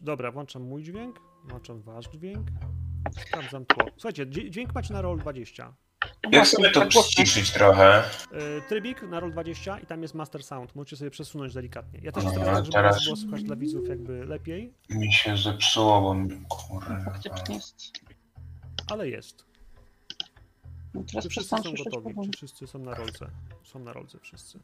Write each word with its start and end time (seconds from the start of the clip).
Dobra, 0.00 0.30
włączam 0.32 0.62
mój 0.62 0.82
dźwięk, 0.82 1.20
włączam 1.44 1.82
wasz 1.82 2.08
dźwięk, 2.08 2.46
sprawdzam 3.26 3.66
tło. 3.66 3.84
Słuchajcie, 3.96 4.26
dź- 4.26 4.50
dźwięk 4.50 4.74
macie 4.74 4.94
na 4.94 5.02
roll 5.02 5.18
20. 5.18 5.74
Ja 6.32 6.44
sobie 6.44 6.70
to 6.70 6.86
przyciszyć 6.86 7.50
trochę. 7.52 8.04
Yy, 8.32 8.62
trybik 8.68 9.02
na 9.02 9.20
roll 9.20 9.32
20 9.32 9.78
i 9.78 9.86
tam 9.86 10.02
jest 10.02 10.14
master 10.14 10.42
sound. 10.44 10.74
Możecie 10.76 10.96
sobie 10.96 11.10
przesunąć 11.10 11.54
delikatnie. 11.54 12.00
Ja 12.02 12.12
też 12.12 12.24
tak, 12.24 12.34
żeby 12.34 12.70
teraz- 12.72 13.04
było 13.04 13.16
słychać 13.16 13.42
dla 13.42 13.56
widzów 13.56 13.88
jakby 13.88 14.24
lepiej, 14.24 14.74
Mi 14.90 15.12
się 15.12 15.36
zepsuło, 15.36 16.00
bo 16.00 16.14
mi 16.14 16.40
kurwa. 16.48 17.00
Faktycznie 17.04 17.54
jest. 17.54 17.76
ale 18.90 19.08
jest. 19.08 19.44
No 20.94 21.02
teraz 21.10 21.22
Czy 21.24 21.28
wszyscy 21.30 21.56
są 21.56 21.62
gotowi? 21.84 22.14
Czy 22.30 22.36
wszyscy 22.36 22.66
są 22.66 22.78
na 22.78 22.94
rolce? 22.94 23.30
Są 23.64 23.78
na 23.78 23.92
rolce 23.92 24.18
wszyscy. 24.20 24.60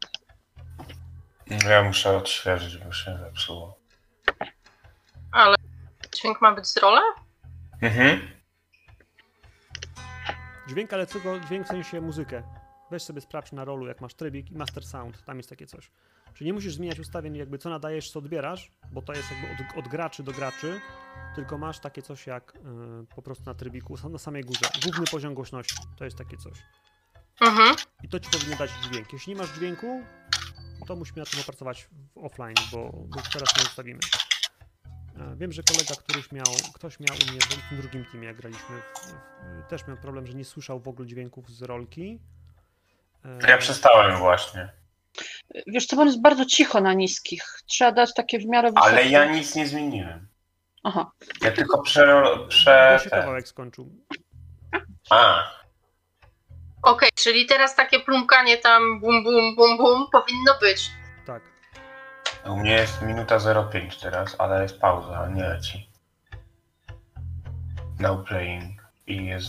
Ja 1.69 1.83
muszę 1.83 2.17
odświeżyć, 2.17 2.78
bo 2.78 2.92
się 2.92 3.19
zepsuło. 3.24 3.81
Dźwięk 6.23 6.41
ma 6.41 6.55
być 6.55 6.67
z 6.67 6.77
rola? 6.77 7.01
Mhm. 7.81 8.20
Dźwięk, 10.69 10.92
ale 10.92 11.06
tylko 11.06 11.41
dźwięk 11.41 11.67
w 11.67 11.69
sensie 11.69 12.01
muzykę. 12.01 12.42
Weź 12.91 13.03
sobie 13.03 13.20
sprawdź 13.20 13.53
na 13.53 13.64
rolu, 13.64 13.87
jak 13.87 14.01
masz 14.01 14.14
trybik 14.14 14.51
i 14.51 14.56
master 14.56 14.84
sound, 14.84 15.25
tam 15.25 15.37
jest 15.37 15.51
takie 15.51 15.67
coś. 15.67 15.91
Czyli 16.34 16.47
nie 16.47 16.53
musisz 16.53 16.75
zmieniać 16.75 16.98
ustawień, 16.98 17.37
jakby 17.37 17.59
co 17.59 17.70
nadajesz, 17.70 18.11
co 18.11 18.19
odbierasz, 18.19 18.73
bo 18.92 19.03
to 19.03 19.12
jest 19.12 19.29
jakby 19.31 19.64
od, 19.64 19.79
od 19.79 19.89
graczy 19.89 20.23
do 20.23 20.33
graczy, 20.33 20.81
tylko 21.34 21.59
masz 21.59 21.79
takie 21.79 22.03
coś 22.03 22.27
jak 22.27 22.55
y, 22.57 22.59
po 23.14 23.23
prostu 23.23 23.45
na 23.45 23.55
trybiku, 23.55 23.97
na 24.11 24.19
samej 24.19 24.45
górze. 24.45 24.67
Główny 24.83 25.05
poziom 25.11 25.34
głośności, 25.34 25.77
to 25.97 26.05
jest 26.05 26.19
takie 26.19 26.36
coś. 26.36 26.59
Mhm. 27.41 27.77
I 28.03 28.09
to 28.09 28.20
ci 28.20 28.31
powinno 28.31 28.57
dać 28.57 28.70
dźwięk. 28.70 29.12
Jeśli 29.12 29.33
nie 29.34 29.39
masz 29.39 29.53
dźwięku, 29.53 30.03
to 30.86 30.97
musimy 30.97 31.19
na 31.19 31.27
tym 31.27 31.41
opracować 31.41 31.89
w 32.14 32.25
offline, 32.25 32.57
bo, 32.73 32.92
bo 32.92 33.23
teraz 33.33 33.57
nie 33.59 33.62
ustawimy. 33.62 34.01
E, 35.33 35.37
Wiem, 35.37 35.53
że 35.53 35.62
kolega 35.62 35.95
któryś 36.05 36.33
miał, 36.33 36.45
ktoś 36.75 37.01
miał 37.01 37.17
u 37.28 37.31
mnie 37.33 37.41
w 37.41 37.69
tym 37.69 37.78
drugim 37.78 38.05
teamie, 38.05 38.27
jak 38.27 38.37
graliśmy, 38.37 38.77
w, 38.95 39.06
w, 39.06 39.70
też 39.70 39.87
miał 39.87 39.97
problem, 39.97 40.27
że 40.27 40.34
nie 40.34 40.45
słyszał 40.45 40.81
w 40.81 40.89
ogóle 40.89 41.09
dźwięków 41.09 41.51
z 41.51 41.62
rolki. 41.62 42.20
E, 43.25 43.51
Ja 43.51 43.59
przestałem 43.59 44.17
właśnie. 44.19 44.73
Wiesz 45.67 45.87
co, 45.87 46.01
on 46.01 46.06
jest 46.06 46.23
bardzo 46.23 46.45
cicho 46.45 46.81
na 46.81 46.92
niskich. 46.95 47.42
Trzeba 47.67 47.92
dać 47.92 48.14
takie 48.14 48.39
w 48.39 48.45
miarę 48.47 48.69
wysokie. 48.73 48.87
Ale 48.91 49.05
ja 49.09 49.33
nic 49.33 49.55
nie 49.55 49.67
zmieniłem. 49.69 50.29
Aha. 50.84 51.11
Ja 51.42 51.51
tylko 51.53 51.83
prze... 51.83 52.23
Prze 52.48 53.01
się 53.05 53.11
te- 53.11 53.17
kawałek 53.20 53.48
skończył. 53.48 53.89
A, 55.11 55.42
Okej, 56.83 57.08
czyli 57.14 57.46
teraz 57.46 57.77
takie 57.77 58.01
plumkanie 58.01 58.58
tam 58.58 59.01
bum 59.01 59.25
bum 59.25 59.57
bum 59.57 59.77
bum 59.77 60.07
powinno 60.13 60.55
być. 60.61 60.91
U 62.47 62.57
mnie 62.57 62.70
jest 62.73 63.03
minuta 63.03 63.39
05 63.70 63.98
teraz, 63.98 64.36
ale 64.39 64.63
jest 64.63 64.80
pauza, 64.80 65.29
nie 65.29 65.42
leci. 65.42 65.89
Now 68.01 68.25
playing. 68.29 68.83
I 69.07 69.27
jest 69.27 69.48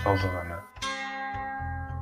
spauzowane. 0.00 0.62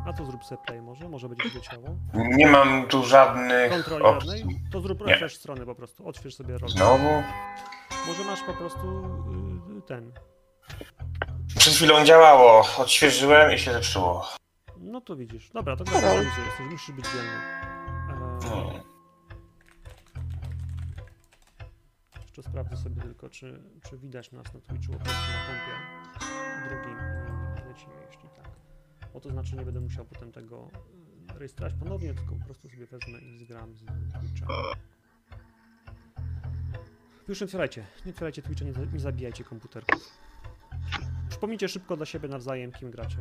A 0.07 0.13
to 0.13 0.25
zrób 0.25 0.45
sobie 0.45 0.61
play 0.67 0.83
może, 0.83 1.09
może 1.09 1.29
będzie 1.29 1.55
leciało. 1.55 1.89
Nie 2.15 2.47
mam 2.47 2.87
tu 2.87 3.05
żadnych 3.05 3.71
Kontroli 3.73 4.05
opcji. 4.05 4.39
żadnej? 4.39 4.61
To 4.73 4.81
zrób 4.81 5.01
Nie. 5.01 5.07
refresh 5.07 5.37
strony 5.37 5.67
po 5.67 5.75
prostu, 5.75 6.09
odśwież 6.09 6.35
sobie 6.35 6.59
rolkę. 6.59 6.69
Znowu? 6.69 7.23
Może 8.07 8.25
masz 8.25 8.43
po 8.43 8.53
prostu 8.53 9.05
y, 9.79 9.83
ten. 9.83 10.13
Przed 11.59 11.75
chwilą 11.75 12.05
działało. 12.05 12.65
Odświeżyłem 12.79 13.53
i 13.53 13.59
się 13.59 13.73
zepsuło. 13.73 14.27
No 14.79 15.01
to 15.01 15.17
widzisz. 15.17 15.51
Dobra, 15.51 15.77
to 15.77 15.85
gratuluję, 15.85 16.19
jesteś, 16.47 16.67
musisz 16.71 16.95
być 16.97 17.05
dzielny. 17.05 17.31
E, 18.55 18.81
Jeszcze 22.37 22.51
sprawdzę 22.51 22.77
sobie 22.77 23.03
tylko, 23.03 23.29
czy, 23.31 23.63
czy 23.83 23.99
widać 23.99 24.33
nas 24.33 24.55
na 24.55 24.61
Twitchu 24.61 24.93
na 24.93 24.99
kompie 24.99 25.75
drugim 26.69 26.99
i 27.65 27.69
lecimy, 27.69 27.95
jeśli 28.07 28.29
tak. 28.29 28.51
Bo 29.13 29.21
to 29.21 29.31
znaczy 29.31 29.57
nie 29.57 29.65
będę 29.65 29.81
musiał 29.81 30.05
potem 30.05 30.33
tego 30.33 30.71
y, 31.35 31.39
rejestrować 31.39 31.75
ponownie, 31.75 32.15
tylko 32.15 32.35
po 32.35 32.45
prostu 32.45 32.69
sobie 32.69 32.87
wezmę 32.87 33.19
i 33.19 33.39
zgram 33.39 33.75
z 33.77 33.85
Twitcha. 34.13 34.47
Już 37.29 37.41
nie 37.41 37.45
otwierajcie, 37.45 37.87
nie 38.07 38.13
otwierajcie 38.13 38.43
Twitcha, 38.43 38.65
nie, 38.65 38.73
nie 38.93 39.01
zabijajcie 39.01 39.45
komputerków. 39.45 40.19
Przypomnijcie 41.29 41.69
szybko 41.69 41.97
dla 41.97 42.07
siebie 42.07 42.29
nawzajem, 42.29 42.73
kim 42.73 42.91
gracie. 42.91 43.19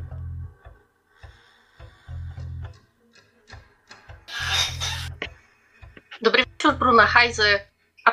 Dobry 6.22 6.44
wieczór, 6.44 6.78
Bruna 6.78 7.06
Hajzy, 7.06 7.60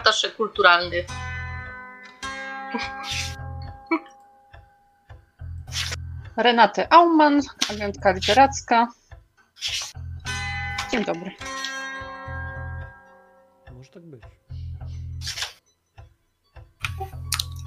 atasze 0.03 0.31
kulturalny. 0.31 1.05
Renaty 6.37 6.89
Auman, 6.89 7.41
agentka 7.69 8.11
literacka. 8.11 8.87
Dzień 10.91 11.05
dobry. 11.05 11.31
Może 13.71 13.89
tak 13.89 14.03
być. 14.03 14.21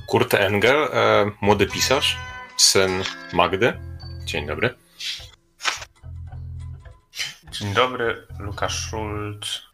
Kurt 0.06 0.34
Engel, 0.34 0.88
e, 0.92 1.30
młody 1.40 1.66
pisarz, 1.66 2.18
syn 2.56 3.02
Magdy. 3.32 3.80
Dzień 4.24 4.46
dobry. 4.46 4.74
Dzień 7.50 7.74
dobry, 7.74 8.26
Lukasz 8.38 8.86
Schulz. 8.86 9.65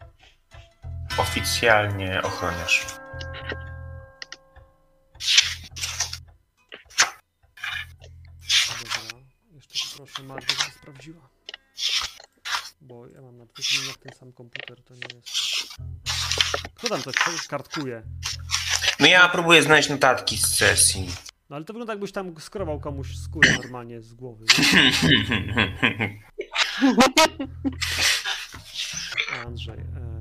Oficjalnie 1.18 2.22
ochroniarz. 2.22 2.86
Dobra, 8.68 9.18
jeszcze 9.52 9.96
proszę 9.96 10.22
Magdę, 10.22 10.54
żeby 10.58 10.70
sprawdziła. 10.70 11.28
Bo 12.80 13.06
ja 13.06 13.22
mam 13.22 13.38
na 13.38 13.44
dwóch 13.44 13.72
minutach 13.72 14.02
ten 14.02 14.12
sam 14.12 14.32
komputer, 14.32 14.82
to 14.84 14.94
nie 14.94 15.00
jest... 15.14 15.28
Kto 16.74 16.88
tam 16.88 17.02
coś 17.02 17.46
kartkuje? 17.48 18.02
No 19.00 19.06
ja 19.06 19.28
próbuję 19.28 19.62
znaleźć 19.62 19.88
notatki 19.88 20.38
z 20.38 20.46
sesji. 20.46 21.08
No 21.50 21.56
ale 21.56 21.64
to 21.64 21.72
wygląda 21.72 21.92
jakbyś 21.92 22.12
tam 22.12 22.40
skrował 22.40 22.80
komuś 22.80 23.16
skórę 23.16 23.52
normalnie 23.52 24.02
z 24.02 24.14
głowy. 24.14 24.46
Andrzej, 29.46 29.78
e. 29.78 30.11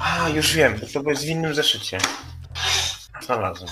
A, 0.00 0.28
już 0.28 0.54
wiem, 0.54 0.80
to 0.92 1.02
było 1.02 1.14
w 1.14 1.24
innym 1.24 1.54
zeszycie. 1.54 1.98
Znalazłem. 3.22 3.70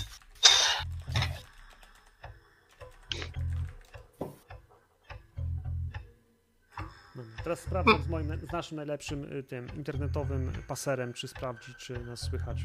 Teraz 7.42 7.60
sprawdzam 7.60 8.02
z, 8.02 8.08
moim, 8.08 8.38
z 8.48 8.52
naszym 8.52 8.76
najlepszym 8.76 9.32
y, 9.32 9.42
tym 9.42 9.68
internetowym 9.76 10.62
paserem, 10.68 11.12
czy 11.12 11.28
sprawdzi, 11.28 11.74
czy 11.74 12.04
nas 12.04 12.20
słychać. 12.20 12.58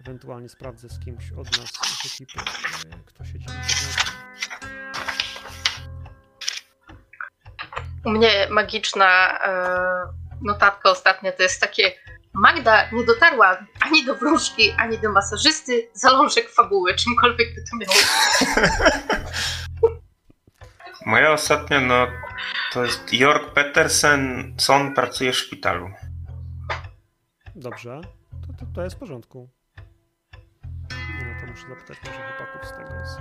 Ewentualnie 0.00 0.48
sprawdzę 0.48 0.88
z 0.88 0.98
kimś 1.04 1.32
od 1.32 1.58
nas 1.58 1.70
z 1.70 2.20
ekipy, 2.20 2.40
y, 2.40 3.04
kto 3.06 3.24
siedzi. 3.24 3.46
U 8.04 8.10
mnie 8.10 8.46
magiczna 8.50 9.38
e, 9.44 9.52
notatka 10.42 10.90
ostatnia 10.90 11.32
to 11.32 11.42
jest 11.42 11.60
takie 11.60 11.92
Magda 12.36 12.90
nie 12.92 13.04
dotarła 13.04 13.56
ani 13.80 14.04
do 14.04 14.14
wróżki, 14.14 14.72
ani 14.78 14.98
do 14.98 15.12
masażysty, 15.12 15.88
zalążek 15.92 16.50
fabuły, 16.50 16.94
czymkolwiek 16.94 17.54
by 17.54 17.64
to 17.70 17.76
miało. 17.76 17.94
Moja 21.06 21.32
ostatnia, 21.32 21.80
no, 21.80 22.06
to 22.72 22.84
jest 22.84 23.12
York 23.12 23.52
Petersen, 23.52 24.54
son 24.58 24.94
pracuje 24.94 25.32
w 25.32 25.36
szpitalu. 25.36 25.90
Dobrze, 27.54 28.00
to, 28.46 28.52
to, 28.58 28.72
to 28.74 28.84
jest 28.84 28.96
w 28.96 28.98
porządku. 28.98 29.48
Nie 30.90 31.24
no, 31.24 31.40
to 31.40 31.46
muszę 31.46 31.68
zapytać 31.68 31.98
może 32.04 32.18
chłopaków 32.18 32.68
z 32.68 32.72
tego, 32.72 32.90
z... 33.06 33.18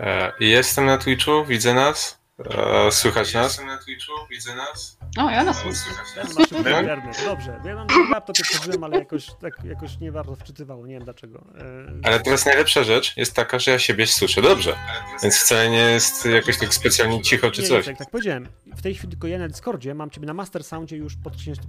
E, 0.00 0.32
jestem 0.40 0.86
na 0.86 0.98
Twitchu, 0.98 1.44
widzę 1.44 1.74
nas. 1.74 2.20
E, 2.38 2.92
słychać 2.92 3.34
nas? 3.34 3.44
Jestem 3.44 3.66
na 3.66 3.78
Twitchu, 3.78 4.12
widzę 4.30 4.54
nas. 4.54 4.98
O, 5.18 5.30
ja 5.30 5.44
nas 5.44 5.58
słyszę. 5.58 5.80
Ja 6.16 6.26
szybki 6.26 6.64
Tak? 6.64 6.80
internet, 6.80 7.24
dobrze. 7.24 7.60
Ja 7.64 7.74
mam 7.74 7.86
na 7.86 8.10
laptopie 8.10 8.42
przeżyłem, 8.42 8.84
ale 8.84 8.98
jakoś, 8.98 9.26
tak, 9.40 9.64
jakoś 9.64 9.98
nie 10.00 10.12
bardzo 10.12 10.36
wczytywało, 10.36 10.86
nie 10.86 10.94
wiem 10.94 11.04
dlaczego. 11.04 11.44
E, 11.58 12.08
Ale 12.08 12.20
teraz 12.20 12.46
najlepsza 12.46 12.84
rzecz 12.84 13.16
jest 13.16 13.34
taka, 13.34 13.58
że 13.58 13.70
ja 13.70 13.78
siebie 13.78 14.06
słyszę 14.06 14.42
dobrze. 14.42 14.76
Więc 15.22 15.36
wcale 15.36 15.70
nie 15.70 15.76
jest 15.78 16.26
jakoś 16.26 16.58
tak 16.58 16.74
specjalnie 16.74 17.22
cicho 17.22 17.50
czy 17.50 17.62
nie, 17.62 17.68
coś. 17.68 17.86
Jak 17.86 17.98
tak 17.98 18.10
powiedziałem, 18.10 18.48
w 18.66 18.82
tej 18.82 18.94
chwili 18.94 19.10
tylko 19.10 19.26
ja 19.26 19.38
na 19.38 19.48
Discordzie 19.48 19.94
mam 19.94 20.10
ciebie 20.10 20.26
na 20.26 20.34
Master 20.34 20.64
Soundzie 20.64 20.96
już 20.96 21.16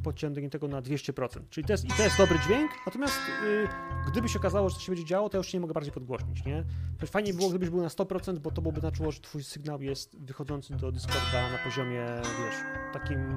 podciągniętego 0.03 0.67
na 0.67 0.81
200%. 0.81 1.39
Czyli 1.49 1.67
to 1.67 1.73
jest, 1.73 1.85
i 1.85 1.87
to 1.87 2.03
jest 2.03 2.17
dobry 2.17 2.39
dźwięk, 2.39 2.71
natomiast 2.85 3.17
y, 3.43 3.67
gdyby 4.11 4.29
się 4.29 4.39
okazało, 4.39 4.69
że 4.69 4.75
coś 4.75 4.85
się 4.85 4.91
będzie 4.91 5.05
działo, 5.05 5.29
to 5.29 5.37
już 5.37 5.53
nie 5.53 5.59
mogę 5.59 5.73
bardziej 5.73 5.93
podgłośnić, 5.93 6.45
nie? 6.45 6.63
To 6.99 7.07
fajnie 7.07 7.33
było, 7.33 7.49
gdybyś 7.49 7.69
był 7.69 7.81
na 7.81 7.87
100%, 7.87 8.37
bo 8.39 8.51
to 8.51 8.61
byłoby 8.61 8.79
znaczyło, 8.79 9.11
że 9.11 9.19
twój 9.19 9.43
sygnał 9.43 9.81
jest 9.81 10.17
wychodzący 10.19 10.73
do 10.73 10.91
Discorda 10.91 11.49
na 11.51 11.57
poziomie, 11.57 12.05
wiesz, 12.45 12.55
takim 12.93 13.32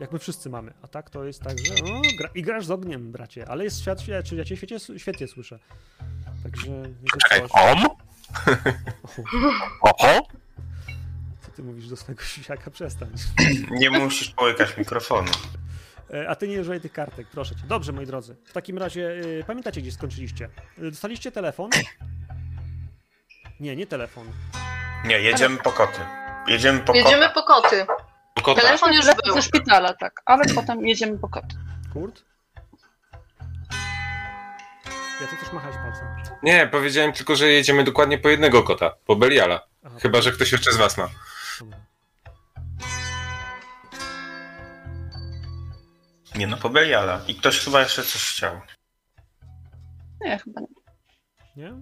Jak 0.00 0.12
my 0.12 0.18
wszyscy 0.18 0.50
mamy. 0.50 0.72
A 0.82 0.88
tak 0.88 1.10
to 1.10 1.24
jest 1.24 1.42
tak, 1.42 1.58
że 1.58 1.74
no, 1.82 2.00
gra, 2.18 2.28
i 2.34 2.42
grasz 2.42 2.66
z 2.66 2.70
ogniem, 2.70 3.12
bracie. 3.12 3.48
Ale 3.48 3.64
jest 3.64 3.80
świat, 3.80 4.00
świat 4.00 4.32
ja 4.32 4.44
cię 4.44 4.56
świetnie, 4.56 4.78
świetnie 4.98 5.28
słyszę. 5.28 5.58
Także, 6.42 6.66
że 6.84 7.18
Czekaj, 7.28 7.42
om? 7.50 7.78
Oho? 9.82 10.26
Co 11.40 11.50
ty 11.56 11.62
mówisz 11.62 11.88
do 11.88 11.96
swojego 11.96 12.22
siusiaka? 12.22 12.70
Przestań. 12.70 13.08
Nie 13.80 13.90
musisz 13.90 14.30
połykać 14.30 14.76
mikrofonu. 14.76 15.30
E, 16.14 16.28
A 16.28 16.34
ty 16.34 16.48
nie 16.48 16.60
używaj 16.60 16.80
tych 16.80 16.92
kartek, 16.92 17.26
proszę 17.30 17.54
cię. 17.56 17.62
Dobrze, 17.66 17.92
moi 17.92 18.06
drodzy. 18.06 18.36
W 18.44 18.52
takim 18.52 18.78
razie 18.78 19.10
y, 19.10 19.44
pamiętacie, 19.46 19.80
gdzie 19.82 19.92
skończyliście? 19.92 20.48
Y, 20.78 20.90
Dostaliście 20.90 21.32
telefon? 21.32 21.70
Nie, 23.60 23.76
nie 23.76 23.86
telefon. 23.86 24.26
Nie, 25.04 25.20
jedziemy 25.20 25.56
po 25.56 25.72
koty. 25.72 26.00
Jedziemy 26.48 26.80
po 26.80 26.94
Jedziemy 26.94 27.22
koty. 27.28 27.34
po 27.34 27.42
koty. 27.42 27.86
Kota. 28.42 28.60
Telefon 28.60 28.92
już 28.92 29.00
Telefon 29.04 29.22
był. 29.26 29.34
ze 29.34 29.42
szpitala, 29.42 29.94
tak. 29.94 30.22
Ale 30.24 30.44
potem 30.54 30.86
jedziemy 30.86 31.18
po 31.18 31.28
koty. 31.28 31.56
Kurt? 31.92 32.24
Ja 35.20 35.26
tu 35.28 35.36
coś 35.44 35.52
machać 35.52 35.74
palcem. 35.74 36.36
Nie, 36.42 36.66
powiedziałem 36.66 37.12
tylko, 37.12 37.36
że 37.36 37.48
jedziemy 37.48 37.84
dokładnie 37.84 38.18
po 38.18 38.28
jednego 38.28 38.62
kota, 38.62 38.90
po 39.06 39.16
Beliala. 39.16 39.60
Aha, 39.84 39.96
Chyba, 40.02 40.22
że 40.22 40.32
ktoś 40.32 40.52
jeszcze 40.52 40.72
z 40.72 40.76
was 40.76 40.98
ma. 40.98 41.08
dobra. 41.60 41.78
Nie 46.34 46.46
no, 46.46 46.56
po 46.56 46.68
Beliala. 46.70 47.20
I 47.28 47.34
ktoś 47.34 47.58
chyba 47.60 47.80
jeszcze 47.80 48.02
coś 48.02 48.22
chciał. 48.32 48.60
Nie, 50.20 50.38
chyba 50.38 50.60
nie. 50.60 50.66
Nie? 51.56 51.72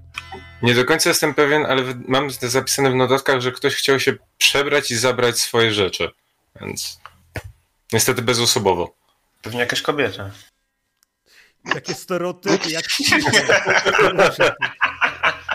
Nie 0.63 0.75
do 0.75 0.85
końca 0.85 1.09
jestem 1.11 1.35
pewien, 1.35 1.67
ale 1.67 1.83
mam 2.09 2.31
zapisane 2.31 2.91
w 2.91 2.95
notatkach, 2.95 3.41
że 3.41 3.53
ktoś 3.53 3.75
chciał 3.77 4.01
się 4.01 4.13
przebrać 4.39 4.91
i 4.91 4.97
zabrać 4.97 5.39
swoje 5.41 5.73
rzeczy. 5.73 6.11
Więc 6.61 7.01
niestety 7.93 8.23
bezosobowo. 8.23 8.95
Pewnie 9.43 9.61
jakaś 9.61 9.83
kobieta. 9.83 10.31
Jakie 11.75 11.95
stereotypy, 11.95 12.71
jak 12.71 12.85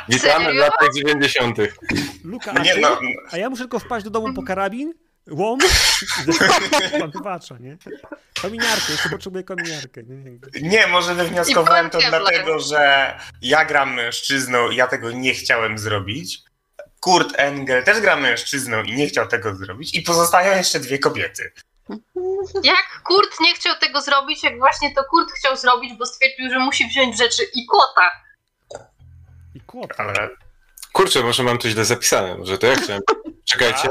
Witamy 0.10 0.52
w 0.54 0.56
latach 0.56 0.94
90. 0.96 1.57
Luka, 2.24 2.52
a, 2.52 2.60
nie 2.60 2.75
no, 2.75 3.00
a 3.31 3.38
ja 3.38 3.50
muszę 3.50 3.63
tylko 3.63 3.80
wpaść 3.80 4.04
do 4.04 4.10
domu 4.10 4.34
po 4.34 4.44
karabin, 4.44 4.94
łom, 5.30 5.60
pan 7.00 7.12
wybacza, 7.12 7.58
nie? 7.58 7.78
Kominiarkę, 8.42 8.92
jeszcze 8.92 9.10
potrzebuję 9.10 9.44
kominiarkę. 9.44 10.04
Nie? 10.04 10.38
nie, 10.62 10.88
może 10.88 11.16
wywnioskowałem 11.16 11.90
to 11.90 12.00
dlatego, 12.10 12.60
że 12.60 13.13
ja 13.42 13.66
gram 13.66 13.94
mężczyzną 13.94 14.69
i 14.69 14.75
ja 14.75 14.88
tego 14.88 15.12
nie 15.12 15.34
chciałem 15.34 15.78
zrobić. 15.78 16.44
Kurt 17.06 17.34
Engel 17.38 17.84
też 17.84 18.00
gra 18.00 18.16
mężczyzną 18.16 18.84
i 18.84 18.94
nie 18.96 19.07
chciał 19.07 19.28
tego 19.28 19.56
zrobić. 19.56 19.96
I 19.96 20.02
pozostają 20.02 20.57
jeszcze 20.57 20.80
dwie 20.80 21.00
kobiety. 21.00 21.52
Jak 22.63 23.02
Kurt 23.04 23.40
nie 23.40 23.54
chciał 23.54 23.75
tego 23.75 24.02
zrobić, 24.02 24.44
jak 24.44 24.57
właśnie 24.57 24.96
to 24.96 25.04
Kurt 25.04 25.31
chciał 25.31 25.57
zrobić, 25.57 25.94
bo 26.00 26.06
stwierdził, 26.06 26.50
że 26.50 26.60
musi 26.60 26.88
wziąć 26.88 27.18
rzeczy 27.18 27.44
i 27.54 27.66
kota. 27.66 28.12
I 29.56 29.62
kłop. 29.62 29.94
Ale. 29.98 30.30
Kurczę, 30.94 31.24
może 31.24 31.44
mam 31.44 31.57
to 31.57 31.69
źle 31.69 31.86
zapisane. 31.86 32.38
Może 32.38 32.57
to 32.57 32.68
ja 32.68 32.75
chciałem. 32.75 33.02
Czekajcie. 33.50 33.90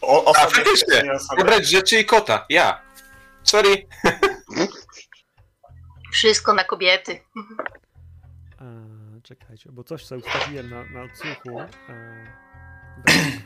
O, 0.00 0.22
A, 0.26 0.30
osoby, 0.30 0.54
faktycznie. 0.54 1.02
nie 1.02 1.12
osoby. 1.12 1.40
Zabrać 1.40 1.66
rzeczy 1.66 2.00
i 2.00 2.04
kota. 2.04 2.46
Ja. 2.48 2.80
Sorry. 3.42 3.86
Wszystko 6.12 6.52
na 6.52 6.64
kobiety. 6.64 7.20
Czekajcie, 9.22 9.72
bo 9.72 9.84
coś 9.84 10.06
sobie 10.06 10.20
ustawiłem 10.20 10.70
na, 10.70 10.84
na 10.84 11.02
odsłuchu. 11.02 11.60
E, 11.60 11.68
brak. 13.04 13.42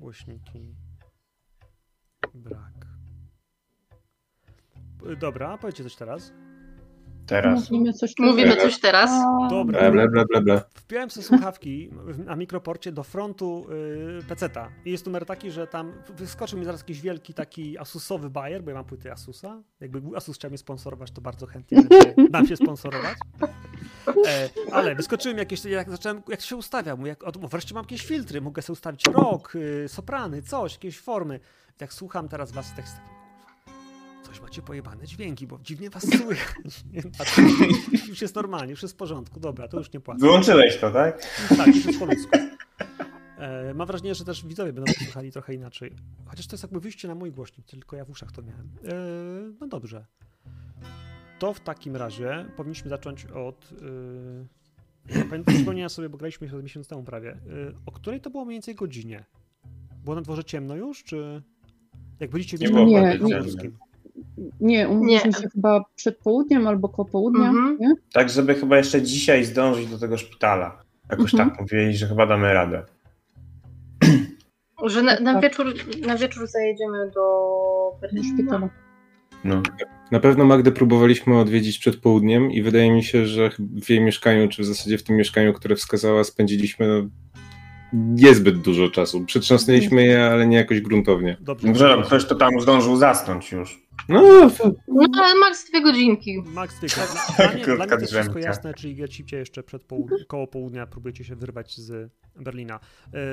Głośniki. 0.00 0.74
Brak. 2.34 2.86
Dobra, 5.18 5.58
powiedzcie 5.58 5.84
coś 5.84 5.96
teraz. 5.96 6.32
Teraz. 7.30 7.70
Mówimy 7.70 7.92
coś 7.92 8.14
Mówimy 8.18 8.56
coś 8.56 8.80
teraz. 8.80 9.10
Dobra. 9.50 9.90
Ble, 9.90 10.08
ble, 10.08 10.24
ble, 10.24 10.40
ble. 10.40 10.62
Wpiąłem 10.74 11.10
sobie 11.10 11.24
słuchawki 11.24 11.90
na 12.24 12.36
mikroporcie 12.36 12.92
do 12.92 13.02
frontu 13.02 13.66
y, 14.20 14.28
peceta 14.28 14.70
i 14.84 14.90
jest 14.90 15.06
numer 15.06 15.26
taki, 15.26 15.50
że 15.50 15.66
tam 15.66 15.92
wyskoczył 16.08 16.58
mi 16.58 16.64
zaraz 16.64 16.80
jakiś 16.80 17.00
wielki 17.00 17.34
taki 17.34 17.78
asusowy 17.78 18.30
bajer, 18.30 18.62
bo 18.62 18.70
ja 18.70 18.76
mam 18.76 18.84
płyty 18.84 19.12
Asusa. 19.12 19.62
Jakby 19.80 20.16
Asus 20.16 20.36
chciał 20.36 20.50
mnie 20.50 20.58
sponsorować, 20.58 21.10
to 21.10 21.20
bardzo 21.20 21.46
chętnie 21.46 21.82
nam 22.30 22.46
się 22.46 22.56
sponsorować. 22.56 23.16
E, 24.26 24.48
ale 24.72 24.94
wyskoczyły 24.94 25.34
mi 25.34 25.38
jakieś, 25.38 25.64
jak 25.64 25.90
zacząłem, 25.90 26.22
jak 26.28 26.40
się 26.40 26.56
ustawiał, 26.56 26.98
mówię, 26.98 27.08
jak, 27.08 27.24
o, 27.24 27.48
wreszcie 27.48 27.74
mam 27.74 27.84
jakieś 27.84 28.06
filtry, 28.06 28.40
mogę 28.40 28.62
sobie 28.62 28.72
ustawić 28.72 29.04
rock, 29.04 29.54
y, 29.54 29.88
soprany, 29.88 30.42
coś, 30.42 30.72
jakieś 30.72 30.98
formy. 30.98 31.40
Jak 31.80 31.92
słucham 31.92 32.28
teraz 32.28 32.52
was, 32.52 32.74
tekst 32.74 33.19
coś 34.30 34.40
macie 34.40 34.62
pojebane 34.62 35.06
dźwięki, 35.06 35.46
bo 35.46 35.58
dziwnie 35.62 35.90
was 35.90 36.02
słychać. 36.18 36.84
Nie, 36.92 37.02
już 38.08 38.22
jest 38.22 38.34
normalnie, 38.34 38.70
już 38.70 38.82
jest 38.82 38.94
w 38.94 38.96
porządku, 38.96 39.40
dobra, 39.40 39.68
to 39.68 39.78
już 39.78 39.92
nie 39.92 40.00
płacę. 40.00 40.20
Wyłączyłeś 40.20 40.76
to, 40.76 40.90
tak? 40.90 41.26
Tak, 41.56 41.66
już 41.66 41.84
jest 41.84 41.98
po 41.98 42.06
ludzku. 42.06 42.38
E, 43.38 43.74
mam 43.74 43.86
wrażenie, 43.86 44.14
że 44.14 44.24
też 44.24 44.46
widzowie 44.46 44.72
będą 44.72 44.92
słuchali 44.92 45.32
trochę 45.32 45.54
inaczej. 45.54 45.92
Chociaż 46.26 46.46
to 46.46 46.54
jest 46.54 46.62
jakby 46.64 46.80
wyjście 46.80 47.08
na 47.08 47.14
mój 47.14 47.32
głośnik, 47.32 47.66
tylko 47.66 47.96
ja 47.96 48.04
w 48.04 48.10
uszach 48.10 48.32
to 48.32 48.42
miałem. 48.42 48.68
E, 48.84 48.94
no 49.60 49.66
dobrze. 49.66 50.06
To 51.38 51.54
w 51.54 51.60
takim 51.60 51.96
razie 51.96 52.46
powinniśmy 52.56 52.90
zacząć 52.90 53.26
od. 53.26 53.72
Yy, 55.06 55.24
pamiętam, 55.30 55.54
przypomniałem 55.54 55.90
sobie, 55.90 56.08
bo 56.08 56.18
graliśmy 56.18 56.48
się 56.48 56.62
miesiąc 56.62 56.88
temu 56.88 57.02
prawie. 57.02 57.36
O 57.86 57.92
której 57.92 58.20
to 58.20 58.30
było 58.30 58.44
mniej 58.44 58.54
więcej 58.54 58.74
godzinie? 58.74 59.24
Było 60.04 60.16
na 60.16 60.22
dworze 60.22 60.44
ciemno 60.44 60.76
już, 60.76 61.04
czy. 61.04 61.42
Jak 62.20 62.30
byliście 62.30 62.56
w 62.56 62.60
Nie 62.60 62.70
bardzo 62.70 63.18
Pomorskim? 63.18 63.78
Nie, 64.60 64.88
umówiliśmy 64.88 65.30
Nie. 65.30 65.36
się 65.36 65.48
chyba 65.48 65.84
przed 65.96 66.18
południem 66.18 66.66
albo 66.66 66.88
koło 66.88 67.08
południa, 67.08 67.48
Mhm. 67.48 67.76
nie? 67.80 67.94
Tak, 68.12 68.30
żeby 68.30 68.54
chyba 68.54 68.76
jeszcze 68.76 69.02
dzisiaj 69.02 69.44
zdążyć 69.44 69.86
do 69.86 69.98
tego 69.98 70.18
szpitala. 70.18 70.82
Jakoś 71.10 71.34
Mhm. 71.34 71.50
tak 71.50 71.60
mówili, 71.60 71.96
że 71.96 72.06
chyba 72.06 72.26
damy 72.26 72.54
radę. 72.54 72.82
Że 74.86 75.02
na, 75.02 75.20
na, 75.20 75.32
Tak. 75.34 75.42
wieczór, 75.42 75.74
na 76.06 76.16
wieczór 76.16 76.46
zajedziemy 76.46 77.10
do 77.14 77.22
szpitala. 78.34 78.68
No. 79.44 79.62
Na 80.10 80.20
pewno 80.20 80.44
Magdę 80.44 80.72
próbowaliśmy 80.72 81.38
odwiedzić 81.38 81.78
przed 81.78 81.96
południem 81.96 82.52
i 82.52 82.62
wydaje 82.62 82.92
mi 82.92 83.04
się, 83.04 83.26
że 83.26 83.50
w 83.82 83.90
jej 83.90 84.00
mieszkaniu, 84.00 84.48
czy 84.48 84.62
w 84.62 84.66
zasadzie 84.66 84.98
w 84.98 85.02
tym 85.02 85.16
mieszkaniu, 85.16 85.52
które 85.52 85.76
wskazała, 85.76 86.24
spędziliśmy 86.24 86.88
no, 86.88 87.08
niezbyt 87.92 88.60
dużo 88.60 88.88
czasu. 88.90 89.24
Przytrząsnęliśmy 89.24 90.04
je, 90.04 90.24
ale 90.24 90.46
nie 90.46 90.56
jakoś 90.56 90.80
gruntownie. 90.80 91.36
Dobrze. 91.40 91.68
Może 91.68 91.88
tam 91.88 92.02
ktoś 92.02 92.24
to 92.24 92.34
tam 92.34 92.60
zdążył 92.60 92.96
zasnąć 92.96 93.52
już. 93.52 93.82
No, 94.08 94.50
to- 94.58 94.72
No 94.88 95.08
ale 95.24 95.34
max 95.40 95.70
dwie 95.70 95.82
godzinki. 95.82 96.42
Max 96.46 96.80
Tyka. 96.80 97.00
Dla 97.36 97.48
mnie, 97.52 97.64
dla 97.64 97.76
mnie 97.76 97.86
to 97.86 97.98
jest 98.00 98.12
wszystko 98.12 98.38
jasne, 98.38 98.74
czyli 98.74 98.96
lecicie 98.96 99.36
jeszcze 99.36 99.62
przed 99.62 99.84
połud- 99.84 100.26
koło 100.26 100.46
południa, 100.46 100.86
próbujecie 100.86 101.24
się 101.24 101.36
wyrwać 101.36 101.76
z 101.76 102.10
Berlina. 102.36 102.80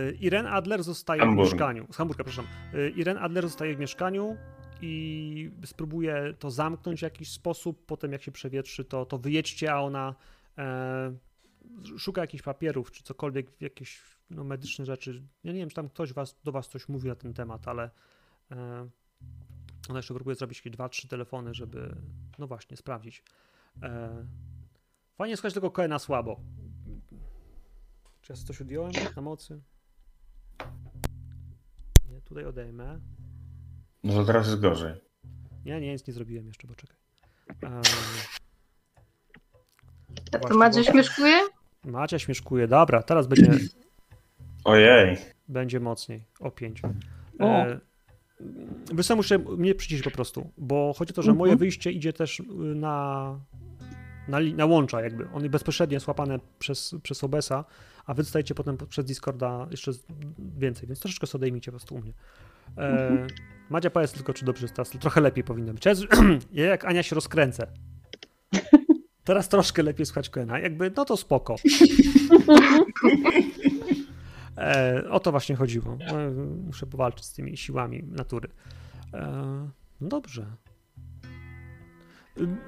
Y, 0.10 0.18
Irene 0.20 0.50
Adler 0.50 0.84
zostaje 0.84 1.22
Hamburg. 1.22 1.50
w 1.50 1.54
mieszkaniu. 1.54 1.88
Z 1.92 1.96
Hamburga, 1.96 2.24
przepraszam. 2.24 2.54
Y, 2.74 2.90
Irene 2.90 3.20
Adler 3.20 3.44
zostaje 3.48 3.76
w 3.76 3.80
mieszkaniu 3.80 4.38
i 4.82 5.52
spróbuje 5.66 6.34
to 6.40 6.52
zamknąć 6.52 7.00
w 7.00 7.04
jakiś 7.04 7.32
sposób. 7.32 7.86
Potem, 7.86 8.12
jak 8.12 8.24
się 8.24 8.32
przewietrzy, 8.32 8.86
to, 8.86 9.06
to 9.06 9.18
wyjedźcie, 9.18 9.74
a 9.74 9.80
ona 9.82 10.16
e, 10.58 11.16
szuka 11.98 12.22
jakichś 12.22 12.44
papierów, 12.44 12.92
czy 12.92 13.04
cokolwiek, 13.04 13.48
jakieś 13.62 14.02
no, 14.30 14.44
medyczne 14.44 14.86
rzeczy. 14.86 15.24
Ja 15.44 15.54
nie 15.54 15.60
wiem, 15.60 15.70
czy 15.70 15.76
tam 15.76 15.90
ktoś 15.90 16.14
was, 16.14 16.36
do 16.44 16.52
was 16.52 16.68
coś 16.68 16.90
mówi 16.90 17.08
na 17.08 17.16
ten 17.16 17.34
temat, 17.34 17.68
ale 17.68 17.90
e, 18.52 18.88
ona 19.90 20.00
jeszcze 20.00 20.14
próbuje 20.14 20.36
zrobić 20.36 20.58
jakieś 20.58 20.74
dwa, 20.74 20.90
trzy 20.90 21.08
telefony, 21.08 21.54
żeby, 21.54 21.96
no 22.40 22.48
właśnie, 22.48 22.78
sprawdzić. 22.78 23.24
E, 23.84 24.26
fajnie 25.18 25.38
słuchać 25.38 25.54
tego 25.54 25.72
Koena 25.72 26.00
słabo. 26.00 26.40
Czy 28.22 28.34
ja 28.34 28.38
coś 28.38 28.62
odjąłem 28.62 28.92
na 29.16 29.22
mocy? 29.22 29.62
Nie, 32.10 32.22
tutaj 32.22 32.46
odejmę. 32.46 33.00
No 34.04 34.14
to 34.14 34.26
teraz 34.26 34.48
jest 34.48 34.60
gorzej. 34.60 34.94
Nie, 35.66 35.82
nie, 35.82 35.92
nic 35.94 36.08
nie 36.08 36.14
zrobiłem 36.14 36.48
jeszcze, 36.48 36.68
bo 36.68 36.76
czekaj. 36.76 36.98
E, 37.64 37.82
A 40.36 40.40
to 40.40 40.58
Madzia 40.58 40.82
bo- 40.84 40.92
śmieszkuje? 40.92 41.38
Macia 41.86 42.20
śmieszkuje. 42.20 42.68
Dobra, 42.68 43.04
teraz 43.04 43.28
będzie, 43.28 43.52
Ojej. 44.64 45.18
będzie 45.48 45.80
mocniej. 45.80 46.24
O 46.40 46.52
5. 46.52 46.82
O. 47.40 47.46
E, 47.46 47.80
sobie 49.02 49.16
muszę 49.16 49.38
mnie 49.38 49.76
przyciszyć 49.76 50.04
po 50.04 50.12
prostu, 50.12 50.50
bo 50.58 50.94
chodzi 50.98 51.14
o 51.14 51.16
to, 51.16 51.22
że 51.22 51.32
Mhm. 51.32 51.38
moje 51.38 51.56
wyjście 51.58 51.92
idzie 51.92 52.14
też 52.14 52.40
y, 52.40 52.44
na, 52.76 53.40
na, 54.28 54.40
na 54.40 54.66
łącza 54.66 55.02
jakby. 55.02 55.30
On 55.34 55.42
jest 55.42 55.52
bezpośrednio 55.52 56.00
słapane 56.00 56.40
przez, 56.60 56.96
przez 57.04 57.24
OBS-a, 57.24 57.66
a 58.06 58.14
wy 58.14 58.24
dostajecie 58.24 58.56
potem 58.56 58.78
przez 58.90 59.06
Discorda 59.06 59.68
jeszcze 59.72 59.92
więcej, 60.58 60.88
więc 60.88 61.00
troszeczkę 61.00 61.28
sobie 61.28 61.40
odejmijcie 61.40 61.72
po 61.72 61.78
prostu 61.78 61.96
u 61.96 62.00
mnie. 62.00 62.14
E, 62.78 63.28
Madzia 63.70 63.90
powiedz 63.90 64.12
tylko, 64.12 64.34
czy 64.34 64.46
dobrze 64.46 64.64
jest 64.64 64.76
teraz, 64.76 64.90
trochę 64.90 65.22
lepiej 65.22 65.44
powinno 65.44 65.74
być. 65.74 65.86
Ja, 65.86 65.94
ja 66.64 66.66
jak 66.66 66.86
Ania 66.86 67.04
się 67.04 67.16
rozkręcę. 67.16 67.68
Teraz 69.24 69.50
troszkę 69.50 69.84
lepiej 69.84 70.06
słuchać 70.06 70.30
Koena. 70.30 70.60
Jakby, 70.60 70.92
no 70.96 71.06
to 71.06 71.18
spoko. 71.18 71.56
E, 74.58 75.04
o 75.10 75.20
to 75.20 75.32
właśnie 75.32 75.56
chodziło. 75.56 75.98
E, 76.08 76.30
muszę 76.66 76.86
powalczyć 76.86 77.26
z 77.26 77.34
tymi 77.34 77.58
siłami 77.58 78.04
natury. 78.04 78.50
E, 79.14 79.70
No 80.02 80.08
dobrze. 80.08 80.46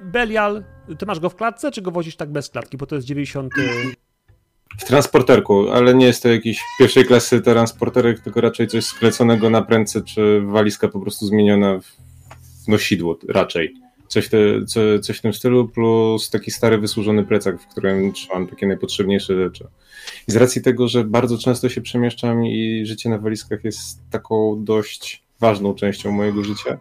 Belial, 0.04 0.64
ty 0.98 1.06
masz 1.06 1.20
go 1.20 1.30
w 1.30 1.36
klatce, 1.36 1.70
czy 1.70 1.82
go 1.82 1.90
wozisz 1.90 2.16
tak 2.16 2.32
bez 2.32 2.50
klatki, 2.50 2.76
bo 2.76 2.86
to 2.86 2.94
jest 2.94 3.06
90... 3.06 3.52
W 4.78 4.84
transporterku, 4.84 5.70
ale 5.70 5.94
nie 5.94 6.06
jest 6.06 6.22
to 6.22 6.28
jakiś 6.28 6.60
pierwszej 6.78 7.04
klasy 7.04 7.40
transporterek, 7.40 8.20
tylko 8.20 8.40
raczej 8.40 8.68
coś 8.68 8.84
skleconego 8.84 9.50
na 9.50 9.62
prędce, 9.62 10.02
czy 10.02 10.40
walizka 10.40 10.88
po 10.88 11.00
prostu 11.00 11.26
zmieniona 11.26 11.78
w 11.80 12.68
nosidło 12.68 13.18
raczej. 13.28 13.74
Coś, 14.10 14.28
te, 14.28 14.38
co, 14.66 14.80
coś 14.98 15.18
w 15.18 15.20
tym 15.20 15.32
stylu, 15.32 15.68
plus 15.68 16.30
taki 16.30 16.50
stary, 16.50 16.78
wysłużony 16.78 17.24
plecak, 17.24 17.60
w 17.60 17.66
którym 17.66 18.12
trzymam 18.12 18.46
takie 18.46 18.66
najpotrzebniejsze 18.66 19.36
rzeczy. 19.36 19.66
I 20.28 20.32
z 20.32 20.36
racji 20.36 20.62
tego, 20.62 20.88
że 20.88 21.04
bardzo 21.04 21.38
często 21.38 21.68
się 21.68 21.80
przemieszczam 21.80 22.46
i 22.46 22.86
życie 22.86 23.10
na 23.10 23.18
walizkach 23.18 23.64
jest 23.64 24.10
taką 24.10 24.64
dość 24.64 25.22
ważną 25.40 25.74
częścią 25.74 26.12
mojego 26.12 26.44
życia, 26.44 26.78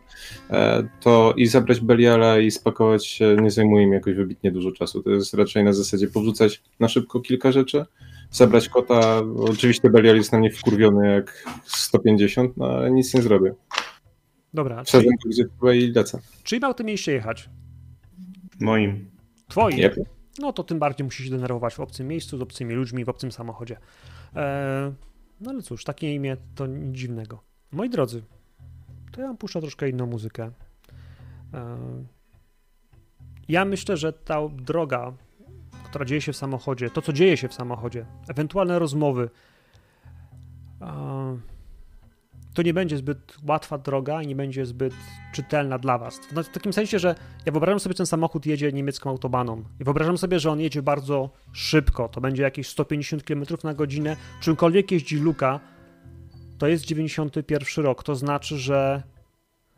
e, 0.50 0.88
to 1.00 1.34
i 1.38 1.48
zabrać 1.48 1.80
Beliala 1.80 2.40
i 2.40 2.52
spakować 2.52 3.06
się 3.06 3.36
nie 3.42 3.52
zajmuje 3.52 3.88
mi 3.88 3.94
jakoś 3.94 4.16
wybitnie 4.16 4.52
dużo 4.52 4.72
czasu. 4.72 5.04
To 5.04 5.10
jest 5.10 5.34
raczej 5.34 5.64
na 5.64 5.74
zasadzie 5.74 6.08
powrzucać 6.08 6.62
na 6.80 6.88
szybko 6.88 7.20
kilka 7.20 7.52
rzeczy, 7.52 7.86
zabrać 8.32 8.70
kota. 8.70 9.22
Oczywiście 9.38 9.90
Belial 9.90 10.16
jest 10.16 10.32
na 10.32 10.40
mnie 10.40 10.52
wkurwiony 10.52 11.14
jak 11.14 11.44
150, 11.66 12.58
no 12.58 12.66
ale 12.66 12.92
nic 12.92 13.14
nie 13.14 13.22
zrobię. 13.22 13.54
Dobra, 14.54 14.86
czyli, 14.86 15.04
Wsadzam 15.04 15.50
go 15.60 15.68
gdzie 15.70 15.78
i 15.78 15.92
lecę. 15.92 16.20
czyli 16.44 16.62
miał 16.62 16.74
tym 16.74 16.86
mieście 16.86 17.12
jechać? 17.12 17.50
Moim. 18.60 19.10
Twoim? 19.48 19.80
Yep. 19.80 19.96
No 20.40 20.54
to 20.54 20.64
tym 20.64 20.80
bardziej 20.80 21.06
musi 21.06 21.24
się 21.24 21.30
denerwować 21.30 21.76
w 21.76 21.80
obcym 21.80 22.08
miejscu, 22.08 22.38
z 22.38 22.42
obcymi 22.42 22.74
ludźmi, 22.76 23.06
w 23.06 23.10
obcym 23.10 23.32
samochodzie. 23.32 23.78
Eee, 24.36 24.94
no 25.42 25.52
ale 25.52 25.62
cóż, 25.62 25.84
takie 25.84 26.16
imię 26.16 26.38
to 26.56 26.68
nic 26.68 26.98
dziwnego. 26.98 27.44
Moi 27.72 27.90
drodzy, 27.90 28.22
to 29.12 29.22
ja 29.22 29.28
wam 29.28 29.38
puszczę 29.38 29.62
troszkę 29.62 29.90
inną 29.90 30.06
muzykę. 30.06 30.52
Eee, 31.54 31.62
ja 33.48 33.66
myślę, 33.66 33.98
że 33.98 34.14
ta 34.14 34.40
droga, 34.50 35.14
która 35.84 36.06
dzieje 36.06 36.22
się 36.22 36.34
w 36.34 36.38
samochodzie, 36.38 36.90
to 36.90 37.02
co 37.02 37.14
dzieje 37.14 37.38
się 37.38 37.48
w 37.48 37.54
samochodzie, 37.54 38.06
ewentualne 38.30 38.80
rozmowy, 38.80 39.30
eee, 40.82 41.40
to 42.54 42.62
nie 42.62 42.74
będzie 42.74 42.98
zbyt 42.98 43.38
łatwa 43.48 43.78
droga 43.78 44.22
i 44.22 44.28
nie 44.28 44.36
będzie 44.36 44.66
zbyt 44.66 44.94
czytelna 45.34 45.78
dla 45.78 45.98
was. 45.98 46.20
W 46.20 46.44
w 46.44 46.50
takim 46.50 46.74
sensie, 46.74 47.00
że 47.00 47.16
ja 47.46 47.52
wyobrażam 47.52 47.80
sobie, 47.80 47.94
że 47.94 47.98
ten 47.98 48.06
samochód 48.06 48.46
jedzie 48.46 48.72
niemiecką 48.72 49.10
autobaną 49.10 49.64
i 49.80 49.84
wyobrażam 49.84 50.18
sobie, 50.18 50.40
że 50.40 50.52
on 50.52 50.60
jedzie 50.60 50.82
bardzo 50.82 51.30
szybko, 51.54 52.10
to 52.10 52.22
będzie 52.22 52.44
jakieś 52.44 52.68
150 52.68 53.24
km 53.24 53.44
na 53.64 53.74
godzinę. 53.74 54.16
Czymkolwiek 54.42 54.92
jeździ 54.92 55.18
Luka, 55.18 55.60
to 56.58 56.68
jest 56.68 56.86
91 56.86 57.86
rok, 57.86 58.04
to 58.04 58.16
znaczy, 58.16 58.58
że 58.58 59.04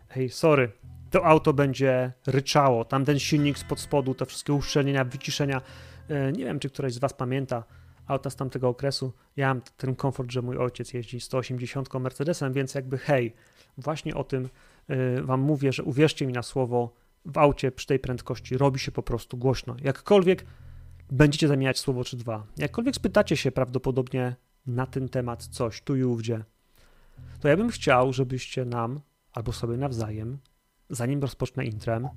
hej, 0.07 0.29
sorry, 0.29 0.71
to 1.11 1.25
auto 1.25 1.53
będzie 1.53 2.11
ryczało, 2.27 2.85
tam 2.85 3.05
ten 3.05 3.19
silnik 3.19 3.57
spod 3.57 3.79
spodu, 3.79 4.13
te 4.13 4.25
wszystkie 4.25 4.53
uszczelnienia, 4.53 5.03
wyciszenia. 5.03 5.61
E, 6.09 6.31
Nie 6.31 6.45
wiem, 6.45 6.59
czy 6.59 6.69
któraś 6.69 6.93
z 6.93 6.99
was 6.99 7.13
pamięta 7.13 7.63
auta 8.11 8.29
z 8.29 8.35
tamtego 8.35 8.69
okresu. 8.69 9.13
Ja 9.35 9.47
mam 9.47 9.61
ten 9.77 9.95
komfort, 9.95 10.31
że 10.31 10.41
mój 10.41 10.57
ojciec 10.57 10.93
jeździ 10.93 11.21
180 11.21 11.93
Mercedesem, 11.93 12.53
więc 12.53 12.75
jakby 12.75 12.97
hej, 12.97 13.33
właśnie 13.77 14.15
o 14.15 14.23
tym 14.23 14.49
y, 14.89 15.21
wam 15.23 15.39
mówię, 15.41 15.73
że 15.73 15.83
uwierzcie 15.83 16.27
mi 16.27 16.33
na 16.33 16.43
słowo, 16.43 16.93
w 17.25 17.37
aucie 17.37 17.71
przy 17.71 17.87
tej 17.87 17.99
prędkości 17.99 18.57
robi 18.57 18.79
się 18.79 18.91
po 18.91 19.03
prostu 19.03 19.37
głośno. 19.37 19.75
Jakkolwiek 19.81 20.45
będziecie 21.11 21.47
zamieniać 21.47 21.79
słowo 21.79 22.03
czy 22.03 22.17
dwa, 22.17 22.47
jakkolwiek 22.57 22.95
spytacie 22.95 23.37
się 23.37 23.51
prawdopodobnie 23.51 24.35
na 24.65 24.85
ten 24.85 25.09
temat 25.09 25.43
coś 25.43 25.81
tu 25.81 25.95
i 25.95 26.03
ówdzie, 26.03 26.43
to 27.39 27.47
ja 27.47 27.57
bym 27.57 27.69
chciał, 27.69 28.13
żebyście 28.13 28.65
nam 28.65 29.01
albo 29.31 29.51
sobie 29.51 29.77
nawzajem, 29.77 30.37
zanim 30.89 31.21
rozpocznę 31.21 31.65
intrem, 31.65 32.07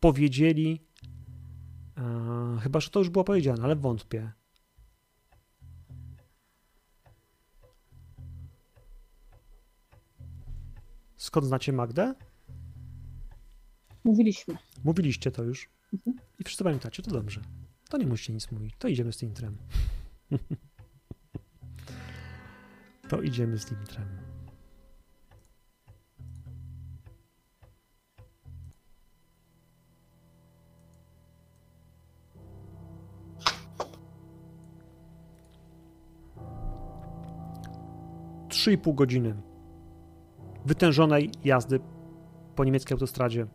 powiedzieli, 0.00 0.80
e, 1.96 2.58
chyba 2.62 2.80
że 2.80 2.90
to 2.90 2.98
już 2.98 3.08
było 3.08 3.24
powiedziane, 3.24 3.64
ale 3.64 3.76
wątpię, 3.76 4.32
Skąd 11.20 11.46
znacie 11.46 11.72
Magdę? 11.72 12.14
Mówiliśmy. 14.04 14.56
Mówiliście 14.84 15.30
to 15.30 15.42
już. 15.42 15.70
I 16.38 16.44
wszyscy 16.44 16.64
pamiętacie, 16.64 17.02
to 17.02 17.10
dobrze. 17.10 17.40
To 17.88 17.98
nie 17.98 18.06
musicie 18.06 18.32
nic 18.32 18.50
mówić. 18.50 18.74
To 18.78 18.88
idziemy 18.88 19.12
z 19.12 19.22
intrem. 19.22 19.56
to 23.10 23.22
idziemy 23.22 23.58
z 23.58 23.72
intrem. 23.72 24.08
Trzy 38.48 38.72
i 38.72 38.78
pół 38.78 38.94
godziny 38.94 39.49
wytężonej 40.70 41.30
jazdy 41.44 41.80
po 42.56 42.64
niemieckiej 42.64 42.94
autostradzie. 42.94 43.46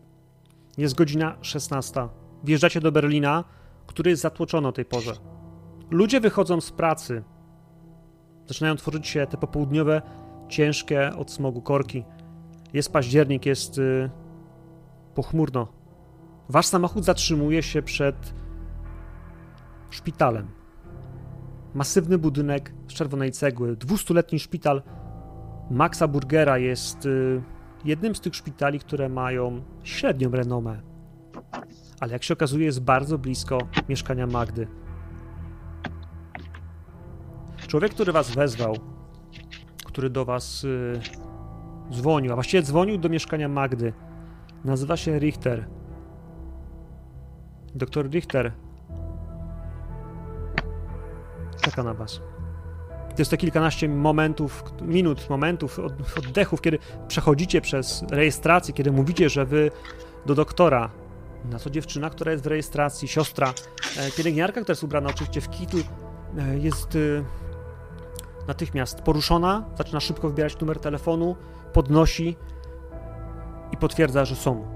Jest 0.78 0.94
godzina 0.94 1.36
16. 1.42 2.08
Wjeżdżacie 2.44 2.80
do 2.80 2.92
Berlina, 2.92 3.44
który 3.86 4.10
jest 4.10 4.22
zatłoczony 4.22 4.68
o 4.68 4.72
tej 4.72 4.84
porze. 4.84 5.12
Ludzie 5.90 6.20
wychodzą 6.20 6.60
z 6.60 6.72
pracy. 6.72 7.22
Zaczynają 8.46 8.76
tworzyć 8.76 9.06
się 9.06 9.26
te 9.26 9.36
popołudniowe, 9.36 10.02
ciężkie 10.48 11.10
od 11.16 11.30
smogu 11.30 11.62
korki. 11.62 12.04
Jest 12.72 12.92
październik, 12.92 13.46
jest 13.46 13.78
y, 13.78 14.10
pochmurno. 15.14 15.68
Wasz 16.48 16.66
samochód 16.66 17.04
zatrzymuje 17.04 17.62
się 17.62 17.82
przed 17.82 18.34
szpitalem. 19.90 20.46
Masywny 21.74 22.18
budynek 22.18 22.74
z 22.88 22.92
czerwonej 22.92 23.32
cegły, 23.32 23.76
dwustuletni 23.76 24.38
szpital 24.38 24.82
Maxa 25.70 26.08
Burgera 26.08 26.58
jest 26.58 27.06
y, 27.06 27.42
jednym 27.84 28.14
z 28.14 28.20
tych 28.20 28.36
szpitali, 28.36 28.78
które 28.78 29.08
mają 29.08 29.62
średnią 29.82 30.30
renomę. 30.30 30.80
Ale 32.00 32.12
jak 32.12 32.22
się 32.22 32.34
okazuje, 32.34 32.64
jest 32.66 32.80
bardzo 32.80 33.18
blisko 33.18 33.58
mieszkania 33.88 34.26
Magdy. 34.26 34.68
Człowiek, 37.66 37.94
który 37.94 38.12
was 38.12 38.30
wezwał, 38.30 38.76
który 39.84 40.10
do 40.10 40.24
was 40.24 40.64
y, 40.64 41.00
dzwonił, 41.92 42.32
a 42.32 42.34
właściwie 42.34 42.62
dzwonił 42.62 42.98
do 42.98 43.08
mieszkania 43.08 43.48
Magdy, 43.48 43.92
nazywa 44.64 44.96
się 44.96 45.18
Richter. 45.18 45.68
Doktor 47.74 48.10
Richter 48.10 48.52
czeka 51.66 51.82
na 51.82 51.94
was. 51.94 52.20
To 53.16 53.20
jest 53.20 53.30
to 53.30 53.36
kilkanaście 53.36 53.88
momentów, 53.88 54.64
minut, 54.82 55.30
momentów, 55.30 55.78
od- 55.78 56.18
oddechów, 56.18 56.60
kiedy 56.60 56.78
przechodzicie 57.08 57.60
przez 57.60 58.04
rejestrację, 58.10 58.74
kiedy 58.74 58.92
mówicie, 58.92 59.30
że 59.30 59.44
wy 59.44 59.70
do 60.26 60.34
doktora. 60.34 60.90
Na 61.50 61.58
co 61.58 61.70
dziewczyna, 61.70 62.10
która 62.10 62.32
jest 62.32 62.44
w 62.44 62.46
rejestracji, 62.46 63.08
siostra, 63.08 63.54
e, 63.98 64.10
pielęgniarka, 64.16 64.60
która 64.60 64.72
jest 64.72 64.84
ubrana 64.84 65.08
oczywiście 65.10 65.40
w 65.40 65.50
kitl, 65.50 65.76
e, 66.38 66.58
jest 66.58 66.96
e, 66.96 66.98
natychmiast 68.48 69.00
poruszona, 69.02 69.64
zaczyna 69.78 70.00
szybko 70.00 70.28
wybierać 70.28 70.60
numer 70.60 70.78
telefonu, 70.78 71.36
podnosi 71.72 72.36
i 73.72 73.76
potwierdza, 73.76 74.24
że 74.24 74.36
są. 74.36 74.66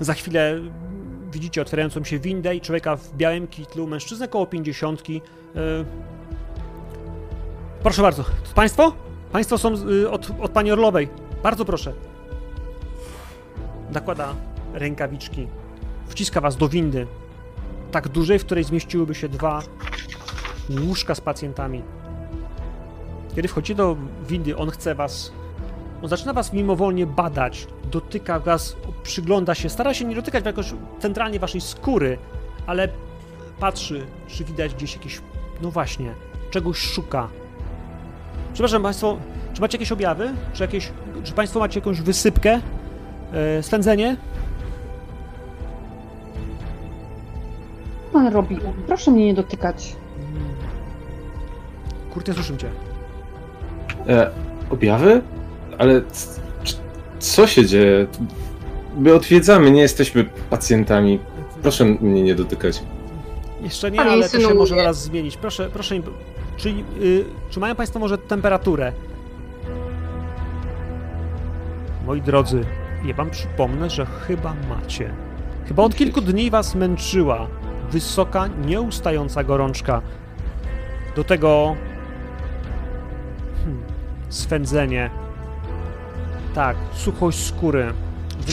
Za 0.00 0.14
chwilę 0.14 0.60
widzicie 1.32 1.62
otwierającą 1.62 2.04
się 2.04 2.18
windę 2.18 2.56
i 2.56 2.60
człowieka 2.60 2.96
w 2.96 3.14
białym 3.16 3.46
kitlu, 3.46 3.86
mężczyznę 3.86 4.28
koło 4.28 4.46
pięćdziesiątki, 4.46 5.22
Proszę 7.82 8.02
bardzo. 8.02 8.24
Państwo? 8.54 8.92
Państwo 9.32 9.58
są 9.58 9.74
y, 9.88 10.10
od, 10.10 10.30
od 10.40 10.50
pani 10.50 10.72
Orlowej. 10.72 11.08
Bardzo 11.42 11.64
proszę. 11.64 11.92
Nakłada 13.90 14.34
rękawiczki. 14.72 15.48
Wciska 16.08 16.40
was 16.40 16.56
do 16.56 16.68
windy. 16.68 17.06
Tak 17.90 18.08
dużej, 18.08 18.38
w 18.38 18.44
której 18.44 18.64
zmieściłyby 18.64 19.14
się 19.14 19.28
dwa 19.28 19.62
łóżka 20.86 21.14
z 21.14 21.20
pacjentami. 21.20 21.82
Kiedy 23.34 23.48
wchodzicie 23.48 23.74
do 23.74 23.96
windy, 24.28 24.56
on 24.56 24.70
chce 24.70 24.94
was. 24.94 25.32
On 26.02 26.08
zaczyna 26.08 26.32
was 26.32 26.52
mimowolnie 26.52 27.06
badać. 27.06 27.66
Dotyka 27.90 28.40
was, 28.40 28.76
przygląda 29.02 29.54
się. 29.54 29.68
Stara 29.68 29.94
się 29.94 30.04
nie 30.04 30.14
dotykać 30.14 30.44
jakoś 30.44 30.74
centralnie 30.98 31.40
waszej 31.40 31.60
skóry, 31.60 32.18
ale 32.66 32.88
patrzy, 33.60 34.06
czy 34.26 34.44
widać 34.44 34.74
gdzieś 34.74 34.94
jakieś. 34.94 35.20
No 35.62 35.70
właśnie, 35.70 36.14
czegoś 36.50 36.78
szuka. 36.78 37.28
Przepraszam 38.52 38.82
Państwo, 38.82 39.16
czy 39.54 39.60
macie 39.60 39.76
jakieś 39.78 39.92
objawy? 39.92 40.30
Czy, 40.52 40.62
jakieś, 40.62 40.92
czy 41.24 41.32
Państwo 41.32 41.60
macie 41.60 41.80
jakąś 41.80 42.00
wysypkę? 42.00 42.60
E, 43.32 43.62
slędzenie? 43.62 44.16
Co 48.06 48.12
pan 48.12 48.28
robi? 48.32 48.58
Proszę 48.86 49.10
mnie 49.10 49.26
nie 49.26 49.34
dotykać. 49.34 49.96
Kurde, 52.10 52.34
słyszę 52.34 52.56
cię. 52.56 52.68
E, 54.08 54.30
objawy? 54.70 55.22
Ale 55.78 56.02
co 57.18 57.46
się 57.46 57.66
dzieje? 57.66 58.06
My 58.96 59.14
odwiedzamy, 59.14 59.70
nie 59.70 59.80
jesteśmy 59.82 60.24
pacjentami. 60.50 61.18
Proszę 61.62 61.84
mnie 61.84 62.22
nie 62.22 62.34
dotykać. 62.34 62.82
Jeszcze 63.62 63.90
nie, 63.90 64.00
ale 64.00 64.28
to 64.28 64.40
się 64.40 64.54
może 64.54 64.74
zaraz 64.74 65.02
zmienić. 65.02 65.36
Proszę, 65.36 65.70
proszę, 65.72 65.96
im- 65.96 66.02
czy, 66.62 66.68
y, 67.02 67.24
czy 67.50 67.60
mają 67.60 67.74
Państwo 67.74 67.98
może 67.98 68.18
temperaturę? 68.18 68.92
Moi 72.06 72.20
drodzy, 72.20 72.64
ja 73.04 73.14
Wam 73.14 73.30
przypomnę, 73.30 73.90
że 73.90 74.06
chyba 74.06 74.54
macie. 74.68 75.14
Chyba 75.66 75.82
od 75.82 75.94
kilku 75.94 76.20
dni 76.20 76.50
Was 76.50 76.74
męczyła 76.74 77.46
wysoka, 77.90 78.46
nieustająca 78.46 79.44
gorączka. 79.44 80.02
Do 81.16 81.24
tego 81.24 81.76
hmm, 83.64 83.82
swędzenie. 84.28 85.10
Tak, 86.54 86.76
suchość 86.92 87.46
skóry, 87.46 87.92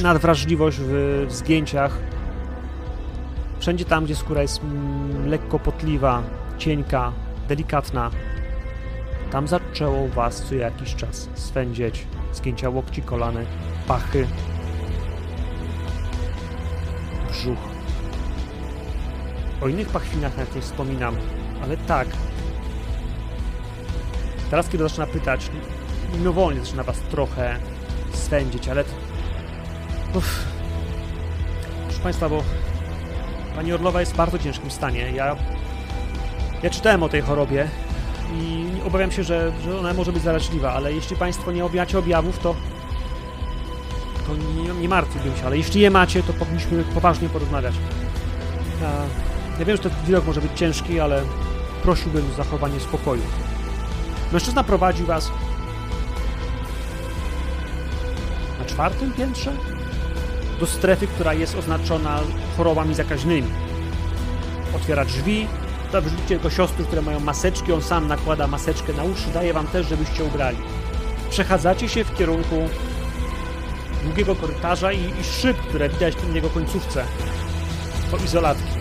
nadwrażliwość 0.04 0.78
w, 0.82 1.26
w 1.28 1.32
zgięciach. 1.32 1.98
Wszędzie 3.60 3.86
tam, 3.86 4.06
gdzie 4.06 4.16
skóra 4.16 4.42
jest 4.42 4.64
mm, 4.64 5.28
lekko 5.30 5.60
potliwa, 5.60 6.24
cienka, 6.58 7.12
delikatna, 7.50 8.12
tam 9.32 9.48
zaczęło 9.48 10.08
was 10.08 10.42
co 10.42 10.56
jakiś 10.56 10.96
czas 10.96 11.30
swędzieć. 11.34 12.08
Zgięcia 12.34 12.70
łokci, 12.70 13.02
kolany, 13.02 13.46
pachy, 13.88 14.28
brzuch. 17.30 17.60
O 19.62 19.68
innych 19.68 19.90
pachwinach 19.90 20.38
nawet 20.38 20.56
nie 20.56 20.62
wspominam, 20.62 21.16
ale 21.64 21.78
tak. 21.78 22.08
Teraz, 24.50 24.70
kiedy 24.70 24.84
zaczyna 24.84 25.06
pytać, 25.06 25.52
mimowolnie 26.18 26.60
zaczyna 26.60 26.84
was 26.84 27.00
trochę 27.00 27.60
swędzić, 28.14 28.68
ale... 28.68 28.84
Uff. 30.14 30.46
Proszę 31.88 32.04
Państwa, 32.04 32.30
bo 32.30 32.44
Pani 33.56 33.74
Orlowa 33.74 34.00
jest 34.00 34.14
w 34.14 34.18
bardzo 34.18 34.40
ciężkim 34.40 34.72
stanie. 34.72 35.12
Ja, 35.12 35.36
ja 36.64 36.70
czytałem 36.70 37.04
o 37.04 37.10
tej 37.10 37.22
chorobie 37.22 37.68
i 38.34 38.66
obawiam 38.88 39.12
się, 39.12 39.24
że, 39.24 39.52
że 39.64 39.80
ona 39.80 39.94
może 39.94 40.12
być 40.12 40.24
zaraźliwa, 40.24 40.74
ale 40.74 40.94
jeśli 40.94 41.16
Państwo 41.16 41.52
nie 41.52 41.66
objacie 41.66 42.00
objawów, 42.00 42.40
to, 42.40 42.56
to 44.28 44.36
nie, 44.36 44.82
nie 44.82 44.90
martwiłbym 44.90 45.36
się, 45.36 45.46
ale 45.46 45.58
jeśli 45.58 45.82
je 45.82 45.92
macie, 45.92 46.24
to 46.24 46.34
powinniśmy 46.34 46.84
poważnie 46.84 47.30
porozmawiać. 47.30 47.74
Ja, 48.82 49.66
wiem, 49.66 49.78
że 49.78 49.84
ten 49.84 49.92
widok 50.06 50.26
może 50.26 50.42
być 50.42 50.52
ciężki, 50.56 51.00
ale 51.00 51.22
prosiłbym 51.84 52.26
o 52.34 52.36
zachowanie 52.38 52.80
spokoju. 52.80 53.22
Mężczyzna 54.32 54.64
prowadzi 54.64 55.04
Was 55.04 55.32
na 58.60 58.66
czwartym 58.66 59.14
piętrze? 59.14 59.52
do 60.60 60.68
strefy, 60.68 61.08
która 61.08 61.34
jest 61.34 61.56
oznaczona 61.56 62.20
chorobami 62.58 62.96
zakaźnymi. 62.96 63.48
Otwiera 64.76 65.06
drzwi, 65.06 65.48
to 65.92 66.02
wyrzucicie 66.02 66.28
tylko 66.28 66.50
siostry, 66.50 66.86
które 66.86 67.02
mają 67.02 67.20
maseczki, 67.20 67.74
on 67.74 67.82
sam 67.82 68.08
nakłada 68.08 68.48
maseczkę 68.48 68.94
na 68.94 69.04
uszy, 69.04 69.30
daje 69.34 69.54
wam 69.54 69.68
też, 69.68 69.88
żebyście 69.88 70.24
ubrali. 70.24 70.58
Przechadzacie 71.30 71.90
się 71.90 72.04
w 72.04 72.18
kierunku 72.18 72.56
długiego 74.04 74.36
korytarza 74.36 74.92
i, 74.92 75.20
i 75.22 75.24
szyb, 75.24 75.58
które 75.58 75.90
widać 75.90 76.16
w 76.16 76.36
jego 76.36 76.50
końcówce, 76.50 77.04
po 78.12 78.18
izolatki. 78.18 78.80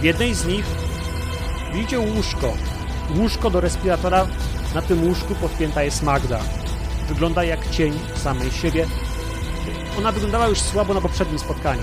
W 0.00 0.04
jednej 0.04 0.34
z 0.34 0.46
nich 0.46 0.64
widzicie 1.72 1.98
łóżko. 1.98 2.52
Łóżko 3.16 3.50
do 3.50 3.60
respiratora, 3.60 4.26
na 4.74 4.82
tym 4.82 5.04
łóżku 5.04 5.34
podpięta 5.34 5.82
jest 5.82 6.02
Magda. 6.02 6.40
Wygląda 7.08 7.44
jak 7.44 7.70
cień 7.70 7.92
samej 8.14 8.50
siebie, 8.50 8.86
ona 9.98 10.12
wyglądała 10.12 10.48
już 10.48 10.60
słabo 10.60 10.94
na 10.94 11.00
poprzednim 11.00 11.38
spotkaniu. 11.38 11.82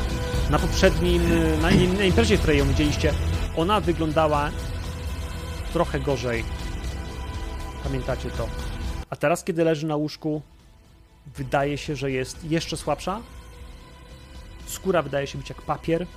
Na 0.50 0.60
poprzednim, 0.60 1.22
na, 1.62 1.70
na 1.98 2.04
imprezie, 2.04 2.38
w 2.38 2.40
której 2.40 2.60
ją 2.60 2.68
widzieliście, 2.68 3.14
ona 3.58 3.80
wyglądała 3.80 4.52
trochę 5.74 6.00
gorzej. 6.00 6.44
Pamiętacie 7.84 8.30
to. 8.30 8.48
A 9.10 9.16
teraz, 9.16 9.44
kiedy 9.44 9.64
leży 9.64 9.88
na 9.88 9.96
łóżku, 9.96 10.42
wydaje 11.36 11.78
się, 11.78 11.96
że 11.96 12.12
jest 12.12 12.44
jeszcze 12.44 12.78
słabsza. 12.78 13.22
Skóra 14.66 15.02
wydaje 15.02 15.28
się 15.28 15.38
być 15.38 15.50
jak 15.50 15.62
papier. 15.62 16.08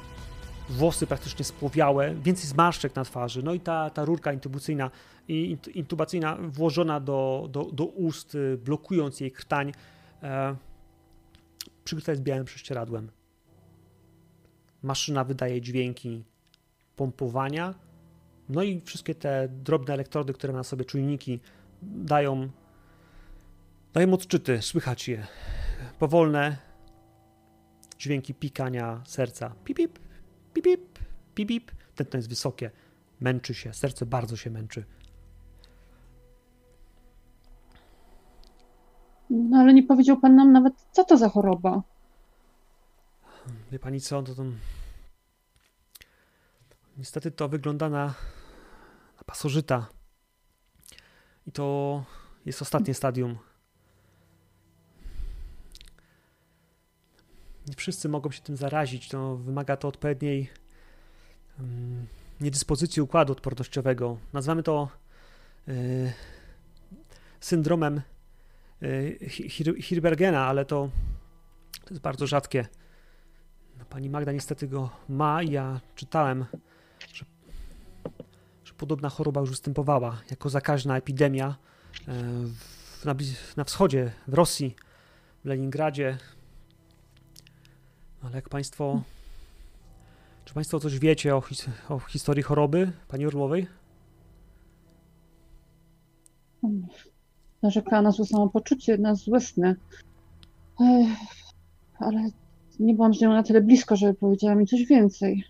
Włosy 0.68 1.06
praktycznie 1.06 1.44
spłowiałe, 1.44 2.14
więcej 2.14 2.46
zmarszczek 2.46 2.96
na 2.96 3.04
twarzy. 3.04 3.42
No 3.42 3.54
i 3.54 3.60
ta, 3.60 3.90
ta 3.90 4.04
rurka 4.04 4.32
intubacyjna, 4.32 4.90
intubacyjna 5.74 6.36
włożona 6.40 7.00
do, 7.00 7.48
do, 7.50 7.64
do 7.64 7.84
ust, 7.84 8.34
y, 8.34 8.58
blokując 8.64 9.20
jej 9.20 9.32
krtań. 9.32 9.72
E, 10.22 10.56
przykryta 11.84 12.12
jest 12.12 12.22
białym 12.22 12.44
prześcieradłem. 12.44 13.10
Maszyna 14.82 15.24
wydaje 15.24 15.60
dźwięki 15.60 16.24
pompowania, 17.00 17.74
no 18.48 18.62
i 18.62 18.80
wszystkie 18.80 19.14
te 19.14 19.48
drobne 19.48 19.94
elektrody, 19.94 20.32
które 20.32 20.52
ma 20.52 20.58
na 20.58 20.64
sobie 20.64 20.84
czujniki, 20.84 21.40
dają, 21.82 22.48
dają 23.92 24.12
odczyty, 24.14 24.62
słychać 24.62 25.08
je. 25.08 25.26
Powolne 25.98 26.56
dźwięki 27.98 28.34
pikania 28.34 29.00
serca. 29.04 29.54
Pip, 29.64 29.76
pip, 29.76 29.98
pip, 30.54 30.64
pip, 30.64 30.98
pip, 31.34 31.48
pip. 31.48 31.70
Tętno 31.94 32.16
jest 32.16 32.28
wysokie, 32.28 32.70
męczy 33.20 33.54
się, 33.54 33.72
serce 33.74 34.06
bardzo 34.06 34.36
się 34.36 34.50
męczy. 34.50 34.84
No 39.30 39.58
ale 39.58 39.74
nie 39.74 39.82
powiedział 39.82 40.20
pan 40.20 40.36
nam 40.36 40.52
nawet, 40.52 40.74
co 40.92 41.04
to 41.04 41.16
za 41.16 41.28
choroba. 41.28 41.82
Wie 43.72 43.78
pani 43.78 44.00
co, 44.00 44.22
to, 44.22 44.34
to... 44.34 44.44
Niestety 47.00 47.30
to 47.30 47.48
wygląda 47.48 47.88
na, 47.88 48.06
na 49.16 49.24
pasożyta. 49.26 49.88
I 51.46 51.52
to 51.52 52.04
jest 52.46 52.62
ostatnie 52.62 52.94
stadium. 52.94 53.38
Nie 57.68 57.74
wszyscy 57.76 58.08
mogą 58.08 58.30
się 58.30 58.42
tym 58.42 58.56
zarazić. 58.56 59.08
To 59.08 59.36
wymaga 59.36 59.76
to 59.76 59.88
odpowiedniej 59.88 60.50
mm, 61.58 62.06
niedyspozycji 62.40 63.02
układu 63.02 63.32
odpornościowego. 63.32 64.18
Nazywamy 64.32 64.62
to 64.62 64.88
y, 65.68 66.12
syndromem 67.40 68.00
y, 68.82 69.18
Hir- 69.28 69.82
Hirbergena, 69.82 70.46
ale 70.46 70.64
to, 70.64 70.90
to 71.84 71.90
jest 71.90 72.02
bardzo 72.02 72.26
rzadkie. 72.26 72.68
No, 73.78 73.84
Pani 73.84 74.10
Magda 74.10 74.32
niestety 74.32 74.68
go 74.68 74.90
ma 75.08 75.42
i 75.42 75.50
ja 75.50 75.80
czytałem, 75.94 76.46
podobna 78.80 79.08
choroba 79.08 79.40
już 79.40 79.50
występowała 79.50 80.16
jako 80.30 80.50
zakaźna 80.50 80.96
epidemia 80.96 81.56
e, 82.08 82.12
w, 83.00 83.04
na, 83.04 83.14
na 83.56 83.64
wschodzie, 83.64 84.12
w 84.28 84.34
Rosji, 84.34 84.76
w 85.44 85.48
Leningradzie. 85.48 86.18
Ale 88.22 88.36
jak 88.36 88.48
Państwo. 88.48 89.02
Czy 90.44 90.54
Państwo 90.54 90.80
coś 90.80 90.98
wiecie 90.98 91.36
o, 91.36 91.40
his, 91.40 91.66
o 91.88 91.98
historii 91.98 92.42
choroby 92.42 92.92
Pani 93.08 93.26
Orłowej? 93.26 93.66
Narzekała 97.62 98.02
na 98.02 98.10
złe 98.10 98.26
samopoczucie, 98.26 98.98
na 98.98 99.14
złe 99.14 99.40
sny. 99.40 99.76
Ech, 100.80 101.18
ale 101.98 102.30
nie 102.80 102.94
byłam 102.94 103.14
z 103.14 103.20
nią 103.20 103.30
na 103.30 103.42
tyle 103.42 103.60
blisko, 103.60 103.96
żeby 103.96 104.14
powiedziała 104.14 104.54
mi 104.54 104.66
coś 104.66 104.86
więcej. 104.86 105.44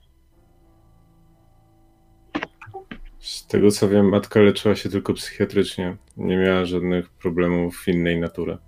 Z 3.20 3.46
tego 3.46 3.70
co 3.70 3.88
wiem, 3.88 4.08
matka 4.08 4.40
leczyła 4.40 4.74
się 4.76 4.88
tylko 4.88 5.14
psychiatrycznie. 5.14 5.96
Nie 6.16 6.36
miała 6.36 6.64
żadnych 6.64 7.10
problemów 7.10 7.88
innej 7.88 8.20
natury. 8.20 8.58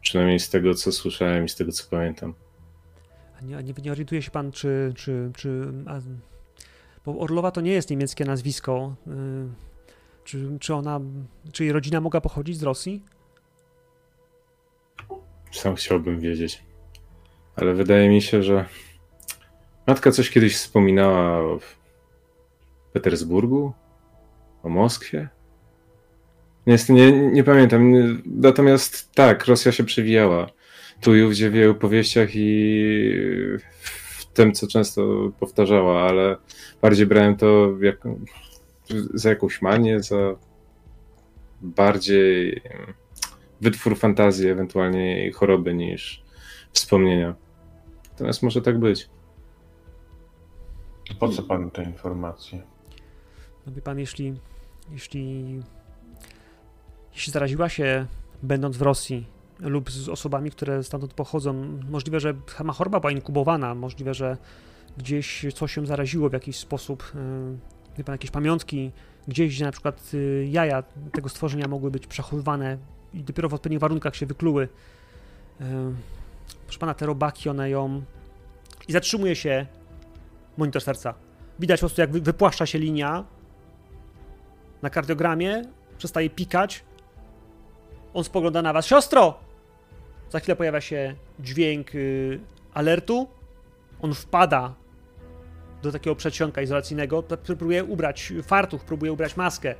Przynajmniej 0.00 0.40
z 0.40 0.50
tego 0.50 0.74
co 0.74 0.92
słyszałem 0.92 1.44
i 1.44 1.48
z 1.48 1.56
tego 1.56 1.72
co 1.72 1.84
pamiętam. 1.90 2.34
A 3.38 3.44
nie, 3.44 3.62
nie, 3.62 3.74
nie 3.84 3.92
orientuje 3.92 4.22
się 4.22 4.30
Pan, 4.30 4.52
czy. 4.52 4.92
czy, 4.96 5.30
czy 5.36 5.72
a, 5.86 6.00
bo 7.04 7.18
Orlowa 7.18 7.50
to 7.50 7.60
nie 7.60 7.72
jest 7.72 7.90
niemieckie 7.90 8.24
nazwisko. 8.24 8.94
y, 9.06 9.10
Czy, 10.24 10.58
czy 10.60 10.74
ona. 10.74 11.00
Czy 11.52 11.64
jej 11.64 11.72
rodzina 11.72 12.00
mogła 12.00 12.20
pochodzić 12.20 12.56
z 12.56 12.62
Rosji? 12.62 13.02
Sam 15.52 15.74
chciałbym 15.74 16.20
wiedzieć. 16.20 16.64
Ale 17.56 17.74
wydaje 17.74 18.08
mi 18.08 18.22
się, 18.22 18.42
że 18.42 18.64
matka 19.86 20.10
coś 20.10 20.30
kiedyś 20.30 20.56
wspominała 20.56 21.38
o 21.38 21.58
Petersburgu, 22.92 23.72
o 24.66 24.68
Moskwie. 24.68 25.28
Niestety 26.66 26.92
nie, 26.92 27.12
nie 27.12 27.44
pamiętam. 27.44 27.92
Natomiast 28.26 29.12
tak, 29.12 29.46
Rosja 29.46 29.72
się 29.72 29.84
przewijała. 29.84 30.46
Tu 31.00 31.16
i 31.16 31.22
ówdzie 31.22 31.50
w 31.50 31.54
jej 31.54 31.68
opowieściach 31.68 32.28
i 32.34 33.58
w 33.58 34.24
tym, 34.34 34.52
co 34.52 34.66
często 34.66 35.32
powtarzała, 35.40 36.08
ale 36.08 36.36
bardziej 36.82 37.06
brałem 37.06 37.36
to 37.36 37.76
jak, 37.80 38.04
za 39.14 39.28
jakąś 39.28 39.62
manię, 39.62 40.02
za 40.02 40.16
bardziej 41.60 42.62
wytwór 43.60 43.98
fantazji, 43.98 44.48
ewentualnie 44.48 45.32
choroby 45.32 45.74
niż 45.74 46.22
wspomnienia. 46.72 47.34
Natomiast 48.10 48.42
może 48.42 48.62
tak 48.62 48.78
być. 48.78 49.08
Po 51.18 51.28
co 51.28 51.42
panu 51.42 51.70
te 51.70 51.82
informacje? 51.82 52.62
No 53.66 53.72
wie 53.72 53.82
pan, 53.82 53.98
jeśli, 53.98 54.34
jeśli, 54.90 55.44
jeśli 57.14 57.32
zaraziła 57.32 57.68
się 57.68 58.06
będąc 58.42 58.76
w 58.76 58.82
Rosji 58.82 59.26
lub 59.60 59.90
z 59.90 60.08
osobami, 60.08 60.50
które 60.50 60.84
stamtąd 60.84 61.14
pochodzą, 61.14 61.78
możliwe, 61.90 62.20
że 62.20 62.34
ma 62.64 62.72
choroba 62.72 63.00
była 63.00 63.12
inkubowana, 63.12 63.74
możliwe, 63.74 64.14
że 64.14 64.36
gdzieś 64.98 65.46
coś 65.54 65.72
się 65.72 65.86
zaraziło 65.86 66.28
w 66.28 66.32
jakiś 66.32 66.56
sposób, 66.56 67.12
yy, 67.14 67.58
wie 67.98 68.04
pan, 68.04 68.14
jakieś 68.14 68.30
pamiątki, 68.30 68.92
gdzieś, 69.28 69.54
gdzie 69.54 69.64
na 69.64 69.72
przykład 69.72 70.12
yy, 70.12 70.46
jaja 70.50 70.82
tego 71.12 71.28
stworzenia 71.28 71.68
mogły 71.68 71.90
być 71.90 72.06
przechowywane 72.06 72.78
i 73.14 73.22
dopiero 73.22 73.48
w 73.48 73.54
odpowiednich 73.54 73.80
warunkach 73.80 74.16
się 74.16 74.26
wykluły. 74.26 74.68
Yy, 75.60 75.66
proszę 76.64 76.78
pana, 76.78 76.94
te 76.94 77.06
robaki, 77.06 77.48
one 77.48 77.70
ją... 77.70 78.02
I 78.88 78.92
zatrzymuje 78.92 79.36
się 79.36 79.66
monitor 80.56 80.82
serca. 80.82 81.14
Widać 81.58 81.80
po 81.80 81.86
prostu, 81.86 82.00
jak 82.00 82.12
wy- 82.12 82.20
wypłaszcza 82.20 82.66
się 82.66 82.78
linia 82.78 83.24
na 84.82 84.90
kardiogramie, 84.90 85.62
przestaje 85.98 86.30
pikać. 86.30 86.84
On 88.14 88.24
spogląda 88.24 88.62
na 88.62 88.72
was. 88.72 88.86
Siostro! 88.86 89.34
Za 90.30 90.40
chwilę 90.40 90.56
pojawia 90.56 90.80
się 90.80 91.14
dźwięk 91.40 91.94
y, 91.94 92.40
alertu. 92.74 93.28
On 94.02 94.14
wpada 94.14 94.74
do 95.82 95.92
takiego 95.92 96.16
przedsionka 96.16 96.62
izolacyjnego. 96.62 97.22
Próbuje 97.22 97.84
ubrać 97.84 98.32
fartuch, 98.42 98.84
próbuje 98.84 99.12
ubrać 99.12 99.36
maskę. 99.36 99.74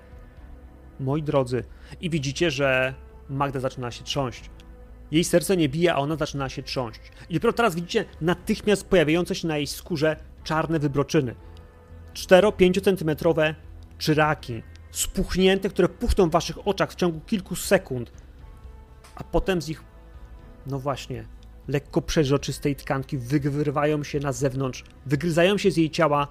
Moi 1.01 1.23
drodzy, 1.23 1.65
i 2.01 2.11
widzicie, 2.11 2.51
że 2.51 2.95
Magda 3.29 3.61
zaczyna 3.61 3.91
się 3.91 4.05
trząść. 4.05 4.51
Jej 5.11 5.25
serce 5.25 5.57
nie 5.57 5.69
bije, 5.69 5.95
a 5.95 5.97
ona 5.97 6.17
zaczyna 6.17 6.49
się 6.49 6.63
trząść. 6.63 7.01
I 7.29 7.35
dopiero 7.35 7.53
teraz 7.53 7.75
widzicie 7.75 8.05
natychmiast 8.21 8.89
pojawiające 8.89 9.35
się 9.35 9.49
na 9.49 9.57
jej 9.57 9.67
skórze 9.67 10.17
czarne 10.45 10.79
wybroczyny. 10.79 11.35
4-5 12.15 12.85
centymetrowe 12.85 13.55
czyraki, 13.99 14.63
spuchnięte, 14.97 15.69
które 15.69 15.89
puchną 15.89 16.29
w 16.29 16.33
waszych 16.33 16.69
oczach 16.69 16.93
w 16.93 16.95
ciągu 16.95 17.21
kilku 17.21 17.57
sekund, 17.57 18.13
a 19.15 19.25
potem 19.25 19.63
z 19.63 19.69
ich, 19.69 19.85
no 20.67 20.79
właśnie, 20.79 21.25
lekko 21.69 22.03
przeźroczystej 22.03 22.77
tkanki 22.77 23.19
wyrywają 23.19 24.05
się 24.05 24.21
na 24.21 24.33
zewnątrz, 24.33 24.85
wygryzają 25.07 25.59
się 25.59 25.71
z 25.71 25.77
jej 25.77 25.91
ciała 25.91 26.29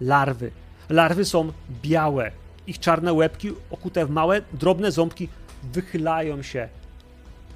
larwy. 0.00 0.50
Larwy 0.88 1.24
są 1.24 1.52
białe. 1.82 2.32
Ich 2.66 2.78
czarne 2.78 3.12
łebki, 3.12 3.52
okute 3.70 4.06
w 4.06 4.10
małe, 4.10 4.42
drobne 4.52 4.92
ząbki, 4.92 5.28
wychylają 5.72 6.42
się 6.42 6.68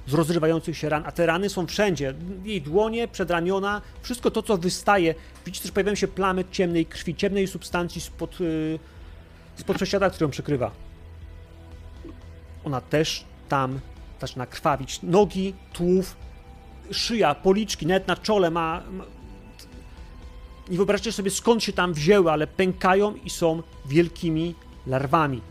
z 0.07 0.13
rozrywających 0.13 0.77
się 0.77 0.89
ran, 0.89 1.03
a 1.05 1.11
te 1.11 1.25
rany 1.25 1.49
są 1.49 1.67
wszędzie. 1.67 2.13
Jej 2.43 2.61
dłonie, 2.61 3.07
przedramiona, 3.07 3.81
wszystko 4.01 4.31
to, 4.31 4.43
co 4.43 4.57
wystaje. 4.57 5.15
Widzicie, 5.45 5.63
też 5.63 5.71
pojawiają 5.71 5.95
się 5.95 6.07
plamy 6.07 6.45
ciemnej 6.51 6.85
krwi, 6.85 7.15
ciemnej 7.15 7.47
substancji 7.47 8.01
spod, 8.01 8.39
yy, 8.39 8.79
spod 9.55 9.75
prześciada, 9.75 10.09
który 10.09 10.23
ją 10.23 10.31
przykrywa. 10.31 10.71
Ona 12.63 12.81
też 12.81 13.25
tam 13.49 13.79
zaczyna 14.21 14.45
krwawić. 14.45 14.99
Nogi, 15.03 15.53
tułów, 15.73 16.15
szyja, 16.91 17.35
policzki, 17.35 17.85
nawet 17.85 18.07
na 18.07 18.15
czole 18.15 18.51
ma... 18.51 18.81
ma... 18.91 19.03
Nie 20.69 20.77
wyobraźcie 20.77 21.11
sobie, 21.11 21.31
skąd 21.31 21.63
się 21.63 21.73
tam 21.73 21.93
wzięły, 21.93 22.31
ale 22.31 22.47
pękają 22.47 23.15
i 23.15 23.29
są 23.29 23.63
wielkimi 23.85 24.55
larwami. 24.87 25.41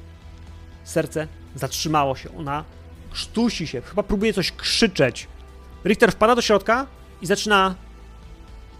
Serce 0.85 1.29
zatrzymało 1.55 2.17
się. 2.17 2.37
Ona 2.37 2.65
sztusi 3.13 3.67
się, 3.67 3.81
chyba 3.81 4.03
próbuje 4.03 4.33
coś 4.33 4.53
krzyczeć. 4.53 5.29
Richter 5.85 6.13
wpada 6.13 6.35
do 6.35 6.43
środka 6.43 6.87
i 7.23 7.27
zaczyna 7.27 7.75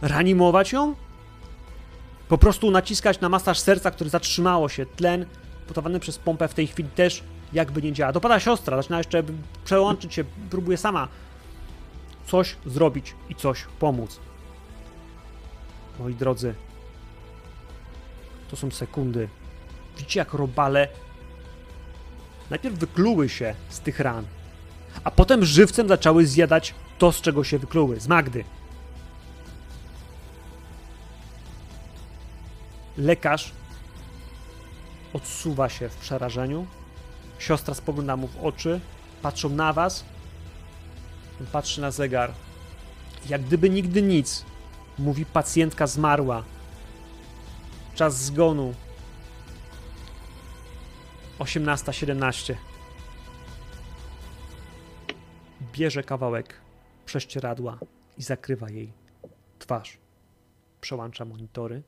reanimować 0.03 0.73
ją. 0.73 0.95
Po 2.31 2.39
prostu 2.39 2.71
naciskać 2.71 3.21
na 3.21 3.29
masaż 3.29 3.59
serca, 3.61 3.91
które 3.91 4.11
zatrzymało 4.11 4.69
się. 4.69 4.87
Tlen 4.87 5.27
podawany 5.67 6.01
przez 6.01 6.19
pompę 6.19 6.49
w 6.49 6.55
tej 6.55 6.67
chwili 6.67 6.89
też 6.89 7.23
jakby 7.53 7.83
nie 7.83 7.93
działa. 7.93 8.13
Dopada 8.13 8.41
siostra, 8.41 8.77
zaczyna 8.77 8.99
jeszcze 8.99 9.23
przełączyć 9.65 10.15
się, 10.15 10.25
próbuje 10.51 10.77
sama 10.77 11.09
coś 12.27 12.57
zrobić 12.67 13.15
i 13.29 13.35
coś 13.35 13.65
pomóc. 13.79 14.21
Moi 15.99 16.15
drodzy, 16.15 16.55
to 18.51 18.57
są 18.57 18.71
sekundy. 18.71 19.29
Widzicie, 19.97 20.19
jak 20.19 20.35
robale 20.35 20.89
najpierw 22.51 22.79
wykluły 22.79 23.29
się 23.29 23.55
z 23.69 23.81
tych 23.81 24.01
ran, 24.01 24.25
a 25.05 25.11
potem 25.11 25.45
żywcem 25.45 25.89
zaczęły 25.89 26.27
zjadać 26.27 26.75
to, 26.99 27.13
z 27.13 27.21
czego 27.21 27.45
się 27.45 27.59
wykluły, 27.59 28.01
z 28.01 28.09
Magdy. 28.09 28.45
Lekarz 32.99 33.53
odsuwa 35.13 35.69
się 35.69 35.89
w 35.89 35.97
przerażeniu. 35.97 36.67
Siostra 37.39 37.75
spogląda 37.75 38.17
mu 38.17 38.27
w 38.27 38.45
oczy, 38.45 38.81
patrzą 39.23 39.49
na 39.49 39.73
was. 39.73 40.05
On 41.41 41.47
patrzy 41.47 41.81
na 41.81 41.91
zegar. 41.91 42.33
Jak 43.29 43.43
gdyby 43.43 43.71
nigdy 43.71 44.03
nic. 44.03 44.45
Mówi 44.99 45.27
pacjentka 45.27 45.87
zmarła. 45.87 46.45
Czas 47.95 48.25
zgonu 48.25 48.75
18.17. 51.39 52.55
Bierze 55.73 56.03
kawałek 56.03 56.61
prześcieradła 57.07 57.79
i 58.19 58.23
zakrywa 58.23 58.71
jej 58.71 58.93
twarz. 59.59 59.99
Przełącza 60.81 61.25
monitory. 61.25 61.83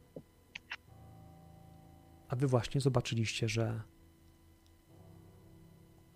A 2.32 2.36
wy 2.36 2.46
właśnie 2.46 2.80
zobaczyliście, 2.80 3.48
że. 3.48 3.82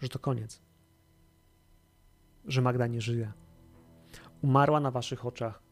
że 0.01 0.09
to 0.09 0.19
koniec. 0.19 0.63
Że 2.45 2.63
Magda 2.63 2.87
nie 2.87 3.01
żyje. 3.01 3.33
Umarła 4.43 4.81
na 4.81 4.91
waszych 4.91 5.27
oczach. 5.27 5.63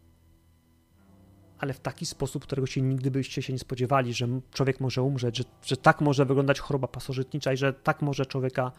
Ale 1.59 1.73
w 1.73 1.81
taki 1.81 2.07
sposób, 2.07 2.43
którego 2.43 2.67
się 2.67 2.83
nigdy 2.83 3.11
byście 3.11 3.43
się 3.43 3.53
nie 3.53 3.59
spodziewali, 3.59 4.15
że 4.15 4.29
człowiek 4.51 4.81
może 4.81 5.03
umrzeć, 5.03 5.37
że, 5.37 5.45
że 5.63 5.77
tak 5.77 6.01
może 6.01 6.25
wyglądać 6.25 6.61
choroba 6.61 6.89
pasożytnicza 6.89 7.53
i 7.53 7.57
że 7.57 7.73
tak 7.73 8.03
może 8.03 8.27
człowieka 8.27 8.73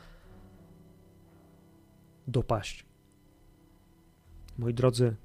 dopaść. 2.28 2.86
Moi 4.58 4.74
drodzy, 4.74 5.16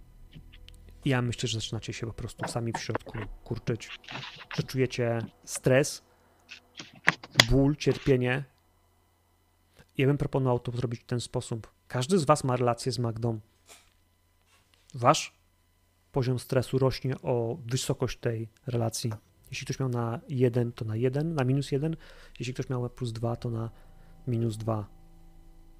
ja 1.04 1.22
myślę, 1.22 1.48
że 1.48 1.60
zaczynacie 1.60 1.92
się 1.92 2.06
po 2.06 2.12
prostu 2.12 2.48
sami 2.48 2.72
w 2.72 2.78
środku 2.78 3.18
kurczyć. 3.44 3.98
Że 4.56 4.62
czujecie 4.62 5.18
stres, 5.44 6.09
ból, 7.50 7.76
cierpienie. 7.76 8.44
Ja 9.98 10.06
bym 10.06 10.18
proponował 10.18 10.58
to 10.58 10.72
zrobić 10.72 11.00
w 11.00 11.04
ten 11.04 11.20
sposób. 11.20 11.72
Każdy 11.88 12.18
z 12.18 12.24
Was 12.24 12.44
ma 12.44 12.56
relację 12.56 12.92
z 12.92 12.98
Magdą. 12.98 13.40
Wasz 14.94 15.32
poziom 16.12 16.38
stresu 16.38 16.78
rośnie 16.78 17.20
o 17.22 17.58
wysokość 17.66 18.18
tej 18.18 18.48
relacji. 18.66 19.12
Jeśli 19.50 19.64
ktoś 19.64 19.80
miał 19.80 19.88
na 19.88 20.20
1, 20.28 20.72
to 20.72 20.84
na 20.84 20.96
1, 20.96 21.34
na 21.34 21.44
minus 21.44 21.72
1. 21.72 21.96
Jeśli 22.38 22.54
ktoś 22.54 22.68
miał 22.68 22.82
na 22.82 22.88
plus 22.88 23.12
2, 23.12 23.36
to 23.36 23.50
na 23.50 23.70
minus 24.26 24.56
2. 24.56 24.86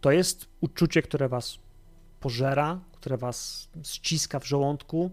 To 0.01 0.11
jest 0.11 0.49
uczucie, 0.61 1.03
które 1.03 1.29
Was 1.29 1.59
pożera, 2.21 2.81
które 2.93 3.17
Was 3.17 3.69
ściska 3.83 4.39
w 4.39 4.47
żołądku. 4.47 5.11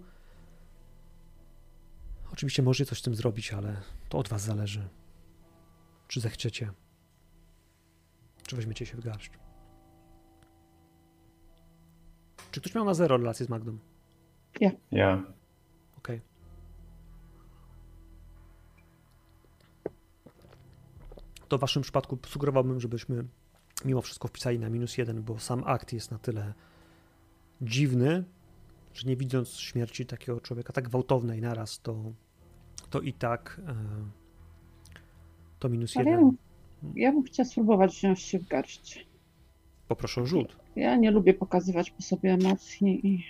Oczywiście 2.33 2.63
możecie 2.63 2.85
coś 2.85 2.99
z 2.99 3.01
tym 3.01 3.15
zrobić, 3.15 3.53
ale 3.53 3.81
to 4.09 4.17
od 4.17 4.27
Was 4.27 4.41
zależy. 4.41 4.87
Czy 6.07 6.19
zechciecie, 6.19 6.71
czy 8.47 8.55
weźmiecie 8.55 8.85
się 8.85 8.97
w 8.97 9.03
garść. 9.03 9.31
Czy 12.51 12.61
ktoś 12.61 12.75
miał 12.75 12.85
na 12.85 12.93
zero 12.93 13.17
relację 13.17 13.45
z 13.45 13.49
Magdą? 13.49 13.77
Ja. 14.91 15.23
Okej. 15.97 16.21
To 21.47 21.57
w 21.57 21.61
waszym 21.61 21.81
przypadku 21.81 22.17
sugerowałbym, 22.27 22.79
żebyśmy 22.79 23.25
mimo 23.85 24.01
wszystko 24.01 24.27
wpisali 24.27 24.59
na 24.59 24.69
minus 24.69 24.97
jeden, 24.97 25.23
bo 25.23 25.39
sam 25.39 25.63
akt 25.65 25.93
jest 25.93 26.11
na 26.11 26.17
tyle 26.17 26.53
dziwny, 27.61 28.23
że 28.93 29.07
nie 29.07 29.17
widząc 29.17 29.49
śmierci 29.49 30.05
takiego 30.05 30.41
człowieka 30.41 30.73
tak 30.73 30.89
gwałtownej 30.89 31.41
naraz, 31.41 31.79
to, 31.81 32.13
to 32.89 33.01
i 33.01 33.13
tak 33.13 33.61
e, 33.67 33.75
to 35.59 35.69
minus 35.69 35.95
ja 35.95 36.01
jeden. 36.01 36.37
ja 36.95 37.11
bym 37.11 37.23
chciała 37.23 37.49
spróbować 37.49 37.95
wziąć 37.95 38.21
się 38.21 38.39
w 38.39 38.47
garść. 38.47 39.07
Poproszę 39.87 40.21
o 40.21 40.25
rzut. 40.25 40.57
Ja 40.75 40.95
nie 40.95 41.11
lubię 41.11 41.33
pokazywać 41.33 41.91
po 41.91 42.01
sobie 42.01 42.33
emocji 42.33 43.07
i 43.07 43.23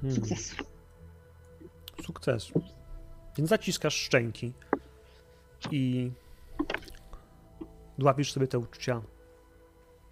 Hmm. 0.00 0.14
sukces. 0.14 0.56
Sukces. 2.02 2.52
Więc 3.36 3.50
zaciskasz 3.50 3.94
szczęki 3.94 4.52
i 5.70 6.10
dławisz 7.98 8.32
sobie 8.32 8.46
te 8.46 8.58
uczucia 8.58 9.02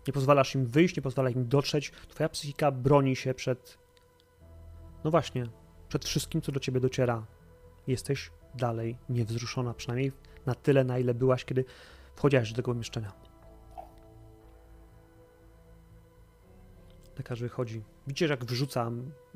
Nie 0.06 0.12
pozwalasz 0.12 0.54
im 0.54 0.66
wyjść, 0.66 0.96
nie 0.96 1.02
pozwalasz 1.02 1.34
im 1.34 1.48
dotrzeć. 1.48 1.90
Twoja 1.90 2.28
psychika 2.28 2.70
broni 2.72 3.16
się 3.16 3.34
przed. 3.34 3.78
No 5.06 5.10
właśnie, 5.10 5.46
przed 5.88 6.04
wszystkim, 6.04 6.42
co 6.42 6.52
do 6.52 6.60
ciebie 6.60 6.80
dociera. 6.80 7.26
Jesteś 7.86 8.30
dalej 8.54 8.98
niewzruszona, 9.08 9.74
przynajmniej 9.74 10.12
na 10.46 10.54
tyle, 10.54 10.84
na 10.84 10.98
ile 10.98 11.14
byłaś, 11.14 11.44
kiedy 11.44 11.64
wchodziłaś 12.16 12.50
do 12.50 12.56
tego 12.56 12.72
pomieszczenia. 12.72 13.12
Lekarz 17.18 17.40
wychodzi. 17.40 17.82
Widzicie, 18.06 18.26
jak 18.26 18.44
wrzuca 18.44 18.90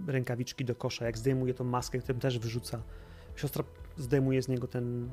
rękawiczki 0.07 0.65
do 0.65 0.75
kosza, 0.75 1.05
jak 1.05 1.19
zdejmuje 1.19 1.55
tą 1.55 1.65
maskę, 1.65 1.99
którą 1.99 2.19
też 2.19 2.39
wyrzuca. 2.39 2.83
Siostra 3.37 3.65
zdejmuje 3.97 4.43
z 4.43 4.49
niego 4.49 4.69
ten 4.69 5.11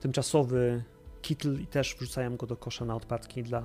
tymczasowy 0.00 0.84
kitl 1.22 1.60
i 1.60 1.66
też 1.66 1.96
wrzucają 1.98 2.36
go 2.36 2.46
do 2.46 2.56
kosza 2.56 2.84
na 2.84 2.96
odpadki 2.96 3.42
dla, 3.42 3.62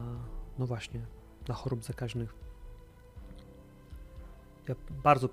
no 0.60 0.68
właśnie, 0.68 1.06
dla 1.46 1.56
chorób 1.56 1.84
zakaźnych. 1.84 2.36
Ja 4.68 4.76
bardzo, 5.04 5.30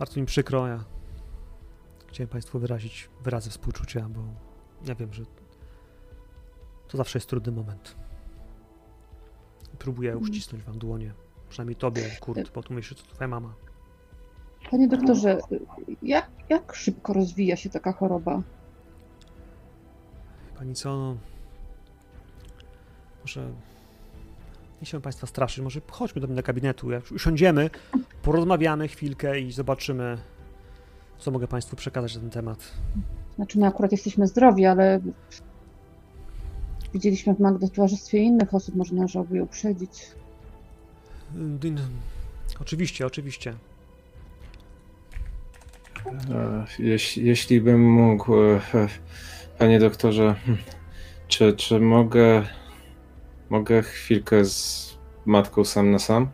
bardzo 0.00 0.20
mi 0.20 0.26
przykro, 0.26 0.66
ja 0.66 0.84
chciałem 2.06 2.28
Państwu 2.28 2.58
wyrazić 2.58 3.08
wyrazy 3.24 3.50
współczucia, 3.50 4.08
bo 4.08 4.20
ja 4.86 4.94
wiem, 4.94 5.12
że 5.12 5.22
to 6.88 6.96
zawsze 6.96 7.18
jest 7.18 7.28
trudny 7.28 7.52
moment. 7.52 7.96
Próbuję 9.78 10.16
uścisnąć 10.16 10.64
Wam 10.64 10.78
dłonie, 10.78 11.12
przynajmniej 11.48 11.76
Tobie, 11.76 12.02
Kurt, 12.20 12.52
bo 12.54 12.62
tu 12.62 12.74
myślę, 12.74 12.96
że 12.96 13.04
to 13.04 13.14
Twoja 13.14 13.28
mama. 13.28 13.54
Panie 14.70 14.88
doktorze, 14.88 15.38
jak, 16.02 16.30
jak 16.48 16.74
szybko 16.74 17.12
rozwija 17.12 17.56
się 17.56 17.70
taka 17.70 17.92
choroba? 17.92 18.42
Pani 20.58 20.74
co, 20.74 20.96
no, 20.96 21.16
może 23.20 23.52
nie 24.80 24.86
chciałem 24.86 25.02
Państwa 25.02 25.26
straszyć, 25.26 25.64
może 25.64 25.80
chodźmy 25.90 26.20
do 26.20 26.26
mnie 26.26 26.36
do 26.36 26.42
gabinetu, 26.42 26.90
jak 26.90 27.10
usiądziemy, 27.12 27.70
porozmawiamy 28.22 28.88
chwilkę 28.88 29.40
i 29.40 29.52
zobaczymy, 29.52 30.18
co 31.18 31.30
mogę 31.30 31.48
Państwu 31.48 31.76
przekazać 31.76 32.14
na 32.14 32.20
ten 32.20 32.30
temat. 32.30 32.72
Znaczy, 33.36 33.58
my 33.58 33.66
akurat 33.66 33.92
jesteśmy 33.92 34.26
zdrowi, 34.26 34.66
ale 34.66 35.00
widzieliśmy 36.94 37.34
w 37.34 37.40
Magdy 37.40 37.66
w 37.66 37.70
towarzystwie 37.70 38.18
innych 38.18 38.54
osób, 38.54 38.74
może 38.74 38.94
należałoby 38.94 39.36
je 39.36 39.42
uprzedzić. 39.42 39.90
Dyn- 41.34 41.78
Oczywiście, 42.60 43.06
oczywiście. 43.06 43.54
E, 46.30 46.64
Jeśli, 46.78 47.26
jeśli 47.26 47.60
bym 47.60 47.90
mógł, 47.92 48.34
e, 48.34 48.60
e, 48.74 48.88
panie 49.58 49.78
doktorze, 49.78 50.34
hmm, 50.44 50.62
czy, 51.28 51.52
czy 51.52 51.80
mogę, 51.80 52.42
mogę 53.50 53.82
chwilkę 53.82 54.44
z 54.44 54.90
matką 55.26 55.64
sam 55.64 55.90
na 55.90 55.98
sam? 55.98 56.28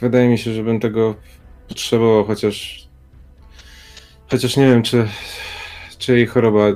Wydaje 0.00 0.28
mi 0.28 0.38
się, 0.38 0.52
że 0.52 0.62
bym 0.62 0.80
tego 0.80 1.14
potrzebował, 1.68 2.24
chociaż, 2.24 2.88
chociaż 4.30 4.56
nie 4.56 4.66
wiem, 4.68 4.82
czy, 4.82 5.08
czy 5.98 6.16
jej 6.16 6.26
choroba 6.26 6.66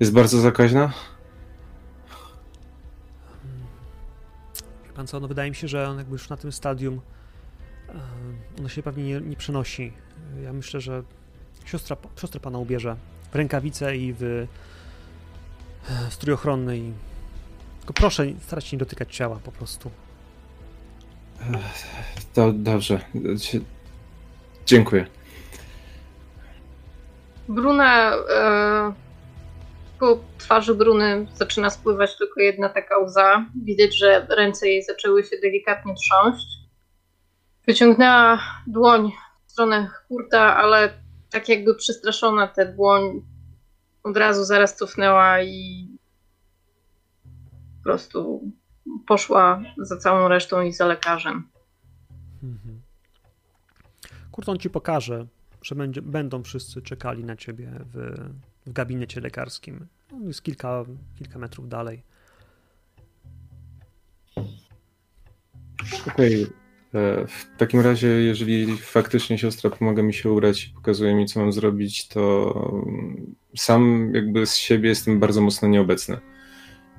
jest 0.00 0.12
bardzo 0.12 0.40
zakaźna? 0.40 0.92
Wie 4.86 4.92
Pan 4.94 5.06
co, 5.06 5.20
no 5.20 5.28
wydaje 5.28 5.50
mi 5.50 5.56
się, 5.56 5.68
że 5.68 5.88
on 5.88 5.98
jakby 5.98 6.12
już 6.12 6.28
na 6.28 6.36
tym 6.36 6.52
stadium 6.52 7.00
e, 7.88 7.92
ono 8.58 8.68
się 8.68 8.82
pewnie 8.82 9.04
nie, 9.04 9.20
nie 9.20 9.36
przenosi. 9.36 9.92
Ja 10.42 10.52
myślę, 10.52 10.80
że 10.80 11.02
siostra, 11.64 11.96
siostra 12.20 12.40
Pana 12.40 12.58
ubierze 12.58 12.96
w 13.32 13.34
rękawice 13.34 13.96
i 13.96 14.14
w 14.18 14.46
strój 16.10 16.34
ochronny 16.34 16.78
i 16.78 16.92
tylko 17.78 17.92
proszę, 17.92 18.26
starać 18.40 18.66
się 18.66 18.76
nie 18.76 18.78
dotykać 18.78 19.16
ciała 19.16 19.40
po 19.44 19.52
prostu. 19.52 19.90
Do, 22.34 22.52
dobrze. 22.52 23.00
Dziękuję. 24.66 25.06
Bruna, 27.48 28.12
e, 28.14 28.92
po 30.00 30.18
twarzy 30.38 30.74
Bruny 30.74 31.26
zaczyna 31.34 31.70
spływać 31.70 32.18
tylko 32.18 32.40
jedna 32.40 32.68
taka 32.68 32.98
łza. 32.98 33.46
Widać, 33.64 33.98
że 33.98 34.26
ręce 34.36 34.68
jej 34.68 34.82
zaczęły 34.82 35.24
się 35.24 35.36
delikatnie 35.42 35.94
trząść. 35.94 36.46
Wyciągnęła 37.66 38.40
dłoń 38.66 39.12
w 39.46 39.52
stronę 39.52 39.90
Kurta, 40.08 40.56
ale 40.56 40.92
tak 41.30 41.48
jakby 41.48 41.74
przestraszona 41.74 42.48
tę 42.48 42.72
dłoń 42.72 43.22
od 44.06 44.16
razu 44.16 44.44
zaraz 44.44 44.76
cofnęła 44.76 45.42
i 45.42 45.88
po 47.76 47.82
prostu 47.82 48.50
poszła 49.06 49.62
za 49.78 49.96
całą 49.96 50.28
resztą 50.28 50.62
i 50.62 50.72
za 50.72 50.86
lekarzem. 50.86 51.48
Mhm. 52.42 52.80
Kurt, 54.30 54.48
on 54.48 54.58
ci 54.58 54.70
pokaże, 54.70 55.26
że 55.62 55.74
będzie, 55.74 56.02
będą 56.02 56.42
wszyscy 56.42 56.82
czekali 56.82 57.24
na 57.24 57.36
ciebie 57.36 57.72
w, 57.94 58.16
w 58.66 58.72
gabinecie 58.72 59.20
lekarskim. 59.20 59.86
On 60.12 60.26
jest 60.26 60.42
kilka, 60.42 60.84
kilka 61.18 61.38
metrów 61.38 61.68
dalej. 61.68 62.02
Okej. 66.08 66.42
e, 66.42 66.65
W 67.28 67.58
takim 67.58 67.80
razie, 67.80 68.08
jeżeli 68.08 68.76
faktycznie 68.76 69.38
siostra 69.38 69.70
pomaga 69.70 70.02
mi 70.02 70.14
się 70.14 70.30
ubrać 70.30 70.64
i 70.64 70.74
pokazuje 70.74 71.14
mi, 71.14 71.26
co 71.26 71.40
mam 71.40 71.52
zrobić, 71.52 72.08
to 72.08 72.52
mm, 72.86 73.34
sam 73.56 74.10
jakby 74.14 74.46
z 74.46 74.56
siebie 74.56 74.88
jestem 74.88 75.20
bardzo 75.20 75.40
mocno 75.40 75.68
nieobecny. 75.68 76.18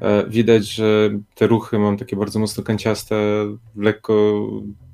E, 0.01 0.29
Widać, 0.29 0.65
że 0.65 1.09
te 1.35 1.47
ruchy 1.47 1.79
mam 1.79 1.97
takie 1.97 2.15
bardzo 2.15 2.39
mocno 2.39 2.63
kanciaste, 2.63 3.15
lekko, 3.75 4.47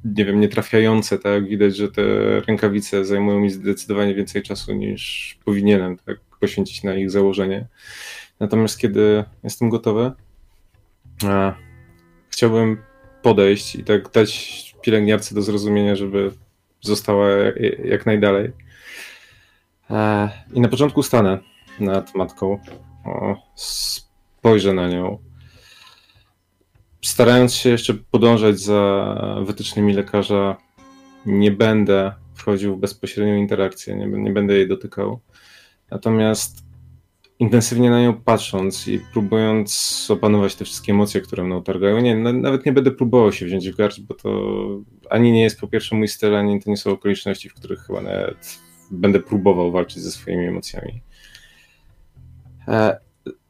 nie 0.06 0.26
wiem, 0.26 0.40
nietrafiające, 0.40 1.20
tak? 1.20 1.48
Widać, 1.48 1.76
że 1.76 1.92
te 1.92 2.04
rękawice 2.40 3.06
zajmują 3.06 3.40
mi 3.40 3.50
zdecydowanie 3.50 4.16
więcej 4.16 4.44
czasu 4.44 4.74
niż 4.74 5.38
powinienem, 5.46 5.98
tak? 5.98 6.20
Poświęcić 6.40 6.84
na 6.84 6.96
ich 6.96 7.12
założenie. 7.12 7.68
Natomiast 8.40 8.80
kiedy 8.80 9.24
jestem 9.44 9.70
gotowy, 9.70 10.12
e, 11.24 11.54
chciałbym 12.30 12.78
podejść 13.22 13.76
i 13.76 13.84
tak 13.84 14.12
dać 14.12 14.73
pielęgniarce 14.84 15.36
do 15.36 15.42
zrozumienia, 15.42 15.96
żeby 15.96 16.32
została 16.82 17.30
jak, 17.84 18.06
najdalej. 18.06 18.52
E, 19.90 20.30
I 20.54 20.62
na 20.62 20.68
początku 20.68 21.04
stanę 21.04 21.40
nad 21.80 22.16
matką, 22.16 22.60
o, 23.06 23.36
spojrzę 23.56 24.74
na 24.74 24.88
nią, 24.88 25.18
starając 27.02 27.54
się 27.54 27.70
jeszcze 27.70 27.94
podążać 27.94 28.60
za 28.60 29.16
wytycznymi 29.46 29.94
lekarza, 29.94 30.58
nie 31.26 31.52
będę 31.52 32.12
wchodził 32.36 32.76
w 32.76 32.80
bezpośrednią 32.80 33.36
interakcję, 33.36 33.96
nie, 33.96 34.08
nie 34.08 34.32
będę 34.32 34.54
jej 34.54 34.68
dotykał. 34.68 35.20
Natomiast 35.92 36.63
intensywnie 37.44 37.90
na 37.90 38.02
nią 38.02 38.14
patrząc 38.14 38.88
i 38.88 39.00
próbując 39.00 40.08
opanować 40.10 40.56
te 40.56 40.66
wszystkie 40.66 40.92
emocje, 40.92 41.22
które 41.22 41.44
mną 41.44 41.64
targają, 41.64 42.00
nie, 42.00 42.16
na- 42.16 42.34
nawet 42.34 42.66
nie 42.66 42.72
będę 42.74 42.92
próbował 42.92 43.32
się 43.34 43.46
wziąć 43.46 43.70
w 43.70 43.76
garść, 43.76 44.02
bo 44.02 44.14
to 44.14 44.30
ani 45.10 45.32
nie 45.32 45.44
jest 45.44 45.60
po 45.60 45.68
pierwsze 45.68 45.96
mój 45.96 46.08
styl, 46.08 46.36
ani 46.36 46.62
to 46.64 46.70
nie 46.70 46.78
są 46.78 46.92
okoliczności, 46.92 47.50
w 47.50 47.54
których 47.54 47.80
chyba 47.80 48.02
nawet 48.02 48.60
będę 48.92 49.20
próbował 49.20 49.72
walczyć 49.72 50.04
ze 50.04 50.12
swoimi 50.12 50.46
emocjami. 50.46 51.02
E, 52.68 52.98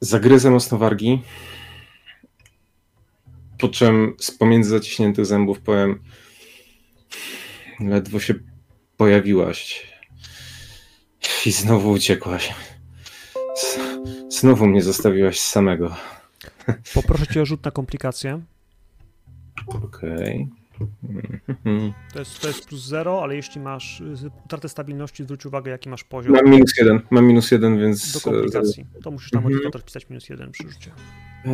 zagryzę 0.00 0.50
mocno 0.50 0.78
wargi, 0.78 1.22
po 3.58 3.68
czym 3.68 4.14
z 4.20 4.30
pomiędzy 4.30 4.70
zaciśniętych 4.70 5.26
zębów 5.26 5.60
powiem 5.60 6.02
ledwo 7.80 8.20
się 8.20 8.34
pojawiłaś 8.96 9.86
i 11.46 11.52
znowu 11.52 11.90
uciekłaś. 11.90 12.54
Znowu 14.44 14.66
mnie 14.66 14.82
zostawiłaś 14.82 15.40
samego. 15.40 15.96
Poproszę 16.94 17.26
cię 17.26 17.42
o 17.42 17.46
rzut 17.46 17.64
na 17.64 17.70
komplikacje. 17.70 18.40
Okej. 19.66 20.48
Mhm. 21.48 21.92
To 22.12 22.18
jest, 22.18 22.40
to 22.40 22.48
jest 22.48 22.68
plus 22.68 22.84
0, 22.84 23.22
ale 23.22 23.36
jeśli 23.36 23.60
masz 23.60 24.00
y, 24.00 24.30
utratę 24.44 24.68
stabilności, 24.68 25.24
zwróć 25.24 25.46
uwagę, 25.46 25.70
jaki 25.70 25.88
masz 25.88 26.04
poziom 26.04 26.32
Mam 26.32 26.50
minus 26.50 26.76
jeden, 26.78 27.00
mam 27.10 27.26
minus 27.26 27.50
jeden, 27.50 27.78
więc... 27.78 28.12
do 28.12 28.20
komplikacji. 28.20 28.86
To 29.02 29.10
musisz 29.10 29.32
na 29.32 29.40
Mhm. 29.40 29.72
wpisać 29.80 30.08
minus 30.10 30.28
1 30.28 30.50
przy 30.50 30.70
rzucie. 30.70 30.90
Eee, 31.44 31.52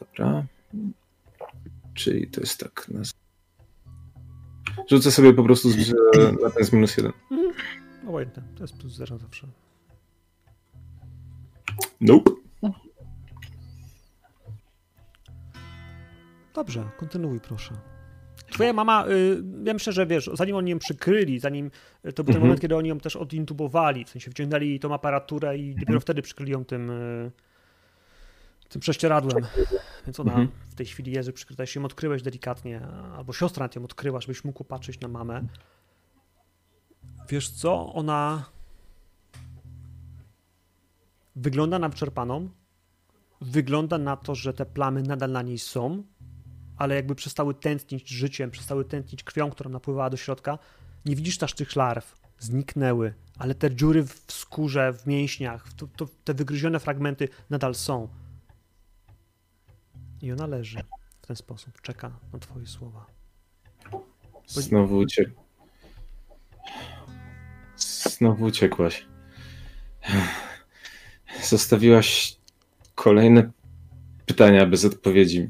dobra. 0.00 0.46
Czyli 1.94 2.26
to 2.26 2.40
jest 2.40 2.60
tak. 2.60 2.90
Rzucę 4.90 5.10
sobie 5.10 5.34
po 5.34 5.42
prostu 5.44 5.70
z, 5.70 5.94
na 6.42 6.50
ten 6.50 6.64
z 6.64 6.72
minus 6.72 6.96
jeden. 6.96 7.12
Obojętne, 8.08 8.42
to 8.56 8.64
jest 8.64 8.76
plus 8.76 8.92
0 8.92 9.18
zawsze. 9.18 9.46
Nope. 12.00 12.30
Dobrze, 16.54 16.88
kontynuuj 16.96 17.40
proszę. 17.40 17.74
Twoja 18.50 18.72
mama, 18.72 19.06
y, 19.08 19.42
ja 19.64 19.74
myślę, 19.74 19.92
że 19.92 20.06
wiesz, 20.06 20.30
zanim 20.34 20.56
oni 20.56 20.70
ją 20.70 20.78
przykryli, 20.78 21.38
zanim 21.40 21.70
y, 22.04 22.12
to 22.12 22.24
był 22.24 22.32
ten 22.32 22.34
Mhm. 22.34 22.40
moment, 22.42 22.60
kiedy 22.60 22.76
oni 22.76 22.88
ją 22.88 22.98
też 23.00 23.16
odintubowali, 23.16 24.04
w 24.04 24.08
sensie 24.10 24.30
wciągnęli 24.30 24.68
jej 24.68 24.80
tą 24.80 24.94
aparaturę 24.94 25.58
i 25.58 25.74
dopiero 25.74 26.00
wtedy 26.00 26.22
przykryli 26.22 26.52
ją 26.52 26.64
tym, 26.64 26.90
y, 26.90 27.30
tym 28.68 28.80
prześcieradłem. 28.80 29.44
Więc 30.06 30.20
ona 30.20 30.30
Mhm. 30.32 30.48
w 30.68 30.74
tej 30.74 30.86
chwili 30.86 31.12
jest 31.12 31.32
przykryta. 31.32 31.62
Jeśli 31.62 31.78
ją 31.78 31.84
odkryłeś 31.84 32.22
delikatnie, 32.22 32.80
albo 33.16 33.32
siostra 33.32 33.64
nad 33.64 33.76
ją 33.76 33.84
odkryła, 33.84 34.20
żebyś 34.20 34.44
mógł 34.44 34.64
patrzeć 34.64 35.00
na 35.00 35.08
mamę. 35.08 35.42
Wiesz 37.28 37.50
co, 37.50 37.92
ona 37.92 38.44
wygląda 41.36 41.78
na 41.78 41.88
wyczerpaną, 41.88 42.48
wygląda 43.40 43.98
na 43.98 44.16
to, 44.16 44.34
że 44.34 44.54
te 44.54 44.66
plamy 44.66 45.02
nadal 45.02 45.32
na 45.32 45.42
niej 45.42 45.58
są, 45.58 46.02
ale 46.76 46.94
jakby 46.94 47.14
przestały 47.14 47.54
tętnić 47.54 48.08
życiem, 48.08 48.50
przestały 48.50 48.84
tętnić 48.84 49.24
krwią, 49.24 49.50
która 49.50 49.70
napływała 49.70 50.10
do 50.10 50.16
środka. 50.16 50.58
Nie 51.04 51.16
widzisz 51.16 51.38
też 51.38 51.52
tych 51.52 51.76
larw, 51.76 52.14
zniknęły, 52.38 53.14
ale 53.38 53.54
te 53.54 53.74
dziury 53.74 54.02
w 54.02 54.24
skórze, 54.28 54.92
w 54.92 55.06
mięśniach, 55.06 55.72
to, 55.72 55.86
to, 55.96 56.06
te 56.24 56.34
wygryzione 56.34 56.80
fragmenty 56.80 57.28
nadal 57.50 57.74
są. 57.74 58.08
I 60.22 60.32
ona 60.32 60.46
leży 60.46 60.78
w 61.22 61.26
ten 61.26 61.36
sposób, 61.36 61.80
czeka 61.80 62.18
na 62.32 62.38
twoje 62.38 62.66
słowa. 62.66 63.06
Znowu 64.46 64.98
uciek. 64.98 65.30
Znowu 67.76 68.44
uciekłaś. 68.44 69.06
Zostawiłaś 71.48 72.36
kolejne 72.94 73.50
pytania 74.26 74.66
bez 74.66 74.84
odpowiedzi. 74.84 75.48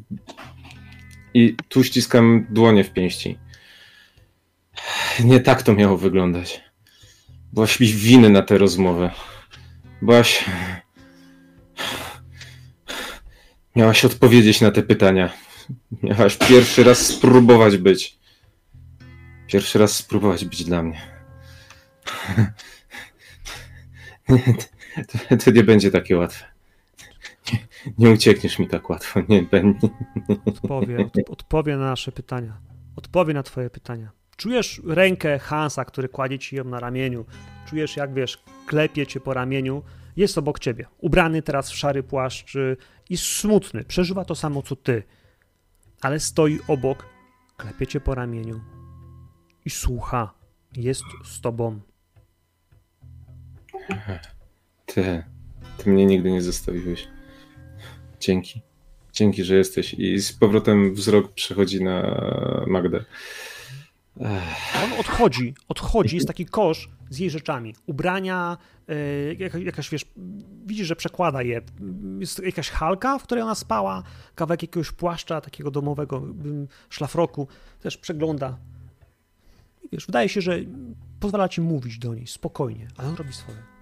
I 1.35 1.57
tu 1.69 1.85
ściskam 1.85 2.47
dłonie 2.51 2.85
w 2.85 2.93
pięści. 2.93 3.39
Nie 5.25 5.41
tak 5.41 5.63
to 5.63 5.75
miało 5.75 5.97
wyglądać. 5.97 6.61
Byłaś 7.53 7.81
mi 7.81 7.87
winy 7.87 8.31
na 8.31 8.43
tę 8.43 8.59
rozmowę. 8.59 9.11
Byłaś. 10.03 10.45
Miałaś 13.77 14.05
odpowiedzieć 14.05 14.61
na 14.61 14.71
te 14.71 14.83
pytania. 14.83 15.33
Miałaś 16.03 16.37
pierwszy 16.37 16.85
raz 16.85 16.99
spróbować 16.99 17.77
być. 17.77 18.19
Pierwszy 19.47 19.79
raz 19.79 19.97
spróbować 19.97 20.45
być 20.45 20.65
dla 20.65 20.83
mnie. 20.83 21.01
To, 24.97 25.37
to 25.45 25.51
nie 25.51 25.65
będzie 25.65 25.91
takie 25.91 26.17
łatwe. 26.17 26.45
Nie, 27.53 27.59
nie 27.99 28.11
uciekniesz 28.11 28.59
mi 28.59 28.69
tak 28.69 28.91
łatwo. 28.91 29.21
Nie 29.29 29.43
będzie. 29.43 29.89
Odpowie, 30.45 30.99
od, 30.99 31.31
odpowie 31.31 31.77
na 31.77 31.85
nasze 31.85 32.13
pytania. 32.13 32.61
Odpowie 32.97 33.35
na 33.35 33.43
twoje 33.43 33.71
pytania. 33.71 34.11
Czujesz 34.37 34.83
rękę 34.87 35.39
Hansa, 35.39 35.85
który 35.85 36.09
kładzie 36.09 36.39
ci 36.39 36.57
ją 36.57 36.65
na 36.65 36.81
ramieniu. 36.81 37.25
Czujesz, 37.67 37.97
jak 37.97 38.15
wiesz, 38.15 38.39
klepie 38.67 39.07
cię 39.07 39.21
po 39.21 39.35
ramieniu. 39.35 39.83
Jest 40.17 40.39
obok 40.39 40.59
ciebie. 40.59 40.87
Ubrany 40.99 41.43
teraz 41.43 41.71
w 41.71 41.77
szary 41.77 42.03
płaszcz 42.03 42.55
y, 42.55 42.77
i 43.11 43.17
smutny. 43.17 43.85
Przeżywa 43.85 44.25
to 44.25 44.35
samo 44.35 44.63
co 44.63 44.77
ty. 44.77 45.03
Ale 46.01 46.21
stoi 46.21 46.61
obok, 46.69 47.07
klepie 47.57 47.87
cię 47.87 48.01
po 48.01 48.15
ramieniu 48.15 48.61
i 49.65 49.71
słucha. 49.71 50.33
Jest 50.77 51.05
z 51.25 51.41
tobą. 51.41 51.81
Ty, 54.97 55.23
ty 55.79 55.91
mnie 55.91 56.07
nigdy 56.07 56.31
nie 56.31 56.43
zostawiłeś. 56.43 57.09
Dzięki. 58.21 58.63
Dzięki, 59.13 59.45
że 59.45 59.57
jesteś. 59.57 59.95
I 59.95 60.19
z 60.21 60.33
powrotem 60.33 60.95
wzrok 60.95 61.33
przechodzi 61.33 61.85
na 61.85 62.21
Magdę. 62.67 63.05
On 64.85 65.01
odchodzi, 65.01 65.55
odchodzi, 65.69 66.15
jest 66.17 66.27
taki 66.27 66.47
kosz 66.47 66.89
z 67.11 67.19
jej 67.19 67.31
rzeczami. 67.31 67.75
Ubrania, 67.87 68.59
y, 68.91 69.37
jakaś, 69.65 69.91
wiesz, 69.91 70.05
widzisz, 70.67 70.87
że 70.87 70.97
przekłada 70.97 71.43
je. 71.43 71.61
Jest 72.19 72.43
jakaś 72.45 72.71
halka, 72.71 73.19
w 73.19 73.23
której 73.23 73.43
ona 73.43 73.55
spała, 73.55 74.03
kawałek 74.35 74.63
jakiegoś 74.63 74.93
płaszcza, 74.93 75.41
takiego 75.41 75.71
domowego, 75.71 76.17
ym, 76.17 76.69
szlafroku, 76.91 77.49
też 77.81 77.97
przegląda. 77.97 78.59
Wiesz, 79.93 80.07
wydaje 80.07 80.29
się, 80.29 80.41
że 80.41 80.59
pozwala 81.21 81.49
ci 81.49 81.61
mówić 81.61 81.99
do 81.99 82.15
niej 82.15 82.27
spokojnie, 82.27 82.89
ale 82.97 83.09
on 83.09 83.15
robi 83.15 83.33
swoje. 83.33 83.76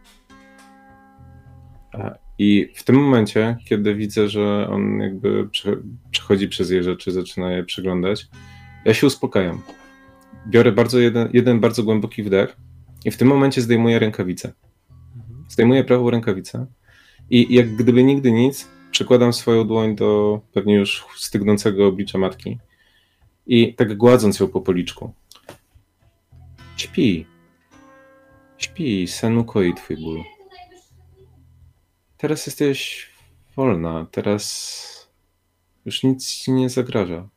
I 2.39 2.73
w 2.75 2.85
tym 2.85 2.97
momencie, 2.97 3.57
kiedy 3.65 3.95
widzę, 3.95 4.29
że 4.29 4.69
on 4.71 5.01
jakby 5.01 5.49
prze- 5.49 5.83
przechodzi 6.11 6.49
przez 6.49 6.71
jej 6.71 6.83
rzeczy, 6.83 7.13
zaczyna 7.13 7.53
je 7.53 7.65
przeglądać, 7.65 8.27
ja 8.85 8.95
się 8.95 9.07
uspokajam. 9.07 9.61
Biorę 10.47 10.73
bardzo 10.73 10.99
jeden, 10.99 11.29
jeden 11.33 11.61
bardzo 11.61 11.83
głęboki 11.83 12.23
wdech 12.23 12.57
i 13.05 13.11
w 13.11 13.17
tym 13.17 13.29
momencie 13.29 13.61
zdejmuję 13.61 13.99
rękawicę. 13.99 14.53
Mhm. 15.17 15.45
Zdejmuję 15.49 15.85
prawą 15.85 16.11
rękawicę 16.11 16.67
i 17.31 17.55
jak 17.55 17.77
gdyby 17.77 18.05
nigdy 18.05 18.33
nic, 18.33 18.69
przykładam 18.91 19.33
swoją 19.33 19.67
dłoń 19.67 19.97
do 19.97 20.41
pewnie 20.53 20.75
już 20.75 21.05
stygnącego 21.17 21.87
oblicza 21.87 22.19
matki 22.19 22.59
i 23.47 23.75
tak 23.75 23.97
gładząc 23.97 24.41
ją 24.41 24.49
po 24.49 24.61
policzku. 24.61 25.13
Śpi. 26.77 27.27
Śpi, 28.59 29.07
sen 29.07 29.39
ukoi 29.39 29.75
twój 29.75 29.97
ból. 29.97 30.34
Teraz 32.25 32.47
jesteś 32.47 33.09
wolna, 33.57 34.07
teraz 34.11 35.09
już 35.85 36.03
nic 36.03 36.31
ci 36.31 36.53
nie 36.53 36.71
zagraża. 36.71 37.29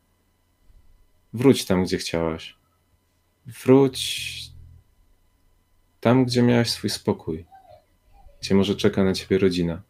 Wróć 1.32 1.64
tam, 1.64 1.84
gdzie 1.84 1.98
chciałaś. 1.98 2.56
Wróć 3.46 4.40
tam, 6.00 6.24
gdzie 6.24 6.42
miałaś 6.42 6.70
swój 6.70 6.90
spokój, 6.90 7.44
gdzie 8.40 8.54
może 8.54 8.74
czeka 8.74 9.04
na 9.04 9.12
ciebie 9.12 9.38
rodzina. 9.38 9.82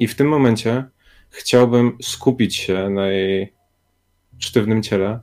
I 0.00 0.08
w 0.08 0.14
tym 0.14 0.28
momencie 0.28 0.84
chciałbym 1.30 1.98
skupić 2.02 2.56
się 2.56 2.90
na 2.90 3.06
jej 3.06 3.52
sztywnym 4.38 4.82
ciele 4.82 5.20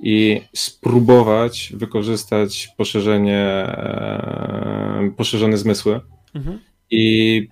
i 0.00 0.42
spróbować 0.54 1.72
wykorzystać 1.76 2.68
poszerzenie, 2.76 3.40
e, 3.40 5.12
poszerzone 5.16 5.58
zmysły 5.58 6.00
Mhm. 6.34 6.60
i 6.90 7.48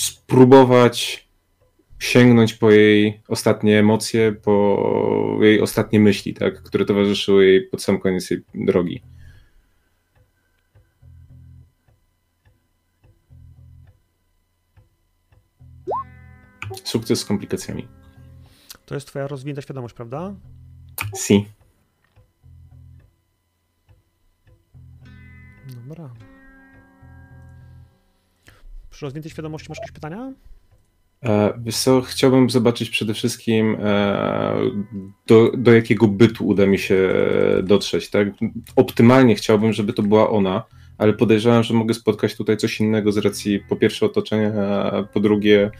spróbować 0.00 1.28
sięgnąć 1.98 2.54
po 2.54 2.70
jej 2.70 3.22
ostatnie 3.28 3.78
emocje, 3.78 4.32
po 4.32 5.38
jej 5.40 5.60
ostatnie 5.60 6.00
myśli, 6.00 6.34
tak, 6.34 6.62
które 6.62 6.84
towarzyszyły 6.84 7.46
jej 7.46 7.66
pod 7.66 7.82
sam 7.82 7.98
koniec 7.98 8.30
jej 8.30 8.42
drogi. 8.54 9.02
Sukces 16.84 17.20
z 17.20 17.24
komplikacjami. 17.24 17.88
To 18.86 18.94
jest 18.94 19.06
twoja 19.06 19.26
rozwinięta 19.26 19.62
świadomość, 19.62 19.94
prawda? 19.94 20.34
Si. 21.16 21.46
Dobra. 25.66 26.29
Rozwiniętej 29.02 29.30
świadomości 29.30 29.68
masz 29.68 29.78
jakieś 29.78 29.92
pytania? 29.92 30.32
E, 31.24 32.02
chciałbym 32.04 32.50
zobaczyć 32.50 32.90
przede 32.90 33.14
wszystkim 33.14 33.76
e, 33.80 34.56
do, 35.26 35.52
do 35.56 35.72
jakiego 35.72 36.08
bytu 36.08 36.46
uda 36.46 36.66
mi 36.66 36.78
się 36.78 37.14
dotrzeć, 37.62 38.10
tak? 38.10 38.28
Optymalnie 38.76 39.34
chciałbym, 39.34 39.72
żeby 39.72 39.92
to 39.92 40.02
była 40.02 40.30
ona, 40.30 40.64
ale 40.98 41.12
podejrzewam, 41.12 41.62
że 41.62 41.74
mogę 41.74 41.94
spotkać 41.94 42.36
tutaj 42.36 42.56
coś 42.56 42.80
innego 42.80 43.12
z 43.12 43.18
racji 43.18 43.60
po 43.68 43.76
pierwsze 43.76 44.06
otoczenia, 44.06 44.52
po 45.12 45.20
drugie 45.20 45.70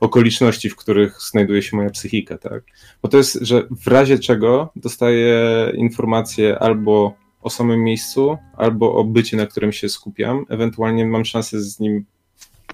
okoliczności, 0.00 0.70
w 0.70 0.76
których 0.76 1.20
znajduje 1.30 1.62
się 1.62 1.76
moja 1.76 1.90
psychika, 1.90 2.38
tak? 2.38 2.62
Bo 3.02 3.08
to 3.08 3.16
jest, 3.16 3.38
że 3.42 3.62
w 3.70 3.86
razie 3.86 4.18
czego 4.18 4.72
dostaję 4.76 5.72
informacje 5.74 6.58
albo 6.58 7.14
o 7.42 7.50
samym 7.50 7.84
miejscu, 7.84 8.36
albo 8.56 8.94
o 8.94 9.04
bycie, 9.04 9.36
na 9.36 9.46
którym 9.46 9.72
się 9.72 9.88
skupiam, 9.88 10.44
ewentualnie 10.48 11.06
mam 11.06 11.24
szansę 11.24 11.60
z 11.60 11.80
nim 11.80 12.04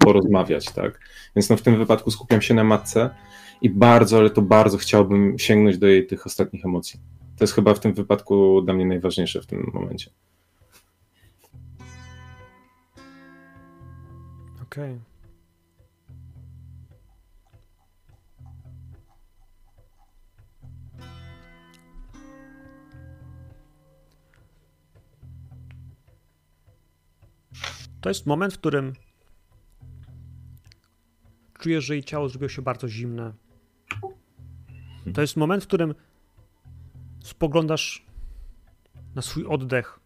porozmawiać, 0.07 0.65
tak? 0.71 0.99
Więc 1.35 1.49
no 1.49 1.57
w 1.57 1.61
tym 1.61 1.77
wypadku 1.77 2.11
skupiam 2.11 2.41
się 2.41 2.53
na 2.53 2.63
matce 2.63 3.09
i 3.61 3.69
bardzo, 3.69 4.17
ale 4.17 4.29
to 4.29 4.41
bardzo 4.41 4.77
chciałbym 4.77 5.39
sięgnąć 5.39 5.77
do 5.77 5.87
jej 5.87 6.07
tych 6.07 6.25
ostatnich 6.25 6.65
emocji. 6.65 6.99
To 7.37 7.43
jest 7.43 7.53
chyba 7.53 7.73
w 7.73 7.79
tym 7.79 7.93
wypadku 7.93 8.61
dla 8.61 8.73
mnie 8.73 8.85
najważniejsze 8.85 9.41
w 9.41 9.45
tym 9.45 9.71
momencie. 9.73 10.11
Okej. 14.63 14.99
To 28.01 28.09
jest 28.09 28.25
moment, 28.25 28.53
w 28.53 28.57
którym 28.57 28.93
czujesz, 31.67 31.85
że 31.85 31.93
jej 31.93 32.03
ciało 32.03 32.29
zrobiło 32.29 32.49
się 32.49 32.61
bardzo 32.61 32.87
zimne. 32.87 33.33
To 35.13 35.21
jest 35.21 35.37
moment, 35.37 35.63
w 35.63 35.67
którym 35.67 35.95
spoglądasz 37.23 38.05
na 39.15 39.21
swój 39.21 39.45
oddech, 39.45 39.99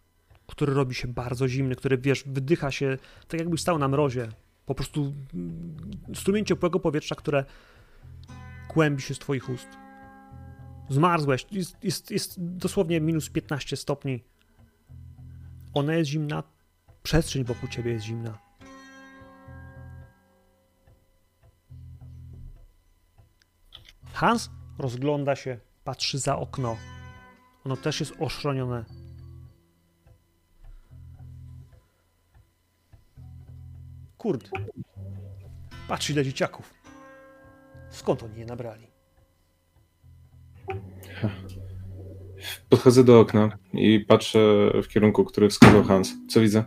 który 0.48 0.74
robi 0.74 0.96
się 0.96 1.08
bardzo 1.08 1.48
zimny, 1.48 1.76
który, 1.76 1.98
wiesz, 1.98 2.24
wydycha 2.28 2.72
się 2.72 2.98
tak 3.28 3.40
jakbyś 3.40 3.62
stał 3.62 3.78
na 3.80 3.88
mrozie. 3.88 4.30
Po 4.66 4.76
prostu 4.76 5.14
mm, 5.34 5.78
strumień 6.16 6.46
ciepłego 6.46 6.80
powietrza, 6.80 7.16
które 7.16 7.46
kłębi 8.68 9.02
się 9.02 9.14
z 9.14 9.20
twoich 9.20 9.50
ust. 9.50 9.68
Zmarzłeś, 10.90 11.46
jest, 11.52 11.84
jest, 11.84 12.12
jest 12.12 12.36
dosłownie 12.38 13.02
minus 13.02 13.30
15 13.30 13.78
stopni. 13.78 14.24
Ona 15.74 15.94
jest 15.94 16.10
zimna, 16.10 16.44
przestrzeń 17.04 17.44
wokół 17.44 17.70
ciebie 17.70 17.92
jest 17.92 18.06
zimna. 18.06 18.51
Hans 24.22 24.50
rozgląda 24.78 25.36
się, 25.36 25.60
patrzy 25.84 26.20
za 26.20 26.38
okno. 26.38 26.78
Ono 27.66 27.78
też 27.78 28.00
jest 28.00 28.14
oszronione. 28.20 28.86
Kurde. 34.18 34.50
Patrz 35.88 36.10
ile 36.10 36.24
dzieciaków. 36.24 36.74
Skąd 37.90 38.24
oni 38.24 38.40
je 38.40 38.46
nabrali? 38.46 38.88
Podchodzę 42.70 43.04
do 43.04 43.20
okna 43.20 43.58
i 43.74 44.00
patrzę 44.00 44.40
w 44.84 44.88
kierunku, 44.88 45.26
który 45.26 45.50
wskazał 45.50 45.84
Hans. 45.84 46.14
Co 46.30 46.42
widzę? 46.42 46.64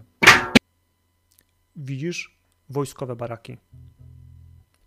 Widzisz 1.77 2.39
wojskowe 2.69 3.17
baraki. 3.17 3.57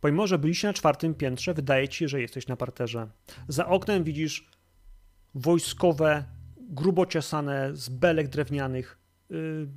Pomimo, 0.08 0.28
że 0.28 0.40
byliście 0.40 0.68
na 0.68 0.74
czwartym 0.74 1.16
piętrze, 1.16 1.54
wydaje 1.54 1.88
ci 1.88 1.98
się, 1.98 2.08
że 2.08 2.22
jesteś 2.22 2.48
na 2.48 2.56
parterze. 2.56 3.08
Za 3.48 3.68
oknem 3.68 4.04
widzisz 4.04 4.50
wojskowe, 5.36 6.24
grubo 6.60 7.06
ciosane 7.06 7.76
z 7.76 7.90
belek 7.90 8.28
drewnianych 8.28 8.98
yy, 9.30 9.68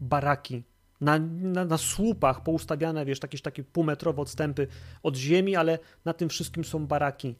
baraki. 0.00 0.62
Na, 1.00 1.18
na, 1.18 1.64
na 1.64 1.78
słupach 1.78 2.42
poustawiane, 2.42 3.04
wiesz, 3.04 3.18
jakieś 3.22 3.42
takie 3.42 3.64
półmetrowe 3.64 4.22
odstępy 4.22 4.66
od 5.02 5.16
ziemi, 5.16 5.56
ale 5.56 5.78
na 6.04 6.12
tym 6.12 6.28
wszystkim 6.28 6.64
są 6.64 6.86
baraki. 6.86 7.34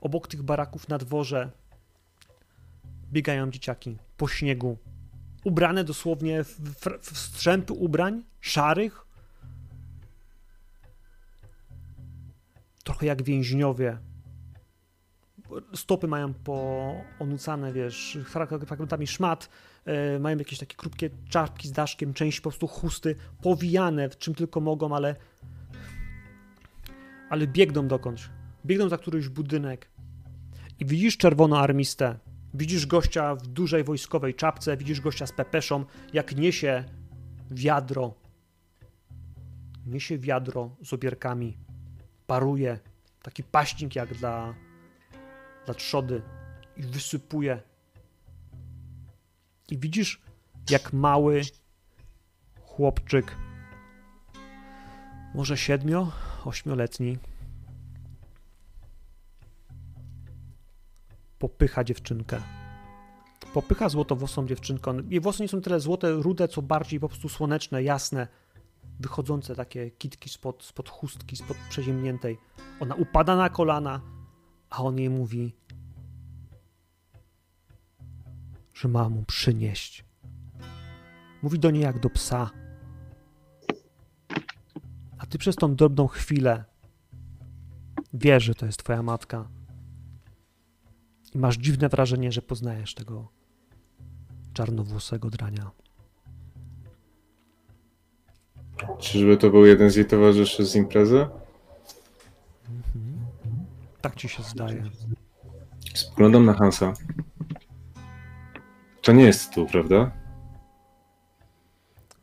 Obok 0.00 0.28
tych 0.28 0.42
baraków 0.42 0.88
na 0.88 0.98
dworze 0.98 1.50
biegają 3.12 3.50
dzieciaki 3.50 3.98
po 4.16 4.28
śniegu. 4.28 4.78
Ubrane 5.44 5.84
dosłownie 5.84 6.44
w, 6.44 6.60
w, 6.60 7.12
w 7.12 7.18
strzępy 7.18 7.72
ubrań, 7.72 8.24
szarych. 8.40 9.11
Trochę 12.84 13.06
jak 13.06 13.22
więźniowie. 13.22 13.98
Stopy 15.74 16.08
mają 16.08 16.34
poonucane, 16.34 17.72
wiesz, 17.72 18.18
fragmentami 18.66 19.06
szmat. 19.06 19.48
Yy, 19.86 20.20
mają 20.20 20.38
jakieś 20.38 20.58
takie 20.58 20.76
krótkie 20.76 21.10
czapki 21.28 21.68
z 21.68 21.72
daszkiem, 21.72 22.14
część 22.14 22.40
po 22.40 22.50
prostu 22.50 22.66
chusty, 22.66 23.16
powijane 23.42 24.08
czym 24.08 24.34
tylko 24.34 24.60
mogą, 24.60 24.96
ale 24.96 25.16
ale 27.30 27.46
biegną 27.46 27.88
dokądś. 27.88 28.28
Biegną 28.66 28.88
za 28.88 28.98
któryś 28.98 29.28
budynek. 29.28 29.90
I 30.78 30.84
widzisz 30.84 31.16
czerwonoarmistę, 31.16 32.18
Widzisz 32.54 32.86
gościa 32.86 33.34
w 33.34 33.46
dużej 33.46 33.84
wojskowej 33.84 34.34
czapce, 34.34 34.76
widzisz 34.76 35.00
gościa 35.00 35.26
z 35.26 35.32
pepeszą, 35.32 35.84
jak 36.12 36.36
niesie 36.36 36.84
wiadro. 37.50 38.14
Niesie 39.86 40.18
wiadro 40.18 40.76
z 40.84 40.92
obierkami. 40.92 41.56
Paruje. 42.32 42.78
Taki 43.22 43.42
paśnik 43.42 43.96
jak 43.96 44.14
dla, 44.14 44.54
dla 45.64 45.74
trzody. 45.74 46.22
I 46.76 46.82
wysypuje. 46.82 47.62
I 49.70 49.78
widzisz, 49.78 50.22
jak 50.70 50.92
mały 50.92 51.42
chłopczyk, 52.60 53.36
może 55.34 55.56
siedmio, 55.56 56.12
ośmioletni, 56.44 57.18
popycha 61.38 61.84
dziewczynkę. 61.84 62.42
Popycha 63.54 63.88
złotowłosą 63.88 64.46
dziewczynkę. 64.46 64.96
Jej 65.08 65.20
włosy 65.20 65.42
nie 65.42 65.48
są 65.48 65.60
tyle 65.60 65.80
złote, 65.80 66.10
rude, 66.10 66.48
co 66.48 66.62
bardziej 66.62 67.00
po 67.00 67.08
prostu 67.08 67.28
słoneczne, 67.28 67.82
jasne, 67.82 68.28
wychodzące 69.00 69.54
takie 69.54 69.90
kitki 69.90 70.28
spod, 70.28 70.64
spod 70.64 70.88
chustki, 70.88 71.36
spod 71.36 71.56
przeziemniętej. 71.70 72.38
Ona 72.80 72.94
upada 72.94 73.36
na 73.36 73.48
kolana, 73.48 74.00
a 74.70 74.82
on 74.82 74.98
jej 74.98 75.10
mówi, 75.10 75.56
że 78.74 78.88
ma 78.88 79.08
mu 79.08 79.24
przynieść. 79.24 80.04
Mówi 81.42 81.58
do 81.58 81.70
niej 81.70 81.82
jak 81.82 82.00
do 82.00 82.10
psa. 82.10 82.50
A 85.18 85.26
ty 85.26 85.38
przez 85.38 85.56
tą 85.56 85.74
drobną 85.74 86.06
chwilę 86.06 86.64
wiesz, 88.14 88.44
że 88.44 88.54
to 88.54 88.66
jest 88.66 88.78
twoja 88.78 89.02
matka. 89.02 89.48
I 91.34 91.38
masz 91.38 91.56
dziwne 91.56 91.88
wrażenie, 91.88 92.32
że 92.32 92.42
poznajesz 92.42 92.94
tego 92.94 93.32
czarnowłosego 94.52 95.30
drania. 95.30 95.70
Czyżby 98.98 99.36
to 99.36 99.50
był 99.50 99.66
jeden 99.66 99.90
z 99.90 99.96
jej 99.96 100.06
towarzyszy 100.06 100.66
z 100.66 100.76
imprezy? 100.76 101.26
Tak 104.00 104.16
ci 104.16 104.28
się 104.28 104.42
zdaje. 104.42 104.82
Spoglądam 105.94 106.44
na 106.44 106.54
Hansa. 106.54 106.92
To 109.02 109.12
nie 109.12 109.24
jest 109.24 109.54
tu, 109.54 109.66
prawda? 109.66 110.10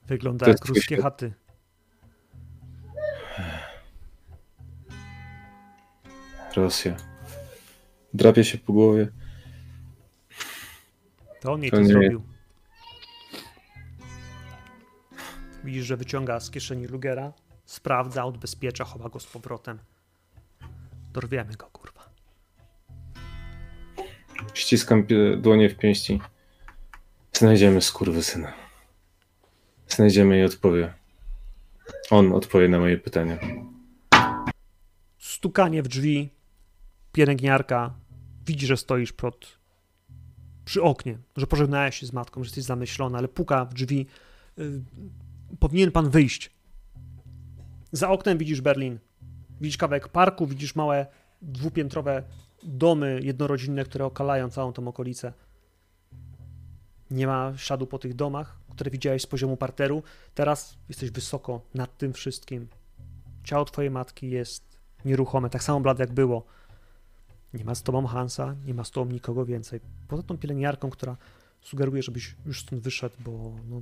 Wygląda 0.08 0.46
To 0.46 0.52
jak 0.52 0.60
jest 0.60 0.70
ruskie 0.70 0.96
świat. 0.96 1.02
chaty. 1.04 1.34
Rosja. 6.56 6.96
Drapie 8.14 8.44
się 8.44 8.58
po 8.58 8.74
głowie. 8.74 9.08
To 11.42 11.54
on 11.54 11.62
jej 11.62 11.72
To 11.72 11.78
to 11.78 11.82
nie- 11.84 11.88
zrobił. 11.90 12.22
Widzisz, 15.70 15.86
że 15.86 15.98
wyciąga 15.98 16.40
z 16.40 16.52
kieszeni 16.52 16.88
Lugera, 16.88 17.34
sprawdza, 17.66 18.26
odbezpiecza, 18.26 18.84
chowa 18.84 19.10
go 19.10 19.20
z 19.20 19.28
powrotem. 19.28 19.80
Dorwiemy 21.14 21.54
go, 21.54 21.66
kurwa. 21.66 22.10
Ściskam 24.54 25.08
dłonie 25.38 25.70
w 25.70 25.76
pięści. 25.76 26.22
Znajdziemy 27.34 27.82
skurwysyna. 27.82 28.54
Znajdziemy 29.88 30.40
i 30.40 30.44
odpowie. 30.44 30.94
On 32.10 32.34
odpowie 32.34 32.70
na 32.70 32.80
moje 32.80 32.98
pytania. 32.98 33.38
Stukanie 35.18 35.84
w 35.84 35.88
drzwi, 35.88 36.30
pielęgniarka 37.12 37.94
widzi, 38.46 38.68
że 38.68 38.78
stoisz 38.78 39.14
pod, 39.14 39.60
przy 40.66 40.82
oknie, 40.82 41.18
że 41.38 41.48
pożegnałeś 41.48 42.00
się 42.00 42.06
z 42.06 42.14
matką, 42.14 42.44
że 42.44 42.48
jesteś 42.48 42.64
zamyślona, 42.64 43.18
ale 43.18 43.28
puka 43.28 43.66
w 43.66 43.74
drzwi. 43.74 44.08
Powinien 45.60 45.92
pan 45.92 46.10
wyjść. 46.10 46.52
Za 47.92 48.10
oknem 48.10 48.38
widzisz 48.38 48.62
Berlin. 48.62 49.00
Widzisz 49.62 49.78
kawałek 49.78 50.08
parku, 50.08 50.48
widzisz 50.48 50.76
małe 50.76 51.08
dwupiętrowe 51.42 52.24
domy 52.64 53.20
jednorodzinne, 53.24 53.84
które 53.84 54.06
okalają 54.06 54.50
całą 54.50 54.74
tą 54.74 54.88
okolicę. 54.88 55.34
Nie 57.12 57.28
ma 57.28 57.54
śladu 57.58 57.88
po 57.88 58.00
tych 58.00 58.14
domach, 58.14 58.60
które 58.70 58.92
widziałeś 58.92 59.22
z 59.22 59.28
poziomu 59.28 59.58
parteru. 59.58 60.04
Teraz 60.34 60.78
jesteś 60.90 61.12
wysoko 61.12 61.62
nad 61.74 61.98
tym 61.98 62.14
wszystkim. 62.14 62.68
Ciało 63.44 63.66
twojej 63.66 63.92
matki 63.92 64.30
jest 64.30 64.80
nieruchome, 65.06 65.50
tak 65.50 65.64
samo 65.64 65.80
blade 65.80 66.04
jak 66.04 66.14
było. 66.14 66.46
Nie 67.54 67.66
ma 67.66 67.76
z 67.76 67.84
tobą 67.84 68.06
Hansa, 68.06 68.56
nie 68.66 68.74
ma 68.74 68.84
z 68.84 68.92
tobą 68.92 69.12
nikogo 69.12 69.46
więcej. 69.46 69.80
Poza 70.08 70.24
tą 70.24 70.38
pielęgniarką, 70.38 70.90
która 70.90 71.18
sugeruje, 71.62 72.04
żebyś 72.04 72.36
już 72.46 72.62
stąd 72.62 72.82
wyszedł, 72.82 73.16
bo 73.20 73.56
no, 73.70 73.82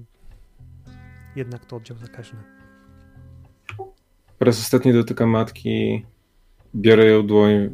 jednak 1.38 1.66
to 1.66 1.76
oddział 1.76 1.98
zakaźny. 1.98 2.40
Po 4.40 4.46
raz 4.46 4.60
ostatni 4.60 4.94
dotykam 4.94 5.30
matki, 5.30 6.06
biorę 6.76 7.06
ją 7.06 7.28
dłoń 7.28 7.70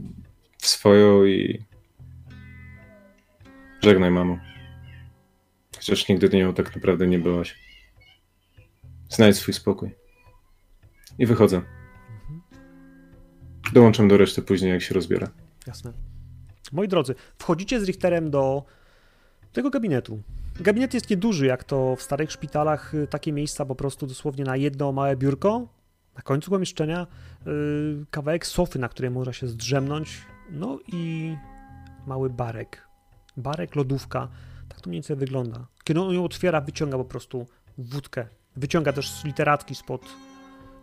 w 0.57 0.67
swoją 0.67 1.25
i 1.25 1.65
żegnaj 3.81 4.11
mamo. 4.11 4.39
Chociaż 5.75 6.07
nigdy 6.07 6.29
nią 6.29 6.53
tak 6.53 6.75
naprawdę 6.75 7.07
nie 7.07 7.19
byłaś. 7.19 7.59
Znajdź 9.09 9.37
swój 9.37 9.53
spokój. 9.53 9.95
I 11.19 11.25
wychodzę. 11.25 11.61
Dołączam 13.73 14.07
do 14.07 14.17
reszty 14.17 14.41
później, 14.41 14.71
jak 14.71 14.81
się 14.81 14.95
rozbiorę. 14.95 15.27
Jasne. 15.67 15.93
Moi 16.71 16.87
drodzy, 16.87 17.15
wchodzicie 17.37 17.79
z 17.79 17.83
Richterem 17.83 18.31
do 18.31 18.63
tego 19.51 19.69
gabinetu. 19.69 20.21
Gabinet 20.59 20.93
jest 20.93 21.09
nieduży, 21.09 21.45
jak 21.45 21.63
to 21.63 21.95
w 21.95 22.01
starych 22.01 22.31
szpitalach, 22.31 22.93
y, 22.93 23.07
takie 23.07 23.33
miejsca 23.33 23.65
po 23.65 23.75
prostu 23.75 24.07
dosłownie 24.07 24.43
na 24.43 24.55
jedno 24.55 24.91
małe 24.91 25.15
biurko, 25.15 25.67
na 26.15 26.21
końcu 26.21 26.51
pomieszczenia 26.51 27.07
yy, 27.45 28.05
kawałek 28.11 28.47
sofy, 28.47 28.79
na 28.79 28.89
której 28.89 29.11
można 29.11 29.33
się 29.33 29.47
zdrzemnąć, 29.47 30.21
no 30.51 30.79
i 30.87 31.35
mały 32.07 32.29
barek. 32.29 32.87
Barek, 33.37 33.75
lodówka. 33.75 34.27
Tak 34.69 34.81
to 34.81 34.89
mniej 34.89 34.97
więcej 34.97 35.15
wygląda. 35.15 35.67
Kiedy 35.83 36.01
on 36.01 36.13
ją 36.13 36.25
otwiera, 36.25 36.61
wyciąga 36.61 36.97
po 36.97 37.05
prostu 37.05 37.47
wódkę. 37.77 38.27
Wyciąga 38.55 38.93
też 38.93 39.23
literatki 39.23 39.75
spod, 39.75 40.05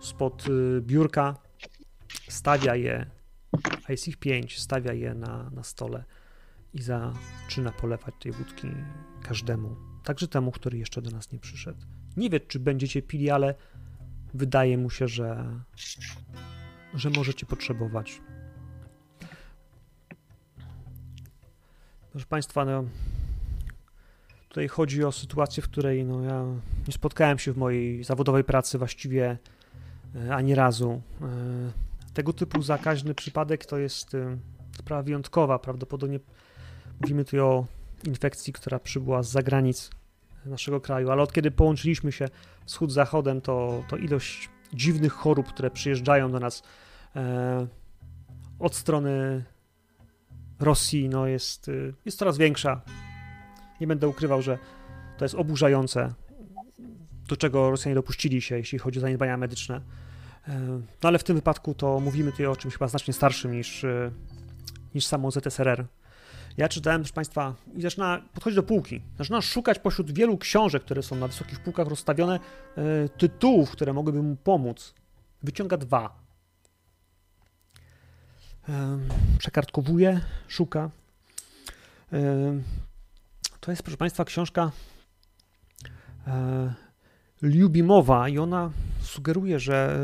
spod 0.01 0.49
y, 0.49 0.81
biurka, 0.81 1.37
stawia 2.29 2.77
je, 2.77 3.07
a 3.89 3.93
jest 3.93 4.09
ich 4.09 4.17
pięć, 4.17 4.61
stawia 4.61 4.93
je 4.93 5.15
na, 5.15 5.51
na 5.51 5.63
stole 5.63 6.05
i 6.75 6.83
zaczyna 6.83 7.73
polewać 7.81 8.15
tej 8.21 8.33
wódki 8.33 8.69
każdemu. 9.23 9.77
Także 10.05 10.29
temu, 10.29 10.53
który 10.53 10.79
jeszcze 10.79 11.03
do 11.03 11.11
nas 11.11 11.33
nie 11.33 11.39
przyszedł. 11.39 11.87
Nie 12.17 12.31
wie, 12.31 12.41
czy 12.41 12.61
będziecie 12.61 13.03
pili, 13.03 13.31
ale 13.31 13.55
wydaje 14.35 14.79
mu 14.79 14.91
się, 14.91 15.09
że, 15.09 15.61
że 16.95 17.11
możecie 17.11 17.47
potrzebować. 17.47 18.21
Proszę 22.11 22.27
Państwa, 22.27 22.65
no, 22.65 22.85
tutaj 24.49 24.69
chodzi 24.69 25.05
o 25.05 25.13
sytuację, 25.13 25.63
w 25.63 25.69
której 25.69 26.05
no, 26.05 26.23
ja 26.23 26.45
nie 26.87 26.93
spotkałem 26.93 27.39
się 27.39 27.53
w 27.53 27.57
mojej 27.57 28.05
zawodowej 28.05 28.45
pracy 28.45 28.79
właściwie 28.79 29.39
e, 30.15 30.35
ani 30.35 30.55
razu. 30.55 31.03
E, 31.23 31.27
tego 32.15 32.33
typu 32.33 32.63
zakaźny 32.63 33.15
przypadek 33.15 33.67
to 33.67 33.79
jest 33.79 34.15
e, 34.15 34.39
sprawa 34.79 35.03
wyjątkowa. 35.03 35.59
Prawdopodobnie 35.59 36.21
mówimy 37.01 37.25
tu 37.25 37.45
o 37.45 37.67
infekcji, 38.05 38.53
która 38.53 38.79
przybyła 38.79 39.23
z 39.23 39.31
zagranic 39.31 39.91
naszego 40.47 40.81
kraju, 40.81 41.11
ale 41.11 41.23
od 41.23 41.33
kiedy 41.33 41.51
połączyliśmy 41.51 42.13
się 42.13 42.29
wschód 42.67 42.91
z 42.91 42.95
zachodem, 42.95 43.41
to, 43.41 43.85
to 43.89 43.97
ilość 43.97 44.49
dziwnych 44.75 45.13
chorób, 45.13 45.47
które 45.47 45.71
przyjeżdżają 45.71 46.33
do 46.33 46.41
nas 46.41 46.63
e, 47.17 47.67
od 48.59 48.75
strony 48.75 49.45
Rosji, 50.61 51.09
no 51.09 51.27
jest, 51.27 51.69
y, 51.69 51.95
jest 52.05 52.19
coraz 52.19 52.39
większa. 52.39 52.81
Nie 53.81 53.87
będę 53.87 54.09
ukrywał, 54.09 54.43
że 54.43 54.59
to 55.19 55.25
jest 55.25 55.35
oburzające, 55.35 56.15
do 57.29 57.37
czego 57.37 57.71
Rosjanie 57.71 57.95
dopuścili 57.95 58.43
się, 58.43 58.57
jeśli 58.57 58.79
chodzi 58.79 58.99
o 58.99 59.03
zaniedbania 59.03 59.37
medyczne. 59.37 59.81
E, 60.49 60.61
no 61.03 61.09
ale 61.09 61.19
w 61.19 61.25
tym 61.25 61.37
wypadku 61.37 61.75
to 61.75 62.01
mówimy 62.01 62.31
tutaj 62.31 62.47
o 62.47 62.57
czymś 62.57 62.75
chyba 62.75 62.89
znacznie 62.89 63.15
starszym 63.15 63.53
niż, 63.53 63.85
y, 63.85 64.11
niż 64.95 65.07
samo 65.07 65.31
ZSRR. 65.31 65.87
Ja 66.57 66.69
czytałem, 66.69 67.01
proszę 67.01 67.15
Państwa, 67.15 67.55
i 67.75 67.83
zaczyna 67.83 68.23
podchodzić 68.35 68.57
do 68.57 68.63
półki. 68.63 69.03
Zaczyna 69.19 69.43
szukać 69.43 69.79
pośród 69.79 70.13
wielu 70.13 70.39
książek, 70.39 70.83
które 70.83 71.03
są 71.03 71.17
na 71.17 71.27
wysokich 71.27 71.61
półkach 71.61 71.89
rozstawione, 71.89 72.41
e, 72.77 73.09
tytułów, 73.09 73.71
które 73.71 73.93
mogłyby 73.93 74.23
mu 74.23 74.37
pomóc. 74.37 74.95
Wyciąga 75.43 75.77
dwa. 75.77 76.21
E, 78.69 78.99
przekartkowuje, 79.39 80.21
szuka. 80.49 80.91
E, 82.13 82.63
to 83.61 83.71
jest, 83.71 83.83
proszę 83.83 83.97
Państwa, 83.97 84.25
książka 84.25 84.71
Liubimowa 87.43 88.29
i 88.29 88.39
ona 88.39 88.71
sugeruje, 89.03 89.61
że, 89.61 89.99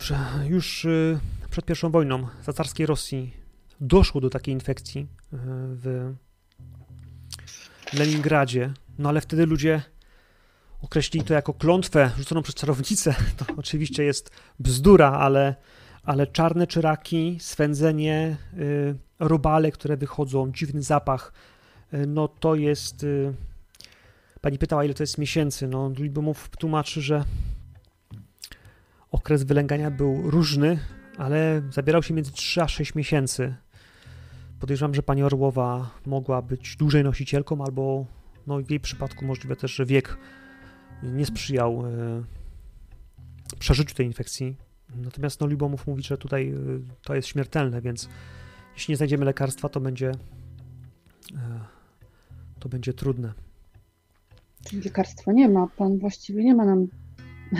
że 0.00 0.18
już 0.48 0.86
przed 1.50 1.64
pierwszą 1.64 1.90
wojną 1.90 2.28
za 2.44 2.52
carskiej 2.52 2.86
Rosji 2.86 3.39
doszło 3.80 4.20
do 4.20 4.30
takiej 4.30 4.54
infekcji 4.54 5.00
e, 5.00 5.06
w 5.82 6.14
Leningradzie, 7.92 8.72
no 8.98 9.08
ale 9.08 9.20
wtedy 9.20 9.46
ludzie 9.46 9.82
określili 10.82 11.26
to 11.26 11.34
jako 11.34 11.54
klątwę 11.54 12.10
rzuconą 12.18 12.42
przez 12.42 12.54
czarownicę. 12.54 13.14
To 13.36 13.44
oczywiście 13.56 14.04
jest 14.04 14.30
bzdura, 14.58 15.10
ale, 15.12 15.54
ale 16.02 16.26
czarne 16.26 16.66
czyraki, 16.66 17.36
swędzenie, 17.40 18.36
y, 18.58 18.94
robale, 19.18 19.72
które 19.72 19.96
wychodzą, 19.96 20.52
dziwny 20.52 20.82
zapach, 20.82 21.32
y, 21.94 22.06
no 22.06 22.28
to 22.28 22.54
jest... 22.54 23.06
Pani 24.40 24.58
pytała, 24.58 24.84
ile 24.84 24.94
to 24.94 25.02
jest 25.02 25.18
miesięcy. 25.18 25.68
No, 25.68 25.90
Libomów 25.98 26.48
tłumaczy, 26.48 27.02
że 27.02 27.24
okres 29.10 29.42
wylęgania 29.42 29.90
był 29.90 30.30
różny, 30.30 30.78
ale 31.18 31.62
zabierał 31.70 32.02
się 32.02 32.14
między 32.14 32.32
3 32.32 32.62
a 32.62 32.68
6 32.68 32.94
miesięcy. 32.94 33.54
Podejrzewam, 34.60 34.94
że 34.94 35.02
pani 35.02 35.22
Orłowa 35.22 35.90
mogła 36.06 36.42
być 36.42 36.76
dłużej 36.76 37.04
nosicielką, 37.04 37.64
albo 37.64 38.06
no, 38.46 38.62
w 38.62 38.70
jej 38.70 38.80
przypadku 38.80 39.24
możliwe 39.24 39.56
też, 39.56 39.74
że 39.74 39.86
wiek 39.86 40.16
nie 41.02 41.26
sprzyjał 41.26 41.86
e, 41.86 42.22
przeżyciu 43.58 43.94
tej 43.94 44.06
infekcji. 44.06 44.56
Natomiast 44.96 45.40
no, 45.40 45.46
Libomów 45.46 45.86
mówi, 45.86 46.02
że 46.02 46.18
tutaj 46.18 46.50
e, 46.50 46.56
to 47.02 47.14
jest 47.14 47.28
śmiertelne, 47.28 47.80
więc 47.80 48.08
jeśli 48.74 48.92
nie 48.92 48.96
znajdziemy 48.96 49.24
lekarstwa, 49.24 49.68
to 49.68 49.80
będzie 49.80 50.10
e, 51.34 51.60
to 52.58 52.68
będzie 52.68 52.94
trudne. 52.94 53.32
Lekarstwa 54.84 55.32
nie 55.32 55.48
ma. 55.48 55.66
Pan 55.66 55.98
właściwie 55.98 56.44
nie 56.44 56.54
ma 56.54 56.64
nam, 56.64 56.86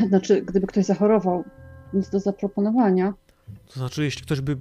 znaczy, 0.08 0.42
gdyby 0.42 0.66
ktoś 0.66 0.84
zachorował, 0.84 1.44
nic 1.92 2.10
do 2.10 2.20
zaproponowania. 2.20 3.14
To 3.66 3.80
znaczy, 3.80 4.04
jeśli 4.04 4.22
ktoś 4.22 4.40
by 4.40 4.56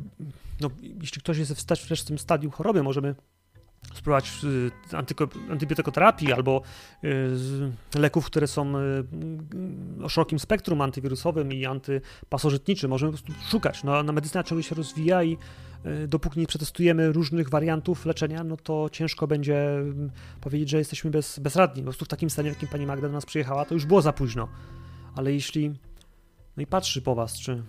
no, 0.62 0.70
jeśli 1.02 1.22
ktoś 1.22 1.38
jest 1.38 1.72
w 1.72 2.06
tym 2.06 2.20
stadium 2.20 2.52
choroby, 2.52 2.84
możemy 2.84 3.16
spróbować 3.94 4.32
y, 4.44 4.72
antybiotykoterapii 5.50 6.34
albo 6.34 6.62
y, 7.04 8.00
leków, 8.00 8.26
które 8.26 8.48
są 8.48 8.78
y, 8.78 10.04
o 10.04 10.10
szerokim 10.10 10.40
spektrum 10.40 10.82
antywirusowym 10.82 11.54
i 11.54 11.66
antypasożytniczym. 11.66 12.90
Możemy 12.90 13.12
po 13.12 13.18
prostu 13.18 13.50
szukać. 13.50 13.84
No, 13.84 14.04
na 14.04 14.14
medycyna 14.14 14.44
ciągle 14.44 14.64
się 14.64 14.76
rozwija 14.76 15.24
i 15.24 15.38
dopóki 16.08 16.40
nie 16.40 16.48
przetestujemy 16.48 17.12
różnych 17.12 17.50
wariantów 17.50 18.06
leczenia, 18.06 18.44
no 18.44 18.58
to 18.58 18.90
ciężko 18.92 19.28
będzie 19.28 19.78
mm, 19.78 20.12
powiedzieć, 20.42 20.70
że 20.70 20.78
jesteśmy 20.78 21.12
bez, 21.12 21.40
bezradni. 21.40 21.82
Po 21.82 21.86
prostu 21.86 22.06
w 22.06 22.08
takim 22.08 22.30
stanie, 22.30 22.52
w 22.52 22.54
jakim 22.54 22.70
pani 22.70 22.86
Magda 22.86 23.08
do 23.08 23.14
nas 23.14 23.26
przyjechała, 23.26 23.66
to 23.66 23.74
już 23.74 23.86
było 23.86 24.02
za 24.02 24.14
późno. 24.14 24.48
Ale 25.16 25.34
jeśli 25.34 25.70
no 26.58 26.64
i 26.64 26.68
patrzy 26.68 27.02
po 27.02 27.16
was, 27.16 27.40
czy 27.40 27.64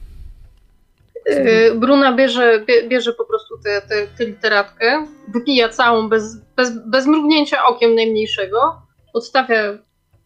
Bruna 1.74 2.12
bierze, 2.12 2.64
bierze 2.88 3.12
po 3.12 3.24
prostu 3.24 3.58
tę 3.58 3.80
te, 3.80 3.88
te, 3.88 4.06
te 4.06 4.26
literatkę, 4.26 5.06
wypija 5.28 5.68
całą 5.68 6.08
bez, 6.08 6.36
bez, 6.56 6.86
bez 6.86 7.06
mrugnięcia 7.06 7.64
okiem 7.64 7.94
najmniejszego, 7.94 8.82
odstawia 9.14 9.78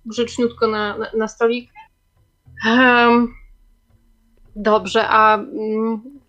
grzeczniutko 0.06 0.66
na, 0.66 0.98
na, 0.98 1.06
na 1.14 1.28
stolik. 1.28 1.70
Um, 2.66 3.34
dobrze, 4.56 5.08
a 5.08 5.36
um, 5.36 6.20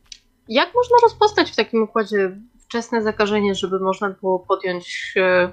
jak 0.47 0.73
można 0.75 0.97
rozpoznać 1.03 1.51
w 1.51 1.55
takim 1.55 1.83
układzie 1.83 2.37
wczesne 2.59 3.01
zakażenie, 3.01 3.55
żeby 3.55 3.79
można 3.79 4.09
było 4.09 4.39
podjąć 4.39 5.13
e, 5.17 5.49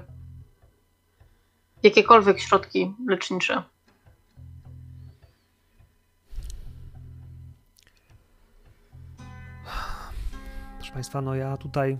jakiekolwiek 1.83 2.39
środki 2.39 2.93
lecznicze? 3.07 3.63
Państwa, 10.93 11.21
no 11.21 11.35
ja 11.35 11.57
tutaj 11.57 11.97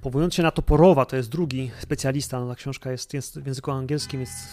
powołując 0.00 0.34
się 0.34 0.42
na 0.42 0.50
Toporowa, 0.50 1.06
to 1.06 1.16
jest 1.16 1.28
drugi 1.28 1.70
specjalista, 1.78 2.40
no 2.40 2.48
ta 2.48 2.54
książka 2.54 2.90
jest, 2.90 3.14
jest 3.14 3.40
w 3.40 3.46
języku 3.46 3.70
angielskim, 3.70 4.20
jest, 4.20 4.48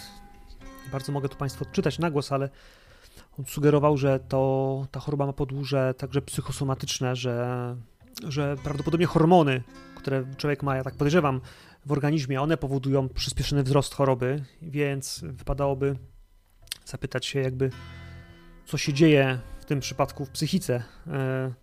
bardzo 0.91 1.11
mogę 1.11 1.29
tu 1.29 1.37
Państwu 1.37 1.63
odczytać 1.63 1.99
na 1.99 2.11
głos, 2.11 2.31
ale 2.31 2.49
on 3.39 3.45
sugerował, 3.45 3.97
że 3.97 4.19
to, 4.19 4.87
ta 4.91 4.99
choroba 4.99 5.25
ma 5.25 5.33
podłuże 5.33 5.93
także 5.97 6.21
psychosomatyczne, 6.21 7.15
że, 7.15 7.75
że 8.27 8.55
prawdopodobnie 8.63 9.05
hormony, 9.05 9.63
które 9.95 10.25
człowiek 10.37 10.63
ma, 10.63 10.75
ja 10.75 10.83
tak 10.83 10.95
podejrzewam, 10.95 11.41
w 11.85 11.91
organizmie, 11.91 12.41
one 12.41 12.57
powodują 12.57 13.09
przyspieszony 13.09 13.63
wzrost 13.63 13.93
choroby, 13.93 14.43
więc 14.61 15.21
wypadałoby 15.23 15.95
zapytać 16.85 17.25
się 17.25 17.39
jakby, 17.39 17.69
co 18.65 18.77
się 18.77 18.93
dzieje 18.93 19.39
w 19.59 19.65
tym 19.65 19.79
przypadku 19.79 20.25
w 20.25 20.29
psychice 20.29 20.83
e, 21.07 21.62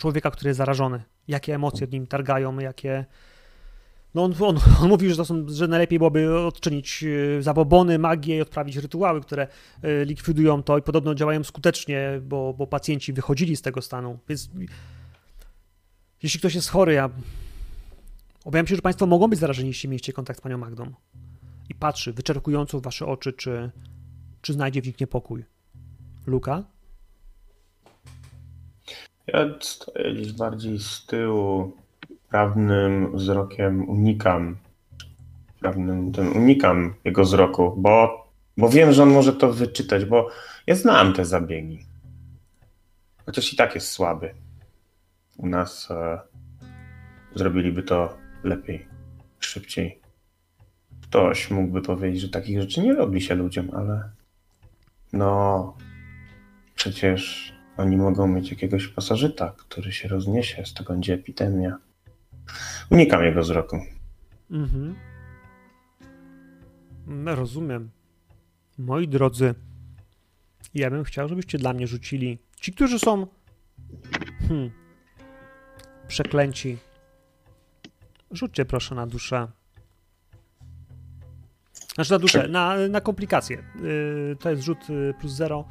człowieka, 0.00 0.30
który 0.30 0.48
jest 0.48 0.58
zarażony. 0.58 1.02
Jakie 1.28 1.54
emocje 1.54 1.86
w 1.86 1.92
nim 1.92 2.06
targają, 2.06 2.58
jakie... 2.58 3.04
No 4.14 4.24
on, 4.24 4.34
on, 4.40 4.58
on 4.82 4.88
mówi, 4.88 5.10
że, 5.10 5.16
to 5.16 5.24
są, 5.24 5.48
że 5.48 5.68
najlepiej 5.68 5.98
byłoby 5.98 6.38
odczynić 6.38 7.04
e, 7.38 7.42
zabobony, 7.42 7.98
magię 7.98 8.36
i 8.36 8.40
odprawić 8.40 8.76
rytuały, 8.76 9.20
które 9.20 9.46
e, 9.82 10.04
likwidują 10.04 10.62
to 10.62 10.78
i 10.78 10.82
podobno 10.82 11.14
działają 11.14 11.44
skutecznie, 11.44 12.20
bo, 12.22 12.54
bo 12.54 12.66
pacjenci 12.66 13.12
wychodzili 13.12 13.56
z 13.56 13.62
tego 13.62 13.82
stanu. 13.82 14.18
Więc 14.28 14.50
jeśli 16.22 16.40
ktoś 16.40 16.54
jest 16.54 16.68
chory, 16.68 16.92
ja 16.92 17.10
obawiam 18.44 18.66
się, 18.66 18.76
że 18.76 18.82
Państwo 18.82 19.06
mogą 19.06 19.28
być 19.28 19.38
zarażeni, 19.38 19.68
jeśli 19.68 19.88
mieliście 19.88 20.12
kontakt 20.12 20.38
z 20.38 20.42
Panią 20.42 20.58
Magdą 20.58 20.92
i 21.68 21.74
patrzy 21.74 22.12
wyczerpująco 22.12 22.80
w 22.80 22.82
Wasze 22.82 23.06
oczy, 23.06 23.32
czy, 23.32 23.70
czy 24.40 24.52
znajdzie 24.52 24.82
w 24.82 24.86
nich 24.86 25.00
niepokój. 25.00 25.44
Luka? 26.26 26.64
Ja 29.32 29.46
stoję 29.60 30.14
gdzieś 30.14 30.32
bardziej 30.32 30.78
z 30.78 31.06
tyłu, 31.06 31.72
prawnym 32.28 33.16
wzrokiem 33.16 33.88
unikam, 33.88 34.56
prawnym 35.60 36.12
tym 36.12 36.36
unikam 36.36 36.94
jego 37.04 37.22
wzroku, 37.22 37.74
bo, 37.76 38.26
bo 38.56 38.68
wiem, 38.68 38.92
że 38.92 39.02
on 39.02 39.10
może 39.10 39.32
to 39.32 39.52
wyczytać, 39.52 40.04
bo 40.04 40.28
ja 40.66 40.74
znam 40.74 41.12
te 41.12 41.24
zabiegi. 41.24 41.86
Chociaż 43.26 43.52
i 43.52 43.56
tak 43.56 43.74
jest 43.74 43.88
słaby. 43.88 44.34
u 45.36 45.46
nas 45.46 45.90
e, 45.90 46.20
zrobiliby 47.34 47.82
to 47.82 48.16
lepiej, 48.44 48.86
szybciej. 49.40 50.00
Ktoś 51.02 51.50
mógłby 51.50 51.82
powiedzieć, 51.82 52.20
że 52.20 52.28
takich 52.28 52.60
rzeczy 52.60 52.80
nie 52.80 52.94
robi 52.94 53.20
się 53.20 53.34
ludziom, 53.34 53.70
ale 53.74 54.10
no 55.12 55.76
przecież 56.74 57.52
oni 57.80 57.96
mogą 57.96 58.26
mieć 58.26 58.50
jakiegoś 58.50 58.88
pasożyta, 58.88 59.54
który 59.56 59.92
się 59.92 60.08
rozniesie, 60.08 60.66
z 60.66 60.74
tego 60.74 60.92
będzie 60.92 61.14
epidemia. 61.14 61.78
Unikam 62.90 63.24
jego 63.24 63.40
wzroku. 63.40 63.80
Mhm. 64.50 64.94
No, 67.06 67.34
rozumiem. 67.34 67.90
Moi 68.78 69.08
drodzy, 69.08 69.54
ja 70.74 70.90
bym 70.90 71.04
chciał, 71.04 71.28
żebyście 71.28 71.58
dla 71.58 71.72
mnie 71.72 71.86
rzucili. 71.86 72.38
Ci, 72.60 72.72
którzy 72.72 72.98
są 72.98 73.26
hmm, 74.48 74.70
przeklęci, 76.08 76.78
rzućcie 78.30 78.64
proszę 78.64 78.94
na 78.94 79.06
duszę. 79.06 79.48
Znaczy 81.94 82.12
na 82.12 82.18
duszę, 82.18 82.48
na, 82.48 82.76
na 82.88 83.00
komplikacje. 83.00 83.56
Yy, 83.82 84.36
to 84.40 84.50
jest 84.50 84.62
rzut 84.62 84.88
yy, 84.88 85.14
plus 85.20 85.32
zero. 85.32 85.64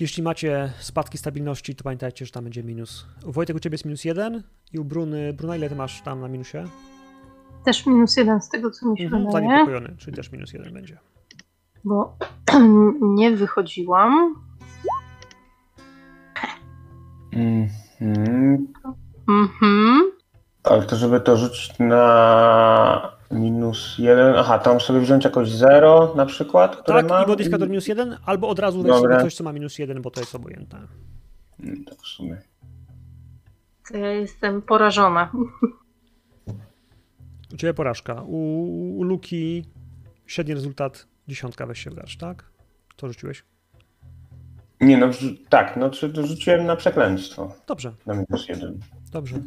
Jeśli 0.00 0.22
macie 0.22 0.72
spadki 0.78 1.18
stabilności, 1.18 1.74
to 1.74 1.84
pamiętajcie, 1.84 2.26
że 2.26 2.32
tam 2.32 2.44
będzie 2.44 2.62
minus. 2.62 3.06
U 3.26 3.32
Wojtek 3.32 3.56
u 3.56 3.60
ciebie 3.60 3.74
jest 3.74 3.84
minus 3.84 4.04
jeden 4.04 4.42
i 4.72 4.78
u 4.78 4.84
Bruny, 4.84 5.32
Bruna 5.32 5.56
ile 5.56 5.68
ty 5.68 5.74
masz 5.76 6.02
tam 6.02 6.20
na 6.20 6.28
minusie? 6.28 6.58
Też 7.64 7.86
minus 7.86 8.16
jeden 8.16 8.40
z 8.42 8.48
tego, 8.48 8.70
co 8.70 8.88
mi 8.88 8.98
się 8.98 9.04
Mhm, 9.04 9.26
wydaje, 9.26 9.46
zaniepokojony, 9.48 9.94
czyli 9.98 10.16
też 10.16 10.32
minus 10.32 10.52
jeden 10.52 10.72
będzie. 10.72 10.98
bo 11.84 12.16
nie 13.02 13.30
wychodziłam. 13.36 14.34
Mhm. 17.32 18.66
Mhm. 19.28 20.02
Ale 20.64 20.82
to 20.82 20.96
żeby 20.96 21.20
to 21.20 21.36
rzucić 21.36 21.78
na 21.78 23.12
minus 23.34 23.94
jeden. 23.98 24.34
Aha, 24.36 24.58
tam 24.58 24.80
sobie 24.80 25.00
wziąć 25.00 25.24
jakoś 25.24 25.50
zero 25.50 26.12
na 26.16 26.26
przykład, 26.26 26.76
które 26.76 26.98
Tak, 27.02 27.10
mam. 27.10 27.24
i 27.24 27.26
modyfikator 27.28 27.68
minus 27.68 27.88
jeden, 27.88 28.16
albo 28.26 28.48
od 28.48 28.58
razu 28.58 28.82
weź 28.82 28.92
sobie 28.92 29.20
coś, 29.20 29.34
co 29.34 29.44
ma 29.44 29.52
minus 29.52 29.78
jeden, 29.78 30.02
bo 30.02 30.10
to 30.10 30.20
jest 30.20 30.34
obojętne. 30.34 30.78
Tak 31.86 31.98
w 32.02 32.06
sumie. 32.06 32.42
To 33.90 33.96
ja 33.98 34.10
jestem 34.12 34.62
porażona. 34.62 35.32
U 37.52 37.56
ciebie 37.56 37.74
porażka. 37.74 38.22
U, 38.26 38.36
u 38.98 39.02
Luki 39.02 39.64
średni 40.26 40.54
rezultat 40.54 41.06
dziesiątka 41.28 41.66
weź 41.66 41.84
się 41.84 41.90
w 41.90 41.94
garść, 41.94 42.18
tak? 42.18 42.50
To 42.96 43.08
rzuciłeś? 43.08 43.44
Nie 44.80 44.96
no, 44.98 45.06
tak, 45.48 45.76
no 45.76 45.90
rzuciłem 46.26 46.66
na 46.66 46.76
przekleństwo. 46.76 47.52
Dobrze, 47.66 47.92
Na 48.06 48.14
minus 48.14 48.48
jeden. 48.48 48.80
dobrze. 49.12 49.36
Y, 49.36 49.40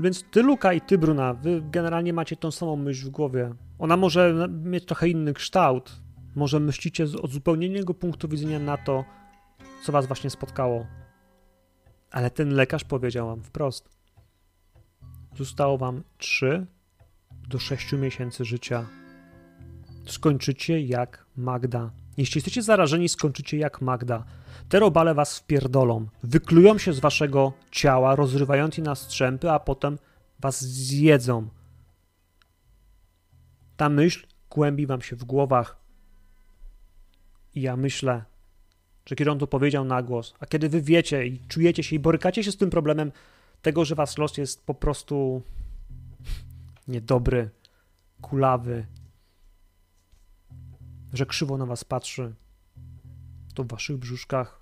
więc 0.00 0.24
ty, 0.30 0.42
Luka 0.42 0.72
i 0.72 0.80
ty, 0.80 0.98
Bruna, 0.98 1.34
wy 1.34 1.62
generalnie 1.70 2.12
macie 2.12 2.36
tą 2.36 2.50
samą 2.50 2.76
myśl 2.76 3.06
w 3.06 3.10
głowie. 3.10 3.54
Ona 3.78 3.96
może 3.96 4.48
mieć 4.48 4.84
trochę 4.84 5.08
inny 5.08 5.34
kształt. 5.34 6.02
Może 6.34 6.60
myślicie 6.60 7.06
z, 7.06 7.14
od 7.14 7.30
zupełnie 7.30 7.66
innego 7.66 7.94
punktu 7.94 8.28
widzenia 8.28 8.58
na 8.58 8.76
to, 8.76 9.04
co 9.82 9.92
was 9.92 10.06
właśnie 10.06 10.30
spotkało. 10.30 10.86
Ale 12.10 12.30
ten 12.30 12.54
lekarz 12.54 12.84
powiedział 12.84 13.26
wam 13.26 13.42
wprost. 13.42 13.88
Zostało 15.36 15.78
wam 15.78 16.02
3 16.18 16.66
do 17.48 17.58
6 17.58 17.92
miesięcy 17.92 18.44
życia. 18.44 18.86
Skończycie 20.06 20.80
jak 20.80 21.26
Magda. 21.36 21.90
Jeśli 22.16 22.38
jesteście 22.38 22.62
zarażeni, 22.62 23.08
skończycie 23.08 23.58
jak 23.58 23.80
Magda. 23.82 24.24
Te 24.68 24.78
robale 24.78 25.14
was 25.14 25.38
wpierdolą. 25.38 26.06
Wyklują 26.22 26.78
się 26.78 26.92
z 26.92 27.00
waszego 27.00 27.52
ciała, 27.70 28.16
rozrywając 28.16 28.78
je 28.78 28.84
na 28.84 28.94
strzępy, 28.94 29.50
a 29.50 29.58
potem 29.58 29.98
was 30.40 30.64
zjedzą. 30.64 31.48
Ta 33.76 33.88
myśl 33.88 34.26
głębi 34.50 34.86
wam 34.86 35.02
się 35.02 35.16
w 35.16 35.24
głowach. 35.24 35.76
I 37.54 37.60
ja 37.60 37.76
myślę, 37.76 38.24
że 39.06 39.16
kiedy 39.16 39.30
on 39.30 39.38
to 39.38 39.46
powiedział 39.46 39.84
na 39.84 40.02
głos, 40.02 40.34
a 40.40 40.46
kiedy 40.46 40.68
wy 40.68 40.82
wiecie 40.82 41.26
i 41.26 41.40
czujecie 41.48 41.82
się 41.82 41.96
i 41.96 41.98
borykacie 41.98 42.44
się 42.44 42.52
z 42.52 42.56
tym 42.56 42.70
problemem 42.70 43.12
tego, 43.62 43.84
że 43.84 43.94
was 43.94 44.18
los 44.18 44.36
jest 44.36 44.66
po 44.66 44.74
prostu 44.74 45.42
niedobry, 46.88 47.50
kulawy, 48.20 48.86
że 51.12 51.26
krzywo 51.26 51.56
na 51.56 51.66
was 51.66 51.84
patrzy, 51.84 52.34
to 53.56 53.64
w 53.64 53.68
waszych 53.68 53.96
brzuszkach 53.96 54.60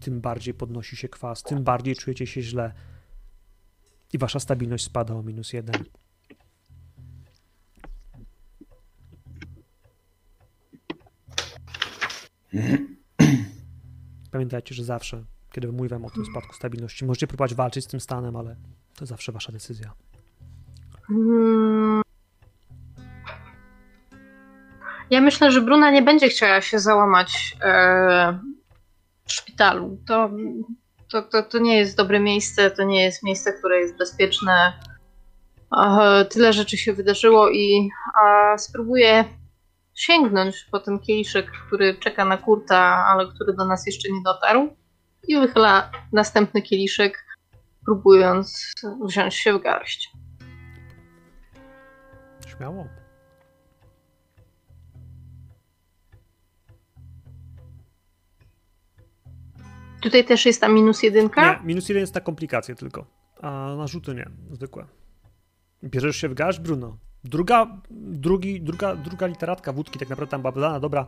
tym 0.00 0.20
bardziej 0.20 0.54
podnosi 0.54 0.96
się 0.96 1.08
kwas, 1.08 1.42
tym 1.42 1.64
bardziej 1.64 1.96
czujecie 1.96 2.26
się 2.26 2.42
źle 2.42 2.72
i 4.12 4.18
wasza 4.18 4.40
stabilność 4.40 4.84
spada 4.84 5.14
o 5.14 5.22
minus 5.22 5.52
jeden. 5.52 5.84
Pamiętajcie, 14.30 14.74
że 14.74 14.84
zawsze, 14.84 15.24
kiedy 15.52 15.72
mówię 15.72 15.96
o 15.96 16.10
tym 16.10 16.24
spadku 16.26 16.54
stabilności, 16.54 17.04
możecie 17.04 17.26
próbować 17.26 17.54
walczyć 17.54 17.84
z 17.84 17.88
tym 17.88 18.00
stanem, 18.00 18.36
ale 18.36 18.56
to 18.96 19.06
zawsze 19.06 19.32
wasza 19.32 19.52
decyzja. 19.52 19.94
Ja 25.10 25.20
myślę, 25.20 25.50
że 25.50 25.60
Bruna 25.60 25.90
nie 25.90 26.02
będzie 26.02 26.28
chciała 26.28 26.60
się 26.60 26.78
załamać 26.78 27.56
e, 27.62 28.38
w 29.26 29.32
szpitalu. 29.32 29.98
To, 30.08 30.30
to, 31.10 31.22
to, 31.22 31.42
to 31.42 31.58
nie 31.58 31.78
jest 31.78 31.96
dobre 31.96 32.20
miejsce, 32.20 32.70
to 32.70 32.84
nie 32.84 33.04
jest 33.04 33.22
miejsce, 33.22 33.52
które 33.52 33.78
jest 33.78 33.98
bezpieczne. 33.98 34.72
E, 35.78 36.24
tyle 36.24 36.52
rzeczy 36.52 36.76
się 36.76 36.92
wydarzyło 36.92 37.50
i 37.50 37.90
spróbuję 38.56 39.24
sięgnąć 39.94 40.66
po 40.70 40.80
ten 40.80 40.98
kieliszek, 40.98 41.50
który 41.66 41.94
czeka 41.94 42.24
na 42.24 42.36
kurta, 42.36 43.04
ale 43.08 43.26
który 43.34 43.52
do 43.52 43.64
nas 43.64 43.86
jeszcze 43.86 44.12
nie 44.12 44.22
dotarł. 44.24 44.76
I 45.28 45.40
wychyla 45.40 45.90
następny 46.12 46.62
kieliszek, 46.62 47.24
próbując 47.84 48.72
wziąć 49.04 49.34
się 49.34 49.52
w 49.52 49.62
garść. 49.62 50.12
Śmiało. 52.46 52.99
Tutaj 60.00 60.24
też 60.24 60.46
jest 60.46 60.60
ta 60.60 60.68
minus 60.68 61.02
jedynka. 61.02 61.52
Nie, 61.52 61.66
minus 61.66 61.88
jeden 61.88 62.00
jest 62.00 62.14
na 62.14 62.20
komplikacje 62.20 62.74
tylko, 62.74 63.06
a 63.40 63.74
na 63.78 63.86
rzuty 63.86 64.14
nie, 64.14 64.30
zwykłe. 64.50 64.86
Bierzesz 65.84 66.16
się 66.16 66.28
w 66.28 66.34
garść, 66.34 66.60
Bruno. 66.60 66.98
Druga, 67.24 67.80
drugi, 67.90 68.60
druga, 68.60 68.96
druga 68.96 69.26
literatka 69.26 69.72
wódki, 69.72 69.98
tak 69.98 70.08
naprawdę 70.08 70.30
tam 70.30 70.42
była 70.42 70.52
dana 70.52 70.80
dobra 70.80 71.06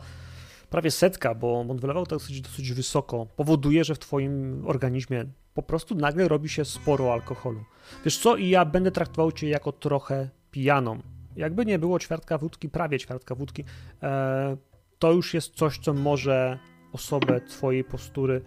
prawie 0.71 0.91
setka, 0.91 1.35
bo 1.35 1.61
on 1.61 1.79
wylewał 1.79 2.07
to 2.07 2.17
dosyć, 2.17 2.41
dosyć 2.41 2.73
wysoko, 2.73 3.27
powoduje, 3.37 3.85
że 3.85 3.95
w 3.95 3.99
twoim 3.99 4.63
organizmie 4.67 5.25
po 5.55 5.63
prostu 5.63 5.95
nagle 5.95 6.29
robi 6.29 6.49
się 6.49 6.65
sporo 6.65 7.13
alkoholu. 7.13 7.65
Wiesz 8.05 8.19
co, 8.19 8.37
i 8.37 8.49
ja 8.49 8.65
będę 8.65 8.91
traktował 8.91 9.33
cię 9.33 9.49
jako 9.49 9.73
trochę 9.73 10.29
pijaną. 10.51 10.99
Jakby 11.37 11.67
nie 11.67 11.79
było 11.79 11.99
ćwiartka 11.99 12.39
wódki, 12.39 12.69
prawie 12.69 12.99
ćwiartka 12.99 13.35
wódki, 13.35 13.65
e, 14.03 14.57
to 14.99 15.13
już 15.13 15.35
jest 15.35 15.55
coś, 15.55 15.79
co 15.79 15.95
może 15.95 16.59
osobę 16.93 17.41
twojej 17.41 17.85
postury 17.85 18.43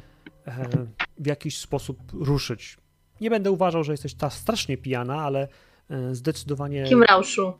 w 1.17 1.27
jakiś 1.27 1.57
sposób 1.57 1.97
ruszyć. 2.13 2.77
Nie 3.21 3.29
będę 3.29 3.51
uważał, 3.51 3.83
że 3.83 3.93
jesteś 3.93 4.13
ta 4.13 4.29
strasznie 4.29 4.77
pijana, 4.77 5.21
ale 5.21 5.47
e, 5.89 6.15
zdecydowanie 6.15 6.83
Kim 6.83 7.03
rauszu. 7.03 7.53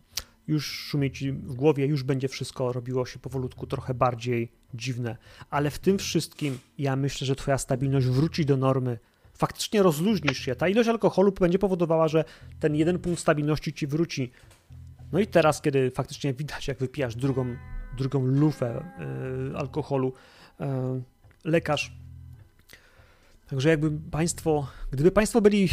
już 0.48 0.66
szumie 0.66 1.12
ci 1.12 1.32
w 1.32 1.54
głowie, 1.54 1.86
już 1.86 2.04
będzie 2.04 2.28
wszystko 2.28 2.74
robiło 2.74 3.06
się 3.06 3.20
powolutku 3.20 3.68
trochę 3.68 3.94
bardziej 3.94 4.52
dziwne. 4.74 5.18
Ale 5.50 5.72
w 5.72 5.80
tym 5.80 5.98
wszystkim 5.98 6.60
ja 6.78 6.96
myślę, 6.96 7.28
że 7.28 7.36
twoja 7.36 7.58
stabilność 7.58 8.08
wróci 8.08 8.46
do 8.46 8.58
normy. 8.58 9.00
Faktycznie 9.34 9.84
rozluźnisz 9.84 10.38
się. 10.38 10.56
Ta 10.56 10.70
ilość 10.70 10.90
alkoholu 10.90 11.32
będzie 11.32 11.60
powodowała, 11.60 12.08
że 12.08 12.24
ten 12.60 12.76
jeden 12.76 13.00
punkt 13.00 13.20
stabilności 13.20 13.74
ci 13.74 13.88
wróci. 13.88 14.32
No 15.12 15.20
i 15.20 15.28
teraz, 15.28 15.62
kiedy 15.62 15.92
faktycznie 15.92 16.34
widać, 16.34 16.68
jak 16.68 16.78
wypijasz 16.78 17.16
drugą, 17.16 17.56
drugą 17.98 18.26
lufę 18.26 18.86
e, 19.54 19.58
alkoholu, 19.58 20.14
e, 20.60 21.02
lekarz. 21.44 21.92
Także 23.48 23.70
jakby 23.70 23.92
państwo, 24.12 24.68
gdyby 24.92 25.12
państwo 25.12 25.42
byli 25.42 25.68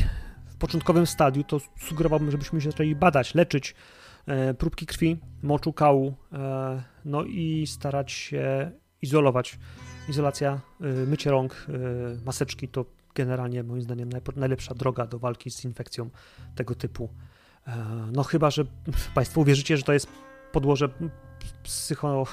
w 0.46 0.56
początkowym 0.58 1.06
stadium, 1.06 1.44
to 1.44 1.60
sugerowałbym, 1.80 2.30
żebyśmy 2.30 2.60
się 2.60 2.70
zaczęli 2.70 2.94
badać, 2.94 3.34
leczyć 3.34 3.74
e, 4.26 4.54
próbki 4.54 4.86
krwi, 4.86 5.18
moczu 5.42 5.72
kału, 5.72 6.14
e, 6.32 6.82
no 7.04 7.24
i 7.24 7.66
starać 7.66 8.12
się 8.12 8.70
izolować. 9.02 9.58
Izolacja, 10.08 10.60
e, 10.80 10.86
mycie 10.86 11.30
rąk, 11.30 11.66
maseczki 12.24 12.68
to 12.68 12.84
generalnie 13.14 13.62
moim 13.62 13.82
zdaniem 13.82 14.10
najlepsza 14.36 14.74
droga 14.74 15.06
do 15.06 15.18
walki 15.18 15.50
z 15.50 15.64
infekcją 15.64 16.10
tego 16.54 16.74
typu. 16.74 17.08
No 18.12 18.22
chyba, 18.22 18.50
że 18.50 18.64
Państwo 19.14 19.40
uwierzycie, 19.40 19.76
że 19.76 19.82
to 19.82 19.92
jest 19.92 20.08
podłoże 20.52 20.88
psycho, 21.62 22.26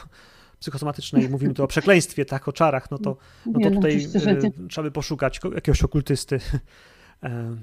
psychosomatycznej, 0.60 1.30
mówimy 1.30 1.54
tu 1.54 1.64
o 1.64 1.68
przekleństwie, 1.68 2.26
tak, 2.26 2.48
o 2.48 2.54
czarach, 2.54 2.92
no 2.92 2.98
to, 2.98 3.18
no 3.46 3.60
to 3.60 3.70
no, 3.70 3.76
tutaj 3.76 3.98
y, 3.98 4.68
trzeba 4.70 4.84
by 4.84 4.92
poszukać 4.92 5.40
jakiegoś 5.56 5.84
okultysty. 5.84 6.40
E, 7.24 7.56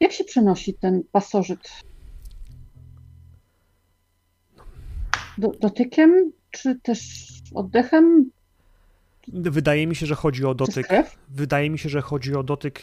Jak 0.00 0.12
się 0.12 0.24
przenosi 0.24 0.74
ten 0.74 1.02
pasożyt? 1.12 1.68
Do, 5.38 5.48
dotykiem, 5.48 6.32
czy 6.50 6.80
też 6.80 7.28
oddechem? 7.54 8.30
Wydaje 9.32 9.86
mi 9.86 9.96
się, 9.96 10.06
że 10.06 10.14
chodzi 10.14 10.44
o 10.44 10.54
dotyk. 10.54 10.88
Wydaje 11.28 11.70
mi 11.70 11.78
się, 11.78 11.88
że 11.88 12.00
chodzi 12.00 12.34
o 12.34 12.42
dotyk. 12.42 12.82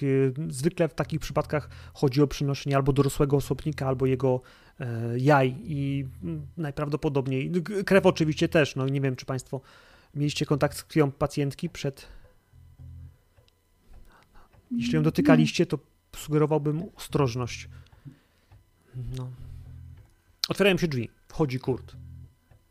Zwykle 0.49 0.87
w 0.87 0.93
takich 0.93 1.19
przypadkach 1.19 1.69
chodzi 1.93 2.21
o 2.21 2.27
przynoszenie 2.27 2.75
albo 2.75 2.93
dorosłego 2.93 3.37
osobnika, 3.37 3.87
albo 3.87 4.05
jego 4.05 4.41
e, 4.79 5.19
jaj 5.19 5.55
i 5.63 6.05
mm, 6.23 6.47
najprawdopodobniej 6.57 7.51
krew 7.85 8.05
oczywiście 8.05 8.49
też. 8.49 8.75
No 8.75 8.87
nie 8.87 9.01
wiem, 9.01 9.15
czy 9.15 9.25
Państwo 9.25 9.61
mieliście 10.15 10.45
kontakt 10.45 10.77
z 10.77 10.83
krwią 10.83 11.11
pacjentki 11.11 11.69
przed. 11.69 12.07
Jeśli 14.71 14.95
ją 14.95 15.03
dotykaliście, 15.03 15.65
to 15.65 15.79
sugerowałbym 16.15 16.83
ostrożność. 16.95 17.69
No. 19.17 19.29
Otwierają 20.49 20.77
się 20.77 20.87
drzwi. 20.87 21.09
Wchodzi 21.27 21.59
Kurt. 21.59 21.95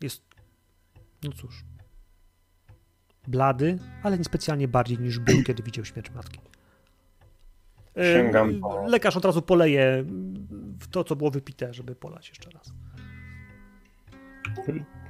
Jest. 0.01 0.22
No 1.22 1.33
cóż. 1.33 1.64
Blady, 3.29 3.79
ale 4.03 4.18
niespecjalnie 4.18 4.68
bardziej 4.68 4.99
niż 4.99 5.18
był, 5.18 5.43
kiedy 5.43 5.62
widział 5.62 5.85
śmierć 5.85 6.11
matki. 6.11 6.41
E, 7.97 8.12
Sięgam 8.14 8.61
po- 8.61 8.87
Lekarz 8.87 9.16
od 9.16 9.24
razu 9.24 9.43
poleje 9.43 10.05
w 10.81 10.87
to, 10.91 11.05
co 11.05 11.16
było 11.16 11.31
wypite, 11.31 11.74
żeby 11.74 11.95
polać 11.95 12.29
jeszcze 12.29 12.51
raz. 12.51 12.72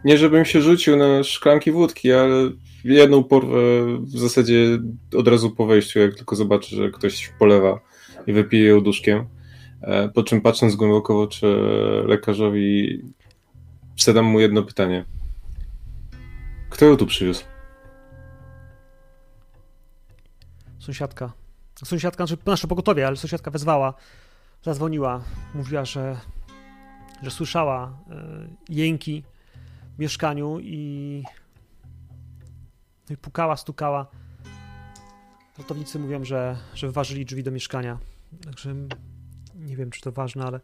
Nie 0.05 0.19
żebym 0.19 0.45
się 0.45 0.63
rzucił 0.63 0.97
na 0.97 1.23
szklanki 1.25 1.73
wódki, 1.73 2.13
ale 2.13 2.51
jedną 2.85 3.25
porwę 3.25 3.57
w 4.01 4.11
zasadzie 4.19 4.79
od 5.17 5.29
razu 5.29 5.51
po 5.51 5.67
wejściu, 5.67 5.99
jak 5.99 6.15
tylko 6.15 6.37
zobaczę, 6.37 6.77
że 6.77 6.91
ktoś 6.91 7.33
polewa 7.39 7.81
i 8.27 8.33
wypije 8.33 8.69
ją 8.69 8.81
duszkiem. 8.81 9.27
E, 9.83 10.09
Po 10.09 10.23
czym 10.23 10.41
patrząc 10.41 10.77
głęboko 10.77 11.15
w 11.15 11.21
oczy 11.21 11.47
lekarzowi, 12.07 13.03
zadam 13.97 14.25
mu 14.25 14.41
jedno 14.41 14.63
pytanie. 14.63 15.05
Kto 16.71 16.85
ją 16.85 16.97
tu 16.97 17.07
przywiózł? 17.07 17.45
Sąsiadka. 20.87 21.33
Sąsiadka, 21.85 22.27
znaczy 22.27 22.43
nasze 22.47 22.69
pogotowie, 22.69 23.07
ale 23.07 23.17
sąsiadka 23.17 23.51
wezwała, 23.51 23.95
zadzwoniła, 24.63 25.25
mówiła, 25.55 25.85
że, 25.85 26.21
że 27.23 27.31
słyszała 27.31 27.99
e, 28.11 28.49
jęki 28.69 29.25
w 29.97 29.99
mieszkaniu 29.99 30.59
i, 30.61 31.23
no 33.11 33.15
i 33.15 33.17
pukała, 33.17 33.57
stukała. 33.57 34.07
Ratownicy 35.59 35.99
mówią, 35.99 36.25
że, 36.25 36.57
że 36.75 36.87
wyważyli 36.87 37.25
drzwi 37.25 37.43
do 37.43 37.51
mieszkania. 37.51 37.99
Także 38.45 38.75
nie 39.55 39.77
wiem, 39.77 39.91
czy 39.91 40.01
to 40.01 40.13
ważne, 40.13 40.45
ale 40.45 40.61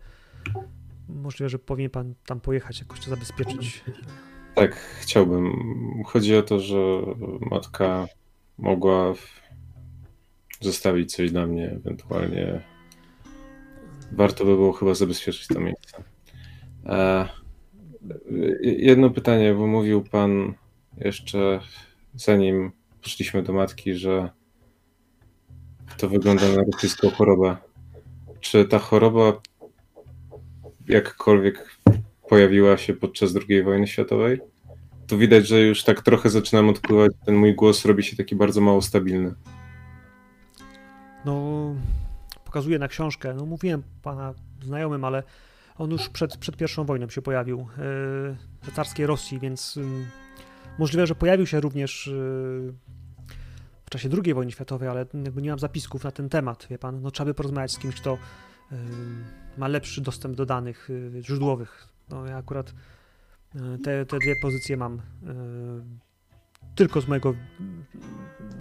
możliwe, 1.09 1.49
że 1.49 1.59
powinien 1.59 1.91
pan 1.91 2.15
tam 2.27 2.41
pojechać, 2.41 2.81
jakoś 2.81 3.01
to 3.01 3.11
zabezpieczyć. 3.11 3.85
Tak, 4.55 4.77
chciałbym. 5.01 5.53
Chodzi 6.07 6.37
o 6.37 6.43
to, 6.43 6.61
że 6.61 6.77
matka 7.51 8.07
mogła 8.59 9.15
zostawić 10.63 11.15
coś 11.15 11.31
dla 11.31 11.47
mnie, 11.47 11.71
ewentualnie 11.71 12.63
warto 14.13 14.45
by 14.45 14.57
było 14.57 14.73
chyba 14.73 14.95
zabezpieczyć 14.95 15.47
to 15.47 15.61
miejsce. 15.61 16.03
E, 16.87 17.29
jedno 18.63 19.11
pytanie, 19.11 19.55
bo 19.55 19.67
mówił 19.67 20.03
pan 20.03 20.55
jeszcze 20.97 21.61
zanim 22.15 22.73
poszliśmy 23.03 23.43
do 23.43 23.53
matki, 23.53 23.95
że 23.95 24.31
to 25.99 26.09
wygląda 26.09 26.49
na 26.49 26.63
rosyjską 26.73 27.11
chorobę. 27.11 27.57
Czy 28.41 28.65
ta 28.65 28.79
choroba 28.79 29.41
jakkolwiek 30.89 31.79
pojawiła 32.29 32.77
się 32.77 32.95
podczas 32.95 33.35
II 33.49 33.63
wojny 33.63 33.87
światowej? 33.87 34.41
Tu 35.07 35.19
widać, 35.19 35.47
że 35.47 35.61
już 35.61 35.85
tak 35.85 36.03
trochę 36.03 36.31
zaczynam 36.31 36.69
odpływać, 36.69 37.13
ten 37.27 37.37
mój 37.37 37.55
głos 37.55 37.85
robi 37.85 38.03
się 38.03 38.17
taki 38.17 38.37
bardzo 38.37 38.61
mało 38.61 38.83
stabilny. 38.83 39.35
No, 41.25 41.75
pokazuje 42.45 42.79
na 42.79 42.89
książkę. 42.89 43.35
No, 43.35 43.47
mówiłem 43.47 43.83
pana 44.03 44.35
znajomym, 44.63 45.05
ale 45.05 45.23
on 45.79 45.91
już 45.91 46.09
przed, 46.09 46.37
przed 46.37 46.57
pierwszą 46.57 46.85
wojną 46.85 47.09
się 47.09 47.23
pojawił 47.23 47.59
yy, 47.59 47.67
w 48.63 48.73
carskiej 48.75 49.07
Rosji, 49.07 49.39
więc 49.39 49.77
yy, 49.77 49.85
możliwe, 50.79 51.07
że 51.07 51.15
pojawił 51.15 51.47
się 51.47 51.61
również 51.61 52.07
yy, 52.07 52.73
w 53.87 53.91
czasie 53.91 54.09
II 54.25 54.35
wojny 54.35 54.53
światowej, 54.53 54.89
ale 54.89 55.07
nie 55.37 55.51
mam 55.51 55.59
zapisków 55.59 56.05
na 56.05 56.11
ten 56.11 56.29
temat, 56.29 56.67
wie 56.71 56.79
pan. 56.79 57.03
No, 57.03 57.11
trzeba 57.11 57.27
by 57.27 57.35
porozmawiać 57.35 57.73
z 57.73 57.79
kimś, 57.79 57.95
kto 57.95 58.19
yy, 58.71 58.79
ma 59.59 59.69
lepszy 59.69 60.01
dostęp 60.01 60.37
do 60.37 60.47
danych 60.47 60.89
yy, 61.15 61.23
źródłowych. 61.23 61.89
No, 62.09 62.27
ja 62.27 62.37
akurat 62.37 62.75
yy, 63.55 63.79
te, 63.79 64.07
te 64.07 64.19
dwie 64.19 64.35
pozycje 64.43 64.77
mam 64.77 65.03
yy, 65.23 66.12
tylko 66.75 67.01
z 67.01 67.09
mojego 67.09 67.35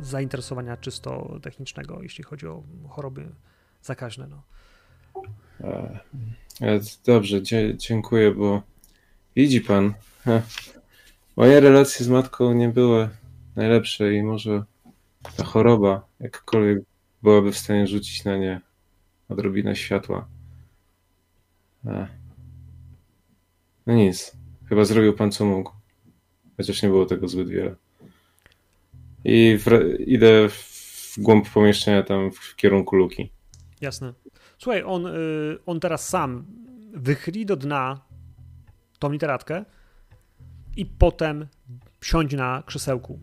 zainteresowania 0.01 0.77
czysto 0.77 1.39
technicznego, 1.41 2.03
jeśli 2.03 2.23
chodzi 2.23 2.47
o 2.47 2.63
choroby 2.89 3.29
zakaźne. 3.81 4.27
No. 4.27 4.43
E, 5.61 5.99
e, 6.61 6.79
Dobrze, 7.05 7.41
dziękuję, 7.75 8.31
bo 8.31 8.61
widzi 9.35 9.61
pan, 9.61 9.93
e, 10.27 10.41
moje 11.35 11.59
relacje 11.59 12.05
z 12.05 12.09
matką 12.09 12.53
nie 12.53 12.69
były 12.69 13.09
najlepsze 13.55 14.13
i 14.13 14.23
może 14.23 14.63
ta 15.37 15.43
choroba 15.43 16.07
jakkolwiek 16.19 16.83
byłaby 17.23 17.51
w 17.51 17.57
stanie 17.57 17.87
rzucić 17.87 18.23
na 18.23 18.37
nie 18.37 18.61
odrobinę 19.29 19.75
światła. 19.75 20.27
No 23.85 23.93
nic, 23.93 24.31
chyba 24.69 24.85
zrobił 24.85 25.13
pan 25.13 25.31
co 25.31 25.45
mógł, 25.45 25.71
chociaż 26.57 26.83
nie 26.83 26.89
było 26.89 27.05
tego 27.05 27.27
zbyt 27.27 27.49
wiele. 27.49 27.75
I 29.23 29.57
wra- 29.59 29.99
idę 29.99 30.49
w 30.49 31.15
głąb 31.17 31.49
pomieszczenia 31.49 32.03
tam 32.03 32.31
w 32.31 32.55
kierunku 32.55 32.95
luki. 32.95 33.31
Jasne. 33.81 34.13
Słuchaj, 34.57 34.83
on, 34.83 35.05
y, 35.05 35.11
on 35.65 35.79
teraz 35.79 36.09
sam 36.09 36.45
wychyli 36.93 37.45
do 37.45 37.55
dna 37.55 38.01
tą 38.99 39.11
literatkę 39.11 39.65
i 40.77 40.85
potem 40.85 41.47
siądź 42.03 42.33
na 42.33 42.63
krzesełku. 42.65 43.19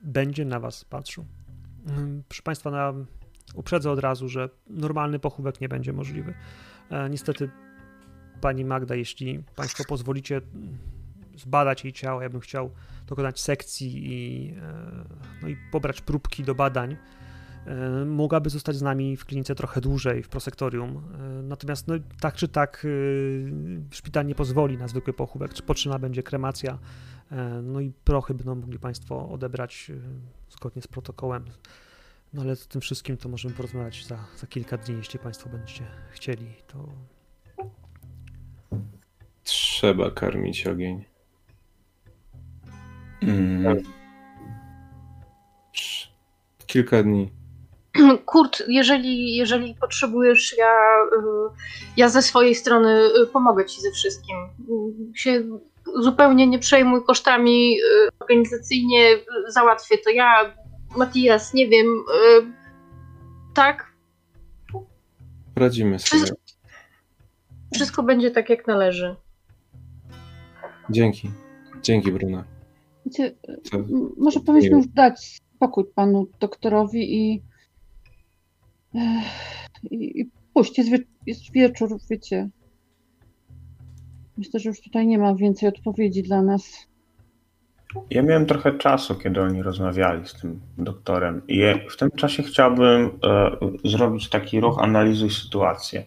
Będzie 0.00 0.44
na 0.44 0.60
was 0.60 0.84
patrzył. 0.84 1.24
Mm, 1.88 2.22
Proszę 2.28 2.42
Państwa, 2.42 2.70
na, 2.70 2.94
uprzedzę 3.54 3.90
od 3.90 3.98
razu, 3.98 4.28
że 4.28 4.48
normalny 4.70 5.18
pochówek 5.18 5.60
nie 5.60 5.68
będzie 5.68 5.92
możliwy. 5.92 6.34
E, 6.90 7.10
niestety, 7.10 7.50
Pani 8.40 8.64
Magda, 8.64 8.94
jeśli 8.94 9.42
Państwo 9.56 9.84
pozwolicie 9.88 10.40
zbadać 11.36 11.84
jej 11.84 11.92
ciało, 11.92 12.22
ja 12.22 12.30
bym 12.30 12.40
chciał 12.40 12.70
dokonać 13.06 13.40
sekcji 13.40 14.12
i, 14.12 14.50
e, 14.50 15.04
no 15.42 15.48
i 15.48 15.56
pobrać 15.72 16.00
próbki 16.00 16.44
do 16.44 16.54
badań. 16.54 16.96
E, 17.66 18.04
mogłaby 18.04 18.50
zostać 18.50 18.76
z 18.76 18.82
nami 18.82 19.16
w 19.16 19.24
klinice 19.24 19.54
trochę 19.54 19.80
dłużej, 19.80 20.22
w 20.22 20.28
prosektorium. 20.28 20.96
E, 20.96 21.42
Natomiast 21.42 21.88
no, 21.88 21.94
tak 22.20 22.34
czy 22.34 22.48
tak 22.48 22.86
szpital 23.90 24.26
nie 24.26 24.34
pozwoli 24.34 24.78
na 24.78 24.88
zwykły 24.88 25.12
pochówek. 25.12 25.52
Potrzebna 25.66 25.98
będzie 25.98 26.22
kremacja, 26.22 26.78
no 27.62 27.80
i 27.80 27.92
prochy 28.04 28.34
będą 28.34 28.54
mogli 28.54 28.78
Państwo 28.78 29.28
odebrać 29.28 29.92
zgodnie 30.50 30.82
z 30.82 30.86
protokołem. 30.86 31.44
No 32.32 32.42
ale 32.42 32.56
z 32.56 32.66
tym 32.68 32.80
wszystkim 32.80 33.16
to 33.16 33.28
możemy 33.28 33.54
porozmawiać 33.54 34.06
za, 34.06 34.18
za 34.36 34.46
kilka 34.46 34.76
dni, 34.76 34.96
jeśli 34.96 35.18
Państwo 35.18 35.48
będziecie 35.48 35.84
chcieli. 36.10 36.46
To 36.66 36.88
Trzeba 39.46 40.10
karmić 40.10 40.66
ogień. 40.66 41.04
Mm. 43.22 43.82
Kilka 46.66 47.02
dni. 47.02 47.32
Kurt, 48.26 48.62
jeżeli, 48.68 49.36
jeżeli 49.36 49.74
potrzebujesz, 49.74 50.54
ja, 50.58 50.72
y, 51.12 51.20
ja 51.96 52.08
ze 52.08 52.22
swojej 52.22 52.54
strony 52.54 53.08
y, 53.22 53.26
pomogę 53.26 53.64
ci 53.64 53.80
ze 53.80 53.90
wszystkim. 53.90 54.36
Się 55.14 55.42
zupełnie 56.02 56.46
nie 56.46 56.58
przejmuj 56.58 57.04
kosztami 57.04 57.78
y, 57.78 58.08
organizacyjnie, 58.20 59.16
załatwię 59.48 59.98
to 59.98 60.10
ja. 60.10 60.54
Matias, 60.96 61.54
nie 61.54 61.68
wiem, 61.68 61.86
tak? 63.54 63.92
Poradzimy 65.54 65.98
sobie. 65.98 66.22
Wszystko 67.74 68.02
będzie 68.02 68.30
tak, 68.30 68.50
jak 68.50 68.66
należy. 68.66 69.16
Dzięki. 70.90 71.30
Dzięki, 71.82 72.12
Bruna. 72.12 72.55
Wiecie, 73.06 73.34
może 74.16 74.40
powinniśmy 74.40 74.76
już 74.76 74.88
dać 74.88 75.40
spokój 75.56 75.84
panu 75.94 76.26
doktorowi 76.40 77.16
i, 77.16 77.42
Ech, 78.96 79.90
i, 79.90 80.20
i 80.20 80.30
pójść. 80.54 80.78
Jest, 80.78 80.90
wie, 80.90 80.98
jest 81.26 81.52
wieczór, 81.52 81.98
wiecie. 82.10 82.48
Myślę, 84.38 84.60
że 84.60 84.68
już 84.68 84.80
tutaj 84.80 85.06
nie 85.06 85.18
ma 85.18 85.34
więcej 85.34 85.68
odpowiedzi 85.68 86.22
dla 86.22 86.42
nas. 86.42 86.86
Ja 88.10 88.22
miałem 88.22 88.46
trochę 88.46 88.78
czasu, 88.78 89.14
kiedy 89.14 89.40
oni 89.40 89.62
rozmawiali 89.62 90.28
z 90.28 90.34
tym 90.34 90.60
doktorem 90.78 91.42
i 91.48 91.62
w 91.90 91.96
tym 91.96 92.10
czasie 92.10 92.42
chciałbym 92.42 93.18
e, 93.24 93.56
zrobić 93.84 94.28
taki 94.28 94.60
ruch 94.60 94.78
analizuj 94.78 95.30
sytuację, 95.30 96.04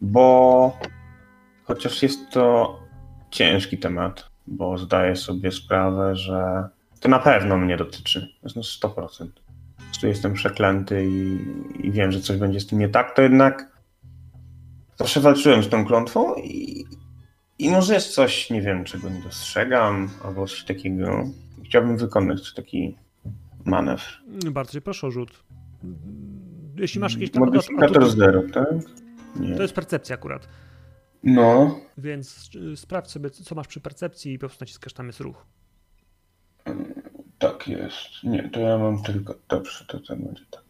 bo 0.00 0.76
chociaż 1.64 2.02
jest 2.02 2.30
to 2.30 2.78
ciężki 3.30 3.78
temat, 3.78 4.31
bo 4.46 4.78
zdaję 4.78 5.16
sobie 5.16 5.52
sprawę, 5.52 6.16
że 6.16 6.68
to 7.00 7.08
na 7.08 7.18
pewno 7.18 7.56
mnie 7.56 7.76
dotyczy, 7.76 8.28
no 8.56 8.62
100%. 8.62 8.78
Po 8.88 8.90
prostu 9.84 10.06
jestem 10.06 10.34
przeklęty 10.34 11.06
i, 11.06 11.38
i 11.86 11.92
wiem, 11.92 12.12
że 12.12 12.20
coś 12.20 12.36
będzie 12.36 12.60
z 12.60 12.66
tym 12.66 12.78
nie 12.78 12.88
tak, 12.88 13.16
to 13.16 13.22
jednak 13.22 13.72
zawsze 14.96 15.20
walczyłem 15.20 15.62
z 15.62 15.68
tą 15.68 15.84
klątwą 15.84 16.34
i, 16.34 16.84
i 17.58 17.70
może 17.70 17.94
jest 17.94 18.14
coś, 18.14 18.50
nie 18.50 18.62
wiem, 18.62 18.84
czego 18.84 19.08
nie 19.08 19.22
dostrzegam, 19.22 20.08
albo 20.24 20.46
coś 20.46 20.64
takiego. 20.64 21.24
Chciałbym 21.64 21.96
wykonać 21.96 22.54
taki 22.54 22.96
manewr. 23.64 24.22
Bardzo 24.50 24.80
proszę 24.80 25.06
o 25.06 25.10
rzut. 25.10 25.44
Jeśli 26.76 27.00
masz 27.00 27.14
jakieś 27.14 27.30
tam 27.30 27.44
Modyfikator 27.44 28.10
zero, 28.10 28.42
tak? 28.52 28.68
Nie. 29.36 29.56
To 29.56 29.62
jest 29.62 29.74
percepcja 29.74 30.14
akurat. 30.14 30.48
No. 31.22 31.80
Więc 31.98 32.50
y, 32.72 32.76
sprawdź 32.76 33.10
sobie, 33.10 33.30
co 33.30 33.54
masz 33.54 33.68
przy 33.68 33.80
percepcji 33.80 34.32
i 34.32 34.38
po 34.38 34.46
prostu 34.46 34.64
naciskasz 34.64 34.92
tam 34.92 35.06
jest 35.06 35.20
ruch. 35.20 35.46
Tak 37.38 37.68
jest. 37.68 38.24
Nie, 38.24 38.48
to 38.48 38.60
ja 38.60 38.78
mam 38.78 39.02
tylko. 39.02 39.34
Dobrze, 39.48 39.84
to 39.88 40.00
to 40.00 40.16
będzie 40.16 40.42
tak. 40.50 40.62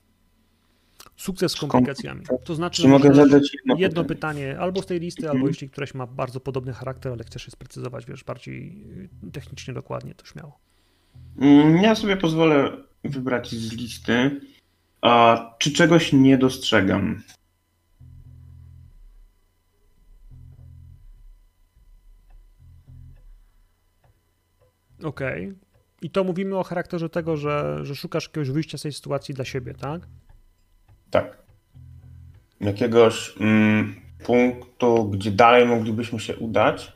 Sukces 1.16 1.52
z 1.52 1.56
komplikacjami. 1.56 2.24
To 2.44 2.54
znaczy, 2.54 2.82
że 2.82 2.88
mogę 2.88 3.14
zadać 3.14 3.54
jedno, 3.54 3.74
jedno 3.78 4.04
pytanie. 4.04 4.58
albo 4.58 4.82
z 4.82 4.86
tej 4.86 5.00
listy, 5.00 5.30
albo 5.30 5.48
jeśli 5.48 5.70
któreś 5.70 5.94
ma 5.94 6.06
bardzo 6.06 6.40
podobny 6.40 6.72
charakter, 6.72 7.12
ale 7.12 7.24
chcesz 7.24 7.46
je 7.46 7.50
sprecyzować, 7.50 8.06
wiesz, 8.06 8.24
bardziej 8.24 8.84
y, 9.28 9.30
technicznie 9.32 9.74
dokładnie, 9.74 10.14
to 10.14 10.26
śmiało. 10.26 10.58
Mm, 11.38 11.76
ja 11.76 11.94
sobie 11.94 12.16
pozwolę 12.16 12.76
wybrać 13.04 13.50
z 13.50 13.72
listy. 13.72 14.40
A 15.00 15.54
czy 15.58 15.72
czegoś 15.72 16.12
nie 16.12 16.38
dostrzegam? 16.38 17.22
Okej. 25.04 25.46
Okay. 25.46 25.56
I 26.02 26.10
to 26.10 26.24
mówimy 26.24 26.58
o 26.58 26.62
charakterze 26.62 27.08
tego, 27.08 27.36
że, 27.36 27.78
że 27.82 27.96
szukasz 27.96 28.26
jakiegoś 28.26 28.50
wyjścia 28.50 28.78
z 28.78 28.82
tej 28.82 28.92
sytuacji 28.92 29.34
dla 29.34 29.44
siebie, 29.44 29.74
tak? 29.74 30.08
Tak. 31.10 31.42
Jakiegoś 32.60 33.34
mm, 33.40 33.94
punktu, 34.24 35.10
gdzie 35.10 35.30
dalej 35.30 35.66
moglibyśmy 35.66 36.20
się 36.20 36.36
udać, 36.36 36.92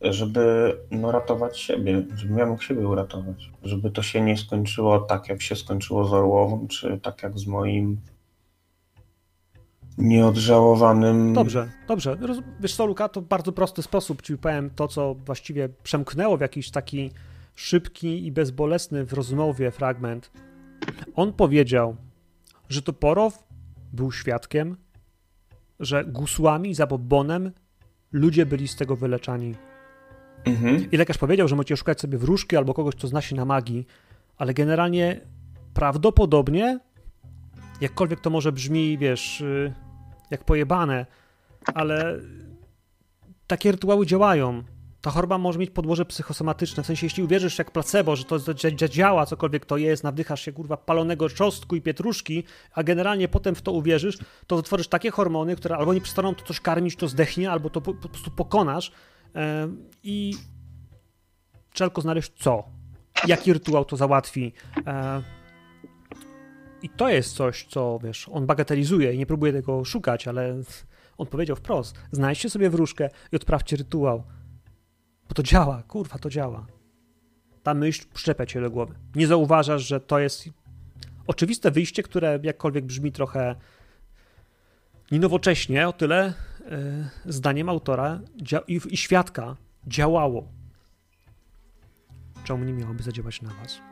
żeby 0.00 0.76
no, 0.90 1.12
ratować 1.12 1.60
siebie, 1.60 2.02
żebym 2.14 2.38
ja 2.38 2.46
mógł 2.46 2.62
siebie 2.62 2.88
uratować. 2.88 3.50
Żeby 3.62 3.90
to 3.90 4.02
się 4.02 4.20
nie 4.20 4.36
skończyło 4.36 5.00
tak, 5.00 5.28
jak 5.28 5.42
się 5.42 5.56
skończyło 5.56 6.04
z 6.04 6.12
Orłową, 6.12 6.68
czy 6.68 7.00
tak 7.02 7.22
jak 7.22 7.38
z 7.38 7.46
moim 7.46 8.00
nieodżałowanym. 10.00 11.32
Dobrze, 11.32 11.68
dobrze. 11.88 12.16
Wiesz 12.60 12.74
co, 12.74 12.86
Luka, 12.86 13.08
to 13.08 13.20
w 13.20 13.24
bardzo 13.24 13.52
prosty 13.52 13.82
sposób 13.82 14.22
ci 14.22 14.38
powiem 14.38 14.70
to, 14.70 14.88
co 14.88 15.14
właściwie 15.14 15.68
przemknęło 15.82 16.36
w 16.36 16.40
jakiś 16.40 16.70
taki 16.70 17.10
szybki 17.54 18.26
i 18.26 18.32
bezbolesny 18.32 19.04
w 19.04 19.12
rozmowie 19.12 19.70
fragment. 19.70 20.30
On 21.14 21.32
powiedział, 21.32 21.96
że 22.68 22.82
Toporow 22.82 23.38
był 23.92 24.12
świadkiem, 24.12 24.76
że 25.80 26.04
gusłami 26.04 26.74
za 26.74 26.86
bobonem 26.86 27.50
ludzie 28.12 28.46
byli 28.46 28.68
z 28.68 28.76
tego 28.76 28.96
wyleczani. 28.96 29.54
Mhm. 30.44 30.90
I 30.90 30.96
lekarz 30.96 31.18
powiedział, 31.18 31.48
że 31.48 31.56
możecie 31.56 31.76
szukać 31.76 32.00
sobie 32.00 32.18
wróżki 32.18 32.56
albo 32.56 32.74
kogoś, 32.74 32.94
kto 32.94 33.08
zna 33.08 33.20
się 33.20 33.36
na 33.36 33.44
magii, 33.44 33.86
ale 34.36 34.54
generalnie 34.54 35.20
prawdopodobnie, 35.74 36.80
jakkolwiek 37.80 38.20
to 38.20 38.30
może 38.30 38.52
brzmi, 38.52 38.98
wiesz, 38.98 39.40
y, 39.40 39.72
jak 40.30 40.44
pojebane, 40.44 41.06
ale 41.74 42.20
takie 43.46 43.72
rytuały 43.72 44.06
działają 44.06 44.62
ta 45.00 45.10
choroba 45.10 45.38
może 45.38 45.58
mieć 45.58 45.70
podłoże 45.70 46.04
psychosomatyczne. 46.04 46.82
W 46.82 46.86
sensie, 46.86 47.06
jeśli 47.06 47.22
uwierzysz 47.22 47.58
jak 47.58 47.70
placebo, 47.70 48.16
że 48.16 48.24
to, 48.24 48.38
działa, 48.88 49.26
cokolwiek 49.26 49.66
to 49.66 49.76
jest, 49.76 50.04
nawdychasz 50.04 50.42
się 50.42 50.52
kurwa 50.52 50.76
palonego 50.76 51.28
czosnku 51.28 51.76
i 51.76 51.80
pietruszki, 51.80 52.44
a 52.74 52.82
generalnie 52.82 53.28
potem 53.28 53.54
w 53.54 53.62
to 53.62 53.72
uwierzysz, 53.72 54.18
to 54.46 54.56
wytworzysz 54.56 54.88
takie 54.88 55.10
hormony, 55.10 55.56
które 55.56 55.76
albo 55.76 55.94
nie 55.94 56.00
przestaną 56.00 56.34
to 56.34 56.44
coś 56.44 56.60
karmić, 56.60 56.96
to 56.96 57.08
zdechnie, 57.08 57.50
albo 57.50 57.70
to 57.70 57.80
po, 57.80 57.94
po 57.94 58.08
prostu 58.08 58.30
pokonasz. 58.30 58.92
Yy, 59.34 59.40
I 60.02 60.34
trzeba 61.72 61.90
tylko 61.90 62.00
znaleźć 62.00 62.32
co. 62.38 62.64
Jaki 63.26 63.52
rytuał 63.52 63.84
to 63.84 63.96
załatwi. 63.96 64.52
Yy, 64.76 64.82
I 66.82 66.88
to 66.88 67.08
jest 67.08 67.36
coś, 67.36 67.64
co 67.64 67.98
wiesz, 68.02 68.28
on 68.32 68.46
bagatelizuje 68.46 69.12
i 69.12 69.18
nie 69.18 69.26
próbuje 69.26 69.52
tego 69.52 69.84
szukać, 69.84 70.28
ale 70.28 70.62
on 71.18 71.26
powiedział 71.26 71.56
wprost: 71.56 71.98
znajdźcie 72.12 72.50
sobie 72.50 72.70
wróżkę 72.70 73.08
i 73.32 73.36
odprawcie 73.36 73.76
rytuał. 73.76 74.22
Bo 75.28 75.34
to 75.34 75.42
działa, 75.42 75.82
kurwa, 75.82 76.18
to 76.18 76.30
działa. 76.30 76.66
Ta 77.62 77.74
myśl 77.74 78.06
przyczepia 78.14 78.46
cię 78.46 78.60
do 78.60 78.70
głowy. 78.70 78.94
Nie 79.14 79.26
zauważasz, 79.26 79.82
że 79.82 80.00
to 80.00 80.18
jest 80.18 80.48
oczywiste 81.26 81.70
wyjście, 81.70 82.02
które 82.02 82.38
jakkolwiek 82.42 82.84
brzmi 82.84 83.12
trochę 83.12 83.54
nienowocześnie, 85.10 85.88
o 85.88 85.92
tyle 85.92 86.34
yy, 87.24 87.32
zdaniem 87.32 87.68
autora 87.68 88.20
i, 88.68 88.80
i 88.88 88.96
świadka 88.96 89.56
działało. 89.86 90.48
Czemu 92.44 92.64
nie 92.64 92.72
miałoby 92.72 93.02
zadziałać 93.02 93.42
na 93.42 93.50
was? 93.54 93.89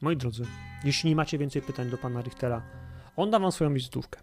Moi 0.00 0.16
drodzy, 0.16 0.44
jeśli 0.84 1.10
nie 1.10 1.16
macie 1.16 1.38
więcej 1.38 1.62
pytań 1.62 1.90
do 1.90 1.98
pana 1.98 2.22
Richtera, 2.22 2.62
on 3.16 3.30
da 3.30 3.38
wam 3.38 3.52
swoją 3.52 3.74
wizytówkę. 3.74 4.20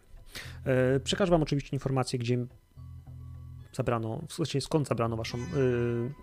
E, 0.65 0.99
przekażę 0.99 1.31
wam 1.31 1.43
oczywiście 1.43 1.75
informację, 1.75 2.19
gdzie 2.19 2.45
zabrano, 3.77 4.21
w 4.29 4.33
sensie 4.33 4.61
skąd 4.61 4.87
zabrano 4.87 5.17
waszą 5.17 5.37
yy, 5.37 6.13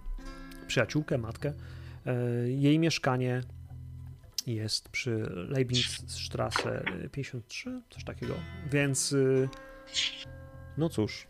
przyjaciółkę, 0.66 1.18
matkę. 1.18 1.52
Yy, 2.06 2.52
jej 2.52 2.78
mieszkanie 2.78 3.42
jest 4.46 4.88
przy 4.88 5.10
Leibnizstrasse 5.48 6.84
53, 7.12 7.82
coś 7.90 8.04
takiego. 8.04 8.34
Więc 8.70 9.10
yy, 9.10 9.48
no 10.78 10.88
cóż. 10.88 11.26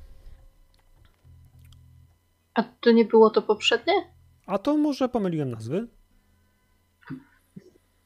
A 2.55 2.63
to 2.63 2.91
nie 2.91 3.05
było 3.05 3.31
to 3.31 3.43
poprzednie? 3.43 3.93
A 4.47 4.59
to 4.59 4.77
może 4.77 5.09
pomyliłem 5.09 5.51
nazwy? 5.51 5.89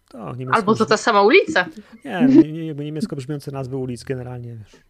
To 0.08 0.34
Albo 0.52 0.74
to 0.74 0.86
ta 0.86 0.96
sama 0.96 1.22
ulica. 1.22 1.66
Nie, 2.04 2.26
nie, 2.52 2.66
jakby 2.66 2.84
niemiecko 2.84 3.16
brzmiące 3.16 3.50
nazwy 3.50 3.76
ulic 3.76 4.04
generalnie. 4.04 4.56
Wiesz. 4.56 4.82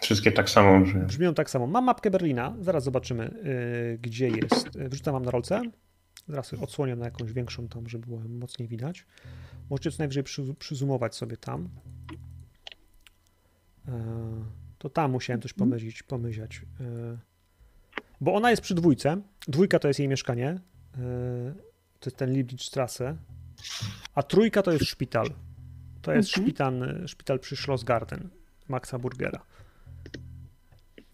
Wszystkie 0.00 0.32
tak 0.32 0.50
samo 0.50 0.80
brzmią. 0.80 1.06
Brzmią 1.06 1.34
tak 1.34 1.50
samo. 1.50 1.66
Mam 1.66 1.84
mapkę 1.84 2.10
Berlina, 2.10 2.54
zaraz 2.60 2.84
zobaczymy, 2.84 3.34
yy, 3.92 3.98
gdzie 3.98 4.28
jest. 4.28 4.76
Y, 4.76 4.88
wrzucam 4.88 5.12
wam 5.12 5.24
na 5.24 5.30
rolce. 5.30 5.62
Zaraz 6.28 6.54
odsłonię 6.54 6.96
na 6.96 7.04
jakąś 7.04 7.32
większą 7.32 7.68
tam, 7.68 7.88
żeby 7.88 8.06
było 8.06 8.20
mocniej 8.28 8.68
widać. 8.68 9.06
Możecie 9.70 9.90
co 9.90 9.98
najwyżej 9.98 10.22
przy, 10.22 10.54
przyzumować 10.54 11.14
sobie 11.14 11.36
tam. 11.36 11.68
Yy, 13.88 13.94
to 14.78 14.90
tam 14.90 15.10
musiałem 15.10 15.42
coś 15.42 15.52
pomyśleć, 15.52 16.02
pomyśleć. 16.02 16.62
Yy, 16.80 17.18
bo 18.20 18.34
ona 18.34 18.50
jest 18.50 18.62
przy 18.62 18.74
dwójce. 18.74 19.22
Dwójka 19.48 19.78
to 19.78 19.88
jest 19.88 20.00
jej 20.00 20.08
mieszkanie. 20.08 20.46
Yy, 20.46 21.54
to 22.00 22.10
jest 22.10 22.16
ten 22.16 22.32
Liebnitzstrasse. 22.32 23.16
A 24.14 24.22
trójka 24.22 24.62
to 24.62 24.72
jest 24.72 24.84
szpital. 24.84 25.26
To 26.02 26.12
jest 26.12 26.28
mhm. 26.28 26.46
szpital, 26.46 27.02
szpital 27.06 27.38
przy 27.38 27.56
Schlossgarten 27.56 28.28
Maxa 28.68 28.98
Burgera. 28.98 29.40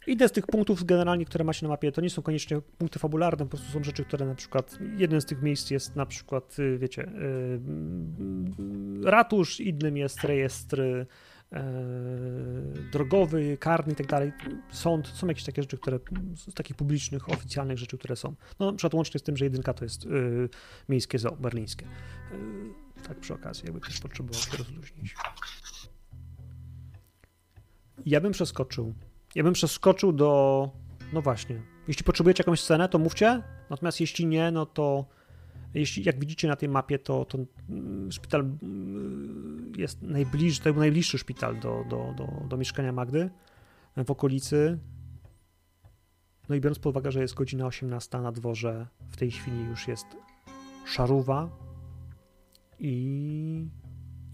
Idę 0.06 0.28
z 0.28 0.32
tych 0.32 0.46
punktów 0.46 0.84
generalnie, 0.84 1.24
które 1.24 1.44
macie 1.44 1.66
na 1.66 1.68
mapie, 1.68 1.92
to 1.92 2.00
nie 2.00 2.10
są 2.10 2.22
koniecznie 2.22 2.60
punkty 2.78 2.98
fabularne, 2.98 3.44
po 3.44 3.50
prostu 3.50 3.72
są 3.72 3.84
rzeczy, 3.84 4.04
które 4.04 4.26
na 4.26 4.34
przykład, 4.34 4.78
jeden 4.96 5.20
z 5.20 5.26
tych 5.26 5.42
miejsc 5.42 5.70
jest 5.70 5.96
na 5.96 6.06
przykład, 6.06 6.58
y, 6.58 6.78
wiecie, 6.78 7.10
yy, 9.02 9.10
ratusz, 9.10 9.60
innym 9.60 9.96
jest 9.96 10.24
rejestr 10.24 10.82
drogowy, 12.92 13.56
karny 13.60 13.92
i 13.92 13.96
tak 13.96 14.06
dalej, 14.06 14.32
sąd, 14.70 15.08
są 15.08 15.26
jakieś 15.26 15.44
takie 15.44 15.62
rzeczy, 15.62 15.78
które, 15.78 15.98
z 16.34 16.54
takich 16.54 16.76
publicznych, 16.76 17.28
oficjalnych 17.28 17.78
rzeczy, 17.78 17.98
które 17.98 18.16
są. 18.16 18.34
No 18.60 18.66
na 18.66 18.72
przykład 18.72 18.94
łącznie 18.94 19.20
z 19.20 19.22
tym, 19.22 19.36
że 19.36 19.44
jedynka 19.44 19.74
to 19.74 19.84
jest 19.84 20.04
yy, 20.04 20.48
miejskie 20.88 21.18
zoo 21.18 21.36
berlińskie. 21.36 21.86
tak 23.08 23.20
przy 23.20 23.34
okazji, 23.34 23.64
jakby 23.64 23.80
ktoś 23.80 24.00
potrzebował 24.00 24.42
się 24.42 24.56
rozluźnić. 24.56 25.14
Ja 28.06 28.20
bym 28.20 28.32
przeskoczył 28.32 28.94
ja 29.36 29.42
bym 29.42 29.52
przeskoczył 29.52 30.12
do. 30.12 30.70
No 31.12 31.22
właśnie. 31.22 31.62
Jeśli 31.88 32.04
potrzebujecie 32.04 32.42
jakąś 32.42 32.60
scenę, 32.60 32.88
to 32.88 32.98
mówcie. 32.98 33.42
Natomiast 33.70 34.00
jeśli 34.00 34.26
nie, 34.26 34.50
no 34.50 34.66
to. 34.66 35.06
Jeśli, 35.76 36.04
jak 36.04 36.20
widzicie 36.20 36.48
na 36.48 36.56
tej 36.56 36.68
mapie, 36.68 36.98
to, 36.98 37.24
to 37.24 37.38
mm, 37.70 38.12
szpital 38.12 38.40
mm, 38.40 39.72
jest 39.76 40.02
najbliższy, 40.02 40.62
to 40.62 40.72
był 40.72 40.80
najbliższy 40.80 41.18
szpital 41.18 41.60
do, 41.60 41.84
do, 41.90 42.14
do, 42.16 42.48
do 42.48 42.56
mieszkania 42.56 42.92
Magdy. 42.92 43.30
w 43.96 44.10
okolicy. 44.10 44.78
No 46.48 46.54
i 46.54 46.60
biorąc 46.60 46.78
pod 46.78 46.90
uwagę, 46.90 47.12
że 47.12 47.20
jest 47.20 47.34
godzina 47.34 47.66
18 47.66 48.18
na 48.18 48.32
dworze, 48.32 48.86
w 49.08 49.16
tej 49.16 49.30
chwili 49.30 49.64
już 49.64 49.88
jest 49.88 50.06
szaruwa 50.86 51.50
i, 52.78 53.68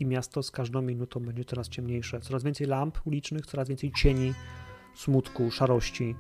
i 0.01 0.07
miasto 0.07 0.43
z 0.43 0.51
każdą 0.51 0.83
minutą 0.83 1.21
będzie 1.21 1.45
coraz 1.45 1.69
ciemniejsze. 1.69 2.21
Coraz 2.21 2.43
więcej 2.43 2.67
lamp 2.67 3.07
ulicznych, 3.07 3.47
coraz 3.47 3.69
więcej 3.69 3.93
cieni, 3.93 4.35
smutku, 4.95 5.51
szarości. 5.51 6.15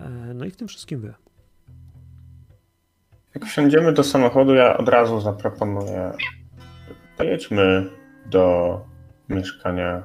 E, 0.00 0.34
No 0.34 0.44
i 0.44 0.50
w 0.50 0.56
tym 0.56 0.68
wszystkim 0.68 1.00
wy. 1.00 1.14
Jak 3.34 3.44
wsiądziemy 3.46 3.92
do 3.92 4.04
samochodu, 4.04 4.54
ja 4.54 4.76
od 4.78 4.88
razu 4.88 5.20
zaproponuję. 5.20 6.12
Pojedźmy 7.16 7.86
do 8.26 8.80
mieszkania 9.28 10.04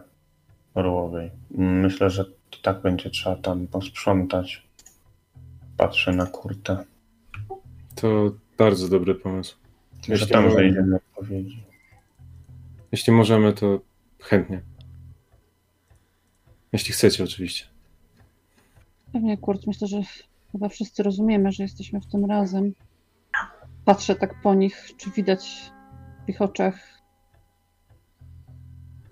Orłowej. 0.73 1.31
Myślę, 1.51 2.09
że 2.09 2.25
i 2.59 2.61
tak 2.61 2.81
będzie 2.81 3.09
trzeba 3.09 3.35
tam 3.35 3.67
posprzątać. 3.67 4.67
Patrzę 5.77 6.11
na 6.11 6.25
kurtę. 6.25 6.83
To 7.95 8.31
bardzo 8.57 8.87
dobry 8.89 9.15
pomysł. 9.15 9.57
Że 10.07 10.13
Jeśli, 10.13 10.27
tam 10.27 10.43
mo- 10.45 10.51
znajdziemy 10.51 10.95
odpowiedzi. 10.95 11.63
jeśli 12.91 13.13
możemy, 13.13 13.53
to 13.53 13.79
chętnie. 14.21 14.61
Jeśli 16.73 16.93
chcecie, 16.93 17.23
oczywiście. 17.23 17.65
Pewnie, 19.13 19.37
Kurt, 19.37 19.67
myślę, 19.67 19.87
że 19.87 19.97
chyba 20.51 20.69
wszyscy 20.69 21.03
rozumiemy, 21.03 21.51
że 21.51 21.63
jesteśmy 21.63 22.01
w 22.01 22.05
tym 22.05 22.25
razem. 22.25 22.73
Patrzę 23.87 24.15
tak 24.15 24.41
po 24.41 24.53
nich, 24.53 24.89
czy 24.97 25.11
widać 25.11 25.71
w 26.25 26.29
ich 26.29 26.41
oczach, 26.41 26.75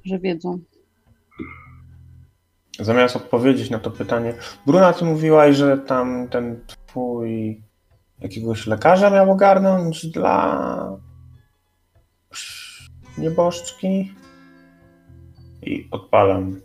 że 0.05 0.19
wiedzą. 0.19 0.59
Zamiast 2.79 3.15
odpowiedzieć 3.15 3.69
na 3.69 3.79
to 3.79 3.91
pytanie, 3.91 4.33
Bruna, 4.65 4.93
ty 4.93 5.05
mówiłaś, 5.05 5.55
że 5.55 5.77
tam 5.77 6.27
ten 6.29 6.65
twój 6.67 7.61
jakiegoś 8.19 8.67
lekarza 8.67 9.09
miał 9.09 9.31
ogarnąć 9.31 10.07
dla 10.07 10.97
nieboszczki 13.17 14.15
i 15.61 15.87
odpalam 15.91 16.61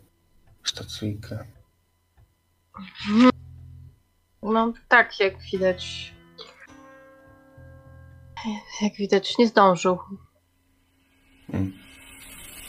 stacyjkę. 0.64 1.38
No 4.42 4.72
tak, 4.88 5.20
jak 5.20 5.34
widać. 5.52 6.14
Jak 8.82 8.94
widać, 8.94 9.38
nie 9.38 9.46
zdążył. 9.46 9.98
Mm. 11.52 11.72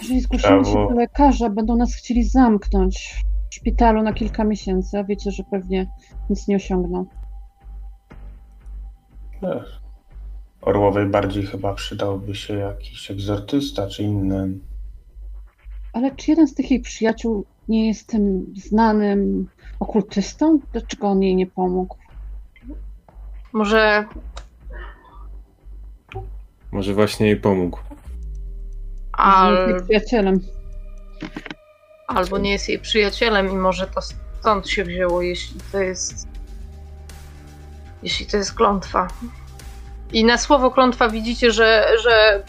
Jeżeli 0.02 0.22
zgłosimy 0.22 0.66
się 0.66 0.74
do 0.74 0.90
lekarza, 0.90 1.50
będą 1.50 1.76
nas 1.76 1.96
chcieli 1.96 2.24
zamknąć 2.24 3.16
w 3.50 3.56
szpitalu 3.56 4.04
na 4.04 4.14
kilka 4.14 4.44
miesięcy, 4.44 5.00
a 5.00 5.04
wiecie, 5.04 5.32
że 5.32 5.44
pewnie 5.52 5.88
nic 6.30 6.48
nie 6.48 6.56
osiągną. 6.56 7.06
Wiesz, 9.42 9.82
Orłowej 10.62 11.06
bardziej 11.06 11.46
chyba 11.46 11.74
przydałby 11.74 12.36
się 12.36 12.54
jakiś 12.54 13.12
egzortysta 13.12 13.88
czy 13.88 14.04
inny. 14.04 14.50
Ale 15.94 16.16
czy 16.16 16.32
jeden 16.32 16.48
z 16.48 16.54
tych 16.54 16.72
jej 16.72 16.82
przyjaciół 16.82 17.46
nie 17.68 17.88
jest 17.88 18.08
tym 18.08 18.54
znanym 18.56 19.48
okultystą? 19.80 20.60
Dlaczego 20.72 21.08
on 21.08 21.24
jej 21.24 21.36
nie 21.36 21.48
pomógł? 21.48 21.98
Może 23.54 24.06
Może 26.72 26.94
właśnie 26.94 27.28
jej 27.28 27.38
pomógł. 27.38 27.80
al, 29.14 29.54
Jest 29.54 29.70
jej 29.70 29.82
przyjacielem. 29.84 30.40
albo 32.08 32.38
nie 32.38 32.52
jest 32.52 32.70
jej 32.70 32.80
przyjacielem 32.80 33.52
i 33.52 33.56
może 33.56 33.88
to 33.88 34.02
stąd 34.40 34.70
się 34.70 34.84
wzięło, 34.84 35.22
jeśli 35.22 35.60
to 35.72 35.80
jest. 35.80 36.28
Jeśli 38.04 38.26
to 38.26 38.38
jest 38.38 38.54
klątwa. 38.54 39.08
I 40.14 40.24
na 40.26 40.38
słowo 40.38 40.72
klątwa 40.72 41.10
widzicie, 41.10 41.52
że, 41.52 41.88
że 42.04 42.44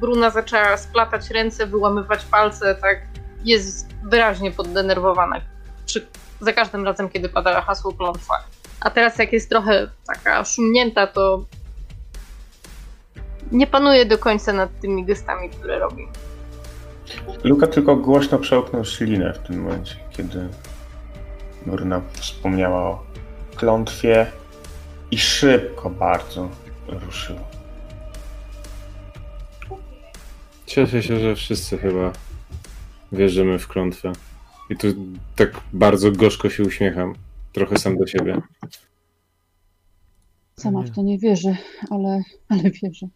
Bruna 0.00 0.30
zaczęła 0.30 0.76
splatać 0.76 1.30
ręce, 1.30 1.66
wyłamywać 1.66 2.24
palce, 2.24 2.74
tak 2.74 3.02
jest 3.44 3.94
wyraźnie 4.04 4.50
poddenerwowana. 4.52 5.40
Przy, 5.86 6.06
za 6.40 6.52
każdym 6.52 6.84
razem, 6.84 7.08
kiedy 7.08 7.28
pada 7.28 7.60
hasło 7.60 7.92
klątwa. 7.92 8.34
A 8.80 8.90
teraz 8.90 9.18
jak 9.18 9.32
jest 9.32 9.50
trochę 9.50 9.88
taka 10.06 10.44
szumnięta, 10.44 11.06
to 11.06 11.44
nie 13.52 13.66
panuje 13.66 14.06
do 14.06 14.18
końca 14.18 14.52
nad 14.52 14.80
tymi 14.80 15.04
gestami, 15.04 15.50
które 15.50 15.78
robi. 15.78 16.06
Luka 17.44 17.66
tylko 17.66 17.96
głośno 17.96 18.38
przełknął 18.38 18.84
ślinę 18.84 19.32
w 19.32 19.38
tym 19.38 19.62
momencie, 19.62 19.96
kiedy 20.10 20.48
Bruna 21.66 22.02
wspomniała 22.12 22.80
o 22.80 23.02
klątwie 23.56 24.26
i 25.10 25.18
szybko 25.18 25.90
bardzo 25.90 26.48
ruszył. 26.88 27.36
Cieszę 30.66 31.02
się, 31.02 31.20
że 31.20 31.34
wszyscy 31.34 31.78
chyba 31.78 32.12
wierzymy 33.12 33.58
w 33.58 33.68
klątwę. 33.68 34.12
I 34.70 34.76
tu 34.76 34.86
tak 35.36 35.60
bardzo 35.72 36.12
gorzko 36.12 36.50
się 36.50 36.62
uśmiecham. 36.62 37.14
Trochę 37.52 37.78
sam 37.78 37.98
do 37.98 38.06
siebie. 38.06 38.40
Sama 40.56 40.82
w 40.82 40.90
to 40.90 41.02
nie 41.02 41.18
wierzę, 41.18 41.56
ale, 41.90 42.22
ale 42.48 42.62
wierzę. 42.62 43.08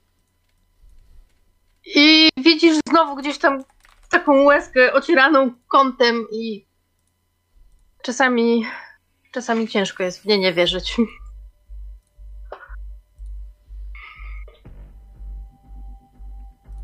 I 1.87 2.29
widzisz 2.37 2.79
znowu 2.89 3.17
gdzieś 3.17 3.39
tam 3.39 3.65
taką 4.11 4.45
łezkę 4.45 4.93
ocieraną 4.93 5.51
kątem 5.69 6.27
i 6.33 6.67
czasami, 8.03 8.65
czasami 9.33 9.69
ciężko 9.69 10.03
jest 10.03 10.23
w 10.23 10.27
nie 10.27 10.39
nie 10.39 10.53
wierzyć. 10.53 10.97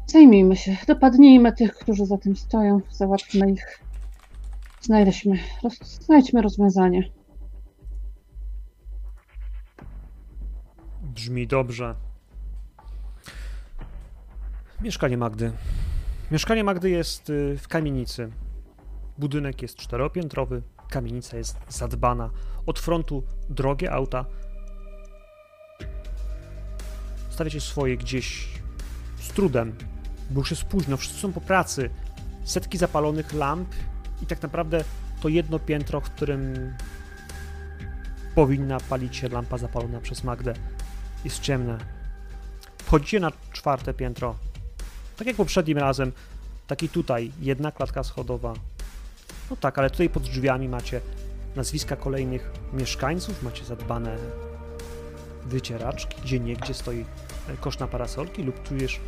Zajmijmy 0.07 0.57
się, 0.57 0.77
dopadnijmy 0.87 1.53
tych, 1.53 1.75
którzy 1.75 2.07
za 2.07 2.19
tym 2.19 2.37
stoją, 2.37 2.81
załatwmy 2.91 3.51
ich. 3.53 3.81
Znajdeśmy, 4.81 5.39
roz, 5.63 5.79
znajdźmy 5.79 6.43
rozwiązanie. 6.43 7.11
Brzmi 11.03 11.47
dobrze. 11.47 12.06
Mieszkanie 14.87 15.17
Magdy. 15.17 15.53
Mieszkanie 16.31 16.65
Magdy 16.65 16.91
jest 16.91 17.31
y, 17.31 17.59
w 17.59 17.69
kamienicy. 17.69 18.31
Budynek 19.19 19.63
jest 19.63 19.77
czteropiętrowy, 19.77 20.63
kamienica 20.91 21.37
jest 21.37 21.57
zadbana. 21.69 22.31
Od 22.67 22.79
frontu 22.79 23.23
drogie 23.49 23.93
auta. 23.93 24.25
Stawiacie 27.31 27.61
swoje 27.61 27.97
gdzieś 27.97 28.49
z 29.21 29.29
trudem, 29.29 29.77
bo 30.31 30.41
już 30.41 30.51
jest 30.51 30.65
późno, 30.65 30.97
wszyscy 30.97 31.21
są 31.21 31.33
po 31.33 31.41
pracy. 31.41 31.91
Setki 32.45 32.79
zapalonych 32.79 33.33
lamp 33.33 33.69
i 34.23 34.27
tak 34.27 34.43
naprawdę 34.43 34.85
to 35.21 35.29
jedno 35.29 35.59
piętro, 35.59 36.01
w 36.01 36.11
którym 36.11 36.75
powinna 38.35 38.81
palić 38.81 39.17
się 39.17 39.29
lampa 39.29 39.59
zapalona 39.59 40.01
przez 40.01 40.25
Magdę 40.25 40.55
jest 41.25 41.41
ciemne. 41.41 41.79
Wchodzicie 42.79 43.21
na 43.21 43.33
czwarte 43.53 43.95
piętro. 43.95 44.46
Tak 45.17 45.27
jak 45.27 45.37
poprzednim 45.37 45.79
razem, 45.79 46.13
tak 46.67 46.83
i 46.83 46.89
tutaj, 46.89 47.33
jedna 47.41 47.73
klatka 47.73 48.05
schodowa. 48.05 48.55
No 49.51 49.57
tak, 49.57 49.79
ale 49.79 49.91
tutaj 49.91 50.09
pod 50.09 50.23
drzwiami 50.23 50.69
macie 50.69 51.01
nazwiska 51.57 51.97
kolejnych 51.97 52.51
mieszkańców, 52.73 53.43
macie 53.43 53.65
zadbane 53.65 54.17
wycieraczki, 55.47 56.21
gdzie 56.23 56.41
niegdzie 56.41 56.75
stoi 56.75 57.05
e, 57.49 57.57
kosz 57.61 57.79
na 57.79 57.87
parasolki 57.87 58.43
lub 58.43 58.63
czujesz, 58.63 59.01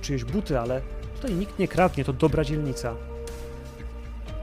czyjeś 0.00 0.24
buty, 0.24 0.60
ale 0.60 0.80
tutaj 1.14 1.34
nikt 1.34 1.58
nie 1.58 1.68
kradnie, 1.68 2.04
to 2.04 2.12
dobra 2.12 2.44
dzielnica. 2.44 2.94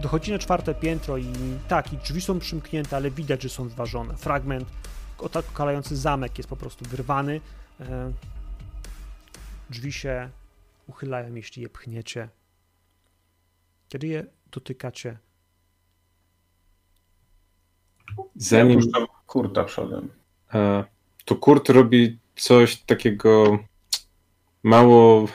Dochodzi 0.01 0.31
na 0.31 0.39
czwarte 0.39 0.75
piętro 0.75 1.17
i 1.17 1.33
tak, 1.67 1.93
i 1.93 1.97
drzwi 1.97 2.21
są 2.21 2.39
przymknięte, 2.39 2.95
ale 2.95 3.11
widać, 3.11 3.43
że 3.43 3.49
są 3.49 3.67
wyważone. 3.67 4.17
Fragment 4.17 4.69
okalający 5.17 5.97
zamek 5.97 6.37
jest 6.37 6.49
po 6.49 6.55
prostu 6.55 6.85
wyrwany. 6.85 7.41
E, 7.79 8.11
Drzwi 9.69 9.93
się 9.93 10.29
uchylają, 10.91 11.35
jeśli 11.35 11.61
je 11.61 11.69
pchniecie. 11.69 12.29
Kiedy 13.89 14.07
je 14.07 14.25
dotykacie, 14.51 15.17
Zanim 18.35 18.79
Ja 18.79 19.07
kurta 19.25 19.63
przodem. 19.63 20.09
e, 20.53 20.83
to 21.25 21.35
Kurt 21.35 21.69
robi 21.69 22.19
coś 22.35 22.77
takiego 22.77 23.59
mało, 24.63 25.27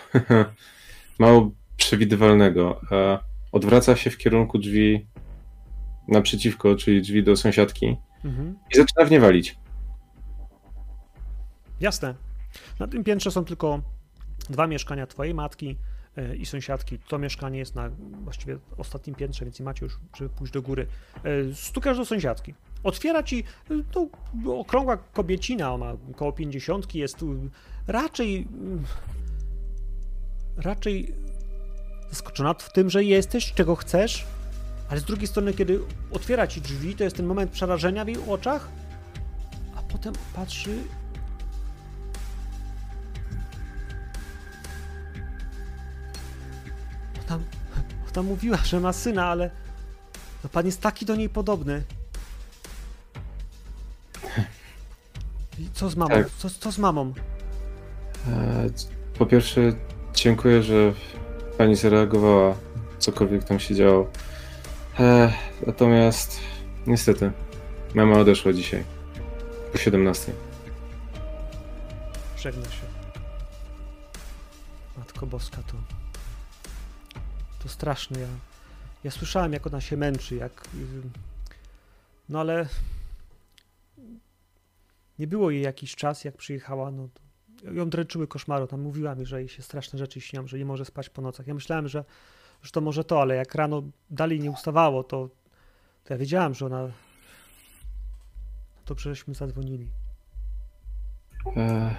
mało 1.19 1.51
przewidywalnego. 1.77 2.81
E, 2.93 3.19
Odwraca 3.53 3.97
się 3.97 4.11
w 4.11 4.19
kierunku 4.19 4.59
drzwi 4.59 5.07
naprzeciwko, 6.09 6.77
czyli 6.77 7.03
drzwi 7.03 7.23
do 7.25 7.37
sąsiadki 7.37 7.97
mhm. 8.25 8.59
i 8.75 8.77
zaczyna 8.77 9.05
w 9.05 9.11
nie 9.11 9.21
walić. 9.21 9.57
Jasne. 11.81 12.15
Na 12.79 12.87
tym 12.87 13.05
piętrze 13.05 13.31
są 13.31 13.45
tylko 13.45 13.83
dwa 14.51 14.67
mieszkania 14.67 15.07
twojej 15.07 15.35
matki, 15.35 15.77
e, 16.17 16.37
i 16.37 16.47
sąsiadki. 16.47 16.99
To 16.99 17.19
mieszkanie 17.19 17.59
jest 17.59 17.75
na 17.75 17.91
właściwie 18.25 18.59
ostatnim 18.77 19.17
piętrze, 19.17 19.45
więc 19.45 19.59
nie 19.59 19.65
macie 19.65 19.87
już, 19.87 19.99
żeby 20.17 20.31
pójść 20.31 20.53
do 20.53 20.63
góry. 20.63 20.87
E, 21.25 21.55
Stukasz 21.55 21.97
do 21.97 22.05
sąsiadki. 22.05 22.55
Otwiera 22.83 23.23
ci 23.23 23.45
e, 23.71 23.75
to 23.93 24.07
okrągła 24.59 24.97
kobiecina, 24.97 25.75
ona 25.75 25.97
około 26.11 26.33
50, 26.33 26.95
jest 26.95 27.19
raczej 27.87 28.49
mm, 28.53 28.85
raczej 30.57 31.15
zaskoczona 32.11 32.55
w 32.55 32.73
tym, 32.73 32.91
że 32.91 33.05
jesteś, 33.05 33.53
czego 33.53 33.77
chcesz, 33.77 34.27
ale 34.89 35.01
z 35.01 35.05
drugiej 35.05 35.27
strony, 35.27 35.55
kiedy 35.55 35.81
otwiera 36.11 36.47
ci 36.47 36.61
drzwi, 36.61 36.95
to 36.95 37.05
jest 37.05 37.17
ten 37.17 37.27
moment 37.27 37.51
przerażenia 37.51 38.05
w 38.05 38.09
jej 38.09 38.17
oczach, 38.29 38.69
a 39.77 39.83
potem 39.83 40.15
patrzy. 40.35 40.79
Ona, 47.29 47.39
ona 48.13 48.23
mówiła, 48.23 48.57
że 48.57 48.81
ma 48.81 48.93
syna, 48.93 49.27
ale 49.27 49.51
no 50.45 50.51
pan 50.51 50.67
jest 50.67 50.81
taki 50.81 51.07
do 51.07 51.17
niej 51.17 51.29
podobny. 51.29 51.83
I 55.59 55.69
co 55.75 55.91
z 55.91 55.97
mamą? 55.97 56.11
Tak. 56.15 56.31
Co, 56.39 56.51
co 56.51 56.73
z 56.73 56.79
mamą? 56.79 57.13
E, 58.29 58.67
Po 59.19 59.27
pierwsze, 59.27 59.61
dziękuję, 60.15 60.63
że 60.63 60.93
pani 61.59 61.77
zareagowała, 61.77 62.55
cokolwiek 62.99 63.45
tam 63.45 63.61
się 63.61 63.75
działo. 63.75 64.11
E, 65.01 65.33
natomiast 65.67 66.41
niestety, 66.87 67.33
mama 67.95 68.19
odeszła 68.19 68.53
dzisiaj. 68.53 68.85
Po 69.73 69.79
17. 69.79 70.33
Żegna 72.39 72.65
się. 72.65 72.83
Matko 74.99 75.27
Boska, 75.27 75.57
to. 75.57 75.96
To 77.67 77.71
straszne. 77.71 78.21
Ja, 78.21 78.27
ja 79.05 79.11
słyszałem, 79.11 79.53
jak 79.53 79.67
ona 79.67 79.81
się 79.81 79.97
męczy, 79.97 80.37
jak. 80.37 80.69
No 82.29 82.41
ale. 82.41 82.69
Nie 85.19 85.27
było 85.27 85.51
jej 85.51 85.63
jakiś 85.63 85.97
czas, 85.97 86.25
jak 86.25 86.37
przyjechała. 86.37 86.91
No, 86.91 87.09
ją 87.73 87.91
dręczyły 87.91 88.27
koszmary. 88.27 88.67
Tam 88.67 88.81
mówiła 88.81 89.15
mi, 89.15 89.27
że 89.27 89.39
jej 89.39 89.49
się 89.49 89.63
straszne 89.63 89.99
rzeczy 89.99 90.21
śnią, 90.21 90.47
że 90.47 90.59
nie 90.59 90.65
może 90.65 90.85
spać 90.85 91.09
po 91.09 91.23
nocach. 91.23 91.47
Ja 91.47 91.55
myślałem, 91.55 91.89
że, 91.89 92.05
że 92.63 92.71
to 92.71 92.81
może 92.81 93.05
to, 93.05 93.21
ale 93.23 93.35
jak 93.35 93.55
rano 93.55 93.83
dalej 94.11 94.41
nie 94.41 94.51
ustawało, 94.51 95.05
to, 95.05 95.29
to 96.05 96.15
ja 96.15 96.19
wiedziałem, 96.19 96.55
że 96.55 96.67
ona. 96.67 96.89
To 98.85 98.99
żeśmy 98.99 99.35
zadzwonili. 99.35 99.89
E, 101.57 101.95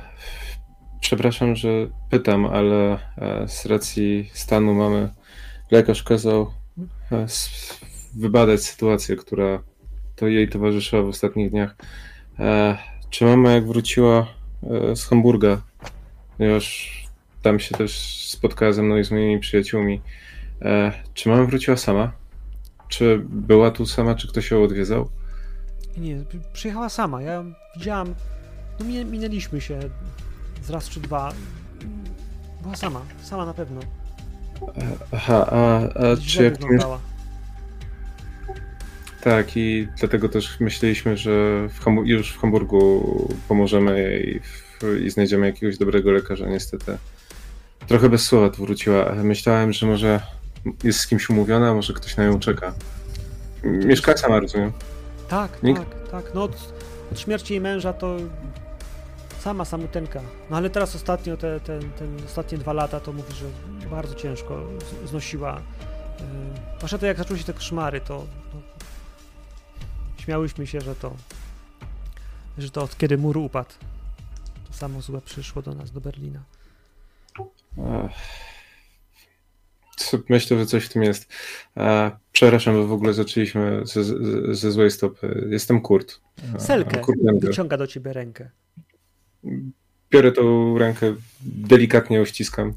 Przepraszam, 1.01 1.55
że 1.55 1.69
pytam, 2.09 2.45
ale 2.45 2.99
e, 3.17 3.47
z 3.47 3.65
racji 3.65 4.29
stanu 4.33 4.73
mamy, 4.73 5.13
lekarz 5.71 6.03
kazał 6.03 6.51
e, 7.11 7.25
wybadać 8.15 8.63
sytuację, 8.63 9.15
która 9.15 9.63
to 10.15 10.27
jej 10.27 10.49
towarzyszyła 10.49 11.01
w 11.01 11.07
ostatnich 11.07 11.49
dniach. 11.51 11.75
E, 12.39 12.77
Czy 13.09 13.25
mama 13.25 13.51
jak 13.51 13.67
wróciła 13.67 14.27
e, 14.91 14.95
z 14.95 15.05
Hamburga, 15.05 15.61
ponieważ 16.37 16.97
tam 17.41 17.59
się 17.59 17.75
też 17.75 17.97
spotkała 18.29 18.73
ze 18.73 18.83
mną 18.83 18.97
i 18.97 19.03
z 19.03 19.11
moimi 19.11 19.39
przyjaciółmi, 19.39 20.01
czy 21.13 21.29
mama 21.29 21.43
wróciła 21.45 21.77
sama? 21.77 22.11
Czy 22.87 23.21
była 23.29 23.71
tu 23.71 23.85
sama, 23.85 24.15
czy 24.15 24.27
ktoś 24.27 24.51
ją 24.51 24.63
odwiedzał? 24.63 25.09
Nie, 25.97 26.17
przyjechała 26.53 26.89
sama. 26.89 27.21
Ja 27.21 27.43
widziałam. 27.75 28.15
No 28.79 28.85
minęliśmy 28.85 29.61
się 29.61 29.79
z 30.63 30.69
raz 30.69 30.89
czy 30.89 30.99
dwa. 30.99 31.33
Była 32.61 32.75
sama, 32.75 33.01
sama 33.23 33.45
na 33.45 33.53
pewno. 33.53 33.81
Aha, 35.11 35.45
a, 35.51 35.77
a 35.79 36.17
czy 36.27 36.43
jak 36.43 36.53
wyglądała. 36.57 36.99
Tak, 39.21 39.57
i 39.57 39.87
dlatego 39.99 40.29
też 40.29 40.59
myśleliśmy, 40.59 41.17
że 41.17 41.31
w 41.69 41.85
już 42.05 42.31
w 42.33 42.39
Hamburgu 42.39 43.03
pomożemy 43.47 43.99
jej 44.01 44.41
w, 44.41 45.01
i 45.05 45.09
znajdziemy 45.09 45.45
jakiegoś 45.45 45.77
dobrego 45.77 46.11
lekarza. 46.11 46.45
Niestety 46.45 46.97
trochę 47.87 48.09
bez 48.09 48.23
słowa 48.23 48.49
tu 48.49 48.65
wróciła. 48.65 49.15
Myślałem, 49.23 49.73
że 49.73 49.85
może 49.85 50.21
jest 50.83 50.99
z 50.99 51.07
kimś 51.07 51.29
umówiona, 51.29 51.73
może 51.73 51.93
ktoś 51.93 52.17
na 52.17 52.25
nią 52.25 52.39
czeka. 52.39 52.73
Mieszka 53.63 54.17
sama, 54.17 54.39
rozumiem. 54.39 54.71
Tak, 55.27 55.63
Nikt- 55.63 55.79
tak, 55.79 56.11
tak. 56.11 56.31
No 56.35 56.43
od, 56.43 56.73
od 57.11 57.19
śmierci 57.19 57.53
jej 57.53 57.61
męża 57.61 57.93
to 57.93 58.17
sama 59.47 59.65
samutenka. 59.65 60.21
No 60.49 60.57
ale 60.57 60.69
teraz 60.69 60.95
ostatnio, 60.95 61.37
te, 61.37 61.59
te, 61.59 61.79
te 61.79 62.05
ostatnie 62.25 62.57
dwa 62.57 62.73
lata, 62.73 62.99
to 62.99 63.13
mówi, 63.13 63.33
że 63.33 63.45
bardzo 63.89 64.15
ciężko 64.15 64.67
znosiła. 65.05 65.61
Yy, 66.19 66.77
Zwłaszcza 66.77 66.97
to 66.97 67.05
jak 67.05 67.17
zaczęły 67.17 67.39
się 67.39 67.45
te 67.45 67.53
koszmary, 67.53 68.01
to, 68.01 68.25
to 68.51 68.57
śmiałyśmy 70.23 70.67
się, 70.67 70.81
że 70.81 70.95
to 70.95 71.13
że 72.57 72.69
to 72.69 72.83
od 72.83 72.97
kiedy 72.97 73.17
mur 73.17 73.37
upadł. 73.37 73.69
To 74.67 74.73
samo 74.73 75.01
złe 75.01 75.21
przyszło 75.21 75.61
do 75.61 75.73
nas, 75.73 75.91
do 75.91 76.01
Berlina. 76.01 76.43
Myślę, 80.29 80.57
że 80.57 80.65
coś 80.65 80.85
w 80.85 80.89
tym 80.89 81.03
jest. 81.03 81.33
E, 81.77 82.11
Przepraszam, 82.31 82.73
bo 82.73 82.87
w 82.87 82.91
ogóle 82.91 83.13
zaczęliśmy 83.13 83.81
ze, 83.85 84.03
ze, 84.55 84.71
złej 84.71 84.91
stopy. 84.91 85.47
Jestem 85.49 85.81
Kurt. 85.81 86.19
E, 86.55 86.59
Selkę 86.59 86.97
Kurt 86.97 87.19
wyciąga 87.39 87.77
do 87.77 87.87
ciebie 87.87 88.13
rękę. 88.13 88.49
Biorę 90.11 90.31
tą 90.31 90.77
rękę, 90.77 91.13
delikatnie 91.41 92.17
ją 92.17 92.25
ściskam. 92.25 92.73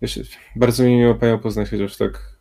Jeszcze, 0.00 0.20
bardzo 0.56 0.84
mi 0.84 0.96
miło 0.96 1.14
panią 1.14 1.38
poznać, 1.38 1.70
chociaż 1.70 1.94
w 1.94 1.98
tak 1.98 2.38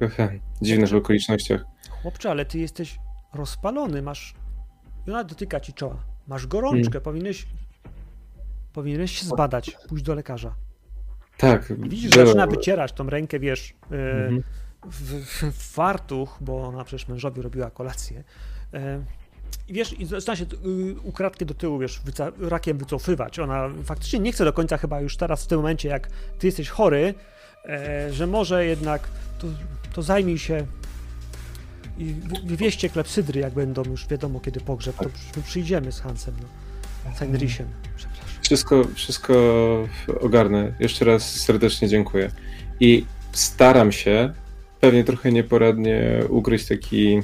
he, 0.00 0.40
dziwnych 0.62 0.94
okolicznościach. 0.94 1.64
Chłopcze, 2.02 2.30
ale 2.30 2.44
ty 2.44 2.58
jesteś 2.58 2.98
rozpalony, 3.34 4.02
masz... 4.02 4.34
I 5.06 5.10
ona 5.10 5.24
dotyka 5.24 5.60
ci 5.60 5.72
czoła. 5.72 6.04
Masz 6.28 6.46
gorączkę, 6.46 7.00
powinieneś... 7.00 7.46
Powinieneś 8.72 9.18
się 9.18 9.26
zbadać, 9.26 9.76
pójść 9.88 10.04
do 10.04 10.14
lekarza. 10.14 10.54
Tak. 11.36 11.72
Widzisz, 11.78 12.14
że 12.14 12.26
zaczyna 12.26 12.46
wycierać 12.46 12.92
tą 12.92 13.10
rękę, 13.10 13.38
wiesz, 13.40 13.74
yy, 13.90 13.98
Mhm. 13.98 14.42
w, 14.84 15.02
w, 15.02 15.52
w 15.52 15.72
fartuch, 15.74 16.38
bo 16.40 16.64
ona 16.68 16.84
przecież 16.84 17.08
mężowi 17.08 17.42
robiła 17.42 17.70
kolację. 17.70 18.24
Yy, 18.72 19.04
I 19.68 19.72
wiesz, 19.72 20.00
i 20.00 20.06
zaczyna 20.06 20.36
się 20.36 20.44
yy, 20.64 20.94
ukradkiem 21.02 21.48
do 21.48 21.54
tyłu, 21.54 21.78
wiesz, 21.78 22.00
wyca- 22.06 22.48
rakiem 22.48 22.78
wycofywać. 22.78 23.38
Ona 23.38 23.68
faktycznie 23.84 24.18
nie 24.18 24.32
chce 24.32 24.44
do 24.44 24.52
końca 24.52 24.76
chyba 24.76 25.00
już 25.00 25.16
teraz, 25.16 25.44
w 25.44 25.46
tym 25.46 25.58
momencie, 25.58 25.88
jak 25.88 26.08
ty 26.38 26.46
jesteś 26.46 26.68
chory, 26.68 27.14
yy, 27.64 28.12
że 28.12 28.26
może 28.26 28.66
jednak 28.66 29.08
to, 29.38 29.46
to 29.92 30.02
zajmij 30.02 30.38
się 30.38 30.66
i 31.98 32.14
wywieźcie 32.44 32.88
klepsydry, 32.88 33.40
jak 33.40 33.54
będą 33.54 33.82
już 33.84 34.06
wiadomo 34.06 34.40
kiedy 34.40 34.60
pogrzeb, 34.60 34.96
to 34.96 35.08
przy- 35.08 35.42
przyjdziemy 35.42 35.92
z 35.92 36.00
Hansem, 36.00 36.34
no. 36.42 36.48
Z 37.16 37.18
Heinrichem, 37.18 37.66
przepraszam. 37.96 38.24
Wszystko, 38.42 38.84
wszystko 38.94 39.34
ogarnę. 40.20 40.72
Jeszcze 40.78 41.04
raz 41.04 41.40
serdecznie 41.40 41.88
dziękuję. 41.88 42.30
I 42.80 43.04
staram 43.32 43.92
się, 43.92 44.32
pewnie 44.80 45.04
trochę 45.04 45.32
nieporadnie, 45.32 46.22
ugryźć 46.28 46.66
taki 46.66 47.20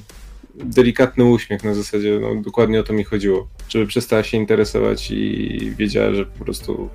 delikatny 0.54 1.24
uśmiech 1.24 1.64
na 1.64 1.74
zasadzie, 1.74 2.18
no 2.20 2.42
dokładnie 2.42 2.80
o 2.80 2.82
to 2.82 2.92
mi 2.92 3.04
chodziło. 3.04 3.48
Żeby 3.68 3.86
przestała 3.86 4.22
się 4.22 4.36
interesować 4.36 5.10
i 5.10 5.72
wiedziała, 5.78 6.14
że 6.14 6.26
po 6.26 6.44
prostu 6.44 6.88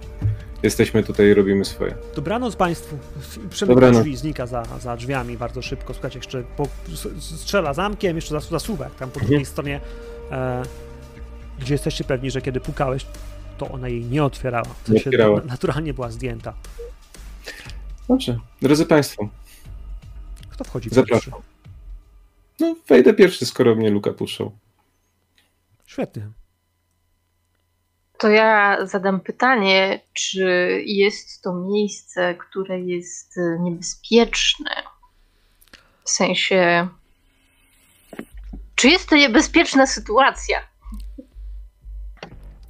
jesteśmy 0.64 1.04
tutaj 1.04 1.28
i 1.28 1.34
robimy 1.34 1.66
swoje. 1.66 1.96
Dobranoc 2.16 2.56
Państwu. 2.56 2.98
Przemyka 3.50 3.92
drzwi, 3.92 4.18
znika 4.18 4.48
za, 4.48 4.64
za 4.82 4.96
drzwiami 4.98 5.38
bardzo 5.38 5.62
szybko. 5.62 5.94
Słuchajcie, 5.94 6.20
jeszcze 6.20 6.44
po, 6.58 6.68
strzela 7.20 7.74
zamkiem, 7.74 8.16
jeszcze 8.16 8.42
zasuwa, 8.42 8.86
jak 8.86 8.96
tam 8.96 9.12
po 9.12 9.20
drugiej 9.20 9.46
stronie, 9.46 9.80
e, 10.32 10.64
gdzie 11.60 11.74
jesteście 11.74 12.04
pewni, 12.04 12.32
że 12.32 12.42
kiedy 12.42 12.60
pukałeś, 12.60 13.06
to 13.58 13.70
ona 13.70 13.88
jej 13.90 14.06
nie 14.06 14.24
otwierała. 14.24 14.66
W 14.66 14.90
Nie 14.90 14.94
sensie 14.96 15.10
otwierała. 15.10 15.40
na- 15.40 15.46
naturalnie 15.46 15.94
była 15.94 16.12
zdjęta. 16.12 16.54
Dobrze. 18.10 18.40
Drodzy 18.62 18.86
Państwo, 18.86 19.30
Kto 20.50 20.64
wchodzi 20.64 20.90
Zapraszam. 20.90 21.32
pierwszy? 21.34 21.47
No 22.60 22.76
wejdę 22.88 23.14
pierwszy, 23.14 23.46
skoro 23.46 23.76
mnie 23.76 23.90
Luka 23.90 24.14
puszczał. 24.14 24.58
Świetnie. 25.86 26.30
To 28.18 28.30
ja 28.30 28.78
zadam 28.86 29.20
pytanie, 29.20 30.02
czy 30.14 30.82
jest 30.86 31.42
to 31.42 31.54
miejsce, 31.54 32.36
które 32.36 32.82
jest 32.82 33.38
y, 33.38 33.58
niebezpieczne? 33.60 34.72
W 36.04 36.10
sensie, 36.10 36.88
czy 38.76 38.90
jest 38.90 39.10
to 39.10 39.16
niebezpieczna 39.16 39.88
sytuacja? 39.88 40.60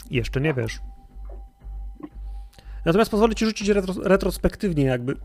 Jeszcze 0.09 0.41
nie 0.41 0.53
wiesz. 0.53 0.79
Natomiast 2.85 3.11
pozwolę 3.11 3.35
ci 3.35 3.45
rzucić 3.45 3.69
retro, 3.69 3.93
retrospektywnie 4.03 4.83
jakby 4.83 5.17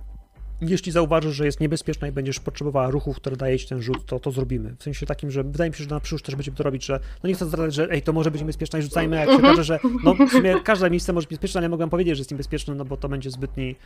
jeśli 0.63 0.93
zauważysz, 0.93 1.37
że 1.37 1.47
jest 1.47 1.61
niebezpieczna 1.61 2.09
i 2.09 2.13
będziesz 2.13 2.41
potrzebowała 2.41 2.91
ruchów, 2.91 3.17
które 3.17 3.37
daje 3.37 3.59
ci 3.59 3.69
ten 3.69 3.83
rzut, 3.83 4.07
to 4.07 4.21
to 4.21 4.31
zrobimy. 4.31 4.75
W 4.79 4.83
sensie 4.83 5.07
takim, 5.07 5.31
że 5.31 5.45
wydaje 5.45 5.71
mi 5.71 5.77
się, 5.77 5.85
że 5.85 5.91
na 5.91 6.01
przyszłość 6.01 6.25
też 6.25 6.35
będziemy 6.35 6.57
to 6.57 6.63
robić, 6.63 6.87
że 6.87 7.01
no 7.23 7.29
nie 7.29 7.35
chcę 7.35 7.47
zdradzać, 7.47 7.75
że 7.75 7.91
ej, 7.91 8.03
to 8.03 8.13
może 8.13 8.31
być 8.31 8.41
niebezpieczne 8.41 8.79
i 8.79 8.83
rzucajmy, 8.83 9.17
jak 9.17 9.29
się 9.29 9.37
okaże, 9.37 9.65
że 9.65 9.79
no 10.05 10.15
w 10.15 10.31
sumie 10.31 10.61
każde 10.65 10.91
miejsce 10.91 11.13
może 11.13 11.25
być 11.25 11.31
niebezpieczne, 11.31 11.59
ale 11.59 11.67
nie 11.67 11.71
mogłem 11.71 11.91
powiedzieć, 11.91 12.17
że 12.17 12.21
jest 12.21 12.31
niebezpieczne, 12.31 12.75
no 12.75 12.85
bo 12.85 12.97
to 12.97 13.09
będzie 13.09 13.31
zbytni 13.31 13.77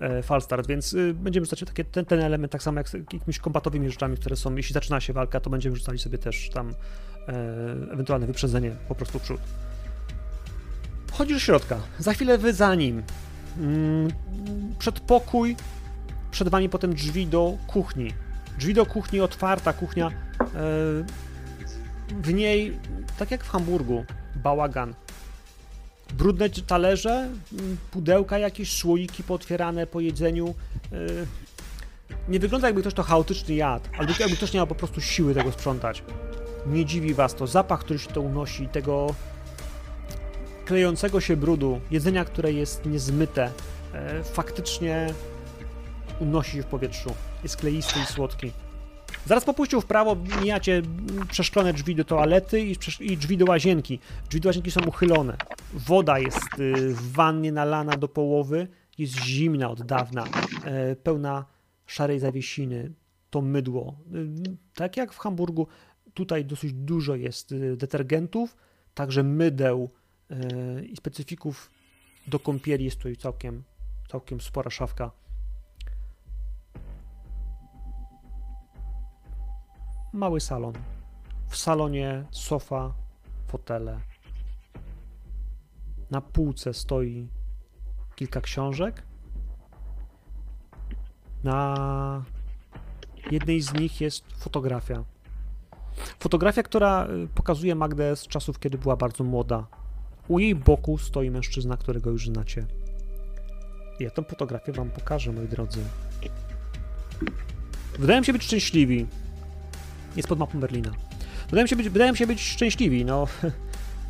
e, 0.00 0.22
falstart, 0.22 0.66
więc 0.66 0.92
y, 0.92 1.14
będziemy 1.14 1.46
rzucać 1.46 1.60
takie, 1.68 1.84
ten, 1.84 2.04
ten 2.04 2.20
element 2.20 2.52
tak 2.52 2.62
samo 2.62 2.80
jak 2.80 2.88
z 2.88 2.92
jakimiś 2.92 3.38
kombatowymi 3.38 3.90
rzeczami, 3.90 4.16
które 4.16 4.36
są, 4.36 4.56
jeśli 4.56 4.72
zaczyna 4.72 5.00
się 5.00 5.12
walka, 5.12 5.40
to 5.40 5.50
będziemy 5.50 5.76
rzucali 5.76 5.98
sobie 5.98 6.18
też 6.18 6.50
tam 6.50 6.74
e, 7.28 7.92
ewentualne 7.92 8.26
wyprzedzenie 8.26 8.70
po 8.88 8.94
prostu 8.94 9.18
w 9.18 9.22
przód. 9.22 9.40
Chodzisz 11.12 11.36
do 11.36 11.40
środka. 11.40 11.80
Za 11.98 12.12
chwilę 12.12 12.38
wy 12.38 12.52
za 12.52 12.74
nim. 12.74 13.02
Mm, 13.58 14.08
przedpokój, 14.78 15.56
przed 16.30 16.48
wami 16.48 16.68
potem 16.68 16.94
drzwi 16.94 17.26
do 17.26 17.56
kuchni. 17.66 18.12
Drzwi 18.58 18.74
do 18.74 18.86
kuchni, 18.86 19.20
otwarta 19.20 19.72
kuchnia. 19.72 20.06
E, 20.06 20.12
w 22.22 22.34
niej, 22.34 22.78
tak 23.18 23.30
jak 23.30 23.44
w 23.44 23.48
Hamburgu, 23.48 24.04
bałagan. 24.36 24.94
Brudne 26.14 26.50
talerze, 26.50 27.28
pudełka 27.90 28.38
jakieś, 28.38 28.76
słoiki 28.76 29.22
pootwierane 29.22 29.86
po 29.86 30.00
jedzeniu. 30.00 30.54
E, 30.92 30.96
nie 32.28 32.40
wygląda 32.40 32.68
jakby 32.68 32.80
ktoś 32.80 32.94
to 32.94 33.02
chaotyczny 33.02 33.54
jadł, 33.54 33.84
albo 33.98 34.12
jakby 34.20 34.36
ktoś 34.36 34.52
nie 34.52 34.58
miał 34.58 34.66
po 34.66 34.74
prostu 34.74 35.00
siły 35.00 35.34
tego 35.34 35.52
sprzątać. 35.52 36.02
Nie 36.66 36.84
dziwi 36.84 37.14
was 37.14 37.34
to. 37.34 37.46
Zapach, 37.46 37.80
który 37.80 37.98
się 37.98 38.10
to 38.10 38.20
unosi, 38.20 38.68
tego 38.68 39.14
klejącego 40.64 41.20
się 41.20 41.36
brudu, 41.36 41.80
jedzenia, 41.90 42.24
które 42.24 42.52
jest 42.52 42.86
niezmyte, 42.86 43.50
e, 43.94 44.24
faktycznie 44.24 45.14
unosi 46.20 46.52
się 46.52 46.62
w 46.62 46.66
powietrzu. 46.66 47.14
Jest 47.42 47.56
kleisty 47.56 48.00
i 48.00 48.06
słodki. 48.06 48.52
Zaraz 49.26 49.44
po 49.44 49.54
pójściu 49.54 49.80
w 49.80 49.86
prawo 49.86 50.16
mijacie 50.42 50.82
przeszklone 51.28 51.72
drzwi 51.72 51.94
do 51.94 52.04
toalety 52.04 52.60
i, 52.60 52.76
i, 53.00 53.16
drzwi 53.16 53.36
do 53.36 53.44
łazienki. 53.44 53.98
Drzwi 54.28 54.40
do 54.40 54.48
łazienki 54.48 54.70
są 54.70 54.80
uchylone. 54.86 55.36
Woda 55.74 56.18
jest 56.18 56.58
y, 56.58 56.94
w 56.94 57.12
wannie 57.12 57.52
nalana 57.52 57.96
do 57.96 58.08
połowy. 58.08 58.68
Jest 58.98 59.14
zimna 59.14 59.70
od 59.70 59.82
dawna, 59.82 60.24
e, 60.64 60.96
pełna 60.96 61.44
szarej 61.86 62.18
zawiesiny. 62.18 62.92
To 63.30 63.42
mydło. 63.42 63.98
Y, 64.14 64.56
tak 64.74 64.96
jak 64.96 65.12
w 65.12 65.18
Hamburgu, 65.18 65.66
tutaj 66.14 66.44
dosyć 66.44 66.72
dużo 66.72 67.14
jest 67.14 67.52
y, 67.52 67.76
detergentów, 67.76 68.56
także 68.94 69.22
mydeł 69.22 69.90
i 70.90 70.96
specyfików 70.96 71.70
do 72.26 72.38
kąpieli 72.38 72.84
jest 72.84 72.96
tutaj 72.96 73.16
całkiem, 73.16 73.62
całkiem 74.08 74.40
spora 74.40 74.70
szafka. 74.70 75.10
Mały 80.16 80.40
salon. 80.40 80.72
W 81.48 81.56
salonie 81.56 82.24
sofa, 82.30 82.94
fotele. 83.46 84.00
Na 86.10 86.20
półce 86.20 86.74
stoi 86.74 87.28
kilka 88.14 88.40
książek. 88.40 89.02
Na 91.44 92.24
jednej 93.30 93.60
z 93.60 93.74
nich 93.74 94.00
jest 94.00 94.24
fotografia. 94.38 95.04
Fotografia, 96.18 96.62
która 96.62 97.06
y, 97.06 97.28
pokazuje 97.34 97.74
Magdę 97.74 98.16
z 98.16 98.26
czasów, 98.26 98.58
kiedy 98.58 98.78
była 98.78 98.96
bardzo 98.96 99.24
młoda. 99.24 99.66
U 100.28 100.38
jej 100.38 100.54
boku 100.54 100.98
stoi 100.98 101.30
mężczyzna, 101.30 101.76
którego 101.76 102.10
już 102.10 102.26
znacie. 102.26 102.66
Ja 104.00 104.10
tę 104.10 104.24
fotografię 104.24 104.72
wam 104.72 104.90
pokażę, 104.90 105.32
moi 105.32 105.48
drodzy. 105.48 105.80
Wydają 107.98 108.22
się 108.22 108.32
być 108.32 108.42
szczęśliwi. 108.42 109.06
Jest 110.16 110.28
pod 110.28 110.38
mapą 110.38 110.60
Berlina. 110.60 110.90
Wydają 111.50 111.66
się 111.66 111.76
być, 111.76 111.88
wydają 111.88 112.14
się 112.14 112.26
być 112.26 112.40
szczęśliwi. 112.40 113.04
No, 113.04 113.26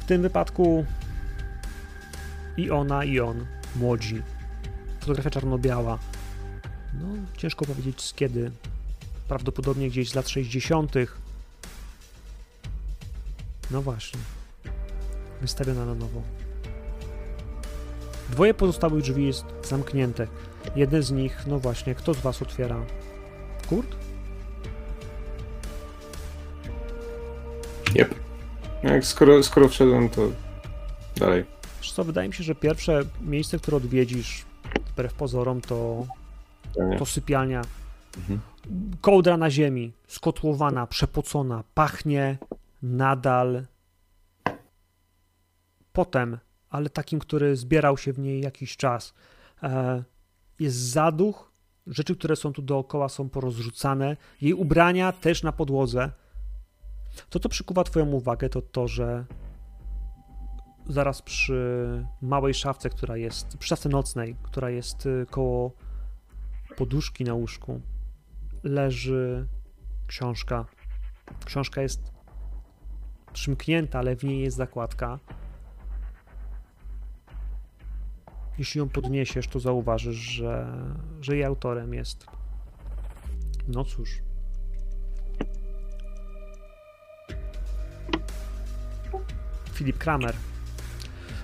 w 0.00 0.04
tym 0.06 0.22
wypadku 0.22 0.84
i 2.56 2.70
ona, 2.70 3.04
i 3.04 3.20
on, 3.20 3.46
młodzi. 3.76 4.22
Fotografia 5.00 5.30
czarno-biała. 5.30 5.98
No, 6.94 7.06
ciężko 7.36 7.64
powiedzieć 7.64 8.02
z 8.02 8.14
kiedy. 8.14 8.50
Prawdopodobnie 9.28 9.90
gdzieś 9.90 10.10
z 10.10 10.14
lat 10.14 10.28
60. 10.28 10.92
No 13.70 13.82
właśnie 13.82 14.20
wystawiona 15.40 15.86
na 15.86 15.94
nowo. 15.94 16.22
Dwoje 18.30 18.54
pozostałych 18.54 19.02
drzwi 19.02 19.26
jest 19.26 19.44
zamknięte. 19.64 20.26
Jedne 20.76 21.02
z 21.02 21.10
nich, 21.10 21.44
no 21.46 21.58
właśnie, 21.58 21.94
kto 21.94 22.14
z 22.14 22.20
was 22.20 22.42
otwiera? 22.42 22.76
Kurt? 23.68 23.96
Yep. 27.94 28.14
Jak 28.82 29.04
skoro, 29.04 29.42
skoro 29.42 29.68
wszedłem, 29.68 30.08
to 30.08 30.28
dalej. 31.16 31.44
Wiesz 31.80 31.92
co, 31.92 32.04
wydaje 32.04 32.28
mi 32.28 32.34
się, 32.34 32.44
że 32.44 32.54
pierwsze 32.54 33.02
miejsce, 33.20 33.58
które 33.58 33.76
odwiedzisz, 33.76 34.44
wbrew 34.86 35.14
pozorom, 35.14 35.60
to, 35.60 36.06
to 36.98 37.06
sypialnia. 37.06 37.62
Mhm. 38.16 38.40
Kołdra 39.00 39.36
na 39.36 39.50
ziemi, 39.50 39.92
skotłowana, 40.08 40.86
przepocona, 40.86 41.64
pachnie 41.74 42.38
nadal 42.82 43.62
potem, 45.92 46.38
ale 46.70 46.90
takim, 46.90 47.18
który 47.18 47.56
zbierał 47.56 47.98
się 47.98 48.12
w 48.12 48.18
niej 48.18 48.40
jakiś 48.40 48.76
czas. 48.76 49.14
E, 49.62 50.02
jest 50.58 50.76
zaduch, 50.76 51.52
rzeczy, 51.86 52.16
które 52.16 52.36
są 52.36 52.52
tu 52.52 52.62
dookoła, 52.62 53.08
są 53.08 53.28
porozrzucane. 53.28 54.16
Jej 54.40 54.54
ubrania 54.54 55.12
też 55.12 55.42
na 55.42 55.52
podłodze. 55.52 56.10
To, 57.30 57.40
co 57.40 57.48
przykuwa 57.48 57.84
Twoją 57.84 58.06
uwagę, 58.06 58.48
to 58.48 58.62
to, 58.62 58.88
że 58.88 59.24
zaraz 60.86 61.22
przy 61.22 62.06
małej 62.22 62.54
szafce, 62.54 62.90
która 62.90 63.16
jest, 63.16 63.56
przy 63.56 63.68
szafce 63.68 63.88
nocnej, 63.88 64.36
która 64.42 64.70
jest 64.70 65.06
y, 65.06 65.26
koło 65.30 65.72
poduszki 66.76 67.24
na 67.24 67.34
łóżku, 67.34 67.80
leży 68.62 69.46
książka. 70.06 70.64
Książka 71.44 71.82
jest 71.82 72.12
przymknięta, 73.32 73.98
ale 73.98 74.16
w 74.16 74.24
niej 74.24 74.40
jest 74.40 74.56
zakładka. 74.56 75.18
jeśli 78.58 78.78
ją 78.78 78.88
podniesiesz, 78.88 79.48
to 79.48 79.60
zauważysz, 79.60 80.16
że, 80.16 80.66
że 81.20 81.34
jej 81.34 81.44
autorem 81.44 81.94
jest. 81.94 82.26
No 83.68 83.84
cóż. 83.84 84.25
Filip 89.76 89.98
Kramer. 89.98 90.34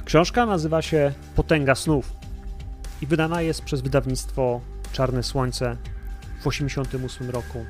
Książka 0.05 0.47
nazywa 0.47 0.83
się 0.83 1.13
Potęga 1.37 1.75
snów 1.75 2.13
i 3.03 3.07
wydana 3.07 3.43
jest 3.43 3.63
przez 3.63 3.81
wydawnictwo 3.81 4.61
Czarne 4.93 5.23
Słońce 5.23 5.77
w 6.41 6.45
1988 6.45 7.31
roku. 7.31 7.67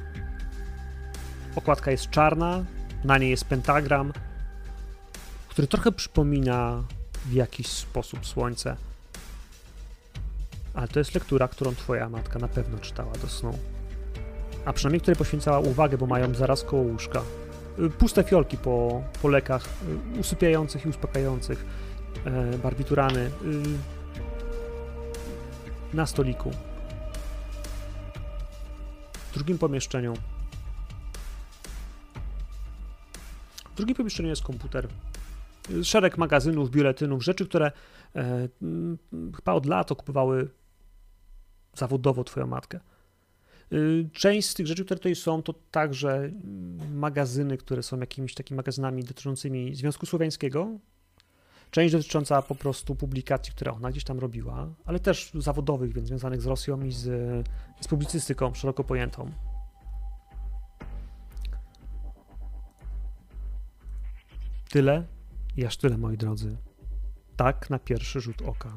Okładka 1.56 1.90
jest 1.90 2.10
czarna, 2.10 2.64
na 3.04 3.18
niej 3.18 3.30
jest 3.30 3.44
pentagram, 3.44 4.12
który 5.48 5.68
trochę 5.68 5.92
przypomina 5.92 6.82
w 7.26 7.32
jakiś 7.32 7.66
sposób 7.66 8.26
słońce. 8.26 8.76
Ale 10.74 10.88
to 10.88 10.98
jest 10.98 11.14
lektura, 11.14 11.48
którą 11.48 11.74
twoja 11.74 12.08
matka 12.08 12.38
na 12.38 12.48
pewno 12.48 12.78
czytała 12.78 13.12
do 13.12 13.28
snu. 13.28 13.58
A 14.64 14.72
przynajmniej 14.72 15.00
której 15.00 15.16
poświęcała 15.16 15.58
uwagę, 15.58 15.98
bo 15.98 16.06
mają 16.06 16.34
zaraz 16.34 16.62
koło 16.62 16.82
łóżka. 16.82 17.22
Y, 17.78 17.90
puste 17.90 18.24
fiolki 18.24 18.56
po, 18.56 19.02
po 19.22 19.28
lekach 19.28 19.64
y, 20.16 20.20
usypiających 20.20 20.86
i 20.86 20.88
uspokajających, 20.88 21.64
e, 22.24 22.58
barbiturany 22.58 23.20
y, 23.20 23.30
na 25.94 26.06
stoliku. 26.06 26.50
W 29.14 29.34
drugim 29.34 29.58
pomieszczeniu. 29.58 30.14
W 33.72 33.74
drugim 33.76 33.96
pomieszczeniu 33.96 34.28
jest 34.28 34.42
komputer. 34.42 34.88
Szereg 35.82 36.18
magazynów, 36.18 36.70
biuletynów, 36.70 37.24
rzeczy, 37.24 37.46
które 37.46 37.72
e, 38.16 38.48
chyba 39.36 39.52
od 39.52 39.66
lat 39.66 39.92
okupowały 39.92 40.50
zawodowo 41.74 42.24
twoją 42.24 42.46
matkę. 42.46 42.80
Y, 43.72 44.08
część 44.12 44.48
z 44.48 44.54
tych 44.54 44.66
rzeczy, 44.66 44.84
które 44.84 44.98
tutaj 44.98 45.14
są, 45.14 45.42
to 45.42 45.54
także 45.70 46.30
magazyny, 46.90 47.58
które 47.58 47.82
są 47.82 48.00
jakimiś 48.00 48.34
takimi 48.34 48.56
magazynami 48.56 49.04
dotyczącymi 49.04 49.74
Związku 49.74 50.06
Słowiańskiego. 50.06 50.78
Część 51.70 51.92
dotycząca 51.92 52.42
po 52.42 52.54
prostu 52.54 52.94
publikacji, 52.94 53.52
które 53.52 53.72
ona 53.72 53.90
gdzieś 53.90 54.04
tam 54.04 54.18
robiła, 54.18 54.68
ale 54.84 55.00
też 55.00 55.30
zawodowych, 55.34 55.92
więc 55.92 56.08
związanych 56.08 56.42
z 56.42 56.46
Rosją 56.46 56.82
i 56.82 56.92
z, 56.92 57.02
z 57.80 57.88
publicystyką 57.88 58.54
szeroko 58.54 58.84
pojętą. 58.84 59.30
Tyle 64.70 65.06
i 65.56 65.66
aż 65.66 65.76
tyle, 65.76 65.98
moi 65.98 66.16
drodzy. 66.16 66.56
Tak 67.36 67.70
na 67.70 67.78
pierwszy 67.78 68.20
rzut 68.20 68.42
oka. 68.42 68.76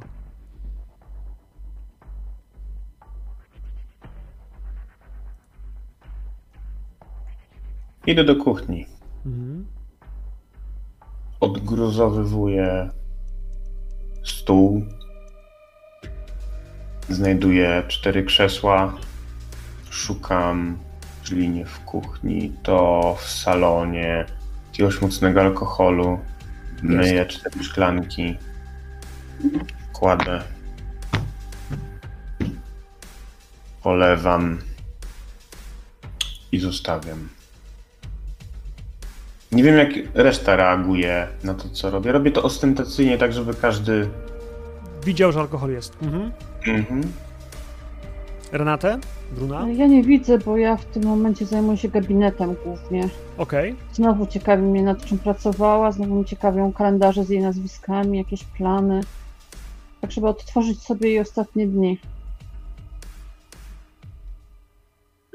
Idę 8.08 8.24
do 8.24 8.36
kuchni. 8.36 8.86
Mhm. 9.26 9.66
Odgruzowywuję 11.40 12.90
stół. 14.24 14.86
Znajduję 17.10 17.84
cztery 17.88 18.24
krzesła. 18.24 18.94
Szukam, 19.90 20.78
jeżeli 21.22 21.50
nie 21.50 21.66
w 21.66 21.80
kuchni, 21.80 22.52
to 22.64 23.18
w 23.20 23.30
salonie 23.30 24.26
jakiegoś 24.68 25.02
mocnego 25.02 25.42
alkoholu. 25.42 26.20
Myję 26.82 27.26
cztery 27.26 27.64
szklanki. 27.64 28.38
Kładę. 29.94 30.42
Polewam. 33.84 34.60
I 36.52 36.60
zostawiam. 36.60 37.35
Nie 39.56 39.64
wiem, 39.64 39.78
jak 39.78 39.90
reszta 40.14 40.56
reaguje 40.56 41.28
na 41.44 41.54
to, 41.54 41.70
co 41.70 41.90
robię. 41.90 42.12
Robię 42.12 42.32
to 42.32 42.44
ostentacyjnie, 42.44 43.18
tak 43.18 43.34
żeby 43.34 43.54
każdy. 43.54 44.10
Widział, 45.06 45.32
że 45.32 45.40
alkohol 45.40 45.72
jest. 45.72 45.98
Mhm. 46.02 46.32
Mhm. 46.68 47.02
Renatę? 48.52 49.00
Bruna? 49.32 49.70
Ja 49.72 49.88
nie 49.88 50.04
widzę, 50.04 50.38
bo 50.38 50.58
ja 50.58 50.78
w 50.78 50.86
tym 50.86 51.04
momencie 51.04 51.46
zajmuję 51.46 51.78
się 51.78 51.90
gabinetem 51.90 52.56
głównie. 52.64 53.10
Okej. 53.38 53.76
Znowu 53.94 54.28
ciekawi 54.28 54.64
mnie, 54.64 54.84
nad 54.84 55.06
czym 55.06 55.18
pracowała, 55.18 55.92
znowu 55.92 56.16
mnie 56.16 56.26
ciekawią 56.26 56.74
kalendarze 56.74 57.24
z 57.24 57.30
jej 57.30 57.42
nazwiskami, 57.42 58.18
jakieś 58.18 58.44
plany. 58.44 59.02
Tak, 60.02 60.12
żeby 60.12 60.28
odtworzyć 60.28 60.82
sobie 60.82 61.10
jej 61.10 61.20
ostatnie 61.20 61.68
dni. 61.68 62.00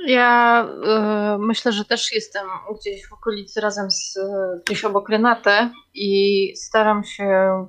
Ja 0.06 0.64
e, 0.86 1.38
myślę, 1.40 1.72
że 1.72 1.84
też 1.84 2.12
jestem 2.12 2.46
gdzieś 2.80 3.06
w 3.06 3.12
okolicy 3.12 3.60
razem 3.60 3.90
z 3.90 4.16
e, 4.16 4.60
gdzieś 4.66 4.84
obok 4.84 5.08
Renatę 5.08 5.70
i 5.94 6.52
staram 6.56 7.04
się 7.04 7.66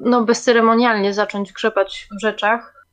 no 0.00 0.24
bezceremonialnie 0.24 1.14
zacząć 1.14 1.52
grzebać 1.52 2.08
w 2.18 2.20
rzeczach, 2.22 2.86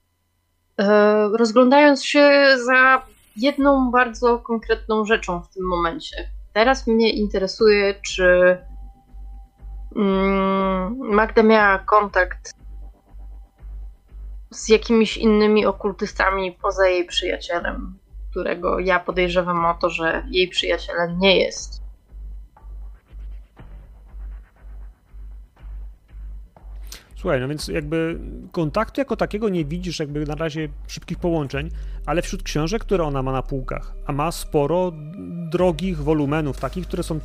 e, 0.80 1.30
rozglądając 1.38 2.06
się 2.06 2.56
za 2.66 3.06
jedną 3.38 3.92
bardzo 3.92 4.40
konkretną 4.40 5.06
rzeczą 5.06 5.42
w 5.42 5.54
tym 5.54 5.68
momencie. 5.68 6.30
Teraz 6.54 6.88
mnie 6.88 7.14
interesuje, 7.14 7.96
czy 8.02 8.58
mm, 9.96 10.98
Magda 10.98 11.44
miała 11.44 11.80
kontakt 11.80 12.54
z 14.52 14.70
jakimiś 14.70 15.18
innymi 15.18 15.66
okultystami 15.66 16.52
poza 16.52 16.88
jej 16.88 17.06
przyjacielem, 17.06 17.98
którego 18.36 18.80
ja 18.80 19.00
podejrzewam 19.00 19.66
o 19.66 19.74
to, 19.74 19.90
że 19.90 20.24
jej 20.32 20.48
przyjacielem 20.48 21.20
nie 21.20 21.40
jest. 21.40 21.82
Słuchaj, 27.16 27.42
no 27.42 27.48
więc 27.48 27.68
jakby 27.68 28.20
kontaktu 28.52 29.02
jako 29.02 29.16
takiego 29.16 29.50
nie 29.50 29.66
widzisz 29.66 30.00
jakby 30.00 30.26
na 30.26 30.36
razie 30.36 30.70
szybkich 30.88 31.20
połączeń, 31.20 31.70
ale 32.06 32.22
wśród 32.22 32.44
książek, 32.44 32.82
które 32.82 33.04
ona 33.04 33.24
ma 33.24 33.32
na 33.32 33.42
półkach, 33.42 33.94
a 34.06 34.12
ma 34.12 34.32
sporo 34.32 34.92
drogich 35.52 35.98
wolumenów, 35.98 36.58
takich, 36.60 36.88
które 36.88 37.04
są, 37.04 37.20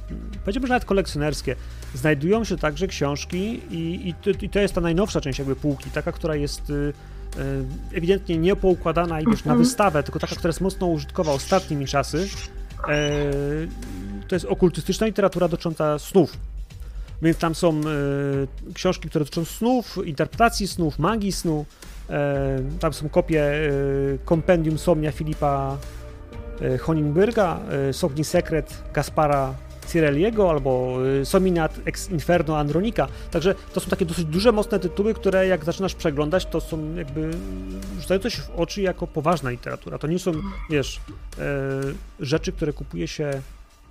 powiedziałbym, 0.45 0.67
że 0.67 0.73
nawet 0.75 0.85
kolekcjonerskie, 0.85 1.57
znajdują 1.95 2.45
się 2.45 2.57
także 2.57 2.87
książki 2.87 3.61
i, 3.71 4.09
i, 4.09 4.15
to, 4.15 4.31
i 4.31 4.49
to 4.49 4.61
jest 4.61 4.75
ta 4.75 4.81
najnowsza 4.81 5.21
część 5.21 5.39
jakby 5.39 5.57
półki, 5.57 5.91
taka, 5.91 6.13
która 6.13 6.35
jest 6.35 6.71
y, 6.71 6.93
ewidentnie 7.95 8.39
nie 8.39 8.57
poukładana 8.57 9.21
i 9.21 9.25
wiesz, 9.27 9.45
na 9.45 9.53
Mhm. 9.53 9.59
wystawę, 9.59 10.03
tylko 10.03 10.19
taka, 10.19 10.35
która 10.37 10.49
jest 10.49 10.61
mocno 10.61 10.87
użytkowa 10.87 11.33
ostatnimi 11.33 11.87
czasy. 11.87 12.29
E, 12.89 13.21
to 14.29 14.35
jest 14.37 14.45
okultystyczna 14.47 15.07
literatura 15.07 15.49
dotycząca 15.49 15.99
snów. 15.99 16.37
Więc 17.23 17.39
tam 17.39 17.55
są 17.55 17.71
e, 17.71 18.73
książki, 18.75 19.09
które 19.09 19.25
dotyczą 19.25 19.45
snów, 19.45 19.99
interpretacji 20.05 20.69
snów, 20.69 20.99
magii 20.99 21.33
snu. 21.33 21.65
E, 22.11 22.59
tam 22.81 22.93
są 22.93 23.09
kopie 23.09 23.45
e, 23.45 23.71
kompendium 24.25 24.79
Somnia 24.79 25.13
Filipa 25.13 25.77
e, 26.61 26.79
Honingberga, 26.79 27.61
e, 27.89 27.93
Sogni 27.93 28.25
Sekret 28.25 28.83
Gaspara 28.95 29.55
Cirelliego 29.93 30.51
albo 30.51 30.99
e, 31.21 31.25
Sominat 31.25 31.81
ex 31.85 32.11
Inferno 32.11 32.59
Andronika. 32.59 33.09
Także 33.31 33.55
to 33.73 33.81
są 33.81 33.91
takie 33.91 34.05
dosyć 34.05 34.25
duże, 34.25 34.53
mocne 34.53 34.79
tytuły, 34.79 35.15
które 35.15 35.47
jak 35.47 35.65
zaczynasz 35.65 35.95
przeglądać, 35.95 36.47
to 36.47 36.61
są 36.61 36.95
jakby 36.95 37.31
rzucające 38.01 38.31
się 38.31 38.43
w 38.43 38.51
oczy 38.51 38.83
jako 38.83 39.07
poważna 39.07 39.51
literatura. 39.51 39.99
To 39.99 40.07
nie 40.07 40.19
są, 40.19 40.33
wiesz, 40.71 41.01
e, 41.39 41.43
rzeczy, 42.21 42.53
które 42.53 42.73
kupuje 42.73 43.09
się 43.09 43.43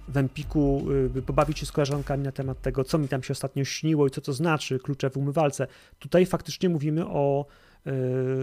w 0.09 0.17
Empiku, 0.17 0.85
y, 0.91 1.09
by 1.09 1.21
pobawić 1.21 1.59
się 1.59 1.65
z 1.65 1.71
koleżankami 1.71 2.23
na 2.23 2.31
temat 2.31 2.61
tego, 2.61 2.83
co 2.83 2.97
mi 2.97 3.07
tam 3.07 3.23
się 3.23 3.31
ostatnio 3.31 3.65
śniło 3.65 4.07
i 4.07 4.09
co 4.09 4.21
to 4.21 4.33
znaczy, 4.33 4.79
klucze 4.79 5.09
w 5.09 5.17
umywalce. 5.17 5.67
Tutaj 5.99 6.25
faktycznie 6.25 6.69
mówimy 6.69 7.07
o, 7.07 7.45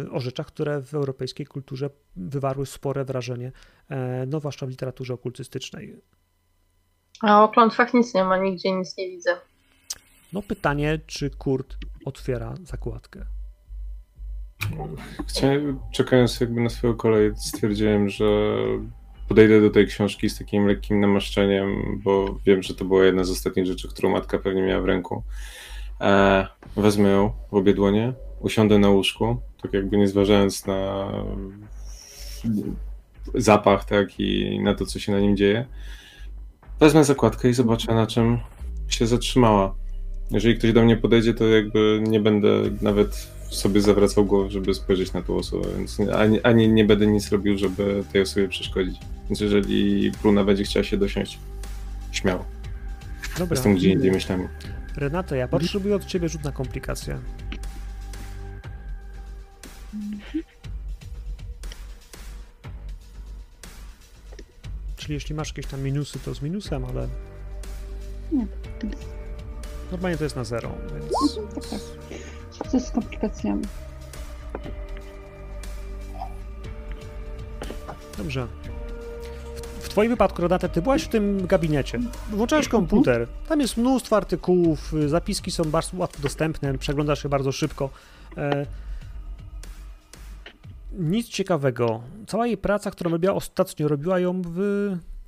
y, 0.04 0.10
o 0.10 0.20
rzeczach, 0.20 0.46
które 0.46 0.82
w 0.82 0.94
europejskiej 0.94 1.46
kulturze 1.46 1.90
wywarły 2.16 2.66
spore 2.66 3.04
wrażenie, 3.04 3.52
e, 3.90 4.26
no 4.26 4.38
zwłaszcza 4.38 4.66
w 4.66 4.68
literaturze 4.68 5.14
okultystycznej. 5.14 5.96
A 7.22 7.44
o 7.44 7.48
klątwach 7.48 7.94
nic 7.94 8.14
nie 8.14 8.24
ma, 8.24 8.36
nigdzie 8.36 8.72
nic 8.72 8.96
nie 8.96 9.08
widzę. 9.08 9.36
No 10.32 10.42
pytanie, 10.42 10.98
czy 11.06 11.30
Kurt 11.30 11.76
otwiera 12.04 12.54
zakładkę? 12.64 13.24
Chciałem, 15.28 15.80
czekając 15.92 16.40
jakby 16.40 16.60
na 16.60 16.68
swoją 16.68 16.94
kolej, 16.94 17.32
stwierdziłem, 17.36 18.08
że 18.08 18.24
podejdę 19.28 19.60
do 19.60 19.70
tej 19.70 19.86
książki 19.86 20.30
z 20.30 20.38
takim 20.38 20.66
lekkim 20.66 21.00
namaszczeniem, 21.00 22.00
bo 22.04 22.38
wiem, 22.46 22.62
że 22.62 22.74
to 22.74 22.84
była 22.84 23.04
jedna 23.04 23.24
z 23.24 23.30
ostatnich 23.30 23.66
rzeczy, 23.66 23.88
którą 23.88 24.10
matka 24.10 24.38
pewnie 24.38 24.62
miała 24.62 24.82
w 24.82 24.84
ręku. 24.84 25.22
E, 26.00 26.46
wezmę 26.76 27.08
ją 27.08 27.32
w 27.50 27.54
obie 27.54 27.74
dłonie, 27.74 28.12
usiądę 28.40 28.78
na 28.78 28.90
łóżku, 28.90 29.36
tak 29.62 29.72
jakby 29.72 29.96
nie 29.96 30.08
zważając 30.08 30.66
na 30.66 31.12
zapach, 33.34 33.84
tak, 33.84 34.20
i 34.20 34.60
na 34.60 34.74
to, 34.74 34.86
co 34.86 34.98
się 34.98 35.12
na 35.12 35.20
nim 35.20 35.36
dzieje. 35.36 35.66
Wezmę 36.80 37.04
zakładkę 37.04 37.48
i 37.48 37.54
zobaczę, 37.54 37.94
na 37.94 38.06
czym 38.06 38.38
się 38.88 39.06
zatrzymała. 39.06 39.74
Jeżeli 40.30 40.58
ktoś 40.58 40.72
do 40.72 40.82
mnie 40.82 40.96
podejdzie, 40.96 41.34
to 41.34 41.44
jakby 41.44 42.02
nie 42.08 42.20
będę 42.20 42.48
nawet 42.80 43.28
sobie 43.50 43.80
zawracał 43.80 44.24
głowę, 44.24 44.50
żeby 44.50 44.74
spojrzeć 44.74 45.12
na 45.12 45.22
tą 45.22 45.36
osobę, 45.36 45.68
więc 45.78 46.00
ani, 46.00 46.42
ani 46.42 46.68
nie 46.68 46.84
będę 46.84 47.06
nic 47.06 47.32
robił, 47.32 47.58
żeby 47.58 48.04
tej 48.12 48.22
osobie 48.22 48.48
przeszkodzić. 48.48 49.00
Więc 49.28 49.40
jeżeli 49.40 50.10
Bruna 50.22 50.44
będzie 50.44 50.64
chciała 50.64 50.84
się 50.84 50.96
dosiąść, 50.96 51.38
śmiało. 52.12 52.44
Dobra, 53.38 53.54
Jestem 53.54 53.74
gdzie 53.74 53.90
indziej 53.90 54.12
myślami. 54.12 54.48
Renata, 54.96 55.36
ja 55.36 55.48
potrzebuję 55.48 55.96
od 55.96 56.04
ciebie 56.04 56.28
rzut 56.28 56.44
na 56.44 56.52
komplikację. 56.52 57.18
Czyli 65.06 65.14
jeśli 65.14 65.34
masz 65.34 65.48
jakieś 65.48 65.66
tam 65.66 65.82
minusy, 65.82 66.18
to 66.18 66.34
z 66.34 66.42
minusem, 66.42 66.84
ale 66.84 67.08
Nie. 68.32 68.46
normalnie 69.92 70.16
to 70.18 70.24
jest 70.24 70.36
na 70.36 70.44
zero, 70.44 70.70
więc 70.94 71.34
Tak, 71.54 71.64
tak. 72.60 72.68
Co 72.70 72.80
z 72.80 72.90
komplikacjami? 72.90 73.62
dobrze. 78.18 78.46
W, 79.56 79.84
w 79.84 79.88
twoim 79.88 80.10
wypadku, 80.10 80.42
Renata, 80.42 80.68
ty 80.68 80.82
byłaś 80.82 81.02
w 81.02 81.08
tym 81.08 81.46
gabinecie. 81.46 82.00
Włączałeś 82.30 82.68
komputer. 82.68 83.28
Tam 83.48 83.60
jest 83.60 83.76
mnóstwo 83.76 84.16
artykułów, 84.16 84.92
zapiski 85.06 85.50
są 85.50 85.64
bardzo 85.64 85.96
łatwo 85.96 86.22
dostępne, 86.22 86.78
przeglądasz 86.78 87.24
je 87.24 87.30
bardzo 87.30 87.52
szybko. 87.52 87.90
Nic 90.98 91.28
ciekawego. 91.28 92.02
Cała 92.26 92.46
jej 92.46 92.56
praca, 92.58 92.90
którą 92.90 93.10
robiła 93.10 93.34
ostatnio, 93.34 93.88
robiła 93.88 94.18
ją 94.20 94.42
w, 94.42 94.50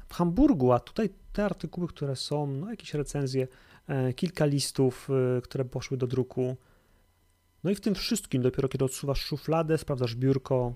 w 0.08 0.14
Hamburgu, 0.14 0.72
a 0.72 0.80
tutaj 0.80 1.10
te 1.32 1.44
artykuły, 1.44 1.88
które 1.88 2.16
są, 2.16 2.46
no 2.46 2.70
jakieś 2.70 2.94
recenzje, 2.94 3.48
e, 3.88 4.12
kilka 4.12 4.44
listów, 4.44 5.08
e, 5.38 5.40
które 5.42 5.64
poszły 5.64 5.96
do 5.96 6.06
druku. 6.06 6.56
No 7.64 7.70
i 7.70 7.74
w 7.74 7.80
tym 7.80 7.94
wszystkim, 7.94 8.42
dopiero 8.42 8.68
kiedy 8.68 8.84
odsuwasz 8.84 9.20
szufladę, 9.20 9.78
sprawdzasz 9.78 10.14
biurko, 10.14 10.74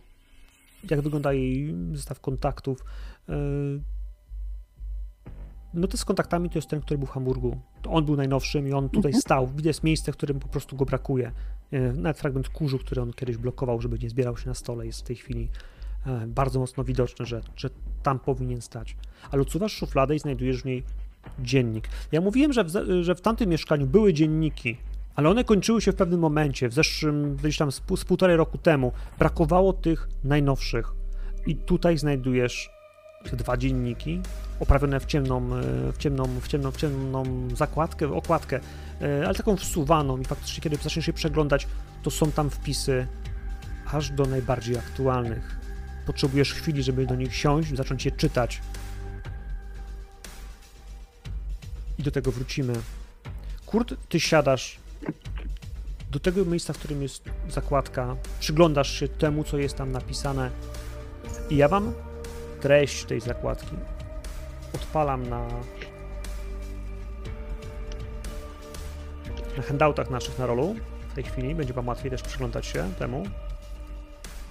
jak 0.90 1.00
wygląda 1.00 1.32
jej 1.32 1.74
zestaw 1.92 2.20
kontaktów. 2.20 2.84
e, 3.28 3.34
No 5.74 5.86
to 5.86 5.96
z 5.96 6.04
kontaktami 6.04 6.50
to 6.50 6.58
jest 6.58 6.68
ten, 6.68 6.80
który 6.80 6.98
był 6.98 7.06
w 7.06 7.10
Hamburgu. 7.10 7.60
To 7.82 7.90
on 7.90 8.04
był 8.04 8.16
najnowszym 8.16 8.68
i 8.68 8.72
on 8.72 8.88
tutaj 8.88 9.10
Mhm. 9.10 9.20
stał. 9.22 9.46
Widać 9.46 9.82
miejsce, 9.82 10.12
w 10.12 10.16
którym 10.16 10.40
po 10.40 10.48
prostu 10.48 10.76
go 10.76 10.84
brakuje. 10.84 11.32
E, 11.72 11.92
Nawet 11.92 12.18
fragment 12.18 12.48
kurzu, 12.48 12.78
który 12.78 13.02
on 13.02 13.12
kiedyś 13.12 13.36
blokował, 13.36 13.80
żeby 13.80 13.98
nie 13.98 14.10
zbierał 14.10 14.36
się 14.36 14.48
na 14.48 14.54
stole, 14.54 14.86
jest 14.86 15.00
w 15.00 15.02
tej 15.02 15.16
chwili 15.16 15.48
e, 16.06 16.26
bardzo 16.26 16.60
mocno 16.60 16.84
widoczny, 16.84 17.26
że, 17.26 17.40
że 17.56 17.70
tam 18.02 18.18
powinien 18.18 18.60
stać. 18.60 18.96
Ale 19.30 19.42
odsuwasz 19.42 19.72
szufladę 19.72 20.14
i 20.14 20.18
znajdujesz 20.18 20.62
w 20.62 20.64
niej 20.64 20.82
dziennik. 21.38 21.88
Ja 22.12 22.20
mówiłem, 22.20 22.52
że 22.52 22.64
w, 22.64 22.70
że 23.02 23.14
w 23.14 23.20
tamtym 23.20 23.50
mieszkaniu 23.50 23.86
były 23.86 24.12
dzienniki, 24.12 24.76
ale 25.14 25.28
one 25.28 25.44
kończyły 25.44 25.80
się 25.80 25.92
w 25.92 25.96
pewnym 25.96 26.20
momencie, 26.20 26.68
w 26.68 26.74
zeszłym, 26.74 27.36
gdzieś 27.36 27.56
tam 27.56 27.72
z, 27.72 27.82
z 27.96 28.04
półtorej 28.04 28.36
roku 28.36 28.58
temu. 28.58 28.92
Brakowało 29.18 29.72
tych 29.72 30.08
najnowszych. 30.24 30.92
I 31.46 31.56
tutaj 31.56 31.98
znajdujesz 31.98 32.70
dwa 33.32 33.56
dzienniki 33.56 34.20
oprawione 34.60 35.00
w 35.00 35.06
ciemną, 35.06 35.38
e, 35.38 35.92
w 35.92 35.98
ciemną, 35.98 36.40
w 36.40 36.48
ciemną, 36.48 36.70
w 36.70 36.76
ciemną 36.76 37.24
zakładkę, 37.56 38.14
okładkę, 38.14 38.60
e, 39.00 39.26
ale 39.26 39.34
taką 39.34 39.56
wsuwaną 39.56 40.18
i 40.18 40.24
faktycznie 40.24 40.62
kiedy 40.62 40.76
zaczniesz 40.76 41.06
się 41.06 41.12
przeglądać, 41.12 41.66
to 42.02 42.10
są 42.10 42.32
tam 42.32 42.50
wpisy 42.50 43.06
aż 43.92 44.10
do 44.10 44.24
najbardziej 44.24 44.78
aktualnych. 44.78 45.56
Potrzebujesz 46.06 46.54
chwili, 46.54 46.82
żeby 46.82 47.06
do 47.06 47.14
nich 47.14 47.36
siąść, 47.36 47.76
zacząć 47.76 48.04
je 48.04 48.12
czytać. 48.12 48.60
I 51.98 52.02
do 52.02 52.10
tego 52.10 52.32
wrócimy. 52.32 52.72
Kurt, 53.66 53.94
ty 54.08 54.20
siadasz 54.20 54.78
do 56.10 56.20
tego 56.20 56.44
miejsca, 56.44 56.72
w 56.72 56.78
którym 56.78 57.02
jest 57.02 57.24
zakładka, 57.48 58.16
przyglądasz 58.40 58.92
się 58.92 59.08
temu, 59.08 59.44
co 59.44 59.58
jest 59.58 59.76
tam 59.76 59.92
napisane 59.92 60.50
i 61.50 61.56
ja 61.56 61.68
mam 61.68 61.94
treść 62.62 63.04
tej 63.04 63.20
zakładki. 63.20 63.76
Odpalam 64.74 65.28
na 65.28 65.48
na 69.56 69.62
handoutach 69.62 70.10
naszych 70.10 70.38
na 70.38 70.46
rolu 70.46 70.74
w 71.08 71.14
tej 71.14 71.24
chwili. 71.24 71.54
Będzie 71.54 71.72
Wam 71.72 71.88
łatwiej 71.88 72.10
też 72.10 72.22
przyglądać 72.22 72.66
się 72.66 72.90
temu. 72.98 73.22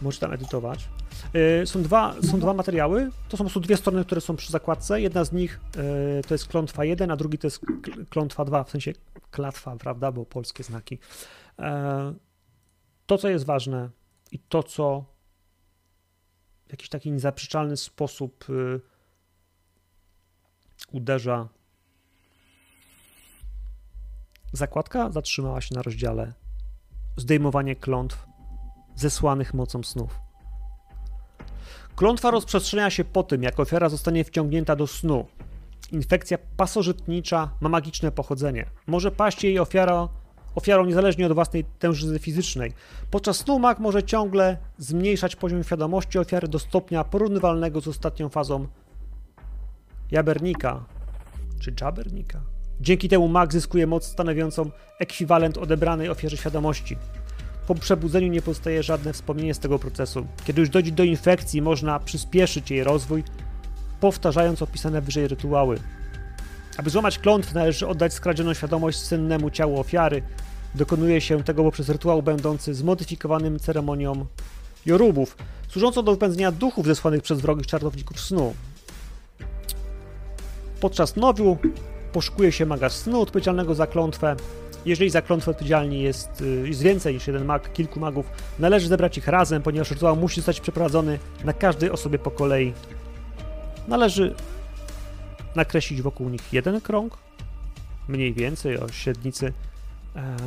Możecie 0.01 0.21
tam 0.21 0.33
edytować. 0.33 0.89
Yy, 1.33 1.67
są, 1.67 1.83
dwa, 1.83 2.15
są 2.21 2.39
dwa 2.39 2.53
materiały. 2.53 3.09
To 3.29 3.37
są 3.37 3.43
po 3.43 3.43
prostu 3.43 3.59
dwie 3.59 3.77
strony, 3.77 4.05
które 4.05 4.21
są 4.21 4.35
przy 4.35 4.51
zakładce. 4.51 5.01
Jedna 5.01 5.23
z 5.23 5.31
nich 5.31 5.59
yy, 5.75 6.21
to 6.27 6.33
jest 6.33 6.47
klątwa 6.47 6.85
1, 6.85 7.11
a 7.11 7.15
drugi 7.15 7.37
to 7.37 7.47
jest 7.47 7.59
kl- 7.59 8.05
klątwa 8.09 8.45
2, 8.45 8.63
w 8.63 8.69
sensie 8.69 8.93
klatwa, 9.31 9.75
prawda, 9.75 10.11
bo 10.11 10.25
polskie 10.25 10.63
znaki. 10.63 10.99
Yy, 11.59 11.65
to, 13.05 13.17
co 13.17 13.29
jest 13.29 13.45
ważne 13.45 13.89
i 14.31 14.39
to, 14.39 14.63
co 14.63 15.05
w 16.71 16.73
jakiś 16.73 16.89
taki 16.89 17.11
niezaprzeczalny 17.11 17.77
sposób 17.77 18.45
yy, 18.49 18.81
uderza. 20.91 21.47
Zakładka 24.53 25.11
zatrzymała 25.11 25.61
się 25.61 25.75
na 25.75 25.81
rozdziale 25.81 26.33
zdejmowanie 27.17 27.75
klątw 27.75 28.25
zesłanych 28.95 29.53
mocą 29.53 29.83
snów. 29.83 30.19
Klątwa 31.95 32.31
rozprzestrzenia 32.31 32.89
się 32.89 33.03
po 33.03 33.23
tym, 33.23 33.43
jak 33.43 33.59
ofiara 33.59 33.89
zostanie 33.89 34.23
wciągnięta 34.23 34.75
do 34.75 34.87
snu. 34.87 35.27
Infekcja 35.91 36.37
pasożytnicza 36.57 37.49
ma 37.61 37.69
magiczne 37.69 38.11
pochodzenie. 38.11 38.69
Może 38.87 39.11
paść 39.11 39.43
jej 39.43 39.59
ofiara, 39.59 40.07
ofiarą 40.55 40.85
niezależnie 40.85 41.25
od 41.25 41.33
własnej 41.33 41.65
tężyzny 41.79 42.19
fizycznej. 42.19 42.73
Podczas 43.11 43.37
snu 43.37 43.59
mag 43.59 43.79
może 43.79 44.03
ciągle 44.03 44.57
zmniejszać 44.77 45.35
poziom 45.35 45.63
świadomości 45.63 46.19
ofiary 46.19 46.47
do 46.47 46.59
stopnia 46.59 47.03
porównywalnego 47.03 47.81
z 47.81 47.87
ostatnią 47.87 48.29
fazą 48.29 48.67
jabernika 50.11 50.85
czy 51.59 51.73
jabernika. 51.81 52.41
Dzięki 52.81 53.09
temu 53.09 53.27
mag 53.27 53.53
zyskuje 53.53 53.87
moc 53.87 54.05
stanowiącą 54.05 54.71
ekwiwalent 54.99 55.57
odebranej 55.57 56.09
ofierze 56.09 56.37
świadomości. 56.37 56.97
Po 57.67 57.75
przebudzeniu 57.75 58.27
nie 58.27 58.41
pozostaje 58.41 58.83
żadne 58.83 59.13
wspomnienie 59.13 59.53
z 59.53 59.59
tego 59.59 59.79
procesu. 59.79 60.27
Kiedy 60.45 60.61
już 60.61 60.69
dojdzie 60.69 60.91
do 60.91 61.03
infekcji, 61.03 61.61
można 61.61 61.99
przyspieszyć 61.99 62.71
jej 62.71 62.83
rozwój, 62.83 63.23
powtarzając 63.99 64.61
opisane 64.61 65.01
wyżej 65.01 65.27
rytuały. 65.27 65.79
Aby 66.81 66.89
złamać 66.89 67.19
klątwę, 67.19 67.59
należy 67.59 67.87
oddać 67.87 68.13
skradzioną 68.13 68.53
świadomość 68.53 68.99
sennemu 68.99 69.49
ciału 69.49 69.79
ofiary. 69.79 70.23
Dokonuje 70.75 71.21
się 71.21 71.43
tego 71.43 71.63
poprzez 71.63 71.89
rytuał 71.89 72.23
będący 72.23 72.73
zmodyfikowanym 72.73 73.59
ceremonią 73.59 74.25
jorubów, 74.85 75.37
służącą 75.67 76.03
do 76.03 76.11
wypędzenia 76.11 76.51
duchów 76.51 76.85
zesłanych 76.85 77.21
przez 77.21 77.41
wrogich 77.41 77.67
czarowników 77.67 78.19
snu. 78.19 78.53
Podczas 80.79 81.15
nowiu 81.15 81.57
poszukuje 82.13 82.51
się 82.51 82.65
maga 82.65 82.89
snu 82.89 83.21
odpowiedzialnego 83.21 83.75
za 83.75 83.87
klątwę. 83.87 84.35
Jeżeli 84.85 85.09
za 85.09 85.21
klątwę 85.21 85.51
odpowiedzialni 85.51 86.01
jest, 86.01 86.41
y, 86.41 86.67
jest 86.67 86.81
więcej 86.81 87.13
niż 87.13 87.27
jeden 87.27 87.45
mag, 87.45 87.73
kilku 87.73 87.99
magów, 87.99 88.25
należy 88.59 88.87
zebrać 88.87 89.17
ich 89.17 89.27
razem, 89.27 89.61
ponieważ 89.61 89.91
rytuał 89.91 90.15
musi 90.15 90.35
zostać 90.35 90.61
przeprowadzony 90.61 91.19
na 91.43 91.53
każdej 91.53 91.89
osobie 91.89 92.19
po 92.19 92.31
kolei. 92.31 92.73
Należy 93.87 94.35
nakreślić 95.55 96.01
wokół 96.01 96.29
nich 96.29 96.53
jeden 96.53 96.81
krąg, 96.81 97.17
mniej 98.07 98.33
więcej 98.33 98.77
o 98.77 98.89
średnicy. 98.89 99.53
E... 100.15 100.37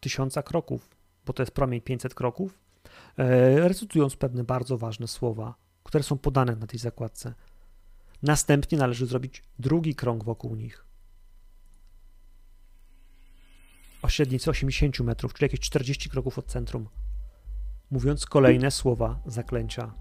Tysiąca 0.00 0.42
kroków, 0.42 0.88
bo 1.26 1.32
to 1.32 1.42
jest 1.42 1.52
promień 1.52 1.80
500 1.80 2.14
kroków, 2.14 2.58
e, 3.16 3.68
recytując 3.68 4.16
pewne 4.16 4.44
bardzo 4.44 4.78
ważne 4.78 5.08
słowa, 5.08 5.54
które 5.84 6.04
są 6.04 6.18
podane 6.18 6.56
na 6.56 6.66
tej 6.66 6.78
zakładce. 6.78 7.34
Następnie 8.22 8.78
należy 8.78 9.06
zrobić 9.06 9.42
drugi 9.58 9.94
krąg 9.94 10.24
wokół 10.24 10.56
nich. 10.56 10.84
O 14.02 14.08
średnicy 14.08 14.50
80 14.50 15.00
metrów, 15.00 15.34
czyli 15.34 15.44
jakieś 15.44 15.60
40 15.60 16.10
kroków 16.10 16.38
od 16.38 16.46
centrum, 16.46 16.88
mówiąc 17.90 18.26
kolejne 18.26 18.70
słowa 18.70 19.18
zaklęcia. 19.26 19.92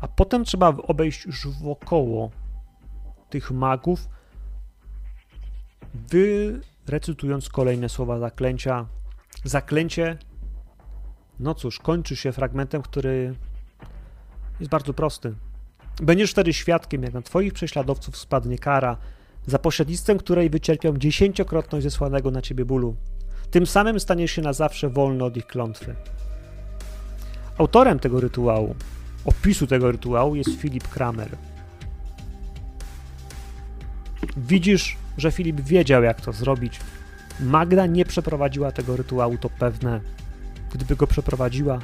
A 0.00 0.08
potem 0.08 0.44
trzeba 0.44 0.68
obejść 0.68 1.26
już 1.26 1.48
wokoło 1.48 2.30
tych 3.30 3.50
magów, 3.50 4.08
wyrecytując 5.94 7.48
kolejne 7.48 7.88
słowa 7.88 8.18
zaklęcia. 8.18 8.86
Zaklęcie, 9.44 10.18
no 11.40 11.54
cóż, 11.54 11.78
kończy 11.78 12.16
się 12.16 12.32
fragmentem, 12.32 12.82
który 12.82 13.34
jest 14.60 14.70
bardzo 14.70 14.94
prosty. 14.94 15.34
Będziesz 16.02 16.30
wtedy 16.30 16.52
świadkiem, 16.52 17.02
jak 17.02 17.12
na 17.12 17.22
twoich 17.22 17.52
prześladowców 17.52 18.16
spadnie 18.16 18.58
kara, 18.58 18.96
za 19.46 19.58
pośrednictwem 19.58 20.18
której 20.18 20.50
wycierpią 20.50 20.96
dziesięciokrotność 20.96 21.84
zesłanego 21.84 22.30
na 22.30 22.42
ciebie 22.42 22.64
bólu. 22.64 22.96
Tym 23.50 23.66
samym 23.66 24.00
staniesz 24.00 24.32
się 24.32 24.42
na 24.42 24.52
zawsze 24.52 24.88
wolny 24.88 25.24
od 25.24 25.36
ich 25.36 25.46
klątwy. 25.46 25.94
Autorem 27.58 27.98
tego 27.98 28.20
rytuału, 28.20 28.74
opisu 29.24 29.66
tego 29.66 29.92
rytuału 29.92 30.34
jest 30.34 30.50
Filip 30.50 30.88
Kramer. 30.88 31.28
Widzisz, 34.36 34.96
że 35.18 35.32
Filip 35.32 35.60
wiedział, 35.60 36.02
jak 36.02 36.20
to 36.20 36.32
zrobić. 36.32 36.80
Magda 37.40 37.86
nie 37.86 38.04
przeprowadziła 38.04 38.72
tego 38.72 38.96
rytuału, 38.96 39.38
to 39.38 39.50
pewne. 39.50 40.00
Gdyby 40.72 40.96
go 40.96 41.06
przeprowadziła, 41.06 41.78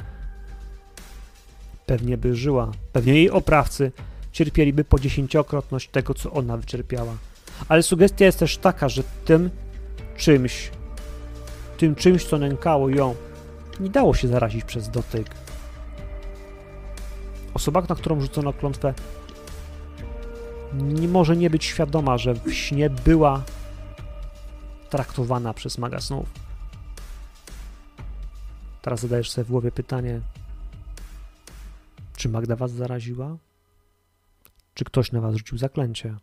pewnie 1.85 2.17
by 2.17 2.35
żyła. 2.35 2.71
Pewnie 2.93 3.13
jej 3.13 3.29
oprawcy 3.29 3.91
cierpieliby 4.31 4.83
po 4.83 4.99
dziesięciokrotność 4.99 5.89
tego, 5.89 6.13
co 6.13 6.31
ona 6.31 6.57
wyczerpiała. 6.57 7.13
Ale 7.67 7.83
sugestia 7.83 8.25
jest 8.25 8.39
też 8.39 8.57
taka, 8.57 8.89
że 8.89 9.03
tym 9.25 9.49
czymś, 10.17 10.71
tym 11.77 11.95
czymś, 11.95 12.25
co 12.25 12.37
nękało 12.37 12.89
ją, 12.89 13.15
nie 13.79 13.89
dało 13.89 14.13
się 14.13 14.27
zarazić 14.27 14.63
przez 14.65 14.89
dotyk. 14.89 15.44
Osoba, 17.55 17.81
na 17.81 17.95
którą 17.95 18.21
rzucono 18.21 18.53
klątwę, 18.53 18.93
nie 20.73 21.07
może 21.07 21.37
nie 21.37 21.49
być 21.49 21.65
świadoma, 21.65 22.17
że 22.17 22.33
w 22.33 22.53
śnie 22.53 22.89
była 22.89 23.43
traktowana 24.89 25.53
przez 25.53 25.77
maga 25.77 25.99
snów. 25.99 26.29
Teraz 28.81 28.99
zadajesz 28.99 29.31
sobie 29.31 29.45
w 29.45 29.51
głowie 29.51 29.71
pytanie, 29.71 30.21
czy 32.17 32.29
Magda 32.29 32.55
was 32.55 32.71
zaraziła? 32.71 33.37
Czy 34.73 34.85
ktoś 34.85 35.11
na 35.11 35.21
was 35.21 35.35
rzucił 35.35 35.57
zaklęcie? 35.57 36.15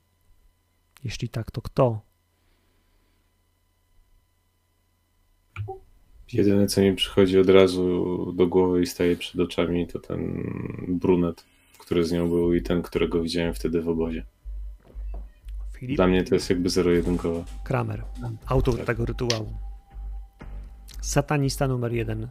Jeśli 1.04 1.28
tak, 1.28 1.50
to 1.50 1.62
kto? 1.62 2.00
Jedyne, 6.32 6.66
co 6.66 6.80
mi 6.80 6.94
przychodzi 6.94 7.38
od 7.38 7.48
razu 7.48 8.32
do 8.36 8.46
głowy 8.46 8.82
i 8.82 8.86
staje 8.86 9.16
przed 9.16 9.40
oczami, 9.40 9.86
to 9.86 9.98
ten 9.98 10.42
brunet, 10.88 11.44
który 11.78 12.04
z 12.04 12.12
nią 12.12 12.28
był 12.28 12.54
i 12.54 12.62
ten, 12.62 12.82
którego 12.82 13.22
widziałem 13.22 13.54
wtedy 13.54 13.82
w 13.82 13.88
obozie. 13.88 14.24
Filip 15.72 15.96
Dla 15.96 16.06
mnie 16.06 16.24
to 16.24 16.34
jest 16.34 16.50
jakby 16.50 16.70
zero-jedynkowe. 16.70 17.44
Kramer, 17.64 18.04
autor 18.46 18.84
tego 18.84 19.04
rytuału. 19.04 19.52
Satanista 21.00 21.68
numer 21.68 21.92
jeden 21.92 22.28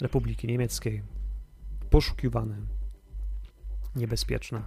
Republiki 0.00 0.46
Niemieckiej. 0.46 1.02
Poszukiwany. 1.90 2.56
Niebezpieczny. 3.96 4.62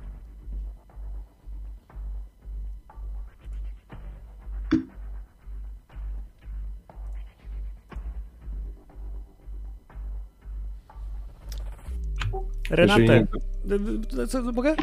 Renate, 12.69 13.01
Jeżeli- 13.01 14.27
co, 14.27 14.41
mogę? 14.41 14.75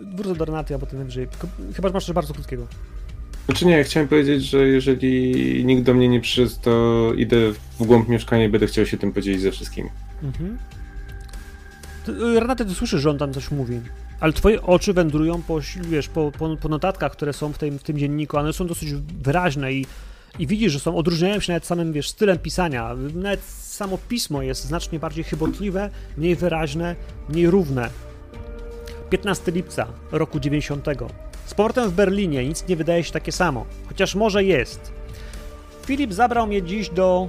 Wrócę 0.00 0.34
do 0.34 0.44
Renaty, 0.44 0.74
a 0.74 0.78
potem 0.78 1.04
wyżej. 1.04 1.28
Chyba 1.74 1.88
że 1.88 1.94
masz 1.94 2.04
coś 2.04 2.14
bardzo 2.14 2.34
krótkiego. 2.34 2.66
Znaczy 3.46 3.66
nie, 3.66 3.84
chciałem 3.84 4.08
powiedzieć, 4.08 4.44
że 4.44 4.68
jeżeli 4.68 5.64
nikt 5.64 5.82
do 5.82 5.94
mnie 5.94 6.08
nie 6.08 6.20
przyszedł, 6.20 6.50
to 6.62 7.12
idę 7.16 7.36
w 7.52 7.86
głąb 7.86 8.08
mieszkania 8.08 8.44
i 8.44 8.48
będę 8.48 8.66
chciał 8.66 8.86
się 8.86 8.96
tym 8.96 9.12
podzielić 9.12 9.40
ze 9.40 9.50
wszystkimi. 9.50 9.90
Mhm. 10.22 10.58
Ty, 12.04 12.40
Renaty, 12.40 12.64
ty 12.64 12.74
słyszysz, 12.74 13.00
że 13.00 13.10
on 13.10 13.18
tam 13.18 13.32
coś 13.32 13.50
mówi, 13.50 13.80
ale 14.20 14.32
twoje 14.32 14.62
oczy 14.62 14.92
wędrują 14.92 15.42
po, 15.42 15.60
wiesz, 15.80 16.08
po, 16.08 16.32
po, 16.38 16.56
po 16.56 16.68
notatkach, 16.68 17.12
które 17.12 17.32
są 17.32 17.52
w 17.52 17.58
tym, 17.58 17.78
w 17.78 17.82
tym 17.82 17.98
dzienniku, 17.98 18.36
one 18.36 18.52
są 18.52 18.66
dosyć 18.66 18.94
wyraźne 19.22 19.72
i, 19.72 19.86
i 20.38 20.46
widzisz, 20.46 20.72
że 20.72 20.80
są, 20.80 20.96
odróżniają 20.96 21.40
się 21.40 21.52
nawet 21.52 21.66
samym, 21.66 21.92
wiesz, 21.92 22.08
stylem 22.08 22.38
pisania. 22.38 22.94
Nawet 23.14 23.44
samo 23.44 23.98
pismo 24.08 24.42
jest 24.42 24.64
znacznie 24.64 24.98
bardziej 24.98 25.24
chybotliwe, 25.24 25.90
mniej 26.16 26.36
wyraźne, 26.36 26.96
mniej 27.28 27.50
równe. 27.50 27.90
15 29.10 29.52
lipca 29.52 29.86
roku 30.12 30.40
90. 30.40 30.86
Z 31.46 31.54
powrotem 31.54 31.90
w 31.90 31.94
Berlinie 31.94 32.48
nic 32.48 32.68
nie 32.68 32.76
wydaje 32.76 33.04
się 33.04 33.12
takie 33.12 33.32
samo, 33.32 33.66
chociaż 33.88 34.14
może 34.14 34.44
jest. 34.44 34.92
Filip 35.86 36.12
zabrał 36.12 36.46
mnie 36.46 36.62
dziś 36.62 36.88
do 36.88 37.28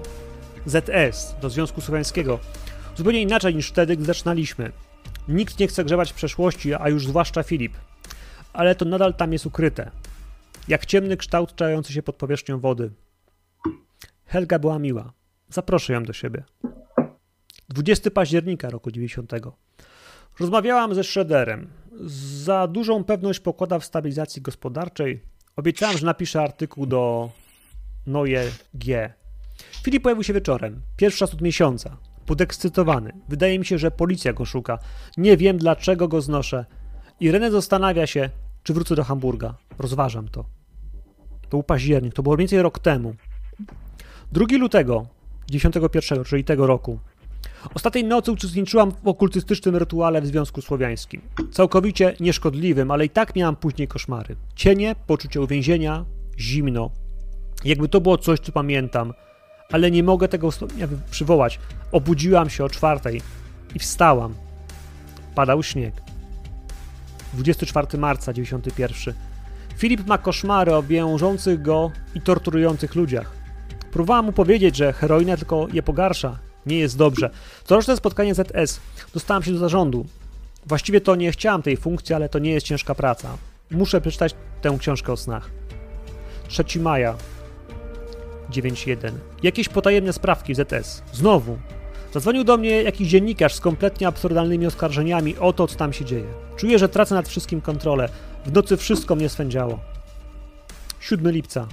ZS, 0.66 1.36
do 1.42 1.50
Związku 1.50 1.82
Słowiańskiego. 1.82 2.40
Zupełnie 2.96 3.22
inaczej 3.22 3.56
niż 3.56 3.70
wtedy, 3.70 3.96
gdy 3.96 4.06
zaczynaliśmy. 4.06 4.72
Nikt 5.28 5.60
nie 5.60 5.68
chce 5.68 5.84
grzebać 5.84 6.12
w 6.12 6.16
przeszłości, 6.16 6.74
a 6.74 6.90
już 6.90 7.08
zwłaszcza 7.08 7.44
Filip. 7.44 7.74
Ale 8.54 8.76
to 8.76 8.86
nadal 8.86 9.14
tam 9.14 9.34
jest 9.34 9.46
ukryte. 9.46 9.92
Jak 10.68 10.86
ciemny 10.86 11.18
kształt 11.18 11.56
czający 11.56 11.94
się 11.94 12.04
pod 12.04 12.16
powierzchnią 12.16 12.60
wody. 12.60 12.92
Helga 14.26 14.60
była 14.60 14.80
miła. 14.80 15.14
Zaproszę 15.50 15.94
ją 15.94 16.04
do 16.04 16.14
siebie. 16.14 16.44
20 17.70 18.12
października 18.12 18.70
roku 18.70 18.92
90. 18.92 19.32
Rozmawiałam 20.40 20.96
ze 20.96 21.04
Schroederem. 21.04 21.68
Za 22.44 22.68
dużą 22.68 23.04
pewność 23.04 23.40
pokłada 23.40 23.80
w 23.80 23.86
stabilizacji 23.86 24.42
gospodarczej. 24.42 25.22
Obiecałam, 25.56 25.98
że 25.98 26.06
napiszę 26.06 26.42
artykuł 26.42 26.86
do 26.86 27.30
Noje 28.08 28.52
G. 28.74 29.14
Filip 29.84 30.04
pojawił 30.04 30.24
się 30.24 30.34
wieczorem. 30.34 30.82
Pierwszy 30.98 31.26
raz 31.26 31.34
od 31.34 31.42
miesiąca. 31.42 31.98
Podekscytowany. 32.26 33.14
Wydaje 33.30 33.60
mi 33.60 33.66
się, 33.66 33.78
że 33.78 33.92
policja 33.92 34.34
go 34.34 34.46
szuka. 34.46 34.80
Nie 35.18 35.38
wiem, 35.38 35.58
dlaczego 35.58 36.08
go 36.08 36.22
znoszę. 36.22 36.66
Irene 37.20 37.52
zastanawia 37.52 38.08
się, 38.08 38.30
czy 38.64 38.74
wrócę 38.74 38.96
do 38.96 39.04
Hamburga. 39.04 39.56
Rozważam 39.80 40.28
to. 40.28 40.57
To 41.50 41.58
był 41.58 41.64
październik, 41.64 42.14
to 42.14 42.24
było 42.24 42.36
mniej 42.36 42.44
więcej 42.44 42.62
rok 42.62 42.80
temu. 42.80 43.16
2 44.32 44.46
lutego 44.58 45.08
91, 45.50 46.24
czyli 46.24 46.44
tego 46.44 46.68
roku. 46.68 47.00
Ostatniej 47.74 48.04
nocy 48.04 48.32
uczestniczyłam 48.32 48.92
w 48.92 49.08
okultystycznym 49.08 49.76
rytuale 49.76 50.22
w 50.22 50.28
Związku 50.28 50.62
Słowiańskim. 50.62 51.22
Całkowicie 51.52 52.16
nieszkodliwym, 52.20 52.92
ale 52.92 53.06
i 53.06 53.10
tak 53.10 53.36
miałam 53.36 53.56
później 53.56 53.88
koszmary. 53.88 54.36
Cienie, 54.56 54.96
poczucie 55.08 55.42
uwięzienia, 55.42 56.06
zimno. 56.40 56.92
Jakby 57.66 57.90
to 57.90 58.02
było 58.02 58.18
coś, 58.18 58.40
co 58.40 58.52
pamiętam, 58.52 59.14
ale 59.72 59.92
nie 59.92 60.04
mogę 60.04 60.28
tego 60.28 60.50
przywołać. 61.12 61.60
Obudziłam 61.92 62.50
się 62.50 62.64
o 62.64 62.70
czwartej 62.70 63.22
i 63.76 63.80
wstałam. 63.80 64.34
Padał 65.36 65.64
śnieg. 65.64 65.94
24 67.34 67.98
marca 67.98 68.34
91. 68.34 69.14
Filip 69.78 70.08
ma 70.08 70.18
koszmary 70.18 70.76
o 70.76 70.84
wiążących 70.84 71.62
go 71.62 71.92
i 72.16 72.22
torturujących 72.22 72.96
ludziach. 72.96 73.32
Próbowałam 73.92 74.26
mu 74.26 74.32
powiedzieć, 74.32 74.76
że 74.76 74.94
heroina 74.94 75.38
tylko 75.38 75.68
je 75.74 75.84
pogarsza. 75.84 76.40
Nie 76.66 76.80
jest 76.80 76.98
dobrze. 76.98 77.30
Coroczne 77.64 77.98
spotkanie 77.98 78.36
ZS. 78.36 78.80
Dostałam 79.14 79.44
się 79.44 79.52
do 79.52 79.58
zarządu. 79.58 80.06
Właściwie 80.66 81.02
to 81.02 81.16
nie 81.16 81.32
chciałam 81.32 81.62
tej 81.62 81.78
funkcji, 81.78 82.16
ale 82.16 82.30
to 82.30 82.40
nie 82.40 82.52
jest 82.52 82.66
ciężka 82.66 82.96
praca. 82.96 83.38
Muszę 83.72 84.02
przeczytać 84.02 84.36
tę 84.62 84.78
książkę 84.80 85.14
o 85.14 85.18
snach. 85.18 85.50
3 86.48 86.80
maja 86.80 87.16
9.1. 88.52 89.12
Jakieś 89.44 89.70
potajemne 89.70 90.14
sprawki 90.14 90.54
w 90.54 90.58
ZS. 90.58 91.04
Znowu. 91.14 91.58
Zadzwonił 92.14 92.44
do 92.44 92.58
mnie 92.58 92.70
jakiś 92.70 93.08
dziennikarz 93.08 93.56
z 93.56 93.60
kompletnie 93.60 94.08
absurdalnymi 94.08 94.68
oskarżeniami 94.68 95.38
o 95.38 95.54
to, 95.54 95.68
co 95.68 95.76
tam 95.76 95.94
się 95.94 96.06
dzieje. 96.06 96.34
Czuję, 96.58 96.80
że 96.80 96.90
tracę 96.90 97.16
nad 97.16 97.30
wszystkim 97.30 97.62
kontrolę. 97.62 98.10
W 98.46 98.52
nocy 98.52 98.78
wszystko 98.78 99.16
mnie 99.16 99.30
swędziało. 99.30 99.80
7 101.00 101.32
lipca. 101.32 101.68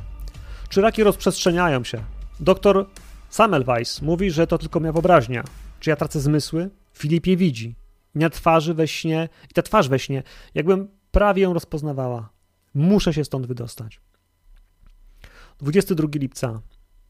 Czy 0.69 0.81
raki 0.81 1.05
rozprzestrzeniają 1.05 1.85
się? 1.85 2.05
Doktor 2.41 2.87
Samelweis 3.31 4.03
mówi, 4.03 4.31
że 4.31 4.47
to 4.47 4.59
tylko 4.59 4.81
moja 4.81 4.93
wyobraźnia. 4.93 5.45
Czy 5.81 5.91
ja 5.91 5.97
tracę 5.97 6.21
zmysły? 6.21 6.71
Filip 6.93 7.27
je 7.27 7.37
widzi. 7.37 7.75
Na 8.15 8.31
twarzy 8.31 8.75
we 8.75 8.89
śnie, 8.89 9.29
i 9.51 9.55
ta 9.55 9.63
twarz 9.63 9.89
we 9.89 9.99
śnie, 9.99 10.23
jakbym 10.55 10.89
prawie 11.11 11.43
ją 11.43 11.55
rozpoznawała. 11.55 12.29
Muszę 12.75 13.15
się 13.15 13.25
stąd 13.25 13.47
wydostać. 13.47 14.01
22 15.59 16.09
lipca. 16.15 16.61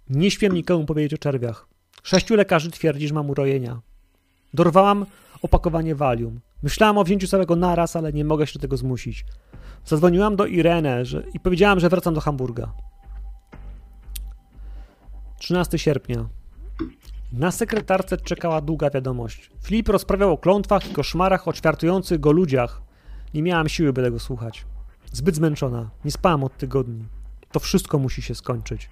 Nie 0.09 0.31
śmiem 0.31 0.53
nikomu 0.53 0.85
powiedzieć 0.85 1.15
o 1.15 1.19
czerwiach. 1.19 1.74
Sześciu 2.05 2.37
lekarzy 2.37 2.71
twierdzi, 2.71 3.09
że 3.09 3.15
mam 3.15 3.31
urojenia. 3.31 3.81
Dorwałam 4.55 5.07
opakowanie 5.43 5.95
Valium. 5.95 6.41
Myślałam 6.63 6.99
o 6.99 7.05
wzięciu 7.05 7.29
całego 7.29 7.57
naraz, 7.57 7.97
ale 7.97 8.13
nie 8.13 8.25
mogę 8.25 8.47
się 8.47 8.53
do 8.55 8.61
tego 8.61 8.77
zmusić. 8.77 9.25
Zadzwoniłam 9.85 10.37
do 10.37 10.47
Irene 10.47 11.05
że, 11.05 11.23
i 11.35 11.41
powiedziałam, 11.41 11.81
że 11.81 11.89
wracam 11.89 12.15
do 12.15 12.21
Hamburga. 12.21 12.73
13 15.39 15.79
sierpnia. 15.79 16.29
Na 17.33 17.51
sekretarce 17.51 18.17
czekała 18.17 18.61
długa 18.61 18.91
wiadomość. 18.91 19.51
Filip 19.63 19.89
rozprawiał 19.89 20.33
o 20.33 20.39
klątwach 20.39 20.91
i 20.91 20.95
koszmarach 20.95 21.49
o 21.49 21.53
ćwiartujących 21.53 22.21
go 22.21 22.33
ludziach. 22.33 22.83
Nie 23.35 23.43
miałam 23.43 23.69
siły, 23.69 23.93
by 23.93 24.03
tego 24.03 24.19
słuchać. 24.19 24.67
Zbyt 25.13 25.37
zmęczona. 25.37 25.91
Nie 26.05 26.11
spałam 26.11 26.45
od 26.45 26.57
tygodni. 26.57 27.05
To 27.53 27.61
wszystko 27.61 27.99
musi 27.99 28.23
się 28.23 28.35
skończyć. 28.35 28.91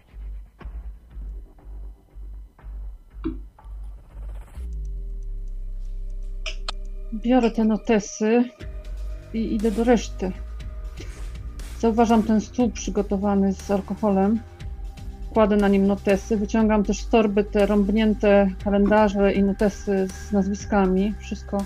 Biorę 7.23 7.51
te 7.51 7.65
notesy 7.65 8.44
i 9.35 9.55
idę 9.55 9.70
do 9.70 9.85
reszty. 9.85 10.32
Zauważam 11.81 12.23
ten 12.23 12.40
stół 12.40 12.70
przygotowany 12.70 13.53
z 13.53 13.70
alkoholem. 13.70 14.40
Kładę 15.32 15.57
na 15.57 15.69
nim 15.69 15.86
notesy. 15.86 16.36
Wyciągam 16.36 16.85
też 16.85 17.01
z 17.01 17.09
torby 17.09 17.44
te 17.44 17.66
rąbnięte 17.66 18.51
kalendarze 18.65 19.32
i 19.32 19.43
notesy 19.43 20.09
z 20.09 20.32
nazwiskami. 20.32 21.15
Wszystko, 21.20 21.65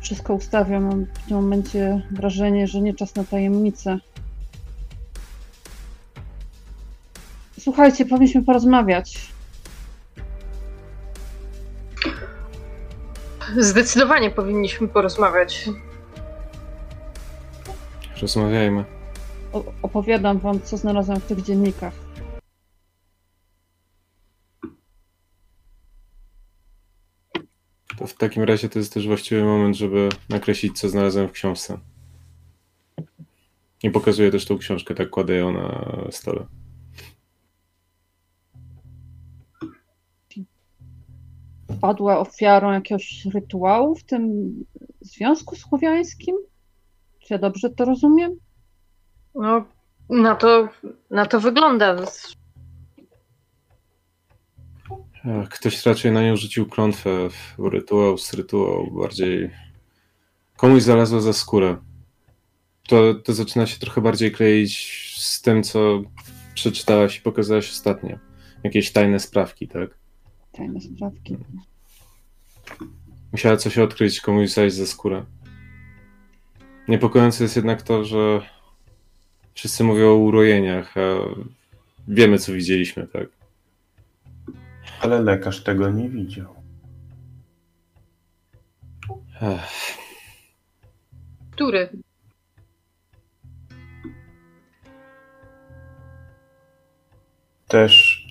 wszystko 0.00 0.34
ustawiam. 0.34 0.84
Mam 0.84 1.04
w 1.04 1.26
tym 1.28 1.36
momencie 1.36 2.02
wrażenie, 2.10 2.66
że 2.66 2.80
nie 2.80 2.94
czas 2.94 3.14
na 3.14 3.24
tajemnicę. 3.24 3.98
Słuchajcie, 7.58 8.04
powinniśmy 8.04 8.42
porozmawiać. 8.42 9.37
Zdecydowanie 13.56 14.30
powinniśmy 14.30 14.88
porozmawiać. 14.88 15.70
Rozmawiajmy. 18.22 18.84
O, 19.52 19.64
opowiadam 19.82 20.38
wam, 20.38 20.60
co 20.60 20.76
znalazłam 20.76 21.20
w 21.20 21.26
tych 21.26 21.42
dziennikach. 21.42 21.94
To 27.98 28.06
w 28.06 28.14
takim 28.14 28.42
razie 28.42 28.68
to 28.68 28.78
jest 28.78 28.94
też 28.94 29.06
właściwy 29.06 29.44
moment, 29.44 29.76
żeby 29.76 30.08
nakreślić, 30.28 30.80
co 30.80 30.88
znalazłem 30.88 31.28
w 31.28 31.32
książce. 31.32 31.78
I 33.82 33.90
pokazuję 33.90 34.30
też 34.30 34.46
tą 34.46 34.58
książkę, 34.58 34.94
tak 34.94 35.10
kładę 35.10 35.34
ją 35.34 35.52
na 35.52 35.94
stole. 36.10 36.46
Padła 41.80 42.18
ofiarą 42.18 42.72
jakiegoś 42.72 43.24
rytuału 43.24 43.94
w 43.94 44.04
tym 44.04 44.52
Związku 45.00 45.56
Słowiańskim? 45.56 46.36
Czy 47.20 47.34
ja 47.34 47.38
dobrze 47.38 47.70
to 47.70 47.84
rozumiem? 47.84 48.36
No, 49.34 49.64
na 50.10 50.34
to, 50.34 50.68
na 51.10 51.26
to 51.26 51.40
wygląda. 51.40 51.96
Ach, 55.24 55.48
Ktoś 55.48 55.86
raczej 55.86 56.12
na 56.12 56.22
nią 56.22 56.36
rzucił 56.36 56.66
klątwę 56.66 57.10
w 57.30 57.58
rytuał 57.72 58.18
z 58.18 58.34
rytuał, 58.34 58.90
bardziej 58.90 59.50
komuś 60.56 60.82
znalazło 60.82 61.20
za 61.20 61.32
skórę. 61.32 61.76
To, 62.88 63.14
to 63.14 63.32
zaczyna 63.32 63.66
się 63.66 63.78
trochę 63.78 64.00
bardziej 64.00 64.32
kleić 64.32 65.14
z 65.18 65.42
tym, 65.42 65.62
co 65.62 66.02
przeczytałaś 66.54 67.18
i 67.18 67.22
pokazałaś 67.22 67.70
ostatnio. 67.70 68.18
Jakieś 68.64 68.92
tajne 68.92 69.20
sprawki, 69.20 69.68
tak? 69.68 69.98
Tajne 70.58 70.80
sprawki. 70.80 71.36
Musiała 73.32 73.56
coś 73.56 73.78
odkryć, 73.78 74.20
komuś 74.20 74.50
zajść 74.50 74.76
za 74.76 74.86
skórę. 74.86 75.24
Niepokojące 76.88 77.44
jest 77.44 77.56
jednak 77.56 77.82
to, 77.82 78.04
że 78.04 78.40
wszyscy 79.54 79.84
mówią 79.84 80.08
o 80.08 80.16
urojeniach, 80.16 80.94
a 80.96 81.16
wiemy, 82.08 82.38
co 82.38 82.52
widzieliśmy, 82.52 83.06
tak? 83.06 83.28
Ale 85.00 85.22
lekarz 85.22 85.64
tego 85.64 85.90
nie 85.90 86.08
widział. 86.08 86.54
Ech, 89.42 89.98
Który? 91.50 91.88
Też 97.68 98.24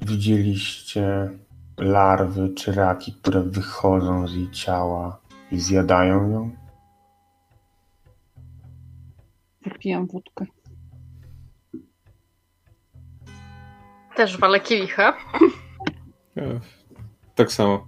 widzieliście 0.00 1.30
larwy 1.82 2.48
czy 2.54 2.72
raki, 2.72 3.12
które 3.12 3.42
wychodzą 3.42 4.28
z 4.28 4.34
jej 4.34 4.50
ciała 4.50 5.20
i 5.50 5.60
zjadają 5.60 6.30
ją. 6.30 6.50
Wypijam 9.62 10.06
wódkę. 10.06 10.44
Też 14.16 14.38
walę 14.38 14.60
kielicha. 14.60 15.14
E, 16.36 16.60
Tak 17.34 17.52
samo. 17.52 17.86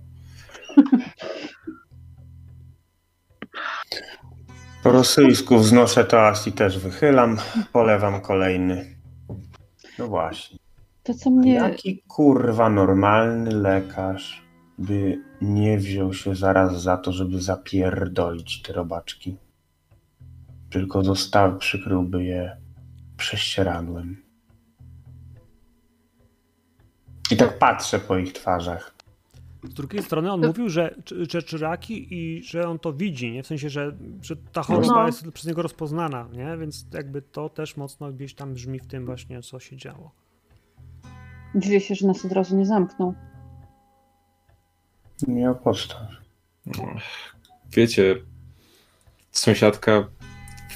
Po 4.83 4.91
rosyjsku 4.91 5.59
wznoszę 5.59 6.05
toast 6.05 6.47
i 6.47 6.53
też 6.53 6.79
wychylam, 6.79 7.37
polewam 7.73 8.21
kolejny. 8.21 8.97
No 9.99 10.07
właśnie. 10.09 10.59
To, 11.05 11.15
co 11.15 11.31
mnie... 11.31 11.55
Jaki 11.55 12.03
kurwa 12.09 12.71
normalny 12.71 13.51
lekarz 13.51 14.45
by 14.79 15.23
nie 15.41 15.79
wziął 15.79 16.15
się 16.15 16.35
zaraz 16.35 16.83
za 16.83 16.97
to, 16.97 17.13
żeby 17.13 17.41
zapierdolić 17.41 18.63
te 18.63 18.73
robaczki? 18.73 19.37
Tylko 20.71 21.05
został, 21.05 21.59
przykryłby 21.59 22.25
je 22.25 22.57
prześcieradłem. 23.17 24.23
I 27.31 27.37
tak 27.37 27.59
patrzę 27.59 27.99
po 27.99 28.19
ich 28.19 28.33
twarzach. 28.33 28.95
Z 29.65 29.75
drugiej 29.75 30.03
strony 30.03 30.33
on 30.33 30.47
mówił, 30.47 30.69
że, 30.69 30.95
że 31.29 31.43
czyraki 31.43 32.15
i 32.15 32.43
że 32.43 32.69
on 32.69 32.79
to 32.79 32.93
widzi, 32.93 33.33
nie? 33.33 33.43
W 33.43 33.47
sensie, 33.47 33.71
że, 33.71 33.97
że 34.23 34.37
ta 34.37 34.63
choroba 34.63 34.95
No. 34.95 35.07
jest 35.07 35.31
przez 35.33 35.47
niego 35.47 35.63
rozpoznana, 35.63 36.29
nie? 36.33 36.57
Więc 36.57 36.87
jakby 36.93 37.23
to 37.23 37.49
też 37.49 37.77
mocno 37.77 38.13
gdzieś 38.13 38.35
tam 38.35 38.55
brzmi 38.55 38.81
w 38.81 38.87
tym 38.87 39.07
właśnie, 39.07 39.43
co 39.43 39.61
się 39.61 39.77
działo. 39.77 40.24
Dziwię 41.55 41.81
się, 41.81 41.95
że 41.95 42.07
nas 42.07 42.25
od 42.25 42.33
razu 42.33 42.57
nie 42.57 42.67
zamknął. 42.67 43.15
Nie 45.29 45.35
miał 45.35 45.55
podstaw. 45.55 46.01
Wiecie, 47.73 48.17
sąsiadka 49.31 50.09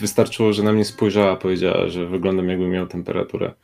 wystarczyło, 0.01 0.53
że 0.53 0.63
na 0.63 0.73
mnie 0.73 0.85
spojrzała, 0.85 1.37
powiedziała, 1.37 1.89
że 1.89 2.07
wyglądam 2.07 2.49
jakby 2.49 2.69
miał 2.69 2.87
temperaturę. 2.87 3.55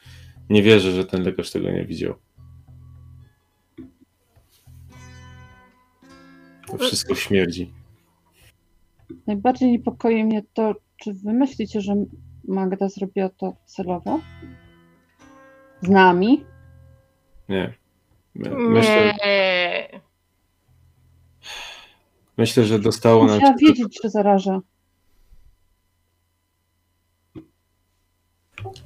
Nie 0.51 0.63
wierzę, 0.63 0.93
że 0.93 1.05
ten 1.05 1.23
lekarz 1.23 1.51
tego 1.51 1.71
nie 1.71 1.85
widział. 1.85 2.15
To 6.67 6.79
wszystko 6.79 7.15
śmierdzi. 7.15 7.73
Najbardziej 9.27 9.71
niepokoi 9.73 10.25
mnie 10.25 10.43
to, 10.55 10.75
czy 10.97 11.13
wy 11.13 11.33
myślicie, 11.33 11.81
że 11.81 11.95
Magda 12.49 12.89
zrobiła 12.89 13.29
to 13.29 13.57
celowo? 13.65 14.21
Z 15.83 15.89
nami? 15.89 16.45
Nie. 17.49 17.75
My, 18.35 18.51
Nie. 18.51 20.01
myślę, 22.37 22.65
że 22.65 22.79
dostało 22.79 23.27
nam 23.27 23.41
się 23.41 23.55
wiedzieć, 23.61 23.99
że 24.03 24.11
zaraża. 24.11 24.61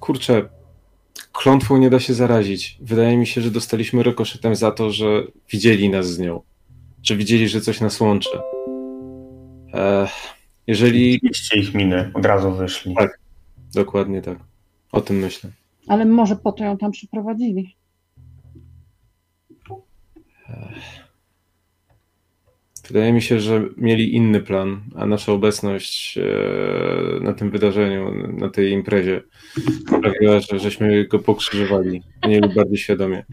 Kurczę, 0.00 0.48
klątwą 1.32 1.76
nie 1.76 1.90
da 1.90 2.00
się 2.00 2.14
zarazić. 2.14 2.78
Wydaje 2.80 3.16
mi 3.16 3.26
się, 3.26 3.40
że 3.40 3.50
dostaliśmy 3.50 4.02
rykoszetem 4.02 4.56
za 4.56 4.70
to, 4.70 4.90
że 4.90 5.06
widzieli 5.50 5.88
nas 5.90 6.10
z 6.10 6.18
nią. 6.18 6.42
Że 7.02 7.16
widzieli, 7.16 7.48
że 7.48 7.60
coś 7.60 7.80
nas 7.80 8.00
łączy. 8.00 8.38
E, 9.74 10.08
jeżeli. 10.66 11.12
Widzieliście 11.12 11.58
ich 11.58 11.74
miny, 11.74 12.10
od 12.14 12.26
razu 12.26 12.52
wyszli. 12.52 12.94
Tak. 12.94 13.18
Dokładnie 13.74 14.22
tak. 14.22 14.38
O 14.92 15.00
tym 15.00 15.16
myślę. 15.16 15.50
Ale 15.88 16.04
może 16.04 16.36
po 16.36 16.52
to 16.52 16.64
ją 16.64 16.78
tam 16.78 16.90
przyprowadzili. 16.90 17.76
Wydaje 22.88 23.12
mi 23.12 23.22
się, 23.22 23.40
że 23.40 23.68
mieli 23.76 24.14
inny 24.14 24.40
plan, 24.40 24.80
a 24.96 25.06
nasza 25.06 25.32
obecność 25.32 26.18
e, 26.18 27.20
na 27.20 27.32
tym 27.32 27.50
wydarzeniu, 27.50 28.28
na 28.32 28.50
tej 28.50 28.70
imprezie 28.70 29.22
sprawiła, 29.80 30.40
że 30.40 30.58
żeśmy 30.58 31.06
go 31.06 31.18
pokrzyżowali. 31.18 32.02
Mieli 32.28 32.54
bardziej 32.54 32.78
świadomie. 32.78 33.24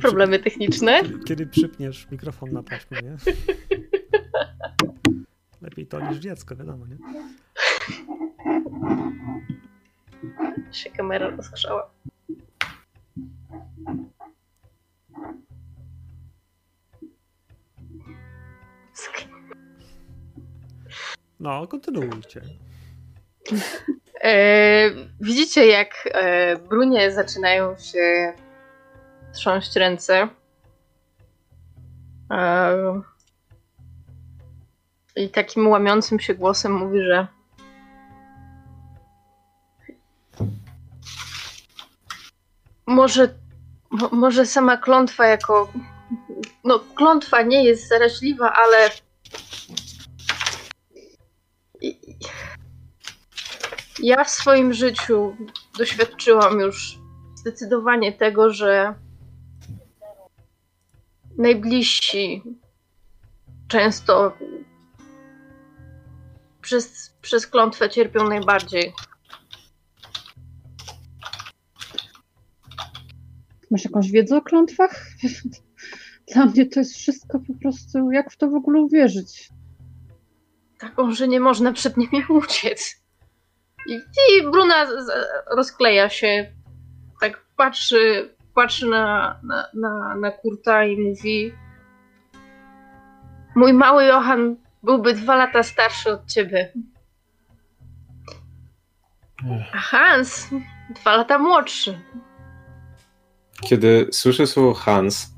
Problemy 0.00 0.38
techniczne. 0.38 1.02
Kiedy, 1.02 1.18
kiedy 1.24 1.46
przypniesz 1.46 2.10
mikrofon 2.10 2.52
na 2.52 2.62
taśmę, 2.62 2.98
nie? 3.02 3.16
Lepiej 5.62 5.86
to 5.86 6.10
niż 6.10 6.18
dziecko, 6.18 6.56
wiadomo, 6.56 6.86
nie? 6.86 6.96
się 10.72 10.90
kamera 10.90 11.30
rozgrzała. 11.30 11.90
No, 21.40 21.66
kontynuujcie. 21.66 22.40
E, 24.24 24.90
widzicie, 25.20 25.66
jak 25.66 26.08
e, 26.12 26.56
Brunie 26.56 27.12
zaczynają 27.12 27.76
się 27.78 28.32
trząść 29.32 29.76
ręce. 29.76 30.28
E, 32.30 33.00
I 35.16 35.28
takim 35.28 35.68
łamiącym 35.68 36.20
się 36.20 36.34
głosem 36.34 36.72
mówi, 36.72 37.02
że 37.02 37.26
może, 42.86 43.34
mo, 43.94 44.08
może 44.12 44.46
sama 44.46 44.76
klątwa 44.76 45.26
jako. 45.26 45.72
No, 46.64 46.80
klątwa 46.94 47.42
nie 47.42 47.64
jest 47.64 47.88
zaraźliwa, 47.88 48.52
ale. 48.52 48.90
Ja 54.02 54.24
w 54.24 54.30
swoim 54.30 54.72
życiu 54.74 55.36
doświadczyłam 55.78 56.60
już 56.60 56.98
zdecydowanie 57.34 58.12
tego, 58.12 58.50
że 58.50 58.94
najbliżsi 61.38 62.42
często 63.68 64.36
przez, 66.60 67.14
przez 67.22 67.46
klątwę 67.46 67.90
cierpią 67.90 68.28
najbardziej. 68.28 68.92
Masz 73.70 73.84
jakąś 73.84 74.10
wiedzę 74.10 74.36
o 74.36 74.42
klątwach? 74.42 75.06
Dla 76.34 76.46
mnie 76.46 76.66
to 76.66 76.80
jest 76.80 76.94
wszystko 76.94 77.38
po 77.38 77.54
prostu, 77.62 78.10
jak 78.10 78.30
w 78.30 78.36
to 78.36 78.50
w 78.50 78.54
ogóle 78.54 78.80
uwierzyć? 78.80 79.48
Taką, 80.78 81.12
że 81.12 81.28
nie 81.28 81.40
można 81.40 81.72
przed 81.72 81.96
nimi 81.96 82.24
uciec. 82.42 83.04
I, 83.86 83.92
i 83.94 84.42
Bruna 84.42 84.86
z, 84.86 85.06
z, 85.06 85.10
rozkleja 85.56 86.08
się, 86.08 86.52
tak 87.20 87.44
patrzy, 87.56 88.34
patrzy 88.54 88.86
na, 88.86 89.40
na, 89.42 89.68
na, 89.74 90.16
na 90.16 90.30
Kurta 90.30 90.84
i 90.84 90.96
mówi 90.96 91.52
Mój 93.54 93.72
mały 93.72 94.04
Johan 94.04 94.56
byłby 94.82 95.14
dwa 95.14 95.36
lata 95.36 95.62
starszy 95.62 96.10
od 96.10 96.26
ciebie. 96.26 96.72
A 99.72 99.78
Hans 99.78 100.48
dwa 100.90 101.16
lata 101.16 101.38
młodszy. 101.38 102.00
Kiedy 103.62 104.08
słyszę 104.12 104.46
słowo 104.46 104.74
Hans, 104.74 105.34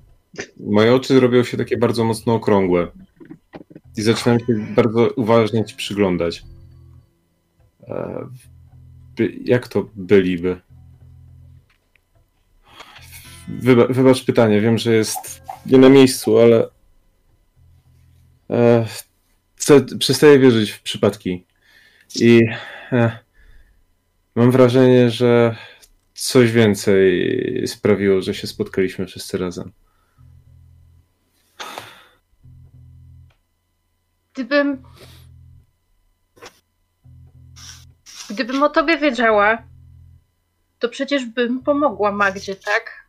moje 0.60 0.94
oczy 0.94 1.20
robią 1.20 1.44
się 1.44 1.56
takie 1.56 1.76
bardzo 1.76 2.04
mocno 2.04 2.34
okrągłe 2.34 2.88
i 3.96 4.02
zaczynam 4.02 4.38
się 4.38 4.74
bardzo 4.74 5.08
uważnie 5.16 5.64
ci 5.64 5.76
przyglądać. 5.76 6.42
E, 7.88 8.26
Jak 9.44 9.68
to 9.68 9.88
byliby? 9.94 10.60
Wyba, 13.48 13.86
wybacz 13.86 14.24
pytanie, 14.24 14.60
wiem, 14.60 14.78
że 14.78 14.94
jest 14.94 15.42
nie 15.66 15.78
na 15.78 15.88
miejscu, 15.88 16.38
ale 16.38 16.68
e, 18.50 18.86
przestaję 19.98 20.38
wierzyć 20.38 20.70
w 20.70 20.82
przypadki. 20.82 21.44
I 22.20 22.40
e, 22.92 23.18
mam 24.34 24.50
wrażenie, 24.50 25.10
że 25.10 25.56
coś 26.16 26.52
więcej 26.52 27.62
sprawiło, 27.66 28.22
że 28.22 28.34
się 28.34 28.46
spotkaliśmy 28.46 29.06
wszyscy 29.06 29.38
razem. 29.38 29.72
Gdybym. 34.34 34.82
Gdybym 38.30 38.62
o 38.62 38.68
tobie 38.68 38.98
wiedziała, 38.98 39.62
to 40.78 40.88
przecież 40.88 41.24
bym 41.24 41.62
pomogła 41.62 42.12
Magdzie, 42.12 42.56
tak? 42.56 43.06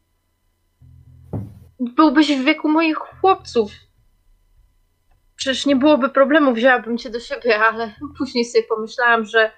Byłbyś 1.80 2.28
w 2.28 2.44
wieku 2.44 2.70
moich 2.70 2.98
chłopców. 2.98 3.72
Przecież 5.36 5.66
nie 5.66 5.76
byłoby 5.76 6.10
problemu, 6.10 6.54
wzięłabym 6.54 6.98
cię 6.98 7.10
do 7.10 7.20
siebie, 7.20 7.60
ale 7.60 7.94
później 8.18 8.46
sobie 8.46 8.64
pomyślałam, 8.64 9.26
że 9.26 9.52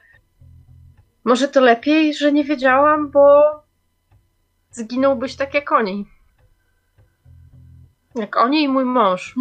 może 1.24 1.48
to 1.48 1.62
lepiej, 1.62 2.14
że 2.14 2.32
nie 2.32 2.44
wiedziałam, 2.44 3.12
bo 3.12 3.42
zginąłbyś 4.72 5.36
tak 5.36 5.54
jak 5.54 5.72
oni. 5.72 6.06
Jak 8.16 8.38
oni 8.38 8.64
i 8.64 8.68
mój 8.68 8.86
mąż. 8.86 9.36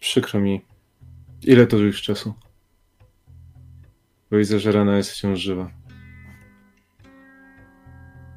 Przykro 0.00 0.40
mi. 0.40 0.64
Ile 1.42 1.66
to 1.66 1.76
już 1.76 2.02
czasu? 2.02 2.34
Bo 4.30 4.36
widzę, 4.36 4.58
że 4.58 4.72
rana 4.72 4.96
jest 4.96 5.10
wciąż 5.10 5.38
żywa. 5.38 5.70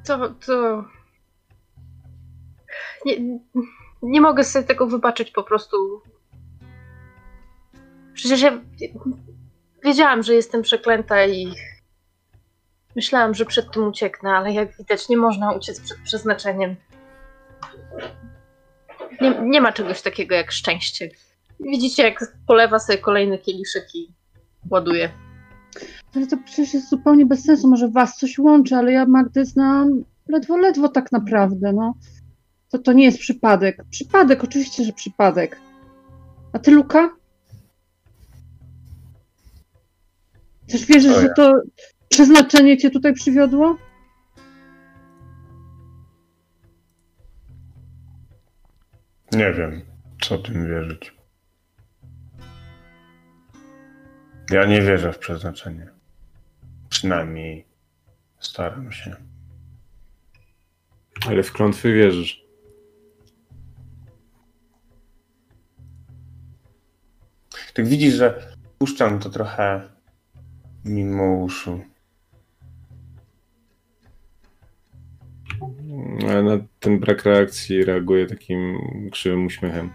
To, 0.05 0.29
to... 0.29 0.85
Nie, 3.05 3.39
nie 4.01 4.21
mogę 4.21 4.43
sobie 4.43 4.65
tego 4.65 4.87
wybaczyć 4.87 5.31
po 5.31 5.43
prostu. 5.43 6.01
Przecież 8.13 8.41
ja 8.41 8.61
wiedziałam, 9.83 10.23
że 10.23 10.33
jestem 10.33 10.61
przeklęta 10.61 11.25
i 11.25 11.53
myślałam, 12.95 13.33
że 13.33 13.45
przed 13.45 13.71
tym 13.71 13.87
ucieknę, 13.87 14.29
ale 14.31 14.53
jak 14.53 14.77
widać, 14.77 15.09
nie 15.09 15.17
można 15.17 15.51
uciec 15.51 15.81
przed 15.81 15.97
przeznaczeniem. 15.97 16.75
Nie, 19.21 19.41
nie 19.41 19.61
ma 19.61 19.71
czegoś 19.71 20.01
takiego 20.01 20.35
jak 20.35 20.51
szczęście. 20.51 21.09
Widzicie, 21.59 22.03
jak 22.03 22.37
polewa 22.47 22.79
sobie 22.79 22.97
kolejny 22.97 23.37
kieliszek 23.37 23.95
i 23.95 24.13
ładuje. 24.69 25.09
Ale 26.15 26.27
to 26.27 26.37
przecież 26.45 26.73
jest 26.73 26.89
zupełnie 26.89 27.25
bez 27.25 27.43
sensu. 27.43 27.69
Może 27.69 27.89
was 27.89 28.17
coś 28.17 28.39
łączy, 28.39 28.75
ale 28.75 28.91
ja 28.91 29.05
Magdę 29.05 29.45
znam 29.45 30.03
ledwo, 30.29 30.57
ledwo 30.57 30.89
tak 30.89 31.11
naprawdę, 31.11 31.73
no. 31.73 31.93
To, 32.71 32.79
to 32.79 32.93
nie 32.93 33.05
jest 33.05 33.19
przypadek. 33.19 33.83
Przypadek, 33.89 34.43
oczywiście, 34.43 34.83
że 34.83 34.93
przypadek. 34.93 35.59
A 36.53 36.59
ty, 36.59 36.71
Luka? 36.71 37.09
Też 40.67 40.85
wierzysz, 40.85 41.21
że 41.21 41.29
to 41.35 41.53
przeznaczenie 42.09 42.77
cię 42.77 42.89
tutaj 42.89 43.13
przywiodło? 43.13 43.77
Nie 49.31 49.53
wiem, 49.53 49.81
co 50.21 50.37
tym 50.37 50.67
wierzyć. 50.67 51.13
Ja 54.51 54.65
nie 54.65 54.81
wierzę 54.81 55.13
w 55.13 55.19
przeznaczenie. 55.19 55.89
Przynajmniej 56.89 57.67
staram 58.39 58.91
się. 58.91 59.15
Ale 61.27 61.43
w 61.43 61.53
klątwy 61.53 61.93
wierzysz. 61.93 62.43
Tak 67.73 67.87
widzisz, 67.87 68.13
że 68.13 68.55
puszczam 68.77 69.19
to 69.19 69.29
trochę 69.29 69.92
mimo 70.85 71.43
uszu. 71.43 71.79
Ale 76.29 76.43
na 76.43 76.57
ten 76.79 76.99
brak 76.99 77.25
reakcji 77.25 77.83
reaguje 77.83 78.25
takim 78.25 78.77
krzywym 79.11 79.45
uśmiechem. 79.45 79.89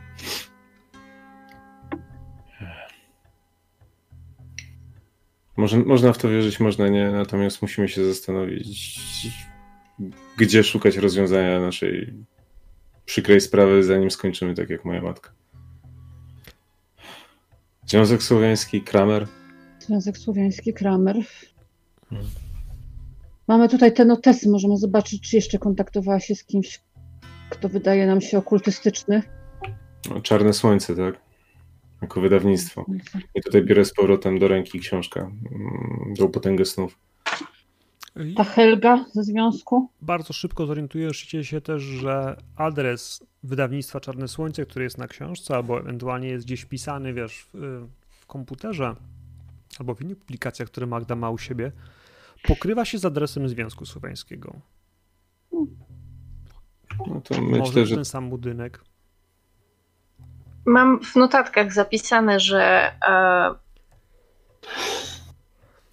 Może, 5.56 5.78
można 5.78 6.12
w 6.12 6.18
to 6.18 6.28
wierzyć, 6.28 6.60
można 6.60 6.88
nie, 6.88 7.10
natomiast 7.10 7.62
musimy 7.62 7.88
się 7.88 8.04
zastanowić, 8.04 9.00
gdzie 10.36 10.64
szukać 10.64 10.96
rozwiązania 10.96 11.60
naszej 11.60 12.14
przykrej 13.04 13.40
sprawy, 13.40 13.82
zanim 13.82 14.10
skończymy 14.10 14.54
tak 14.54 14.70
jak 14.70 14.84
moja 14.84 15.02
matka. 15.02 15.32
Związek 17.86 18.22
Słowiański, 18.22 18.82
Kramer. 18.82 19.26
Związek 19.88 20.18
Słowiański, 20.18 20.72
Kramer. 20.74 21.16
Mamy 23.48 23.68
tutaj 23.68 23.92
te 23.94 24.04
notesy. 24.04 24.48
Możemy 24.48 24.76
zobaczyć, 24.76 25.22
czy 25.30 25.36
jeszcze 25.36 25.58
kontaktowała 25.58 26.20
się 26.20 26.34
z 26.34 26.44
kimś, 26.44 26.80
kto 27.50 27.68
wydaje 27.68 28.06
nam 28.06 28.20
się 28.20 28.38
okultystyczny. 28.38 29.22
Czarne 30.22 30.52
Słońce, 30.52 30.96
tak? 30.96 31.20
Jako 32.02 32.20
wydawnictwo. 32.20 32.84
I 33.34 33.42
tutaj 33.42 33.62
biorę 33.64 33.84
z 33.84 33.92
powrotem 33.94 34.38
do 34.38 34.48
ręki 34.48 34.78
książkę. 34.80 35.20
mm, 35.20 36.14
Do 36.18 36.28
potęgę 36.28 36.64
snów. 36.64 36.98
Ta 38.36 38.44
Helga 38.44 39.04
ze 39.12 39.22
związku. 39.22 39.88
bardzo 40.02 40.32
szybko 40.32 40.66
zorientujecie 40.66 41.44
się 41.44 41.60
też, 41.60 41.82
że 41.82 42.36
adres 42.56 43.24
wydawnictwa 43.42 44.00
Czarne 44.00 44.28
Słońce, 44.28 44.66
który 44.66 44.84
jest 44.84 44.98
na 44.98 45.08
książce, 45.08 45.54
albo 45.54 45.80
ewentualnie 45.80 46.28
jest 46.28 46.46
gdzieś 46.46 46.60
wpisany, 46.60 47.14
wiesz, 47.14 47.46
w, 47.54 47.86
w 48.10 48.26
komputerze, 48.26 48.94
albo 49.80 49.94
w 49.94 50.02
innych 50.02 50.18
publikacjach, 50.18 50.68
które 50.68 50.86
Magda 50.86 51.16
ma 51.16 51.30
u 51.30 51.38
siebie, 51.38 51.72
pokrywa 52.42 52.84
się 52.84 52.98
z 52.98 53.04
adresem 53.04 53.48
Związku 53.48 53.86
Słowiańskiego. 53.86 54.60
No 57.06 57.20
to 57.20 57.42
Może 57.42 57.60
myślę, 57.60 57.86
że 57.86 57.94
ten 57.94 58.04
sam 58.04 58.30
budynek. 58.30 58.84
Mam 60.66 61.00
w 61.04 61.16
notatkach 61.16 61.72
zapisane, 61.72 62.40
że 62.40 62.92
e, 63.08 63.54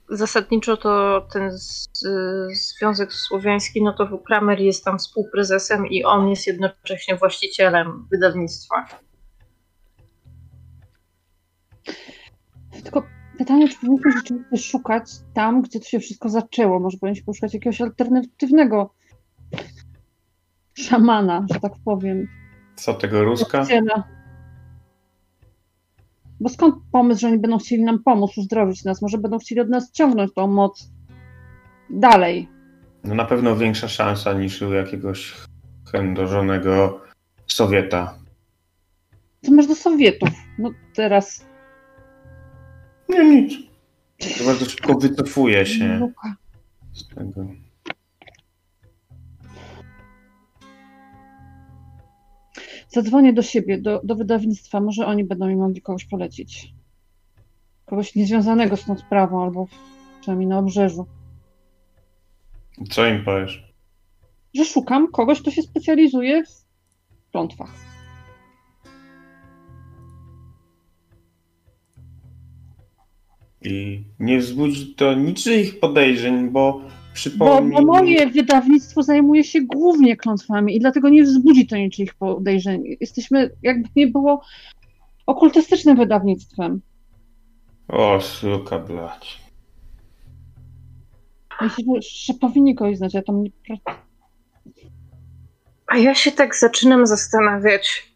zasadniczo 0.09 0.77
to 0.77 1.21
ten 1.33 1.51
z, 1.57 1.89
Związek 2.53 3.13
Słowiański, 3.13 3.83
no 3.83 3.93
to 3.93 4.17
Kramer 4.17 4.59
jest 4.59 4.85
tam 4.85 4.99
współprezesem 4.99 5.87
i 5.87 6.03
on 6.03 6.27
jest 6.27 6.47
jednocześnie 6.47 7.15
właścicielem 7.15 8.07
wydawnictwa. 8.11 8.85
Tylko 12.83 13.03
pytanie, 13.35 13.69
czy 13.69 13.75
powinniśmy 13.75 14.11
rzeczywiście 14.11 14.57
szukać 14.57 15.03
tam, 15.33 15.61
gdzie 15.61 15.79
to 15.79 15.85
się 15.85 15.99
wszystko 15.99 16.29
zaczęło. 16.29 16.79
Może 16.79 16.97
powinniśmy 16.97 17.25
poszukać 17.25 17.53
jakiegoś 17.53 17.81
alternatywnego 17.81 18.93
szamana, 20.73 21.45
że 21.53 21.59
tak 21.59 21.71
powiem. 21.85 22.27
Co 22.75 22.93
tego 22.93 23.23
Ruska? 23.23 23.65
Bo 26.39 26.49
skąd 26.49 26.75
pomysł, 26.91 27.21
że 27.21 27.27
oni 27.27 27.37
będą 27.39 27.57
chcieli 27.57 27.83
nam 27.83 28.03
pomóc, 28.03 28.37
uzdrowić 28.37 28.83
nas? 28.83 29.01
Może 29.01 29.17
będą 29.17 29.39
chcieli 29.39 29.61
od 29.61 29.69
nas 29.69 29.91
ciągnąć 29.91 30.33
tą 30.33 30.47
moc 30.47 30.89
dalej. 31.89 32.49
No 33.03 33.15
na 33.15 33.25
pewno 33.25 33.55
większa 33.55 33.87
szansa 33.87 34.33
niż 34.33 34.61
u 34.61 34.73
jakiegoś 34.73 35.33
chędożonego 35.91 37.01
Sowieta. 37.47 38.17
Co 39.41 39.51
masz 39.51 39.67
do 39.67 39.75
Sowietów? 39.75 40.29
No 40.59 40.71
teraz. 40.95 41.45
Nie, 43.09 43.23
nic. 43.23 43.53
To 44.37 44.45
bardzo 44.45 44.65
szybko 44.65 44.95
wycofuje 44.95 45.65
się 45.65 45.97
Luka. 45.97 46.35
z 46.93 47.07
tego. 47.07 47.45
Zadzwonię 52.89 53.33
do 53.33 53.41
siebie, 53.41 53.81
do, 53.81 54.01
do 54.03 54.15
wydawnictwa. 54.15 54.81
Może 54.81 55.05
oni 55.05 55.23
będą 55.23 55.47
mi 55.47 55.55
mogli 55.55 55.81
kogoś 55.81 56.05
polecić. 56.05 56.73
Kogoś 57.85 58.15
niezwiązanego 58.15 58.77
z 58.77 58.85
tą 58.85 58.97
sprawą, 58.97 59.43
albo 59.43 59.67
przynajmniej 60.21 60.49
na 60.49 60.59
obrzeżu. 60.59 61.05
Co 62.89 63.07
im 63.07 63.25
powiesz? 63.25 63.73
Że 64.53 64.65
szukam 64.65 65.11
kogoś, 65.11 65.41
kto 65.41 65.51
się 65.51 65.61
specjalizuje 65.61 66.43
w 66.45 67.31
klątwach. 67.31 67.94
I 73.65 74.03
nie 74.19 74.39
wzbudzi 74.39 74.95
to 74.95 75.13
niczyich 75.13 75.79
podejrzeń, 75.79 76.49
bo 76.49 76.73
Bo, 76.73 76.89
przypomnij... 77.13 77.73
bo 77.73 77.81
moje 77.81 78.27
wydawnictwo 78.27 79.03
zajmuje 79.03 79.43
się 79.43 79.61
głównie 79.61 80.17
klątwami 80.17 80.75
i 80.75 80.79
dlatego 80.79 81.09
nie 81.09 81.23
wzbudzi 81.23 81.67
to 81.67 81.77
niczyich 81.77 82.13
podejrzeń. 82.13 82.83
Jesteśmy, 83.01 83.49
jakby 83.63 83.89
nie 83.95 84.07
było, 84.07 84.41
okultystycznym 85.25 85.97
wydawnictwem. 85.97 86.81
O, 87.87 88.21
suka 88.21 88.79
blać. 88.79 89.41
Myślę, 91.61 91.83
że 92.01 92.33
powinni 92.33 92.75
kogoś 92.75 92.97
znać, 92.97 93.13
ja 93.13 93.21
tam 93.21 93.43
nie... 93.43 93.49
A 95.87 95.97
ja 95.97 96.15
się 96.15 96.31
tak 96.31 96.55
zaczynam 96.55 97.07
zastanawiać. 97.07 98.14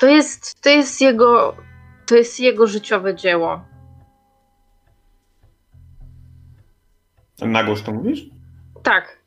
To 0.00 0.06
jest, 0.06 0.60
to 0.62 0.68
jest 0.70 1.00
jego. 1.00 1.56
To 2.06 2.14
jest 2.16 2.40
jego 2.40 2.66
życiowe 2.66 3.14
dzieło. 3.14 3.60
Na 7.42 7.64
głos 7.64 7.82
to 7.82 7.92
mówisz? 7.92 8.20
Tak. 8.82 9.18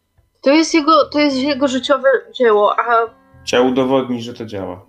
To 0.42 0.52
jest 0.52 0.74
jego, 0.74 1.10
to 1.10 1.20
jest 1.20 1.38
jego 1.38 1.68
życiowe 1.68 2.10
dzieło, 2.34 2.80
a 2.80 2.84
Chciał 3.44 3.68
udowodnić, 3.68 4.24
że 4.24 4.34
to 4.34 4.46
działa. 4.46 4.86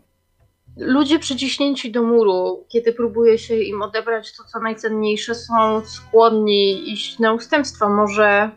ludzie 0.77 1.19
przyciśnięci 1.19 1.93
do 1.93 2.03
muru, 2.03 2.65
kiedy 2.69 2.93
próbuje 2.93 3.39
się 3.39 3.55
im 3.57 3.83
odebrać 3.83 4.37
to, 4.37 4.45
co 4.45 4.61
najcenniejsze, 4.61 5.35
są 5.35 5.83
skłonni 5.87 6.93
iść 6.93 7.19
na 7.19 7.33
ustępstwa. 7.33 7.89
Może. 7.89 8.51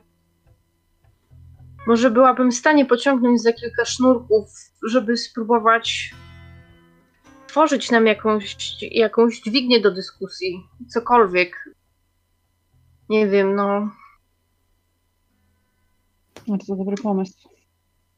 Może 1.88 2.12
byłabym 2.12 2.52
w 2.52 2.56
stanie 2.56 2.86
pociągnąć 2.86 3.42
za 3.42 3.54
kilka 3.54 3.86
sznurków, 3.86 4.50
żeby 4.88 5.18
spróbować 5.18 6.12
tworzyć 7.52 7.92
nam 7.92 8.08
jakąś, 8.08 8.58
jakąś 8.82 9.42
dźwignię 9.42 9.82
do 9.82 9.92
dyskusji. 9.92 10.68
Cokolwiek. 10.90 11.70
nie 13.10 13.28
wiem, 13.28 13.56
no. 13.56 13.92
Bardzo 16.48 16.76
dobry 16.76 16.96
pomysł. 17.04 17.50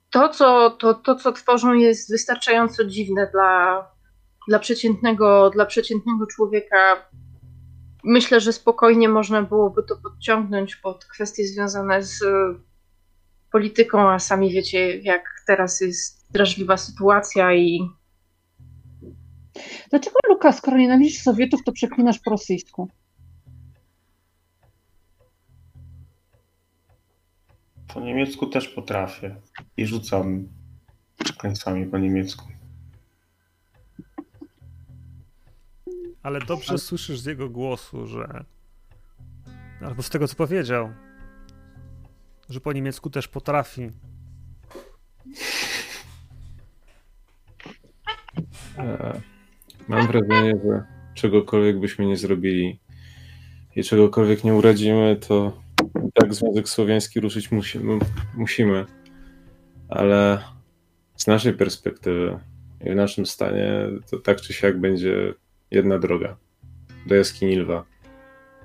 To 0.10 0.30
co, 0.30 0.70
to, 0.70 0.94
to, 0.94 1.16
co 1.16 1.32
tworzą, 1.32 1.74
jest 1.74 2.12
wystarczająco 2.12 2.86
dziwne 2.86 3.30
dla, 3.32 3.88
dla, 4.48 4.60
przeciętnego, 4.60 5.50
dla 5.50 5.66
przeciętnego 5.66 6.28
człowieka. 6.28 7.10
Myślę, 8.04 8.40
że 8.40 8.54
spokojnie 8.54 9.10
można 9.10 9.42
byłoby 9.42 9.84
to 9.84 9.96
podciągnąć 9.96 10.76
pod 10.76 11.06
kwestie 11.06 11.48
związane 11.48 12.04
z 12.04 12.24
polityką, 13.52 14.10
a 14.10 14.20
sami 14.20 14.54
wiecie, 14.54 14.98
jak 14.98 15.24
teraz 15.48 15.82
jest 15.82 16.32
drażliwa 16.32 16.78
sytuacja 16.78 17.54
i 17.54 17.80
Dlaczego, 19.90 20.16
Luka, 20.30 20.52
skoro 20.52 20.78
nienawidzisz 20.78 21.22
Sowietów, 21.22 21.64
to 21.64 21.72
przeklinasz 21.72 22.20
po 22.20 22.32
rosyjsku? 22.32 22.90
Po 27.94 28.00
niemiecku 28.00 28.48
też 28.48 28.68
potrafię. 28.68 29.36
I 29.78 29.86
rzucam 29.86 30.48
końcami 31.38 31.86
po 31.86 31.98
niemiecku. 31.98 32.46
Ale 36.24 36.40
dobrze 36.40 36.78
słyszysz 36.78 37.20
z 37.20 37.26
jego 37.26 37.50
głosu, 37.50 38.08
że. 38.08 38.46
Albo 39.82 40.04
z 40.04 40.10
tego, 40.10 40.28
co 40.28 40.36
powiedział, 40.36 40.94
że 42.50 42.62
po 42.62 42.74
niemiecku 42.74 43.10
też 43.10 43.28
potrafi. 43.28 43.90
E, 48.78 49.22
Mam 49.88 50.08
wrażenie, 50.08 50.54
że 50.66 50.84
czegokolwiek 51.14 51.80
byśmy 51.80 52.06
nie 52.06 52.18
zrobili 52.18 52.80
i 53.76 53.84
czegokolwiek 53.84 54.44
nie 54.44 54.54
uradzimy, 54.54 55.18
to 55.28 55.62
tak 56.14 56.34
Związek 56.34 56.70
Słowiański 56.70 57.20
ruszyć 57.20 57.52
musimy, 57.52 58.00
musimy. 58.36 58.86
Ale 59.90 60.40
z 61.16 61.28
naszej 61.28 61.54
perspektywy 61.54 62.40
i 62.86 62.90
w 62.92 62.96
naszym 62.96 63.26
stanie, 63.26 63.72
to 64.12 64.20
tak 64.20 64.42
czy 64.42 64.54
siak 64.54 64.80
będzie 64.80 65.34
jedna 65.72 66.00
droga 66.00 66.38
do 67.08 67.16
jaskini 67.16 67.56
lwa. 67.56 67.86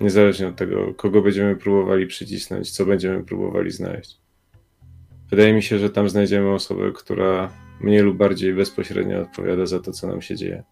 Niezależnie 0.01 0.47
od 0.47 0.55
tego, 0.55 0.93
kogo 0.93 1.21
będziemy 1.21 1.55
próbowali 1.55 2.07
przycisnąć, 2.07 2.71
co 2.71 2.85
będziemy 2.85 3.23
próbowali 3.23 3.71
znaleźć. 3.71 4.17
Wydaje 5.29 5.53
mi 5.53 5.63
się, 5.63 5.79
że 5.79 5.89
tam 5.89 6.09
znajdziemy 6.09 6.53
osobę, 6.53 6.91
która 6.91 7.49
mniej 7.81 8.01
lub 8.01 8.17
bardziej 8.17 8.53
bezpośrednio 8.53 9.21
odpowiada 9.21 9.65
za 9.65 9.79
to, 9.79 9.91
co 9.91 10.07
nam 10.07 10.21
się 10.21 10.35
dzieje. 10.35 10.63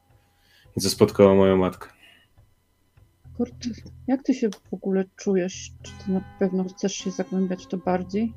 Co 0.80 0.90
spotkało 0.90 1.36
moją 1.36 1.58
matkę. 1.58 1.90
Kurde, 3.38 3.70
jak 4.08 4.24
ty 4.24 4.34
się 4.34 4.50
w 4.50 4.74
ogóle 4.74 5.06
czujesz? 5.16 5.72
Czy 5.84 5.92
ty 5.92 6.12
na 6.12 6.22
pewno 6.40 6.64
chcesz 6.64 6.94
się 6.94 7.12
zagłębiać 7.12 7.64
w 7.66 7.68
to 7.68 7.78
bardziej? 7.78 8.34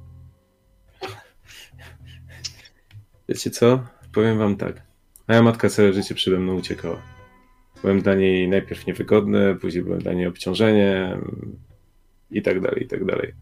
Wiecie 3.29 3.51
co? 3.51 3.87
Powiem 4.12 4.39
wam 4.39 4.57
tak. 4.57 4.83
Moja 5.29 5.43
matka 5.43 5.69
całe 5.69 5.93
życie 5.93 6.15
przede 6.15 6.39
mną 6.39 6.55
uciekała. 6.55 7.03
Byłem 7.83 8.03
dla 8.03 8.15
niej 8.15 8.49
najpierw 8.49 8.87
niewygodny, 8.87 9.57
później 9.57 9.85
byłem 9.85 10.01
dla 10.01 10.12
niej 10.12 10.27
obciążeniem 10.27 11.57
i 12.31 12.43
tak 12.43 12.61
dalej, 12.61 12.85
i 12.85 12.89
tak 12.89 13.05
dalej. 13.05 13.35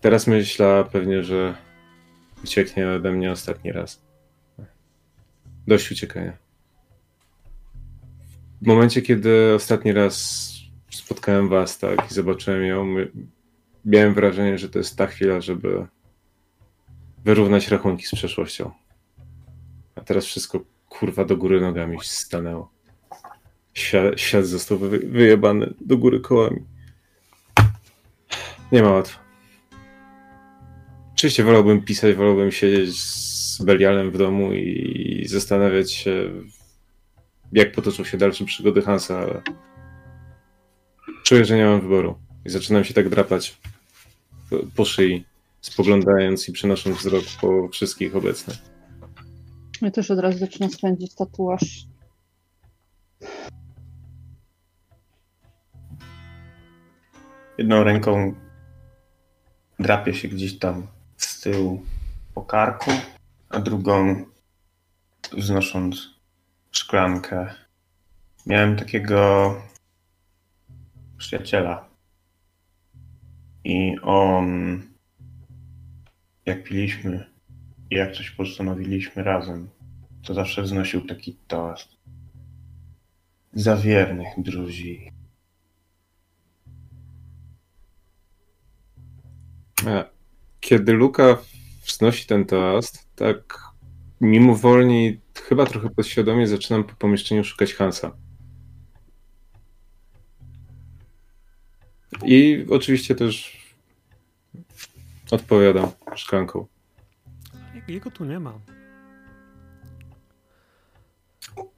Teraz 0.00 0.26
myślała 0.26 0.84
pewnie, 0.84 1.22
że 1.22 1.54
ucieknie 2.44 2.88
ode 2.90 3.12
mnie 3.12 3.30
ostatni 3.30 3.72
raz. 3.72 4.02
Dość 5.66 5.92
uciekania. 5.92 6.43
W 8.64 8.66
momencie, 8.66 9.02
kiedy 9.02 9.54
ostatni 9.54 9.92
raz 9.92 10.50
spotkałem 10.90 11.48
was 11.48 11.78
tak 11.78 12.10
i 12.10 12.14
zobaczyłem 12.14 12.64
ją, 12.64 12.94
miałem 13.84 14.14
wrażenie, 14.14 14.58
że 14.58 14.68
to 14.68 14.78
jest 14.78 14.96
ta 14.96 15.06
chwila, 15.06 15.40
żeby 15.40 15.86
wyrównać 17.24 17.68
rachunki 17.68 18.06
z 18.06 18.14
przeszłością. 18.14 18.70
A 19.94 20.00
teraz 20.00 20.24
wszystko 20.24 20.64
kurwa 20.88 21.24
do 21.24 21.36
góry 21.36 21.60
nogami 21.60 21.98
stanęło. 22.02 22.70
Świat, 23.74 24.20
świat 24.20 24.46
został 24.46 24.78
wy, 24.78 24.98
wyjebany 24.98 25.74
do 25.80 25.98
góry 25.98 26.20
kołami. 26.20 26.60
Nie 28.72 28.82
ma 28.82 28.90
łatwo. 28.90 29.20
Oczywiście 31.14 31.44
wolałbym 31.44 31.82
pisać, 31.82 32.16
wolałbym 32.16 32.52
siedzieć 32.52 33.00
z 33.00 33.62
Belialem 33.62 34.10
w 34.10 34.18
domu 34.18 34.52
i 34.52 35.24
zastanawiać 35.28 35.92
się, 35.92 36.30
jak 37.52 37.72
potoczą 37.72 38.04
się 38.04 38.18
dalsze 38.18 38.44
przygody 38.44 38.82
Hansa, 38.82 39.18
ale 39.18 39.42
czuję, 41.24 41.44
że 41.44 41.56
nie 41.56 41.64
mam 41.64 41.80
wyboru. 41.80 42.18
I 42.44 42.50
zaczynam 42.50 42.84
się 42.84 42.94
tak 42.94 43.08
drapać 43.08 43.58
po, 44.76 44.84
szyi, 44.84 45.24
spoglądając 45.60 46.48
i 46.48 46.52
przenosząc 46.52 46.96
wzrok 46.96 47.24
po 47.40 47.68
wszystkich 47.68 48.16
obecnych. 48.16 48.56
Ja 49.82 49.90
też 49.90 50.10
od 50.10 50.18
razu 50.18 50.38
zaczynam 50.38 50.70
spędzić 50.70 51.14
tatuaż. 51.14 51.86
Jedną 57.58 57.84
ręką 57.84 58.34
drapie 59.78 60.14
się 60.14 60.28
gdzieś 60.28 60.58
tam 60.58 60.86
z 61.16 61.40
tyłu 61.40 61.82
po 62.34 62.42
karku, 62.42 62.90
a 63.48 63.60
drugą 63.60 64.24
wznosząc 65.32 66.13
szklankę. 66.74 67.54
Miałem 68.46 68.76
takiego 68.76 69.54
przyjaciela. 71.16 71.88
I 73.64 73.96
on, 74.02 74.82
jak 76.46 76.64
piliśmy 76.64 77.30
i 77.90 77.94
jak 77.94 78.12
coś 78.12 78.30
postanowiliśmy 78.30 79.22
razem, 79.22 79.70
to 80.22 80.34
zawsze 80.34 80.62
wznosił 80.62 81.06
taki 81.06 81.36
toast. 81.46 81.88
Za 83.52 83.76
wiernych 83.76 84.28
druzi. 84.38 85.10
Kiedy 90.60 90.92
Luka 90.92 91.38
wznosi 91.86 92.26
ten 92.26 92.44
toast, 92.44 93.08
tak 93.16 93.58
mimowolnie, 94.20 95.16
chyba 95.48 95.66
trochę 95.66 95.90
podświadomie 95.90 96.46
zaczynam 96.46 96.84
po 96.84 96.94
pomieszczeniu 96.94 97.44
szukać 97.44 97.74
Hansa. 97.74 98.16
I 102.24 102.66
oczywiście 102.70 103.14
też 103.14 103.64
odpowiadam 105.30 105.90
szklanką. 106.14 106.66
Jego 107.88 108.10
tu 108.10 108.24
nie 108.24 108.40
ma. 108.40 108.58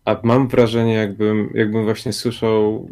A 0.05 0.21
mam 0.23 0.49
wrażenie, 0.49 0.95
jakbym, 0.95 1.51
jakbym 1.55 1.85
właśnie 1.85 2.13
słyszał 2.13 2.89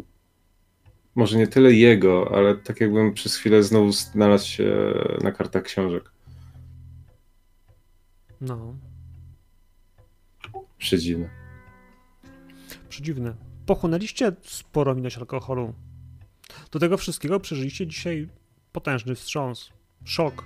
może 1.15 1.37
nie 1.37 1.47
tyle 1.47 1.73
jego, 1.73 2.31
ale 2.35 2.55
tak 2.55 2.81
jakbym 2.81 3.13
przez 3.13 3.35
chwilę 3.35 3.63
znowu 3.63 3.91
znalazł 3.91 4.47
się 4.47 4.93
na 5.21 5.31
kartach 5.31 5.63
książek. 5.63 6.11
No, 8.41 8.75
Przedziwne. 10.77 11.29
przedziwne. 12.89 13.35
Pochłonęliście 13.65 14.31
sporo 14.41 14.95
ilość 14.95 15.17
alkoholu. 15.17 15.73
Do 16.71 16.79
tego 16.79 16.97
wszystkiego 16.97 17.39
przeżyliście 17.39 17.87
dzisiaj 17.87 18.29
potężny 18.71 19.15
wstrząs, 19.15 19.69
szok. 20.03 20.43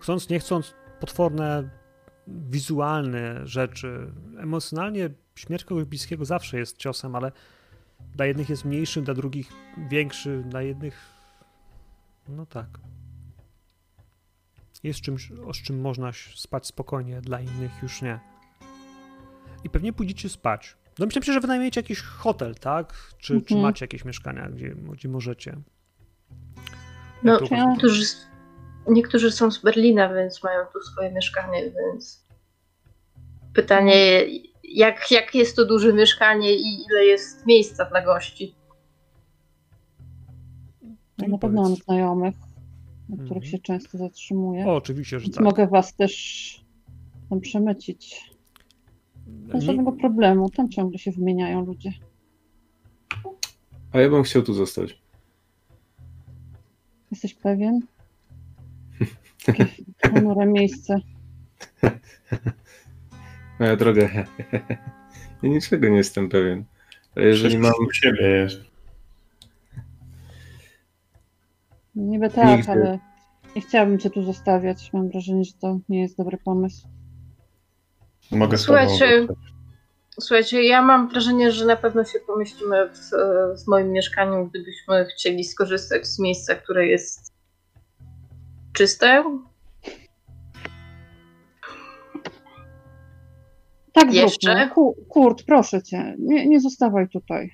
Chcąc, 0.00 0.28
nie 0.28 0.40
chcąc, 0.40 0.74
potworne 1.00 1.70
wizualne 2.26 3.46
rzeczy. 3.46 4.12
Emocjonalnie 4.38 5.10
śmierć 5.34 5.64
kogoś 5.64 5.84
bliskiego 5.84 6.24
zawsze 6.24 6.58
jest 6.58 6.76
ciosem, 6.76 7.14
ale 7.14 7.32
dla 8.16 8.26
jednych 8.26 8.48
jest 8.48 8.64
mniejszy, 8.64 9.02
dla 9.02 9.14
drugich 9.14 9.52
większy, 9.90 10.42
dla 10.48 10.62
jednych. 10.62 11.12
No 12.28 12.46
tak. 12.46 12.68
Jest 14.82 15.00
czymś, 15.00 15.32
o 15.32 15.52
czym 15.52 15.80
można 15.80 16.12
spać 16.34 16.66
spokojnie, 16.66 17.20
dla 17.20 17.40
innych 17.40 17.82
już 17.82 18.02
nie. 18.02 18.31
I 19.64 19.70
pewnie 19.70 19.92
pójdziecie 19.92 20.28
spać. 20.28 20.76
Domyślam 20.98 21.22
się, 21.22 21.32
że 21.32 21.40
wynajmiecie 21.40 21.80
jakiś 21.80 22.00
hotel, 22.00 22.54
tak? 22.54 22.92
Czy, 23.18 23.26
czy 23.40 23.54
Mhm. 23.54 23.60
macie 23.60 23.84
jakieś 23.84 24.04
mieszkania, 24.04 24.48
gdzie, 24.48 24.68
gdzie 24.74 25.08
możecie? 25.08 25.56
No, 27.22 27.38
niektórzy, 27.50 28.04
niektórzy 28.88 29.30
są 29.30 29.50
z 29.50 29.58
Berlina, 29.62 30.14
więc 30.14 30.42
mają 30.42 30.58
tu 30.72 30.80
swoje 30.80 31.12
mieszkanie, 31.12 31.70
więc 31.70 32.24
pytanie, 33.54 34.24
jak, 34.64 35.10
jak 35.10 35.34
jest 35.34 35.56
to 35.56 35.64
duże 35.64 35.92
mieszkanie 35.92 36.54
i 36.54 36.84
ile 36.90 37.04
jest 37.04 37.46
miejsca 37.46 37.84
dla 37.84 38.02
gości? 38.04 38.54
Ja 41.18 41.28
na 41.28 41.38
pewno 41.38 41.62
mam 41.62 41.76
znajomych, 41.76 42.34
na 43.08 43.16
których 43.16 43.32
Mhm. 43.32 43.44
się 43.52 43.58
często 43.58 43.98
zatrzymuję. 43.98 44.66
O, 44.66 44.76
oczywiście, 44.76 45.18
że 45.18 45.22
Więc 45.24 45.34
tak. 45.34 45.44
mogę 45.44 45.66
was 45.66 45.94
też 45.96 46.64
tam 47.30 47.40
przemycić. 47.40 48.31
Bez 49.32 49.60
Nie, 49.60 49.66
żadnego 49.66 49.92
problemu. 49.92 50.50
Tam 50.50 50.68
ciągle 50.68 50.98
się 50.98 51.10
wymieniają 51.10 51.64
ludzie. 51.64 51.92
A 53.92 54.00
ja 54.00 54.10
bym 54.10 54.22
chciał 54.22 54.42
tu 54.42 54.54
zostać. 54.54 55.02
Jesteś 57.10 57.34
pewien? 57.34 57.80
Takie 59.46 59.66
ponure 60.00 60.46
miejsce. 60.46 61.00
Moja 63.60 63.76
droga, 63.76 64.08
ja 65.42 65.48
niczego 65.48 65.88
nie 65.88 65.96
jestem 65.96 66.28
pewien. 66.28 66.64
Ale 67.16 67.26
jeżeli 67.26 67.58
mam... 67.58 67.72
u 67.88 67.92
siebie 67.92 68.26
jest. 68.26 68.60
Niby 71.94 72.30
tak, 72.30 72.56
Nigdy. 72.56 72.72
ale 72.72 72.98
nie 73.56 73.62
chciałabym 73.62 73.98
cię 73.98 74.10
tu 74.10 74.22
zostawiać. 74.22 74.92
Mam 74.92 75.08
wrażenie, 75.08 75.44
że 75.44 75.52
to 75.52 75.78
nie 75.88 76.00
jest 76.00 76.16
dobry 76.16 76.38
pomysł. 76.44 76.88
Mogę 78.32 78.58
Słuchajcie, 78.58 79.26
Słuchajcie, 80.20 80.62
ja 80.62 80.82
mam 80.82 81.08
wrażenie, 81.08 81.52
że 81.52 81.66
na 81.66 81.76
pewno 81.76 82.04
się 82.04 82.18
pomieścimy 82.26 82.88
w, 82.88 83.10
w 83.64 83.68
moim 83.68 83.92
mieszkaniu, 83.92 84.46
gdybyśmy 84.46 85.06
chcieli 85.06 85.44
skorzystać 85.44 86.06
z 86.06 86.18
miejsca, 86.18 86.54
które 86.54 86.86
jest 86.86 87.32
czyste. 88.72 89.24
Tak 93.92 94.14
Jeszcze? 94.14 94.52
zróbmy. 94.52 94.70
Ku- 94.70 94.96
Kurt, 95.08 95.42
proszę 95.46 95.82
cię, 95.82 96.14
nie, 96.18 96.46
nie 96.48 96.60
zostawaj 96.60 97.08
tutaj. 97.08 97.50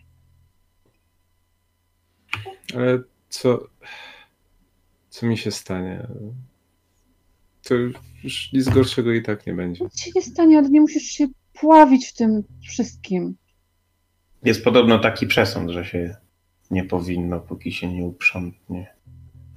Ale 2.75 2.99
co... 3.29 3.67
Co 5.09 5.27
mi 5.27 5.39
się 5.39 5.51
stanie? 5.51 6.07
To 7.63 7.75
już 8.25 8.53
nic 8.53 8.69
gorszego 8.69 9.13
i 9.13 9.23
tak 9.23 9.47
nie 9.47 9.55
będzie. 9.55 9.85
Nic 9.85 10.01
się 10.01 10.11
nie 10.15 10.23
stanie, 10.23 10.59
ale 10.59 10.71
nie 10.71 10.81
musisz 10.81 11.03
się 11.03 11.27
pławić 11.53 12.07
w 12.07 12.15
tym 12.15 12.45
wszystkim. 12.63 13.37
Jest 14.45 14.65
podobno 14.65 14.99
taki 14.99 15.27
przesąd, 15.27 15.71
że 15.71 15.85
się 15.85 16.17
nie 16.71 16.85
powinno, 16.85 17.41
póki 17.41 17.73
się 17.73 17.93
nie 17.93 18.05
uprzątnie, 18.05 18.95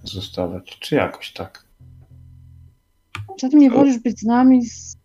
zostawać. 0.03 0.77
Czy 0.79 0.95
jakoś 0.95 1.33
tak. 1.33 1.65
Ty 3.39 3.47
nie 3.47 3.71
wolisz 3.71 3.99
być 3.99 4.19
z 4.19 4.23
nami? 4.23 4.65
Z... 4.65 4.97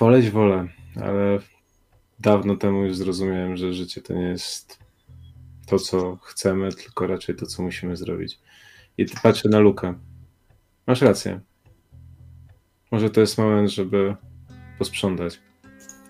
Woleć 0.00 0.30
wolę, 0.30 0.68
ale 0.96 1.38
dawno 2.18 2.56
temu 2.56 2.84
już 2.84 2.96
zrozumiałem, 2.96 3.56
że 3.56 3.72
życie 3.72 4.02
to 4.02 4.14
nie 4.14 4.26
jest 4.26 4.83
to, 5.66 5.78
co 5.78 6.16
chcemy, 6.16 6.72
tylko 6.72 7.06
raczej 7.06 7.36
to, 7.36 7.46
co 7.46 7.62
musimy 7.62 7.96
zrobić. 7.96 8.40
I 8.98 9.06
patrzę 9.22 9.48
na 9.48 9.58
Lukę. 9.58 9.94
Masz 10.86 11.02
rację. 11.02 11.40
Może 12.90 13.10
to 13.10 13.20
jest 13.20 13.38
moment, 13.38 13.70
żeby 13.70 14.16
posprzątać. 14.78 15.40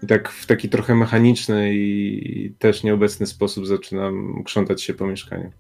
I 0.02 0.06
tak 0.06 0.28
w 0.28 0.47
taki 0.47 0.68
trochę 0.68 0.94
mechaniczny 0.94 1.74
i 1.74 2.55
też 2.59 2.82
nieobecny 2.82 3.26
sposób 3.26 3.66
zaczynam 3.66 4.43
krzątać 4.44 4.82
się 4.82 4.94
po 4.94 5.06
mieszkaniu. 5.06 5.52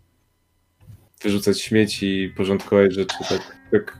Wyrzucać 1.22 1.60
śmieci, 1.60 2.32
porządkować 2.36 2.94
rzeczy, 2.94 3.16
tak, 3.28 3.56
tak 3.70 3.98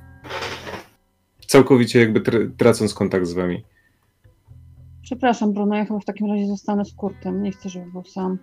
całkowicie 1.47 2.01
jakby 2.01 2.21
tr- 2.21 2.51
tracąc 2.57 2.95
kontakt 2.95 3.27
z 3.27 3.33
wami. 3.33 3.65
Przepraszam, 5.03 5.53
Bruno, 5.53 5.77
ja 5.77 5.85
chyba 5.85 5.99
w 5.99 6.05
takim 6.05 6.27
razie 6.31 6.47
zostanę 6.47 6.85
z 6.85 6.95
Kurtem. 6.95 7.43
Nie 7.43 7.53
chcę, 7.53 7.69
żeby 7.69 7.91
był 7.93 8.05
sam. 8.05 8.39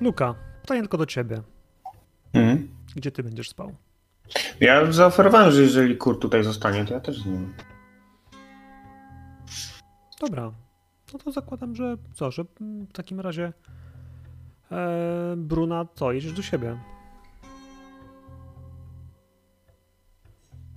Luka, 0.00 0.34
pytanie 0.60 0.80
tylko 0.80 0.98
do 0.98 1.06
ciebie. 1.06 1.42
Mhm. 2.32 2.68
Gdzie 2.96 3.12
ty 3.12 3.22
będziesz 3.22 3.48
spał? 3.48 3.74
Ja 4.60 4.92
zaoferowałem, 4.92 5.52
że 5.52 5.62
jeżeli 5.62 5.96
Kurt 5.96 6.20
tutaj 6.20 6.44
zostanie, 6.44 6.84
to 6.84 6.94
ja 6.94 7.00
też 7.00 7.22
z 7.22 7.26
nim. 7.26 7.54
Dobra. 10.20 10.52
No 11.12 11.18
to 11.18 11.32
zakładam, 11.32 11.76
że 11.76 11.96
co, 12.14 12.30
że 12.30 12.44
w 12.88 12.92
takim 12.92 13.20
razie 13.20 13.52
e, 14.72 15.34
Bruna, 15.36 15.86
co, 15.94 16.12
jedziesz 16.12 16.32
do 16.32 16.42
siebie. 16.42 16.78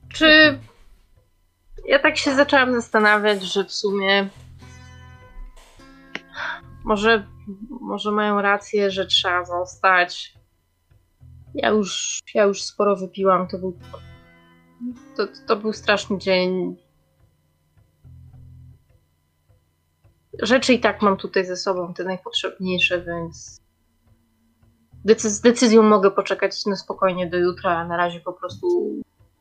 Czy 0.10 0.60
ja 1.88 1.99
tak 1.99 2.18
się 2.18 2.35
zaczęłam 2.35 2.73
zastanawiać, 2.73 3.43
że 3.43 3.65
w 3.65 3.72
sumie 3.72 4.30
może, 6.84 7.27
może 7.69 8.11
mają 8.11 8.41
rację, 8.41 8.91
że 8.91 9.06
trzeba 9.06 9.45
zostać. 9.45 10.34
Ja 11.53 11.69
już, 11.69 12.19
ja 12.34 12.44
już 12.44 12.64
sporo 12.64 12.95
wypiłam. 12.95 13.48
To 13.48 13.57
był, 13.57 13.78
to, 15.18 15.28
to 15.48 15.56
był 15.56 15.73
straszny 15.73 16.18
dzień. 16.18 16.76
Rzeczy 20.41 20.73
i 20.73 20.80
tak 20.80 21.02
mam 21.02 21.18
tutaj 21.18 21.45
ze 21.45 21.57
sobą, 21.57 21.94
te 21.94 22.03
najpotrzebniejsze, 22.03 23.02
więc 23.02 23.61
decy- 25.06 25.30
z 25.30 25.41
decyzją 25.41 25.84
mogę 25.84 26.11
poczekać 26.11 26.65
na 26.65 26.76
spokojnie 26.76 27.30
do 27.30 27.38
jutra, 27.38 27.78
a 27.78 27.88
na 27.88 27.98
razie 27.98 28.19
po 28.19 28.34
prostu 28.34 28.68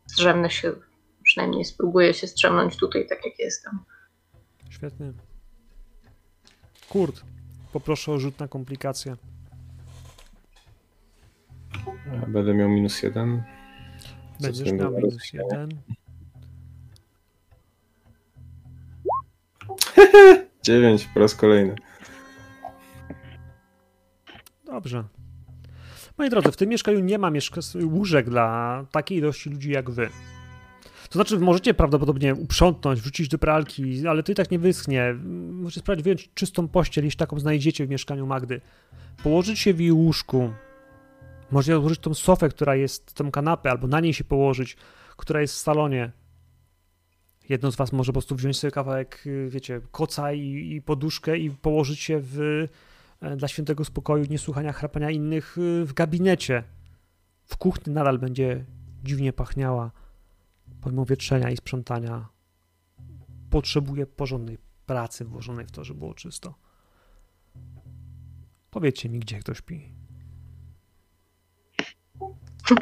zdrzemnę 0.07 0.51
się, 0.51 0.73
przynajmniej 1.23 1.65
spróbuję 1.65 2.15
się 2.15 2.27
strzemnąć 2.27 2.77
tutaj 2.77 3.07
tak 3.09 3.24
jak 3.24 3.39
jestem. 3.39 3.78
Świetnie. 4.70 5.12
Kurt, 6.89 7.23
poproszę 7.72 8.12
o 8.12 8.18
rzut 8.18 8.38
na 8.40 8.48
komplikację. 8.48 9.16
Będę 12.28 12.55
miał 12.55 12.68
minus 12.68 13.02
jeden. 13.02 13.42
Będziesz 14.40 14.72
miał 14.72 14.92
minus 14.92 15.32
jeden. 15.32 15.68
Dziewięć 20.62 21.09
po 21.14 21.20
raz 21.20 21.34
kolejny. 21.34 21.74
Dobrze. 24.64 25.05
Moi 26.18 26.30
drodzy, 26.30 26.52
w 26.52 26.56
tym 26.56 26.68
mieszkaniu 26.68 27.01
nie 27.01 27.18
ma 27.18 27.30
mieszka- 27.30 27.60
łóżek 27.84 28.30
dla 28.30 28.84
takiej 28.90 29.18
ilości 29.18 29.51
ludzi 29.51 29.70
jak 29.70 29.90
wy. 29.90 30.09
To 31.11 31.19
znaczy, 31.19 31.39
możecie 31.39 31.74
prawdopodobnie 31.74 32.35
uprzątnąć, 32.35 33.01
wrzucić 33.01 33.28
do 33.28 33.39
pralki, 33.39 34.09
ale 34.09 34.23
to 34.23 34.32
i 34.32 34.35
tak 34.35 34.51
nie 34.51 34.59
wyschnie. 34.59 35.15
Możecie 35.51 35.81
sprawdzić, 35.81 36.05
wyjąć 36.05 36.31
czystą 36.35 36.69
pościel, 36.69 37.05
jeśli 37.05 37.19
taką 37.19 37.39
znajdziecie 37.39 37.87
w 37.87 37.91
mieszkaniu 37.91 38.27
Magdy. 38.27 38.61
Położyć 39.23 39.59
się 39.59 39.74
w 39.74 39.81
jej 39.81 39.93
łóżku. 39.93 40.53
Możecie 41.51 41.77
odłożyć 41.77 41.99
tą 42.01 42.15
sofę, 42.15 42.49
która 42.49 42.77
jest, 42.77 43.15
tą 43.15 43.31
kanapę, 43.31 43.70
albo 43.70 43.87
na 43.87 44.01
niej 44.01 44.15
się 44.15 44.24
położyć, 44.24 44.77
która 45.16 45.41
jest 45.41 45.55
w 45.55 45.59
salonie. 45.59 46.12
Jedno 47.49 47.73
z 47.73 47.77
was 47.77 47.93
może 47.93 48.12
po 48.12 48.15
prostu 48.15 48.37
wziąć 48.37 48.59
sobie 48.59 48.70
kawałek, 48.70 49.23
y, 49.27 49.49
wiecie, 49.49 49.81
koca 49.91 50.32
i, 50.32 50.73
i 50.74 50.82
poduszkę 50.82 51.39
i 51.39 51.51
położyć 51.51 52.01
się 52.01 52.20
w, 52.23 52.66
e, 53.20 53.37
dla 53.37 53.49
świętego 53.49 53.85
spokoju, 53.85 54.24
niesłuchania 54.31 54.73
chrapania 54.73 55.11
innych 55.11 55.59
y, 55.59 55.85
w 55.85 55.93
gabinecie. 55.93 56.62
W 57.45 57.57
kuchni 57.57 57.93
nadal 57.93 58.19
będzie 58.19 58.65
dziwnie 59.05 59.32
pachniała, 59.32 59.91
pomimo 60.81 61.05
wietrzenia 61.05 61.51
i 61.51 61.57
sprzątania. 61.57 62.28
Potrzebuje 63.51 64.07
porządnej 64.07 64.59
pracy 64.86 65.24
włożonej 65.24 65.66
w 65.66 65.70
to, 65.70 65.85
żeby 65.85 65.98
było 65.98 66.15
czysto. 66.15 66.55
Powiedzcie 68.70 69.09
mi, 69.09 69.19
gdzie 69.19 69.39
kto 69.39 69.55
śpi. 69.55 69.93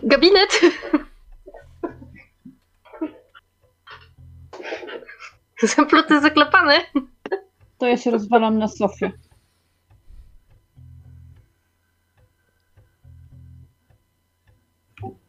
Gabinet! 0.03 0.61
Zapluty 5.63 6.21
zaklepane. 6.21 6.81
To 7.79 7.87
ja 7.87 7.97
się 7.97 8.11
rozwalam 8.11 8.59
na 8.59 8.69
sofie. 8.69 9.13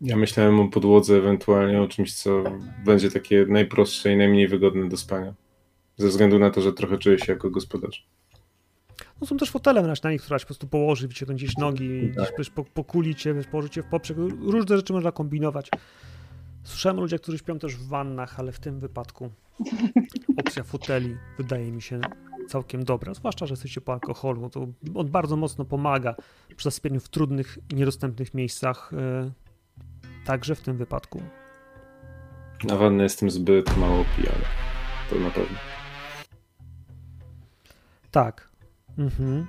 Ja 0.01 0.17
myślałem 0.17 0.59
o 0.59 0.67
podłodze, 0.67 1.17
ewentualnie 1.17 1.81
o 1.81 1.87
czymś, 1.87 2.13
co 2.13 2.43
będzie 2.85 3.11
takie 3.11 3.45
najprostsze 3.49 4.13
i 4.13 4.17
najmniej 4.17 4.47
wygodne 4.47 4.89
do 4.89 4.97
spania. 4.97 5.33
Ze 5.97 6.07
względu 6.07 6.39
na 6.39 6.49
to, 6.49 6.61
że 6.61 6.73
trochę 6.73 6.97
czuję 6.97 7.19
się 7.19 7.33
jako 7.33 7.49
gospodarz. 7.49 8.07
No 9.21 9.27
są 9.27 9.37
też 9.37 9.51
fotele 9.51 9.95
na 10.03 10.11
nich, 10.11 10.21
która 10.21 10.39
się 10.39 10.43
po 10.43 10.47
prostu 10.47 10.67
położy, 10.67 11.07
wyciągnąć 11.07 11.43
gdzieś 11.43 11.57
nogi, 11.57 12.09
gdzieś 12.09 12.27
wiesz, 12.37 12.49
po, 12.49 12.63
pokulić 12.63 13.21
się, 13.21 13.41
położyć 13.51 13.73
się 13.73 13.81
w 13.81 13.85
poprzek. 13.85 14.17
Różne 14.41 14.77
rzeczy 14.77 14.93
można 14.93 15.11
kombinować. 15.11 15.69
Słyszałem 16.63 16.99
o 16.99 17.01
ludziach, 17.01 17.21
którzy 17.21 17.37
śpią 17.37 17.59
też 17.59 17.75
w 17.75 17.87
wannach, 17.87 18.39
ale 18.39 18.51
w 18.51 18.59
tym 18.59 18.79
wypadku 18.79 19.29
opcja 20.37 20.63
foteli 20.63 21.17
wydaje 21.37 21.71
mi 21.71 21.81
się 21.81 22.01
całkiem 22.47 22.83
dobra. 22.83 23.13
Zwłaszcza, 23.13 23.45
że 23.45 23.53
jesteście 23.53 23.81
po 23.81 23.93
alkoholu. 23.93 24.49
To 24.49 24.67
on 24.95 25.07
bardzo 25.07 25.35
mocno 25.35 25.65
pomaga 25.65 26.15
przy 26.55 26.63
zasypianiu 26.63 26.99
w 26.99 27.09
trudnych 27.09 27.57
i 27.71 27.75
niedostępnych 27.75 28.33
miejscach. 28.33 28.91
e, 28.93 29.31
Także 30.25 30.55
w 30.55 30.61
tym 30.61 30.77
wypadku. 30.77 31.21
Na 32.63 32.75
wannę 32.75 33.03
jestem 33.03 33.29
zbyt 33.29 33.77
mało 33.77 34.05
pijany. 34.17 34.45
To 35.09 35.15
na 35.15 35.29
pewno. 35.29 35.57
Tak. 38.11 38.49
Mhm. 38.97 39.47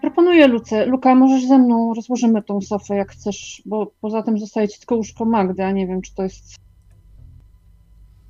Proponuję 0.00 0.48
Luce. 0.48 0.86
Luka, 0.86 1.14
możesz 1.14 1.48
ze 1.48 1.58
mną, 1.58 1.94
rozłożymy 1.94 2.42
tą 2.42 2.60
sofę 2.60 2.96
jak 2.96 3.12
chcesz, 3.12 3.62
bo 3.66 3.86
poza 4.00 4.22
tym 4.22 4.38
zostaje 4.38 4.68
ci 4.68 4.78
tylko 4.78 4.96
łóżko 4.96 5.24
Magdy, 5.24 5.64
a 5.64 5.70
nie 5.70 5.86
wiem, 5.86 6.02
czy 6.02 6.14
to 6.14 6.22
jest 6.22 6.56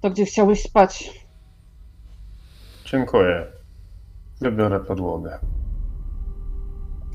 to, 0.01 0.11
gdzie 0.11 0.25
chciałeś 0.25 0.63
spać. 0.63 1.11
Dziękuję. 2.85 3.47
Wybiorę 4.41 4.81
podłogę. 4.81 5.39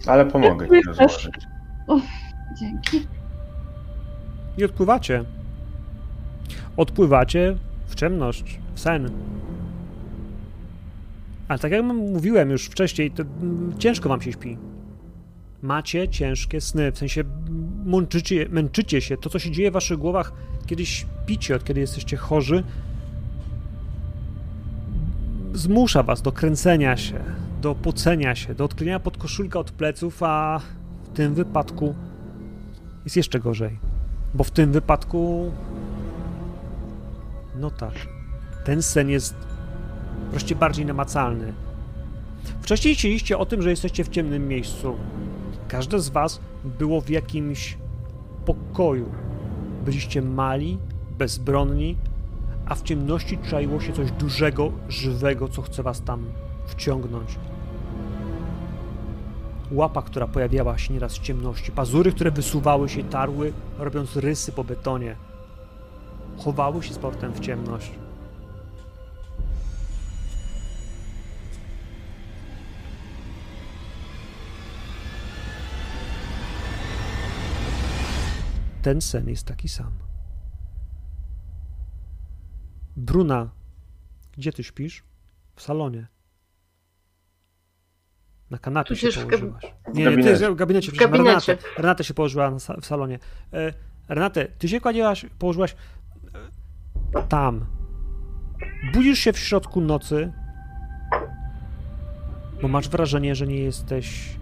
Ale 0.07 0.25
pomogę 0.25 0.67
ci 0.67 0.87
rozłożyć. 0.87 1.35
Dzięki. 2.59 3.07
I 4.59 4.63
odpływacie. 4.63 5.23
Odpływacie 6.77 7.55
w 7.87 7.95
ciemność, 7.95 8.59
w 8.75 8.79
sen. 8.79 9.11
Ale 11.47 11.59
tak 11.59 11.71
jak 11.71 11.83
mówiłem 11.83 12.49
już 12.49 12.65
wcześniej, 12.65 13.11
to 13.11 13.23
mm, 13.23 13.77
ciężko 13.79 14.09
wam 14.09 14.21
się 14.21 14.31
śpi. 14.31 14.57
Macie 15.61 16.07
ciężkie 16.07 16.61
sny, 16.61 16.91
w 16.91 16.97
sensie 16.97 17.23
męczycie, 17.85 18.49
męczycie 18.49 19.01
się. 19.01 19.17
To, 19.17 19.29
co 19.29 19.39
się 19.39 19.51
dzieje 19.51 19.71
w 19.71 19.73
waszych 19.73 19.97
głowach, 19.97 20.33
kiedy 20.65 20.85
śpicie, 20.85 21.55
od 21.55 21.63
kiedy 21.63 21.79
jesteście 21.79 22.17
chorzy, 22.17 22.63
zmusza 25.53 26.03
was 26.03 26.21
do 26.21 26.31
kręcenia 26.31 26.97
się, 26.97 27.19
do 27.61 27.75
pocenia 27.75 28.35
się, 28.35 28.55
do 28.55 28.65
odklejenia 28.65 28.99
podkoszulka 28.99 29.59
od 29.59 29.71
pleców, 29.71 30.23
a 30.23 30.59
w 31.03 31.09
tym 31.09 31.33
wypadku 31.33 31.95
jest 33.05 33.17
jeszcze 33.17 33.39
gorzej. 33.39 33.88
Bo 34.33 34.43
w 34.43 34.51
tym 34.51 34.71
wypadku. 34.71 35.51
No 37.55 37.71
tak. 37.71 37.93
Ten 38.65 38.81
sen 38.81 39.09
jest 39.09 39.35
wreszcie 40.31 40.55
bardziej 40.55 40.85
namacalny. 40.85 41.53
Wcześniej 42.61 42.95
chcieliście 42.95 43.37
o 43.37 43.45
tym, 43.45 43.61
że 43.61 43.69
jesteście 43.69 44.03
w 44.03 44.09
ciemnym 44.09 44.47
miejscu. 44.47 44.95
Każde 45.67 45.99
z 45.99 46.09
was 46.09 46.39
było 46.63 47.01
w 47.01 47.09
jakimś 47.09 47.77
pokoju. 48.45 49.09
Byliście 49.85 50.21
mali, 50.21 50.77
bezbronni, 51.17 51.97
a 52.65 52.75
w 52.75 52.81
ciemności 52.81 53.37
czaiło 53.49 53.79
się 53.79 53.93
coś 53.93 54.11
dużego, 54.11 54.71
żywego, 54.89 55.47
co 55.47 55.61
chce 55.61 55.83
was 55.83 56.01
tam 56.01 56.25
wciągnąć. 56.67 57.39
Łapa, 59.71 60.01
która 60.01 60.27
pojawiała 60.27 60.77
się 60.77 60.93
nieraz 60.93 61.17
w 61.17 61.21
ciemności, 61.21 61.71
pazury, 61.71 62.11
które 62.11 62.31
wysuwały 62.31 62.89
się, 62.89 63.03
tarły, 63.03 63.53
robiąc 63.77 64.15
rysy 64.15 64.51
po 64.51 64.63
betonie. 64.63 65.15
Chowały 66.37 66.83
się 66.83 66.93
z 66.93 66.97
portem 66.97 67.33
w 67.33 67.39
ciemność. 67.39 67.91
Ten 78.81 79.01
sen 79.01 79.29
jest 79.29 79.45
taki 79.45 79.69
sam. 79.69 79.91
Bruna, 82.95 83.49
gdzie 84.37 84.53
ty 84.53 84.63
śpisz? 84.63 85.03
W 85.55 85.61
salonie. 85.61 86.07
Na 88.51 88.57
kanapie 88.57 88.95
się 88.95 89.07
gab- 89.07 89.23
położyłaś. 89.29 89.63
Nie, 89.93 90.15
nie, 90.15 90.23
ty 90.23 90.49
w 90.51 90.55
gabinecie. 90.55 90.91
Gabinecie. 90.91 91.53
Renatę, 91.53 91.81
Renatę 91.81 92.03
się 92.03 92.13
położyła 92.13 92.51
w 92.81 92.85
salonie. 92.85 93.19
E, 93.53 93.73
Renatę, 94.09 94.45
ty 94.45 94.69
się 94.69 94.81
kładziłaś, 94.81 95.25
położyłaś 95.39 95.75
e, 97.15 97.23
tam. 97.23 97.65
Budzisz 98.93 99.19
się 99.19 99.33
w 99.33 99.39
środku 99.39 99.81
nocy, 99.81 100.31
bo 102.61 102.67
masz 102.67 102.89
wrażenie, 102.89 103.35
że 103.35 103.47
nie 103.47 103.59
jesteś. 103.59 104.37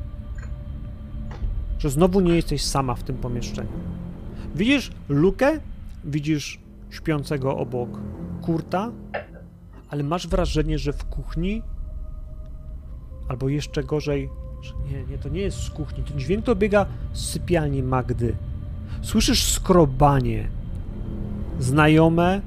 że 1.80 1.90
znowu 1.90 2.20
nie 2.20 2.36
jesteś 2.36 2.64
sama 2.66 2.96
w 2.96 3.04
tym 3.04 3.18
pomieszczeniu. 3.18 3.70
Widzisz 4.56 4.92
lukę, 5.10 5.60
widzisz 6.04 6.60
śpiącego 6.90 7.58
obok 7.58 7.90
kurta, 8.42 8.92
ale 9.90 10.04
masz 10.04 10.28
wrażenie, 10.28 10.80
że 10.80 10.94
w 10.94 11.06
kuchni, 11.06 11.62
albo 13.28 13.50
jeszcze 13.50 13.84
gorzej, 13.84 14.30
nie, 14.92 15.04
nie, 15.12 15.18
to 15.18 15.30
nie 15.30 15.42
jest 15.42 15.64
z 15.64 15.70
kuchni, 15.70 16.04
ten 16.04 16.20
dźwięk 16.20 16.46
to 16.46 16.56
biega 16.56 16.86
z 17.14 17.30
sypialni 17.30 17.84
Magdy. 17.84 18.36
Słyszysz 19.02 19.44
skrobanie, 19.52 20.48
znajome, 21.60 22.42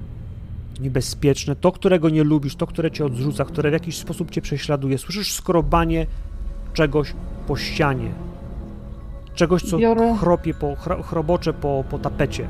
niebezpieczne, 0.81 1.57
to, 1.57 1.73
którego 1.73 2.09
nie 2.09 2.25
lubisz, 2.25 2.57
to, 2.57 2.67
które 2.67 2.91
cię 2.91 3.05
odrzuca, 3.05 3.45
które 3.45 3.71
w 3.71 3.73
jakiś 3.73 3.99
sposób 3.99 4.31
cię 4.31 4.41
prześladuje. 4.41 4.99
Słyszysz 4.99 5.33
skrobanie 5.33 6.07
czegoś 6.73 7.15
po 7.47 7.57
ścianie, 7.57 8.11
czegoś, 9.35 9.63
co 9.63 9.79
Biorę- 9.79 10.17
chropie 10.19 10.55
po, 10.55 10.77
chro, 10.77 11.03
chrobocze 11.03 11.53
po, 11.53 11.85
po 11.91 11.99
tapecie. 11.99 12.49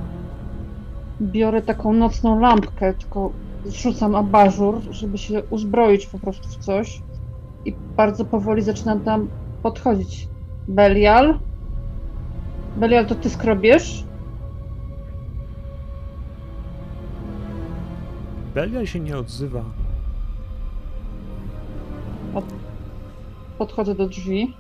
Biorę 1.21 1.63
taką 1.63 1.93
nocną 1.93 2.41
lampkę, 2.41 2.95
tylko 2.95 3.33
zrzucam 3.67 4.15
abażur, 4.15 4.81
żeby 4.91 5.19
się 5.19 5.43
uzbroić 5.51 6.07
po 6.07 6.19
prostu 6.19 6.49
w 6.49 6.57
coś. 6.57 7.03
I 7.65 7.75
bardzo 7.97 8.25
powoli 8.25 8.63
zaczynam 8.63 9.01
tam 9.01 9.29
podchodzić. 9.63 10.29
Belial? 10.69 11.39
Belial, 12.77 13.07
to 13.07 13.15
ty 13.15 13.31
skrobiesz? 13.31 14.05
Belial 18.55 18.87
się 18.87 19.01
nie 19.01 19.19
odzywa. 19.19 19.65
Podchodzę 23.59 23.95
do 23.95 24.09
drzwi. 24.09 24.55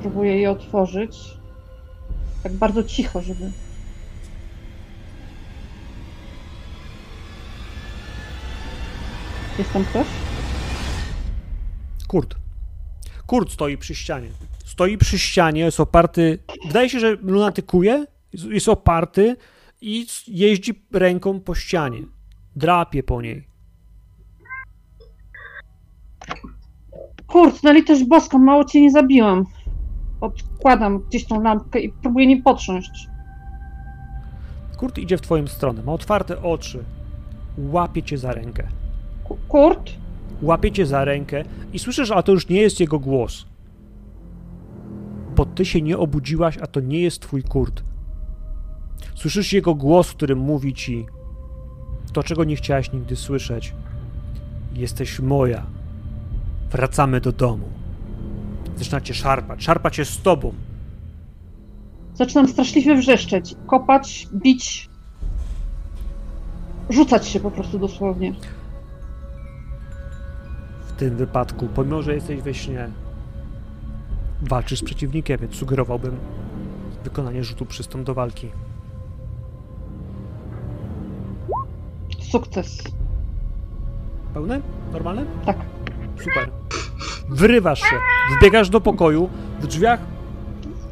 Próbuję 0.00 0.40
je 0.40 0.50
otworzyć. 0.50 1.38
Tak 2.42 2.52
bardzo 2.52 2.84
cicho, 2.84 3.22
żeby. 3.22 3.52
Jest 9.58 9.72
tam 9.72 9.84
ktoś? 9.84 10.21
Kurt 13.32 13.52
stoi 13.52 13.76
przy 13.78 13.94
ścianie. 13.94 14.28
Stoi 14.64 14.98
przy 14.98 15.18
ścianie, 15.18 15.60
jest 15.60 15.80
oparty. 15.80 16.38
Wydaje 16.66 16.88
się, 16.88 17.00
że 17.00 17.16
lunatykuje, 17.22 18.06
jest, 18.32 18.68
oparty 18.68 19.36
i 19.80 20.06
jeździ 20.28 20.84
ręką 20.92 21.40
po 21.40 21.54
ścianie. 21.54 22.02
Drapie 22.56 23.02
po 23.02 23.22
niej. 23.22 23.48
Kurt, 27.26 27.62
na 27.62 27.72
litość 27.72 28.04
boską, 28.04 28.38
mało 28.38 28.64
cię 28.64 28.80
nie 28.80 28.90
zabiłam. 28.90 29.44
Odkładam 30.20 30.98
gdzieś 30.98 31.26
tą 31.26 31.42
lampkę 31.42 31.80
i 31.80 31.92
próbuję 32.02 32.26
nie 32.26 32.42
potrząść. 32.42 33.08
Kurt 34.76 34.98
idzie 34.98 35.18
w 35.18 35.20
twoją 35.20 35.46
stronę. 35.46 35.82
Ma 35.82 35.92
otwarte 35.92 36.42
oczy. 36.42 36.84
Łapie 37.58 38.02
cię 38.02 38.18
za 38.18 38.32
rękę. 38.32 38.68
Ku- 39.24 39.38
Kurt? 39.48 40.01
Łapie 40.42 40.72
cię 40.72 40.86
za 40.86 41.04
rękę 41.04 41.44
i 41.72 41.78
słyszysz, 41.78 42.10
a 42.10 42.22
to 42.22 42.32
już 42.32 42.48
nie 42.48 42.60
jest 42.60 42.80
jego 42.80 42.98
głos. 42.98 43.46
Bo 45.36 45.46
ty 45.46 45.64
się 45.64 45.82
nie 45.82 45.98
obudziłaś, 45.98 46.58
a 46.58 46.66
to 46.66 46.80
nie 46.80 47.00
jest 47.00 47.20
twój 47.20 47.42
Kurt. 47.42 47.82
Słyszysz 49.14 49.52
jego 49.52 49.74
głos, 49.74 50.12
który 50.12 50.36
mówi 50.36 50.74
ci 50.74 51.06
to, 52.12 52.22
czego 52.22 52.44
nie 52.44 52.56
chciałaś 52.56 52.92
nigdy 52.92 53.16
słyszeć. 53.16 53.74
Jesteś 54.74 55.20
moja. 55.20 55.66
Wracamy 56.70 57.20
do 57.20 57.32
domu. 57.32 57.68
Zaczyna 58.76 59.00
cię 59.00 59.14
szarpać. 59.14 59.64
Szarpa 59.64 59.90
cię 59.90 60.04
z 60.04 60.22
tobą. 60.22 60.54
Zaczynam 62.14 62.48
straszliwie 62.48 62.96
wrzeszczeć, 62.96 63.54
kopać, 63.66 64.28
bić, 64.34 64.90
rzucać 66.90 67.28
się 67.28 67.40
po 67.40 67.50
prostu 67.50 67.78
dosłownie. 67.78 68.34
W 71.02 71.04
tym 71.04 71.16
wypadku, 71.16 71.68
pomimo 71.74 72.02
że 72.02 72.14
jesteś 72.14 72.40
we 72.40 72.54
śnie, 72.54 72.88
walczysz 74.42 74.78
z 74.78 74.82
przeciwnikiem, 74.82 75.40
więc 75.40 75.54
sugerowałbym 75.54 76.16
wykonanie 77.04 77.44
rzutu 77.44 77.66
przystąp 77.66 78.04
do 78.04 78.14
walki. 78.14 78.48
Sukces. 82.20 82.82
Pełne? 84.34 84.60
Normalne? 84.92 85.24
Tak. 85.46 85.56
Super. 86.18 86.50
Wyrywasz 87.28 87.80
się, 87.80 87.96
wbiegasz 88.38 88.70
do 88.70 88.80
pokoju, 88.80 89.28
w 89.60 89.66
drzwiach 89.66 90.00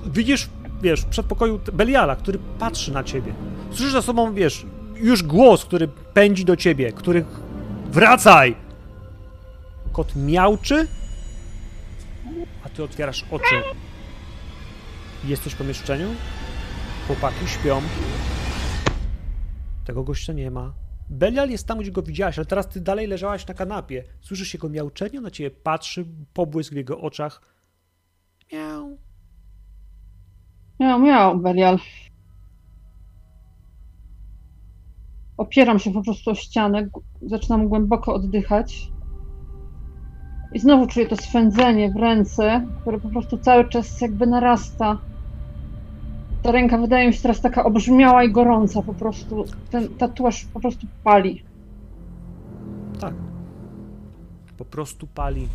widzisz, 0.06 0.48
wiesz, 0.82 1.00
w 1.00 1.06
przedpokoju 1.06 1.60
Beliala, 1.72 2.16
który 2.16 2.38
patrzy 2.58 2.92
na 2.92 3.04
ciebie. 3.04 3.34
Słyszysz 3.70 3.92
za 3.92 4.02
sobą, 4.02 4.34
wiesz, 4.34 4.66
już 4.96 5.22
głos, 5.22 5.64
który 5.64 5.88
pędzi 5.88 6.44
do 6.44 6.56
ciebie, 6.56 6.92
który 6.92 7.24
wracaj! 7.92 8.69
Kot 9.92 10.16
miauczy, 10.16 10.88
a 12.64 12.68
ty 12.68 12.84
otwierasz 12.84 13.24
oczy. 13.30 13.62
Jesteś 15.24 15.52
w 15.52 15.56
pomieszczeniu? 15.56 16.08
Chłopaki 17.06 17.48
śpią. 17.48 17.82
Tego 19.84 20.04
gościa 20.04 20.32
nie 20.32 20.50
ma. 20.50 20.72
Belial 21.10 21.50
jest 21.50 21.66
tam, 21.66 21.78
gdzie 21.78 21.92
go 21.92 22.02
widziałaś, 22.02 22.38
ale 22.38 22.46
teraz 22.46 22.68
ty 22.68 22.80
dalej 22.80 23.06
leżałaś 23.06 23.46
na 23.46 23.54
kanapie. 23.54 24.04
Słyszysz 24.20 24.54
jego 24.54 24.68
miauczenie, 24.68 25.18
on 25.18 25.24
na 25.24 25.30
ciebie 25.30 25.50
patrzy, 25.50 26.06
pobłysk 26.34 26.72
w 26.72 26.76
jego 26.76 27.00
oczach. 27.00 27.40
Miau. 28.52 28.98
Miał, 30.80 31.00
miał, 31.00 31.38
Belial. 31.38 31.78
Opieram 35.36 35.78
się 35.78 35.92
po 35.92 36.02
prostu 36.02 36.30
o 36.30 36.34
ścianę, 36.34 36.88
zaczynam 37.22 37.68
głęboko 37.68 38.14
oddychać. 38.14 38.90
I 40.52 40.58
znowu 40.58 40.86
czuję 40.86 41.06
to 41.06 41.16
swędzenie 41.16 41.90
w 41.90 41.96
ręce, 41.96 42.66
które 42.80 43.00
po 43.00 43.08
prostu 43.08 43.38
cały 43.38 43.68
czas 43.68 44.00
jakby 44.00 44.26
narasta. 44.26 44.98
Ta 46.42 46.52
ręka 46.52 46.78
wydaje 46.78 47.08
mi 47.08 47.14
się 47.14 47.22
teraz 47.22 47.40
taka 47.40 47.64
obrzmiała 47.64 48.24
i 48.24 48.32
gorąca 48.32 48.82
po 48.82 48.94
prostu. 48.94 49.44
Ten 49.70 49.88
tatuaż 49.88 50.44
po 50.44 50.60
prostu 50.60 50.86
pali. 51.04 51.42
Tak. 53.00 53.14
Po 54.56 54.64
prostu 54.64 55.06
pali. 55.06 55.48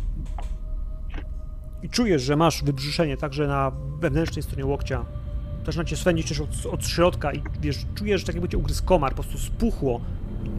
I 1.82 1.88
czujesz, 1.88 2.22
że 2.22 2.36
masz 2.36 2.64
wybrzuszenie 2.64 3.16
także 3.16 3.46
na 3.46 3.72
wewnętrznej 4.00 4.42
stronie 4.42 4.66
łokcia. 4.66 5.04
Zaczyna 5.66 5.84
cię 5.84 5.96
swędzić 5.96 6.28
też 6.28 6.40
od, 6.40 6.66
od 6.72 6.86
środka 6.86 7.32
i 7.32 7.42
wiesz, 7.60 7.86
czujesz, 7.94 8.20
że 8.20 8.26
tak 8.26 8.34
jakby 8.34 8.48
cię 8.48 8.58
ugryzł 8.58 8.84
komar, 8.84 9.14
po 9.14 9.22
prostu 9.22 9.38
spuchło. 9.38 10.00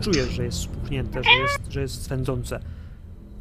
Czujesz, 0.02 0.30
że 0.30 0.44
jest 0.44 0.60
spuchnięte, 0.60 1.24
że 1.24 1.30
jest, 1.42 1.72
że 1.72 1.82
jest 1.82 2.04
swędzące. 2.04 2.60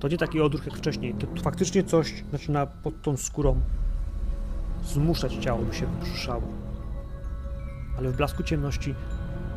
To 0.00 0.08
nie 0.08 0.18
taki 0.18 0.40
odruch 0.40 0.66
jak 0.66 0.76
wcześniej. 0.76 1.14
To, 1.14 1.26
faktycznie 1.42 1.84
coś 1.84 2.24
zaczyna 2.32 2.66
pod 2.66 3.02
tą 3.02 3.16
skórą 3.16 3.60
zmuszać 4.84 5.34
ciało, 5.34 5.62
by 5.62 5.74
się 5.74 5.86
wybrzuszało. 5.86 6.42
Ale 7.98 8.10
w 8.10 8.16
blasku 8.16 8.42
ciemności 8.42 8.94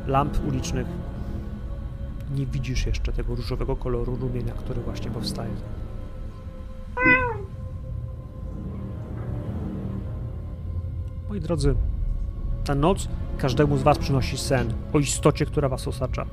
lamp 0.08 0.48
ulicznych 0.48 0.88
nie 2.36 2.46
widzisz 2.46 2.86
jeszcze 2.86 3.14
tego 3.14 3.36
różowego 3.36 3.76
koloru 3.76 4.16
rumienia, 4.16 4.54
który 4.54 4.82
właśnie 4.82 5.12
powstaje. 5.12 5.52
Moi 11.30 11.40
drodzy, 11.40 11.76
ta 12.66 12.76
noc 12.76 13.08
każdemu 13.38 13.78
z 13.78 13.84
Was 13.84 13.98
przynosi 13.98 14.38
sen 14.38 14.74
o 14.94 15.00
istocie, 15.00 15.46
która 15.46 15.70
Was 15.70 15.88
osacza, 15.88 16.26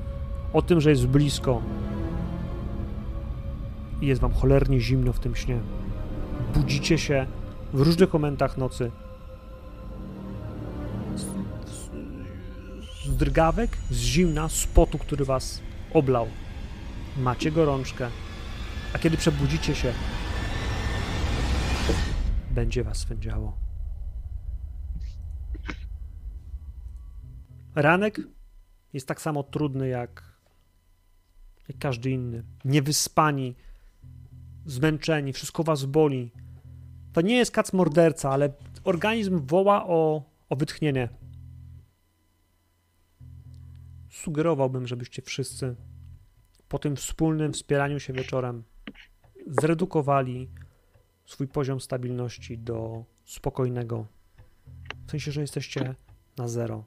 o 0.53 0.63
tym, 0.63 0.81
że 0.81 0.91
jest 0.91 1.07
blisko 1.07 1.63
i 4.01 4.07
jest 4.07 4.21
Wam 4.21 4.33
cholernie 4.33 4.81
zimno 4.81 5.13
w 5.13 5.21
tym 5.21 5.37
śnie. 5.37 5.61
Budzicie 6.55 6.99
się 6.99 7.27
w 7.73 7.81
różnych 7.81 8.13
momentach 8.13 8.57
nocy 8.57 8.91
z, 11.15 11.23
z, 11.71 11.91
z 13.05 13.17
drgawek, 13.17 13.77
z 13.91 13.99
zimna, 13.99 14.49
z 14.49 14.67
potu, 14.67 14.99
który 14.99 15.25
Was 15.25 15.63
oblał. 15.93 16.29
Macie 17.19 17.53
gorączkę, 17.53 18.11
a 18.93 18.99
kiedy 18.99 19.17
przebudzicie 19.17 19.75
się, 19.75 19.93
będzie 22.51 22.85
Was 22.85 22.99
swędziało. 22.99 23.59
Ranek 27.75 28.21
jest 28.93 29.09
tak 29.09 29.21
samo 29.21 29.43
trudny 29.43 29.89
jak, 29.89 30.39
jak 31.69 31.79
każdy 31.79 32.11
inny. 32.11 32.45
Niewyspani, 32.65 33.57
zmęczeni, 34.67 35.33
wszystko 35.33 35.63
was 35.63 35.85
boli. 35.85 36.33
To 37.13 37.21
nie 37.21 37.37
jest 37.37 37.51
kac 37.51 37.73
morderca, 37.73 38.31
ale 38.31 38.53
organizm 38.85 39.47
woła 39.47 39.87
o, 39.87 40.23
o 40.49 40.57
wytchnienie. 40.57 41.09
Sugerowałbym, 44.11 44.87
żebyście 44.87 45.23
wszyscy 45.23 45.77
po 46.69 46.79
tym 46.79 46.97
wspólnym 46.97 47.53
wspieraniu 47.53 48.01
się 48.01 48.13
wieczorem 48.13 48.65
zredukowali 49.47 50.51
swój 51.25 51.49
poziom 51.49 51.81
stabilności 51.81 52.59
do 52.59 53.05
spokojnego. 53.25 54.07
W 55.07 55.11
sensie, 55.11 55.33
że 55.33 55.41
jesteście 55.41 55.95
na 56.37 56.49
zero. 56.49 56.85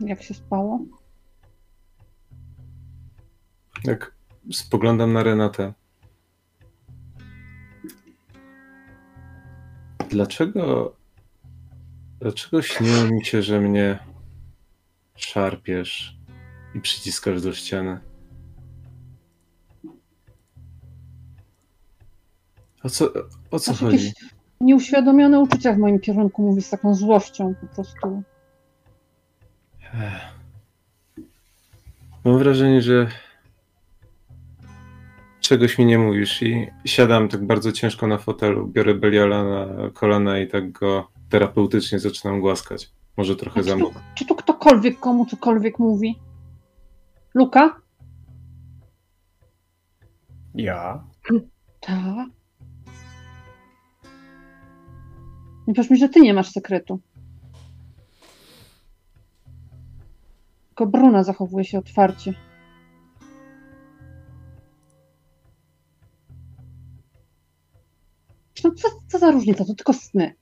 Jak 0.00 0.22
się 0.22 0.34
spało? 0.34 0.80
Jak 3.84 4.14
spoglądam 4.52 5.12
na 5.12 5.22
Renatę. 5.22 5.72
Dlaczego. 10.10 10.96
Dlaczego 12.20 12.62
śniło 12.62 13.04
mi 13.04 13.24
się, 13.24 13.42
że 13.42 13.60
mnie 13.60 13.98
szarpiesz 15.16 16.16
i 16.74 16.80
przyciskasz 16.80 17.42
do 17.42 17.52
ściany? 17.54 18.00
O 22.82 22.90
co, 22.90 23.12
o 23.50 23.58
co 23.58 23.70
Masz 23.70 23.80
chodzi? 23.80 24.06
jakieś 24.06 24.14
nieuświadomione 24.60 25.40
uczucia 25.40 25.72
w 25.72 25.78
moim 25.78 26.00
kierunku, 26.00 26.42
mówi 26.42 26.62
z 26.62 26.70
taką 26.70 26.94
złością 26.94 27.54
po 27.60 27.66
prostu. 27.66 28.22
Mam 32.24 32.38
wrażenie, 32.38 32.82
że 32.82 33.06
czegoś 35.40 35.78
mi 35.78 35.86
nie 35.86 35.98
mówisz 35.98 36.42
i 36.42 36.66
siadam 36.84 37.28
tak 37.28 37.46
bardzo 37.46 37.72
ciężko 37.72 38.06
na 38.06 38.18
fotelu, 38.18 38.66
biorę 38.66 38.94
Beliala 38.94 39.44
na 39.44 39.90
kolana 39.90 40.38
i 40.38 40.48
tak 40.48 40.72
go 40.72 41.10
terapeutycznie 41.28 41.98
zaczynam 41.98 42.40
głaskać. 42.40 42.90
Może 43.16 43.36
trochę 43.36 43.62
za 43.62 43.74
czy, 43.74 43.80
tu, 43.80 43.92
czy 44.14 44.26
tu 44.26 44.34
ktokolwiek 44.34 45.00
komu 45.00 45.26
cokolwiek 45.26 45.78
mówi? 45.78 46.18
Luka? 47.34 47.80
Ja? 50.54 51.04
Tak. 51.80 52.28
Nie 55.66 55.74
powiedz 55.74 55.90
mi, 55.90 55.96
że 55.98 56.08
ty 56.08 56.20
nie 56.20 56.34
masz 56.34 56.50
sekretu. 56.50 57.00
Tylko 60.80 60.98
Bruna 60.98 61.24
zachowuje 61.24 61.64
się 61.64 61.78
otwarcie. 61.78 62.34
No 68.64 68.70
co, 68.70 68.88
co 69.08 69.18
za 69.18 69.30
różnica, 69.30 69.64
to 69.64 69.74
tylko 69.74 69.92
sny. 69.92 70.34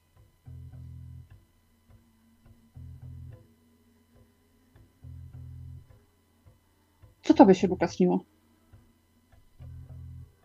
Co 7.23 7.35
tobie 7.35 7.55
się 7.55 7.69
Luka 7.69 7.89
śniło? 7.89 8.24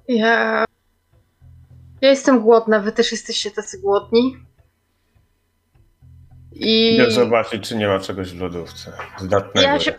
Ja. 0.08 0.66
Ja 2.02 2.10
jestem 2.10 2.40
głodna, 2.40 2.80
wy 2.80 2.92
też 2.92 3.12
jesteście 3.12 3.52
tacy 3.52 3.82
głodni. 3.82 4.38
I 6.56 6.96
Idę 6.96 7.12
zobaczyć, 7.12 7.68
czy 7.70 7.76
nie 7.76 7.88
ma 7.88 8.00
czegoś 8.00 8.32
w 8.34 8.42
lodówce. 8.42 8.92
Zdatnego. 9.20 9.68
Ja 9.68 9.80
się- 9.80 9.94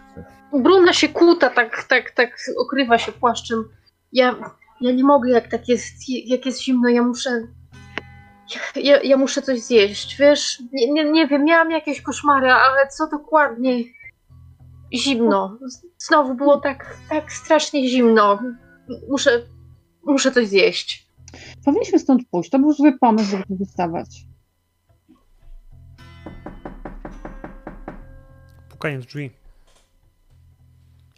Bruna 0.53 0.93
się 0.93 1.09
kłuta, 1.09 1.51
tak, 1.51 1.85
tak, 1.89 2.11
tak 2.11 2.37
okrywa 2.59 2.99
się 2.99 3.13
płaszczem. 3.13 3.65
Ja, 4.13 4.35
ja 4.81 4.93
nie 4.93 5.05
mogę, 5.05 5.31
jak 5.31 5.49
tak 5.49 5.69
jest, 5.69 5.95
jak 6.09 6.47
jest 6.47 6.63
zimno, 6.63 6.89
ja 6.89 7.03
muszę. 7.03 7.31
Ja, 8.77 9.03
ja 9.03 9.17
muszę 9.17 9.43
coś 9.43 9.61
zjeść, 9.61 10.17
wiesz? 10.17 10.63
Nie, 10.73 10.93
nie, 10.93 11.05
nie 11.05 11.27
wiem, 11.27 11.45
miałam 11.45 11.71
jakieś 11.71 12.01
koszmary, 12.03 12.51
ale 12.51 12.89
co 12.89 13.07
dokładnie? 13.07 13.79
Zimno. 14.95 15.59
Znowu 15.99 16.35
było 16.35 16.61
tak, 16.61 16.97
tak 17.11 17.33
strasznie 17.33 17.89
zimno. 17.89 18.39
Muszę, 19.09 19.43
muszę 20.03 20.33
coś 20.33 20.49
zjeść. 20.49 21.07
Powinniśmy 21.65 21.99
stąd 21.99 22.23
pójść. 22.31 22.51
To 22.51 22.59
był 22.59 22.73
zły 22.73 22.99
pomysł, 22.99 23.31
żeby 23.31 23.43
tu 23.43 23.57
wystawać. 23.57 24.09
Pukanie 28.85 29.01
w 29.01 29.07
drzwi. 29.07 29.31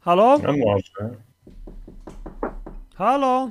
Halo? 0.01 0.39
No 0.39 0.57
może. 0.57 1.17
Halo? 2.95 3.51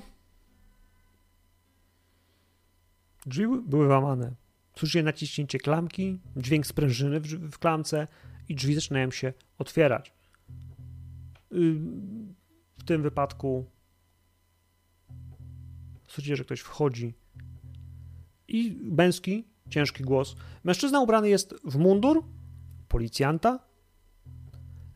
Drzwi 3.25 3.45
były 3.67 3.87
łamane. 3.87 4.35
Słyszycie 4.75 5.03
naciśnięcie 5.03 5.59
klamki, 5.59 6.19
dźwięk 6.37 6.67
sprężyny 6.67 7.19
w, 7.19 7.27
w 7.27 7.59
klamce 7.59 8.07
i 8.49 8.55
drzwi 8.55 8.75
zaczynają 8.75 9.11
się 9.11 9.33
otwierać. 9.57 10.13
W 12.77 12.83
tym 12.85 13.01
wypadku 13.01 13.65
słyszycie, 16.07 16.35
że 16.35 16.43
ktoś 16.43 16.59
wchodzi 16.59 17.13
i 18.47 18.77
męski, 18.83 19.47
ciężki 19.69 20.03
głos. 20.03 20.35
Mężczyzna 20.63 20.99
ubrany 20.99 21.29
jest 21.29 21.55
w 21.63 21.77
mundur 21.77 22.23
policjanta. 22.87 23.74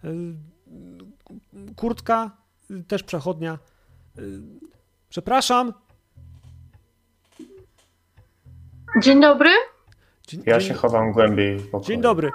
Yy, 0.03 0.35
Kurtka, 1.75 2.37
yy, 2.69 2.83
też 2.83 3.03
przechodnia. 3.03 3.59
Yy, 4.15 4.41
Przepraszam. 5.09 5.73
Dzień 9.01 9.21
dobry. 9.21 9.49
Dzień, 10.27 10.43
Ja 10.45 10.59
dzień, 10.59 10.67
się 10.67 10.73
chowam 10.73 11.11
głębiej 11.11 11.57
w 11.59 11.69
pokoju. 11.69 11.87
dzień 11.87 12.01
dobry. 12.01 12.29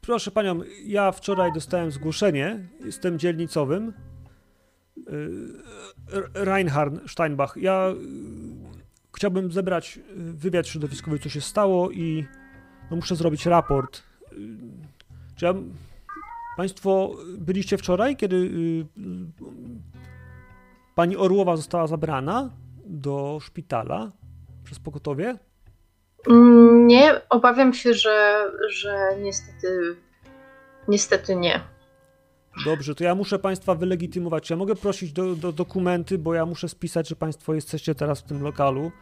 proszę 0.00 0.30
panią, 0.30 0.60
ja 0.84 1.12
wczoraj 1.12 1.52
dostałem 1.52 1.90
zgłoszenie, 1.90 2.68
jestem 2.84 3.18
dzielnicowym. 3.18 3.92
Y, 4.98 5.12
R- 6.12 6.30
Reinhard 6.34 7.10
Steinbach. 7.10 7.54
Ja 7.56 7.88
y, 7.90 7.94
chciałbym 9.16 9.52
zebrać 9.52 9.98
y, 9.98 10.02
wywiad 10.16 10.66
środowiskowy, 10.68 11.18
co 11.18 11.28
się 11.28 11.40
stało 11.40 11.90
i 11.90 12.26
no, 12.90 12.96
muszę 12.96 13.16
zrobić 13.16 13.46
raport. 13.46 14.02
Czy 15.36 15.44
ja, 15.44 15.54
państwo 16.56 17.16
byliście 17.38 17.78
wczoraj, 17.78 18.16
kiedy 18.16 18.36
y, 18.36 18.86
pani 20.94 21.16
Orłowa 21.16 21.56
została 21.56 21.86
zabrana 21.86 22.50
do 22.84 23.38
szpitala 23.42 24.12
przez 24.64 24.78
pogotowie? 24.78 25.38
Mm, 26.28 26.86
Nie, 26.86 27.20
obawiam 27.28 27.74
się, 27.74 27.94
że, 27.94 28.44
że 28.68 29.16
niestety, 29.22 29.96
niestety 30.88 31.36
nie. 31.36 31.60
Dobrze, 32.64 32.94
to 32.94 33.04
ja 33.04 33.14
muszę 33.14 33.38
Państwa 33.38 33.74
wylegitymować. 33.74 34.50
Ja 34.50 34.56
mogę 34.56 34.74
prosić 34.74 35.12
do, 35.12 35.34
do 35.34 35.52
dokumenty, 35.52 36.18
bo 36.18 36.34
ja 36.34 36.46
muszę 36.46 36.68
spisać, 36.68 37.08
że 37.08 37.16
Państwo 37.16 37.54
jesteście 37.54 37.94
teraz 37.94 38.20
w 38.20 38.24
tym 38.24 38.42
lokalu 38.42 38.92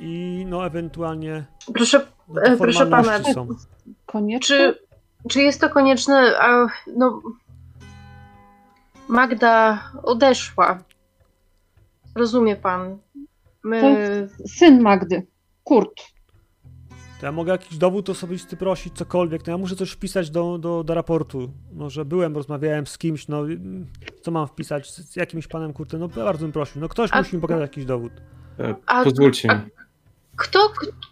i 0.00 0.44
no 0.48 0.66
ewentualnie 0.66 1.44
Proszę, 1.74 2.06
no, 2.28 2.56
proszę 2.58 2.86
pana, 2.86 3.22
są. 3.34 3.48
Koniecznie? 4.06 4.56
czy, 4.56 4.78
czy 5.28 5.42
jest 5.42 5.60
to 5.60 5.68
konieczne? 5.70 6.38
A, 6.40 6.66
no, 6.96 7.22
Magda 9.08 9.82
odeszła. 10.02 10.78
Rozumie 12.14 12.56
pan. 12.56 12.98
My, 13.64 14.28
Syn 14.46 14.80
Magdy, 14.80 15.26
Kurt. 15.64 16.02
To 17.20 17.26
ja 17.26 17.32
mogę 17.32 17.52
jakiś 17.52 17.78
dowód 17.78 18.10
osobisty 18.10 18.56
prosić, 18.56 18.94
cokolwiek. 18.94 19.46
No 19.46 19.50
ja 19.50 19.58
muszę 19.58 19.76
coś 19.76 19.90
wpisać 19.90 20.30
do, 20.30 20.58
do, 20.58 20.84
do 20.84 20.94
raportu. 20.94 21.52
No, 21.72 21.90
że 21.90 22.04
byłem, 22.04 22.34
rozmawiałem 22.34 22.86
z 22.86 22.98
kimś, 22.98 23.28
no 23.28 23.42
co 24.22 24.30
mam 24.30 24.46
wpisać? 24.46 24.90
Z, 24.90 25.12
z 25.12 25.16
jakimś 25.16 25.46
panem 25.46 25.72
Kurtem? 25.72 26.00
No 26.00 26.08
bardzo 26.08 26.44
bym 26.44 26.52
prosił. 26.52 26.80
No 26.80 26.88
ktoś 26.88 27.10
A- 27.12 27.18
musi 27.18 27.36
mi 27.36 27.42
pokazać 27.42 27.62
jakiś 27.62 27.84
dowód. 27.84 28.12
E, 28.58 28.74
A- 28.86 29.04
Pozwólcie 29.04 29.48
mi. 29.48 29.54
kto, 30.36 30.58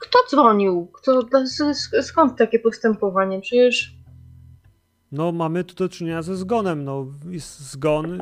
kto 0.01 0.19
dzwonił? 0.31 0.87
Kto, 0.93 1.23
skąd 2.03 2.39
takie 2.39 2.59
postępowanie? 2.59 3.41
Przecież 3.41 3.97
No 5.13 5.33
mamy 5.33 5.65
tu 5.65 5.75
do 5.75 5.89
czynienia 5.89 6.23
ze 6.23 6.37
zgonem. 6.37 6.85
No 6.85 7.07
jest 7.31 7.61
zgon. 7.73 8.19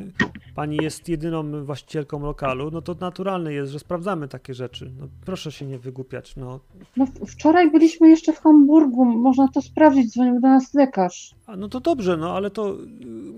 Pani 0.54 0.76
jest 0.82 1.08
jedyną 1.08 1.64
właścicielką 1.64 2.20
lokalu, 2.22 2.70
no 2.70 2.82
to 2.82 2.94
naturalne 3.00 3.52
jest, 3.52 3.72
że 3.72 3.78
sprawdzamy 3.78 4.28
takie 4.28 4.54
rzeczy. 4.54 4.92
No 5.00 5.08
proszę 5.26 5.52
się 5.52 5.66
nie 5.66 5.78
wygłupiać, 5.78 6.36
no. 6.36 6.60
No, 6.96 7.06
wczoraj 7.28 7.70
byliśmy 7.70 8.08
jeszcze 8.08 8.32
w 8.32 8.40
Hamburgu, 8.40 9.04
można 9.04 9.48
to 9.48 9.62
sprawdzić, 9.62 10.12
dzwonił 10.12 10.34
do 10.40 10.48
nas 10.48 10.74
lekarz. 10.74 11.34
A, 11.46 11.56
no 11.56 11.68
to 11.68 11.80
dobrze, 11.80 12.16
no 12.16 12.36
ale 12.36 12.50
to 12.50 12.74
y, 12.74 12.76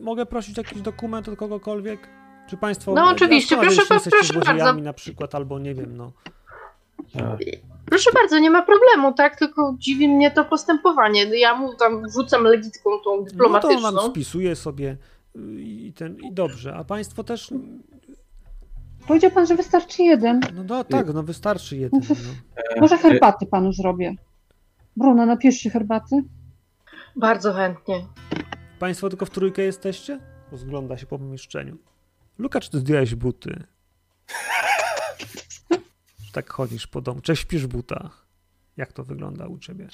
mogę 0.02 0.26
prosić 0.26 0.56
jakiś 0.58 0.80
dokument 0.82 1.28
od 1.28 1.36
kogokolwiek? 1.38 2.08
Czy 2.46 2.56
państwo... 2.56 2.94
No, 2.94 3.08
oczywiście, 3.10 3.56
proszę 3.56 3.82
proszę 3.88 4.10
złodziejami 4.32 4.58
bardzo. 4.60 4.80
na 4.80 4.92
przykład, 4.92 5.34
albo 5.34 5.58
nie 5.58 5.74
wiem, 5.74 5.96
no. 5.96 6.12
E, 7.16 7.36
Proszę 7.86 8.10
bardzo, 8.14 8.38
nie 8.38 8.50
ma 8.50 8.62
problemu, 8.62 9.12
tak? 9.14 9.38
Tylko 9.38 9.74
dziwi 9.78 10.08
mnie 10.08 10.30
to 10.30 10.44
postępowanie. 10.44 11.38
Ja 11.40 11.54
mu 11.54 11.74
tam 11.74 12.02
wrzucam 12.08 12.42
legitką 12.44 12.90
tą 13.04 13.16
No 13.16 13.22
to 13.24 13.30
dyplomatyczną. 13.30 13.88
on 14.00 14.10
spisuje 14.10 14.56
sobie 14.56 14.96
y, 15.36 15.40
i 15.60 15.92
ten, 15.92 16.16
i 16.20 16.32
dobrze. 16.32 16.74
A 16.74 16.84
państwo 16.84 17.24
też, 17.24 17.54
Powiedział 19.06 19.30
pan, 19.30 19.46
że 19.46 19.56
wystarczy 19.56 20.02
jeden. 20.02 20.40
no 20.54 20.64
do, 20.64 20.84
tak, 20.84 21.14
no 21.14 21.22
wystarczy 21.22 21.76
jeden, 21.76 22.00
no. 22.08 22.80
Może 22.80 22.98
herbaty 22.98 23.46
panu 23.46 23.72
zrobię. 23.72 24.14
Bruno, 24.96 25.26
napijesz 25.26 25.56
się 25.56 25.70
herbaty? 25.70 26.22
Bardzo 27.16 27.52
chętnie. 27.52 28.06
Państwo 28.78 29.08
tylko 29.08 29.26
w 29.26 29.30
trójkę 29.30 29.62
jesteście? 29.62 30.20
Rozgląda 30.52 30.96
się 30.96 31.06
po 31.06 31.18
pomieszczeniu. 31.18 31.76
Luka, 32.38 32.60
czy 32.60 32.70
ty 32.70 32.78
zdjąłeś 32.78 33.14
buty? 33.14 33.64
Tak 36.32 36.50
chodzisz 36.50 36.86
po 36.86 37.00
domu? 37.00 37.20
Czy 37.20 37.36
śpisz 37.36 37.62
w 37.64 37.68
butach? 37.68 38.26
Jak 38.76 38.92
to 38.92 39.04
wygląda 39.04 39.46
u 39.46 39.58
ciebie? 39.58 39.88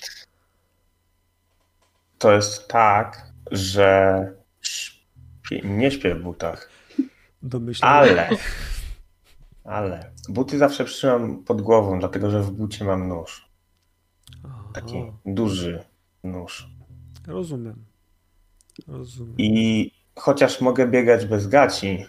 To 2.18 2.32
jest 2.32 2.68
tak, 2.68 3.32
że 3.50 4.32
nie 5.64 5.90
śpię 5.90 6.14
w 6.14 6.22
butach, 6.22 6.68
Domyślam. 7.42 7.90
ale, 7.92 8.30
ale 9.64 10.10
buty 10.28 10.58
zawsze 10.58 10.84
trzymam 10.84 11.44
pod 11.44 11.62
głową, 11.62 11.98
dlatego 11.98 12.30
że 12.30 12.42
w 12.42 12.50
bucie 12.50 12.84
mam 12.84 13.08
nóż. 13.08 13.48
Taki 14.74 14.96
O, 14.98 15.18
duży 15.26 15.84
nóż. 16.24 16.68
rozumiem. 17.26 17.84
Rozumiem. 18.86 19.34
I 19.38 19.90
chociaż 20.18 20.60
mogę 20.60 20.88
biegać 20.88 21.26
bez 21.26 21.46
gaci, 21.48 22.06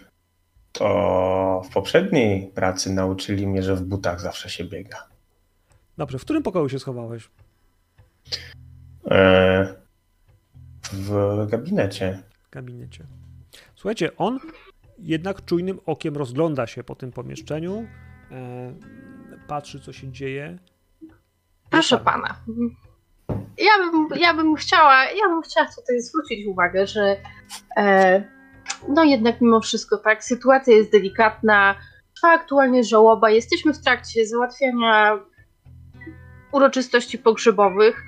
to 0.74 1.62
w 1.64 1.74
poprzedniej 1.74 2.46
pracy 2.46 2.92
nauczyli 2.92 3.46
mnie, 3.46 3.62
że 3.62 3.76
w 3.76 3.82
butach 3.82 4.20
zawsze 4.20 4.50
się 4.50 4.64
biega. 4.64 5.08
Dobrze, 5.98 6.18
w 6.18 6.22
którym 6.22 6.42
pokoju 6.42 6.68
się 6.68 6.78
schowałeś? 6.78 7.30
E, 9.10 9.74
w 10.92 11.46
gabinecie. 11.50 12.22
W 12.48 12.50
gabinecie. 12.50 13.06
Słuchajcie, 13.74 14.16
on 14.16 14.40
jednak 14.98 15.44
czujnym 15.44 15.80
okiem 15.86 16.16
rozgląda 16.16 16.66
się 16.66 16.84
po 16.84 16.94
tym 16.94 17.12
pomieszczeniu, 17.12 17.86
e, 18.30 18.74
patrzy, 19.48 19.80
co 19.80 19.92
się 19.92 20.12
dzieje. 20.12 20.58
Proszę 21.70 21.98
pana. 21.98 22.36
Ja 23.58 23.90
bym, 23.90 24.08
ja 24.20 24.34
bym 24.34 24.54
chciała, 24.54 25.04
ja 25.04 25.28
bym 25.28 25.42
chciała 25.42 25.66
tutaj 25.76 26.00
zwrócić 26.00 26.46
uwagę, 26.46 26.86
że 26.86 27.16
e, 27.76 28.33
no 28.88 29.04
jednak 29.04 29.40
mimo 29.40 29.60
wszystko 29.60 29.98
tak, 29.98 30.24
sytuacja 30.24 30.76
jest 30.76 30.92
delikatna, 30.92 31.74
trwa 32.16 32.28
aktualnie 32.28 32.84
żałoba, 32.84 33.30
jesteśmy 33.30 33.74
w 33.74 33.82
trakcie 33.82 34.26
załatwiania 34.26 35.18
uroczystości 36.52 37.18
pogrzebowych. 37.18 38.02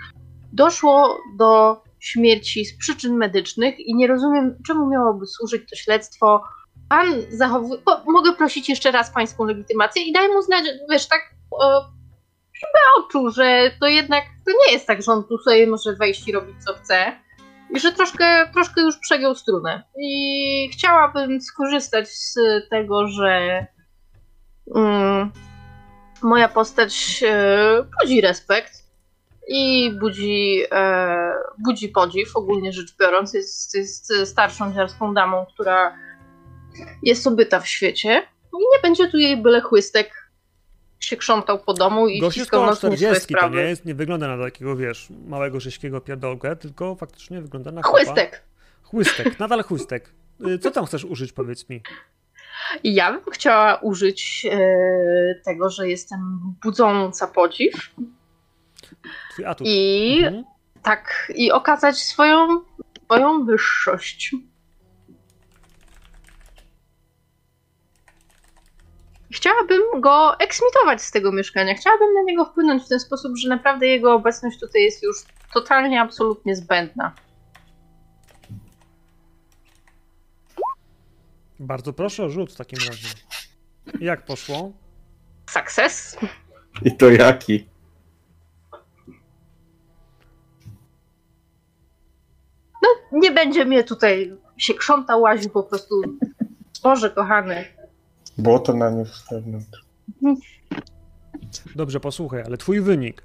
Doszło 0.53 1.19
do 1.37 1.83
śmierci 2.01 2.65
z 2.65 2.79
przyczyn 2.79 3.17
medycznych 3.17 3.81
i 3.81 3.95
nie 3.95 4.07
rozumiem, 4.07 4.59
czemu 4.67 4.89
miałoby 4.89 5.27
służyć 5.27 5.71
to 5.71 5.77
śledztwo. 5.77 6.43
Pan 6.89 7.07
zachowuje. 7.31 7.81
Mogę 8.07 8.33
prosić 8.33 8.69
jeszcze 8.69 8.91
raz 8.91 9.11
pańską 9.11 9.45
legitymację 9.45 10.03
i 10.03 10.13
daj 10.13 10.29
mu 10.29 10.43
znać, 10.43 10.65
wiesz, 10.91 11.09
tak 11.09 11.21
e, 11.63 11.97
oczu, 12.99 13.31
że 13.31 13.71
to 13.81 13.87
jednak 13.87 14.25
to 14.47 14.53
nie 14.67 14.73
jest 14.73 14.87
tak, 14.87 15.03
że 15.03 15.13
on 15.13 15.25
tu 15.25 15.39
sobie 15.39 15.67
może 15.67 15.93
wejść 15.93 16.29
i 16.29 16.33
robić 16.33 16.57
co 16.65 16.75
chce. 16.75 17.26
I 17.75 17.81
że 17.81 17.93
troszkę, 17.93 18.51
troszkę 18.53 18.81
już 18.81 18.99
przegiął 18.99 19.35
strunę. 19.35 19.83
I 19.99 20.71
chciałabym 20.73 21.41
skorzystać 21.41 22.09
z 22.09 22.35
tego, 22.71 23.09
że 23.09 23.67
mm, 24.77 25.31
moja 26.23 26.49
postać 26.49 27.25
e, 27.27 27.87
budzi 28.01 28.21
respekt 28.21 28.73
i 29.49 29.91
budzi, 30.01 30.63
e, 30.73 31.33
budzi 31.59 31.89
podziw, 31.89 32.37
ogólnie 32.37 32.73
rzecz 32.73 32.97
biorąc. 33.01 33.35
Jest, 33.35 33.75
jest 33.75 34.13
starszą 34.25 34.73
dziarską 34.73 35.15
damą, 35.15 35.47
która 35.55 35.97
jest 37.03 37.27
obyta 37.27 37.61
w 37.61 37.67
świecie. 37.67 38.23
I 38.55 38.59
nie 38.59 38.83
będzie 38.83 39.09
tu 39.09 39.19
jej 39.19 39.37
byle 39.37 39.61
chłystek 39.61 40.26
się 41.07 41.17
krzątał 41.17 41.59
po 41.59 41.75
domu 41.75 42.09
i 42.09 42.21
Gość 42.21 42.43
swoje 42.43 42.77
40, 42.77 43.35
to 43.41 43.49
nie, 43.49 43.61
jest, 43.61 43.85
nie 43.85 43.95
wygląda 43.95 44.37
na 44.37 44.45
takiego, 44.45 44.77
wiesz, 44.77 45.09
małego, 45.27 45.61
rześkiego 45.61 46.01
pierdolkę, 46.01 46.57
tylko 46.57 46.95
faktycznie 46.95 47.41
wygląda 47.41 47.73
na 47.73 47.83
chłopa. 47.83 48.05
Chłystek. 48.05 48.43
Chłystek, 48.83 49.39
nadal 49.39 49.63
chłystek. 49.63 50.11
Y, 50.47 50.59
Co 50.59 50.71
tam 50.71 50.87
chcesz 50.87 51.05
użyć, 51.05 51.33
powiedz 51.33 51.69
mi? 51.69 51.83
Ja 52.85 53.13
bym 53.13 53.33
chciała 53.33 53.77
użyć 53.77 54.47
e, 54.51 54.59
tego, 55.45 55.71
że 55.71 55.89
jestem 55.89 56.39
budząca 56.63 57.27
podziw 57.27 57.75
i 59.61 60.19
Mhm. 60.25 60.45
tak, 60.83 61.33
i 61.35 61.53
okazać 61.53 61.99
swoją, 61.99 62.61
swoją 63.05 63.45
wyższość. 63.45 64.35
Chciałabym 69.31 70.01
go 70.01 70.39
eksmitować 70.39 71.03
z 71.03 71.11
tego 71.11 71.33
mieszkania. 71.33 71.75
Chciałabym 71.75 72.15
na 72.15 72.23
niego 72.23 72.45
wpłynąć 72.45 72.83
w 72.83 72.89
ten 72.89 73.01
sposób, 73.01 73.37
że 73.37 73.49
naprawdę 73.49 73.87
jego 73.87 74.15
obecność 74.15 74.61
tutaj 74.61 74.83
jest 74.83 75.03
już 75.03 75.17
totalnie, 75.55 76.01
absolutnie 76.01 76.57
zbędna. 76.57 77.13
Bardzo 81.61 81.93
proszę 81.93 82.25
o 82.25 82.29
rzut 82.29 82.53
w 82.53 82.57
takim 82.57 82.79
razie. 82.89 83.09
Jak 84.01 84.25
poszło? 84.25 84.73
Sukces. 85.51 86.17
I 86.83 86.97
to 86.97 87.11
jaki? 87.11 87.69
Nie 93.13 93.31
będzie 93.31 93.65
mnie 93.65 93.85
tutaj 93.85 94.37
się 94.57 94.75
krzątał, 94.75 95.21
łaził 95.21 95.51
po 95.51 95.63
prostu. 95.63 96.03
Boże 96.83 97.11
kochany. 97.11 97.65
Było 98.39 98.59
to 98.59 98.75
na 98.75 98.91
nie 98.91 99.05
wewnątrz. 99.31 99.85
Dobrze, 101.77 102.01
posłuchaj, 102.01 102.43
ale 102.47 102.57
twój 102.57 102.81
wynik 102.81 103.23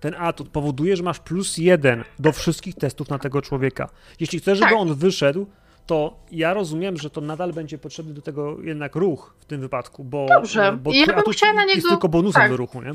ten 0.00 0.14
atut 0.18 0.48
powoduje, 0.48 0.96
że 0.96 1.02
masz 1.02 1.18
plus 1.20 1.58
jeden 1.58 2.04
do 2.18 2.32
wszystkich 2.32 2.74
testów 2.74 3.08
na 3.10 3.18
tego 3.18 3.42
człowieka. 3.42 3.88
Jeśli 4.20 4.38
chcesz, 4.38 4.58
żeby 4.58 4.70
Tak. 4.70 4.80
on 4.80 4.94
wyszedł, 4.94 5.46
to 5.86 6.16
ja 6.30 6.54
rozumiem, 6.54 6.96
że 6.96 7.10
to 7.10 7.20
nadal 7.20 7.52
będzie 7.52 7.78
potrzebny 7.78 8.14
do 8.14 8.22
tego 8.22 8.60
jednak 8.62 8.96
ruch 8.96 9.34
w 9.40 9.44
tym 9.44 9.60
wypadku, 9.60 10.04
bo, 10.04 10.26
Dobrze. 10.28 10.78
bo 10.82 10.92
ja 10.92 11.06
bym 11.06 11.18
atut 11.18 11.34
chciała 11.36 11.52
na 11.52 11.62
jest 11.64 11.76
niego- 11.76 11.88
tylko 11.88 12.08
bonusem 12.08 12.42
tak. 12.42 12.50
do 12.50 12.56
ruchu, 12.56 12.82
nie? 12.82 12.92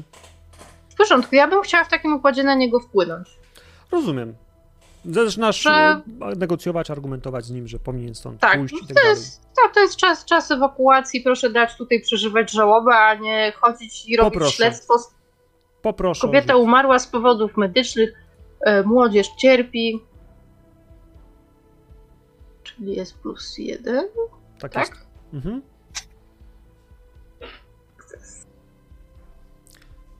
W 0.89 0.95
porządku, 0.95 1.35
ja 1.35 1.47
bym 1.47 1.61
chciała 1.61 1.83
w 1.83 1.89
takim 1.89 2.13
układzie 2.13 2.43
na 2.43 2.55
niego 2.55 2.79
wpłynąć. 2.79 3.27
Rozumiem. 3.91 4.33
Zaczynasz 5.07 5.61
Że- 5.61 6.01
e, 6.21 6.35
negocjować, 6.37 6.91
argumentować 6.91 7.45
z 7.45 7.51
nim, 7.51 7.67
że 7.67 7.79
powinien 7.79 8.15
stąd 8.15 8.39
Tak, 8.41 8.57
pójść 8.59 8.75
i 8.83 8.87
tak 8.87 9.03
to 9.03 9.09
jest, 9.09 9.41
tak, 9.41 9.73
to 9.73 9.79
jest 9.79 9.95
czas, 9.95 10.25
czas 10.25 10.51
ewakuacji. 10.51 11.21
Proszę 11.21 11.49
dać 11.49 11.77
tutaj 11.77 12.01
przeżywać 12.01 12.51
żałobę, 12.51 12.95
a 12.95 13.15
nie 13.15 13.53
chodzić 13.55 14.09
i 14.09 14.17
robić 14.17 14.33
Poproszę. 14.33 14.55
śledztwo. 14.55 14.93
Poproszę. 15.81 16.21
Kobieta 16.21 16.55
umarła 16.55 16.99
z 16.99 17.07
powodów 17.07 17.57
medycznych, 17.57 18.13
e, 18.61 18.83
młodzież 18.83 19.27
cierpi. 19.37 20.01
Czyli 22.63 22.95
jest 22.95 23.17
plus 23.17 23.57
jeden. 23.57 24.05
Tak, 24.59 24.73
tak? 24.73 24.89
jest. 24.89 25.07
Mhm. 25.33 25.61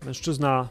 Mężczyzna. 0.06 0.68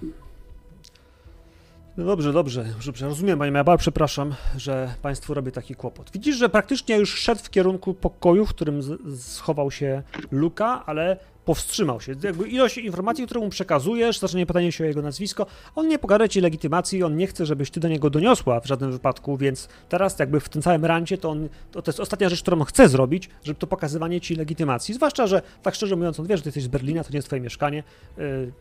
No 1.97 2.05
dobrze, 2.05 2.33
dobrze, 2.33 2.65
dobrze, 2.87 3.09
rozumiem, 3.09 3.39
panie, 3.39 3.65
bardzo 3.65 3.79
przepraszam, 3.79 4.35
że 4.57 4.95
państwu 5.03 5.35
robię 5.35 5.53
taki 5.53 5.75
kłopot. 5.75 6.11
Widzisz, 6.13 6.37
że 6.37 6.49
praktycznie 6.49 6.97
już 6.97 7.15
szedł 7.15 7.41
w 7.43 7.51
kierunku 7.51 7.95
pokoju, 7.95 8.47
w 8.47 8.49
którym 8.49 8.81
schował 9.19 9.71
się 9.71 10.03
Luka, 10.31 10.83
ale 10.87 11.17
powstrzymał 11.45 12.01
się. 12.01 12.15
Jakby 12.23 12.49
ilość 12.49 12.79
informacji, 12.79 13.27
którą 13.27 13.41
mu 13.41 13.49
przekazujesz, 13.49 14.19
zaczęcie 14.19 14.47
pytanie 14.47 14.73
się 14.73 14.85
o 14.85 14.87
jego 14.87 15.03
nazwisko, 15.03 15.47
on 15.75 15.89
nie 15.89 15.99
pogarda 15.99 16.29
ci 16.29 16.41
legitymacji, 16.41 17.03
on 17.03 17.17
nie 17.17 17.27
chce, 17.27 17.47
żebyś 17.47 17.71
ty 17.71 17.81
do 17.81 17.89
niego 17.89 18.11
doniosła 18.11 18.61
w 18.61 18.67
żadnym 18.67 18.93
wypadku, 18.93 19.37
więc 19.37 19.69
teraz 19.89 20.19
jakby 20.19 20.41
w 20.41 20.49
tym 20.49 20.63
całym 20.63 20.85
rancie 20.85 21.19
to 21.19 21.31
on, 21.31 21.49
to, 21.73 21.83
to 21.83 21.91
jest 21.91 22.01
ostatnia 22.01 22.29
rzecz, 22.29 22.43
którą 22.43 22.65
chce 22.65 22.89
zrobić, 22.89 23.31
żeby 23.45 23.61
to 23.61 23.67
pokazywanie 23.67 24.21
ci 24.21 24.35
legitymacji, 24.35 24.95
zwłaszcza, 24.95 25.27
że 25.27 25.43
tak 25.63 25.75
szczerze 25.75 25.97
mówiąc, 25.97 26.21
on 26.21 26.27
wie, 26.27 26.37
że 26.37 26.43
ty 26.43 26.49
jesteś 26.49 26.65
z 26.65 26.69
Berlina, 26.69 27.05
to 27.05 27.11
nie 27.11 27.17
jest 27.17 27.29
twoje 27.29 27.43
mieszkanie, 27.43 27.83
yy, 28.17 28.53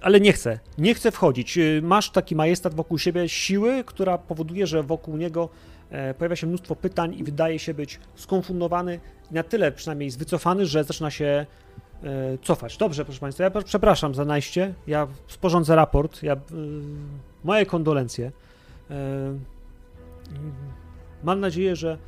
ale 0.00 0.20
nie 0.20 0.32
chce, 0.32 0.58
nie 0.78 0.94
chce 0.94 1.10
wchodzić. 1.10 1.56
Yy, 1.56 1.82
Masz 1.82 2.10
taki 2.10 2.36
majestat 2.36 2.74
wokół 2.74 2.98
siebie 2.98 3.28
siły, 3.28 3.84
która 3.84 4.18
powoduje, 4.18 4.66
że 4.66 4.82
wokół 4.82 5.16
niego 5.16 5.48
e, 5.90 6.14
pojawia 6.14 6.36
się 6.36 6.46
mnóstwo 6.46 6.76
pytań 6.76 7.14
i 7.18 7.24
wydaje 7.24 7.58
się 7.58 7.74
być 7.74 8.00
skonfundowany, 8.14 9.00
na 9.30 9.42
tyle 9.42 9.72
przynajmniej 9.72 10.10
wycofany, 10.10 10.66
że 10.66 10.84
zaczyna 10.84 11.10
się 11.10 11.46
e, 12.04 12.38
cofać. 12.42 12.76
Dobrze, 12.76 13.04
proszę 13.04 13.20
Państwa, 13.20 13.44
ja 13.44 13.50
przepraszam 13.50 14.14
za 14.14 14.24
najście, 14.24 14.74
ja 14.86 15.06
sporządzę 15.28 15.76
raport, 15.76 16.22
ja, 16.22 16.34
y, 16.34 16.38
moje 17.44 17.66
kondolencje. 17.66 18.32
E, 18.90 19.38
mam 21.24 21.40
nadzieję, 21.40 21.76
że 21.76 21.98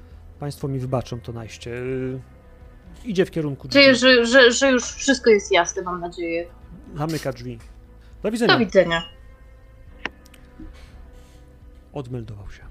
Państwo 0.40 0.69
mi 0.69 0.78
wybaczą 0.78 1.20
to 1.20 1.32
najście. 1.32 1.70
Y, 1.70 2.20
idzie 3.05 3.27
w 3.27 3.31
kierunku 3.31 3.69
drzwi, 3.69 3.94
że, 3.94 4.27
że, 4.27 4.52
że 4.52 4.70
już 4.70 4.85
wszystko 4.85 5.31
jest 5.31 5.52
jasne, 5.52 5.82
mam 5.82 6.01
nadzieję. 6.01 6.47
zamyka 6.97 7.32
drzwi. 7.32 7.59
Do 8.23 8.31
widzenia. 8.31 8.53
Do 8.53 8.59
widzenia. 8.59 9.09
Odmeldował 11.93 12.51
się. 12.51 12.62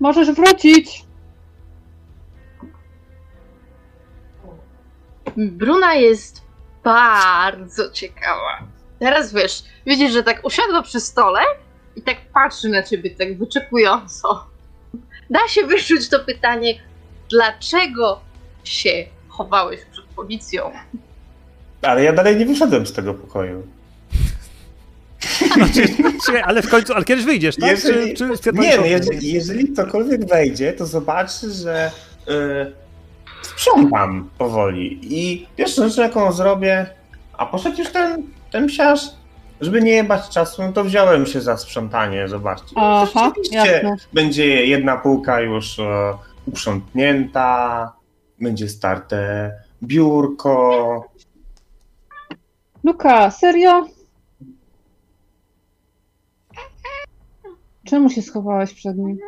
Możesz 0.00 0.30
wrócić. 0.30 1.04
Bruna 5.36 5.94
jest 5.94 6.42
bardzo 6.84 7.90
ciekawa. 7.90 8.62
Teraz 8.98 9.32
wiesz, 9.34 9.64
widzisz, 9.86 10.12
że 10.12 10.22
tak 10.22 10.44
usiadła 10.44 10.82
przy 10.82 11.00
stole 11.00 11.40
i 11.96 12.02
tak 12.02 12.16
patrzy 12.34 12.68
na 12.68 12.82
ciebie 12.82 13.10
tak 13.10 13.38
wyczekująco. 13.38 14.46
Da 15.30 15.48
się 15.48 15.66
wyczuć 15.66 16.08
to 16.08 16.20
pytanie, 16.20 16.80
dlaczego 17.30 18.20
się 18.64 19.06
chowałeś 19.28 19.80
przed 19.84 20.04
policją? 20.04 20.70
Ale 21.88 22.04
ja 22.04 22.12
dalej 22.12 22.36
nie 22.36 22.46
wyszedłem 22.46 22.86
z 22.86 22.92
tego 22.92 23.14
pokoju. 23.14 23.62
Czekaj, 26.26 26.42
ale 26.44 26.62
w 26.62 26.68
końcu, 26.68 26.94
ale 26.94 27.04
kiedyś 27.04 27.24
wyjdziesz, 27.24 27.56
tak? 27.56 27.70
Jeżeli- 27.70 28.14
Czy, 28.14 28.38
czy 28.38 28.52
Nie, 28.52 28.76
no 28.76 28.86
jeżeli, 28.86 29.32
jeżeli 29.32 29.68
ktokolwiek 29.72 30.28
wejdzie, 30.28 30.72
to 30.72 30.86
zobaczy, 30.86 31.50
że 31.50 31.90
y, 32.28 32.72
sprzątam 33.42 34.30
powoli. 34.38 34.98
I 35.02 35.46
pierwszą 35.56 35.88
rzecz, 35.88 35.96
jaką 35.98 36.32
zrobię, 36.32 36.86
a 37.32 37.46
poszedł 37.46 37.78
już 37.78 37.88
ten, 37.92 38.22
ten 38.52 38.66
psiarz, 38.66 39.00
żeby 39.60 39.82
nie 39.82 39.92
jebać 39.92 40.28
czasu, 40.28 40.62
no 40.62 40.72
to 40.72 40.84
wziąłem 40.84 41.26
się 41.26 41.40
za 41.40 41.56
sprzątanie, 41.56 42.28
zobaczcie. 42.28 42.72
Aha, 42.76 43.24
Rzeczywiście 43.24 43.56
jasne. 43.72 43.96
będzie 44.12 44.66
jedna 44.66 44.96
półka 44.96 45.40
już 45.40 45.78
e, 45.78 46.14
uprzątnięta, 46.46 47.92
będzie 48.40 48.68
starte 48.68 49.52
biurko. 49.82 51.04
Luka, 52.88 53.30
serio? 53.30 53.86
Czemu 57.84 58.10
się 58.10 58.22
schowałeś 58.22 58.74
przed 58.74 58.98
nim? 58.98 59.18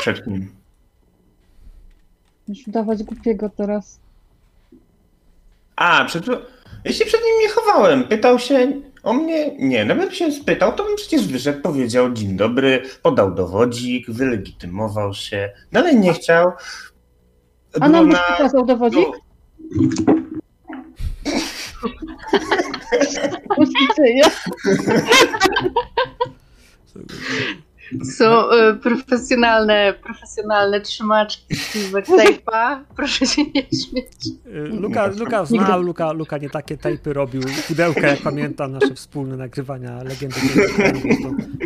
Przed 0.00 0.26
nim. 0.26 0.52
Musisz 2.48 2.68
udawać 2.68 3.02
głupiego 3.02 3.50
teraz. 3.50 4.00
A, 5.76 6.04
przed... 6.04 6.24
jeśli 6.84 7.06
przed 7.06 7.20
nim 7.20 7.40
nie 7.40 7.48
chowałem, 7.48 8.04
pytał 8.08 8.38
się 8.38 8.80
o 9.02 9.12
mnie. 9.12 9.56
Nie, 9.58 9.84
no 9.84 9.96
bym 9.96 10.10
się 10.10 10.32
spytał, 10.32 10.72
to 10.72 10.84
bym 10.84 10.96
przecież 10.96 11.26
wyszedł, 11.26 11.62
powiedział 11.62 12.12
dzień 12.12 12.36
dobry, 12.36 12.82
podał 13.02 13.34
dowodzik, 13.34 14.10
wylegitymował 14.10 15.14
się. 15.14 15.52
Dalej 15.72 15.96
nie 15.96 16.12
chciał. 16.12 16.52
A 17.80 17.88
nam 17.88 18.08
byś 18.08 18.18
pokazał 18.18 18.66
dowodzik? 18.66 19.08
Dzieje? 19.80 20.28
Są 28.18 28.50
e, 28.50 28.74
profesjonalne, 28.74 29.94
profesjonalne 30.02 30.80
trzymaczki 30.80 31.44
tape'a. 31.92 32.84
Proszę 32.96 33.26
się 33.26 33.42
nie 33.42 33.62
śmieć. 33.62 34.12
Y, 34.46 34.68
Luka, 34.68 35.06
Luka 35.06 35.44
znał, 35.44 35.82
Luka, 35.82 36.12
Luka 36.12 36.38
nie 36.38 36.50
takie 36.50 36.76
tajpy 36.76 37.12
robił, 37.12 37.42
pudełka, 37.68 38.06
jak 38.06 38.20
pamiętam, 38.20 38.72
nasze 38.72 38.94
wspólne 38.94 39.36
nagrywania 39.36 40.02
Legendy 40.02 40.36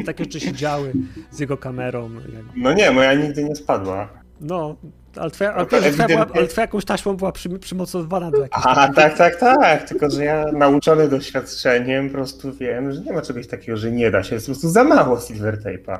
takie 0.06 0.24
rzeczy 0.24 0.40
się 0.40 0.52
działy 0.52 0.92
z 1.30 1.40
jego 1.40 1.56
kamerą. 1.56 2.10
No 2.56 2.72
nie, 2.72 2.90
moja 2.90 3.14
nigdy 3.14 3.44
nie 3.44 3.56
spadła. 3.56 4.08
No, 4.40 4.76
ale 5.16 5.30
twoja, 5.30 5.54
ale 5.54 5.66
No 5.72 5.92
twoja, 5.92 6.08
była, 6.08 6.26
ale 6.34 6.46
twoja 6.46 6.64
jakąś 6.64 6.84
taśmą 6.84 7.16
była 7.16 7.32
przy, 7.32 7.58
przymocowana 7.58 8.30
do 8.30 8.42
jakiejś... 8.42 8.64
A, 8.66 8.92
tak, 8.92 9.18
tak, 9.18 9.36
tak. 9.36 9.88
Tylko, 9.88 10.10
że 10.10 10.24
ja 10.24 10.44
nauczony 10.52 11.08
doświadczeniem 11.08 12.08
po 12.08 12.14
prostu 12.14 12.52
wiem, 12.52 12.92
że 12.92 13.00
nie 13.00 13.12
ma 13.12 13.22
czegoś 13.22 13.46
takiego, 13.46 13.78
że 13.78 13.90
nie 13.90 14.10
da 14.10 14.22
się. 14.22 14.34
Jest 14.34 14.46
po 14.46 14.52
prostu 14.52 14.68
za 14.68 14.84
mało 14.84 15.20
silver 15.20 15.58
tape'a. 15.58 15.98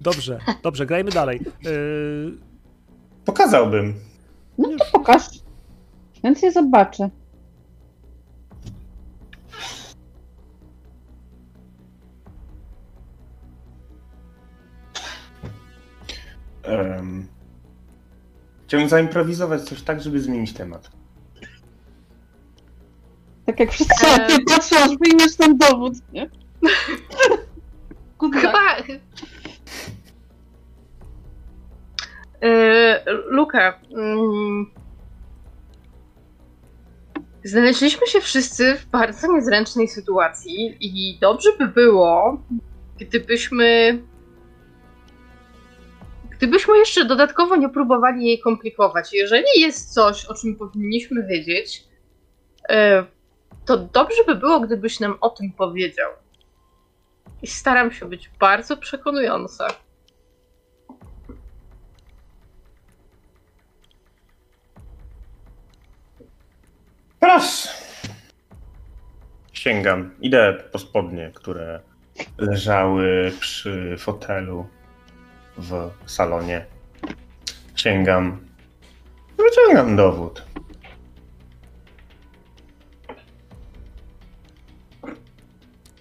Dobrze, 0.00 0.38
dobrze, 0.62 0.86
grajmy 0.86 1.10
dalej. 1.10 1.40
Y, 1.66 2.54
Pokazałbym. 3.24 3.94
No 4.58 4.68
to 4.78 4.84
pokaż. 4.92 5.22
Chętnie 6.22 6.52
zobaczę. 6.52 7.10
Um, 16.68 17.33
chciałbym 18.66 18.88
zaimprowizować 18.88 19.62
coś 19.62 19.82
tak, 19.82 20.02
żeby 20.02 20.20
zmienić 20.20 20.52
temat. 20.52 20.90
Tak 23.46 23.60
jak 23.60 23.70
wszyscy 23.72 24.06
na 24.18 24.28
ciebie 24.28 24.44
patrzą, 24.44 24.76
aż 24.76 24.90
wyjmiesz 25.06 25.36
ten 25.36 25.58
dowód, 25.58 25.94
nie? 26.12 26.30
Good 28.18 28.34
luck. 28.34 28.44
Chyba. 28.46 28.76
E, 32.42 33.04
Luka. 33.28 33.80
mm, 33.96 34.66
Znaleźliśmy 37.44 38.06
się 38.06 38.20
wszyscy 38.20 38.74
w 38.74 38.86
bardzo 38.86 39.32
niezręcznej 39.32 39.88
sytuacji 39.88 40.76
i 40.80 41.18
dobrze 41.20 41.50
by 41.58 41.68
było, 41.68 42.42
gdybyśmy. 43.00 43.98
Gdybyśmy 46.44 46.78
jeszcze 46.78 47.04
dodatkowo 47.04 47.56
nie 47.56 47.68
próbowali 47.68 48.26
jej 48.26 48.40
komplikować. 48.40 49.12
Jeżeli 49.12 49.46
jest 49.56 49.94
coś, 49.94 50.24
o 50.24 50.34
czym 50.34 50.56
powinniśmy 50.56 51.26
wiedzieć, 51.26 51.84
e, 52.68 53.04
to 53.64 53.76
dobrze 53.76 54.24
by 54.26 54.34
było, 54.34 54.60
gdybyś 54.60 55.00
nam 55.00 55.18
o 55.20 55.30
tym 55.30 55.52
powiedział. 55.52 56.10
I 57.42 57.46
staram 57.46 57.92
się 57.92 58.06
być 58.06 58.30
bardzo 58.40 58.76
przekonująca. 58.76 59.68
Proszę. 67.20 67.68
sięgam. 69.52 70.10
Idę 70.20 70.54
po 70.72 70.78
spodnie, 70.78 71.30
które 71.34 71.80
leżały 72.38 73.32
przy 73.40 73.96
fotelu 73.98 74.66
w 75.58 75.90
salonie. 76.06 76.66
Sięgam. 77.76 78.38
Wyciągam 79.38 79.96
dowód. 79.96 80.42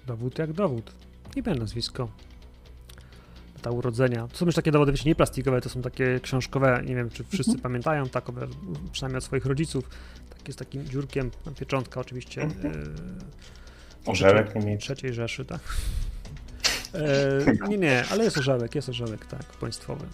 Dowód 0.08 0.40
jak 0.40 0.54
dowód. 0.54 0.92
Nie 1.36 1.42
wiem 1.42 1.58
nazwisko. 1.58 2.10
Ta 3.62 3.72
urodzenia. 3.72 4.28
To 4.28 4.38
są 4.38 4.46
już 4.46 4.56
takie 4.56 4.72
dowody, 4.72 4.92
wiecie, 4.92 5.10
nie 5.10 5.16
plastikowe, 5.16 5.62
to 5.62 5.70
są 5.70 5.82
takie 5.82 6.20
książkowe. 6.20 6.82
Nie 6.86 6.96
wiem, 6.96 7.10
czy 7.10 7.24
wszyscy 7.24 7.52
Mhm. 7.52 7.62
pamiętają 7.62 8.10
takowe, 8.10 8.48
przynajmniej 8.92 9.18
od 9.18 9.24
swoich 9.24 9.46
rodziców. 9.46 9.90
Takie 10.38 10.54
z 10.54 10.56
takim 10.56 10.86
dziurkiem, 10.86 11.32
pieczątka 11.60 12.00
oczywiście. 12.00 12.42
Mhm. 12.42 12.96
Orzełek 14.06 14.56
mieć. 14.66 14.82
trzeciej 14.82 15.14
Rzeszy, 15.14 15.46
tak. 15.46 15.62
E, 16.94 17.68
nie, 17.70 17.78
nie, 17.78 18.04
ale 18.12 18.24
jest 18.24 18.38
orzełek, 18.38 18.76
jest 18.76 18.90
orzełek, 18.90 19.26
tak, 19.26 19.46
państwowy. 19.46 20.06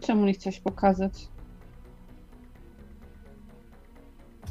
Czemu 0.00 0.24
nie 0.24 0.32
chciałeś 0.32 0.60
pokazać? 0.60 1.28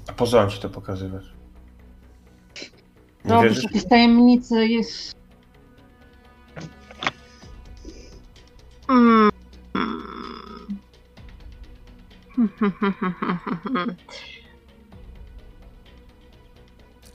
A 0.08 0.14
po 0.14 0.28
co 0.28 0.38
mam 0.38 0.50
ci 0.50 0.60
to 0.60 0.70
pokazywać? 0.70 1.24
Nie 3.26 3.32
Robisz 3.32 3.50
wierzysz? 3.50 3.64
jakieś 3.64 3.86
tajemnice, 3.86 4.68
jest... 4.68 5.16
Mm. 8.90 9.32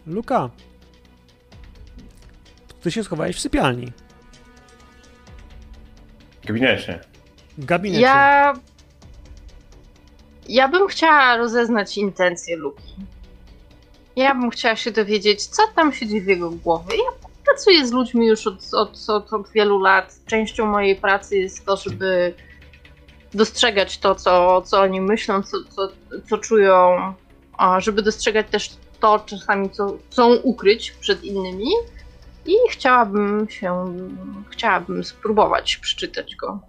Luka, 0.06 0.51
ty 2.82 2.90
się 2.90 3.05
schowałeś 3.05 3.36
w 3.36 3.40
sypialni, 3.40 3.93
W 6.43 6.47
gabinecie. 6.47 7.01
w 7.59 7.65
gabinecie. 7.65 8.02
Ja. 8.02 8.55
Ja 10.48 10.69
bym 10.69 10.89
chciała 10.89 11.36
rozeznać 11.36 11.98
intencje 11.98 12.57
Luki. 12.57 12.94
Ja 14.16 14.35
bym 14.35 14.51
chciała 14.51 14.77
się 14.77 14.90
dowiedzieć, 14.90 15.47
co 15.47 15.62
tam 15.77 15.93
siedzi 15.93 16.20
w 16.20 16.27
jego 16.27 16.51
głowie. 16.51 16.97
Ja 16.97 17.28
pracuję 17.44 17.86
z 17.86 17.93
ludźmi 17.93 18.27
już 18.27 18.47
od, 18.47 18.74
od, 18.74 19.09
od, 19.09 19.32
od 19.32 19.48
wielu 19.52 19.78
lat. 19.78 20.15
Częścią 20.27 20.66
mojej 20.66 20.97
pracy 20.97 21.39
jest 21.39 21.66
to, 21.66 21.77
żeby 21.77 22.35
dostrzegać 23.35 23.98
to, 23.98 24.15
co, 24.15 24.62
co 24.62 24.81
oni 24.81 25.01
myślą, 25.01 25.43
co, 25.43 25.57
co, 25.70 25.89
co 26.28 26.39
czują, 26.39 26.97
a 27.52 27.81
żeby 27.81 28.02
dostrzegać 28.02 28.47
też 28.51 28.70
to 29.01 29.19
czasami, 29.27 29.70
co 29.70 29.97
chcą 30.11 30.35
ukryć 30.35 30.90
przed 30.90 31.24
innymi. 31.24 31.70
I 32.46 32.54
chciałabym 32.70 33.48
się, 33.48 33.94
chciałabym 34.50 35.04
spróbować 35.04 35.76
przeczytać 35.76 36.36
go. 36.36 36.60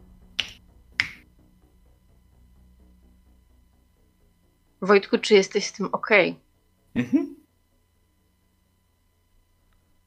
Wojtku, 4.81 5.17
czy 5.17 5.33
jesteś 5.33 5.65
z 5.67 5.73
tym 5.73 5.89
ok? 5.91 6.09
Mhm. 6.95 7.35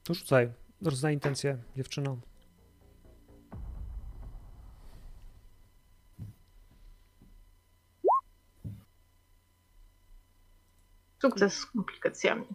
To 0.03 0.13
rzucaj, 0.13 0.51
roznaj 0.81 1.13
intencję, 1.13 1.57
dziewczyno. 1.75 2.17
Sukces 11.21 11.53
z 11.53 11.65
komplikacjami. 11.65 12.45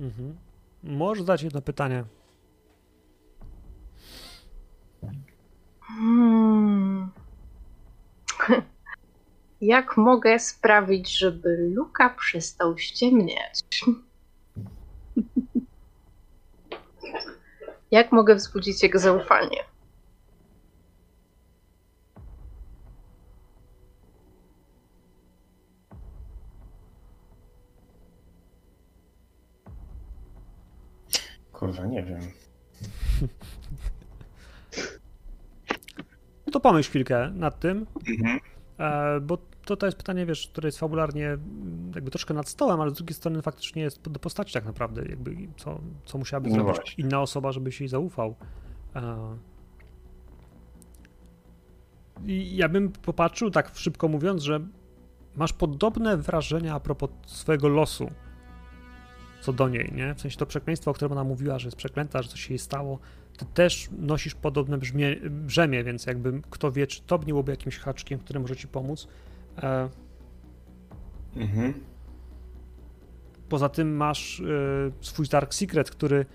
Mhm. 0.00 0.38
Możesz 0.82 1.24
zadać 1.24 1.42
jedno 1.42 1.62
pytanie. 1.62 2.04
Hmm. 5.98 7.10
Jak 9.60 9.96
mogę 9.96 10.38
sprawić, 10.38 11.18
żeby 11.18 11.70
Luka 11.74 12.10
przestał 12.10 12.78
ściemniać? 12.78 13.60
Jak 17.90 18.12
mogę 18.12 18.34
wzbudzić 18.34 18.82
jego 18.82 18.98
zaufanie? 18.98 19.64
Kurwa, 31.52 31.86
nie 31.86 32.02
wiem. 32.02 32.20
No 36.50 36.52
to 36.52 36.60
pomyśl 36.60 36.90
chwilkę 36.90 37.30
nad 37.34 37.60
tym, 37.60 37.86
Mhm. 38.10 38.40
e, 38.78 39.20
bo 39.20 39.38
to, 39.64 39.76
to 39.76 39.86
jest 39.86 39.98
pytanie, 39.98 40.26
wiesz, 40.26 40.48
które 40.48 40.66
jest 40.68 40.78
fabularnie 40.78 41.38
jakby 41.94 42.10
troszkę 42.10 42.34
nad 42.34 42.48
stołem, 42.48 42.80
ale 42.80 42.90
z 42.90 42.94
drugiej 42.94 43.14
strony 43.14 43.42
faktycznie 43.42 43.82
jest 43.82 44.08
do 44.08 44.20
postaci 44.20 44.52
tak 44.52 44.64
naprawdę, 44.64 45.02
jakby 45.08 45.36
co, 45.56 45.80
co 46.04 46.18
musiałaby 46.18 46.48
No 46.48 46.54
zrobić 46.54 46.74
właśnie. 46.76 47.04
inna 47.04 47.20
osoba, 47.20 47.52
żebyś 47.52 47.80
jej 47.80 47.88
zaufał. 47.88 48.36
E, 48.96 49.16
I 52.26 52.56
ja 52.56 52.68
bym 52.68 52.92
popatrzył, 52.92 53.50
tak 53.50 53.70
szybko 53.74 54.08
mówiąc, 54.08 54.42
że 54.42 54.60
masz 55.36 55.52
podobne 55.52 56.16
wrażenia 56.16 56.74
a 56.74 56.80
propos 56.80 57.10
swojego 57.26 57.68
losu, 57.68 58.10
co 59.40 59.52
do 59.52 59.68
niej, 59.68 59.92
nie? 59.94 60.14
W 60.14 60.20
sensie 60.20 60.36
to 60.38 60.46
przekleństwo, 60.46 60.90
o 60.90 60.94
którym 60.94 61.12
ona 61.12 61.24
mówiła, 61.24 61.58
że 61.58 61.66
jest 61.66 61.76
przeklęta, 61.76 62.22
że 62.22 62.28
coś 62.28 62.40
się 62.40 62.50
jej 62.54 62.58
stało, 62.58 62.98
ty 63.40 63.46
też 63.54 63.88
nosisz 63.98 64.34
podobne 64.34 64.78
brzmie, 64.78 65.16
brzemię, 65.30 65.84
więc 65.84 66.06
jakby 66.06 66.40
kto 66.50 66.72
wie, 66.72 66.86
czy 66.86 67.02
to 67.02 67.18
nie 67.18 67.24
byłoby 67.24 67.52
jakimś 67.52 67.78
haczkiem, 67.78 68.18
który 68.18 68.40
może 68.40 68.56
ci 68.56 68.68
pomóc. 68.68 69.08
E, 69.62 69.88
Mhm. 71.36 71.74
poza 73.48 73.68
tym 73.68 73.96
masz 73.96 74.40
e, 74.40 74.44
swój 75.00 75.26
Dark 75.26 75.54
Secret, 75.54 75.90
który 75.90 76.26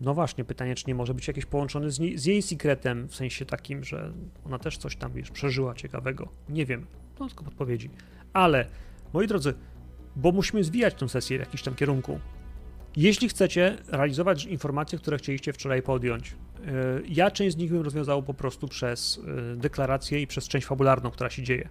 no 0.00 0.14
właśnie, 0.14 0.44
pytanie, 0.44 0.74
czy 0.74 0.84
nie 0.88 0.94
może 0.94 1.14
być 1.14 1.28
jakiś 1.28 1.46
połączony 1.46 1.90
z, 1.90 1.98
nie, 1.98 2.18
z 2.18 2.24
jej 2.26 2.42
secretem, 2.42 3.08
w 3.08 3.14
sensie 3.14 3.44
takim, 3.46 3.84
że 3.84 4.12
ona 4.46 4.58
też 4.58 4.78
coś 4.78 4.96
tam, 4.96 5.12
wiesz, 5.12 5.30
przeżyła 5.30 5.74
ciekawego. 5.74 6.28
Nie 6.48 6.66
wiem, 6.66 6.86
no 7.20 7.28
tylko 7.28 7.44
podpowiedzi. 7.44 7.90
Ale, 8.32 8.66
moi 9.12 9.26
drodzy, 9.26 9.54
bo 10.16 10.32
musimy 10.32 10.64
zwijać 10.64 10.94
tę 10.94 11.08
sesję 11.08 11.38
w 11.38 11.40
jakimś 11.40 11.62
tam 11.62 11.74
kierunku. 11.74 12.18
Jeśli 12.96 13.28
chcecie 13.28 13.76
realizować 13.88 14.44
informacje, 14.44 14.98
które 14.98 15.18
chcieliście 15.18 15.52
wczoraj 15.52 15.82
podjąć, 15.82 16.30
yy, 16.30 17.02
ja 17.08 17.30
część 17.30 17.56
z 17.56 17.58
nich 17.58 17.70
bym 17.72 17.82
rozwiązał 17.82 18.22
po 18.22 18.34
prostu 18.34 18.68
przez 18.68 19.20
yy, 19.26 19.56
deklarację 19.56 20.20
i 20.22 20.26
przez 20.26 20.48
część 20.48 20.66
fabularną, 20.66 21.10
która 21.10 21.30
się 21.30 21.42
dzieje. 21.42 21.68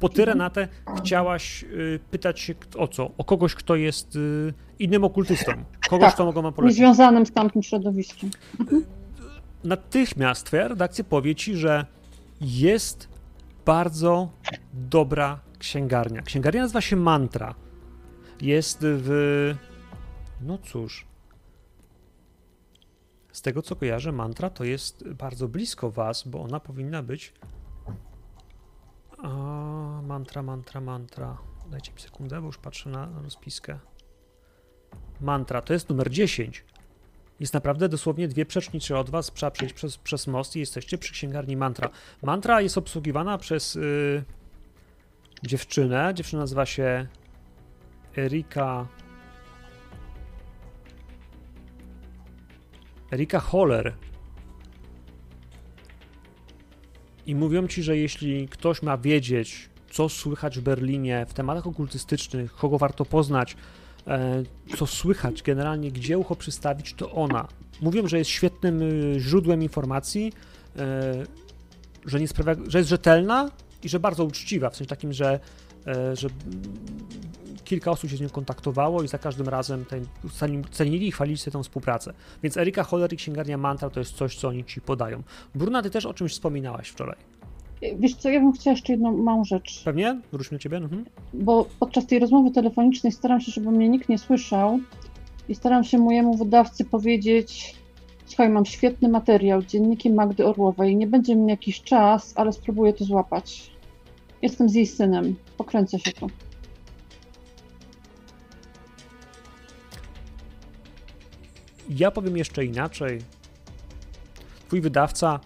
Bo 0.00 0.08
ty, 0.08 0.24
Renate, 0.24 0.68
chciałaś 0.98 1.62
yy, 1.62 2.00
pytać 2.10 2.40
się 2.40 2.54
o 2.76 2.88
co? 2.88 3.10
O 3.18 3.24
kogoś, 3.24 3.54
kto 3.54 3.76
jest 3.76 4.18
innym 4.78 5.04
okultystą. 5.04 5.52
Kogoś, 5.88 6.06
Tak. 6.06 6.14
kto 6.14 6.24
mogą 6.24 6.42
wam 6.42 6.52
polecić. 6.52 6.78
Niezwiązanym 6.78 7.26
z 7.26 7.32
tamtym 7.32 7.62
środowiskiem. 7.62 8.30
Natychmiast 9.64 10.46
twoja 10.46 10.68
redakcja 10.68 11.04
powie 11.04 11.34
ci, 11.34 11.56
że 11.56 11.86
jest 12.40 13.08
bardzo 13.66 14.28
dobra 14.72 15.40
księgarnia. 15.58 16.22
Księgarnia 16.22 16.62
nazywa 16.62 16.80
się 16.80 16.96
Mantra. 16.96 17.54
Jest 18.40 18.78
w. 18.82 19.54
No 20.40 20.58
cóż. 20.58 21.06
Z 23.32 23.42
tego 23.42 23.62
co 23.62 23.76
kojarzę, 23.76 24.12
mantra 24.12 24.50
to 24.50 24.64
jest 24.64 25.08
bardzo 25.08 25.48
blisko 25.48 25.90
was, 25.90 26.28
bo 26.28 26.42
ona 26.42 26.60
powinna 26.60 27.02
być. 27.02 27.32
A, 29.22 29.28
mantra, 30.02 30.42
mantra, 30.42 30.80
mantra. 30.80 31.38
Dajcie 31.70 31.92
mi 31.92 32.00
sekundę, 32.00 32.40
bo 32.40 32.46
już 32.46 32.58
patrzę 32.58 32.90
na 32.90 33.08
rozpiskę. 33.22 33.78
Mantra 35.20 35.62
to 35.62 35.72
jest 35.72 35.88
numer 35.88 36.10
10. 36.10 36.64
Jest 37.40 37.54
naprawdę 37.54 37.88
dosłownie 37.88 38.28
dwie 38.28 38.46
przecznicze 38.46 38.98
od 38.98 39.10
was, 39.10 39.32
trzeba 39.32 39.50
przejść 39.50 39.74
przez, 39.74 39.98
przez 39.98 40.26
most 40.26 40.56
i 40.56 40.60
jesteście 40.60 40.98
przy 40.98 41.12
księgarni 41.12 41.56
Mantra. 41.56 41.90
Mantra 42.22 42.60
jest 42.60 42.78
obsługiwana 42.78 43.38
przez 43.38 43.76
y, 43.76 44.24
dziewczynę. 45.42 46.12
Dziewczyna 46.14 46.42
nazywa 46.42 46.66
się 46.66 47.06
Erika. 48.18 48.86
Erika 53.12 53.40
Holler. 53.40 53.92
I 57.26 57.34
mówią 57.34 57.68
ci, 57.68 57.82
że 57.82 57.96
jeśli 57.96 58.48
ktoś 58.48 58.82
ma 58.82 58.98
wiedzieć, 58.98 59.68
co 59.90 60.08
słychać 60.08 60.58
w 60.58 60.62
Berlinie 60.62 61.26
w 61.28 61.34
tematach 61.34 61.66
okultystycznych, 61.66 62.52
kogo 62.52 62.78
warto 62.78 63.04
poznać, 63.04 63.56
e, 64.06 64.42
co 64.76 64.86
słychać 64.86 65.42
generalnie, 65.42 65.92
gdzie 65.92 66.18
ucho 66.18 66.36
przystawić, 66.36 66.94
to 66.94 67.12
ona. 67.12 67.48
Mówią, 67.80 68.08
że 68.08 68.18
jest 68.18 68.30
świetnym 68.30 68.82
y, 68.82 69.20
źródłem 69.20 69.62
informacji, 69.62 70.32
e, 70.78 71.24
że, 72.06 72.20
nie 72.20 72.28
sprawia, 72.28 72.54
że 72.68 72.78
jest 72.78 72.90
rzetelna 72.90 73.50
i 73.82 73.88
że 73.88 74.00
bardzo 74.00 74.24
uczciwa, 74.24 74.70
w 74.70 74.76
sensie 74.76 74.88
takim, 74.88 75.12
że, 75.12 75.40
e, 75.86 76.16
że 76.16 76.28
kilka 77.66 77.90
osób 77.90 78.10
się 78.10 78.16
z 78.16 78.20
nią 78.20 78.28
kontaktowało 78.28 79.02
i 79.02 79.08
za 79.08 79.18
każdym 79.18 79.48
razem 79.48 79.84
ten, 79.84 80.06
cenili 80.70 81.08
i 81.08 81.12
chwalili 81.12 81.36
sobie 81.36 81.52
tę 81.52 81.62
współpracę. 81.62 82.12
Więc 82.42 82.56
Erika 82.56 82.84
Holler 82.84 83.12
i 83.12 83.16
księgarnia 83.16 83.58
Mantra 83.58 83.90
to 83.90 84.00
jest 84.00 84.12
coś, 84.12 84.36
co 84.36 84.48
oni 84.48 84.64
ci 84.64 84.80
podają. 84.80 85.22
Bruna, 85.54 85.82
ty 85.82 85.90
też 85.90 86.06
o 86.06 86.14
czymś 86.14 86.32
wspominałaś 86.32 86.88
wczoraj. 86.88 87.16
Wiesz 87.98 88.14
co, 88.14 88.30
ja 88.30 88.40
bym 88.40 88.52
chciała 88.52 88.72
jeszcze 88.72 88.92
jedną 88.92 89.16
małą 89.16 89.44
rzecz. 89.44 89.82
Pewnie? 89.84 90.20
Wróćmy 90.32 90.58
do 90.58 90.62
ciebie. 90.62 90.76
Mhm. 90.76 91.04
Bo 91.34 91.66
podczas 91.80 92.06
tej 92.06 92.18
rozmowy 92.18 92.50
telefonicznej 92.50 93.12
staram 93.12 93.40
się, 93.40 93.52
żeby 93.52 93.70
mnie 93.70 93.88
nikt 93.88 94.08
nie 94.08 94.18
słyszał 94.18 94.80
i 95.48 95.54
staram 95.54 95.84
się 95.84 95.98
mojemu 95.98 96.36
wydawcy 96.36 96.84
powiedzieć 96.84 97.76
słuchaj, 98.26 98.48
mam 98.48 98.66
świetny 98.66 99.08
materiał, 99.08 99.62
dzienniki 99.62 100.10
Magdy 100.10 100.46
Orłowej, 100.46 100.96
nie 100.96 101.06
będzie 101.06 101.36
mi 101.36 101.50
jakiś 101.50 101.82
czas, 101.82 102.32
ale 102.36 102.52
spróbuję 102.52 102.92
to 102.92 103.04
złapać. 103.04 103.70
Jestem 104.42 104.68
z 104.68 104.74
jej 104.74 104.86
synem, 104.86 105.36
pokręcę 105.56 105.98
się 105.98 106.12
tu. 106.12 106.30
Ja 111.88 112.10
powiem 112.10 112.36
jeszcze 112.36 112.64
inaczej. 112.64 113.20
Twój 114.66 114.80
wydawca 114.80 115.40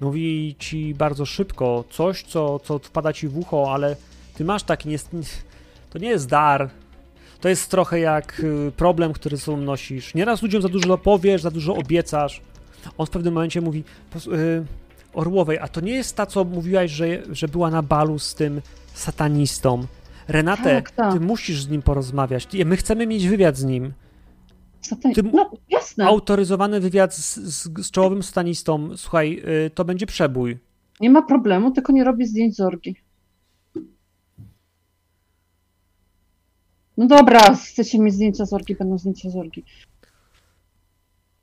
mówi 0.00 0.56
ci 0.58 0.94
bardzo 0.94 1.26
szybko 1.26 1.84
coś, 1.90 2.22
co, 2.22 2.58
co 2.58 2.78
wpada 2.78 3.12
ci 3.12 3.28
w 3.28 3.38
ucho, 3.38 3.72
ale 3.72 3.96
ty 4.34 4.44
masz 4.44 4.62
taki, 4.62 4.88
nie, 4.88 4.98
to 5.90 5.98
nie 5.98 6.08
jest 6.08 6.28
dar, 6.28 6.70
to 7.40 7.48
jest 7.48 7.70
trochę 7.70 8.00
jak 8.00 8.40
y, 8.40 8.72
problem, 8.76 9.12
który 9.12 9.38
sobą 9.38 9.56
nosisz. 9.56 10.14
Nieraz 10.14 10.42
ludziom 10.42 10.62
za 10.62 10.68
dużo 10.68 10.98
powiesz, 10.98 11.42
za 11.42 11.50
dużo 11.50 11.74
obiecasz. 11.76 12.40
On 12.98 13.06
w 13.06 13.10
pewnym 13.10 13.34
momencie 13.34 13.60
mówi, 13.60 13.84
yy, 14.26 14.64
Orłowej, 15.12 15.58
a 15.58 15.68
to 15.68 15.80
nie 15.80 15.94
jest 15.94 16.16
ta, 16.16 16.26
co 16.26 16.44
mówiłaś, 16.44 16.90
że, 16.90 17.06
że 17.30 17.48
była 17.48 17.70
na 17.70 17.82
balu 17.82 18.18
z 18.18 18.34
tym 18.34 18.60
satanistą. 18.94 19.86
Renate, 20.28 20.74
tak, 20.74 20.90
tak. 20.90 21.12
ty 21.12 21.20
musisz 21.20 21.62
z 21.62 21.68
nim 21.68 21.82
porozmawiać. 21.82 22.48
My 22.64 22.76
chcemy 22.76 23.06
mieć 23.06 23.28
wywiad 23.28 23.56
z 23.56 23.64
nim. 23.64 23.92
Ty, 25.14 25.22
no, 25.22 25.50
jasne. 25.68 26.04
Autoryzowany 26.06 26.80
wywiad 26.80 27.14
z, 27.14 27.36
z, 27.36 27.86
z 27.86 27.90
czołowym 27.90 28.22
satanistą. 28.22 28.96
Słuchaj, 28.96 29.42
yy, 29.46 29.70
to 29.70 29.84
będzie 29.84 30.06
przebój. 30.06 30.58
Nie 31.00 31.10
ma 31.10 31.22
problemu, 31.22 31.70
tylko 31.70 31.92
nie 31.92 32.04
robię 32.04 32.26
zdjęć 32.26 32.56
z 32.56 32.60
orgi. 32.60 32.96
No 36.96 37.06
dobra, 37.06 37.54
chcecie 37.54 37.98
mieć 37.98 38.14
zdjęcia 38.14 38.46
z 38.46 38.52
orgi, 38.52 38.74
będą 38.74 38.98
zdjęcia 38.98 39.30
z 39.30 39.36
orgi. 39.36 39.64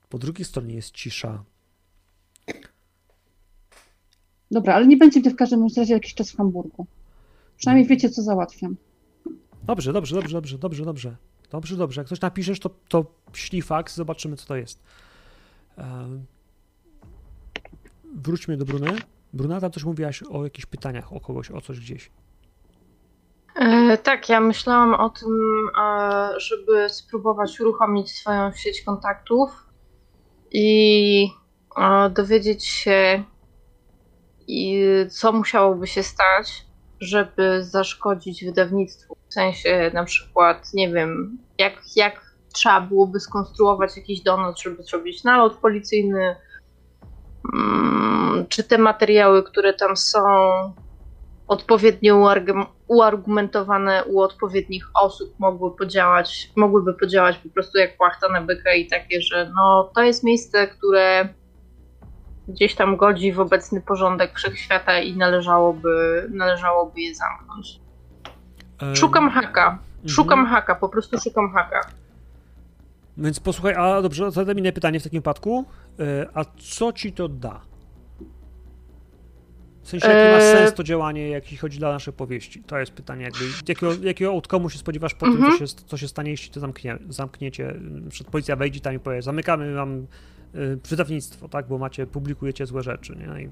Po 0.08 0.18
drugiej 0.18 0.44
stronie 0.44 0.74
jest 0.74 0.90
cisza. 0.90 1.44
Dobra, 4.50 4.74
ale 4.74 4.86
nie 4.86 4.96
będzie 4.96 5.20
mnie 5.20 5.30
w 5.30 5.36
każdym 5.36 5.66
razie 5.76 5.94
jakiś 5.94 6.14
czas 6.14 6.30
w 6.30 6.36
Hamburgu. 6.36 6.86
Przynajmniej 7.56 7.88
wiecie, 7.88 8.10
co 8.10 8.22
załatwiam. 8.22 8.76
Dobrze, 9.62 9.92
dobrze, 9.92 10.14
dobrze, 10.16 10.32
dobrze, 10.34 10.58
dobrze, 10.58 10.84
dobrze. 10.84 11.16
Dobrze, 11.52 11.76
dobrze. 11.76 12.00
Jak 12.00 12.08
coś 12.08 12.20
napiszesz, 12.20 12.60
to, 12.60 12.70
to 12.88 13.04
ślij 13.32 13.62
faks, 13.62 13.96
zobaczymy, 13.96 14.36
co 14.36 14.46
to 14.46 14.56
jest. 14.56 14.82
Wróćmy 18.14 18.56
do 18.56 18.64
Bruny. 18.64 18.96
Brunata, 19.32 19.70
coś 19.70 19.84
mówiłaś 19.84 20.22
o 20.22 20.44
jakichś 20.44 20.66
pytaniach 20.66 21.12
o 21.12 21.20
kogoś, 21.20 21.50
o 21.50 21.60
coś 21.60 21.80
gdzieś. 21.80 22.10
E, 23.56 23.98
tak, 23.98 24.28
ja 24.28 24.40
myślałam 24.40 24.94
o 24.94 25.10
tym, 25.10 25.68
e, 25.80 26.30
żeby 26.40 26.88
spróbować 26.88 27.60
uruchomić 27.60 28.10
swoją 28.10 28.52
sieć 28.52 28.82
kontaktów 28.82 29.50
i 30.50 31.28
e, 31.78 32.10
dowiedzieć 32.10 32.66
się, 32.66 33.24
co 35.10 35.32
musiałoby 35.32 35.86
się 35.86 36.02
stać, 36.02 36.66
żeby 37.00 37.64
zaszkodzić 37.64 38.44
wydawnictwu. 38.44 39.16
W 39.28 39.34
sensie 39.34 39.90
na 39.94 40.04
przykład, 40.04 40.74
nie 40.74 40.92
wiem, 40.92 41.38
jak, 41.58 41.72
jak 41.96 42.32
trzeba 42.52 42.80
byłoby 42.80 43.20
skonstruować 43.20 43.96
jakiś 43.96 44.20
donut, 44.20 44.60
żeby 44.60 44.82
zrobić 44.82 45.24
nalot 45.24 45.56
policyjny, 45.56 46.36
mm, 47.54 48.46
czy 48.48 48.64
te 48.64 48.78
materiały, 48.78 49.42
które 49.42 49.74
tam 49.74 49.96
są, 49.96 50.22
odpowiednio 51.52 52.34
uargumentowane 52.86 54.04
u 54.04 54.20
odpowiednich 54.20 54.90
osób 54.94 55.34
mogły 55.38 55.76
podziałać, 55.76 56.50
mogłyby 56.56 56.94
podziałać 56.94 57.38
po 57.38 57.48
prostu 57.48 57.78
jak 57.78 57.96
płachta 57.96 58.28
na 58.28 58.40
byka 58.40 58.74
i 58.74 58.86
takie, 58.86 59.20
że 59.20 59.52
no 59.56 59.90
to 59.94 60.02
jest 60.02 60.24
miejsce, 60.24 60.66
które 60.66 61.28
gdzieś 62.48 62.74
tam 62.74 62.96
godzi 62.96 63.32
w 63.32 63.40
obecny 63.40 63.80
porządek 63.80 64.36
wszechświata 64.36 64.98
i 64.98 65.16
należałoby, 65.16 66.26
należałoby 66.30 67.00
je 67.00 67.14
zamknąć. 67.14 67.80
Szukam 68.94 69.30
haka. 69.30 69.78
Mhm. 70.02 70.08
Szukam 70.08 70.38
mhm. 70.38 70.54
haka, 70.54 70.74
po 70.74 70.88
prostu 70.88 71.18
szukam 71.18 71.52
haka. 71.52 71.80
Więc 73.16 73.40
posłuchaj, 73.40 73.74
a 73.74 74.02
dobrze, 74.02 74.30
zadam 74.30 74.58
inne 74.58 74.72
pytanie 74.72 75.00
w 75.00 75.02
takim 75.02 75.18
wypadku. 75.18 75.64
E, 76.00 76.26
a 76.34 76.44
co 76.58 76.92
ci 76.92 77.12
to 77.12 77.28
da? 77.28 77.60
W 79.82 79.88
sensie, 79.88 80.08
jaki 80.08 80.32
ma 80.32 80.38
e, 80.38 80.52
sens 80.52 80.74
to 80.74 80.82
działanie, 80.82 81.28
jeśli 81.28 81.56
chodzi 81.56 81.78
dla 81.78 81.92
naszej 81.92 82.14
powieści? 82.14 82.62
To 82.62 82.78
jest 82.78 82.92
pytanie, 82.92 83.24
jakby, 83.24 83.44
jakiego, 83.68 83.92
jakiego 84.02 84.30
outcome'u 84.30 84.68
się 84.68 84.78
spodziewasz 84.78 85.14
po 85.14 85.26
tym, 85.26 85.38
co 85.38 85.46
mhm. 85.46 85.58
się, 85.58 85.66
co 85.66 85.96
się 85.96 86.08
stanie, 86.08 86.30
jeśli 86.30 86.50
to 86.50 86.60
zamknie, 86.60 86.98
zamkniecie, 87.08 87.74
przed 88.10 88.26
policja 88.26 88.56
wejdzie 88.56 88.80
tam 88.80 88.94
i 88.94 88.98
powie, 88.98 89.22
zamykamy 89.22 89.74
wam 89.74 90.06
y, 90.54 90.78
wydawnictwo, 90.88 91.48
tak, 91.48 91.68
bo 91.68 91.78
macie, 91.78 92.06
publikujecie 92.06 92.66
złe 92.66 92.82
rzeczy, 92.82 93.16
nie? 93.16 93.42
I... 93.42 93.48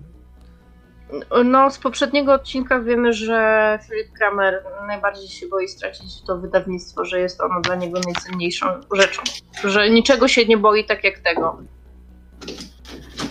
No, 1.44 1.70
z 1.70 1.78
poprzedniego 1.78 2.32
odcinka 2.32 2.80
wiemy, 2.80 3.12
że 3.12 3.78
Philip 3.89 4.12
Kramer 4.12 4.64
najbardziej 4.86 5.28
się 5.28 5.48
boi 5.48 5.68
stracić 5.68 6.22
to 6.26 6.39
wydawnictwo, 6.39 7.05
że 7.05 7.20
jest 7.20 7.40
ono 7.40 7.60
dla 7.60 7.74
niego 7.74 8.00
najcenniejszą 8.06 8.66
rzeczą, 8.92 9.22
że 9.64 9.90
niczego 9.90 10.28
się 10.28 10.44
nie 10.44 10.56
boi 10.56 10.84
tak 10.84 11.05
jak 11.05 11.18
tego. 11.18 11.58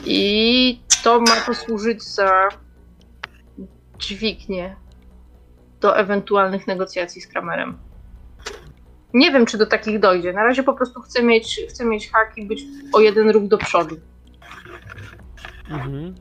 I 0.05 0.81
to 1.03 1.19
ma 1.19 1.35
posłużyć 1.45 2.03
za 2.03 2.49
dźwignię 3.97 4.75
do 5.81 5.97
ewentualnych 5.97 6.67
negocjacji 6.67 7.21
z 7.21 7.27
Kramerem. 7.27 7.77
Nie 9.13 9.31
wiem, 9.31 9.45
czy 9.45 9.57
do 9.57 9.65
takich 9.65 9.99
dojdzie. 9.99 10.33
Na 10.33 10.43
razie 10.43 10.63
po 10.63 10.73
prostu 10.73 11.01
chcę 11.01 11.23
mieć, 11.23 11.61
chcę 11.69 11.85
mieć 11.85 12.11
hak 12.11 12.37
i 12.37 12.45
być 12.45 12.63
o 12.93 12.99
jeden 12.99 13.29
ruch 13.29 13.47
do 13.47 13.57
przodu. 13.57 13.95
Mhm. 15.69 16.15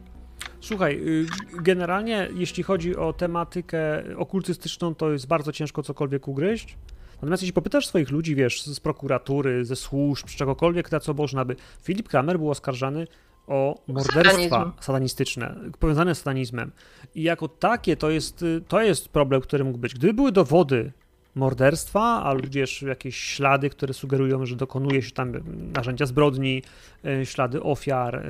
Słuchaj, 0.68 0.94
y, 0.94 1.26
generalnie 1.62 2.28
jeśli 2.34 2.62
chodzi 2.62 2.96
o 2.96 3.12
tematykę 3.12 4.02
okultystyczną, 4.16 4.94
to 4.94 5.12
jest 5.12 5.26
bardzo 5.26 5.52
ciężko 5.52 5.82
cokolwiek 5.82 6.28
ugryźć. 6.28 6.76
Natomiast 7.14 7.42
jeśli 7.42 7.52
popytasz 7.52 7.86
swoich 7.86 8.10
ludzi, 8.10 8.34
wiesz, 8.34 8.62
z 8.62 8.80
prokuratury, 8.80 9.64
ze 9.64 9.76
służb, 9.76 10.28
z 10.28 10.34
czegokolwiek, 10.34 10.92
na 10.92 11.00
co 11.00 11.14
można 11.14 11.44
by... 11.44 11.56
Filip 11.82 12.08
Kramer 12.08 12.38
był 12.38 12.50
oskarżany 12.50 13.06
o 13.46 13.82
morderstwa 13.86 14.48
Satanizm. 14.48 14.72
satanistyczne, 14.80 15.54
powiązane 15.78 16.14
z 16.14 16.18
satanizmem. 16.18 16.72
I 17.14 17.22
jako 17.22 17.48
takie 17.48 17.96
to 17.96 18.10
jest, 18.10 18.44
to 18.68 18.82
jest 18.82 19.08
problem, 19.08 19.40
który 19.40 19.64
mógł 19.64 19.78
być. 19.78 19.94
Gdyby 19.94 20.14
były 20.14 20.32
dowody 20.32 20.92
morderstwa, 21.38 22.22
albo 22.24 22.42
gdzieś 22.42 22.82
jakieś 22.82 23.16
ślady, 23.16 23.70
które 23.70 23.94
sugerują, 23.94 24.46
że 24.46 24.56
dokonuje 24.56 25.02
się 25.02 25.10
tam 25.10 25.32
narzędzia 25.76 26.06
zbrodni, 26.06 26.62
e, 27.04 27.26
ślady 27.26 27.62
ofiar, 27.62 28.16
e, 28.16 28.22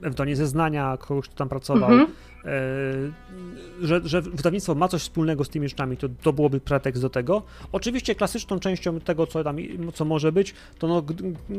ewentualnie 0.00 0.36
zeznania 0.36 0.96
kogoś, 1.00 1.28
kto 1.28 1.36
tam 1.36 1.48
pracował, 1.48 1.90
mhm. 1.90 2.10
E, 2.44 3.30
że, 3.82 4.00
że 4.04 4.22
wydawnictwo 4.22 4.74
ma 4.74 4.88
coś 4.88 5.02
wspólnego 5.02 5.44
z 5.44 5.48
tymi 5.48 5.68
rzeczami, 5.68 5.96
to, 5.96 6.08
to 6.22 6.32
byłoby 6.32 6.60
pretekst 6.60 7.02
do 7.02 7.10
tego. 7.10 7.42
Oczywiście 7.72 8.14
klasyczną 8.14 8.58
częścią 8.58 9.00
tego, 9.00 9.26
co 9.26 9.44
tam 9.44 9.56
co 9.94 10.04
może 10.04 10.32
być, 10.32 10.54
to 10.78 10.88
no, 10.88 11.02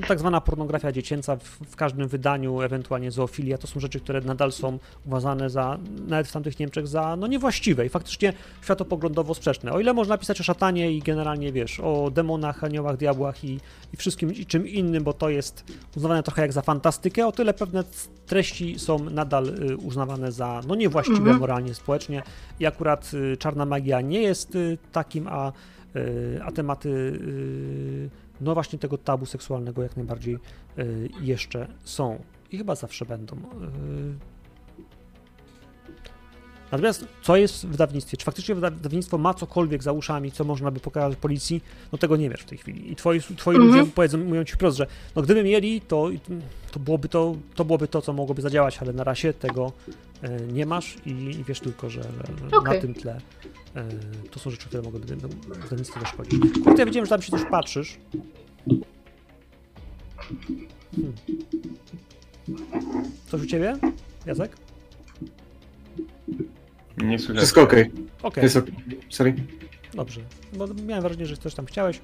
tak 0.07 0.19
zwana 0.19 0.41
pornografia 0.41 0.91
dziecięca 0.91 1.35
w, 1.35 1.43
w 1.43 1.75
każdym 1.75 2.07
wydaniu, 2.07 2.61
ewentualnie 2.61 3.11
zoofilia, 3.11 3.57
to 3.57 3.67
są 3.67 3.79
rzeczy, 3.79 3.99
które 3.99 4.21
nadal 4.21 4.51
są 4.51 4.79
uważane 5.05 5.49
za, 5.49 5.79
nawet 6.07 6.27
w 6.27 6.31
tamtych 6.31 6.59
Niemczech, 6.59 6.87
za 6.87 7.15
no 7.15 7.27
niewłaściwe 7.27 7.85
i 7.85 7.89
faktycznie 7.89 8.33
światopoglądowo 8.63 9.33
sprzeczne. 9.33 9.71
O 9.71 9.79
ile 9.79 9.93
można 9.93 10.17
pisać 10.17 10.41
o 10.41 10.43
szatanie 10.43 10.91
i 10.91 10.99
generalnie, 10.99 11.51
wiesz, 11.51 11.79
o 11.79 12.11
demonach, 12.11 12.63
aniołach, 12.63 12.97
diabłach 12.97 13.43
i, 13.43 13.59
i 13.93 13.97
wszystkim 13.97 14.33
i 14.33 14.45
czym 14.45 14.67
innym, 14.67 15.03
bo 15.03 15.13
to 15.13 15.29
jest 15.29 15.63
uznawane 15.95 16.23
trochę 16.23 16.41
jak 16.41 16.53
za 16.53 16.61
fantastykę, 16.61 17.27
o 17.27 17.31
tyle 17.31 17.53
pewne 17.53 17.83
treści 18.25 18.79
są 18.79 18.99
nadal 19.09 19.47
y, 19.47 19.77
uznawane 19.77 20.31
za 20.31 20.61
no 20.67 20.70
niewłaściwe 20.75 21.17
mhm. 21.17 21.39
moralnie, 21.39 21.73
społecznie 21.73 22.23
i 22.59 22.65
akurat 22.65 23.11
y, 23.13 23.37
czarna 23.37 23.65
magia 23.65 24.01
nie 24.01 24.21
jest 24.21 24.55
y, 24.55 24.77
takim, 24.91 25.27
a, 25.27 25.51
a 26.43 26.51
tematy 26.51 27.19
no 28.41 28.53
właśnie 28.53 28.79
tego 28.79 28.97
tabu 28.97 29.25
seksualnego 29.25 29.83
jak 29.83 29.97
najbardziej 29.97 30.37
jeszcze 31.21 31.67
są 31.83 32.21
i 32.51 32.57
chyba 32.57 32.75
zawsze 32.75 33.05
będą. 33.05 33.37
Natomiast 36.71 37.05
co 37.21 37.35
jest 37.35 37.65
w 37.65 37.69
wydawnictwie? 37.69 38.17
Czy 38.17 38.25
faktycznie 38.25 38.55
wydawnictwo 38.55 39.17
ma 39.17 39.33
cokolwiek 39.33 39.83
za 39.83 39.91
uszami, 39.91 40.31
co 40.31 40.43
można 40.43 40.71
by 40.71 40.79
pokazać 40.79 41.17
policji? 41.17 41.63
No 41.91 41.97
tego 41.97 42.17
nie 42.17 42.29
wiesz 42.29 42.41
w 42.41 42.45
tej 42.45 42.57
chwili. 42.57 42.91
I 42.91 42.95
twoi, 42.95 43.21
twoi 43.21 43.55
mm 43.55 43.67
-hmm. 43.67 43.75
ludzie 43.75 43.91
powiedzą, 43.91 44.17
mówią 44.17 44.43
ci 44.43 44.53
wprost, 44.53 44.77
że 44.77 44.87
no 45.15 45.21
gdyby 45.21 45.43
mieli, 45.43 45.81
to, 45.81 46.09
to, 46.71 46.79
byłoby 46.79 47.09
to, 47.09 47.35
to 47.55 47.65
byłoby 47.65 47.87
to, 47.87 48.01
co 48.01 48.13
mogłoby 48.13 48.41
zadziałać, 48.41 48.77
ale 48.77 48.93
na 48.93 49.03
razie 49.03 49.33
tego 49.33 49.71
e, 50.21 50.41
nie 50.41 50.65
masz 50.65 50.95
i, 51.05 51.09
i 51.09 51.43
wiesz 51.43 51.59
tylko, 51.59 51.89
że, 51.89 52.03
że 52.03 52.57
okay. 52.57 52.75
na 52.75 52.81
tym 52.81 52.93
tle 52.93 53.21
E, 53.75 53.87
to 54.31 54.39
są 54.39 54.49
rzeczy, 54.49 54.67
które 54.67 54.83
mogą 54.83 54.99
wydawnictwu 54.99 55.99
zaszkodzić. 55.99 56.41
Kurde, 56.63 56.79
ja 56.79 56.85
widziałem, 56.85 57.05
że 57.05 57.09
tam 57.09 57.21
się 57.21 57.31
też 57.31 57.41
patrzysz. 57.51 57.97
Hmm. 60.95 61.13
Coś 63.27 63.41
u 63.41 63.45
ciebie, 63.45 63.77
Jacek? 64.25 64.57
Nie 66.97 67.19
słyszę. 67.19 67.37
Wszystko 67.37 67.61
okej. 67.61 67.91
Okej, 68.23 68.43
Jest 68.43 68.57
okej. 68.57 68.73
Sorry. 69.09 69.35
dobrze. 69.93 70.21
Bo 70.53 70.67
miałem 70.67 71.03
wrażenie, 71.03 71.25
że 71.25 71.37
coś 71.37 71.53
tam 71.53 71.65
chciałeś. 71.65 72.01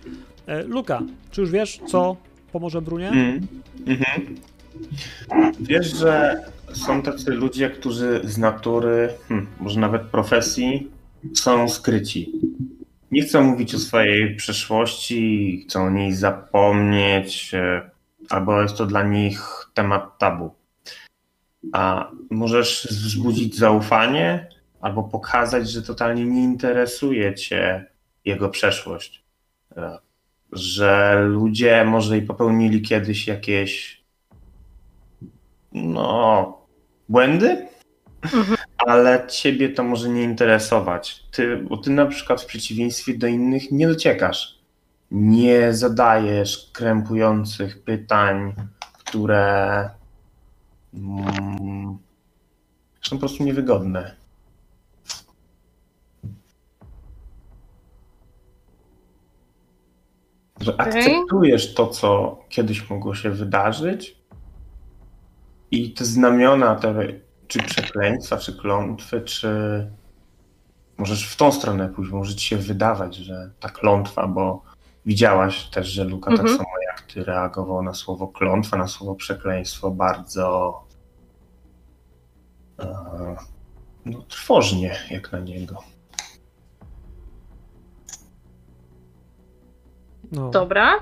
E, 0.48 0.64
Luka, 0.64 1.02
czy 1.32 1.42
już 1.42 1.52
wiesz, 1.52 1.80
co 1.88 2.16
pomoże 2.52 2.82
Brunie? 2.82 3.10
Mm. 3.10 3.48
Mhm. 3.88 4.36
Wiesz, 5.60 5.96
że 5.98 6.44
są 6.74 7.02
tacy 7.02 7.32
ludzie, 7.32 7.70
którzy 7.70 8.22
z 8.24 8.38
natury, 8.38 9.10
hmm, 9.28 9.48
może 9.60 9.80
nawet 9.80 10.02
profesji, 10.02 10.92
są 11.34 11.70
skryci. 11.70 12.32
Nie 13.12 13.22
chcą 13.22 13.44
mówić 13.44 13.76
o 13.76 13.80
swojej 13.80 14.36
przeszłości, 14.36 15.66
chcą 15.70 15.86
o 15.86 15.90
niej 15.90 16.14
zapomnieć, 16.14 17.54
e, 17.54 17.90
albo 18.30 18.62
jest 18.62 18.78
to 18.78 18.86
dla 18.86 19.04
nich 19.04 19.70
temat 19.74 20.18
tabu. 20.18 20.52
A 21.74 22.12
możesz 22.30 22.88
wzbudzić 22.92 23.56
zaufanie, 23.56 24.50
albo 24.82 25.04
pokazać, 25.04 25.70
że 25.70 25.82
totalnie 25.82 26.26
nie 26.26 26.44
interesuje 26.44 27.36
cię 27.36 27.86
jego 28.26 28.50
przeszłość. 28.50 29.24
E, 29.78 29.98
Że 30.52 31.22
ludzie 31.28 31.86
może 31.86 32.18
i 32.18 32.22
popełnili 32.22 32.82
kiedyś 32.82 33.28
jakieś 33.28 34.04
no, 35.74 36.58
błędy, 37.10 37.68
ale 38.78 39.28
ciebie 39.28 39.70
to 39.70 39.84
może 39.84 40.10
nie 40.10 40.24
interesować. 40.24 41.24
Ty, 41.32 41.58
bo 41.58 41.78
ty 41.78 41.90
na 41.90 42.06
przykład 42.06 42.42
w 42.42 42.46
przeciwieństwie 42.46 43.18
do 43.18 43.28
innych 43.28 43.72
nie 43.72 43.88
dociekasz. 43.88 44.58
Nie 45.12 45.74
zadajesz 45.74 46.70
krępujących 46.74 47.84
pytań, 47.84 48.54
które 48.94 49.90
mm, 50.94 51.98
są 53.02 53.16
po 53.16 53.20
prostu 53.20 53.44
niewygodne. 53.44 54.16
Że 60.60 60.74
Okej. 60.78 60.88
akceptujesz 60.88 61.74
to, 61.74 61.88
co 61.88 62.40
kiedyś 62.50 62.90
mogło 62.90 63.16
się 63.16 63.30
wydarzyć 63.30 64.18
i 65.72 65.94
te 65.94 66.06
znamiona, 66.06 66.76
te, 66.76 66.96
czy 67.48 67.60
przekleństwa, 67.60 68.38
czy 68.38 68.58
klątwy, 68.58 69.22
czy 69.22 69.52
możesz 70.98 71.28
w 71.30 71.36
tą 71.36 71.52
stronę 71.52 71.90
pójść, 71.90 72.12
może 72.12 72.36
ci 72.36 72.48
się 72.48 72.58
wydawać, 72.58 73.16
że 73.16 73.52
ta 73.60 73.70
klątwa, 73.70 74.28
bo 74.28 74.64
widziałaś 75.06 75.64
też, 75.70 75.88
że 75.88 76.04
Luka 76.04 76.32
Mhm. 76.32 76.48
tak 76.48 76.58
samo 76.58 76.70
jak 76.88 77.02
ty 77.02 77.24
reagował 77.24 77.84
na 77.84 77.94
słowo 77.94 78.28
klątwa, 78.28 78.78
na 78.78 78.88
słowo 78.88 79.16
przekleństwo 79.16 79.92
bardzo 79.92 80.74
e, 82.80 83.36
no, 84.06 84.22
trwożnie 84.22 84.96
jak 85.12 85.32
na 85.32 85.40
niego. 85.40 85.84
No. 90.32 90.50
Dobra. 90.50 91.00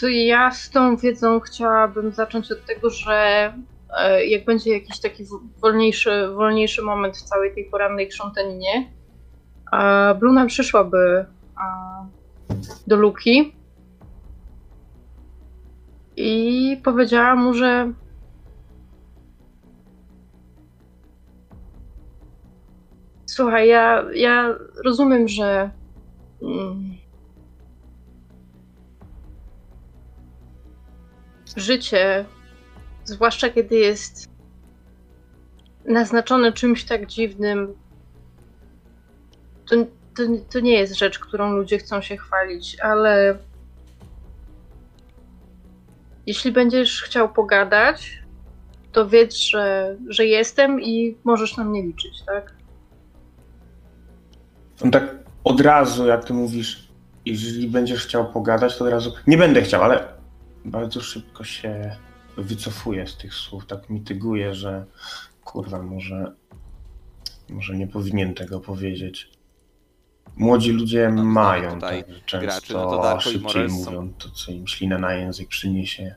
To 0.00 0.08
ja 0.08 0.50
z 0.50 0.70
tą 0.70 0.96
wiedzą 0.96 1.40
chciałabym 1.40 2.12
zacząć 2.12 2.52
od 2.52 2.64
tego, 2.66 2.90
że 2.90 3.52
e, 3.98 4.26
jak 4.26 4.44
będzie 4.44 4.72
jakiś 4.72 5.00
taki 5.00 5.24
wolniejszy, 5.60 6.28
wolniejszy 6.34 6.82
moment 6.82 7.16
w 7.16 7.22
całej 7.22 7.54
tej 7.54 7.64
porannej 7.64 8.08
krzątaninie, 8.08 8.92
Bruna 10.20 10.46
przyszłaby 10.46 11.26
do 12.86 12.96
Luki 12.96 13.56
i 16.16 16.80
powiedziała 16.84 17.34
mu, 17.34 17.54
że 17.54 17.92
Słuchaj, 23.26 23.68
ja, 23.68 24.04
ja 24.14 24.54
rozumiem, 24.84 25.28
że 25.28 25.70
mm, 26.42 26.96
życie, 31.56 32.24
zwłaszcza 33.04 33.50
kiedy 33.50 33.76
jest 33.76 34.28
naznaczone 35.84 36.52
czymś 36.52 36.84
tak 36.84 37.06
dziwnym, 37.06 37.74
to, 39.70 39.76
to, 40.16 40.22
to 40.52 40.60
nie 40.60 40.72
jest 40.72 40.94
rzecz, 40.94 41.18
którą 41.18 41.52
ludzie 41.52 41.78
chcą 41.78 42.02
się 42.02 42.16
chwalić, 42.16 42.80
ale 42.80 43.38
jeśli 46.26 46.52
będziesz 46.52 47.02
chciał 47.02 47.32
pogadać, 47.32 48.22
to 48.92 49.08
wiedz, 49.08 49.36
że, 49.36 49.96
że 50.08 50.26
jestem 50.26 50.80
i 50.80 51.16
możesz 51.24 51.56
na 51.56 51.64
mnie 51.64 51.82
liczyć, 51.82 52.22
tak? 52.26 52.52
On 54.84 54.90
tak 54.90 55.14
od 55.44 55.60
razu, 55.60 56.06
jak 56.06 56.24
ty 56.24 56.32
mówisz, 56.32 56.88
jeżeli 57.26 57.68
będziesz 57.68 58.06
chciał 58.06 58.32
pogadać, 58.32 58.78
to 58.78 58.84
od 58.84 58.90
razu. 58.90 59.12
Nie 59.26 59.38
będę 59.38 59.62
chciał, 59.62 59.82
ale 59.82 60.08
bardzo 60.64 61.00
szybko 61.00 61.44
się 61.44 61.96
wycofuje 62.36 63.06
z 63.06 63.16
tych 63.16 63.34
słów. 63.34 63.66
Tak 63.66 63.90
mityguje, 63.90 64.54
że 64.54 64.84
kurwa, 65.44 65.82
może, 65.82 66.32
może 67.48 67.76
nie 67.76 67.86
powinien 67.86 68.34
tego 68.34 68.60
powiedzieć. 68.60 69.30
Młodzi 70.36 70.72
ludzie 70.72 71.08
No, 71.08 71.24
mamy 71.24 71.30
mają 71.30 71.80
tak, 71.80 71.94
że 72.12 72.20
często 72.20 72.38
graczy, 72.46 72.74
no 72.74 72.90
to 72.90 73.02
Darko 73.02 73.20
szybciej 73.20 73.70
są- 73.70 73.74
mówią 73.74 74.12
to, 74.18 74.30
co 74.30 74.52
im 74.52 74.66
ślina 74.66 74.98
na 74.98 75.14
język 75.14 75.48
przyniesie. 75.48 76.14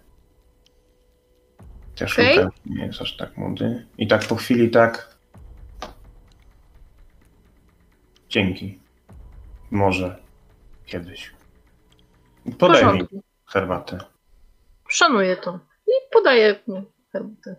Też. 1.95 2.17
Luka 2.17 2.51
nie 2.65 2.85
jest 2.85 3.01
aż 3.01 3.17
tak 3.17 3.38
młody. 3.38 3.85
I 3.98 4.07
tak 4.07 4.27
po 4.27 4.35
chwili 4.35 4.69
tak. 4.69 5.15
Dzięki. 8.30 8.80
Może 9.72 10.19
kiedyś. 10.85 11.32
Podaj 12.59 12.93
mi 12.93 13.07
herbatę. 13.45 14.15
Szanuję 14.95 15.38
to. 15.38 15.59
I 15.88 15.91
podaję 16.11 16.59
mu 16.67 16.83
herbatę. 17.11 17.56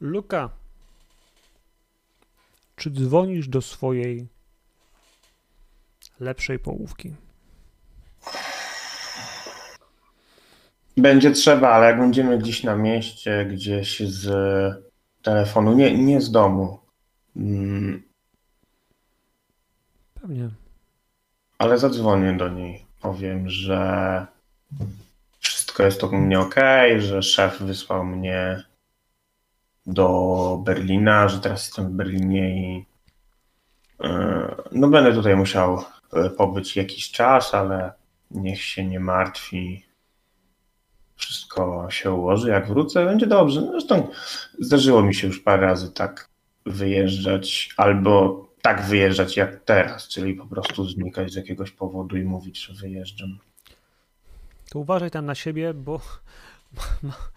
Luka, 0.00 0.50
czy 2.76 2.90
dzwonisz 2.90 3.48
do 3.48 3.62
swojej 3.62 4.26
lepszej 6.20 6.58
połówki? 6.58 7.14
Będzie 10.96 11.30
trzeba, 11.30 11.70
ale 11.70 11.86
jak 11.86 11.98
będziemy 11.98 12.38
gdzieś 12.38 12.62
na 12.62 12.76
mieście, 12.76 13.46
gdzieś 13.46 14.00
z 14.00 14.26
telefonu, 15.22 15.74
nie, 15.74 15.98
nie 15.98 16.20
z 16.20 16.30
domu, 16.30 16.78
mm, 17.36 18.02
Pewnie. 20.14 20.63
Ale 21.58 21.78
zadzwonię 21.78 22.32
do 22.32 22.48
niej. 22.48 22.84
Powiem, 23.00 23.48
że 23.48 24.26
wszystko 25.38 25.82
jest 25.82 26.04
u 26.04 26.16
mnie 26.16 26.40
ok, 26.40 26.54
że 26.98 27.22
szef 27.22 27.60
wysłał 27.60 28.04
mnie 28.04 28.64
do 29.86 30.58
Berlina, 30.64 31.28
że 31.28 31.40
teraz 31.40 31.66
jestem 31.66 31.88
w 31.88 31.90
Berlinie 31.90 32.56
i 32.56 32.84
e, 34.04 34.54
no 34.72 34.88
będę 34.88 35.14
tutaj 35.14 35.36
musiał 35.36 35.84
e, 36.12 36.30
pobyć 36.30 36.76
jakiś 36.76 37.10
czas, 37.10 37.54
ale 37.54 37.92
niech 38.30 38.62
się 38.62 38.84
nie 38.84 39.00
martwi. 39.00 39.84
Wszystko 41.16 41.86
się 41.90 42.12
ułoży, 42.12 42.48
jak 42.48 42.68
wrócę, 42.68 43.04
będzie 43.04 43.26
dobrze. 43.26 43.60
Zresztą 43.60 44.08
zdarzyło 44.58 45.02
mi 45.02 45.14
się 45.14 45.26
już 45.26 45.40
parę 45.40 45.66
razy 45.66 45.92
tak 45.92 46.28
wyjeżdżać, 46.66 47.74
albo 47.76 48.44
tak 48.64 48.82
wyjeżdżać 48.82 49.36
jak 49.36 49.64
teraz, 49.64 50.08
czyli 50.08 50.34
po 50.34 50.46
prostu 50.46 50.84
znikać 50.84 51.32
z 51.32 51.34
jakiegoś 51.36 51.70
powodu 51.70 52.16
i 52.16 52.24
mówić, 52.24 52.58
że 52.58 52.74
wyjeżdżam. 52.74 53.38
To 54.70 54.78
uważaj 54.78 55.10
tam 55.10 55.26
na 55.26 55.34
siebie, 55.34 55.74
bo 55.74 56.00
ma- 57.02 57.28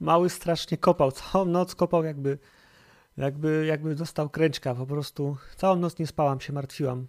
mały 0.00 0.30
strasznie 0.30 0.78
kopał. 0.78 1.12
Całą 1.12 1.44
noc 1.44 1.74
kopał 1.74 2.04
jakby, 2.04 2.38
jakby, 3.16 3.66
jakby 3.66 3.94
dostał 3.94 4.30
kręczka. 4.30 4.74
Po 4.74 4.86
prostu 4.86 5.36
całą 5.56 5.76
noc 5.76 5.98
nie 5.98 6.06
spałam, 6.06 6.40
się 6.40 6.52
martwiłam. 6.52 7.06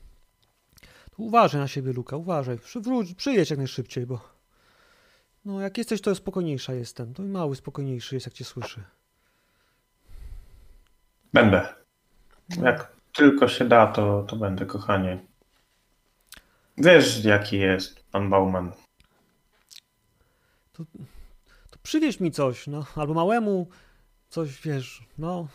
To 1.12 1.18
uważaj 1.18 1.62
na 1.62 1.68
siebie, 1.68 1.94
Luka, 1.94 2.18
uważaj. 2.18 2.58
Przywróć, 2.58 3.14
przyjedź 3.14 3.50
jak 3.50 3.60
najszybciej, 3.60 4.06
bo 4.06 4.20
no 5.46 5.62
jak 5.62 5.78
jesteś, 5.78 6.02
to 6.02 6.16
spokojniejsza 6.16 6.74
jestem. 6.74 7.14
To 7.14 7.24
i 7.24 7.28
mały 7.28 7.56
spokojniejszy 7.56 8.16
jest, 8.16 8.28
jak 8.28 8.34
cię 8.34 8.46
słyszy. 8.46 8.84
Będę. 11.34 11.76
Jak 12.62 13.01
tylko 13.14 13.48
się 13.48 13.66
da, 13.66 13.88
to, 13.88 14.24
to 14.24 14.36
będę, 14.36 14.66
kochanie. 14.66 15.20
Wiesz, 16.78 17.26
jaki 17.26 17.60
jest 17.60 18.06
pan 18.12 18.30
Bauman. 18.30 18.72
To 21.70 21.80
przywieź 21.84 22.20
mi 22.20 22.32
coś, 22.32 22.68
no, 22.68 22.86
albo 22.96 23.14
małemu 23.14 23.68
coś, 24.30 24.62
wiesz, 24.62 25.04
no. 25.18 25.48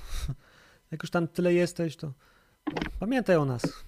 Jak 0.90 1.02
już 1.02 1.10
tam 1.10 1.28
tyle 1.28 1.54
jesteś, 1.54 1.96
to 1.96 2.12
pamiętaj 3.00 3.36
o 3.36 3.44
nas. 3.44 3.84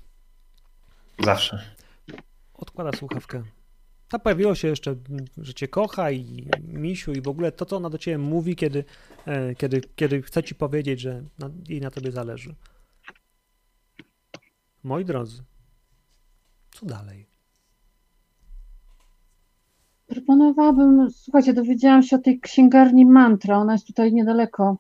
Zawsze. 1.24 1.62
Odkłada 2.54 2.92
słuchawkę. 2.98 3.42
Ta 4.08 4.18
pojawiło 4.18 4.54
się 4.54 4.68
jeszcze, 4.68 4.96
że 5.38 5.54
cię 5.54 5.68
kocha 5.68 6.10
i 6.10 6.48
misiu 6.62 7.12
i 7.12 7.20
w 7.20 7.28
ogóle 7.28 7.52
to, 7.52 7.66
co 7.66 7.76
ona 7.76 7.90
do 7.90 7.98
ciebie 7.98 8.18
mówi, 8.18 8.56
kiedy, 8.56 8.84
e, 9.26 9.54
kiedy, 9.54 9.80
kiedy 9.96 10.22
chce 10.22 10.42
ci 10.42 10.54
powiedzieć, 10.54 11.00
że 11.00 11.22
na, 11.38 11.50
jej 11.68 11.80
na 11.80 11.90
tobie 11.90 12.12
zależy. 12.12 12.54
Moi 14.84 15.04
drodzy, 15.04 15.42
co 16.70 16.86
dalej? 16.86 17.28
Proponowałabym, 20.06 21.10
słuchajcie, 21.10 21.52
dowiedziałam 21.52 22.02
się 22.02 22.16
o 22.16 22.18
tej 22.18 22.40
księgarni 22.40 23.06
Mantra, 23.06 23.58
ona 23.58 23.72
jest 23.72 23.86
tutaj 23.86 24.12
niedaleko, 24.12 24.78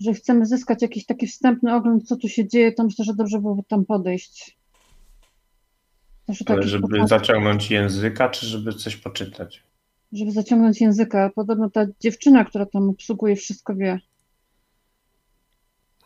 że 0.00 0.12
chcemy 0.12 0.46
zyskać 0.46 0.82
jakiś 0.82 1.06
taki 1.06 1.26
wstępny 1.26 1.74
ogląd, 1.74 2.08
co 2.08 2.16
tu 2.16 2.28
się 2.28 2.48
dzieje, 2.48 2.72
to 2.72 2.84
myślę, 2.84 3.04
że 3.04 3.14
dobrze 3.14 3.38
byłoby 3.40 3.62
tam 3.62 3.84
podejść. 3.84 4.58
Też 6.26 6.42
Ale 6.46 6.62
żeby 6.62 7.06
zaciągnąć 7.06 7.70
języka, 7.70 8.28
czy 8.28 8.46
żeby 8.46 8.72
coś 8.72 8.96
poczytać? 8.96 9.68
żeby 10.12 10.30
zaciągnąć 10.30 10.80
języka. 10.80 11.30
Podobno 11.34 11.70
ta 11.70 11.86
dziewczyna, 12.00 12.44
która 12.44 12.66
tam 12.66 12.88
obsługuje, 12.88 13.36
wszystko 13.36 13.74
wie. 13.74 14.00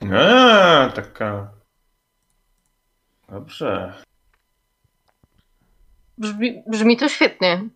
A, 0.01 0.93
taka. 0.95 1.62
Dobrze. 3.33 3.93
Brzmi, 6.19 6.63
brzmi 6.67 6.97
to 6.97 7.09
świetnie. 7.09 7.69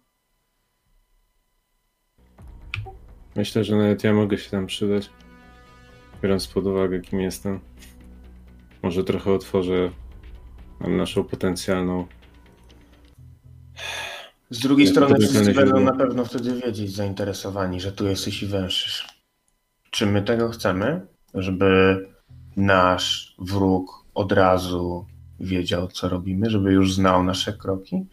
Myślę, 3.36 3.64
że 3.64 3.76
nawet 3.76 4.04
ja 4.04 4.12
mogę 4.12 4.38
się 4.38 4.50
tam 4.50 4.66
przydać. 4.66 5.10
Biorąc 6.22 6.46
pod 6.46 6.66
uwagę, 6.66 7.00
kim 7.00 7.20
jestem. 7.20 7.60
Może 8.82 9.04
trochę 9.04 9.32
otworzę 9.32 9.90
naszą 10.80 11.24
potencjalną. 11.24 12.06
Z 14.50 14.58
drugiej 14.58 14.86
strony 14.86 15.18
wszyscy 15.18 15.52
będą 15.52 15.80
na 15.80 15.92
pewno 15.92 16.24
wtedy 16.24 16.60
wiedzieć, 16.60 16.92
zainteresowani, 16.92 17.80
że 17.80 17.92
tu 17.92 18.06
jesteś 18.06 18.42
i 18.42 18.46
węszysz. 18.46 19.20
Czy 19.90 20.06
my 20.06 20.22
tego 20.22 20.48
chcemy? 20.48 21.06
Żeby 21.34 21.98
nasz 22.56 23.34
wróg 23.38 24.04
od 24.14 24.32
razu 24.32 25.06
wiedział, 25.40 25.88
co 25.88 26.08
robimy, 26.08 26.50
żeby 26.50 26.72
już 26.72 26.94
znał 26.94 27.24
nasze 27.24 27.52
kroki? 27.52 28.06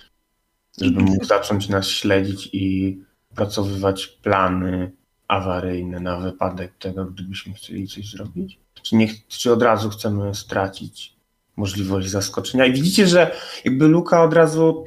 Żeby 0.82 1.02
mógł 1.02 1.26
zacząć 1.26 1.70
nas 1.70 1.88
śledzić 1.88 2.50
i 2.54 2.98
pracowywać 3.36 4.08
plany 4.08 4.92
awaryjne 5.28 6.00
na 6.00 6.20
wypadek 6.20 6.74
tego, 6.80 7.06
gdybyśmy 7.06 7.54
chcieli 7.54 7.88
coś 7.88 8.12
zrobić? 8.12 8.60
Czy, 8.82 8.96
nie, 8.96 9.08
czy 9.28 9.54
od 9.54 9.64
razu 9.64 9.90
chcemy 9.90 10.36
stracić 10.36 11.16
możliwość 11.56 12.10
zaskoczenia? 12.10 12.66
I 12.66 12.74
widzicie, 12.74 13.08
że 13.08 13.36
jakby 13.66 13.88
Luka 13.88 14.24
od 14.24 14.34
razu 14.34 14.84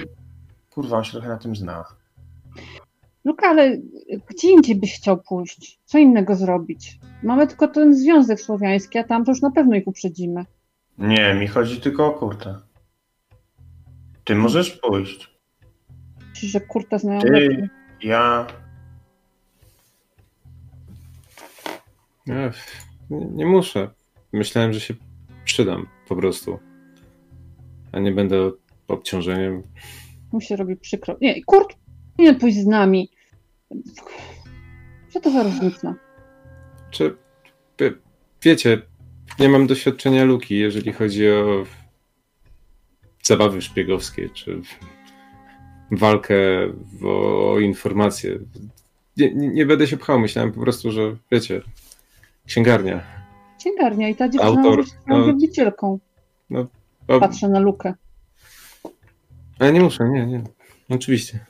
Kurwa, 0.71 0.97
on 0.97 1.05
się 1.05 1.13
trochę 1.13 1.29
na 1.29 1.39
tym 1.39 1.57
zna. 1.57 1.85
Luka, 3.25 3.49
ale 3.49 3.79
gdzie 4.29 4.51
indziej 4.51 4.77
byś 4.77 4.97
chciał 4.97 5.23
pójść? 5.23 5.79
Co 5.85 5.99
innego 5.99 6.35
zrobić? 6.35 6.99
Mamy 7.23 7.47
tylko 7.47 7.69
ten 7.69 7.95
związek 7.95 8.41
słowiański, 8.41 8.99
a 8.99 9.05
tam 9.05 9.25
to 9.25 9.31
już 9.31 9.43
na 9.43 9.51
pewno 9.51 9.77
ich 9.77 9.87
uprzedzimy. 9.87 10.45
Nie, 10.99 11.35
mi 11.35 11.47
chodzi 11.49 11.81
tylko 11.81 12.07
o 12.07 12.11
kurtę. 12.11 12.61
Ty 14.25 14.35
możesz 14.35 14.71
pójść. 14.71 15.37
Myślisz, 16.31 16.53
że 16.53 16.61
kurta 16.61 16.99
znają 16.99 17.21
Ty, 17.21 17.31
lepiej. 17.31 17.69
ja. 18.03 18.47
Ech, 22.29 22.57
nie, 23.11 23.27
nie 23.27 23.47
muszę. 23.47 23.91
Myślałem, 24.33 24.73
że 24.73 24.81
się 24.81 24.95
przydam 25.45 25.87
po 26.09 26.17
prostu. 26.17 26.59
A 27.93 27.99
nie 27.99 28.13
będę 28.13 28.51
obciążeniem. 28.89 29.63
Mu 30.33 30.41
się 30.41 30.57
robi 30.57 30.77
przykro. 30.77 31.17
Nie, 31.21 31.45
Kurt 31.45 31.77
powinien 32.17 32.39
pójść 32.39 32.57
z 32.59 32.67
nami. 32.67 33.11
Co 35.11 35.21
to 35.21 35.31
za 35.31 35.43
różnica? 35.43 35.95
Czy 36.91 37.17
wie- 37.81 37.95
wiecie, 38.43 38.83
nie 39.39 39.49
mam 39.49 39.67
doświadczenia 39.67 40.25
luki, 40.25 40.59
jeżeli 40.59 40.93
chodzi 40.93 41.29
o 41.31 41.65
zabawy 43.23 43.63
szpiegowskie, 43.63 44.31
czy 44.31 44.61
walkę 45.91 46.35
o, 47.05 47.59
informacje. 47.59 48.39
Nie, 49.17 49.35
nie, 49.35 49.49
nie 49.49 49.67
będę 49.67 49.87
się 49.87 49.97
pchał, 49.97 50.21
myślałem 50.21 50.53
po 50.53 50.61
prostu, 50.61 50.93
że 50.93 51.17
wiecie, 51.31 51.63
księgarnia. 52.47 53.03
Księgarnia 53.59 54.09
i 54.09 54.15
ta 54.15 54.29
dziewczyna 54.29 54.53
Autor, 54.53 54.79
jest 54.79 54.99
no. 55.07 55.27
wielbicielką. 55.27 55.99
O, 57.09 57.21
Patrzę 57.21 57.49
na 57.49 57.59
Lukę. 57.59 57.95
ale 59.59 59.73
nie 59.73 59.81
muszę, 59.81 60.09
nie, 60.09 60.27
nie. 60.27 60.43
Oczywiście. 60.89 61.45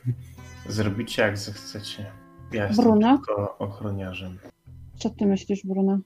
Zrobicie 0.69 1.23
jak 1.23 1.39
zechcecie. 1.39 2.07
Ja 2.53 2.67
jestem 2.67 2.85
Bruna? 2.85 3.17
tylko 3.17 3.59
ochroniarzem. 3.59 4.39
Co 4.99 5.11
ty 5.11 5.27
myślisz, 5.27 5.61
Bruna? 5.65 5.99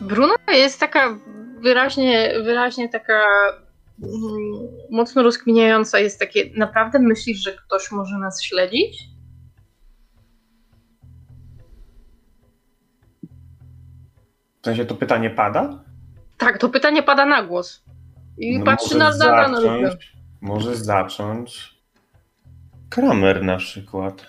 Bruna 0.00 0.34
jest 0.52 0.80
taka 0.80 1.18
wyraźnie, 1.60 2.32
wyraźnie 2.44 2.88
taka 2.88 3.22
mm, 4.02 4.68
mocno 4.90 5.22
rozkminiająca. 5.22 5.98
Jest 5.98 6.18
takie, 6.18 6.50
naprawdę 6.56 6.98
myślisz, 6.98 7.38
że 7.38 7.52
ktoś 7.52 7.90
może 7.90 8.18
nas 8.18 8.42
śledzić? 8.42 9.10
W 14.62 14.64
sensie 14.64 14.84
to 14.84 14.94
pytanie 14.94 15.30
pada? 15.30 15.84
Tak, 16.38 16.58
to 16.58 16.68
pytanie 16.68 17.02
pada 17.02 17.26
na 17.26 17.42
głos. 17.42 17.84
I 18.38 18.58
No 18.58 18.64
patrzy 18.64 18.98
na 18.98 19.12
Może 20.40 20.76
zacząć. 20.76 21.80
Kramer 22.90 23.44
na 23.44 23.56
przykład. 23.56 24.28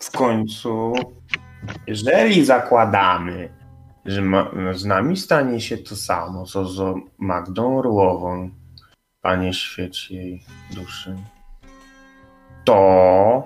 W 0.00 0.10
końcu, 0.10 0.92
jeżeli 1.86 2.44
zakładamy, 2.44 3.63
że 4.06 4.22
ma, 4.22 4.50
z 4.74 4.84
nami 4.84 5.16
stanie 5.16 5.60
się 5.60 5.78
to 5.78 5.96
samo, 5.96 6.46
co 6.46 6.64
z 6.64 6.96
Magdą 7.18 7.78
Orłową, 7.78 8.50
Panie 9.20 9.54
świeć 9.54 10.10
jej 10.10 10.44
duszy, 10.70 11.16
to 12.64 13.42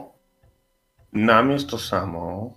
nam 1.12 1.50
jest 1.50 1.70
to 1.70 1.78
samo. 1.78 2.52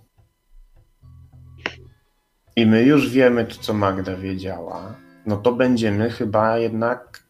I 2.56 2.66
my 2.66 2.82
już 2.82 3.10
wiemy 3.10 3.44
to, 3.44 3.54
co 3.60 3.74
Magda 3.74 4.16
wiedziała. 4.16 4.94
No 5.26 5.36
to 5.36 5.52
będziemy 5.52 6.10
chyba 6.10 6.58
jednak. 6.58 7.22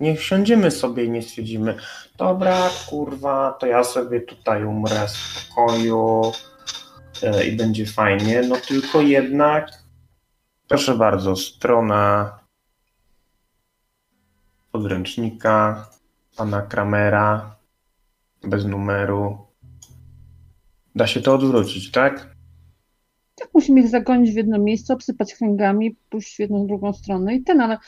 Niech 0.00 0.22
siądziemy 0.22 0.70
sobie 0.70 1.04
i 1.04 1.10
nie 1.10 1.22
stwierdzimy, 1.22 1.74
dobra, 2.16 2.70
kurwa, 2.88 3.56
to 3.60 3.66
ja 3.66 3.84
sobie 3.84 4.20
tutaj 4.20 4.64
umrę 4.64 5.06
w 5.06 5.10
spokoju 5.10 6.32
e, 7.22 7.44
i 7.44 7.56
będzie 7.56 7.86
fajnie. 7.86 8.42
No 8.48 8.56
tylko 8.68 9.00
jednak, 9.00 9.83
proszę 10.74 10.94
bardzo, 10.94 11.36
strona 11.36 12.38
podręcznika 14.72 15.86
pana 16.36 16.62
Kramera 16.62 17.56
bez 18.42 18.64
numeru. 18.64 19.38
Da 20.94 21.06
się 21.06 21.20
to 21.20 21.34
odwrócić, 21.34 21.90
tak? 21.90 22.34
Tak 23.34 23.48
musimy 23.54 23.80
ich 23.80 23.88
zagonić 23.88 24.32
w 24.32 24.36
jedno 24.36 24.58
miejsce, 24.58 24.94
obsypać 24.94 25.34
kręgami, 25.34 25.96
pójść 26.10 26.36
w 26.36 26.38
jedną, 26.38 26.66
drugą 26.66 26.92
stronę 26.92 27.34
i 27.34 27.42
ten, 27.42 27.60
ale, 27.60 27.78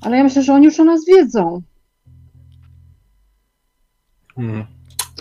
ale 0.00 0.16
ja 0.16 0.24
myślę, 0.24 0.42
że 0.42 0.54
oni 0.54 0.64
już 0.64 0.80
o 0.80 0.84
nas 0.84 1.00
wiedzą. 1.06 1.62
Hmm. 4.34 4.66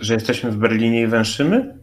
Że 0.01 0.13
jesteśmy 0.13 0.51
w 0.51 0.57
Berlinie 0.57 1.01
i 1.01 1.07
węszymy? 1.07 1.78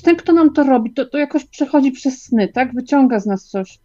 Czy 0.00 0.04
ten, 0.04 0.16
kto 0.16 0.32
nam 0.32 0.52
to 0.52 0.62
robi, 0.62 0.92
to, 0.92 1.06
to 1.06 1.18
jakoś 1.18 1.44
przechodzi 1.44 1.92
przez 1.92 2.22
sny, 2.22 2.48
tak? 2.48 2.74
Wyciąga 2.74 3.20
z 3.20 3.26
nas 3.26 3.44
coś. 3.44 3.78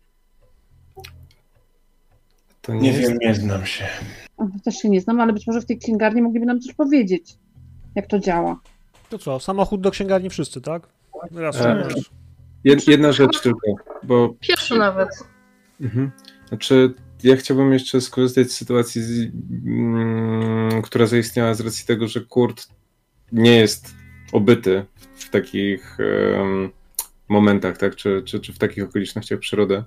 To 2.61 2.73
nie, 2.73 2.79
Nie 2.81 2.91
jest... 2.91 3.09
wiem, 3.09 3.17
nie 3.21 3.35
znam 3.35 3.65
się. 3.65 3.85
Ach, 4.37 4.47
Też 4.63 4.75
się 4.75 4.89
nie 4.89 5.01
znam, 5.01 5.19
ale 5.21 5.33
być 5.33 5.47
może 5.47 5.61
w 5.61 5.65
tej 5.65 5.77
księgarni 5.77 6.21
mogliby 6.21 6.45
nam 6.45 6.59
coś 6.59 6.73
powiedzieć, 6.73 7.37
jak 7.95 8.07
to 8.07 8.19
działa. 8.19 8.59
To 9.09 9.17
co, 9.17 9.39
samochód 9.39 9.81
do 9.81 9.91
księgarni 9.91 10.29
wszyscy, 10.29 10.61
tak? 10.61 10.87
Raz, 11.31 11.61
E. 11.61 11.87
Jed, 12.63 12.87
jedna 12.87 13.11
rzecz 13.11 13.41
tylko, 13.41 13.67
bo 14.03 14.33
Pierwszy 14.39 14.77
nawet. 14.77 15.09
Mhm. 15.81 16.11
Znaczy, 16.47 16.93
ja 17.23 17.35
chciałbym 17.35 17.73
jeszcze 17.73 18.01
skorzystać 18.01 18.51
z 18.51 18.55
sytuacji, 18.55 19.01
z, 19.01 19.31
mm, 19.65 20.81
która 20.81 21.05
zaistniała 21.05 21.53
z 21.53 21.61
racji 21.61 21.85
tego, 21.85 22.07
że 22.07 22.21
Kurt 22.21 22.67
nie 23.31 23.55
jest 23.55 23.95
obyty 24.31 24.85
w 25.15 25.29
takich 25.29 25.97
momentach, 27.27 27.77
tak, 27.77 27.95
czy, 27.95 28.21
czy, 28.25 28.39
czy 28.39 28.53
w 28.53 28.57
takich 28.57 28.83
okolicznościach 28.83 29.39
przyrody. 29.39 29.83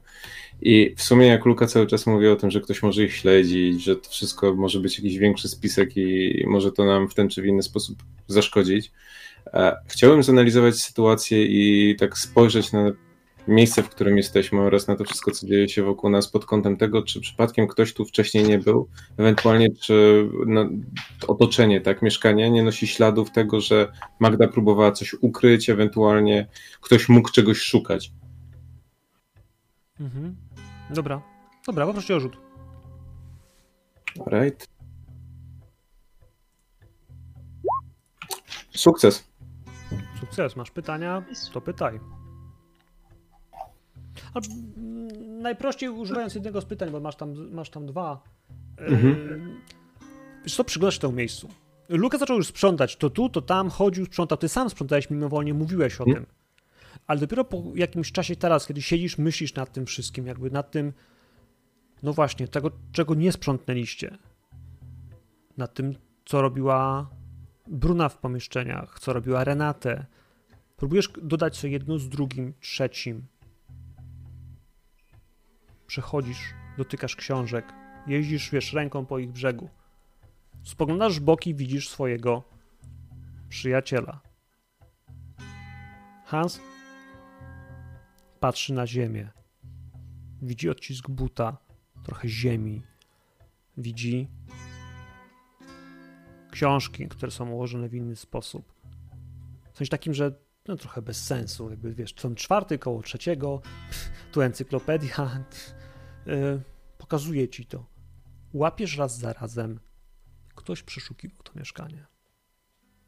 I 0.63 0.95
w 0.97 1.03
sumie 1.03 1.27
jak 1.27 1.45
Luka 1.45 1.67
cały 1.67 1.87
czas 1.87 2.07
mówi 2.07 2.29
o 2.29 2.37
tym, 2.37 2.51
że 2.51 2.61
ktoś 2.61 2.83
może 2.83 3.03
ich 3.03 3.15
śledzić, 3.15 3.85
że 3.85 3.97
to 3.97 4.11
wszystko 4.11 4.55
może 4.55 4.81
być 4.81 4.99
jakiś 4.99 5.19
większy 5.19 5.49
spisek 5.49 5.97
i 5.97 6.45
może 6.47 6.73
to 6.73 6.85
nam 6.85 7.09
w 7.09 7.15
ten 7.15 7.29
czy 7.29 7.43
w 7.43 7.47
inny 7.47 7.63
sposób 7.63 7.99
zaszkodzić, 8.27 8.91
E, 9.55 9.77
chciałem 9.87 10.23
zanalizować 10.23 10.77
sytuację 10.77 11.45
i 11.45 11.97
tak 11.97 12.19
spojrzeć 12.19 12.73
na 12.73 12.93
miejsce, 13.49 13.83
w 13.83 13.89
którym 13.89 14.17
jesteśmy 14.17 14.61
oraz 14.61 14.89
na 14.89 14.97
to 14.97 15.05
wszystko, 15.05 15.31
co 15.31 15.47
dzieje 15.47 15.69
się 15.69 15.83
wokół 15.83 16.11
nas 16.11 16.29
pod 16.29 16.47
kątem 16.47 16.77
tego, 16.77 17.03
czy 17.03 17.21
przypadkiem 17.21 17.67
ktoś 17.69 17.95
tu 17.95 18.05
wcześniej 18.05 18.45
nie 18.45 18.59
był, 18.59 18.89
ewentualnie 19.17 19.69
czy 19.81 20.29
no, 20.47 20.69
otoczenie, 21.29 21.81
tak, 21.81 22.03
mieszkanie 22.03 22.51
nie 22.51 22.63
nosi 22.63 22.87
śladów 22.87 23.31
tego, 23.31 23.61
że 23.61 23.93
Magda 24.21 24.49
próbowała 24.49 24.93
coś 24.93 25.15
ukryć, 25.15 25.71
ewentualnie 25.71 26.47
ktoś 26.81 27.09
mógł 27.09 27.31
czegoś 27.31 27.59
szukać. 27.59 28.13
Mhm. 30.01 30.37
Dobra, 30.91 31.23
dobra, 31.67 31.87
poproszę 31.87 32.17
o 32.17 32.21
rzut. 32.21 32.37
Right. 34.27 34.69
Sukces. 38.71 39.29
Sukces, 40.21 40.57
masz 40.57 40.71
pytania, 40.71 41.23
to 41.53 41.61
pytaj. 41.61 42.01
A, 44.35 44.39
mm, 44.39 45.43
najprościej 45.43 45.89
używając 45.89 46.35
jednego 46.35 46.61
z 46.61 46.65
pytań, 46.65 46.91
bo 46.91 47.01
masz 47.01 47.17
tam, 47.17 47.51
masz 47.51 47.71
tam 47.71 47.87
dwa. 47.87 48.23
Mhm. 48.79 49.61
Wiesz 50.45 50.57
co, 50.57 50.65
przyglądasz 50.65 50.95
się 50.95 51.01
temu 51.01 51.13
miejscu. 51.13 51.49
Luka 51.89 52.19
zaczął 52.19 52.37
już 52.37 52.47
sprzątać, 52.47 52.97
to 52.97 53.11
tu, 53.11 53.29
to 53.29 53.43
tam, 53.43 53.71
chodził, 53.71 54.05
sprzątał. 54.05 54.39
Ty 54.39 54.49
sam 54.49 54.71
sprzątałeś 54.71 55.11
mimowolnie, 55.11 55.55
mówiłeś 55.55 56.01
o 56.01 56.05
mhm. 56.05 56.25
tym. 56.25 56.35
Ale 57.07 57.21
dopiero 57.21 57.45
po 57.45 57.63
jakimś 57.75 58.13
czasie 58.13 58.37
teraz, 58.37 58.67
kiedy 58.67 58.83
siedzisz, 58.83 59.19
myślisz 59.19 59.55
nad 59.55 59.73
tym 59.73 59.87
wszystkim, 59.87 60.27
jakby 60.27 60.51
nad 60.51 60.71
tym, 60.71 60.93
no 62.03 62.13
właśnie, 62.13 62.49
tego, 62.49 62.71
czego 62.93 63.15
nie 63.15 63.33
sprzątnęliście. 63.33 64.19
Nad 65.57 65.75
tym, 65.75 65.95
co 66.25 66.43
robiła 66.43 67.11
Bruna 67.67 68.09
w 68.09 68.19
pomieszczeniach, 68.19 69.01
co 69.01 69.13
robiła 69.13 69.45
Renatę. 69.45 70.07
Próbujesz 70.77 71.13
dodać 71.23 71.57
sobie 71.57 71.73
jedno 71.73 71.99
z 71.99 72.09
drugim, 72.09 72.55
trzecim. 72.61 73.27
Przechodzisz, 75.99 76.55
dotykasz 76.77 77.17
książek, 77.17 77.73
jeździsz, 78.07 78.51
wiesz, 78.51 78.73
ręką 78.73 79.07
po 79.07 79.19
ich 79.19 79.33
brzegu. 79.33 79.69
Spoglądasz 80.63 81.21
boki, 81.21 81.55
widzisz 81.55 81.89
swojego 81.89 82.43
przyjaciela. 83.49 84.21
Hans 86.25 86.61
patrzy 88.41 88.73
na 88.73 88.87
ziemię. 88.87 89.29
Widzi 90.43 90.71
odcisk 90.71 91.11
buta, 91.11 91.57
trochę 92.05 92.29
ziemi. 92.29 92.83
Widzi 93.77 94.29
książki, 96.51 97.09
które 97.09 97.33
są 97.33 97.51
ułożone 97.51 97.89
w 97.89 97.95
inny 97.95 98.17
sposób. 98.17 98.73
W 99.73 99.79
sensie 99.79 99.91
takim, 99.91 100.15
że 100.15 100.33
no, 100.69 100.77
trochę 100.77 101.03
bez 101.03 101.25
sensu, 101.25 101.71
jakby 101.71 101.95
wiesz, 101.95 102.15
są 102.19 102.35
czwarty 102.35 102.79
koło 102.79 103.03
trzeciego, 103.03 103.61
tu 104.33 104.41
encyklopedia, 104.41 105.45
pokazuje 106.99 107.49
ci 107.49 107.67
to. 107.67 107.87
Łapiesz 108.53 108.97
raz 108.97 109.19
za 109.19 109.33
razem, 109.33 109.81
ktoś 110.55 110.83
przeszukiwał 110.83 111.39
to 111.43 111.53
mieszkanie. 111.57 112.07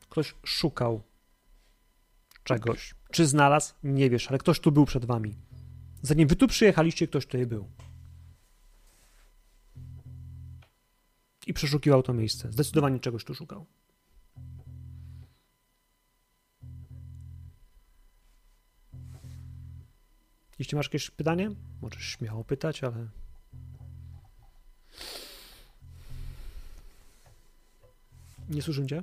Ktoś 0.09 0.35
szukał 0.45 1.03
czegoś. 2.45 2.95
Czy 3.13 3.27
znalazł? 3.27 3.75
Nie 3.83 4.11
wiesz, 4.11 4.29
ale 4.29 4.39
ktoś 4.39 4.61
tu 4.61 4.73
był 4.73 4.85
przed 4.85 5.05
wami. 5.05 5.37
Zanim 6.03 6.29
wy 6.29 6.37
tu 6.37 6.49
przyjechaliście, 6.49 7.07
ktoś 7.07 7.27
tutaj 7.27 7.47
był. 7.47 7.69
i 11.47 11.55
przeszukiwał 11.55 12.03
to 12.03 12.13
miejsce. 12.13 12.53
Zdecydowanie 12.53 13.01
czegoś 13.01 13.25
tu 13.25 13.35
szukał. 13.35 13.67
Jeśli 20.61 20.77
masz 20.77 20.87
jakieś 20.87 21.11
pytanie, 21.11 21.51
możesz 21.83 22.05
śmiało 22.05 22.45
pytać, 22.45 22.85
ale. 22.85 23.07
Nie 28.51 28.63
słyszę 28.63 28.87
cię? 28.87 29.03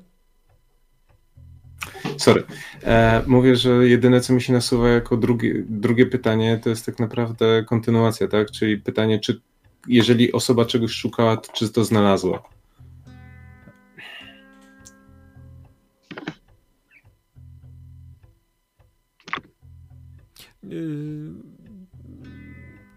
Sorry. 2.18 2.44
E, 2.84 3.24
mówię, 3.28 3.56
że 3.56 3.88
jedyne, 3.88 4.22
co 4.22 4.34
mi 4.34 4.42
się 4.42 4.54
nasuwa 4.54 4.90
jako 4.90 5.18
drugie, 5.18 5.64
drugie 5.70 6.06
pytanie, 6.06 6.60
to 6.64 6.70
jest 6.70 6.86
tak 6.86 7.00
naprawdę 7.00 7.64
kontynuacja, 7.64 8.28
tak? 8.28 8.52
Czyli 8.52 8.78
pytanie, 8.78 9.20
czy 9.20 9.42
jeżeli 9.88 10.32
osoba 10.32 10.66
czegoś 10.66 10.92
szukała, 10.92 11.38
to 11.38 11.54
czy 11.54 11.70
to 11.70 11.84
znalazła? 11.84 12.44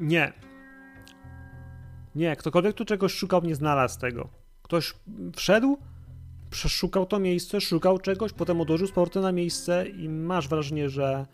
Nie. 0.01 0.33
Nie, 2.15 2.37
ktokolwiek 2.37 2.75
tu 2.75 2.85
czegoś 2.85 3.15
szukał, 3.15 3.43
nie 3.45 3.55
znalazł 3.55 4.01
tego. 4.01 4.29
Ktoś 4.63 4.95
wszedł, 5.37 5.79
przeszukał 6.51 7.07
to 7.07 7.19
miejsce, 7.19 7.61
szukał 7.61 7.99
czegoś, 7.99 8.33
potem 8.33 8.61
odłożył 8.61 8.89
powrotem 8.89 9.23
na 9.23 9.33
miejsce 9.33 9.89
i 9.89 10.09
masz 10.09 10.49
wrażenie, 10.49 10.89
że, 10.89 11.27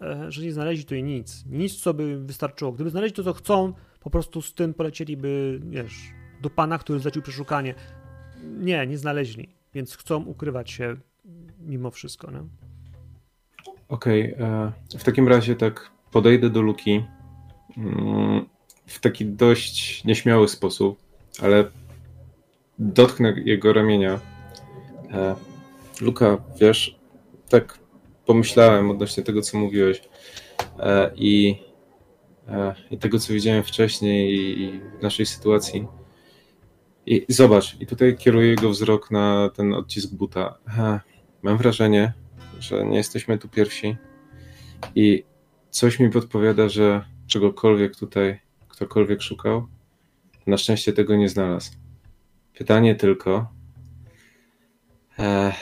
e, 0.00 0.32
że 0.32 0.42
nie 0.42 0.52
znaleźli 0.52 0.84
tutaj 0.84 1.02
nic. 1.02 1.44
Nic, 1.46 1.74
co 1.74 1.94
by 1.94 2.18
wystarczyło. 2.24 2.72
Gdyby 2.72 2.90
znaleźli 2.90 3.16
to, 3.16 3.24
co 3.24 3.32
chcą, 3.32 3.72
po 4.00 4.10
prostu 4.10 4.42
z 4.42 4.54
tym 4.54 4.74
polecieliby, 4.74 5.60
wiesz, 5.64 5.94
do 6.42 6.50
pana, 6.50 6.78
który 6.78 6.98
zlecił 6.98 7.22
przeszukanie. 7.22 7.74
Nie, 8.42 8.86
nie 8.86 8.98
znaleźli, 8.98 9.48
więc 9.74 9.96
chcą 9.96 10.24
ukrywać 10.24 10.70
się 10.70 10.96
mimo 11.60 11.90
wszystko. 11.90 12.28
Okej, 13.88 14.34
okay, 14.34 14.46
e, 14.46 14.98
w 14.98 15.04
takim 15.04 15.28
razie 15.28 15.56
tak 15.56 15.90
podejdę 16.10 16.50
do 16.50 16.62
Luki 16.62 17.04
w 18.86 19.00
taki 19.00 19.26
dość 19.26 20.04
nieśmiały 20.04 20.48
sposób, 20.48 20.98
ale 21.42 21.64
dotknę 22.78 23.34
jego 23.44 23.72
ramienia. 23.72 24.20
E, 25.12 25.36
Luka, 26.00 26.36
wiesz, 26.60 26.98
tak 27.48 27.78
pomyślałem 28.26 28.90
odnośnie 28.90 29.22
tego, 29.22 29.42
co 29.42 29.58
mówiłeś 29.58 30.02
e, 30.78 31.10
i 31.16 31.56
E, 32.48 32.74
i 32.90 32.98
tego, 32.98 33.18
co 33.18 33.32
widziałem 33.32 33.62
wcześniej 33.62 34.34
i 34.60 34.80
w 34.98 35.02
naszej 35.02 35.26
sytuacji. 35.26 35.86
I 37.06 37.26
zobacz, 37.28 37.80
i 37.80 37.86
tutaj 37.86 38.16
kieruję 38.16 38.48
jego 38.48 38.70
wzrok 38.70 39.10
na 39.10 39.50
ten 39.56 39.74
odcisk 39.74 40.14
buta. 40.14 40.58
Mam 41.42 41.58
wrażenie, 41.58 42.12
że 42.60 42.86
nie 42.86 42.96
jesteśmy 42.96 43.38
tu 43.38 43.48
pierwsi 43.48 43.96
i 44.94 45.24
coś 45.70 46.00
mi 46.00 46.10
podpowiada, 46.10 46.68
że 46.68 47.04
czegokolwiek 47.34 47.96
tutaj 47.96 48.40
ktokolwiek 48.68 49.22
szukał, 49.22 49.66
na 50.46 50.56
szczęście 50.56 50.92
tego 50.92 51.16
nie 51.16 51.28
znalazł. 51.28 51.72
Pytanie 52.58 52.94
tylko, 52.94 53.52
e, 55.18 55.52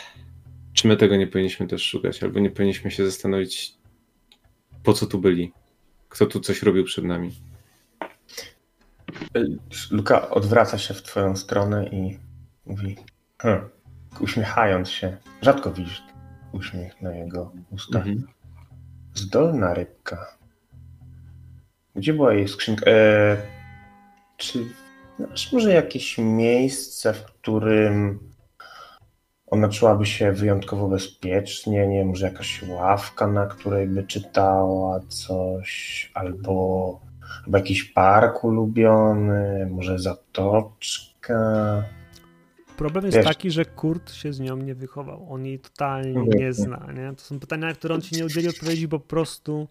czy 0.72 0.88
my 0.88 0.96
tego 0.96 1.16
nie 1.16 1.26
powinniśmy 1.26 1.66
też 1.66 1.82
szukać, 1.82 2.22
albo 2.22 2.40
nie 2.40 2.50
powinniśmy 2.50 2.90
się 2.90 3.06
zastanowić, 3.06 3.74
po 4.82 4.92
co 4.92 5.06
tu 5.06 5.18
byli 5.18 5.52
kto 6.12 6.26
tu 6.26 6.40
coś 6.40 6.62
robił 6.62 6.84
przed 6.84 7.04
nami. 7.04 7.32
Luka 9.90 10.30
odwraca 10.30 10.78
się 10.78 10.94
w 10.94 11.02
twoją 11.02 11.36
stronę 11.36 11.88
i 11.88 12.18
mówi, 12.66 12.96
hm, 13.42 13.68
uśmiechając 14.20 14.88
się. 14.88 15.16
Rzadko 15.42 15.72
widzisz 15.72 16.02
uśmiech 16.52 17.02
na 17.02 17.14
jego 17.14 17.52
ustach. 17.70 18.06
Mhm. 18.06 18.26
Zdolna 19.14 19.74
rybka. 19.74 20.38
Gdzie 21.96 22.12
była 22.12 22.34
jej 22.34 22.48
skrzynka? 22.48 22.90
E, 22.90 23.36
czy 24.36 24.58
masz 25.18 25.52
może 25.52 25.72
jakieś 25.72 26.18
miejsce, 26.18 27.14
w 27.14 27.24
którym 27.24 28.18
ona 29.46 29.68
czułaby 29.68 30.06
się 30.06 30.32
wyjątkowo 30.32 30.88
bezpiecznie, 30.88 31.86
nie 31.86 32.04
może 32.04 32.26
jakaś 32.26 32.62
ławka, 32.68 33.26
na 33.26 33.46
której 33.46 33.86
by 33.86 34.02
czytała 34.02 35.00
coś, 35.08 36.10
albo 36.14 37.00
chyba 37.44 37.58
jakiś 37.58 37.84
park 37.84 38.44
ulubiony, 38.44 39.68
może 39.70 39.98
zatoczka. 39.98 41.82
Problem 42.76 43.04
jest 43.04 43.16
Wiesz, 43.16 43.26
taki, 43.26 43.50
że 43.50 43.64
Kurt 43.64 44.12
się 44.12 44.32
z 44.32 44.40
nią 44.40 44.56
nie 44.56 44.74
wychował. 44.74 45.26
On 45.30 45.46
jej 45.46 45.58
totalnie 45.58 46.22
nie 46.38 46.52
zna. 46.52 46.88
Nie? 46.94 47.12
To 47.16 47.22
są 47.22 47.40
pytania, 47.40 47.66
na 47.66 47.74
które 47.74 47.94
on 47.94 48.00
ci 48.00 48.16
nie 48.16 48.24
udzieli 48.24 48.48
odpowiedzi, 48.48 48.88
bo 48.88 48.98
po 48.98 49.06
prostu 49.06 49.68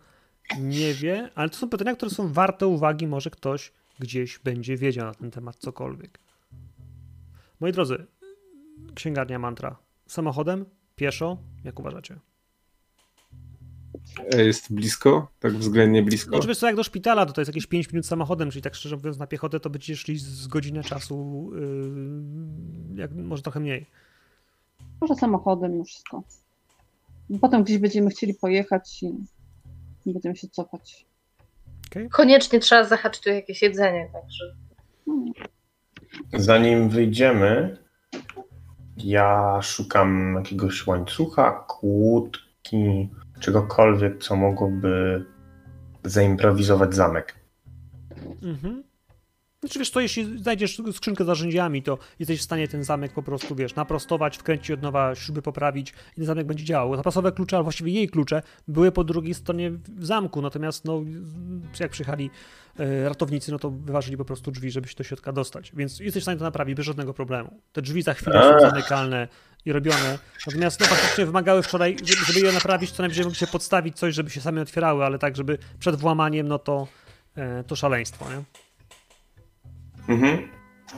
nie 0.59 0.93
wie, 0.93 1.29
ale 1.35 1.49
to 1.49 1.57
są 1.57 1.69
pytania, 1.69 1.95
które 1.95 2.11
są 2.11 2.33
warte 2.33 2.67
uwagi. 2.67 3.07
Może 3.07 3.29
ktoś 3.29 3.71
gdzieś 3.99 4.39
będzie 4.39 4.77
wiedział 4.77 5.05
na 5.05 5.13
ten 5.13 5.31
temat 5.31 5.55
cokolwiek. 5.55 6.19
Moi 7.59 7.71
drodzy, 7.71 8.05
księgarnia 8.95 9.39
mantra? 9.39 9.77
Samochodem? 10.07 10.65
Pieszo? 10.95 11.37
Jak 11.63 11.79
uważacie? 11.79 12.19
E, 14.33 14.45
jest 14.45 14.73
blisko? 14.73 15.31
Tak 15.39 15.53
względnie 15.53 16.03
blisko? 16.03 16.37
Oczywiście 16.37 16.59
co, 16.59 16.67
jak 16.67 16.75
do 16.75 16.83
szpitala, 16.83 17.25
to, 17.25 17.33
to 17.33 17.41
jest 17.41 17.49
jakieś 17.49 17.67
5 17.67 17.91
minut 17.91 18.05
samochodem, 18.05 18.51
czyli 18.51 18.61
tak 18.61 18.75
szczerze 18.75 18.95
mówiąc 18.95 19.17
na 19.17 19.27
piechotę 19.27 19.59
to 19.59 19.69
będziecie 19.69 19.95
szli 19.95 20.17
z 20.17 20.47
godzinę 20.47 20.83
czasu, 20.83 21.49
yy, 21.55 23.01
jak, 23.01 23.11
może 23.15 23.43
trochę 23.43 23.59
mniej. 23.59 23.85
Może 25.01 25.15
samochodem 25.15 25.75
już 25.75 25.87
wszystko. 25.87 26.23
Potem 27.41 27.63
gdzieś 27.63 27.77
będziemy 27.77 28.09
chcieli 28.09 28.33
pojechać 28.33 29.03
i 29.03 29.13
będziemy 30.05 30.35
się 30.35 30.47
cofać. 30.47 31.05
Koniecznie 32.11 32.59
trzeba 32.59 32.83
zahaczyć 32.83 33.23
tu 33.23 33.29
jakieś 33.29 33.61
jedzenie, 33.61 34.09
także. 34.13 34.55
Hmm. 35.05 35.31
Zanim 36.33 36.89
wyjdziemy, 36.89 37.77
ja 38.97 39.59
szukam 39.61 40.35
jakiegoś 40.35 40.87
łańcucha, 40.87 41.65
kłódki, 41.67 43.09
czegokolwiek, 43.39 44.23
co 44.23 44.35
mogłoby 44.35 45.25
zaimprowizować 46.03 46.95
zamek. 46.95 47.35
Mhm. 48.43 48.83
Znaczy 49.61 49.79
wiesz, 49.79 49.91
to 49.91 49.99
jeśli 49.99 50.39
znajdziesz 50.39 50.81
skrzynkę 50.91 51.23
z 51.23 51.27
narzędziami, 51.27 51.83
to 51.83 51.97
jesteś 52.19 52.39
w 52.39 52.43
stanie 52.43 52.67
ten 52.67 52.83
zamek 52.83 53.13
po 53.13 53.23
prostu, 53.23 53.55
wiesz, 53.55 53.75
naprostować, 53.75 54.37
wkręcić 54.37 54.71
od 54.71 54.81
nowa, 54.81 55.15
śruby 55.15 55.41
poprawić 55.41 55.89
i 55.89 56.15
ten 56.15 56.25
zamek 56.25 56.47
będzie 56.47 56.65
działał. 56.65 56.95
Zapasowe 56.95 57.31
klucze, 57.31 57.57
a 57.57 57.63
właściwie 57.63 57.91
jej 57.91 58.09
klucze, 58.09 58.41
były 58.67 58.91
po 58.91 59.03
drugiej 59.03 59.33
stronie 59.33 59.71
zamku, 59.99 60.41
natomiast 60.41 60.85
no, 60.85 61.01
jak 61.79 61.91
przyjechali 61.91 62.29
e, 62.79 63.09
ratownicy, 63.09 63.51
no 63.51 63.59
to 63.59 63.71
wyważyli 63.71 64.17
po 64.17 64.25
prostu 64.25 64.51
drzwi, 64.51 64.71
żeby 64.71 64.87
się 64.87 64.95
do 64.95 65.03
środka 65.03 65.31
dostać. 65.31 65.71
Więc 65.75 65.99
jesteś 65.99 66.21
w 66.21 66.25
stanie 66.25 66.37
to 66.37 66.43
naprawić 66.43 66.75
bez 66.75 66.85
żadnego 66.85 67.13
problemu. 67.13 67.61
Te 67.71 67.81
drzwi 67.81 68.01
za 68.01 68.13
chwilę 68.13 68.41
są 68.41 68.69
zamykalne 68.69 69.27
i 69.65 69.71
robione. 69.71 70.19
Natomiast 70.47 70.79
no 70.79 70.85
faktycznie 70.85 71.25
wymagały 71.25 71.63
wczoraj, 71.63 71.97
żeby 72.27 72.39
je 72.39 72.51
naprawić, 72.51 72.91
to 72.91 73.03
najwyżej 73.03 73.35
się 73.35 73.47
podstawić 73.47 73.97
coś, 73.97 74.15
żeby 74.15 74.29
się 74.29 74.41
same 74.41 74.61
otwierały, 74.61 75.05
ale 75.05 75.19
tak, 75.19 75.35
żeby 75.35 75.57
przed 75.79 75.95
włamaniem, 75.95 76.47
no 76.47 76.59
to, 76.59 76.87
e, 77.35 77.63
to 77.63 77.75
szaleństwo, 77.75 78.25
nie? 78.29 78.43
Mhm. 80.07 80.49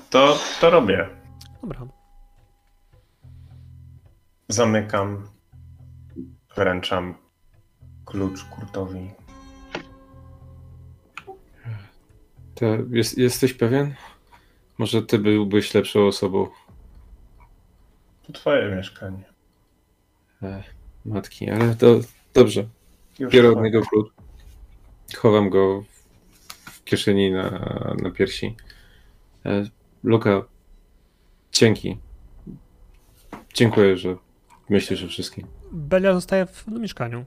To, 0.10 0.38
to 0.62 0.70
robię. 0.70 1.10
Dobra. 1.62 1.88
Zamykam. 4.50 5.28
Wręczam 6.56 7.16
klucz 8.06 8.44
Kurtowi. 8.44 9.12
To 12.56 12.66
jest, 12.90 13.18
jesteś 13.18 13.54
pewien? 13.54 13.96
Może 14.78 15.02
ty 15.02 15.20
byłbyś 15.20 15.74
lepszą 15.74 16.08
osobą. 16.08 16.48
To 18.24 18.34
twoje 18.34 18.76
mieszkanie. 18.76 19.24
E, 20.44 20.64
matki, 21.06 21.50
ale 21.50 21.76
to 21.76 22.00
dobrze. 22.34 22.68
Biorę 23.20 23.52
od 23.52 23.62
niego 23.62 23.82
klucz. 23.82 24.14
Chowam 25.18 25.50
go 25.50 25.84
w 26.66 26.84
kieszeni 26.84 27.32
na, 27.32 27.50
na 28.02 28.12
piersi. 28.12 28.56
E, 29.46 29.64
Luka, 30.04 30.44
dzięki. 31.52 31.98
Dziękuję, 33.54 33.98
że 33.98 34.16
myślisz 34.70 35.04
o 35.04 35.08
wszystkim. 35.08 35.48
Belia 35.72 36.14
zostaje 36.14 36.46
w 36.46 36.68
mieszkaniu. 36.68 37.26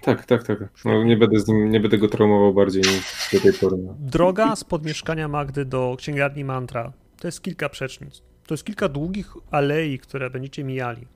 Tak, 0.00 0.26
tak, 0.26 0.42
tak. 0.46 0.58
No, 0.84 1.04
nie, 1.04 1.16
będę 1.16 1.40
z 1.40 1.48
nim, 1.48 1.70
nie 1.70 1.80
będę 1.80 1.98
go 1.98 2.08
traumował 2.08 2.54
bardziej 2.54 2.82
niż 2.82 3.30
do 3.32 3.40
tej 3.40 3.52
pory. 3.52 3.76
Droga 3.98 4.56
spod 4.56 4.84
mieszkania 4.84 5.28
Magdy 5.28 5.64
do 5.64 5.94
księgarni 5.98 6.44
Mantra 6.44 6.92
to 7.22 7.28
jest 7.28 7.42
kilka 7.42 7.68
przecznic. 7.68 8.22
To 8.46 8.54
jest 8.54 8.64
kilka 8.64 8.88
długich 8.88 9.34
alei, 9.50 9.98
które 9.98 10.30
będziecie 10.30 10.64
mijali. 10.64 11.06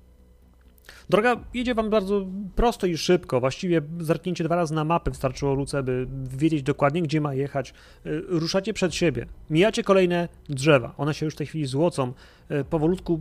Droga 1.10 1.36
jedzie 1.54 1.74
wam 1.74 1.90
bardzo 1.90 2.26
prosto 2.54 2.86
i 2.86 2.96
szybko. 2.96 3.40
Właściwie 3.40 3.82
zerknięcie 3.98 4.44
dwa 4.44 4.56
razy 4.56 4.74
na 4.74 4.84
mapę 4.84 5.10
wystarczyło 5.10 5.54
Luce, 5.54 5.82
by 5.82 6.06
wiedzieć 6.36 6.62
dokładnie, 6.62 7.02
gdzie 7.02 7.20
ma 7.20 7.34
jechać. 7.34 7.74
Y, 8.06 8.22
Ruszacie 8.28 8.72
przed 8.72 8.94
siebie. 8.94 9.26
Mijacie 9.50 9.82
kolejne 9.82 10.28
drzewa. 10.48 10.94
One 10.96 11.14
się 11.14 11.26
już 11.26 11.34
w 11.34 11.38
tej 11.38 11.46
chwili 11.46 11.66
złocą. 11.66 12.12
Y, 12.50 12.64
Powolutku 12.64 13.20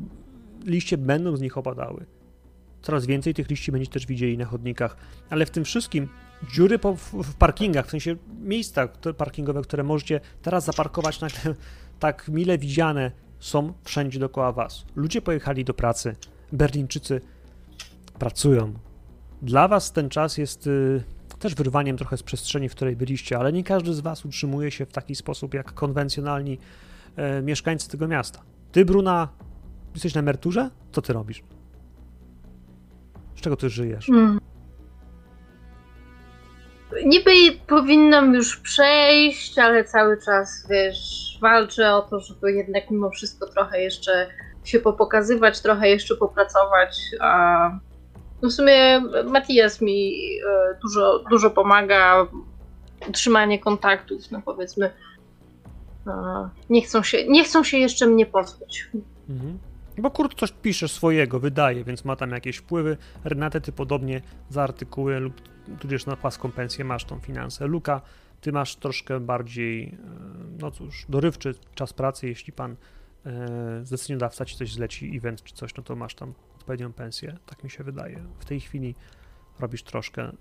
liście 0.66 0.98
będą 0.98 1.38
z 1.38 1.42
nich 1.42 1.58
opadały. 1.58 2.06
Coraz 2.82 3.06
więcej 3.06 3.34
tych 3.34 3.50
liści 3.50 3.72
będziecie 3.72 3.94
też 3.94 4.06
widzieli 4.06 4.38
na 4.38 4.45
chodnikach. 4.45 4.98
Ale 5.30 5.45
w 5.45 5.50
tym 5.50 5.64
wszystkim 5.64 6.08
dziury 6.53 6.80
po, 6.80 6.95
w, 6.95 7.35
parkingach, 7.35 7.88
w 7.88 7.90
sensie 7.90 8.16
miejsca 8.42 8.88
parkingowe, 9.18 9.61
które 9.61 9.84
możecie 9.84 10.22
teraz 10.42 10.66
zaparkować 10.66 11.22
nagle 11.22 11.56
tak 12.00 12.27
mile 12.27 12.58
widziane, 12.58 13.11
są 13.40 13.74
wszędzie 13.84 14.19
dookoła 14.19 14.52
was. 14.52 14.85
Ludzie 14.95 15.22
pojechali 15.22 15.66
do 15.66 15.74
pracy. 15.74 16.16
Berlińczycy 16.52 17.22
pracują. 18.19 18.74
Dla 19.42 19.68
was 19.68 19.92
ten 19.92 20.10
czas 20.10 20.38
jest 20.38 20.68
y, 20.68 21.03
też 21.40 21.56
wyrwaniem 21.56 21.98
trochę 21.98 22.18
z 22.18 22.24
przestrzeni, 22.24 22.69
w 22.69 22.76
której 22.76 22.95
byliście, 22.95 23.38
ale 23.38 23.53
nie 23.53 23.64
każdy 23.64 23.94
z 23.94 24.00
was 24.00 24.26
utrzymuje 24.26 24.72
się 24.72 24.85
w 24.85 24.92
taki 24.92 25.16
sposób 25.16 25.53
jak 25.53 25.74
konwencjonalni 25.74 26.60
e, 27.16 27.42
mieszkańcy 27.42 27.90
tego 27.90 28.08
miasta. 28.08 28.42
Ty, 28.72 28.85
Bruna, 28.85 29.30
jesteś 29.94 30.14
na 30.14 30.19
emeryturze? 30.19 30.69
Co 30.92 31.02
ty 31.02 31.14
robisz? 31.14 31.44
Z 33.35 33.42
czego 33.42 33.56
ty 33.56 33.69
żyjesz? 33.69 34.06
Hmm. 34.06 34.40
Niby 37.06 37.32
powinnam 37.68 38.34
już 38.34 38.58
przejść, 38.58 39.60
ale 39.60 39.84
cały 39.84 40.18
czas, 40.26 40.68
wiesz, 40.69 41.38
walczę 41.42 41.94
o 41.94 42.02
to, 42.02 42.19
żeby 42.19 42.52
jednak 42.53 42.92
mimo 42.92 43.10
wszystko 43.10 43.48
trochę 43.48 43.82
jeszcze 43.82 44.27
się 44.64 44.80
popokazywać, 44.80 45.61
trochę 45.61 45.90
jeszcze 45.90 46.16
popracować. 46.16 47.02
A 47.22 47.69
no 48.42 48.50
w 48.50 48.54
sumie 48.54 49.02
Matias 49.26 49.82
mi 49.82 50.16
e, 50.48 50.78
dużo, 50.82 51.24
dużo 51.30 51.50
pomaga, 51.50 52.28
utrzymanie 53.10 53.60
kontaktów, 53.60 54.32
no 54.32 54.42
powiedzmy. 54.46 54.92
e, 56.08 56.50
Nie 56.70 56.82
chcą, 56.82 57.04
się, 57.04 57.28
nie 57.28 57.44
chcą 57.44 57.64
się 57.64 57.78
jeszcze 57.78 58.08
mnie 58.08 58.26
pozbyć. 58.26 58.88
Mhm. 59.30 59.60
Bo 59.98 60.12
Kurt 60.12 60.40
coś 60.40 60.52
pisze 60.52 60.88
swojego, 60.88 61.40
wydaje, 61.40 61.84
więc 61.84 62.06
ma 62.06 62.16
tam 62.16 62.32
jakieś 62.32 62.58
wpływy. 62.58 62.98
Renate, 63.24 63.62
ty 63.62 63.72
podobnie 63.72 64.22
za 64.50 64.64
artykuły 64.64 65.20
lub 65.20 65.42
tudzież 65.80 66.06
na 66.06 66.16
płaską 66.16 66.52
pensję 66.52 66.86
masz 66.86 67.06
tą 67.06 67.20
finansę. 67.20 67.68
Luka, 67.68 68.02
ty 68.42 68.52
masz 68.52 68.76
troszkę 68.76 69.20
bardziej, 69.20 69.84
e, 69.84 69.98
no 70.62 70.72
cóż, 70.72 71.06
dorywczy 71.10 71.56
czas 71.76 71.94
pracy. 71.94 72.28
Jeśli 72.28 72.54
pan 72.54 72.76
e, 73.26 73.80
zleceniodawca 73.84 74.46
ci 74.46 74.56
coś 74.58 74.74
zleci, 74.74 75.18
event 75.18 75.44
czy 75.44 75.54
coś, 75.56 75.76
no 75.76 75.84
to 75.84 75.96
masz 75.96 76.16
tam 76.16 76.34
odpowiednią 76.66 76.94
pensję. 76.94 77.38
Tak 77.45 77.64
mi 77.64 77.69
się 77.69 77.84
wydaje. 77.84 78.24
W 78.40 78.45
tej 78.45 78.60
chwili 78.60 78.95
robisz 79.60 79.84
troszkę 79.84 80.32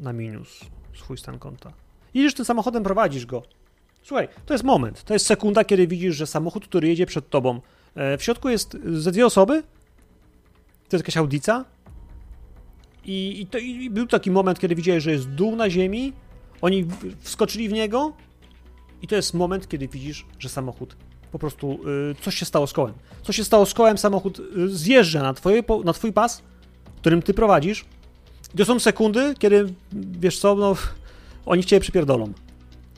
na 0.00 0.12
minus 0.12 0.60
swój 0.94 1.18
stan 1.18 1.38
konta. 1.38 1.72
Jedziesz 2.14 2.34
tym 2.34 2.44
samochodem, 2.44 2.82
prowadzisz 2.82 3.26
go. 3.26 3.42
Słuchaj, 4.02 4.28
to 4.46 4.54
jest 4.54 4.64
moment, 4.64 5.04
to 5.04 5.14
jest 5.14 5.26
sekunda, 5.26 5.64
kiedy 5.64 5.86
widzisz, 5.86 6.16
że 6.16 6.26
samochód, 6.26 6.66
który 6.68 6.88
jedzie 6.88 7.06
przed 7.06 7.30
tobą, 7.30 7.60
E, 7.96 8.18
W 8.18 8.22
środku 8.22 8.48
jest 8.48 8.76
ze 8.84 9.12
dwie 9.12 9.26
osoby. 9.26 9.62
To 10.88 10.96
jest 10.96 11.04
jakaś 11.04 11.16
audica. 11.16 11.64
I, 13.04 13.40
i, 13.40 13.46
to, 13.46 13.58
I 13.58 13.90
był 13.90 14.06
taki 14.06 14.30
moment, 14.30 14.58
kiedy 14.58 14.74
widziałeś, 14.74 15.02
że 15.04 15.12
jest 15.12 15.28
dół 15.28 15.56
na 15.56 15.70
ziemi. 15.70 16.12
Oni 16.60 16.86
wskoczyli 17.20 17.68
w 17.68 17.72
niego. 17.72 18.12
I 19.02 19.06
to 19.06 19.16
jest 19.16 19.34
moment, 19.34 19.68
kiedy 19.68 19.88
widzisz, 19.88 20.26
że 20.38 20.48
samochód 20.48 20.96
po 21.36 21.40
prostu. 21.40 21.78
Y, 22.10 22.14
coś 22.22 22.34
się 22.34 22.44
stało 22.44 22.66
z 22.66 22.72
kołem. 22.72 22.94
Co 23.22 23.32
się 23.32 23.44
stało 23.44 23.66
z 23.66 23.74
kołem? 23.74 23.98
Samochód 23.98 24.38
y, 24.38 24.68
zjeżdża 24.68 25.22
na, 25.22 25.34
twoje, 25.34 25.62
na 25.84 25.92
twój 25.92 26.12
pas, 26.12 26.42
którym 27.00 27.22
ty 27.22 27.34
prowadzisz. 27.34 27.84
I 28.54 28.58
to 28.58 28.64
są 28.64 28.78
sekundy, 28.78 29.34
kiedy 29.38 29.74
wiesz 29.92 30.38
co, 30.38 30.54
no. 30.54 30.74
Oni 31.46 31.64
cię 31.64 31.80
przypierdolą. 31.80 32.32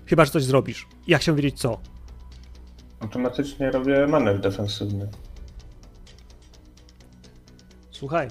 Chyba, 0.07 0.25
że 0.25 0.31
coś 0.31 0.45
zrobisz. 0.45 0.87
Ja 1.07 1.19
chciałem 1.19 1.37
wiedzieć 1.37 1.61
co. 1.61 1.79
Automatycznie 3.01 3.71
robię 3.71 4.07
manewr 4.07 4.41
defensywny. 4.41 5.09
Słuchaj, 7.91 8.29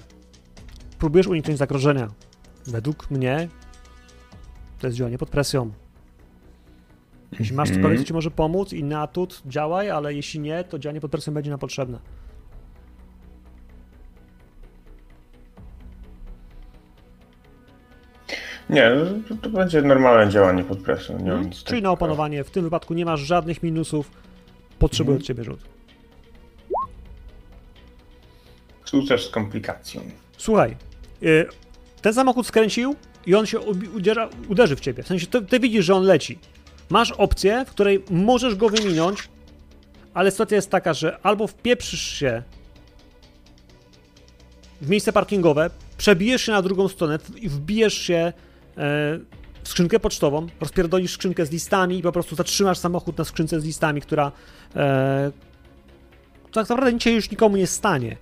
próbujesz 0.99 1.27
uniknąć 1.27 1.57
zagrożenia. 1.59 2.07
Według 2.65 3.11
mnie 3.11 3.49
to 4.79 4.87
jest 4.87 4.97
działanie 4.97 5.17
pod 5.17 5.29
presją. 5.29 5.71
Jeśli 7.39 7.55
masz 7.55 7.69
Mhm. 7.69 7.81
cokolwiek, 7.83 7.99
co 8.01 8.07
ci 8.07 8.13
może 8.13 8.31
pomóc, 8.31 8.73
inny 8.73 8.97
atut, 8.97 9.41
działaj, 9.45 9.89
ale 9.89 10.13
jeśli 10.13 10.39
nie, 10.39 10.63
to 10.63 10.79
działanie 10.79 11.01
pod 11.01 11.11
presją 11.11 11.33
będzie 11.33 11.49
nam 11.49 11.59
potrzebne. 11.59 11.99
Nie, 18.69 18.91
to, 19.41 19.49
będzie 19.49 19.81
normalne 19.81 20.31
działanie 20.31 20.63
pod 20.63 20.79
presją. 20.79 21.19
Nie 21.19 21.45
nic 21.45 21.53
Czyli 21.55 21.63
takiego. 21.65 21.81
na 21.81 21.91
opanowanie. 21.91 22.43
W 22.43 22.49
tym 22.51 22.63
wypadku 22.63 22.93
nie 22.93 23.05
masz 23.05 23.19
żadnych 23.19 23.63
minusów. 23.63 24.11
Potrzebuję 24.79 25.15
Mhm. 25.15 25.21
od 25.23 25.27
ciebie 25.27 25.43
rzut. 25.43 25.59
Sukces 28.85 29.21
z 29.21 29.29
komplikacją. 29.29 30.01
Słuchaj, 30.37 30.75
y, 31.23 31.45
ten 32.01 32.13
samochód 32.13 32.47
skręcił 32.47 32.95
i 33.25 33.35
on 33.35 33.45
się 33.45 33.59
udziera, 33.95 34.29
uderzy 34.49 34.75
w 34.75 34.79
ciebie. 34.79 35.03
W 35.03 35.07
sensie 35.07 35.27
ty, 35.27 35.41
ty 35.41 35.59
widzisz, 35.59 35.85
że 35.85 35.95
on 35.95 36.03
leci. 36.03 36.39
Masz 36.89 37.11
opcję, 37.11 37.65
w 37.67 37.69
której 37.69 38.03
możesz 38.09 38.55
go 38.55 38.69
wyminąć, 38.69 39.29
ale 40.13 40.31
sytuacja 40.31 40.55
jest 40.55 40.69
taka, 40.69 40.93
że 40.93 41.17
albo 41.23 41.47
wpieprzysz 41.47 42.01
się 42.01 42.43
w 44.81 44.89
miejsce 44.89 45.13
parkingowe, 45.13 45.69
przebijesz 45.97 46.41
się 46.41 46.51
na 46.51 46.61
drugą 46.61 46.87
stronę 46.87 47.19
i 47.35 47.49
wbijesz 47.49 47.93
się 47.93 48.15
e, 48.15 48.33
w 49.63 49.69
skrzynkę 49.69 49.99
pocztową, 49.99 50.47
rozpierdolisz 50.59 51.13
skrzynkę 51.13 51.45
z 51.45 51.51
listami 51.51 51.97
i 51.97 52.01
po 52.01 52.11
prostu 52.11 52.35
zatrzymasz 52.35 52.77
samochód 52.77 53.17
na 53.17 53.23
skrzynce 53.23 53.59
z 53.61 53.65
listami, 53.65 54.01
która 54.01 54.31
e, 54.75 55.31
tak 56.51 56.69
naprawdę 56.69 56.99
się 56.99 57.11
już 57.11 57.31
nikomu 57.31 57.57
nie 57.57 57.67
stanie 57.67 58.17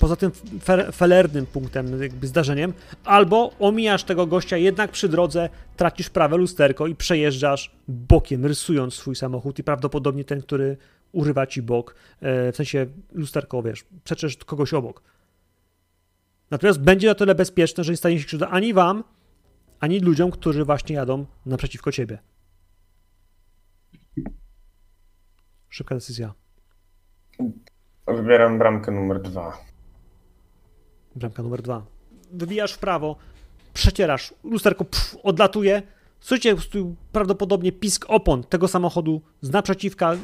poza 0.00 0.16
tym 0.16 0.30
fe, 0.62 0.92
felernym 0.92 1.46
punktem, 1.46 2.02
jakby 2.02 2.26
zdarzeniem, 2.26 2.72
albo 3.04 3.52
omijasz 3.58 4.04
tego 4.04 4.26
gościa 4.26 4.56
jednak 4.56 4.90
przy 4.90 5.08
drodze, 5.08 5.48
tracisz 5.76 6.10
prawe 6.10 6.36
lusterko 6.36 6.86
i 6.86 6.94
przejeżdżasz 6.94 7.70
bokiem, 7.88 8.46
rysując 8.46 8.94
swój 8.94 9.16
samochód 9.16 9.58
i 9.58 9.64
prawdopodobnie 9.64 10.24
ten, 10.24 10.42
który 10.42 10.76
urywa 11.12 11.46
ci 11.46 11.62
bok, 11.62 11.94
e, 12.20 12.52
w 12.52 12.56
sensie 12.56 12.86
lusterko, 13.12 13.62
wiesz, 13.62 13.84
przeczesz 14.04 14.36
kogoś 14.36 14.74
obok. 14.74 15.02
Natomiast 16.50 16.80
będzie 16.80 17.08
na 17.08 17.14
tyle 17.14 17.34
bezpieczne, 17.34 17.84
że 17.84 17.92
nie 17.92 17.96
stanie 17.96 18.18
się 18.20 18.26
krzywda 18.26 18.48
ani 18.48 18.74
wam, 18.74 19.04
ani 19.80 20.00
ludziom, 20.00 20.30
którzy 20.30 20.64
właśnie 20.64 20.96
jadą 20.96 21.26
naprzeciwko 21.46 21.92
ciebie. 21.92 22.18
Szybka 25.68 25.94
decyzja. 25.94 26.34
Wybieram 28.06 28.58
bramkę 28.58 28.92
numer 28.92 29.22
dwa. 29.22 29.69
Bramka 31.20 31.42
numer 31.42 31.62
dwa. 31.62 31.86
Wybijasz 32.32 32.72
w 32.72 32.78
prawo, 32.78 33.16
przecierasz, 33.74 34.34
lusterko 34.44 34.84
pff, 34.84 35.16
odlatuje. 35.22 35.82
Słyszycie 36.20 36.56
prawdopodobnie 37.12 37.72
pisk 37.72 38.04
opon 38.08 38.44
tego 38.44 38.68
samochodu 38.68 39.20
z 39.40 39.50
naprzeciwka, 39.50 40.16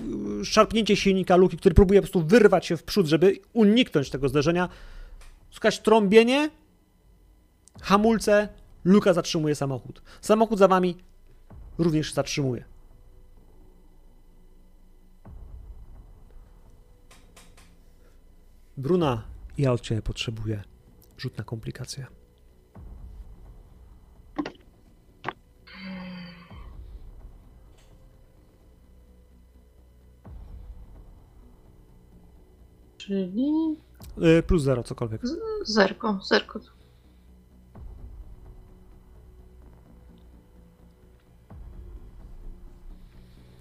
szarpnięcie 0.44 0.97
silnika 0.97 1.36
luki, 1.36 1.57
który 1.57 1.75
próbuje 1.75 2.00
po 2.00 2.02
prostu 2.02 2.23
wyrwać 2.23 2.66
się 2.66 2.76
w 2.76 2.83
przód, 2.83 3.07
żeby 3.07 3.39
uniknąć 3.52 4.10
tego 4.10 4.28
zderzenia. 4.28 4.68
Słychać 5.50 5.81
trąbienie, 5.81 6.50
hamulce, 7.83 8.49
luka 8.84 9.12
zatrzymuje 9.12 9.55
samochód. 9.55 10.02
Samochód 10.20 10.58
za 10.58 10.68
wami 10.68 10.97
również 11.78 12.15
zatrzymuje. 12.15 12.65
Bruna, 18.76 19.23
ja 19.58 19.73
od 19.73 19.81
Ciebie 19.81 20.02
potrzebuję 20.02 20.62
rzut 21.18 21.38
na 21.38 21.44
komplikację. 21.44 22.06
Czyli 32.98 33.76
Yy, 34.16 34.42
plus 34.42 34.62
zero, 34.62 34.82
cokolwiek. 34.82 35.22
zerko, 35.64 36.18
zerko. 36.22 36.60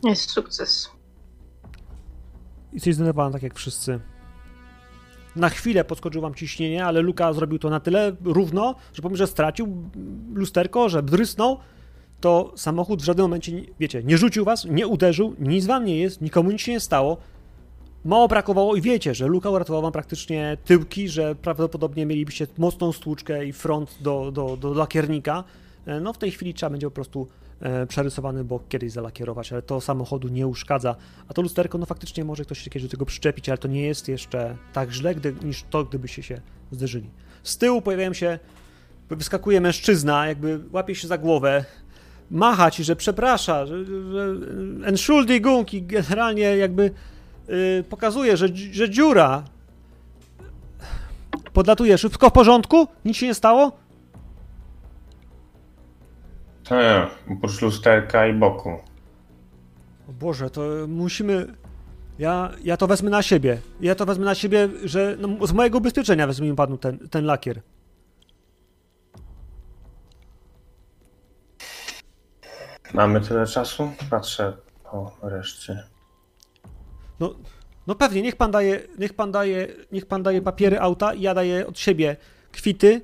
Jest 0.03 0.29
sukces. 0.29 0.89
Jesteś 2.73 2.95
zdenerwowana 2.95 3.33
tak 3.33 3.43
jak 3.43 3.53
wszyscy. 3.55 3.99
Na 5.35 5.49
chwilę 5.49 5.83
podskoczył 5.83 6.21
wam 6.21 6.33
ciśnienie, 6.33 6.85
ale 6.85 7.01
Luka 7.01 7.33
zrobił 7.33 7.59
to 7.59 7.69
na 7.69 7.79
tyle 7.79 8.15
równo, 8.23 8.75
że 8.93 9.01
pomimo, 9.01 9.17
że 9.17 9.27
stracił 9.27 9.89
lusterko, 10.33 10.89
że 10.89 11.03
drysnął, 11.03 11.57
to 12.21 12.53
samochód 12.55 13.01
w 13.01 13.05
żadnym 13.05 13.23
momencie, 13.23 13.51
wiecie, 13.79 14.03
nie 14.03 14.17
rzucił 14.17 14.45
was, 14.45 14.65
nie 14.65 14.87
uderzył, 14.87 15.35
nic 15.39 15.65
wam 15.65 15.85
nie 15.85 15.97
jest, 15.97 16.21
nikomu 16.21 16.51
nic 16.51 16.61
się 16.61 16.71
nie 16.71 16.79
stało. 16.79 17.17
Mało 18.05 18.27
brakowało 18.27 18.75
i 18.75 18.81
wiecie, 18.81 19.15
że 19.15 19.27
Luka 19.27 19.49
uratował 19.49 19.81
wam 19.81 19.91
praktycznie 19.91 20.57
tyłki, 20.65 21.09
że 21.09 21.35
prawdopodobnie 21.35 22.05
mielibyście 22.05 22.47
mocną 22.57 22.91
stłuczkę 22.91 23.45
i 23.45 23.53
front 23.53 23.97
do, 24.01 24.31
do, 24.31 24.57
do 24.57 24.73
lakiernika. 24.73 25.43
E, 25.85 25.99
No 25.99 26.13
w 26.13 26.17
tej 26.17 26.31
chwili 26.31 26.53
trzeba 26.53 26.69
będzie 26.69 26.87
po 26.87 26.91
prostu 26.91 27.27
przerysowany 27.87 28.43
bok 28.43 28.67
kiedyś 28.67 28.91
zalakierować, 28.91 29.51
ale 29.51 29.61
to 29.61 29.81
samochodu 29.81 30.27
nie 30.27 30.47
uszkadza. 30.47 30.95
A 31.27 31.33
to 31.33 31.41
lusterko, 31.41 31.77
no 31.77 31.85
faktycznie 31.85 32.25
może 32.25 32.45
ktoś 32.45 32.59
się 32.59 32.69
kiedyś 32.69 32.83
do 32.83 32.91
tego 32.91 33.05
przyczepić, 33.05 33.49
ale 33.49 33.57
to 33.57 33.67
nie 33.67 33.81
jest 33.81 34.07
jeszcze 34.07 34.57
tak 34.73 34.91
źle, 34.91 35.15
gdy, 35.15 35.35
niż 35.43 35.63
to, 35.69 35.83
gdybyście 35.83 36.23
się 36.23 36.41
zderzyli. 36.71 37.09
Z 37.43 37.57
tyłu 37.57 37.81
pojawiają 37.81 38.13
się, 38.13 38.39
wyskakuje 39.09 39.61
mężczyzna, 39.61 40.27
jakby 40.27 40.59
łapie 40.71 40.95
się 40.95 41.07
za 41.07 41.17
głowę, 41.17 41.65
macha 42.31 42.71
ci, 42.71 42.83
że 42.83 42.95
przeprasza, 42.95 43.65
że, 43.65 43.85
że 43.85 44.35
Entschuldigung 44.85 45.73
i 45.73 45.81
generalnie 45.81 46.57
jakby 46.57 46.91
y, 47.49 47.83
pokazuje, 47.89 48.37
że, 48.37 48.47
że 48.71 48.89
dziura. 48.89 49.43
Podlatuje, 51.53 51.97
wszystko 51.97 52.29
w 52.29 52.33
porządku? 52.33 52.87
Nic 53.05 53.17
się 53.17 53.27
nie 53.27 53.33
stało? 53.33 53.84
Tak, 56.69 57.09
oprócz 57.31 57.61
lusterka 57.61 58.27
i 58.27 58.33
boku. 58.33 58.69
O 60.09 60.13
Boże, 60.13 60.49
to 60.49 60.61
musimy. 60.87 61.47
Ja, 62.19 62.51
ja 62.63 62.77
to 62.77 62.87
wezmę 62.87 63.09
na 63.09 63.21
siebie. 63.21 63.61
Ja 63.81 63.95
to 63.95 64.05
wezmę 64.05 64.25
na 64.25 64.35
siebie, 64.35 64.69
że 64.83 65.17
no, 65.19 65.47
z 65.47 65.51
mojego 65.51 65.77
ubezpieczenia 65.77 66.27
wezmę 66.27 66.55
panu 66.55 66.77
ten, 66.77 67.09
ten 67.09 67.25
lakier. 67.25 67.61
Mamy 72.93 73.21
tyle 73.21 73.45
czasu? 73.47 73.91
Patrzę 74.09 74.57
po 74.83 75.11
reszcie. 75.21 75.83
No, 77.19 77.35
no 77.87 77.95
pewnie, 77.95 78.21
niech 78.21 78.35
pan 78.35 78.51
daje, 78.51 78.81
niech 78.97 79.13
pan 79.13 79.31
daje, 79.31 79.67
niech 79.91 80.05
pan 80.05 80.23
daje 80.23 80.41
papiery 80.41 80.79
auta 80.79 81.13
i 81.13 81.21
ja 81.21 81.33
daję 81.33 81.67
od 81.67 81.79
siebie 81.79 82.15
kwity. 82.51 83.01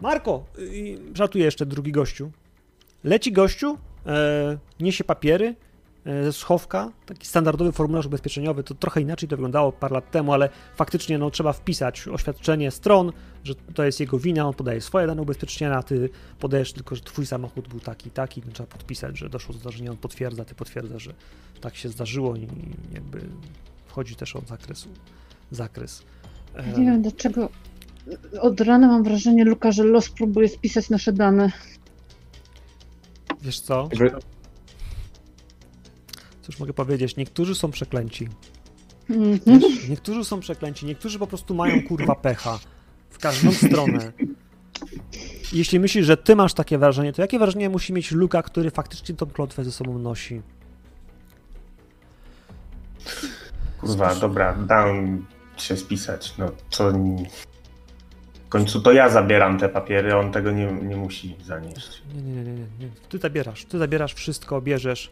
Marko, 0.00 0.44
i 0.58 0.98
żartuję 1.14 1.44
jeszcze 1.44 1.66
drugi 1.66 1.92
gościu. 1.92 2.30
Leci 3.04 3.32
gościu, 3.32 3.78
e, 4.06 4.58
niesie 4.80 5.04
papiery 5.04 5.54
e, 6.04 6.24
ze 6.24 6.32
schowka, 6.32 6.92
taki 7.06 7.26
standardowy 7.26 7.72
formularz 7.72 8.06
ubezpieczeniowy, 8.06 8.62
to 8.64 8.74
trochę 8.74 9.00
inaczej 9.00 9.28
to 9.28 9.36
wyglądało 9.36 9.72
parę 9.72 9.94
lat 9.94 10.10
temu, 10.10 10.32
ale 10.32 10.48
faktycznie 10.76 11.18
no, 11.18 11.30
trzeba 11.30 11.52
wpisać 11.52 12.08
oświadczenie 12.08 12.70
stron, 12.70 13.12
że 13.44 13.54
to 13.74 13.84
jest 13.84 14.00
jego 14.00 14.18
wina, 14.18 14.46
on 14.46 14.54
podaje 14.54 14.80
swoje 14.80 15.06
dane 15.06 15.22
ubezpieczenia, 15.22 15.76
a 15.76 15.82
ty 15.82 16.10
podajesz 16.38 16.72
tylko, 16.72 16.94
że 16.94 17.02
twój 17.02 17.26
samochód 17.26 17.68
był 17.68 17.80
taki, 17.80 18.10
taki, 18.10 18.42
no, 18.46 18.52
trzeba 18.52 18.66
podpisać, 18.66 19.18
że 19.18 19.28
doszło 19.28 19.54
do 19.54 19.60
zdarzenia, 19.60 19.90
on 19.90 19.96
potwierdza, 19.96 20.44
ty 20.44 20.54
potwierdzasz, 20.54 21.02
że 21.02 21.14
tak 21.60 21.76
się 21.76 21.88
zdarzyło 21.88 22.36
i 22.36 22.48
jakby 22.92 23.20
wchodzi 23.86 24.16
też 24.16 24.36
od 24.36 24.48
zakresu, 24.48 24.88
zakres. 25.50 26.02
E, 26.54 26.78
Nie 26.78 26.84
wiem 26.84 27.02
dlaczego. 27.02 27.48
Od 28.40 28.60
rana 28.60 28.86
mam 28.88 29.02
wrażenie, 29.02 29.44
Luka, 29.44 29.72
że 29.72 29.84
los 29.84 30.10
próbuje 30.10 30.48
spisać 30.48 30.90
nasze 30.90 31.12
dane. 31.12 31.52
Wiesz 33.42 33.60
co? 33.60 33.88
Jakby- 33.92 34.18
Cóż 36.42 36.58
mogę 36.58 36.72
powiedzieć, 36.72 37.16
niektórzy 37.16 37.54
są 37.54 37.70
przeklęci. 37.70 38.28
Mhm. 39.10 39.60
Niektórzy 39.88 40.24
są 40.24 40.40
przeklęci, 40.40 40.86
niektórzy 40.86 41.18
po 41.18 41.26
prostu 41.26 41.54
mają 41.54 41.82
kurwa 41.82 42.14
pecha. 42.14 42.58
W 43.10 43.18
każdą 43.18 43.52
stronę. 43.52 44.12
Jeśli 45.52 45.80
myślisz, 45.80 46.06
że 46.06 46.16
ty 46.16 46.36
masz 46.36 46.54
takie 46.54 46.78
wrażenie, 46.78 47.12
to 47.12 47.22
jakie 47.22 47.38
wrażenie 47.38 47.68
musi 47.70 47.92
mieć 47.92 48.10
Luka, 48.10 48.42
który 48.42 48.70
faktycznie 48.70 49.14
tą 49.14 49.26
klątwę 49.26 49.64
ze 49.64 49.72
sobą 49.72 49.98
nosi? 49.98 50.42
Kurwa, 53.80 54.14
dobra, 54.14 54.52
dam 54.54 55.26
się 55.56 55.76
spisać. 55.76 56.34
No 56.38 56.52
co. 56.70 56.92
W 58.50 58.52
końcu 58.52 58.80
to 58.80 58.92
ja 58.92 59.08
zabieram 59.08 59.58
te 59.58 59.68
papiery, 59.68 60.16
on 60.16 60.32
tego 60.32 60.50
nie, 60.50 60.72
nie 60.72 60.96
musi 60.96 61.36
zanieść. 61.44 62.02
Nie, 62.14 62.22
nie, 62.22 62.42
nie, 62.42 62.52
nie, 62.52 62.66
nie. 62.80 62.88
Ty 63.08 63.18
zabierasz, 63.18 63.64
ty 63.64 63.78
zabierasz 63.78 64.14
wszystko, 64.14 64.60
bierzesz. 64.60 65.10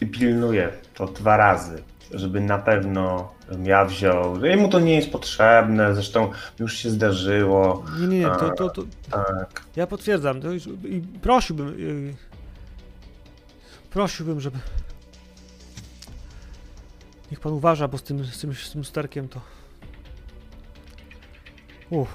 I 0.00 0.06
pilnuję 0.06 0.68
to 0.94 1.06
dwa 1.06 1.36
razy, 1.36 1.82
żeby 2.10 2.40
na 2.40 2.58
pewno 2.58 3.32
ja 3.64 3.84
wziął. 3.84 4.44
Jemu 4.44 4.68
to 4.68 4.80
nie 4.80 4.94
jest 4.94 5.10
potrzebne, 5.10 5.94
zresztą 5.94 6.30
już 6.58 6.76
się 6.76 6.90
zdarzyło. 6.90 7.84
Nie, 8.00 8.06
nie, 8.06 8.18
nie, 8.18 8.24
to, 8.26 8.50
to, 8.50 8.70
to 8.70 8.82
Tak. 9.10 9.62
ja 9.76 9.86
potwierdzam. 9.86 10.40
To 10.40 10.52
już, 10.52 10.66
I 10.66 11.02
prosiłbym, 11.22 11.78
yy, 11.78 12.14
prosiłbym, 13.90 14.40
żeby 14.40 14.58
niech 17.30 17.40
pan 17.40 17.52
uważa, 17.52 17.88
bo 17.88 17.98
z 17.98 18.02
tym, 18.02 18.24
z 18.24 18.38
tym, 18.40 18.54
z 18.54 18.72
tym 18.72 18.84
sterkiem 18.84 19.28
to 19.28 19.40
uff, 21.90 22.14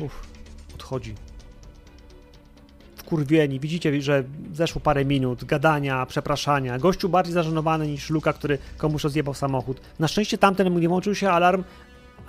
uff, 0.00 0.22
odchodzi. 0.74 1.14
Wkurwieni, 2.96 3.60
widzicie, 3.60 4.02
że 4.02 4.24
zeszło 4.52 4.80
parę 4.80 5.04
minut, 5.04 5.44
gadania, 5.44 6.06
przepraszania. 6.06 6.78
Gościu 6.78 7.08
bardziej 7.08 7.34
zażenowany 7.34 7.86
niż 7.86 8.10
Luka, 8.10 8.32
który 8.32 8.58
komuś 8.76 9.04
rozjebał 9.04 9.34
samochód. 9.34 9.80
Na 9.98 10.08
szczęście 10.08 10.38
tamten 10.38 10.80
nie 10.80 10.88
włączył 10.88 11.14
się 11.14 11.30
alarm, 11.30 11.64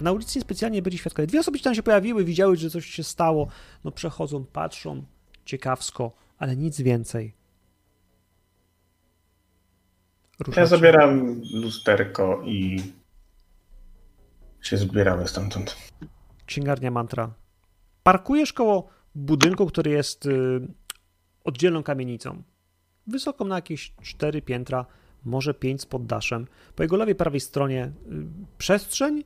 na 0.01 0.11
ulicy 0.11 0.41
specjalnie 0.41 0.81
byli 0.81 0.97
świadkowie. 0.97 1.27
Dwie 1.27 1.39
osoby 1.39 1.59
tam 1.59 1.75
się 1.75 1.83
pojawiły, 1.83 2.23
widziały, 2.23 2.57
że 2.57 2.69
coś 2.69 2.85
się 2.85 3.03
stało. 3.03 3.47
No 3.83 3.91
przechodzą, 3.91 4.45
patrzą, 4.45 5.03
ciekawsko, 5.45 6.11
ale 6.37 6.55
nic 6.55 6.81
więcej. 6.81 7.33
Ja 10.39 10.45
Ruszacie. 10.45 10.67
zabieram 10.67 11.41
lusterko 11.53 12.41
i 12.45 12.83
się 14.61 14.77
zbieramy 14.77 15.27
stamtąd. 15.27 15.75
Księgarnia 16.45 16.91
mantra. 16.91 17.33
Parkujesz 18.03 18.53
koło 18.53 18.87
budynku, 19.15 19.65
który 19.65 19.91
jest 19.91 20.25
y, 20.25 20.67
oddzielną 21.43 21.83
kamienicą. 21.83 22.43
Wysoką 23.07 23.45
na 23.45 23.55
jakieś 23.55 23.93
4 24.01 24.41
piętra, 24.41 24.85
może 25.25 25.53
5 25.53 25.81
z 25.81 25.85
poddaszem. 25.85 26.47
Po 26.75 26.83
jego 26.83 26.97
lewej, 26.97 27.15
prawej 27.15 27.39
stronie 27.39 27.85
y, 27.85 27.91
przestrzeń 28.57 29.23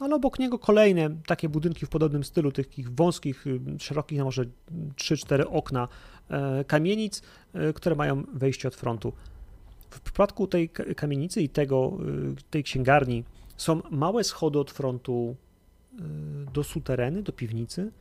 ale 0.00 0.14
obok 0.14 0.38
niego 0.38 0.58
kolejne 0.58 1.16
takie 1.26 1.48
budynki 1.48 1.86
w 1.86 1.88
podobnym 1.88 2.24
stylu, 2.24 2.52
takich 2.52 2.94
wąskich, 2.94 3.46
y, 3.46 3.60
szerokich, 3.78 4.18
na 4.18 4.24
może 4.24 4.44
3-4 4.96 5.44
okna 5.48 5.88
e, 6.28 6.64
kamienic, 6.64 7.22
e, 7.54 7.72
które 7.72 7.96
mają 7.96 8.22
wejście 8.32 8.68
od 8.68 8.74
frontu. 8.74 9.12
W 9.90 10.00
przypadku 10.00 10.46
tej 10.46 10.68
ka- 10.68 10.84
kamienicy 10.96 11.42
i 11.42 11.48
tego, 11.48 11.98
tej 12.50 12.64
księgarni 12.64 13.24
są 13.56 13.80
małe 13.90 14.24
schody 14.24 14.58
od 14.58 14.70
frontu 14.70 15.36
do 16.52 16.64
sutereny, 16.64 17.22
do 17.22 17.32
piwnicy. 17.32 17.92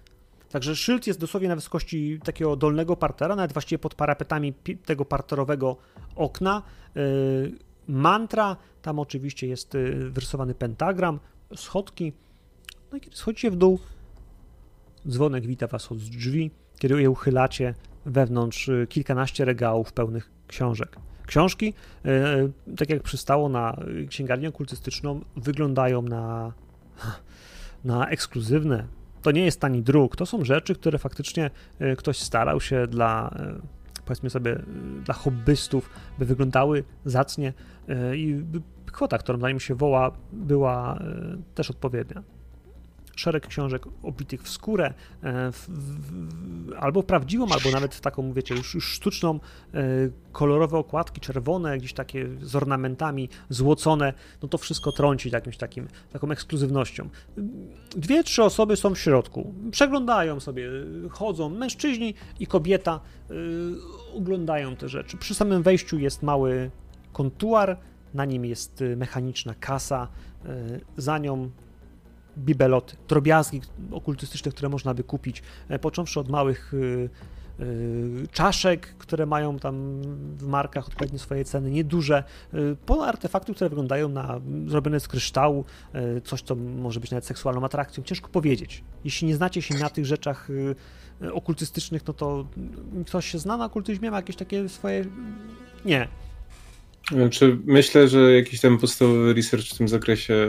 Także 0.50 0.76
szyld 0.76 1.08
jest 1.08 1.20
dosłownie 1.20 1.50
na 1.50 1.56
wysokości 1.56 2.20
takiego 2.24 2.56
dolnego 2.56 2.96
partera, 2.96 3.36
nawet 3.36 3.54
właściwie 3.54 3.80
pod 3.80 3.96
parapetami 3.96 4.54
tego 4.86 5.06
parterowego 5.06 5.78
okna. 6.16 6.62
Y, 6.98 7.52
Mantra, 7.88 8.58
tam 8.82 9.00
oczywiście 9.00 9.48
jest 9.48 9.76
y, 9.76 10.10
wyrysowany 10.10 10.54
pentagram, 10.54 11.20
schodki. 11.56 12.14
No 12.92 12.98
i 12.98 13.02
kiedy 13.02 13.16
schodzicie 13.16 13.52
w 13.52 13.56
dół, 13.56 13.80
dzwonek 15.08 15.46
wita 15.46 15.68
was 15.68 15.92
od 15.92 15.98
drzwi. 15.98 16.52
Kiedy 16.80 17.02
je 17.02 17.10
uchylacie, 17.10 17.74
wewnątrz 18.06 18.70
y, 18.70 18.88
kilkanaście 18.90 19.46
regałów 19.46 19.94
pełnych 19.94 20.32
książek. 20.48 20.98
Książki, 21.28 21.74
y, 22.06 22.76
tak 22.78 22.90
jak 22.90 23.04
przystało 23.04 23.50
na 23.50 23.78
y, 24.04 24.08
księgarnię 24.08 24.50
okultystyczną, 24.50 25.22
wyglądają 25.36 26.02
na, 26.02 26.54
na 27.84 28.10
ekskluzywne. 28.10 28.88
To 29.22 29.32
nie 29.32 29.46
jest 29.46 29.60
tani 29.60 29.82
druk, 29.82 30.16
to 30.16 30.26
są 30.26 30.46
rzeczy, 30.46 30.76
które 30.76 30.98
faktycznie 30.98 31.50
y, 31.82 31.96
ktoś 31.96 32.18
starał 32.18 32.62
się 32.62 32.88
dla, 32.88 33.36
y, 33.98 34.02
powiedzmy 34.06 34.30
sobie, 34.30 34.52
y, 34.52 34.64
dla 35.06 35.14
hobbystów, 35.14 35.90
by 36.20 36.26
wyglądały 36.26 36.84
zacnie 37.06 37.54
i 38.16 38.44
kwota, 38.86 39.18
którą 39.18 39.38
na 39.38 39.50
nim 39.50 39.60
się 39.60 39.76
woła, 39.76 40.12
była 40.34 41.00
też 41.56 41.72
odpowiednia. 41.72 42.24
Szereg 43.16 43.48
książek 43.48 43.84
obitych 44.04 44.44
w 44.44 44.50
skórę, 44.50 44.94
e, 45.24 45.52
w, 45.52 45.70
w, 45.70 46.74
albo 46.80 47.04
prawdziwą, 47.04 47.46
albo 47.52 47.72
nawet 47.72 48.02
taką, 48.02 48.34
wiecie, 48.34 48.56
już, 48.56 48.76
już 48.76 48.92
sztuczną, 48.92 49.40
e, 49.74 49.80
kolorowe 50.32 50.78
okładki, 50.78 51.22
czerwone, 51.22 51.78
gdzieś 51.78 51.94
takie 51.94 52.28
z 52.42 52.56
ornamentami, 52.56 53.30
złocone, 53.50 54.14
no 54.42 54.48
to 54.48 54.58
wszystko 54.58 54.92
trąci 54.92 55.30
jakimś 55.30 55.58
takim, 55.58 55.88
taką 56.14 56.32
ekskluzywnością. 56.32 57.10
Dwie, 57.96 58.24
trzy 58.24 58.44
osoby 58.44 58.76
są 58.76 58.96
w 58.96 59.00
środku, 59.00 59.54
przeglądają 59.72 60.40
sobie, 60.40 60.70
chodzą, 61.10 61.50
mężczyźni 61.50 62.14
i 62.40 62.48
kobieta 62.48 63.00
y, 63.32 63.36
oglądają 64.14 64.76
te 64.76 64.90
rzeczy. 64.90 65.18
Przy 65.18 65.36
samym 65.36 65.64
wejściu 65.64 66.00
jest 66.00 66.24
mały 66.24 66.72
kontuar, 67.14 67.78
na 68.14 68.26
nim 68.26 68.46
jest 68.46 68.84
mechaniczna 68.98 69.56
kasa, 69.60 70.08
za 70.98 71.18
nią 71.18 71.50
bibeloty, 72.38 72.96
drobiazgi 73.08 73.62
okultystyczne, 73.92 74.52
które 74.52 74.70
można 74.70 74.94
by 74.94 75.04
kupić, 75.04 75.44
e, 75.70 75.80
począwszy 75.80 76.20
od 76.20 76.30
małych 76.30 76.74
y, 76.74 77.10
y, 77.60 78.28
czaszek, 78.32 78.96
które 78.98 79.26
mają 79.26 79.60
tam 79.60 80.02
w 80.38 80.48
markach 80.48 80.88
odpowiednie 80.88 81.20
swoje 81.20 81.46
ceny, 81.46 81.72
nieduże, 81.72 82.24
po 82.86 83.08
artefakty, 83.08 83.54
które 83.54 83.70
wyglądają 83.70 84.10
na 84.10 84.42
zrobione 84.68 85.00
z 85.00 85.08
kryształu, 85.08 85.66
coś, 86.24 86.42
co 86.42 86.56
może 86.56 87.00
być 87.00 87.12
nawet 87.12 87.26
seksualną 87.26 87.66
atrakcją, 87.66 88.04
ciężko 88.04 88.30
powiedzieć. 88.30 88.84
Jeśli 89.06 89.28
nie 89.28 89.36
znacie 89.36 89.62
się 89.62 89.76
na 89.76 89.90
tych 89.90 90.06
rzeczach 90.06 90.48
okultystycznych, 91.34 92.08
no 92.08 92.14
to 92.14 92.48
ktoś 93.08 93.32
się 93.32 93.40
zna 93.40 93.58
na 93.58 93.66
okultyzmie, 93.66 94.12
ma 94.12 94.18
jakieś 94.18 94.36
takie 94.36 94.70
swoje... 94.70 95.06
Nie, 95.86 96.08
Znaczy, 97.12 97.58
myślę, 97.66 98.08
że 98.08 98.34
jakiś 98.34 98.62
tam 98.62 98.78
podstawowy 98.78 99.34
research 99.34 99.66
w 99.66 99.78
tym 99.78 99.88
zakresie 99.88 100.34
e, 100.34 100.48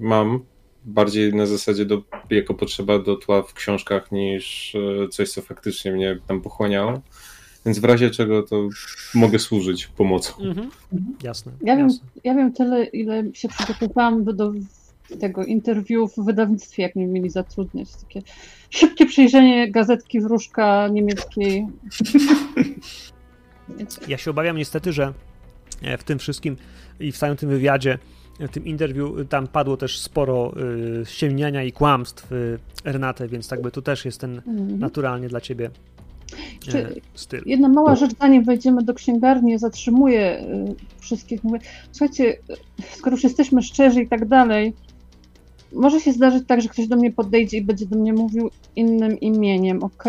mam. 0.00 0.40
Bardziej 0.84 1.34
na 1.34 1.46
zasadzie 1.46 1.84
do, 1.84 2.02
jako 2.30 2.54
potrzeba 2.54 2.98
do 2.98 3.16
tła 3.16 3.42
w 3.42 3.54
książkach 3.54 4.12
niż 4.12 4.74
e, 4.74 5.08
coś, 5.08 5.30
co 5.30 5.42
faktycznie 5.42 5.92
mnie 5.92 6.18
tam 6.26 6.40
pochłaniało. 6.40 7.00
Więc 7.66 7.78
w 7.78 7.84
razie 7.84 8.10
czego 8.10 8.42
to 8.42 8.68
mogę 9.14 9.38
służyć 9.38 9.86
pomocą. 9.86 10.42
Mhm. 10.42 10.70
Jasne. 11.22 11.52
Ja 11.62 11.76
wiem, 11.76 11.86
jasne. 11.88 12.06
ja 12.24 12.34
wiem 12.34 12.52
tyle, 12.52 12.84
ile 12.84 13.24
się 13.34 13.48
przygotowałam 13.48 14.24
do, 14.24 14.52
tego 15.20 15.44
interwiu 15.44 16.08
w 16.08 16.24
wydawnictwie, 16.24 16.82
jak 16.82 16.96
mnie 16.96 17.06
mieli 17.06 17.30
zatrudniać. 17.30 17.88
Takie 18.02 18.22
szybkie 18.70 19.06
przejrzenie 19.06 19.70
gazetki 19.70 20.20
wróżka 20.20 20.88
niemieckiej. 20.88 21.66
Ja 24.08 24.18
się 24.18 24.30
obawiam 24.30 24.56
niestety, 24.56 24.92
że 24.92 25.12
e, 25.82 25.98
w 25.98 26.04
tym 26.04 26.18
wszystkim 26.18 26.56
i 27.00 27.12
w 27.12 27.18
całym 27.18 27.36
tym 27.36 27.48
wywiadzie, 27.48 27.98
tym 28.48 28.66
interwiu, 28.66 29.24
tam 29.24 29.46
padło 29.46 29.76
też 29.76 29.98
sporo 29.98 30.52
y, 31.02 31.06
ściemniania 31.06 31.62
i 31.62 31.72
kłamstw 31.72 32.32
y, 32.32 32.58
Renate, 32.84 33.28
więc 33.28 33.48
tak 33.48 33.62
by 33.62 33.70
tu 33.70 33.82
też 33.82 34.04
jest 34.04 34.20
ten 34.20 34.36
mhm. 34.36 34.78
naturalnie 34.78 35.28
dla 35.28 35.40
ciebie 35.40 35.70
e, 36.74 36.88
styl. 37.14 37.42
Jedna 37.46 37.68
mała 37.68 37.96
rzecz, 37.96 38.10
zanim 38.20 38.44
wejdziemy 38.44 38.82
do 38.82 38.94
księgarni, 38.94 39.58
zatrzymuję 39.58 40.40
y, 40.40 40.74
wszystkich. 41.00 41.44
Mówię, 41.44 41.58
słuchajcie, 41.92 42.38
y, 42.80 42.96
skoro 42.96 43.16
już 43.16 43.24
jesteśmy 43.24 43.62
szczerzy 43.62 44.02
i 44.02 44.08
tak 44.08 44.28
dalej, 44.28 44.72
może 45.72 46.00
się 46.00 46.12
zdarzyć 46.12 46.44
tak, 46.46 46.60
że 46.60 46.68
ktoś 46.68 46.88
do 46.88 46.96
mnie 46.96 47.12
podejdzie 47.12 47.56
i 47.58 47.62
będzie 47.62 47.86
do 47.86 47.96
mnie 47.96 48.12
mówił 48.12 48.50
innym 48.76 49.20
imieniem, 49.20 49.82
ok? 49.82 50.04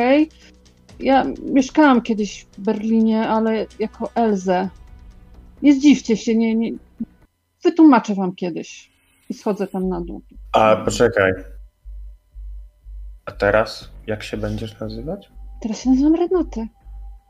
Ja 1.00 1.26
mieszkałam 1.54 2.02
kiedyś 2.02 2.46
w 2.52 2.62
Berlinie, 2.62 3.28
ale 3.28 3.66
jako 3.80 4.10
Elzę. 4.16 4.70
Nie 5.62 5.74
zdziwcie 5.74 6.18
się, 6.18 6.36
nie, 6.36 6.56
nie. 6.56 6.72
Wytłumaczę 7.64 8.16
wam 8.16 8.36
kiedyś. 8.36 8.92
I 9.30 9.34
schodzę 9.34 9.68
tam 9.68 9.90
na 9.90 10.02
dół. 10.02 10.22
A 10.52 10.76
poczekaj. 10.76 11.34
A 13.26 13.32
teraz 13.32 13.90
jak 14.08 14.24
się 14.24 14.38
będziesz 14.38 14.80
nazywać? 14.80 15.32
Teraz 15.62 15.82
się 15.82 15.90
nazywam 15.90 16.16
Renatę. 16.16 16.68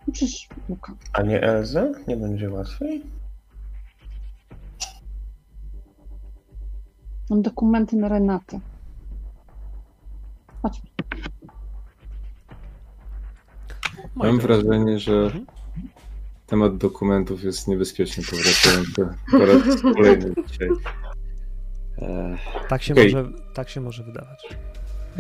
No 0.08 0.14
przecież 0.14 0.48
Luka. 0.70 0.94
A 1.14 1.22
nie 1.22 1.42
Elzę? 1.42 1.92
Nie 2.08 2.18
będzie 2.18 2.50
łatwiej? 2.50 3.04
Mam 7.30 7.42
dokumenty 7.42 7.96
na 7.96 8.08
Renatę. 8.08 8.60
Chodźmy. 10.62 10.90
Mam 14.16 14.40
wrażenie, 14.40 15.00
że 15.00 15.14
Mhm. 15.14 15.46
Temat 16.52 16.78
dokumentów 16.78 17.44
jest 17.44 17.68
niebezpiecznie 17.68 18.24
powracający 18.24 19.08
po 19.32 19.46
raz 19.46 19.82
kolejny 19.82 20.34
dzisiaj. 20.48 20.70
E, 21.98 22.38
Tak 22.70 22.84
się, 22.84 22.94
Okej. 22.94 23.14
może, 23.14 23.30
tak 23.54 23.70
się 23.70 23.82
może 23.82 24.04
wydawać. 24.04 24.40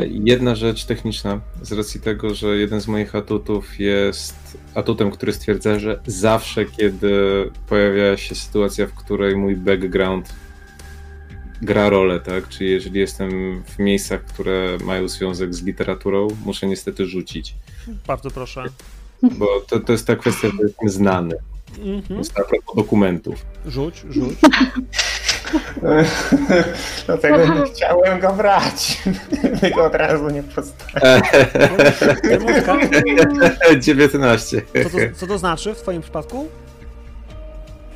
Jedna 0.09 0.55
rzecz 0.55 0.85
techniczna, 0.85 1.41
z 1.61 1.71
racji 1.71 2.01
tego, 2.01 2.35
że 2.35 2.57
jeden 2.57 2.81
z 2.81 2.87
moich 2.87 3.15
atutów 3.15 3.79
jest 3.79 4.57
atutem, 4.75 5.11
który 5.11 5.33
stwierdza, 5.33 5.79
że 5.79 6.01
zawsze, 6.05 6.65
kiedy 6.65 7.11
pojawia 7.67 8.17
się 8.17 8.35
sytuacja, 8.35 8.87
w 8.87 8.93
której 8.93 9.35
mój 9.35 9.55
background 9.55 10.33
gra 11.61 11.89
rolę, 11.89 12.19
tak? 12.19 12.47
Czyli 12.47 12.69
jeżeli 12.69 12.99
jestem 12.99 13.63
w 13.63 13.79
miejscach, 13.79 14.25
które 14.25 14.77
mają 14.83 15.07
związek 15.07 15.55
z 15.55 15.63
literaturą, 15.63 16.27
muszę 16.45 16.67
niestety 16.67 17.05
rzucić. 17.05 17.55
Bardzo 18.07 18.31
proszę. 18.31 18.63
Bo 19.23 19.47
to, 19.69 19.79
to 19.79 19.91
jest 19.91 20.07
ta 20.07 20.15
kwestia, 20.15 20.47
że 20.47 20.63
jestem 20.63 20.89
znany. 20.89 21.35
Mhm. 21.79 22.21
Propos 22.35 22.75
dokumentów. 22.75 23.45
Rzuć, 23.65 24.03
rzuć. 24.09 24.33
Dlatego 27.05 27.37
nie 27.55 27.71
chciałem 27.73 28.19
go 28.19 28.33
brać. 28.33 29.01
Tylko 29.61 29.83
od 29.85 29.95
razu 29.95 30.29
nie 30.29 30.43
postawiłem. 30.43 31.21
Tymurka, 32.21 32.77
19. 33.79 34.61
co, 34.83 34.89
to, 34.89 34.97
co 35.15 35.27
to 35.27 35.37
znaczy 35.37 35.73
w 35.73 35.81
twoim 35.81 36.01
przypadku? 36.01 36.47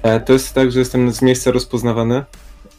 E, 0.04 0.20
To 0.20 0.34
jest 0.34 0.54
tak, 0.54 0.72
że 0.72 0.80
jestem 0.80 1.12
z 1.12 1.22
miejsca 1.22 1.52
rozpoznawany 1.52 2.24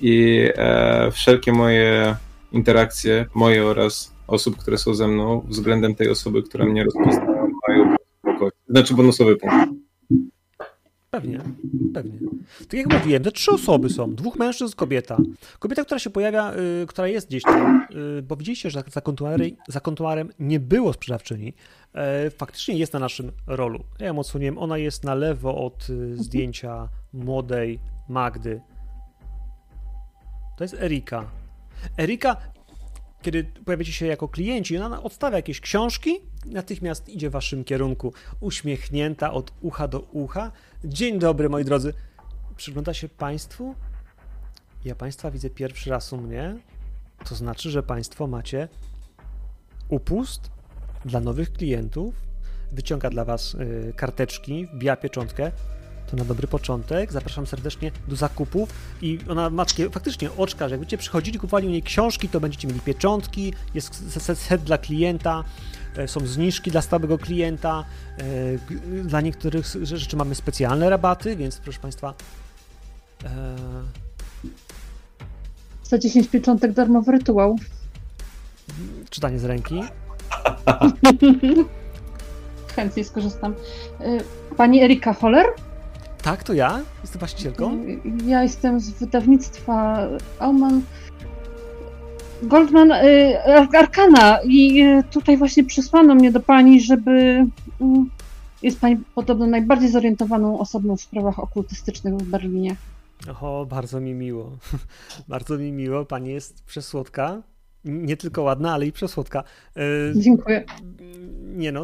i 0.00 0.44
e, 0.56 1.10
wszelkie 1.12 1.52
moje 1.52 2.16
interakcje, 2.52 3.26
moje 3.34 3.64
oraz 3.64 4.12
osób, 4.26 4.56
które 4.56 4.78
są 4.78 4.94
ze 4.94 5.08
mną, 5.08 5.42
względem 5.48 5.94
tej 5.94 6.10
osoby, 6.10 6.42
która 6.42 6.64
mnie 6.64 6.84
spokój. 6.90 7.35
Znaczy 8.76 8.94
bonusowy 8.94 9.36
punkt. 9.36 9.56
Pewnie, 11.10 11.40
pewnie. 11.94 12.18
Tak 12.68 12.72
jak 12.72 12.92
mówiłem, 12.92 13.22
te 13.22 13.32
trzy 13.32 13.50
osoby 13.50 13.88
są. 13.90 14.14
Dwóch 14.14 14.36
mężczyzn, 14.36 14.76
kobieta. 14.76 15.16
Kobieta, 15.58 15.84
która 15.84 15.98
się 15.98 16.10
pojawia, 16.10 16.54
y, 16.82 16.86
która 16.86 17.08
jest 17.08 17.28
gdzieś 17.28 17.42
tam, 17.42 17.86
y, 18.18 18.22
bo 18.22 18.36
widzieliście, 18.36 18.70
że 18.70 18.82
za 18.88 19.02
za 19.68 19.80
kontuarem 19.80 20.30
nie 20.38 20.60
było 20.60 20.92
sprzedawczyni. 20.92 21.54
E, 21.94 22.30
faktycznie 22.30 22.78
jest 22.78 22.92
na 22.92 22.98
naszym 22.98 23.32
rolu. 23.46 23.84
Ja 24.00 24.06
ją 24.06 24.18
odsłoniłem. 24.18 24.58
Ona 24.58 24.78
jest 24.78 25.04
na 25.04 25.14
lewo 25.14 25.64
od 25.64 25.90
y, 25.90 26.16
zdjęcia 26.16 26.88
młodej 27.12 27.80
Magdy. 28.08 28.60
To 30.58 30.64
jest 30.64 30.74
Erika. 30.74 31.24
Erika, 31.98 32.36
kiedy 33.26 33.44
pojawiacie 33.44 33.92
się 33.92 34.06
jako 34.06 34.28
klienci, 34.28 34.78
ona 34.78 35.02
odstawia 35.02 35.36
jakieś 35.36 35.60
książki, 35.60 36.20
natychmiast 36.44 37.08
idzie 37.08 37.30
w 37.30 37.32
waszym 37.32 37.64
kierunku, 37.64 38.12
uśmiechnięta 38.40 39.32
od 39.32 39.52
ucha 39.60 39.88
do 39.88 40.00
ucha. 40.00 40.52
Dzień 40.84 41.18
dobry, 41.18 41.48
moi 41.48 41.64
drodzy. 41.64 41.92
Przygląda 42.56 42.94
się 42.94 43.08
Państwu? 43.08 43.74
Ja 44.84 44.94
Państwa 44.94 45.30
widzę 45.30 45.50
pierwszy 45.50 45.90
raz 45.90 46.12
u 46.12 46.16
mnie. 46.16 46.56
to 47.28 47.34
znaczy, 47.34 47.70
że 47.70 47.82
Państwo 47.82 48.26
macie 48.26 48.68
upust 49.88 50.50
dla 51.04 51.20
nowych 51.20 51.52
klientów, 51.52 52.14
wyciąga 52.72 53.10
dla 53.10 53.24
Was 53.24 53.54
y, 53.54 53.92
karteczki, 53.96 54.66
wbija 54.66 54.96
pieczątkę. 54.96 55.52
To 56.10 56.16
na 56.16 56.24
dobry 56.24 56.46
początek. 56.48 57.12
Zapraszam 57.12 57.46
serdecznie 57.46 57.92
do 58.08 58.16
zakupów. 58.16 58.68
I 59.02 59.18
ona 59.28 59.50
ma 59.50 59.64
takie 59.64 59.90
faktycznie 59.90 60.30
oczka, 60.36 60.68
że 60.68 60.72
jak 60.74 60.80
będziecie 60.80 60.98
przychodzili, 60.98 61.38
kupowali 61.38 61.66
u 61.66 61.70
niej 61.70 61.82
książki, 61.82 62.28
to 62.28 62.40
będziecie 62.40 62.68
mieli 62.68 62.80
pieczątki, 62.80 63.52
jest 63.74 64.12
set, 64.36 64.62
dla 64.62 64.78
klienta, 64.78 65.44
e, 65.96 66.08
są 66.08 66.26
zniżki 66.26 66.70
dla 66.70 66.82
stałego 66.82 67.18
klienta. 67.18 67.84
e, 68.18 69.02
Dla 69.04 69.20
niektórych 69.20 69.66
rzeczy 69.82 70.16
mamy 70.16 70.34
specjalne 70.34 70.90
rabaty, 70.90 71.36
więc 71.36 71.58
proszę 71.58 71.80
Państwa. 71.80 72.14
e, 73.24 73.28
Za 75.84 75.98
10 75.98 76.28
pieczątek 76.28 76.72
darmowy 76.72 77.12
rytuał. 77.12 77.56
czytanie 79.10 79.38
z 79.38 79.44
ręki. 79.44 79.80
Chętnie 82.76 83.04
skorzystam. 83.04 83.54
Y, 84.00 84.54
Pani 84.56 84.82
Erika 84.82 85.14
Holler? 85.14 85.46
Tak, 86.26 86.42
to 86.44 86.52
ja 86.54 86.80
jestem 87.02 87.18
właścicielką. 87.18 87.84
Y, 87.84 88.00
Ja 88.26 88.42
jestem 88.42 88.80
z 88.80 88.90
wydawnictwa 88.90 89.98
Alman 90.38 90.82
Goldman 92.42 92.92
y, 92.92 93.38
Ar- 93.56 93.76
Arkana 93.76 94.38
i 94.44 94.82
y, 94.82 95.02
tutaj 95.10 95.36
właśnie 95.36 95.64
przysłano 95.64 96.14
mnie 96.14 96.32
do 96.32 96.40
pani, 96.40 96.80
żeby 96.80 97.10
y, 97.10 97.46
jest 98.62 98.80
pani 98.80 98.96
podobno 99.14 99.46
najbardziej 99.46 99.88
zorientowaną 99.90 100.58
osobą 100.58 100.96
w 100.96 101.00
sprawach 101.00 101.38
okultystycznych 101.38 102.14
w 102.14 102.22
Berlinie. 102.30 102.76
O, 103.40 103.66
bardzo 103.66 104.00
mi 104.00 104.14
miło. 104.14 104.52
bardzo 105.28 105.58
mi 105.58 105.72
miło. 105.72 106.04
Pani 106.04 106.30
jest 106.30 106.64
przesłodka. 106.64 107.42
Nie 107.84 108.16
tylko 108.16 108.42
ładna, 108.42 108.74
ale 108.74 108.86
i 108.86 108.92
przesłodka. 108.92 109.44
E, 109.76 109.80
Dziękuję. 110.20 110.64
Nie 111.56 111.72
no, 111.72 111.82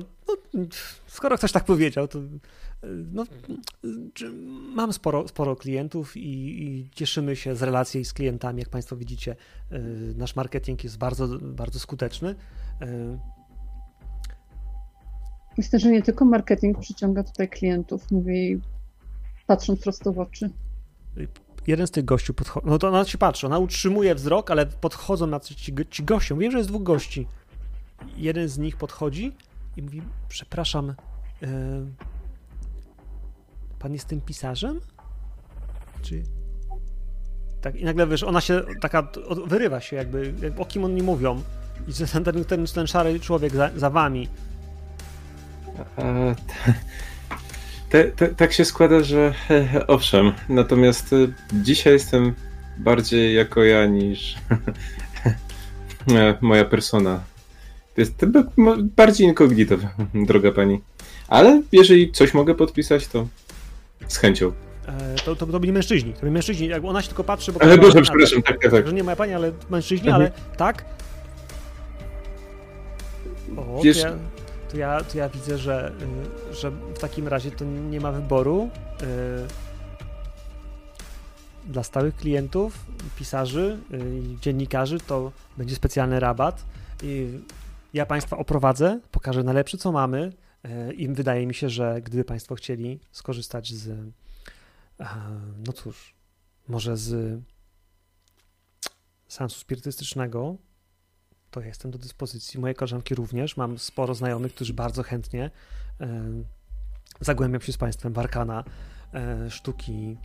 no, 0.55 0.65
skoro 1.07 1.37
ktoś 1.39 1.53
tak 1.53 1.65
powiedział, 1.65 2.09
to 2.09 2.19
no, 3.13 3.25
mam 4.75 4.93
sporo, 4.93 5.29
sporo 5.29 5.57
klientów 5.57 6.17
i, 6.17 6.63
i 6.65 6.91
cieszymy 6.91 7.37
się 7.37 7.55
z 7.57 7.63
relacji 7.63 8.05
z 8.05 8.13
klientami. 8.13 8.59
Jak 8.61 8.69
Państwo 8.69 8.97
widzicie, 8.97 9.37
e, 9.71 9.79
nasz 10.17 10.37
marketing 10.37 10.85
jest 10.85 10.99
bardzo, 10.99 11.29
bardzo 11.41 11.79
skuteczny. 11.79 12.35
E, 12.81 13.19
Myślę, 15.59 15.79
że 15.79 15.91
nie 15.91 16.03
tylko 16.03 16.25
marketing 16.25 16.79
przyciąga 16.79 17.25
tutaj 17.25 17.49
klientów, 17.49 18.11
mówię 18.11 18.59
patrząc 19.47 19.81
prosto 19.81 20.13
w 20.13 20.19
oczy. 20.19 20.51
jeden 21.67 21.87
z 21.87 21.91
tych 21.91 22.05
gościów 22.05 22.37
podchodzi, 22.37 22.67
no 22.67 22.79
to 22.79 22.89
ona 22.89 23.05
się 23.05 23.19
patrzy, 23.19 23.47
ona 23.47 23.59
utrzymuje 23.59 24.15
wzrok, 24.15 24.51
ale 24.51 24.67
podchodzą 24.67 25.27
na 25.27 25.41
ci, 25.41 25.75
ci 25.91 26.05
gościom, 26.05 26.39
wiem, 26.39 26.53
że 26.53 26.59
jest 26.59 26.71
dwóch 26.71 26.83
gości. 26.83 27.27
Jeden 28.17 28.49
z 28.49 28.59
nich 28.59 28.77
podchodzi 28.77 29.33
i 29.77 29.83
mówi, 29.83 30.03
przepraszam, 30.29 30.91
e, 30.91 30.97
pan 33.83 33.93
jest 33.93 34.09
tym 34.09 34.21
pisarzem? 34.21 34.81
Czy... 36.03 36.23
Tak, 37.61 37.77
i 37.77 37.85
nagle, 37.85 38.07
wiesz, 38.07 38.23
ona 38.23 38.41
się 38.41 38.63
taka, 38.81 39.09
wyrywa 39.47 39.81
się 39.81 39.97
jakby, 39.97 40.35
jak- 40.43 40.61
o 40.61 40.65
kim 40.65 40.85
oni 40.85 41.03
mówią. 41.03 41.43
I 41.89 41.93
ten, 42.13 42.25
ten, 42.25 42.45
ten, 42.45 42.67
ten 42.67 42.87
szary 42.87 43.21
człowiek 43.21 43.53
za, 43.57 43.71
za 43.77 43.91
wami. 43.91 44.29
A, 45.97 46.03
t- 46.35 46.75
te, 47.91 48.05
te, 48.05 48.29
tak 48.29 48.53
się 48.53 48.65
składa, 48.65 49.03
że 49.03 49.35
e, 49.51 49.87
owszem, 49.87 50.33
natomiast 50.49 51.13
e, 51.13 51.17
dzisiaj 51.53 51.93
jestem 51.93 52.35
bardziej 52.79 53.35
jako 53.35 53.65
ja 53.65 53.87
niż 53.87 54.35
e, 56.15 56.35
moja 56.41 56.65
persona. 56.65 57.21
Jest 57.97 58.25
b- 58.27 58.45
mo- 58.57 58.77
bardziej 58.97 59.27
incognito, 59.29 59.75
droga 60.15 60.53
pani. 60.53 60.81
Ale 61.29 61.63
jeżeli 61.73 62.13
coś 62.13 62.35
mogę 62.35 62.55
podpisać, 62.55 63.07
to 63.09 63.27
z 64.09 64.17
chęcią. 64.17 64.53
E, 64.89 65.15
to, 65.25 65.37
to, 65.37 65.47
to 65.47 65.61
byli 65.61 65.73
mężczyźni, 65.73 66.13
to 66.15 66.21
byli 66.21 66.33
mężczyźni, 66.33 66.67
jak 66.69 66.85
ona 66.85 67.03
się 67.03 67.09
tylko 67.09 67.25
patrzy, 67.25 67.53
bo... 67.53 67.63
Ale 67.63 67.79
Boże, 67.79 68.03
przepraszam, 68.03 68.43
tak, 68.43 68.63
tak, 68.63 68.71
tak. 68.71 68.87
Że 68.87 68.93
nie 68.93 69.05
moja 69.05 69.17
pani, 69.17 69.35
ale 69.35 69.53
mężczyźni, 69.71 70.09
Mhm. 70.09 70.23
ale 70.23 70.57
tak. 70.57 70.85
O, 73.57 73.81
Wiesz- 73.83 74.03
to, 74.03 74.07
ja, 74.09 74.15
to, 74.71 74.77
ja, 74.79 75.05
to 75.05 75.19
ja 75.19 75.29
widzę, 75.29 75.59
że, 75.59 75.93
y, 76.51 76.55
że 76.55 76.71
w 76.71 76.99
takim 76.99 77.29
razie 77.29 77.51
to 77.51 77.65
nie 77.65 78.01
ma 78.01 78.13
wyboru. 78.13 78.69
y, 79.03 79.07
Dla 81.67 81.83
stałych 81.83 82.17
klientów, 82.17 82.79
pisarzy 83.19 83.79
y, 83.95 83.99
i 84.19 84.37
dziennikarzy 84.41 85.01
to 85.01 85.33
będzie 85.57 85.75
specjalny 85.75 86.21
rabat. 86.21 86.65
I 87.03 87.39
ja 87.95 88.07
Państwa 88.07 88.37
oprowadzę, 88.37 89.01
pokażę 89.13 89.43
najlepsze, 89.43 89.79
co 89.79 89.93
mamy. 89.93 90.33
Y, 90.65 90.93
I 90.93 91.09
wydaje 91.09 91.47
mi 91.47 91.55
się, 91.55 91.71
że 91.71 92.03
gdyby 92.03 92.25
Państwo 92.25 92.55
chcieli 92.55 93.01
skorzystać 93.13 93.73
z, 93.73 93.89
e, 93.89 95.07
no 95.67 95.73
cóż, 95.73 96.15
może 96.69 96.97
z 96.97 97.41
seansu 99.29 99.61
spirytystycznego, 99.61 100.57
to 101.51 101.61
jestem 101.61 101.91
do 101.91 101.99
dyspozycji. 101.99 102.61
Moje 102.61 102.75
koleżanki 102.75 103.15
również. 103.15 103.57
Mam 103.57 103.79
sporo 103.79 104.15
znajomych, 104.15 104.55
którzy 104.55 104.75
bardzo 104.75 105.03
chętnie 105.03 105.51
e, 106.01 106.23
zagłębiam 107.21 107.61
się 107.61 107.73
z 107.73 107.77
Państwem 107.77 108.13
w 108.13 108.19
arkana 108.19 108.65
e, 109.15 109.51
sztuki 109.51 110.17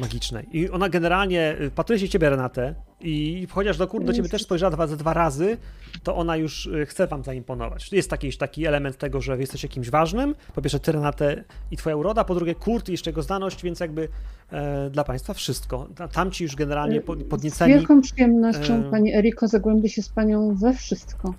magicznej. 0.00 0.46
I 0.52 0.70
ona 0.70 0.88
generalnie 0.88 1.56
y, 1.60 1.70
patruje 1.70 1.98
się 2.00 2.08
ciebie, 2.08 2.30
Renatę, 2.30 2.74
i 3.00 3.46
chociaż 3.50 3.76
do 3.76 3.86
kur 3.86 4.04
do 4.04 4.12
ciebie 4.12 4.28
też 4.28 4.42
spojrzała 4.42 4.70
dwa, 4.70 4.86
ze 4.86 4.96
dwa 4.96 5.14
razy, 5.14 5.56
to 6.02 6.16
ona 6.16 6.36
już 6.36 6.66
y, 6.66 6.86
chce 6.86 7.06
wam 7.06 7.24
zaimponować. 7.24 7.92
Jest 7.92 8.10
taki, 8.10 8.36
taki 8.36 8.66
element 8.66 8.98
tego, 8.98 9.20
że 9.20 9.38
jesteś 9.38 9.62
jakimś 9.62 9.90
ważnym. 9.90 10.34
Po 10.54 10.62
pierwsze, 10.62 10.80
ty, 10.80 10.92
Renatę, 10.92 11.44
i 11.70 11.76
twoja 11.76 11.96
uroda, 11.96 12.24
po 12.24 12.34
drugie, 12.34 12.54
Kurt 12.54 12.88
i 12.88 12.92
jeszcze 12.92 13.10
jego 13.10 13.22
znaność, 13.22 13.62
więc 13.62 13.80
jakby 13.80 14.08
e, 14.52 14.90
dla 14.90 15.04
państwa 15.04 15.34
wszystko. 15.34 15.88
Ta- 15.96 16.08
Tamci 16.08 16.44
już 16.44 16.56
generalnie 16.56 17.00
po- 17.00 17.16
Z 17.16 17.24
podnieceni. 17.24 17.74
wielką 17.74 18.00
przyjemnością, 18.02 18.74
e, 18.86 18.90
Pani 18.90 19.14
Eriko, 19.14 19.48
zagłębię 19.48 19.88
się 19.88 20.02
z 20.02 20.08
Panią 20.08 20.54
we 20.54 20.74
wszystko. 20.74 21.34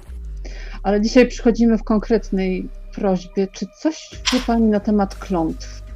Ale 0.84 1.02
dzisiaj 1.02 1.28
przychodzimy 1.28 1.78
w 1.78 1.84
konkretnej 1.84 2.70
prośbie. 2.96 3.48
Czy 3.48 3.66
coś 3.80 4.10
wie 4.34 4.40
Pani 4.48 4.64
na 4.64 4.80
temat 4.80 5.16
klątw? 5.16 5.89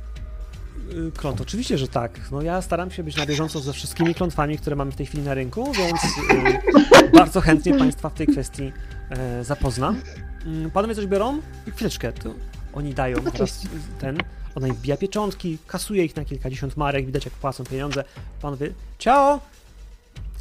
Y, 0.94 1.12
Kląt, 1.12 1.42
oczywiście, 1.42 1.78
że 1.78 1.88
tak. 1.88 2.20
No 2.32 2.42
ja 2.42 2.62
staram 2.62 2.92
się 2.92 3.04
być 3.04 3.16
na 3.16 3.26
bieżąco 3.26 3.60
ze 3.60 3.74
wszystkimi 3.74 4.16
klątwami, 4.16 4.58
które 4.58 4.76
mamy 4.76 4.92
w 4.92 4.96
tej 4.96 5.06
chwili 5.06 5.24
na 5.24 5.34
rynku, 5.34 5.72
więc 5.74 6.04
y, 6.04 7.12
bardzo 7.20 7.42
chętnie 7.42 7.78
Państwa 7.78 8.10
w 8.10 8.14
tej 8.14 8.28
kwestii 8.28 8.72
e, 9.10 9.44
zapoznam. 9.44 10.02
Mm, 10.46 10.72
Panowie 10.72 10.96
coś 10.96 11.06
biorą? 11.06 11.40
I 11.68 11.72
Chwileczkę, 11.72 12.14
to 12.14 12.34
oni 12.74 12.94
dają 12.94 13.18
teraz 13.18 13.36
Oczywiście. 13.36 13.70
ten, 14.00 14.18
ona 14.56 14.68
im 14.68 14.74
wbija 14.76 14.98
pieczątki, 14.98 15.58
kasuje 15.68 16.06
ich 16.06 16.16
na 16.16 16.26
kilkadziesiąt 16.26 16.78
marek, 16.78 17.06
widać 17.06 17.26
jak 17.26 17.34
płacą 17.34 17.64
pieniądze. 17.64 18.04
Panowie, 18.42 18.74
ciao! 19.00 19.40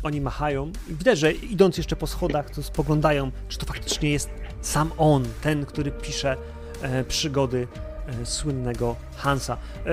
Oni 0.03 0.21
machają 0.21 0.73
widać, 0.89 1.19
że 1.19 1.33
idąc 1.33 1.77
jeszcze 1.77 1.97
po 1.97 2.07
schodach, 2.07 2.51
to 2.51 2.63
spoglądają, 2.63 3.31
czy 3.49 3.59
to 3.59 3.67
faktycznie 3.67 4.11
jest 4.11 4.31
sam 4.63 4.93
on, 4.99 5.25
ten, 5.43 5.67
który 5.67 5.91
pisze 5.91 6.37
e, 6.83 7.05
przygody 7.05 7.69
e, 8.23 8.27
słynnego 8.27 8.97
Hansa. 9.17 9.57
E, 9.57 9.89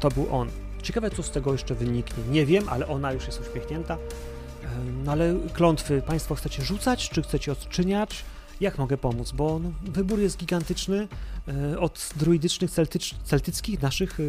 to 0.00 0.08
był 0.08 0.34
on. 0.34 0.48
Ciekawe, 0.82 1.10
co 1.10 1.22
z 1.22 1.30
tego 1.30 1.52
jeszcze 1.52 1.74
wyniknie. 1.74 2.24
Nie 2.30 2.46
wiem, 2.46 2.68
ale 2.68 2.86
ona 2.88 3.12
już 3.12 3.26
jest 3.26 3.40
uśmiechnięta. 3.40 3.94
E, 3.94 4.68
no 5.04 5.12
ale 5.12 5.34
klątwy 5.52 6.02
Państwo 6.02 6.34
chcecie 6.34 6.62
rzucać, 6.62 7.08
czy 7.08 7.22
chcecie 7.22 7.52
odczyniać? 7.52 8.24
Jak 8.60 8.78
mogę 8.78 8.98
pomóc? 8.98 9.32
Bo 9.32 9.58
no, 9.58 9.72
wybór 9.82 10.18
jest 10.20 10.38
gigantyczny 10.38 11.08
e, 11.48 11.78
od 11.78 12.10
druidycznych, 12.16 12.70
celtycz, 12.70 13.14
celtyckich, 13.24 13.82
naszych 13.82 14.20
e, 14.20 14.24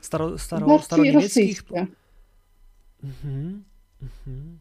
staro, 0.00 0.38
staro, 0.38 0.78
staroniemieckich. 0.78 1.62
Mhm, 3.04 3.64
mhm. 4.02 4.58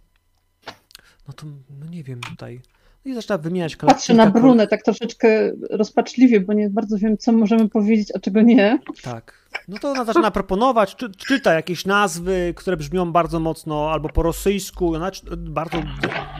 No 1.28 1.34
to, 1.34 1.46
no 1.80 1.86
nie 1.90 2.04
wiem 2.04 2.20
tutaj. 2.20 2.62
No 3.06 3.12
i 3.12 3.16
zaczyna 3.16 3.38
wymieniać 3.38 3.76
kol- 3.76 3.90
Patrzę 3.90 4.14
na 4.14 4.32
Brunę 4.32 4.68
tak 4.68 4.84
troszeczkę 4.84 5.52
rozpaczliwie, 5.70 6.40
bo 6.40 6.54
nie 6.54 6.70
bardzo 6.70 6.98
wiem, 6.98 7.18
co 7.18 7.32
możemy 7.32 7.70
powiedzieć, 7.70 8.12
a 8.16 8.20
czego 8.20 8.42
nie. 8.42 8.80
Tak. 9.02 9.41
No 9.68 9.80
to 9.80 9.92
ona 9.92 10.06
zaczyna 10.06 10.32
proponować, 10.32 10.96
czy, 10.96 11.12
czyta 11.12 11.54
jakieś 11.54 11.86
nazwy, 11.86 12.54
które 12.58 12.78
brzmią 12.78 13.12
bardzo 13.12 13.40
mocno 13.40 13.92
albo 13.92 14.10
po 14.10 14.24
rosyjsku, 14.24 14.96
ona 14.96 15.12
bardzo, 15.38 15.78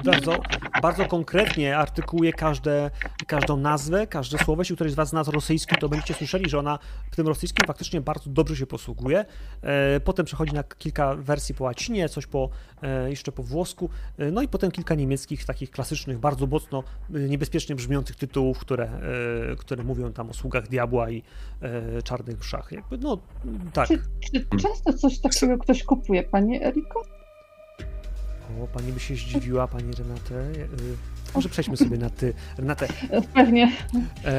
bardzo, 0.06 0.38
bardzo 0.82 1.06
konkretnie 1.06 1.78
artykułuje 1.78 2.34
każde, 2.34 2.92
każdą 3.28 3.58
nazwę, 3.58 4.08
każde 4.08 4.38
słowo. 4.38 4.62
Jeśli 4.62 4.76
któryś 4.76 4.94
z 4.94 4.96
Was 4.96 5.10
zna 5.10 5.24
rosyjski, 5.24 5.76
to 5.80 5.90
będziecie 5.90 6.14
słyszeli, 6.14 6.50
że 6.50 6.60
ona 6.60 6.80
w 7.12 7.16
tym 7.16 7.28
rosyjskim 7.28 7.68
faktycznie 7.68 8.02
bardzo 8.02 8.30
dobrze 8.30 8.56
się 8.56 8.66
posługuje. 8.66 9.26
E, 9.62 10.00
Potem 10.00 10.26
przechodzi 10.26 10.54
na 10.54 10.64
kilka 10.64 11.16
wersji 11.16 11.56
po 11.56 11.64
łacinie, 11.64 12.10
coś 12.10 12.28
po, 12.28 12.50
e, 12.82 13.10
jeszcze 13.10 13.32
po 13.32 13.44
włosku, 13.44 13.90
e, 14.18 14.32
no 14.32 14.42
i 14.42 14.48
potem 14.48 14.72
kilka 14.72 14.96
niemieckich, 14.96 15.46
takich 15.46 15.72
klasycznych, 15.72 16.20
bardzo 16.20 16.48
mocno 16.48 16.84
niebezpiecznie 17.10 17.76
brzmiących 17.76 18.16
tytułów, 18.16 18.60
które, 18.60 18.90
które 19.58 19.84
mówią 19.84 20.14
tam 20.14 20.30
o 20.30 20.34
sługach 20.34 20.68
diabła 20.68 21.10
i 21.10 21.24
czarnych 22.04 22.40
mszach. 22.40 22.72
Jakby, 22.72 22.98
no 23.02 23.18
tak. 23.74 23.88
Czy, 23.88 24.00
czy 24.20 24.46
często 24.62 24.94
coś 24.94 25.20
takiego 25.20 25.58
ktoś 25.58 25.84
kupuje, 25.84 26.24
Pani 26.24 26.64
Eriko? 26.64 27.02
O, 28.64 28.68
pani 28.68 28.92
by 28.92 29.00
się 29.00 29.16
zdziwiła, 29.16 29.68
pani 29.68 29.92
Renate. 29.94 30.36
Y, 30.62 30.68
może 31.36 31.50
przejdźmy 31.50 31.78
sobie 31.78 31.98
na 31.98 32.10
ty. 32.10 32.34
Renate. 32.58 32.88
Pewnie, 33.34 33.72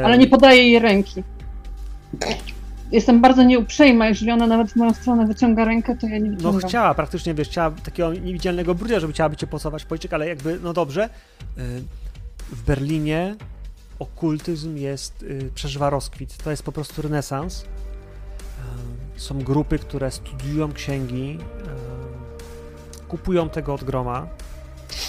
ale 0.04 0.18
nie 0.18 0.26
podaję 0.26 0.62
jej 0.62 0.78
ręki. 0.78 1.22
Jestem 2.92 3.20
bardzo 3.20 3.42
nieuprzejma, 3.42 4.08
jeżeli 4.08 4.30
ona 4.30 4.46
nawet 4.46 4.72
w 4.72 4.76
moją 4.76 4.94
stronę 4.94 5.26
wyciąga 5.26 5.64
rękę, 5.64 5.96
to 5.96 6.06
ja 6.06 6.18
nie 6.18 6.30
No 6.30 6.36
wyciągam. 6.36 6.68
chciała 6.68 6.94
praktycznie, 6.94 7.34
wiesz, 7.34 7.48
chciała 7.48 7.70
takiego 7.70 8.14
niewidzialnego 8.14 8.74
brudzia, 8.74 9.00
żeby 9.00 9.12
chciałaby 9.12 9.36
cię 9.36 9.46
pocałować 9.46 9.84
policzek, 9.84 10.12
ale 10.12 10.28
jakby, 10.28 10.58
no 10.62 10.72
dobrze. 10.72 11.04
Y, 11.58 11.60
W 12.52 12.62
Berlinie 12.66 13.36
okultyzm 13.98 14.76
jest, 14.76 15.22
y, 15.22 15.50
przeżywa 15.54 15.90
rozkwit. 15.90 16.36
To 16.44 16.50
jest 16.50 16.62
po 16.62 16.72
prostu 16.72 17.02
renesans. 17.02 17.64
Są 19.16 19.38
grupy, 19.38 19.78
które 19.78 20.10
studiują 20.10 20.72
księgi, 20.72 21.38
kupują 23.08 23.48
tego 23.48 23.74
od 23.74 23.84
groma, 23.84 24.28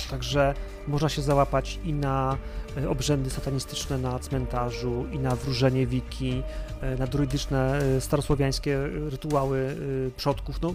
także 0.09 0.53
można 0.88 1.09
się 1.09 1.22
załapać 1.22 1.80
i 1.83 1.93
na 1.93 2.38
y, 2.77 2.90
obrzędy 2.90 3.30
satanistyczne 3.30 3.98
na 3.98 4.19
cmentarzu, 4.19 5.06
i 5.11 5.19
na 5.19 5.35
wróżenie 5.35 5.88
wiki, 5.88 6.43
y, 6.95 6.99
na 6.99 7.07
druidyczne, 7.07 7.82
y, 7.98 8.01
starosłowiańskie 8.01 8.77
rytuały 9.09 9.77
przodków, 10.17 10.61
no 10.61 10.73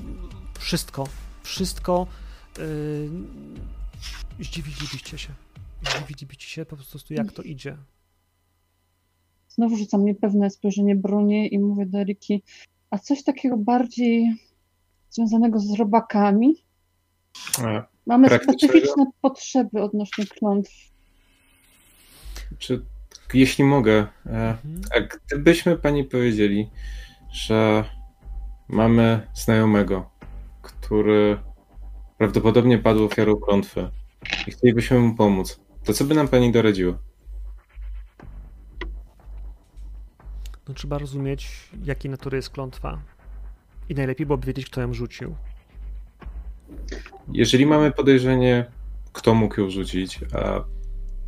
wszystko, 0.58 1.08
wszystko 1.42 2.06
zdziwilibyście 4.40 5.18
się. 5.18 5.28
Zdziwilibyście 5.82 6.48
się 6.48 6.66
po 6.66 6.76
prostu 6.76 7.14
jak 7.14 7.32
to 7.32 7.42
idzie. 7.42 7.76
Znowu 9.58 9.76
rzucam 9.76 10.04
niepewne 10.04 10.50
spojrzenie 10.50 10.96
Brunie 10.96 11.48
i 11.48 11.58
mówię 11.58 11.86
do 11.86 11.98
Eriki, 11.98 12.42
a 12.90 12.98
coś 12.98 13.24
takiego 13.24 13.56
bardziej 13.56 14.34
związanego 15.10 15.58
z 15.60 15.78
robakami? 15.78 16.64
A, 17.64 17.86
Mamy 18.06 18.28
specyficzne 18.42 19.06
potrzeby 19.22 19.82
odnośnie 19.82 20.26
klątw. 20.26 20.70
czy, 22.58 22.84
jeśli 23.34 23.64
mogę, 23.64 23.92
e, 24.26 24.56
Mhm. 24.64 24.80
a 24.96 25.00
gdybyśmy 25.30 25.76
pani 25.76 26.04
powiedzieli, 26.04 26.70
że 27.32 27.84
mamy 28.68 29.26
znajomego, 29.34 30.10
który 30.62 31.38
prawdopodobnie 32.18 32.78
padł 32.78 33.04
ofiarą 33.04 33.36
klątwy 33.36 33.90
i 34.46 34.50
chcielibyśmy 34.50 34.98
mu 34.98 35.14
pomóc, 35.14 35.60
to 35.84 35.92
co 35.92 36.04
by 36.04 36.14
nam 36.14 36.28
pani 36.28 36.52
doradziła? 36.52 36.98
No 40.68 40.74
trzeba 40.74 40.98
rozumieć, 40.98 41.68
jakiej 41.84 42.10
natury 42.10 42.36
jest 42.36 42.50
klątwa. 42.50 42.98
I 43.88 43.94
najlepiej 43.94 44.26
byłoby 44.26 44.46
wiedzieć, 44.46 44.66
kto 44.66 44.80
ją 44.80 44.94
rzucił. 44.94 45.36
Jeżeli 47.32 47.66
mamy 47.66 47.92
podejrzenie, 47.92 48.70
kto 49.12 49.34
mógł 49.34 49.60
ją 49.60 49.70
rzucić, 49.70 50.20
a 50.34 50.64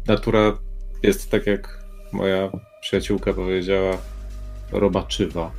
natura 0.07 0.59
jest 1.02 1.31
tak 1.31 1.47
jak 1.47 1.85
moja 2.12 2.51
przyjaciółka 2.81 3.33
powiedziała, 3.33 3.97
robaczywa, 4.73 5.51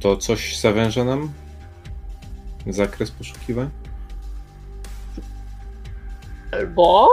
to 0.00 0.16
coś 0.16 0.60
zawęża 0.60 1.04
nam 1.04 1.32
zakres 2.66 3.10
poszukiwań? 3.10 3.70
Albo. 6.52 7.08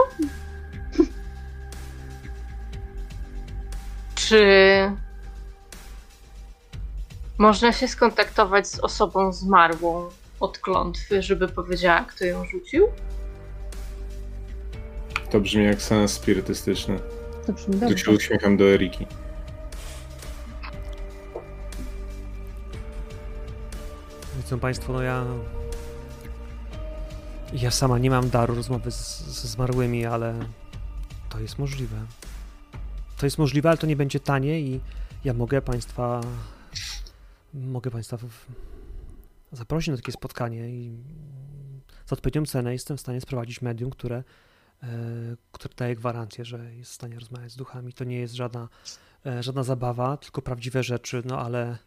Czy 4.14 4.46
można 7.40 7.72
się 7.72 7.88
skontaktować 7.88 8.68
z 8.68 8.78
osobą 8.78 9.32
zmarłą 9.32 10.08
od 10.40 10.58
klątwy, 10.58 11.22
żeby 11.22 11.48
powiedziała, 11.48 12.04
kto 12.04 12.24
ją 12.24 12.44
rzucił? 12.44 12.86
To 15.30 15.40
brzmi 15.40 15.64
jak 15.64 15.82
sens 15.82 16.12
spirytystyczny. 16.12 16.98
To 17.46 17.52
brzmi 17.52 17.74
Tu 17.74 17.80
dobrze. 17.80 17.98
się 17.98 18.10
uśmiecham 18.10 18.56
do 18.56 18.64
Eriki. 18.64 19.06
Wiedzą 24.36 24.58
Państwo, 24.58 24.92
no 24.92 25.02
ja. 25.02 25.24
Ja 27.52 27.70
sama 27.70 27.98
nie 27.98 28.10
mam 28.10 28.30
daru 28.30 28.54
rozmowy 28.54 28.90
z, 28.90 29.18
ze 29.20 29.48
zmarłymi, 29.48 30.06
ale 30.06 30.34
to 31.28 31.40
jest 31.40 31.58
możliwe. 31.58 31.96
To 33.18 33.26
jest 33.26 33.38
możliwe, 33.38 33.68
ale 33.68 33.78
to 33.78 33.86
nie 33.86 33.96
będzie 33.96 34.20
tanie 34.20 34.60
i 34.60 34.80
ja 35.24 35.34
mogę 35.34 35.62
Państwa. 35.62 36.20
Mogę 37.54 37.90
Państwa 37.90 38.18
zaprosić 39.52 39.88
na 39.88 39.96
takie 39.96 40.12
spotkanie 40.12 40.70
i 40.70 41.04
za 42.06 42.14
odpowiednią 42.14 42.46
cenę 42.46 42.72
jestem 42.72 42.96
w 42.96 43.00
stanie 43.00 43.20
sprowadzić 43.20 43.62
medium, 43.62 43.90
które, 43.90 44.24
e, 44.82 44.86
które 45.52 45.74
daje 45.76 45.96
gwarancję, 45.96 46.44
że 46.44 46.74
jest 46.74 46.90
w 46.90 46.94
stanie 46.94 47.18
rozmawiać 47.18 47.52
z 47.52 47.56
duchami. 47.56 47.92
To 47.92 48.04
nie 48.04 48.16
jest 48.16 48.34
żadna, 48.34 48.68
e, 49.26 49.42
żadna 49.42 49.62
zabawa, 49.62 50.16
tylko 50.16 50.42
prawdziwe 50.42 50.82
rzeczy, 50.82 51.22
no 51.24 51.38
ale. 51.38 51.78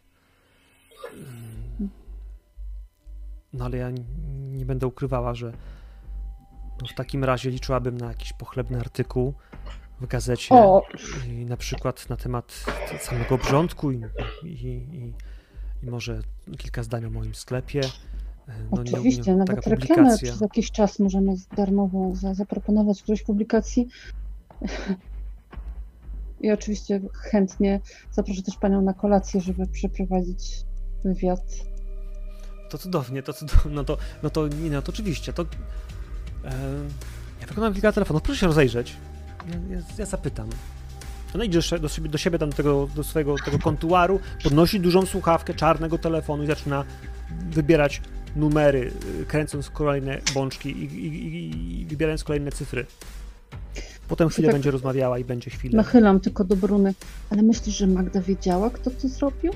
mm, 1.12 1.90
No 3.52 3.64
ale 3.64 3.76
ja 3.76 3.90
nie 4.52 4.66
będę 4.66 4.86
ukrywała, 4.86 5.34
że 5.34 5.52
no 6.80 6.88
w 6.88 6.94
takim 6.94 7.24
razie 7.24 7.50
liczyłabym 7.50 7.98
na 7.98 8.08
jakiś 8.08 8.32
pochlebny 8.32 8.80
artykuł 8.80 9.34
w 10.00 10.06
gazecie 10.06 10.54
O, 10.54 10.82
i 11.28 11.44
na 11.44 11.56
przykład 11.56 12.08
na 12.08 12.16
temat 12.16 12.64
samego 13.00 13.34
obrządku 13.34 13.92
i, 13.92 14.02
i, 14.44 14.48
i, 14.48 15.14
i 15.86 15.90
może 15.90 16.22
kilka 16.58 16.82
zdań 16.82 17.04
o 17.04 17.10
moim 17.10 17.34
sklepie. 17.34 17.80
No, 18.72 18.82
nie- 18.82 18.92
oczywiście, 18.92 19.30
nie, 19.30 19.36
nawet 19.36 19.56
taka 19.56 19.70
reklamę 19.70 20.18
przez 20.18 20.40
jakiś 20.40 20.70
czas 20.70 20.98
możemy 20.98 21.34
darmowo 21.56 22.14
za, 22.14 22.34
zaproponować 22.34 23.02
którejś 23.02 23.22
publikacji. 23.22 23.88
I 26.40 26.50
oczywiście 26.50 27.00
chętnie 27.12 27.80
zaproszę 28.12 28.42
też 28.42 28.56
Panią 28.56 28.82
na 28.82 28.94
kolację, 28.94 29.40
żeby 29.40 29.66
przeprowadzić 29.66 30.64
wywiad. 31.04 31.40
To 32.70 32.78
cudownie, 32.78 33.22
to 33.22 33.32
cudownie, 33.32 33.72
no 33.72 33.84
to, 33.84 33.98
no 34.22 34.30
to, 34.30 34.48
nie, 34.48 34.70
no 34.70 34.82
to 34.82 34.92
oczywiście, 34.92 35.32
to... 35.32 35.42
E, 35.42 35.46
ja 37.40 37.46
wykonałem 37.46 37.74
kilka 37.74 37.92
telefonów, 37.92 38.22
proszę 38.22 38.40
się 38.40 38.46
rozejrzeć. 38.46 38.96
Ja, 39.48 39.76
ja, 39.76 39.82
ja 39.98 40.06
zapytam. 40.06 40.48
Ona 41.34 41.44
idzie 41.44 41.60
do 41.78 41.88
siebie, 41.88 42.08
do 42.08 42.18
siebie 42.18 42.38
tam 42.38 42.50
do, 42.50 42.56
tego, 42.56 42.88
do 42.96 43.04
swojego 43.04 43.36
tego 43.44 43.58
kontuaru, 43.58 44.20
podnosi 44.42 44.80
dużą 44.80 45.06
słuchawkę 45.06 45.54
czarnego 45.54 45.98
telefonu 45.98 46.42
i 46.42 46.46
zaczyna 46.46 46.84
wybierać 47.50 48.02
numery, 48.36 48.92
y, 49.22 49.26
kręcąc 49.26 49.70
kolejne 49.70 50.18
bączki 50.34 50.70
i, 50.70 50.84
i, 50.84 51.06
i, 51.06 51.80
i 51.80 51.86
wybierając 51.86 52.24
kolejne 52.24 52.52
cyfry. 52.52 52.86
Potem 54.08 54.28
chwilę 54.28 54.48
tak- 54.48 54.54
będzie 54.54 54.70
rozmawiała 54.70 55.18
i 55.18 55.24
będzie 55.24 55.50
chwilę. 55.50 55.76
Nachylam 55.76 56.20
tylko 56.20 56.44
do 56.44 56.56
Bruny. 56.56 56.94
Ale 57.30 57.42
myślisz, 57.42 57.76
że 57.76 57.86
Magda 57.86 58.20
wiedziała, 58.20 58.70
kto 58.70 58.90
to 58.90 59.08
zrobił? 59.08 59.52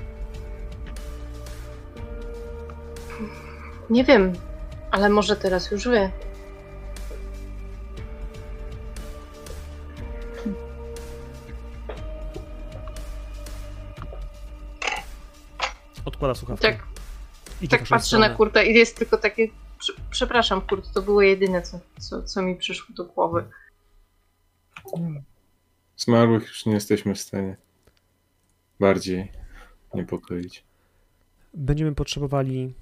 Nie 3.89 4.03
wiem, 4.03 4.33
ale 4.91 5.09
może 5.09 5.35
teraz 5.35 5.71
już 5.71 5.87
wie. 5.87 6.11
Odkłada 16.19 16.35
słuchawkę. 16.35 16.73
Tak, 16.73 16.87
Idzie 17.61 17.77
tak 17.77 17.87
patrzę 17.87 18.07
stronę. 18.07 18.29
na 18.29 18.35
Kurta 18.35 18.63
i 18.63 18.73
jest 18.73 18.97
tylko 18.97 19.17
takie. 19.17 19.47
prze- 19.79 19.93
Przepraszam, 20.09 20.61
Kurt, 20.61 20.93
to 20.93 21.01
było 21.01 21.21
jedyne, 21.21 21.61
co, 21.61 21.79
co, 21.99 22.23
co 22.23 22.41
mi 22.41 22.55
przyszło 22.55 22.95
do 22.95 23.05
głowy. 23.05 23.45
Zmarłych 25.97 26.43
już 26.47 26.65
nie 26.65 26.73
jesteśmy 26.73 27.15
w 27.15 27.19
stanie 27.19 27.57
bardziej 28.79 29.31
niepokoić. 29.93 30.63
Będziemy 31.53 31.95
potrzebowali 31.95 32.73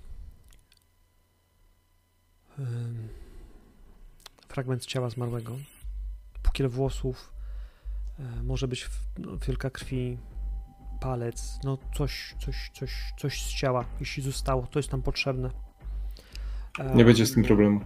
fragment 4.48 4.86
ciała 4.86 5.10
zmarłego, 5.10 5.58
pukiel 6.44 6.70
włosów, 6.70 7.34
e, 8.20 8.44
może 8.44 8.68
być 8.68 8.90
no, 9.18 9.38
wielka 9.38 9.70
krwi, 9.70 10.18
palec, 11.00 11.60
no 11.64 11.78
coś, 11.96 12.36
coś, 12.46 12.72
coś, 12.74 13.14
coś 13.18 13.44
z 13.44 13.54
ciała, 13.54 13.86
jeśli 14.00 14.24
zostało, 14.24 14.68
to 14.68 14.80
jest 14.80 14.92
nam 14.92 15.02
potrzebne. 15.02 15.50
Nie 16.96 17.06
będzie 17.06 17.26
z 17.26 17.34
tym 17.34 17.44
problemu. 17.44 17.82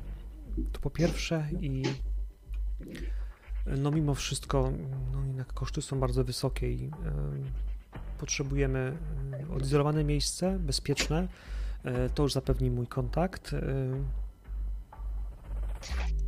To 0.71 0.79
po 0.79 0.89
pierwsze 0.89 1.47
i 1.61 1.83
no 3.65 3.91
mimo 3.91 4.15
wszystko 4.15 4.71
no 5.13 5.25
jednak 5.25 5.53
koszty 5.53 5.81
są 5.81 5.99
bardzo 5.99 6.23
wysokie 6.23 6.71
i 6.71 6.83
em, 6.85 6.91
potrzebujemy 8.19 8.97
em, 9.33 9.51
odizolowane 9.51 10.03
miejsce, 10.03 10.59
bezpieczne. 10.59 11.27
E, 11.83 12.09
To 12.09 12.23
już 12.23 12.33
zapewni 12.33 12.71
mój 12.71 12.87
kontakt. 12.87 13.53
e, 13.53 13.61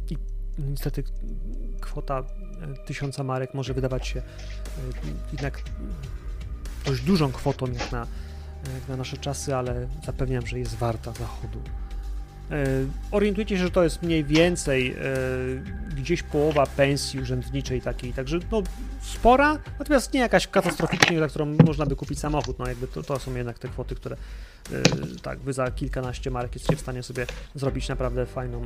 I 0.10 0.18
niestety 0.58 1.03
kwota 1.82 2.20
e, 2.20 2.86
tysiąca 2.86 3.24
marek 3.24 3.53
może 3.53 3.74
wydawać 3.74 4.08
się 4.08 4.22
jednak 5.32 5.62
dość 6.86 7.02
dużą 7.02 7.32
kwotą 7.32 7.66
jak 7.72 7.92
na, 7.92 8.08
jak 8.74 8.90
na 8.90 8.98
nasze 8.98 9.18
czasy, 9.18 9.56
ale 9.56 9.88
zapewniam, 10.06 10.48
że 10.48 10.60
jest 10.60 10.76
warta 10.76 11.12
zachodu. 11.12 11.60
E, 12.52 12.66
orientujecie 13.12 13.58
się, 13.58 13.64
że 13.64 13.72
to 13.72 13.84
jest 13.84 14.03
mniej 14.03 14.24
więcej 14.24 14.92
e, 14.92 14.95
gdzieś 15.95 16.24
połowa 16.24 16.66
pensji 16.66 17.20
urzędniczej 17.20 17.82
takiej, 17.82 18.14
także 18.14 18.40
no 18.52 18.64
spora, 19.02 19.60
natomiast 19.80 20.14
nie 20.14 20.20
jakaś 20.20 20.48
katastroficznie, 20.48 21.20
za 21.20 21.28
którą 21.28 21.45
można 21.45 21.86
by 21.86 21.95
kupić 21.95 22.20
samochód, 22.20 22.60
no 22.60 22.68
jakby 22.68 22.88
to, 22.88 23.03
to 23.03 23.20
są 23.20 23.36
jednak 23.36 23.60
te 23.60 23.68
kwoty, 23.68 23.95
które 23.95 24.16
e, 24.72 24.82
tak, 25.22 25.40
wy 25.40 25.53
za 25.53 25.72
kilkanaście 25.72 26.32
marek 26.32 26.56
jesteście 26.56 26.76
w 26.76 26.82
stanie 26.82 27.03
sobie 27.03 27.26
zrobić 27.56 27.90
naprawdę 27.90 28.26
fajną 28.26 28.64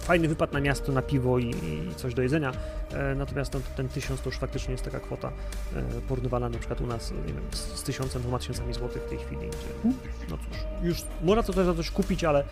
fajny 0.00 0.28
wypad 0.28 0.52
na 0.52 0.60
miasto, 0.60 0.92
na 0.92 1.02
piwo 1.02 1.38
i, 1.38 1.50
i 1.50 1.94
coś 1.96 2.14
do 2.14 2.22
jedzenia, 2.22 2.52
e, 2.92 3.14
natomiast 3.14 3.56
ten 3.76 3.88
tysiąc 3.88 4.20
to 4.20 4.28
już 4.28 4.38
faktycznie 4.38 4.72
jest 4.72 4.84
taka 4.84 5.00
kwota 5.00 5.32
e, 5.76 6.00
porównywana 6.00 6.48
na 6.48 6.58
przykład 6.58 6.80
u 6.80 6.86
nas, 6.86 7.10
nie 7.10 7.32
wiem, 7.32 7.44
z, 7.52 7.58
z 7.58 7.82
tysiącem, 7.82 8.22
dwoma 8.22 8.38
tysiącami 8.38 8.74
złotych 8.74 9.02
w 9.02 9.08
tej 9.08 9.18
chwili, 9.18 9.40
gdzie, 9.40 9.90
no 10.30 10.36
cóż, 10.36 10.58
już 10.82 11.04
można 11.22 11.42
to 11.42 11.52
też 11.52 11.66
za 11.66 11.74
coś 11.74 11.90
kupić, 11.90 12.24
ale 12.24 12.44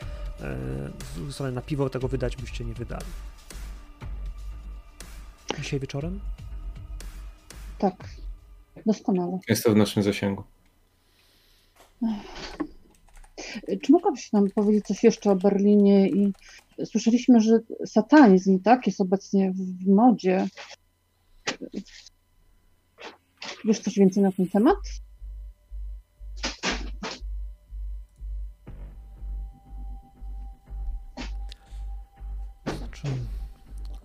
e, 1.28 1.32
sobie 1.32 1.50
na 1.50 1.62
piwo 1.62 1.90
tego 1.90 2.08
wydać 2.08 2.36
byście 2.36 2.64
nie 2.64 2.74
wydali. 2.74 3.06
Dzisiaj 5.58 5.80
wieczorem? 5.80 6.20
Tak, 7.78 7.94
doskonale. 8.86 9.38
Jest 9.48 9.64
to 9.64 9.72
w 9.72 9.76
naszym 9.76 10.02
zasięgu. 10.02 10.44
Czy 13.82 13.92
mogłabyś 13.92 14.32
nam 14.32 14.50
powiedzieć 14.50 14.86
coś 14.86 15.04
jeszcze 15.04 15.30
o 15.30 15.36
Berlinie 15.36 16.08
i 16.08 16.32
słyszeliśmy, 16.84 17.40
że 17.40 17.58
satanizm 17.86 18.60
tak 18.60 18.86
jest 18.86 19.00
obecnie 19.00 19.52
w 19.52 19.86
modzie. 19.86 20.46
Wiesz 23.64 23.78
coś 23.78 23.98
więcej 23.98 24.22
na 24.22 24.32
ten 24.32 24.48
temat? 24.48 24.76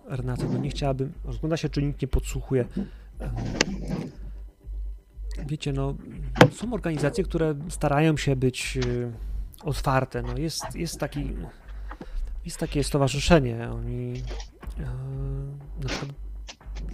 Renato, 0.06 0.44
no 0.44 0.58
nie 0.58 0.70
chciałabym. 0.70 1.12
Rozgląda 1.24 1.56
się, 1.56 1.68
czy 1.68 1.82
nikt 1.82 2.02
nie 2.02 2.08
podsłuchuje. 2.08 2.64
Wiecie, 5.46 5.72
no, 5.72 5.94
są 6.52 6.72
organizacje, 6.72 7.24
które 7.24 7.54
starają 7.68 8.16
się 8.16 8.36
być 8.36 8.78
y, 8.86 9.12
otwarte. 9.62 10.22
No, 10.22 10.38
jest, 10.38 10.74
jest 10.74 11.00
taki 11.00 11.30
jest 12.44 12.58
takie 12.58 12.84
stowarzyszenie. 12.84 13.70
Oni 13.70 14.22
e, 14.78 14.84
na 15.82 15.88
przykład 15.88 16.10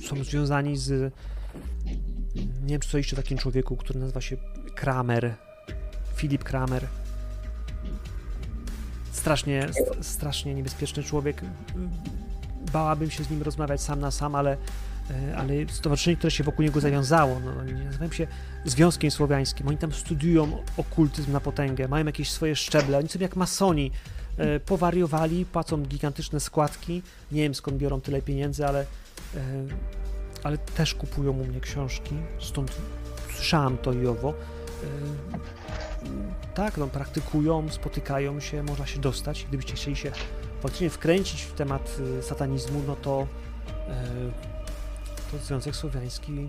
są 0.08 0.24
związani 0.24 0.76
z. 0.76 1.14
Nie 2.34 2.68
wiem, 2.68 2.80
czy 2.80 2.88
co 2.88 2.98
jeszcze 2.98 3.16
takim 3.16 3.38
człowieku, 3.38 3.76
który 3.76 4.00
nazywa 4.00 4.20
się 4.20 4.36
Kramer. 4.74 5.34
Filip 6.14 6.44
Kramer. 6.44 6.86
Strasznie, 9.12 9.68
strasznie 10.00 10.54
niebezpieczny 10.54 11.02
człowiek. 11.02 11.42
Bałabym 12.72 13.10
się 13.10 13.24
z 13.24 13.30
nim 13.30 13.42
rozmawiać 13.42 13.80
sam 13.80 14.00
na 14.00 14.10
sam, 14.10 14.34
ale, 14.34 14.56
e, 15.10 15.36
ale 15.36 15.54
stowarzyszenie, 15.68 16.16
które 16.16 16.30
się 16.30 16.44
wokół 16.44 16.64
niego 16.64 16.80
zawiązało, 16.80 17.40
no, 17.40 17.50
nazywają 17.84 18.12
się 18.12 18.26
Związkiem 18.64 19.10
Słowiańskim. 19.10 19.68
Oni 19.68 19.78
tam 19.78 19.92
studiują 19.92 20.62
okultyzm 20.76 21.32
na 21.32 21.40
potęgę, 21.40 21.88
mają 21.88 22.06
jakieś 22.06 22.30
swoje 22.30 22.56
szczeble, 22.56 22.98
oni 22.98 23.08
są 23.08 23.18
jak 23.18 23.36
masoni 23.36 23.90
powariowali, 24.66 25.44
płacą 25.44 25.82
gigantyczne 25.82 26.40
składki. 26.40 27.02
Nie 27.32 27.42
wiem 27.42 27.54
skąd 27.54 27.76
biorą 27.76 28.00
tyle 28.00 28.22
pieniędzy, 28.22 28.66
ale, 28.66 28.80
e, 28.80 28.86
ale 30.42 30.58
też 30.58 30.94
kupują 30.94 31.32
u 31.32 31.44
mnie 31.44 31.60
książki, 31.60 32.14
stąd 32.40 32.72
słyszałam 33.34 33.78
to 33.78 33.92
i 33.92 34.06
owo. 34.06 34.30
E, 34.30 34.34
tak, 36.54 36.76
no, 36.76 36.86
praktykują, 36.86 37.68
spotykają 37.70 38.40
się, 38.40 38.62
można 38.62 38.86
się 38.86 39.00
dostać. 39.00 39.46
Gdybyście 39.48 39.74
chcieli 39.74 39.96
się 39.96 40.12
faktycznie 40.60 40.90
wkręcić 40.90 41.42
w 41.42 41.52
temat 41.52 41.96
satanizmu, 42.22 42.82
no 42.86 42.96
to, 42.96 43.26
to 45.32 45.38
Związek 45.38 45.76
Słowiański 45.76 46.48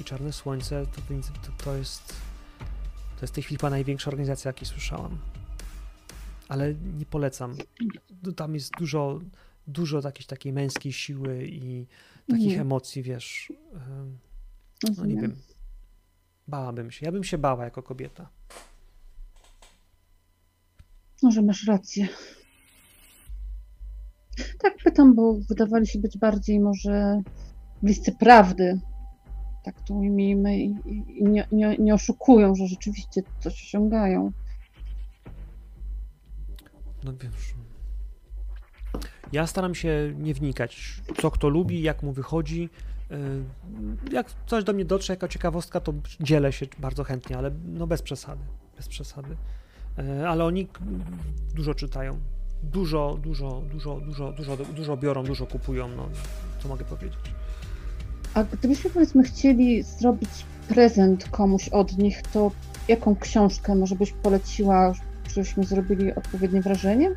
i 0.00 0.04
Czarne 0.04 0.32
Słońce 0.32 0.86
to, 0.86 1.00
to, 1.46 1.64
to 1.64 1.76
jest 1.76 2.14
to 3.22 3.24
jest 3.24 3.32
w 3.32 3.34
tej 3.34 3.44
chwili 3.44 3.58
chyba 3.58 3.70
największa 3.70 4.10
organizacja, 4.10 4.48
jakiej 4.48 4.66
słyszałam 4.66 5.18
ale 6.52 6.74
nie 6.74 7.06
polecam. 7.06 7.56
Tam 8.36 8.54
jest 8.54 8.70
dużo, 8.78 9.20
dużo 9.66 10.00
jakiejś 10.04 10.26
takiej 10.26 10.52
męskiej 10.52 10.92
siły 10.92 11.46
i 11.46 11.86
takich 12.28 12.46
nie. 12.46 12.60
emocji, 12.60 13.02
wiesz. 13.02 13.52
No 14.98 15.06
nie 15.06 15.20
wiem. 15.20 15.36
Bałabym 16.48 16.90
się. 16.90 17.06
Ja 17.06 17.12
bym 17.12 17.24
się 17.24 17.38
bała 17.38 17.64
jako 17.64 17.82
kobieta. 17.82 18.28
Może 21.22 21.42
masz 21.42 21.66
rację. 21.66 22.08
Tak 24.58 24.76
pytam, 24.84 25.14
bo 25.14 25.34
wydawali 25.34 25.86
się 25.86 25.98
być 25.98 26.18
bardziej 26.18 26.60
może 26.60 27.22
bliscy 27.82 28.12
prawdy. 28.12 28.80
Tak 29.64 29.80
to 29.80 29.94
ujmijmy 29.94 30.58
i, 30.58 30.74
i 31.18 31.24
nie, 31.24 31.48
nie, 31.52 31.76
nie 31.78 31.94
oszukują, 31.94 32.54
że 32.54 32.66
rzeczywiście 32.66 33.22
coś 33.40 33.52
osiągają 33.52 34.32
no 37.04 37.12
wiesz. 37.12 37.54
Ja 39.32 39.46
staram 39.46 39.74
się 39.74 40.12
nie 40.16 40.34
wnikać, 40.34 41.02
co 41.20 41.30
kto 41.30 41.48
lubi, 41.48 41.82
jak 41.82 42.02
mu 42.02 42.12
wychodzi. 42.12 42.68
Y, 43.10 43.44
jak 44.12 44.26
coś 44.46 44.64
do 44.64 44.72
mnie 44.72 44.84
dotrze, 44.84 45.12
jako 45.12 45.28
ciekawostka, 45.28 45.80
to 45.80 45.94
dzielę 46.20 46.52
się 46.52 46.66
bardzo 46.78 47.04
chętnie, 47.04 47.38
ale 47.38 47.50
no 47.64 47.86
bez 47.86 48.02
przesady. 48.02 48.42
Bez 48.76 48.88
przesady. 48.88 49.36
Y, 49.98 50.28
ale 50.28 50.44
oni 50.44 50.68
dużo 51.54 51.74
czytają. 51.74 52.20
Dużo, 52.62 53.18
dużo, 53.22 53.62
dużo, 53.70 54.00
dużo, 54.00 54.32
dużo, 54.32 54.56
dużo 54.56 54.96
biorą, 54.96 55.24
dużo 55.24 55.46
kupują, 55.46 55.88
no 55.88 56.08
co 56.62 56.68
mogę 56.68 56.84
powiedzieć. 56.84 57.18
A 58.34 58.44
gdybyśmy 58.44 58.90
powiedzmy 58.90 59.22
chcieli 59.22 59.82
zrobić 59.82 60.30
prezent 60.68 61.28
komuś 61.28 61.68
od 61.68 61.98
nich, 61.98 62.22
to 62.22 62.50
jaką 62.88 63.16
książkę 63.16 63.74
może 63.74 63.94
byś 63.94 64.12
poleciła, 64.12 64.92
żebyśmy 65.34 65.64
zrobili 65.64 66.14
odpowiednie 66.14 66.62
wrażenie? 66.62 67.10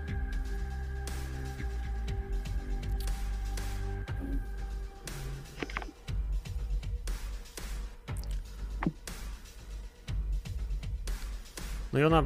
No 11.94 12.00
i 12.00 12.04
ona 12.04 12.24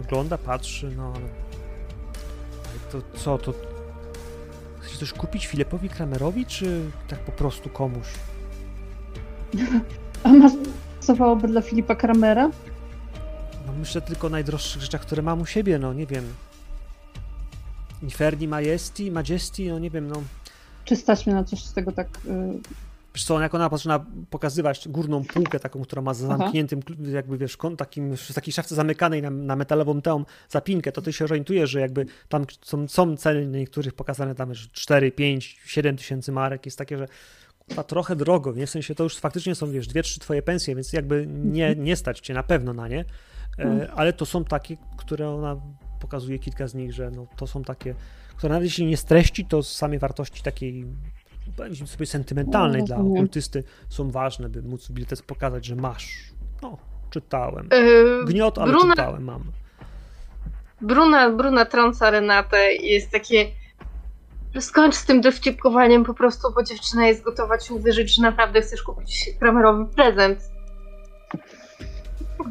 ogląda, 0.00 0.38
patrzy, 0.38 0.92
no 0.96 1.12
ale 1.16 1.28
to 2.92 3.18
co, 3.18 3.38
to 3.38 3.54
chcesz 4.80 4.98
coś 4.98 5.12
kupić 5.12 5.46
Filipowi 5.46 5.88
Kramerowi, 5.88 6.46
czy 6.46 6.90
tak 7.08 7.18
po 7.18 7.32
prostu 7.32 7.68
komuś? 7.70 8.06
A 10.24 10.28
masz 10.28 10.52
pasowałoby 11.00 11.48
dla 11.48 11.60
Filipa 11.60 11.94
Kramera? 11.94 12.50
No 13.72 13.78
myślę 13.78 14.00
tylko 14.00 14.26
o 14.26 14.30
najdroższych 14.30 14.82
rzeczach, 14.82 15.00
które 15.00 15.22
mam 15.22 15.40
u 15.40 15.46
siebie, 15.46 15.78
no 15.78 15.92
nie 15.92 16.06
wiem. 16.06 16.24
Inferni 18.02 18.48
Majesty, 18.48 19.10
Majesty, 19.10 19.68
no 19.68 19.78
nie 19.78 19.90
wiem, 19.90 20.08
no. 20.08 20.22
Czy 20.84 20.96
stać 20.96 21.26
mnie 21.26 21.34
na 21.34 21.44
coś 21.44 21.64
z 21.64 21.72
tego 21.72 21.92
tak... 21.92 22.08
Yy... 22.24 22.32
Wiesz 23.14 23.24
co, 23.24 23.40
jak 23.40 23.54
ona 23.54 23.68
zaczyna 23.68 24.04
pokazywać 24.30 24.88
górną 24.88 25.24
półkę 25.24 25.60
taką, 25.60 25.82
która 25.82 26.02
ma 26.02 26.14
za 26.14 26.26
zamkniętym, 26.26 26.80
Aha. 26.86 27.10
jakby 27.12 27.38
wiesz, 27.38 27.58
takim, 27.76 28.16
w 28.16 28.34
takiej 28.34 28.52
szafce 28.52 28.74
zamykanej 28.74 29.22
na, 29.22 29.30
na 29.30 29.56
metalową 29.56 30.02
tę 30.02 30.24
zapinkę, 30.48 30.92
to 30.92 31.02
ty 31.02 31.12
się 31.12 31.24
orientujesz, 31.24 31.70
że 31.70 31.80
jakby 31.80 32.06
tam 32.28 32.46
są, 32.62 32.88
są 32.88 33.16
ceny 33.16 33.46
niektórych 33.46 33.94
pokazane 33.94 34.34
tam, 34.34 34.54
że 34.54 34.68
4, 34.72 35.12
5, 35.12 35.60
7 35.66 35.96
tysięcy 35.96 36.32
marek, 36.32 36.66
jest 36.66 36.78
takie, 36.78 36.98
że 36.98 37.08
kurwa, 37.58 37.84
trochę 37.84 38.16
drogo, 38.16 38.52
nie? 38.52 38.66
W 38.66 38.70
sensie 38.70 38.94
to 38.94 39.04
już 39.04 39.16
faktycznie 39.16 39.54
są, 39.54 39.70
wiesz, 39.70 39.86
dwie, 39.86 40.02
trzy 40.02 40.20
twoje 40.20 40.42
pensje, 40.42 40.74
więc 40.74 40.92
jakby 40.92 41.26
nie, 41.28 41.74
nie 41.76 41.96
stać 41.96 42.20
cię 42.20 42.34
na 42.34 42.42
pewno 42.42 42.72
na 42.72 42.88
nie. 42.88 43.04
E, 43.58 43.92
ale 43.96 44.12
to 44.12 44.26
są 44.26 44.44
takie, 44.44 44.76
które 44.96 45.30
ona 45.30 45.56
pokazuje 46.00 46.38
kilka 46.38 46.68
z 46.68 46.74
nich, 46.74 46.92
że 46.92 47.10
no, 47.10 47.26
to 47.36 47.46
są 47.46 47.62
takie, 47.62 47.94
które 48.36 48.52
nawet 48.52 48.64
jeśli 48.64 48.86
nie 48.86 48.96
streści, 48.96 49.44
to 49.44 49.62
z 49.62 49.76
samej 49.76 49.98
wartości 49.98 50.42
takiej 50.42 50.86
powiedzmy 51.56 51.86
sobie 51.86 52.06
sentymentalnej 52.06 52.80
no, 52.80 52.86
dla 52.86 52.96
okultysty 52.96 53.64
są 53.88 54.10
ważne, 54.10 54.48
by 54.48 54.62
móc 54.62 54.84
w 54.84 54.88
bibliotece 54.88 55.22
pokazać, 55.22 55.64
że 55.66 55.76
masz. 55.76 56.32
No, 56.62 56.78
czytałem. 57.10 57.68
E, 57.70 58.24
Gniot, 58.24 58.58
ale 58.58 58.72
Bruna, 58.72 58.94
czytałem, 58.94 59.24
mam. 59.24 59.42
Bruna, 60.80 61.30
Bruna 61.30 61.64
trąca 61.64 62.10
Renatę 62.10 62.74
i 62.74 62.86
jest 62.86 63.10
takie 63.10 63.46
skończ 64.60 64.94
z 64.94 65.04
tym 65.04 65.20
dowcipkowaniem 65.20 66.04
po 66.04 66.14
prostu, 66.14 66.52
bo 66.54 66.62
dziewczyna 66.62 67.06
jest 67.06 67.22
gotowa 67.22 67.58
ci 67.58 67.72
uwierzyć, 67.72 68.14
że 68.14 68.22
naprawdę 68.22 68.62
chcesz 68.62 68.82
kupić 68.82 69.30
kramerowy 69.38 69.94
prezent. 69.94 70.51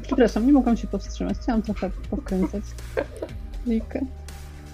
Przepraszam, 0.03 0.45
nie 0.45 0.53
mogłam 0.53 0.77
się 0.77 0.87
powstrzymać. 0.87 1.37
Chciałam 1.37 1.61
trochę 1.61 1.89
pokręcać 2.09 2.63
Likę. 3.65 4.05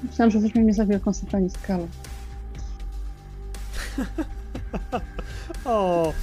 Myślałam, 0.04 0.32
że 0.32 0.40
weźmie 0.40 0.62
mnie 0.62 0.74
za 0.74 0.86
wielką 0.86 1.14
sataniskalę. 1.14 1.88
o, 5.66 6.14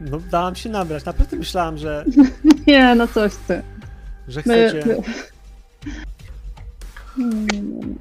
no 0.00 0.20
dałam 0.30 0.54
się 0.54 0.68
nabrać. 0.68 1.04
Naprawdę 1.04 1.36
myślałam, 1.36 1.78
że... 1.78 2.04
nie, 2.66 2.94
no 2.94 3.08
coś 3.08 3.32
ty. 3.48 3.62
Że 4.28 4.42
chcecie... 4.42 4.84
My, 4.86 4.96
my... 4.96 5.02
Nie, 7.16 7.60
nie, 7.60 7.60
nie. 7.60 7.94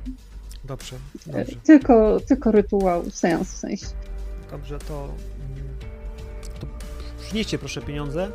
Dobrze, 0.63 0.95
E, 1.29 1.31
dobrze. 1.31 1.55
Tylko, 1.63 2.19
tylko 2.27 2.51
rytuał, 2.51 3.09
seans 3.11 3.53
w 3.53 3.57
sensie. 3.57 3.87
Dobrze, 4.51 4.79
to, 4.79 5.03
mm, 5.03 5.63
to 6.59 6.67
przynieście 7.21 7.57
proszę 7.57 7.81
pieniądze. 7.81 8.31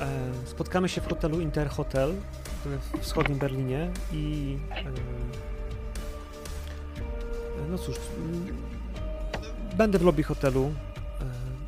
E, 0.00 0.32
Spotkamy 0.46 0.88
się 0.88 1.00
w 1.00 1.08
hotelu 1.08 1.40
Interhotel 1.40 2.14
w 2.64 2.98
wschodnim 3.00 3.38
Berlinie 3.38 3.90
i 4.12 4.56
e, 4.70 4.84
no 7.70 7.78
cóż, 7.78 7.96
będę 9.76 9.98
w 9.98 10.02
lobby 10.02 10.22
hotelu. 10.22 10.64
E, 11.20 11.24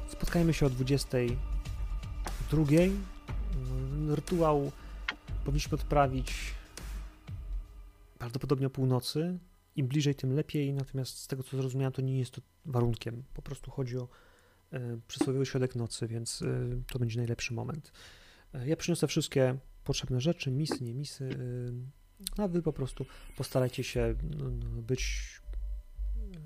Spotkajmy 0.08 0.54
się 0.54 0.66
o 0.66 0.70
22. 0.70 2.62
Mm, 2.72 4.14
Rytuał 4.14 4.72
powinniśmy 5.44 5.74
odprawić 5.74 6.54
prawdopodobnie 8.18 8.66
o 8.66 8.70
północy. 8.70 9.38
Im 9.76 9.86
bliżej, 9.86 10.14
tym 10.14 10.32
lepiej. 10.32 10.74
Natomiast 10.74 11.18
z 11.18 11.26
tego 11.26 11.42
co 11.42 11.56
zrozumiałem, 11.56 11.92
to 11.92 12.02
nie 12.02 12.18
jest 12.18 12.30
to 12.30 12.40
warunkiem. 12.66 13.22
Po 13.34 13.42
prostu 13.42 13.70
chodzi 13.70 13.98
o 13.98 14.08
e, 14.72 14.98
przysłowiowy 15.08 15.46
środek 15.46 15.76
nocy, 15.76 16.08
więc 16.08 16.42
e, 16.42 16.46
to 16.92 16.98
będzie 16.98 17.16
najlepszy 17.16 17.54
moment. 17.54 17.92
E, 18.54 18.68
ja 18.68 18.76
przyniosę 18.76 19.06
wszystkie 19.06 19.56
potrzebne 19.84 20.20
rzeczy, 20.20 20.50
misy, 20.50 20.84
nie 20.84 20.94
misy, 20.94 21.28
a 22.38 22.48
wy 22.48 22.62
po 22.62 22.72
prostu 22.72 23.06
postarajcie 23.36 23.84
się 23.84 24.14
no, 24.38 24.44
no, 24.50 24.82
być 24.82 25.24
e, 26.16 26.38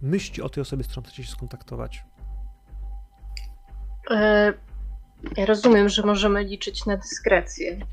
myśli 0.00 0.42
o 0.42 0.48
tej 0.48 0.60
osobie, 0.60 0.84
z 0.84 0.86
którą 0.86 1.02
chcecie 1.02 1.24
się 1.24 1.32
skontaktować. 1.32 2.04
E, 4.10 4.52
ja 5.36 5.46
rozumiem, 5.46 5.88
że 5.88 6.02
możemy 6.02 6.44
liczyć 6.44 6.86
na 6.86 6.96
dyskrecję. 6.96 7.86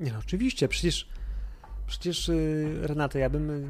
Nie 0.00 0.12
no, 0.12 0.18
oczywiście, 0.18 0.68
przecież 0.68 1.12
przecież 1.92 2.28
y, 2.28 2.78
Renata, 2.82 3.18
ja 3.18 3.30
bym 3.30 3.50
y, 3.50 3.68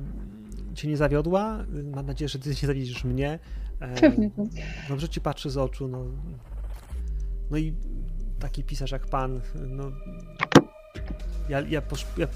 cię 0.75 0.89
nie 0.89 0.97
zawiodła. 0.97 1.65
Mam 1.95 2.07
nadzieję, 2.07 2.29
że 2.29 2.39
ty 2.39 2.49
nie 2.49 2.67
zawiedziesz 2.67 3.05
mnie. 3.05 3.39
E, 3.81 4.01
Pewnie 4.01 4.31
to. 4.31 4.43
Dobrze 4.89 5.09
ci 5.09 5.21
patrzy 5.21 5.51
z 5.51 5.57
oczu, 5.57 5.89
no. 5.89 6.05
No 7.51 7.57
i 7.59 7.75
taki 8.39 8.65
pisarz 8.65 8.91
jak 8.91 9.07
pan, 9.07 9.41
no. 9.55 9.91
Ja, 11.49 11.61
ja, 11.61 11.83
posz, 11.83 12.07
ja 12.17 12.27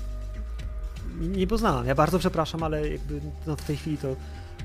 nie 1.20 1.46
poznałam, 1.46 1.86
ja 1.86 1.94
bardzo 1.94 2.18
przepraszam, 2.18 2.62
ale 2.62 2.88
jakby 2.88 3.20
no 3.46 3.56
w 3.56 3.64
tej 3.64 3.76
chwili 3.76 3.98
to, 3.98 4.16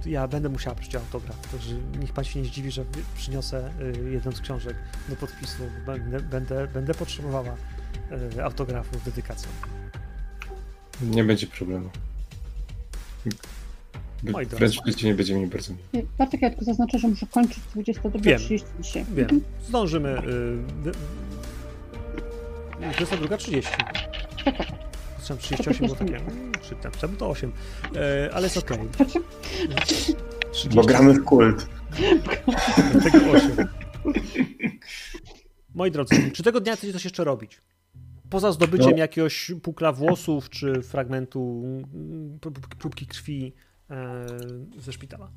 to 0.04 0.10
ja 0.10 0.28
będę 0.28 0.50
musiała 0.50 0.76
przyjąć 0.76 0.96
autograf, 0.96 1.52
także 1.52 1.76
niech 2.00 2.14
pan 2.14 2.24
się 2.24 2.42
nie 2.42 2.46
zdziwi, 2.46 2.72
że 2.72 2.86
przyniosę 3.16 3.72
y, 4.06 4.12
jedną 4.12 4.32
z 4.32 4.42
książek 4.42 4.76
do 5.10 5.16
podpisu, 5.16 5.64
będę, 5.86 6.20
będę, 6.20 6.68
będę 6.68 6.94
potrzebowała 6.94 7.56
y, 8.36 8.44
autografu 8.44 9.00
z 9.00 9.04
dedykacją. 9.04 9.50
Nie 11.02 11.24
będzie 11.24 11.48
problemu. 11.48 11.90
Moi 14.24 14.46
drodzy. 14.46 14.56
Wręcz 14.56 14.82
przeciwnie, 14.82 15.10
nie 15.12 15.16
będzie 15.16 15.36
mi 15.36 15.48
bardzo 15.48 15.74
miło. 15.74 15.86
Nie, 15.94 16.04
Bartek, 16.18 16.42
ja 16.42 16.50
tylko 16.50 16.66
zaznaczę, 16.66 17.00
że 17.00 17.08
muszę 17.08 17.26
kończyć 17.28 17.60
22.30 17.76 18.64
dzisiaj. 18.80 19.06
Wiem, 19.16 19.24
Mhm. 19.26 19.42
zdążymy. 19.68 20.10
Y, 20.10 20.22
wy- 20.84 20.92
22.30. 22.82 23.68
Chciałem 25.20 25.42
38, 25.44 25.86
było 25.86 25.96
takie, 26.00 26.18
mm, 26.18 26.52
czy 26.62 26.76
tam, 26.76 26.92
tam 26.92 27.16
to 27.18 27.30
8, 27.30 27.52
e, 27.96 28.30
ale 28.34 28.44
jest 28.44 28.58
okej. 28.58 28.78
Znaczy, 29.72 29.96
30, 30.54 30.70
Bo 30.76 30.84
gramy 30.84 31.14
w 31.14 31.24
kult. 31.24 31.68
tego 33.12 33.32
8. 33.32 33.68
Moi 35.76 35.92
drodzy, 35.92 36.32
czy 36.34 36.44
tego 36.44 36.60
dnia 36.62 36.76
chcecie 36.76 36.94
coś 36.94 37.04
jeszcze 37.04 37.24
robić? 37.24 37.62
Poza 38.30 38.52
zdobyciem 38.52 38.92
No. 38.92 38.98
jakiegoś 38.98 39.52
pukla 39.64 39.92
włosów, 39.92 40.50
czy 40.50 40.82
fragmentu 40.82 41.62
mm, 41.66 42.40
prób- 42.40 42.76
próbki 42.76 43.08
krwi 43.08 43.54
ze 44.78 44.94
szpitala. 44.94 45.32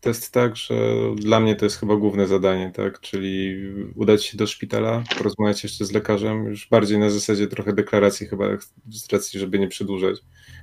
To 0.00 0.08
jest 0.08 0.32
tak, 0.32 0.56
że 0.56 0.74
dla 1.16 1.40
mnie 1.40 1.56
to 1.56 1.64
jest 1.64 1.80
chyba 1.80 1.96
główne 1.96 2.26
zadanie, 2.26 2.72
tak? 2.74 3.00
Czyli 3.00 3.56
udać 3.94 4.24
się 4.24 4.36
do 4.36 4.46
szpitala, 4.46 5.04
porozmawiać 5.18 5.62
jeszcze 5.62 5.84
z 5.84 5.92
lekarzem, 5.92 6.44
już 6.44 6.68
bardziej 6.68 6.98
na 6.98 7.10
zasadzie 7.10 7.46
trochę 7.46 7.72
deklaracji 7.72 8.26
chyba 8.26 8.44
z 8.90 9.12
racji, 9.12 9.40
żeby 9.40 9.58
nie 9.58 9.68
przedłużać. 9.68 10.16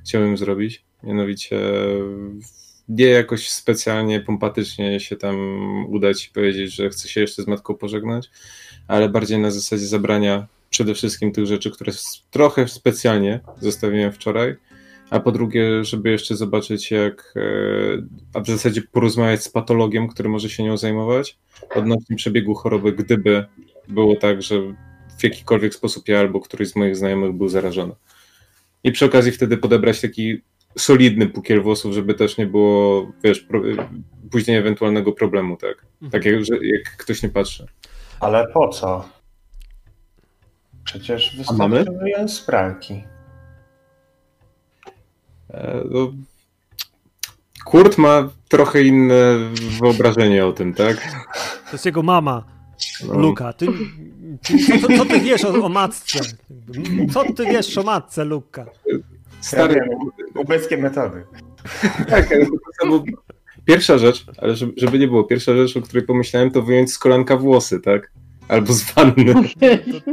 Chciałbym 0.05 0.37
zrobić, 0.37 0.83
mianowicie 1.03 1.59
nie 2.89 3.05
jakoś 3.05 3.49
specjalnie 3.49 4.19
pompatycznie 4.19 4.99
się 4.99 5.15
tam 5.15 5.35
udać 5.85 6.27
i 6.27 6.31
powiedzieć, 6.31 6.75
że 6.75 6.89
chcę 6.89 7.07
się 7.07 7.21
jeszcze 7.21 7.43
z 7.43 7.47
matką 7.47 7.75
pożegnać, 7.75 8.29
ale 8.87 9.09
bardziej 9.09 9.39
na 9.39 9.51
zasadzie 9.51 9.85
zabrania 9.85 10.47
przede 10.69 10.93
wszystkim 10.93 11.31
tych 11.31 11.45
rzeczy, 11.45 11.71
które 11.71 11.91
trochę 12.31 12.67
specjalnie 12.67 13.39
zostawiłem 13.59 14.11
wczoraj, 14.11 14.55
a 15.09 15.19
po 15.19 15.31
drugie, 15.31 15.83
żeby 15.83 16.09
jeszcze 16.09 16.35
zobaczyć, 16.35 16.91
jak, 16.91 17.33
e, 17.35 17.41
a 18.33 18.39
w 18.39 18.47
zasadzie 18.47 18.81
porozmawiać 18.81 19.43
z 19.43 19.49
patologiem, 19.49 20.07
który 20.07 20.29
może 20.29 20.49
się 20.49 20.63
nią 20.63 20.77
zajmować, 20.77 21.37
odnośnie 21.75 22.15
przebiegu 22.15 22.55
choroby, 22.55 22.93
gdyby 22.93 23.45
było 23.87 24.15
tak, 24.15 24.41
że 24.41 24.55
w 25.19 25.23
jakikolwiek 25.23 25.75
sposób 25.75 26.07
ja 26.07 26.19
albo 26.19 26.39
któryś 26.39 26.69
z 26.69 26.75
moich 26.75 26.95
znajomych 26.95 27.33
był 27.33 27.47
zarażony. 27.47 27.93
I 28.83 28.91
przy 28.91 29.05
okazji 29.05 29.31
wtedy 29.31 29.57
podebrać 29.57 30.01
taki 30.01 30.41
solidny 30.77 31.27
pukiel 31.27 31.61
włosów, 31.61 31.93
żeby 31.93 32.13
też 32.13 32.37
nie 32.37 32.45
było, 32.45 33.11
wiesz, 33.23 33.39
pro, 33.39 33.61
później 34.31 34.57
ewentualnego 34.57 35.11
problemu, 35.11 35.57
tak? 35.57 35.85
Tak 36.11 36.25
jak, 36.25 36.45
że, 36.45 36.55
jak 36.55 36.97
ktoś 36.97 37.23
nie 37.23 37.29
patrzy. 37.29 37.67
Ale 38.19 38.47
po 38.53 38.67
co? 38.67 39.09
Przecież 40.83 41.37
wystarczy 41.37 41.91
wyjąć 41.91 42.33
z 42.33 42.41
pralki. 42.41 43.03
E, 45.53 45.83
No, 45.91 46.11
Kurt 47.65 47.97
ma 47.97 48.29
trochę 48.47 48.83
inne 48.83 49.37
wyobrażenie 49.81 50.45
o 50.45 50.53
tym, 50.53 50.73
tak? 50.73 50.97
To 51.65 51.71
jest 51.71 51.85
jego 51.85 52.03
mama. 52.03 52.43
No, 53.07 53.13
Luka, 53.19 53.53
ty, 53.53 53.67
ty, 54.43 54.79
co, 54.81 54.87
co 54.97 55.05
ty 55.05 55.19
wiesz 55.19 55.45
o, 55.45 55.49
o 55.65 55.69
matce? 55.69 56.19
Co 57.13 57.33
ty 57.33 57.45
wiesz 57.45 57.77
o 57.77 57.83
matce, 57.83 58.25
Luka? 58.25 58.65
Stary, 59.41 59.75
Ja 59.75 60.41
ubeckie 60.41 60.77
metody. 60.77 61.23
tak, 62.09 62.31
ale 62.31 62.45
to 62.81 63.03
Pierwsza 63.65 63.97
rzecz, 63.97 64.25
ale 64.37 64.55
żeby, 64.55 64.73
żeby 64.77 64.99
nie 64.99 65.07
było, 65.07 65.23
pierwsza 65.23 65.55
rzecz, 65.55 65.77
o 65.77 65.81
której 65.81 66.05
pomyślałem, 66.05 66.51
to 66.51 66.61
wyjąć 66.61 66.93
z 66.93 66.99
kolanka 66.99 67.37
włosy, 67.37 67.79
tak? 67.79 68.11
Albo 68.47 68.73
z 68.73 68.93
wanny. 68.93 69.33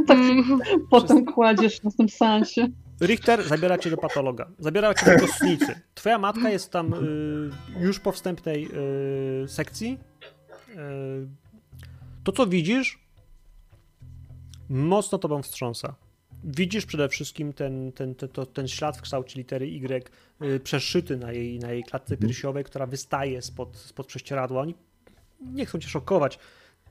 tak 0.07 0.17
Mm, 0.17 0.59
potem 0.89 1.25
kładziesz 1.25 1.83
na 1.83 1.91
tym 1.91 2.09
seansie. 2.09 2.67
Richter 3.01 3.47
zabiera 3.47 3.77
cię 3.77 3.89
do 3.89 3.97
patologa. 3.97 4.49
Zabiera 4.59 4.93
cię 4.93 5.05
do 5.05 5.27
kostnicy. 5.27 5.81
Twoja 5.95 6.17
matka 6.17 6.49
jest 6.49 6.71
tam 6.71 6.93
y, 6.93 7.79
już 7.79 7.99
po 7.99 8.11
wstępnej 8.11 8.69
y, 9.43 9.47
sekcji. 9.47 9.97
Y, 10.69 11.27
to, 12.23 12.31
co 12.31 12.47
widzisz, 12.47 12.99
mocno 14.69 15.17
tobą 15.17 15.41
wstrząsa. 15.41 15.95
Widzisz 16.43 16.85
przede 16.85 17.09
wszystkim 17.09 17.53
ten, 17.53 17.91
ten, 17.91 18.15
ten, 18.15 18.29
to, 18.29 18.45
ten 18.45 18.67
ślad 18.67 18.97
w 18.97 19.01
kształcie 19.01 19.39
litery 19.39 19.67
Y 19.67 20.45
y, 20.45 20.59
przeszyty 20.59 21.17
na 21.17 21.31
jej, 21.31 21.59
na 21.59 21.71
jej 21.71 21.83
klatce 21.83 22.17
piersiowej, 22.17 22.63
która 22.63 22.85
wystaje 22.85 23.41
spod, 23.41 23.77
spod 23.77 24.07
prześcieradła. 24.07 24.61
Oni 24.61 24.75
nie 25.41 25.65
chcą 25.65 25.79
cię 25.79 25.89
szokować. 25.89 26.39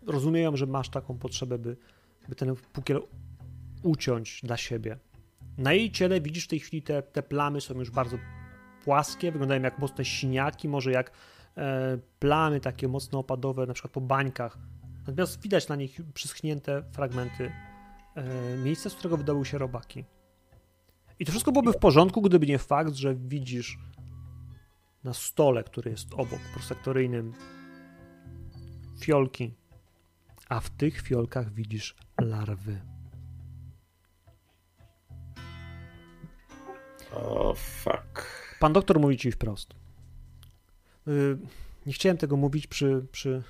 Rozumieją, 0.07 0.57
że 0.57 0.67
masz 0.67 0.89
taką 0.89 1.19
potrzebę, 1.19 1.59
by, 1.59 1.77
by 2.29 2.35
ten 2.35 2.57
pukiel 2.57 3.03
uciąć 3.83 4.41
dla 4.43 4.57
siebie. 4.57 4.99
Na 5.59 5.73
jej 5.73 5.91
ciele 5.91 6.21
widzisz 6.21 6.45
w 6.45 6.49
tej 6.49 6.61
chwili 6.61 6.83
te, 6.83 7.03
te 7.03 7.23
plamy 7.23 7.61
są 7.61 7.75
już 7.75 7.91
bardzo 7.91 8.19
płaskie, 8.85 9.33
wyglądają 9.33 9.63
jak 9.63 9.79
mocne 9.79 10.05
siniaki, 10.05 10.69
może 10.69 10.93
jak 10.93 11.11
e, 11.57 11.99
plamy 12.19 12.61
takie 12.61 12.89
mocno 12.89 13.19
opadowe, 13.19 13.67
na 13.67 13.75
przykład 13.75 13.93
po 13.93 14.01
bańkach. 14.01 14.59
Natomiast 15.07 15.43
widać 15.43 15.69
na 15.69 15.77
nich 15.77 16.01
przyschnięte 16.15 16.83
fragmenty 16.93 17.53
e, 18.15 18.57
miejsca, 18.57 18.91
z 18.91 18.95
którego 18.95 19.17
wydobyły 19.17 19.47
się 19.47 19.59
robaki. 19.59 20.05
I 21.19 21.25
to 21.25 21.33
wszystko 21.33 21.53
byłoby 21.53 21.73
w 21.73 21.79
porządku, 21.79 22.23
gdyby 22.23 22.47
nie 22.47 22.59
fakt, 22.59 22.95
że 22.95 23.15
widzisz 23.15 23.79
na 25.05 25.15
stole, 25.15 25.65
który 25.65 25.91
jest 25.91 26.15
obok, 26.15 26.41
prosektoryjnym, 26.53 27.33
fiolki, 29.01 29.55
a 30.49 30.61
w 30.61 30.71
tych 30.71 31.01
fiolkach 31.01 31.53
widzisz 31.53 31.97
larwy. 32.21 32.96
O, 37.13 37.55
fuck. 37.55 38.27
Pan 38.61 38.73
doktor 38.73 39.01
mówi 39.01 39.17
ci 39.17 39.33
wprost. 39.33 39.75
Y, 41.09 41.39
Nie 41.87 41.93
chciałem 41.93 42.17
tego 42.17 42.37
mówić 42.37 42.67
przy, 42.67 43.07
przy, 43.13 43.43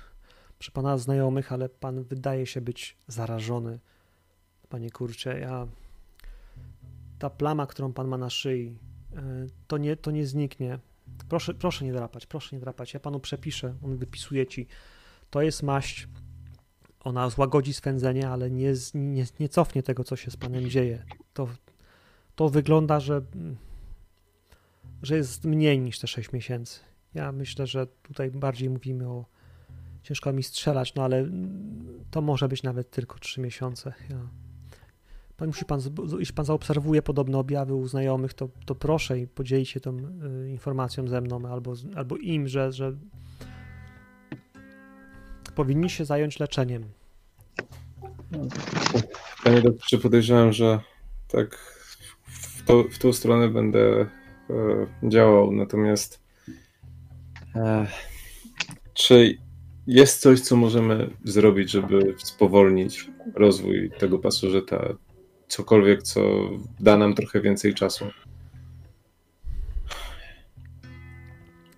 przy 0.59 0.71
pana 0.71 0.97
znajomych, 0.97 1.51
ale 1.51 1.69
pan 1.69 2.03
wydaje 2.03 2.45
się 2.45 2.61
być 2.61 2.97
zarażony. 3.07 3.79
Panie 4.69 4.91
kurcze, 4.91 5.39
ja. 5.39 5.67
Ta 7.19 7.29
plama, 7.29 7.67
którą 7.67 7.93
pan 7.93 8.07
ma 8.07 8.17
na 8.17 8.29
szyi, 8.29 8.77
y, 9.13 9.17
to 9.67 9.77
nie, 9.77 9.95
to 9.95 10.11
nie 10.11 10.27
zniknie. 10.27 10.79
Proszę, 11.29 11.53
proszę 11.53 11.85
nie 11.85 11.93
drapać, 11.93 12.25
proszę 12.25 12.55
nie 12.55 12.59
drapać. 12.59 12.93
Ja 12.93 12.99
panu 12.99 13.19
przepiszę, 13.19 13.75
on 13.83 13.97
wypisuje 13.97 14.47
ci. 14.47 14.67
To 15.29 15.41
jest 15.41 15.63
maść 15.63 16.07
Ona 17.07 17.29
złagodzi 17.29 17.73
swędzenie, 17.73 18.29
ale 18.29 18.51
nie, 18.51 18.73
nie, 18.93 19.25
nie 19.39 19.49
cofnie 19.49 19.83
tego, 19.83 20.03
co 20.03 20.15
się 20.15 20.31
z 20.31 20.37
panem 20.37 20.69
dzieje. 20.69 21.05
To, 21.33 21.47
to 22.37 22.49
wygląda, 22.49 22.99
że, 22.99 23.21
że 25.03 25.17
jest 25.17 25.45
mniej 25.45 25.79
niż 25.79 25.99
te 25.99 26.07
6 26.07 26.31
miesięcy. 26.31 26.79
Ja 27.13 27.31
myślę, 27.31 27.67
że 27.67 27.87
tutaj 27.87 28.31
bardziej 28.31 28.69
mówimy 28.69 29.07
o. 29.07 29.25
Ciężko 30.03 30.33
mi 30.33 30.43
strzelać, 30.43 30.95
no 30.95 31.03
ale 31.03 31.29
to 32.11 32.21
może 32.21 32.47
być 32.47 32.63
nawet 32.63 32.91
tylko 32.91 33.19
3 33.19 33.41
miesiące. 33.41 33.93
Ja, 34.09 34.29
pan, 35.37 35.47
musi 35.47 35.65
pan, 35.65 35.81
jeśli 36.19 36.35
pan 36.35 36.45
zaobserwuje 36.45 37.01
podobne 37.01 37.37
objawy 37.37 37.73
u 37.73 37.87
znajomych, 37.87 38.33
to, 38.33 38.49
to 38.65 38.75
proszę 38.75 39.19
i 39.19 39.27
podzielić 39.27 39.69
się 39.69 39.79
tą 39.79 39.97
y, 39.97 40.49
informacją 40.49 41.07
ze 41.07 41.21
mną 41.21 41.45
albo, 41.45 41.73
albo 41.95 42.17
im, 42.17 42.47
że, 42.47 42.71
że 42.71 42.93
powinni 45.55 45.89
się 45.89 46.05
zająć 46.05 46.39
leczeniem. 46.39 46.83
Panie 49.43 49.61
doktorze, 49.61 49.97
podejrzewam, 49.97 50.53
że 50.53 50.79
tak 51.27 51.76
to, 52.67 52.83
w 52.83 52.97
tą 52.97 53.13
stronę 53.13 53.49
będę 53.49 53.79
e, 53.81 54.07
działał, 55.03 55.51
natomiast 55.51 56.23
e, 57.55 57.87
czy 58.93 59.37
jest 59.87 60.21
coś, 60.21 60.39
co 60.39 60.55
możemy 60.55 61.09
zrobić, 61.23 61.71
żeby 61.71 62.15
spowolnić 62.17 63.07
rozwój 63.35 63.91
tego 63.99 64.19
pasożyta? 64.19 64.93
Cokolwiek, 65.47 66.03
co 66.03 66.21
da 66.79 66.97
nam 66.97 67.15
trochę 67.15 67.41
więcej 67.41 67.73
czasu. 67.73 68.05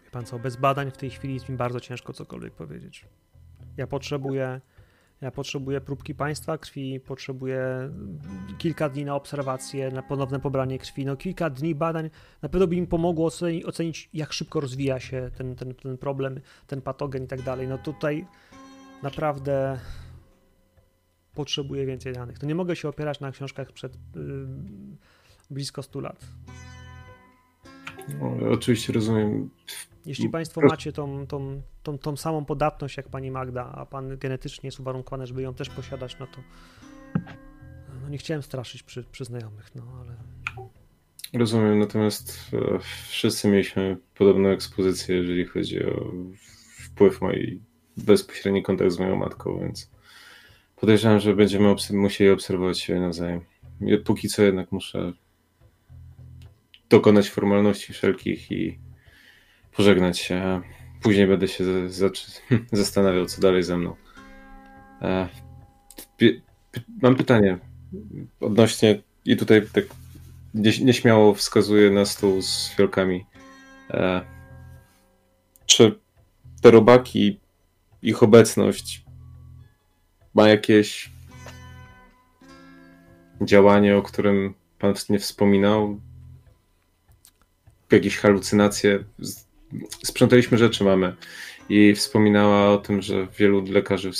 Wie 0.03 0.11
pan 0.11 0.25
co, 0.25 0.39
bez 0.39 0.55
badań 0.55 0.91
w 0.91 0.97
tej 0.97 1.09
chwili 1.09 1.33
jest 1.33 1.49
mi 1.49 1.57
bardzo 1.57 1.79
ciężko 1.79 2.13
cokolwiek 2.13 2.53
powiedzieć. 2.53 3.05
Ja 3.77 3.87
potrzebuję, 3.87 4.61
ja 5.21 5.31
potrzebuję 5.31 5.81
próbki 5.81 6.15
państwa 6.15 6.57
krwi, 6.57 6.99
potrzebuję 6.99 7.89
kilka 8.57 8.89
dni 8.89 9.05
na 9.05 9.15
obserwację, 9.15 9.91
na 9.91 10.01
ponowne 10.01 10.39
pobranie 10.39 10.79
krwi. 10.79 11.05
No 11.05 11.17
kilka 11.17 11.49
dni 11.49 11.75
badań 11.75 12.09
na 12.41 12.49
pewno 12.49 12.67
by 12.67 12.75
im 12.75 12.87
pomogło 12.87 13.25
ocenić, 13.25 13.65
ocenić 13.65 14.09
jak 14.13 14.33
szybko 14.33 14.59
rozwija 14.59 14.99
się 14.99 15.31
ten, 15.37 15.55
ten, 15.55 15.75
ten 15.75 15.97
problem, 15.97 16.39
ten 16.67 16.81
patogen 16.81 17.23
i 17.23 17.27
tak 17.27 17.41
dalej. 17.41 17.67
No 17.67 17.77
tutaj 17.77 18.25
naprawdę 19.03 19.79
potrzebuję 21.35 21.85
więcej 21.85 22.13
danych. 22.13 22.41
No 22.41 22.47
nie 22.47 22.55
mogę 22.55 22.75
się 22.75 22.89
opierać 22.89 23.19
na 23.19 23.31
książkach 23.31 23.71
przed 23.71 23.95
y, 23.95 23.99
blisko 25.49 25.83
100 25.83 25.99
lat. 25.99 26.25
No, 28.19 28.51
oczywiście 28.51 28.93
rozumiem. 28.93 29.49
Jeśli 30.05 30.29
Państwo 30.29 30.61
Proszę. 30.61 30.73
macie 30.73 30.91
tą, 30.91 31.27
tą, 31.27 31.61
tą, 31.83 31.97
tą 31.97 32.17
samą 32.17 32.45
podatność 32.45 32.97
jak 32.97 33.09
pani 33.09 33.31
Magda, 33.31 33.71
a 33.75 33.85
pan 33.85 34.17
genetycznie 34.17 34.67
jest 34.67 34.79
uwarunkowany, 34.79 35.27
żeby 35.27 35.41
ją 35.41 35.53
też 35.53 35.69
posiadać, 35.69 36.19
no 36.19 36.27
to 36.27 36.41
no 38.01 38.09
nie 38.09 38.17
chciałem 38.17 38.43
straszyć 38.43 38.83
przy, 38.83 39.03
przy 39.03 39.25
znajomych, 39.25 39.75
no 39.75 39.83
ale 40.01 40.15
Rozumiem, 41.33 41.79
natomiast 41.79 42.51
e, 42.53 42.79
wszyscy 43.09 43.47
mieliśmy 43.47 43.97
podobną 44.15 44.49
ekspozycję, 44.49 45.15
jeżeli 45.15 45.45
chodzi 45.45 45.85
o 45.85 46.11
wpływ 46.85 47.21
mojej 47.21 47.61
bezpośredni 47.97 48.63
kontakt 48.63 48.91
z 48.91 48.99
moją 48.99 49.15
matką, 49.15 49.59
więc 49.59 49.91
podejrzewam, 50.75 51.19
że 51.19 51.35
będziemy 51.35 51.67
obs- 51.67 51.93
musieli 51.93 52.29
obserwować 52.31 52.79
się 52.79 52.99
nawzajem. 52.99 53.41
Póki 54.05 54.29
co 54.29 54.43
jednak 54.43 54.71
muszę 54.71 55.13
dokonać 56.89 57.29
formalności 57.29 57.93
wszelkich 57.93 58.51
i 58.51 58.79
pożegnać 59.75 60.19
się. 60.19 60.61
Później 61.01 61.27
będę 61.27 61.47
się 61.47 61.63
zastanawiał, 62.71 63.25
co 63.25 63.41
dalej 63.41 63.63
ze 63.63 63.77
mną. 63.77 63.95
E, 65.01 65.27
Mam 67.01 67.15
pytanie 67.15 67.57
odnośnie, 68.39 69.01
i 69.25 69.37
tutaj 69.37 69.61
tak 69.73 69.83
nie- 70.53 70.79
nieśmiało 70.85 71.33
wskazuje 71.33 71.91
na 71.91 72.05
stół 72.05 72.41
z 72.41 72.69
fiolkami. 72.75 73.25
E, 73.89 74.21
czy 75.65 75.99
te 76.61 76.71
robaki, 76.71 77.39
ich 78.01 78.23
obecność 78.23 79.05
ma 80.33 80.47
jakieś 80.49 81.11
działanie, 83.41 83.97
o 83.97 84.01
którym 84.01 84.53
pan 84.79 84.93
nie 85.09 85.19
wspominał? 85.19 85.99
Jakieś 87.91 88.17
halucynacje? 88.17 89.03
Sprzątaliśmy 90.03 90.57
rzeczy 90.57 90.83
mamy 90.83 91.15
i 91.69 91.95
wspominała 91.95 92.73
o 92.73 92.77
tym, 92.77 93.01
że 93.01 93.27
wielu 93.37 93.63
lekarzy 93.71 94.11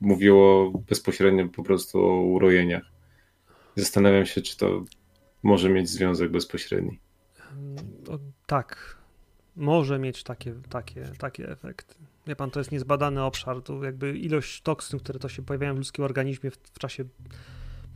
mówiło 0.00 0.70
bezpośrednio 0.70 1.48
po 1.48 1.62
prostu 1.62 1.98
o 1.98 2.20
urojeniach. 2.20 2.82
Zastanawiam 3.76 4.26
się, 4.26 4.42
czy 4.42 4.56
to 4.56 4.84
może 5.42 5.70
mieć 5.70 5.88
związek 5.88 6.30
bezpośredni. 6.30 6.98
tak, 8.46 8.98
może 9.56 9.98
mieć 9.98 10.22
takie, 10.22 10.54
takie, 10.70 11.10
takie 11.18 11.48
efekty. 11.48 11.94
Wie 12.26 12.36
pan, 12.36 12.50
to 12.50 12.60
jest 12.60 12.72
niezbadany 12.72 13.22
obszar, 13.22 13.62
to 13.62 13.84
jakby 13.84 14.18
ilość 14.18 14.62
toksyn, 14.62 14.98
które 14.98 15.18
to 15.18 15.28
się 15.28 15.42
pojawiają 15.42 15.74
w 15.74 15.78
ludzkim 15.78 16.04
organizmie 16.04 16.50
w, 16.50 16.56
w 16.56 16.78
czasie 16.78 17.04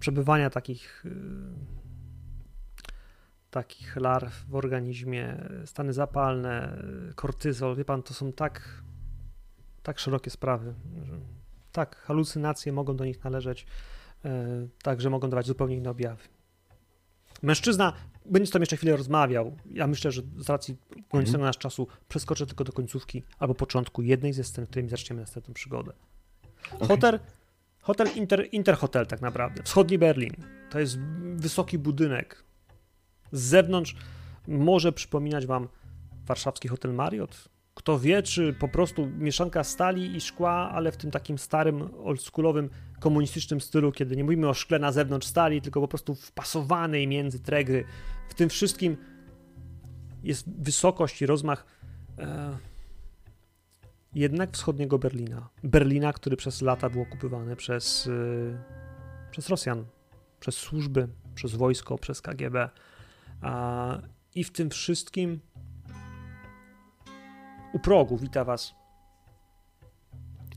przebywania 0.01 0.51
takich 0.51 1.05
y, 1.07 1.11
takich 3.51 3.97
larw 3.97 4.45
w 4.49 4.55
organizmie, 4.55 5.37
stany 5.65 5.93
zapalne, 5.93 6.83
kortyzol, 7.15 7.77
wie 7.77 7.85
pan, 7.85 8.03
to 8.03 8.15
są 8.15 8.33
tak 8.33 8.83
tak 9.89 9.99
szerokie 9.99 10.31
sprawy, 10.31 10.75
że 11.03 11.21
tak, 11.73 11.97
halucynacje 11.97 12.73
mogą 12.73 12.97
do 12.97 13.05
nich 13.05 13.25
należeć, 13.25 13.67
e, 14.25 14.69
także 14.83 15.11
mogą 15.11 15.31
dawać 15.31 15.47
zupełnie 15.47 15.77
inne 15.77 15.91
objawy. 15.91 16.23
Mężczyzna 17.43 17.93
będzie 18.27 18.47
z 18.47 18.51
tobą 18.51 18.63
jeszcze 18.63 18.77
chwilę 18.77 18.97
rozmawiał. 18.97 19.57
Ja 19.71 19.87
myślę, 19.87 20.13
że 20.13 20.23
z 20.39 20.49
racji 20.49 20.77
końcowego 21.11 21.45
nasz 21.45 21.59
czasu 21.59 21.87
przeskoczę 22.09 22.47
tylko 22.47 22.65
do 22.65 22.73
końcówki 22.73 23.23
albo 23.39 23.55
początku 23.55 24.03
jednej 24.03 24.33
ze 24.33 24.45
scen, 24.45 24.67
w 24.67 24.71
której 24.71 24.89
zaczniemy 24.89 25.23
następną 25.23 25.55
przygodę. 25.55 25.93
Hotel, 26.89 27.21
hotel 27.81 28.09
Inter, 28.17 28.49
Interhotel 28.53 29.07
tak 29.07 29.21
naprawdę, 29.21 29.63
wschodni 29.63 29.99
Berlin. 29.99 30.33
To 30.71 30.81
jest 30.81 30.99
wysoki 31.35 31.79
budynek. 31.79 32.45
Z 33.33 33.41
zewnątrz 33.41 33.97
może 34.49 34.93
przypominać 34.93 35.47
wam 35.47 35.69
warszawski 36.27 36.69
hotel 36.69 36.95
Marriott. 36.95 37.49
Kto 37.75 37.99
wie, 37.99 38.23
czy 38.23 38.53
po 38.53 38.69
prostu 38.69 39.07
mieszanka 39.07 39.65
stali 39.65 40.17
i 40.17 40.21
szkła, 40.21 40.71
ale 40.73 40.93
w 40.93 40.97
tym 40.97 41.11
takim 41.11 41.39
starym, 41.39 41.91
oldschoolowym, 42.05 42.71
komunistycznym 43.01 43.61
stylu, 43.61 43.93
kiedy 43.93 44.17
nie 44.17 44.25
mówimy 44.25 44.49
o 44.49 44.55
szkle 44.55 44.79
na 44.79 44.93
zewnątrz 44.93 45.27
stali, 45.27 45.63
tylko 45.63 45.81
po 45.81 45.89
prostu 45.89 46.15
wpasowanej 46.15 47.09
między 47.09 47.41
tregry. 47.41 47.85
W 48.29 48.35
tym 48.35 48.49
wszystkim 48.49 48.97
jest 50.23 50.51
wysokość 50.63 51.23
i 51.23 51.27
rozmach 51.27 51.67
e, 52.19 52.59
jednak 54.15 54.51
wschodniego 54.51 54.99
Berlina. 54.99 55.49
Berlina, 55.63 56.13
który 56.13 56.37
przez 56.37 56.63
lata 56.63 56.91
był 56.91 57.03
okupowany 57.03 57.57
przez, 57.57 58.07
e, 58.07 59.31
przez 59.31 59.49
Rosjan, 59.49 59.85
przez 60.41 60.57
służby, 60.57 61.09
przez 61.35 61.55
wojsko, 61.55 61.99
przez 61.99 62.23
KGB. 62.23 62.69
A, 63.43 63.99
I 64.35 64.45
w 64.45 64.53
tym 64.53 64.71
wszystkim 64.71 65.41
u 67.73 67.79
progu 67.79 68.17
wita 68.17 68.45
was 68.45 68.75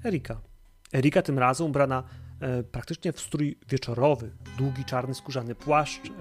Erika. 0.06 0.42
Erika 0.94 1.22
tym 1.22 1.40
razem 1.40 1.68
ubrana 1.68 2.04
e, 2.40 2.64
praktycznie 2.64 3.12
w 3.14 3.20
strój 3.20 3.60
wieczorowy. 3.70 4.32
Długi, 4.58 4.86
czarny, 4.86 5.16
skórzany 5.16 5.56
płaszcz. 5.56 6.10
E, 6.10 6.12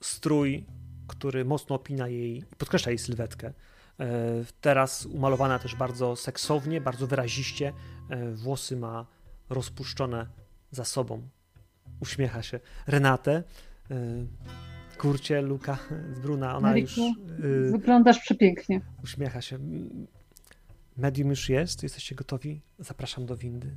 strój, 0.00 0.66
który 1.06 1.44
mocno 1.44 1.76
opina 1.76 2.08
jej 2.08 2.44
podkreśla 2.58 2.90
jej 2.90 2.98
sylwetkę. 2.98 3.52
E, 4.00 4.12
teraz 4.60 5.06
umalowana 5.06 5.58
też 5.58 5.74
bardzo 5.74 6.16
seksownie, 6.16 6.80
bardzo 6.80 7.06
wyraziście. 7.06 7.72
E, 8.10 8.32
włosy 8.32 8.76
ma 8.76 9.06
rozpuszczone 9.50 10.26
za 10.70 10.84
sobą. 10.84 11.28
Uśmiecha 12.00 12.42
się. 12.42 12.60
Renate, 12.86 13.32
e, 13.32 13.42
kurcie, 14.98 15.42
Luka 15.42 15.78
z 16.14 16.18
Bruna, 16.22 16.56
ona 16.56 16.76
już 16.76 16.96
Mariku, 16.96 17.20
e, 17.68 17.70
Wyglądasz 17.70 18.18
przepięknie. 18.18 18.80
uśmiecha 19.04 19.40
się. 19.40 19.58
Medium 20.96 21.30
już 21.30 21.48
jest, 21.48 21.82
jesteście 21.82 22.14
gotowi? 22.14 22.60
Zapraszam 22.78 23.26
do 23.26 23.36
windy. 23.36 23.76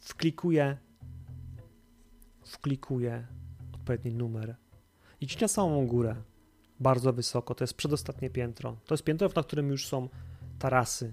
Wklikuję, 0.00 0.76
wklikuję 2.44 3.26
odpowiedni 3.74 4.12
numer. 4.12 4.56
Idź 5.20 5.40
na 5.40 5.48
samą 5.48 5.86
górę, 5.86 6.16
bardzo 6.80 7.12
wysoko, 7.12 7.54
to 7.54 7.64
jest 7.64 7.74
przedostatnie 7.74 8.30
piętro. 8.30 8.76
To 8.86 8.94
jest 8.94 9.04
piętro, 9.04 9.30
na 9.36 9.42
którym 9.42 9.68
już 9.70 9.86
są 9.86 10.08
tarasy. 10.58 11.12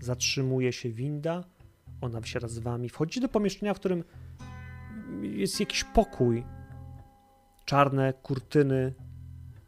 Zatrzymuje 0.00 0.72
się 0.72 0.90
winda, 0.90 1.44
ona 2.00 2.20
wsiada 2.20 2.48
z 2.48 2.58
wami. 2.58 2.88
Wchodzicie 2.88 3.20
do 3.20 3.28
pomieszczenia, 3.28 3.74
w 3.74 3.80
którym 3.80 4.04
jest 5.22 5.60
jakiś 5.60 5.84
pokój. 5.84 6.44
Czarne 7.64 8.12
kurtyny 8.12 8.94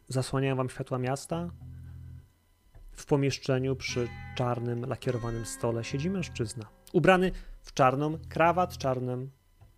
zasłaniają 0.08 0.56
wam 0.56 0.68
światła 0.68 0.98
miasta. 0.98 1.50
W 2.92 3.06
pomieszczeniu 3.06 3.76
przy 3.76 4.08
czarnym, 4.36 4.84
lakierowanym 4.84 5.46
stole 5.46 5.84
siedzi 5.84 6.10
mężczyzna. 6.10 6.66
Ubrany 6.92 7.32
w 7.62 7.74
czarną 7.74 8.18
krawat, 8.28 8.78
czarną 8.78 9.28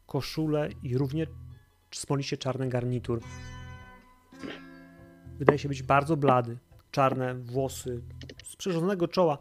koszulę 0.07 0.69
i 0.83 0.99
równie 0.99 1.27
smoliście 1.91 2.37
czarny 2.37 2.69
garnitur. 2.69 3.21
Wydaje 5.39 5.59
się 5.59 5.69
być 5.69 5.83
bardzo 5.83 6.17
blady. 6.17 6.59
Czarne 6.91 7.35
włosy 7.35 8.03
z 8.45 8.57
przyrządzonego 8.57 9.09
czoła, 9.09 9.39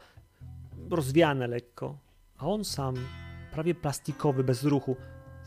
rozwiane 0.90 1.48
lekko. 1.48 1.98
A 2.38 2.46
on 2.48 2.66
sam, 2.66 2.96
prawie 3.52 3.76
plastikowy, 3.76 4.44
bez 4.44 4.64
ruchu, 4.64 4.96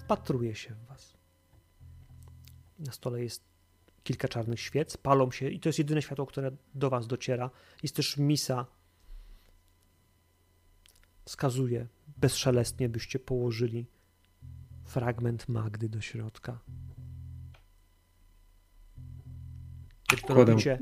wpatruje 0.06 0.54
się 0.54 0.74
w 0.74 0.86
was. 0.86 1.16
Na 2.78 2.92
stole 2.92 3.22
jest 3.22 3.42
kilka 4.02 4.28
czarnych 4.28 4.60
świec, 4.60 4.96
palą 4.96 5.30
się 5.30 5.48
i 5.50 5.60
to 5.60 5.68
jest 5.68 5.78
jedyne 5.78 6.02
światło, 6.02 6.26
które 6.26 6.50
do 6.74 6.90
was 6.90 7.06
dociera. 7.06 7.50
Jest 7.82 7.96
też 7.96 8.16
misa. 8.16 8.66
Wskazuje 11.24 11.86
bezszelestnie, 12.16 12.88
byście 12.88 13.18
położyli 13.18 13.86
fragment 14.84 15.48
Magdy 15.48 15.88
do 15.88 16.00
środka. 16.00 16.58
Kiedy 20.10 20.22
to 20.22 20.34
robicie, 20.34 20.78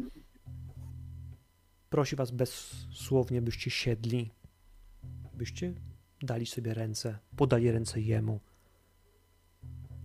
prosi 1.91 2.17
was 2.17 2.31
bezsłownie, 2.31 3.43
byście 3.43 3.71
siedli, 3.71 4.31
byście 5.35 5.75
dali 6.23 6.47
sobie 6.47 6.75
ręce, 6.75 7.19
podaje 7.37 7.73
ręce 7.73 8.01
jemu. 8.01 8.41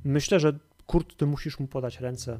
Myślę, 0.03 0.39
że 0.39 0.59
Kurt, 0.85 1.15
ty 1.15 1.25
musisz 1.25 1.59
mu 1.59 1.67
podać 1.67 1.99
ręce. 1.99 2.39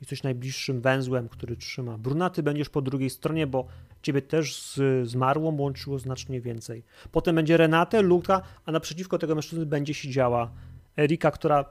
Jesteś 0.00 0.22
najbliższym 0.22 0.80
węzłem, 0.80 1.28
który 1.28 1.56
trzyma. 1.56 1.98
Brunaty 1.98 2.42
będziesz 2.42 2.68
po 2.68 2.82
drugiej 2.82 3.10
stronie, 3.10 3.46
bo 3.46 3.66
ciebie 4.02 4.22
też 4.22 4.62
z 4.62 5.08
zmarłą 5.08 5.56
łączyło 5.56 5.98
znacznie 5.98 6.40
więcej. 6.40 6.84
Potem 7.12 7.36
będzie 7.36 7.56
Renate, 7.56 8.02
Luka, 8.02 8.42
a 8.64 8.72
naprzeciwko 8.72 9.18
tego 9.18 9.34
mężczyzny 9.34 9.66
będzie 9.66 9.94
siedziała 9.94 10.50
Erika, 10.98 11.30
która 11.30 11.64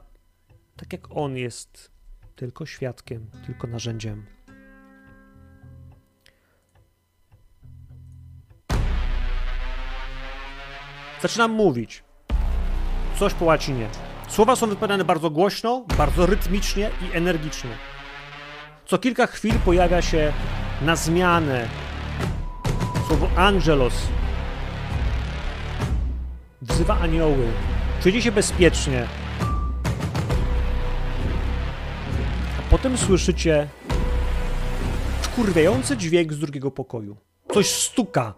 tak 0.76 0.92
jak 0.92 1.16
on 1.16 1.36
jest 1.36 1.90
tylko 2.36 2.66
świadkiem, 2.66 3.26
tylko 3.46 3.66
narzędziem. 3.66 4.26
Zaczynam 11.22 11.50
mówić. 11.50 12.04
Coś 13.18 13.34
po 13.34 13.44
łacinie. 13.44 13.88
Słowa 14.28 14.56
są 14.56 14.66
wypowiadane 14.66 15.04
bardzo 15.04 15.30
głośno, 15.30 15.84
bardzo 15.98 16.26
rytmicznie 16.26 16.90
i 17.02 17.16
energicznie. 17.16 17.70
Co 18.86 18.98
kilka 18.98 19.26
chwil 19.26 19.54
pojawia 19.64 20.02
się 20.02 20.32
na 20.82 20.96
zmianę 20.96 21.68
słowo 23.08 23.28
angelos. 23.36 23.94
Wzywa 26.62 26.98
anioły. 26.98 27.46
Czujecie 28.02 28.22
się 28.22 28.32
bezpiecznie. 28.32 29.06
A 32.58 32.70
potem 32.70 32.98
słyszycie 32.98 33.68
wkurwiający 35.22 35.96
dźwięk 35.96 36.32
z 36.32 36.38
drugiego 36.38 36.70
pokoju. 36.70 37.16
Coś 37.54 37.70
stuka. 37.70 38.34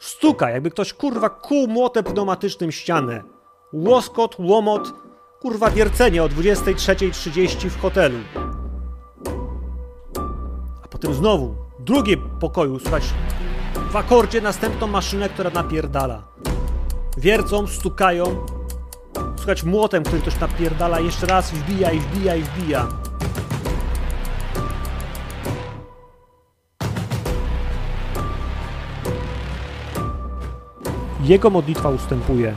Stuka, 0.00 0.50
jakby 0.50 0.70
ktoś 0.70 0.92
kurwa 0.92 1.30
kół 1.30 1.68
młotem 1.68 2.04
pneumatycznym 2.04 2.72
ścianę. 2.72 3.22
Łoskot, 3.72 4.36
łomot, 4.38 5.03
kurwa 5.44 5.70
wiercenie 5.70 6.22
o 6.22 6.28
23.30 6.28 7.68
w 7.68 7.80
hotelu. 7.80 8.18
A 10.84 10.88
potem 10.88 11.14
znowu, 11.14 11.54
w 11.78 11.84
drugim 11.84 12.30
pokoju 12.40 12.78
słychać 12.78 13.02
w 13.90 13.96
akordzie 13.96 14.40
następną 14.40 14.86
maszynę, 14.86 15.28
która 15.28 15.50
napierdala. 15.50 16.22
Wiercą, 17.16 17.66
stukają. 17.66 18.46
Słychać 19.36 19.64
młotem, 19.64 20.04
który 20.04 20.22
ktoś 20.22 20.40
napierdala, 20.40 21.00
jeszcze 21.00 21.26
raz 21.26 21.50
wbija 21.50 21.90
i 21.90 22.00
wbija 22.00 22.36
i 22.36 22.42
wbija. 22.42 22.88
Jego 31.20 31.50
modlitwa 31.50 31.88
ustępuje. 31.88 32.54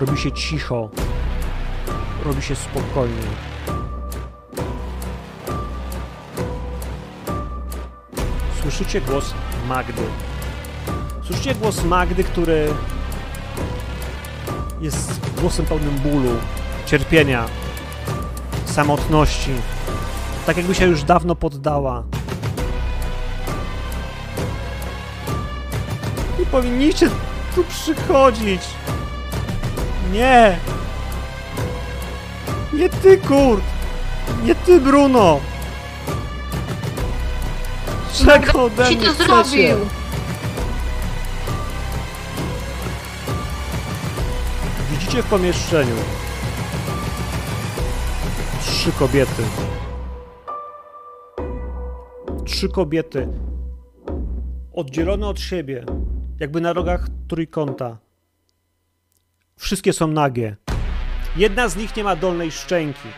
Robi 0.00 0.18
się 0.18 0.32
cicho. 0.32 0.90
Robi 2.26 2.42
się 2.42 2.56
spokojnie. 2.56 3.22
Słyszycie 8.62 9.00
głos 9.00 9.34
Magdy. 9.68 10.02
Słyszycie 11.22 11.54
głos 11.54 11.84
Magdy, 11.84 12.24
który 12.24 12.68
jest 14.80 15.20
głosem 15.40 15.66
pełnym 15.66 15.94
bólu, 15.98 16.30
cierpienia, 16.86 17.44
samotności. 18.64 19.50
Tak 20.46 20.56
jakby 20.56 20.74
się 20.74 20.86
już 20.86 21.02
dawno 21.02 21.34
poddała. 21.34 22.02
Nie 26.38 26.46
powinniście 26.46 27.10
tu 27.54 27.64
przychodzić. 27.64 28.62
Nie. 30.12 30.58
Nie 32.76 32.88
ty, 32.88 33.18
Kurt. 33.18 33.62
Nie 34.44 34.54
ty, 34.54 34.80
Bruno. 34.80 35.40
Czego 38.12 38.64
ode 38.64 38.88
Ci 38.88 38.96
mnie 38.96 39.06
to 39.06 39.12
chcecie? 39.12 39.26
zrobił! 39.26 39.76
Widzicie 44.90 45.22
w 45.22 45.26
pomieszczeniu 45.26 45.96
trzy 48.60 48.92
kobiety. 48.92 49.42
Trzy 52.44 52.68
kobiety 52.68 53.28
oddzielone 54.72 55.26
od 55.28 55.40
siebie, 55.40 55.84
jakby 56.40 56.60
na 56.60 56.72
rogach 56.72 57.06
trójkąta. 57.28 57.98
Wszystkie 59.56 59.92
są 59.92 60.06
nagie. 60.06 60.56
Jedna 61.36 61.68
z 61.68 61.76
nich 61.76 61.96
nie 61.96 62.04
ma 62.04 62.16
dolnej 62.16 62.52
szczęki. 62.52 63.08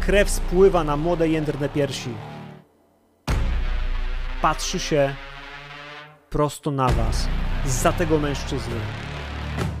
Krew 0.00 0.30
spływa 0.30 0.84
na 0.84 0.96
młode 0.96 1.28
jędrne 1.28 1.68
piersi. 1.68 2.10
Patrzy 4.42 4.78
się 4.78 5.14
prosto 6.30 6.70
na 6.70 6.88
was, 6.88 7.28
za 7.66 7.92
tego 7.92 8.18
mężczyzny. 8.18 8.74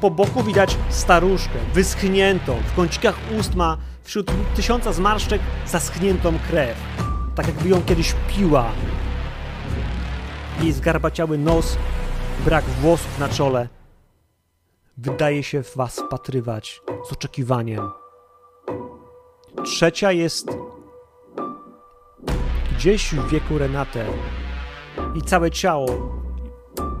Po 0.00 0.10
boku 0.10 0.42
widać 0.42 0.76
staruszkę, 0.88 1.58
wyschniętą, 1.74 2.56
w 2.66 2.76
kącikach 2.76 3.18
ust 3.38 3.54
ma 3.54 3.76
wśród 4.02 4.30
tysiąca 4.54 4.92
zmarszczek 4.92 5.40
zaschniętą 5.66 6.38
krew. 6.50 6.76
Tak 7.34 7.46
jakby 7.46 7.68
ją 7.68 7.82
kiedyś 7.82 8.14
piła. 8.28 8.72
Jej 10.60 10.72
zgarbaciały 10.72 11.38
nos, 11.38 11.78
brak 12.44 12.64
włosów 12.64 13.18
na 13.18 13.28
czole. 13.28 13.75
Wydaje 14.98 15.42
się 15.42 15.62
w 15.62 15.76
was 15.76 16.00
wpatrywać 16.00 16.82
z 17.08 17.12
oczekiwaniem. 17.12 17.90
Trzecia 19.64 20.12
jest 20.12 20.48
gdzieś 22.76 23.14
w 23.14 23.28
wieku 23.28 23.58
Renate 23.58 24.06
i 25.14 25.22
całe 25.22 25.50
ciało 25.50 25.86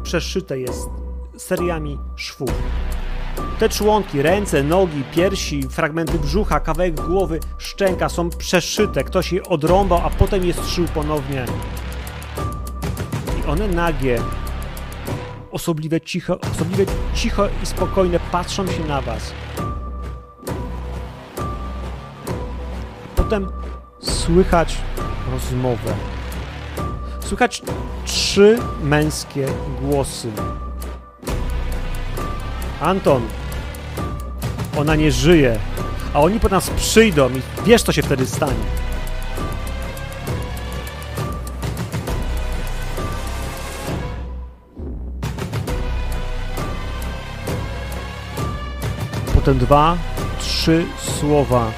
przeszyte 0.02 0.58
jest 0.58 0.88
seriami 1.36 1.98
szwów. 2.16 2.50
Te 3.58 3.68
członki, 3.68 4.22
ręce, 4.22 4.62
nogi, 4.62 5.04
piersi, 5.14 5.62
fragmenty 5.62 6.18
brzucha, 6.18 6.60
kawałek 6.60 6.94
głowy, 6.94 7.40
szczęka 7.58 8.08
są 8.08 8.30
przeszyte. 8.30 9.04
Ktoś 9.04 9.32
je 9.32 9.42
odrąbał, 9.42 10.00
a 10.04 10.10
potem 10.10 10.44
je 10.44 10.54
strzył 10.54 10.86
ponownie. 10.94 11.46
I 13.40 13.48
one 13.48 13.68
nagie, 13.68 14.22
osobliwie 15.56 16.00
cicho, 16.00 16.38
osobliwie 16.52 16.86
cicho 17.14 17.48
i 17.62 17.66
spokojne 17.66 18.20
patrzą 18.32 18.66
się 18.66 18.84
na 18.84 19.00
was. 19.00 19.32
Potem 23.16 23.48
słychać 24.00 24.78
rozmowę. 25.32 25.94
Słychać 27.20 27.62
trzy 28.04 28.58
męskie 28.82 29.46
głosy. 29.80 30.28
Anton, 32.80 33.22
ona 34.78 34.94
nie 34.94 35.12
żyje, 35.12 35.58
a 36.14 36.20
oni 36.20 36.40
po 36.40 36.48
nas 36.48 36.70
przyjdą 36.70 37.30
i 37.30 37.42
wiesz, 37.66 37.82
co 37.82 37.92
się 37.92 38.02
wtedy 38.02 38.26
stanie. 38.26 38.85
Potem 49.46 49.58
dwa, 49.58 49.98
trzy 50.38 50.84
słowa. 50.98 51.72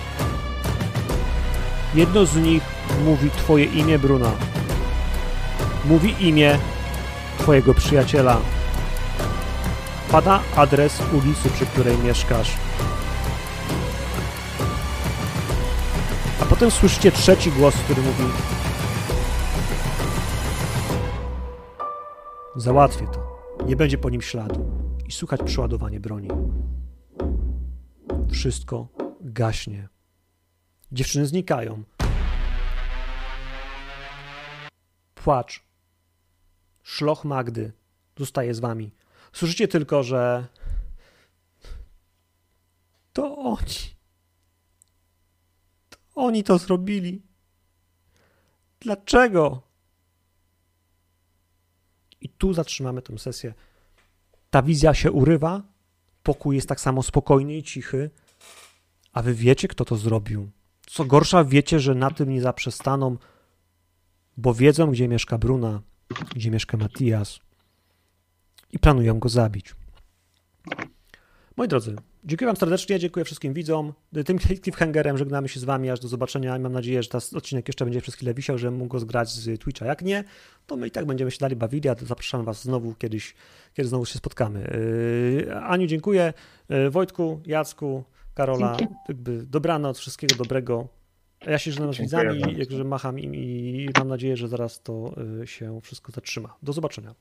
Jedno 1.94 2.26
z 2.26 2.36
nich 2.36 2.62
mówi 3.04 3.30
twoje 3.30 3.64
imię, 3.64 3.98
Bruna. 3.98 4.30
Mówi 5.84 6.28
imię 6.28 6.58
twojego 7.38 7.74
przyjaciela. 7.74 8.36
Pada 10.12 10.40
adres 10.56 11.02
ulicy, 11.12 11.50
przy 11.50 11.66
której 11.66 11.98
mieszkasz. 11.98 12.52
A 16.42 16.44
potem 16.44 16.70
słyszycie 16.70 17.12
trzeci 17.12 17.52
głos, 17.52 17.74
który 17.74 18.02
mówi 18.02 18.24
Załatwię 22.56 23.06
to. 23.06 23.38
Nie 23.66 23.76
będzie 23.76 23.98
po 23.98 24.10
nim 24.10 24.22
śladu. 24.22 24.66
I 25.06 25.12
słuchać 25.12 25.40
przeładowanie 25.44 26.00
broni. 26.00 26.28
Wszystko 28.30 28.88
gaśnie. 29.20 29.88
Dziewczyny 30.92 31.26
znikają. 31.26 31.84
Płacz. 35.14 35.64
Szloch 36.82 37.24
Magdy 37.24 37.72
zostaje 38.16 38.54
z 38.54 38.60
wami. 38.60 38.94
Słyszycie 39.32 39.68
tylko, 39.68 40.02
że 40.02 40.46
to 43.12 43.36
oni. 43.36 43.96
To 45.90 45.98
oni 46.14 46.44
to 46.44 46.58
zrobili. 46.58 47.22
Dlaczego? 48.80 49.62
I 52.20 52.28
tu 52.28 52.54
zatrzymamy 52.54 53.02
tę 53.02 53.18
sesję. 53.18 53.54
Ta 54.50 54.62
wizja 54.62 54.94
się 54.94 55.12
urywa, 55.12 55.62
pokój 56.28 56.56
jest 56.56 56.68
tak 56.68 56.80
samo 56.80 57.02
spokojny 57.02 57.56
i 57.56 57.62
cichy, 57.62 58.10
a 59.12 59.22
wy 59.22 59.34
wiecie, 59.34 59.68
kto 59.68 59.84
to 59.84 59.96
zrobił. 59.96 60.50
Co 60.86 61.04
gorsza, 61.04 61.44
wiecie, 61.44 61.80
że 61.80 61.94
na 61.94 62.10
tym 62.10 62.30
nie 62.30 62.40
zaprzestaną, 62.40 63.16
bo 64.36 64.54
wiedzą, 64.54 64.90
gdzie 64.90 65.08
mieszka 65.08 65.38
Bruna, 65.38 65.82
gdzie 66.34 66.50
mieszka 66.50 66.76
Matias 66.76 67.38
i 68.72 68.78
planują 68.78 69.18
go 69.18 69.28
zabić. 69.28 69.74
Moi 71.56 71.68
drodzy, 71.68 71.96
dziękuję 72.24 72.46
Wam 72.46 72.56
serdecznie, 72.56 72.98
dziękuję 72.98 73.24
wszystkim 73.24 73.52
widzom. 73.52 73.92
Tym 74.26 74.38
cliffhangerem 74.38 75.18
żegnamy 75.18 75.48
się 75.48 75.60
z 75.60 75.64
Wami 75.64 75.90
aż 75.90 76.00
do 76.00 76.08
zobaczenia 76.08 76.58
mam 76.58 76.72
nadzieję, 76.72 77.02
że 77.02 77.08
ten 77.08 77.20
odcinek 77.34 77.68
jeszcze 77.68 77.84
będzie 77.84 78.00
przez 78.00 78.14
chwilę 78.14 78.34
wisiał, 78.34 78.58
że 78.58 78.70
mógł 78.70 78.88
go 78.88 79.00
zgrać 79.00 79.30
z 79.30 79.60
Twitcha. 79.60 79.86
Jak 79.86 80.02
nie, 80.02 80.24
to 80.66 80.76
my 80.76 80.86
i 80.86 80.90
tak 80.90 81.06
będziemy 81.06 81.30
się 81.30 81.38
dalej 81.38 81.56
bawili, 81.56 81.88
a 81.88 81.94
zapraszam 82.02 82.44
Was 82.44 82.62
znowu 82.62 82.94
kiedyś, 82.94 83.34
kiedy 83.78 83.88
znowu 83.88 84.06
się 84.06 84.18
spotkamy. 84.18 84.60
Yy, 85.46 85.56
Aniu, 85.56 85.86
dziękuję. 85.86 86.32
Yy, 86.68 86.90
Wojtku, 86.90 87.40
Jacku, 87.46 88.04
Karola, 88.34 88.76
jakby 89.08 89.46
dobranoc, 89.46 89.98
wszystkiego 89.98 90.34
dobrego. 90.34 90.88
Ja 91.46 91.58
się 91.58 91.72
żegnam 91.72 91.94
z 91.94 91.98
widzami, 91.98 92.42
jakże 92.56 92.84
macham 92.84 93.18
im 93.18 93.34
i 93.34 93.88
mam 93.98 94.08
nadzieję, 94.08 94.36
że 94.36 94.48
zaraz 94.48 94.82
to 94.82 95.14
yy, 95.38 95.46
się 95.46 95.80
wszystko 95.82 96.12
zatrzyma. 96.12 96.54
Do 96.62 96.72
zobaczenia. 96.72 97.14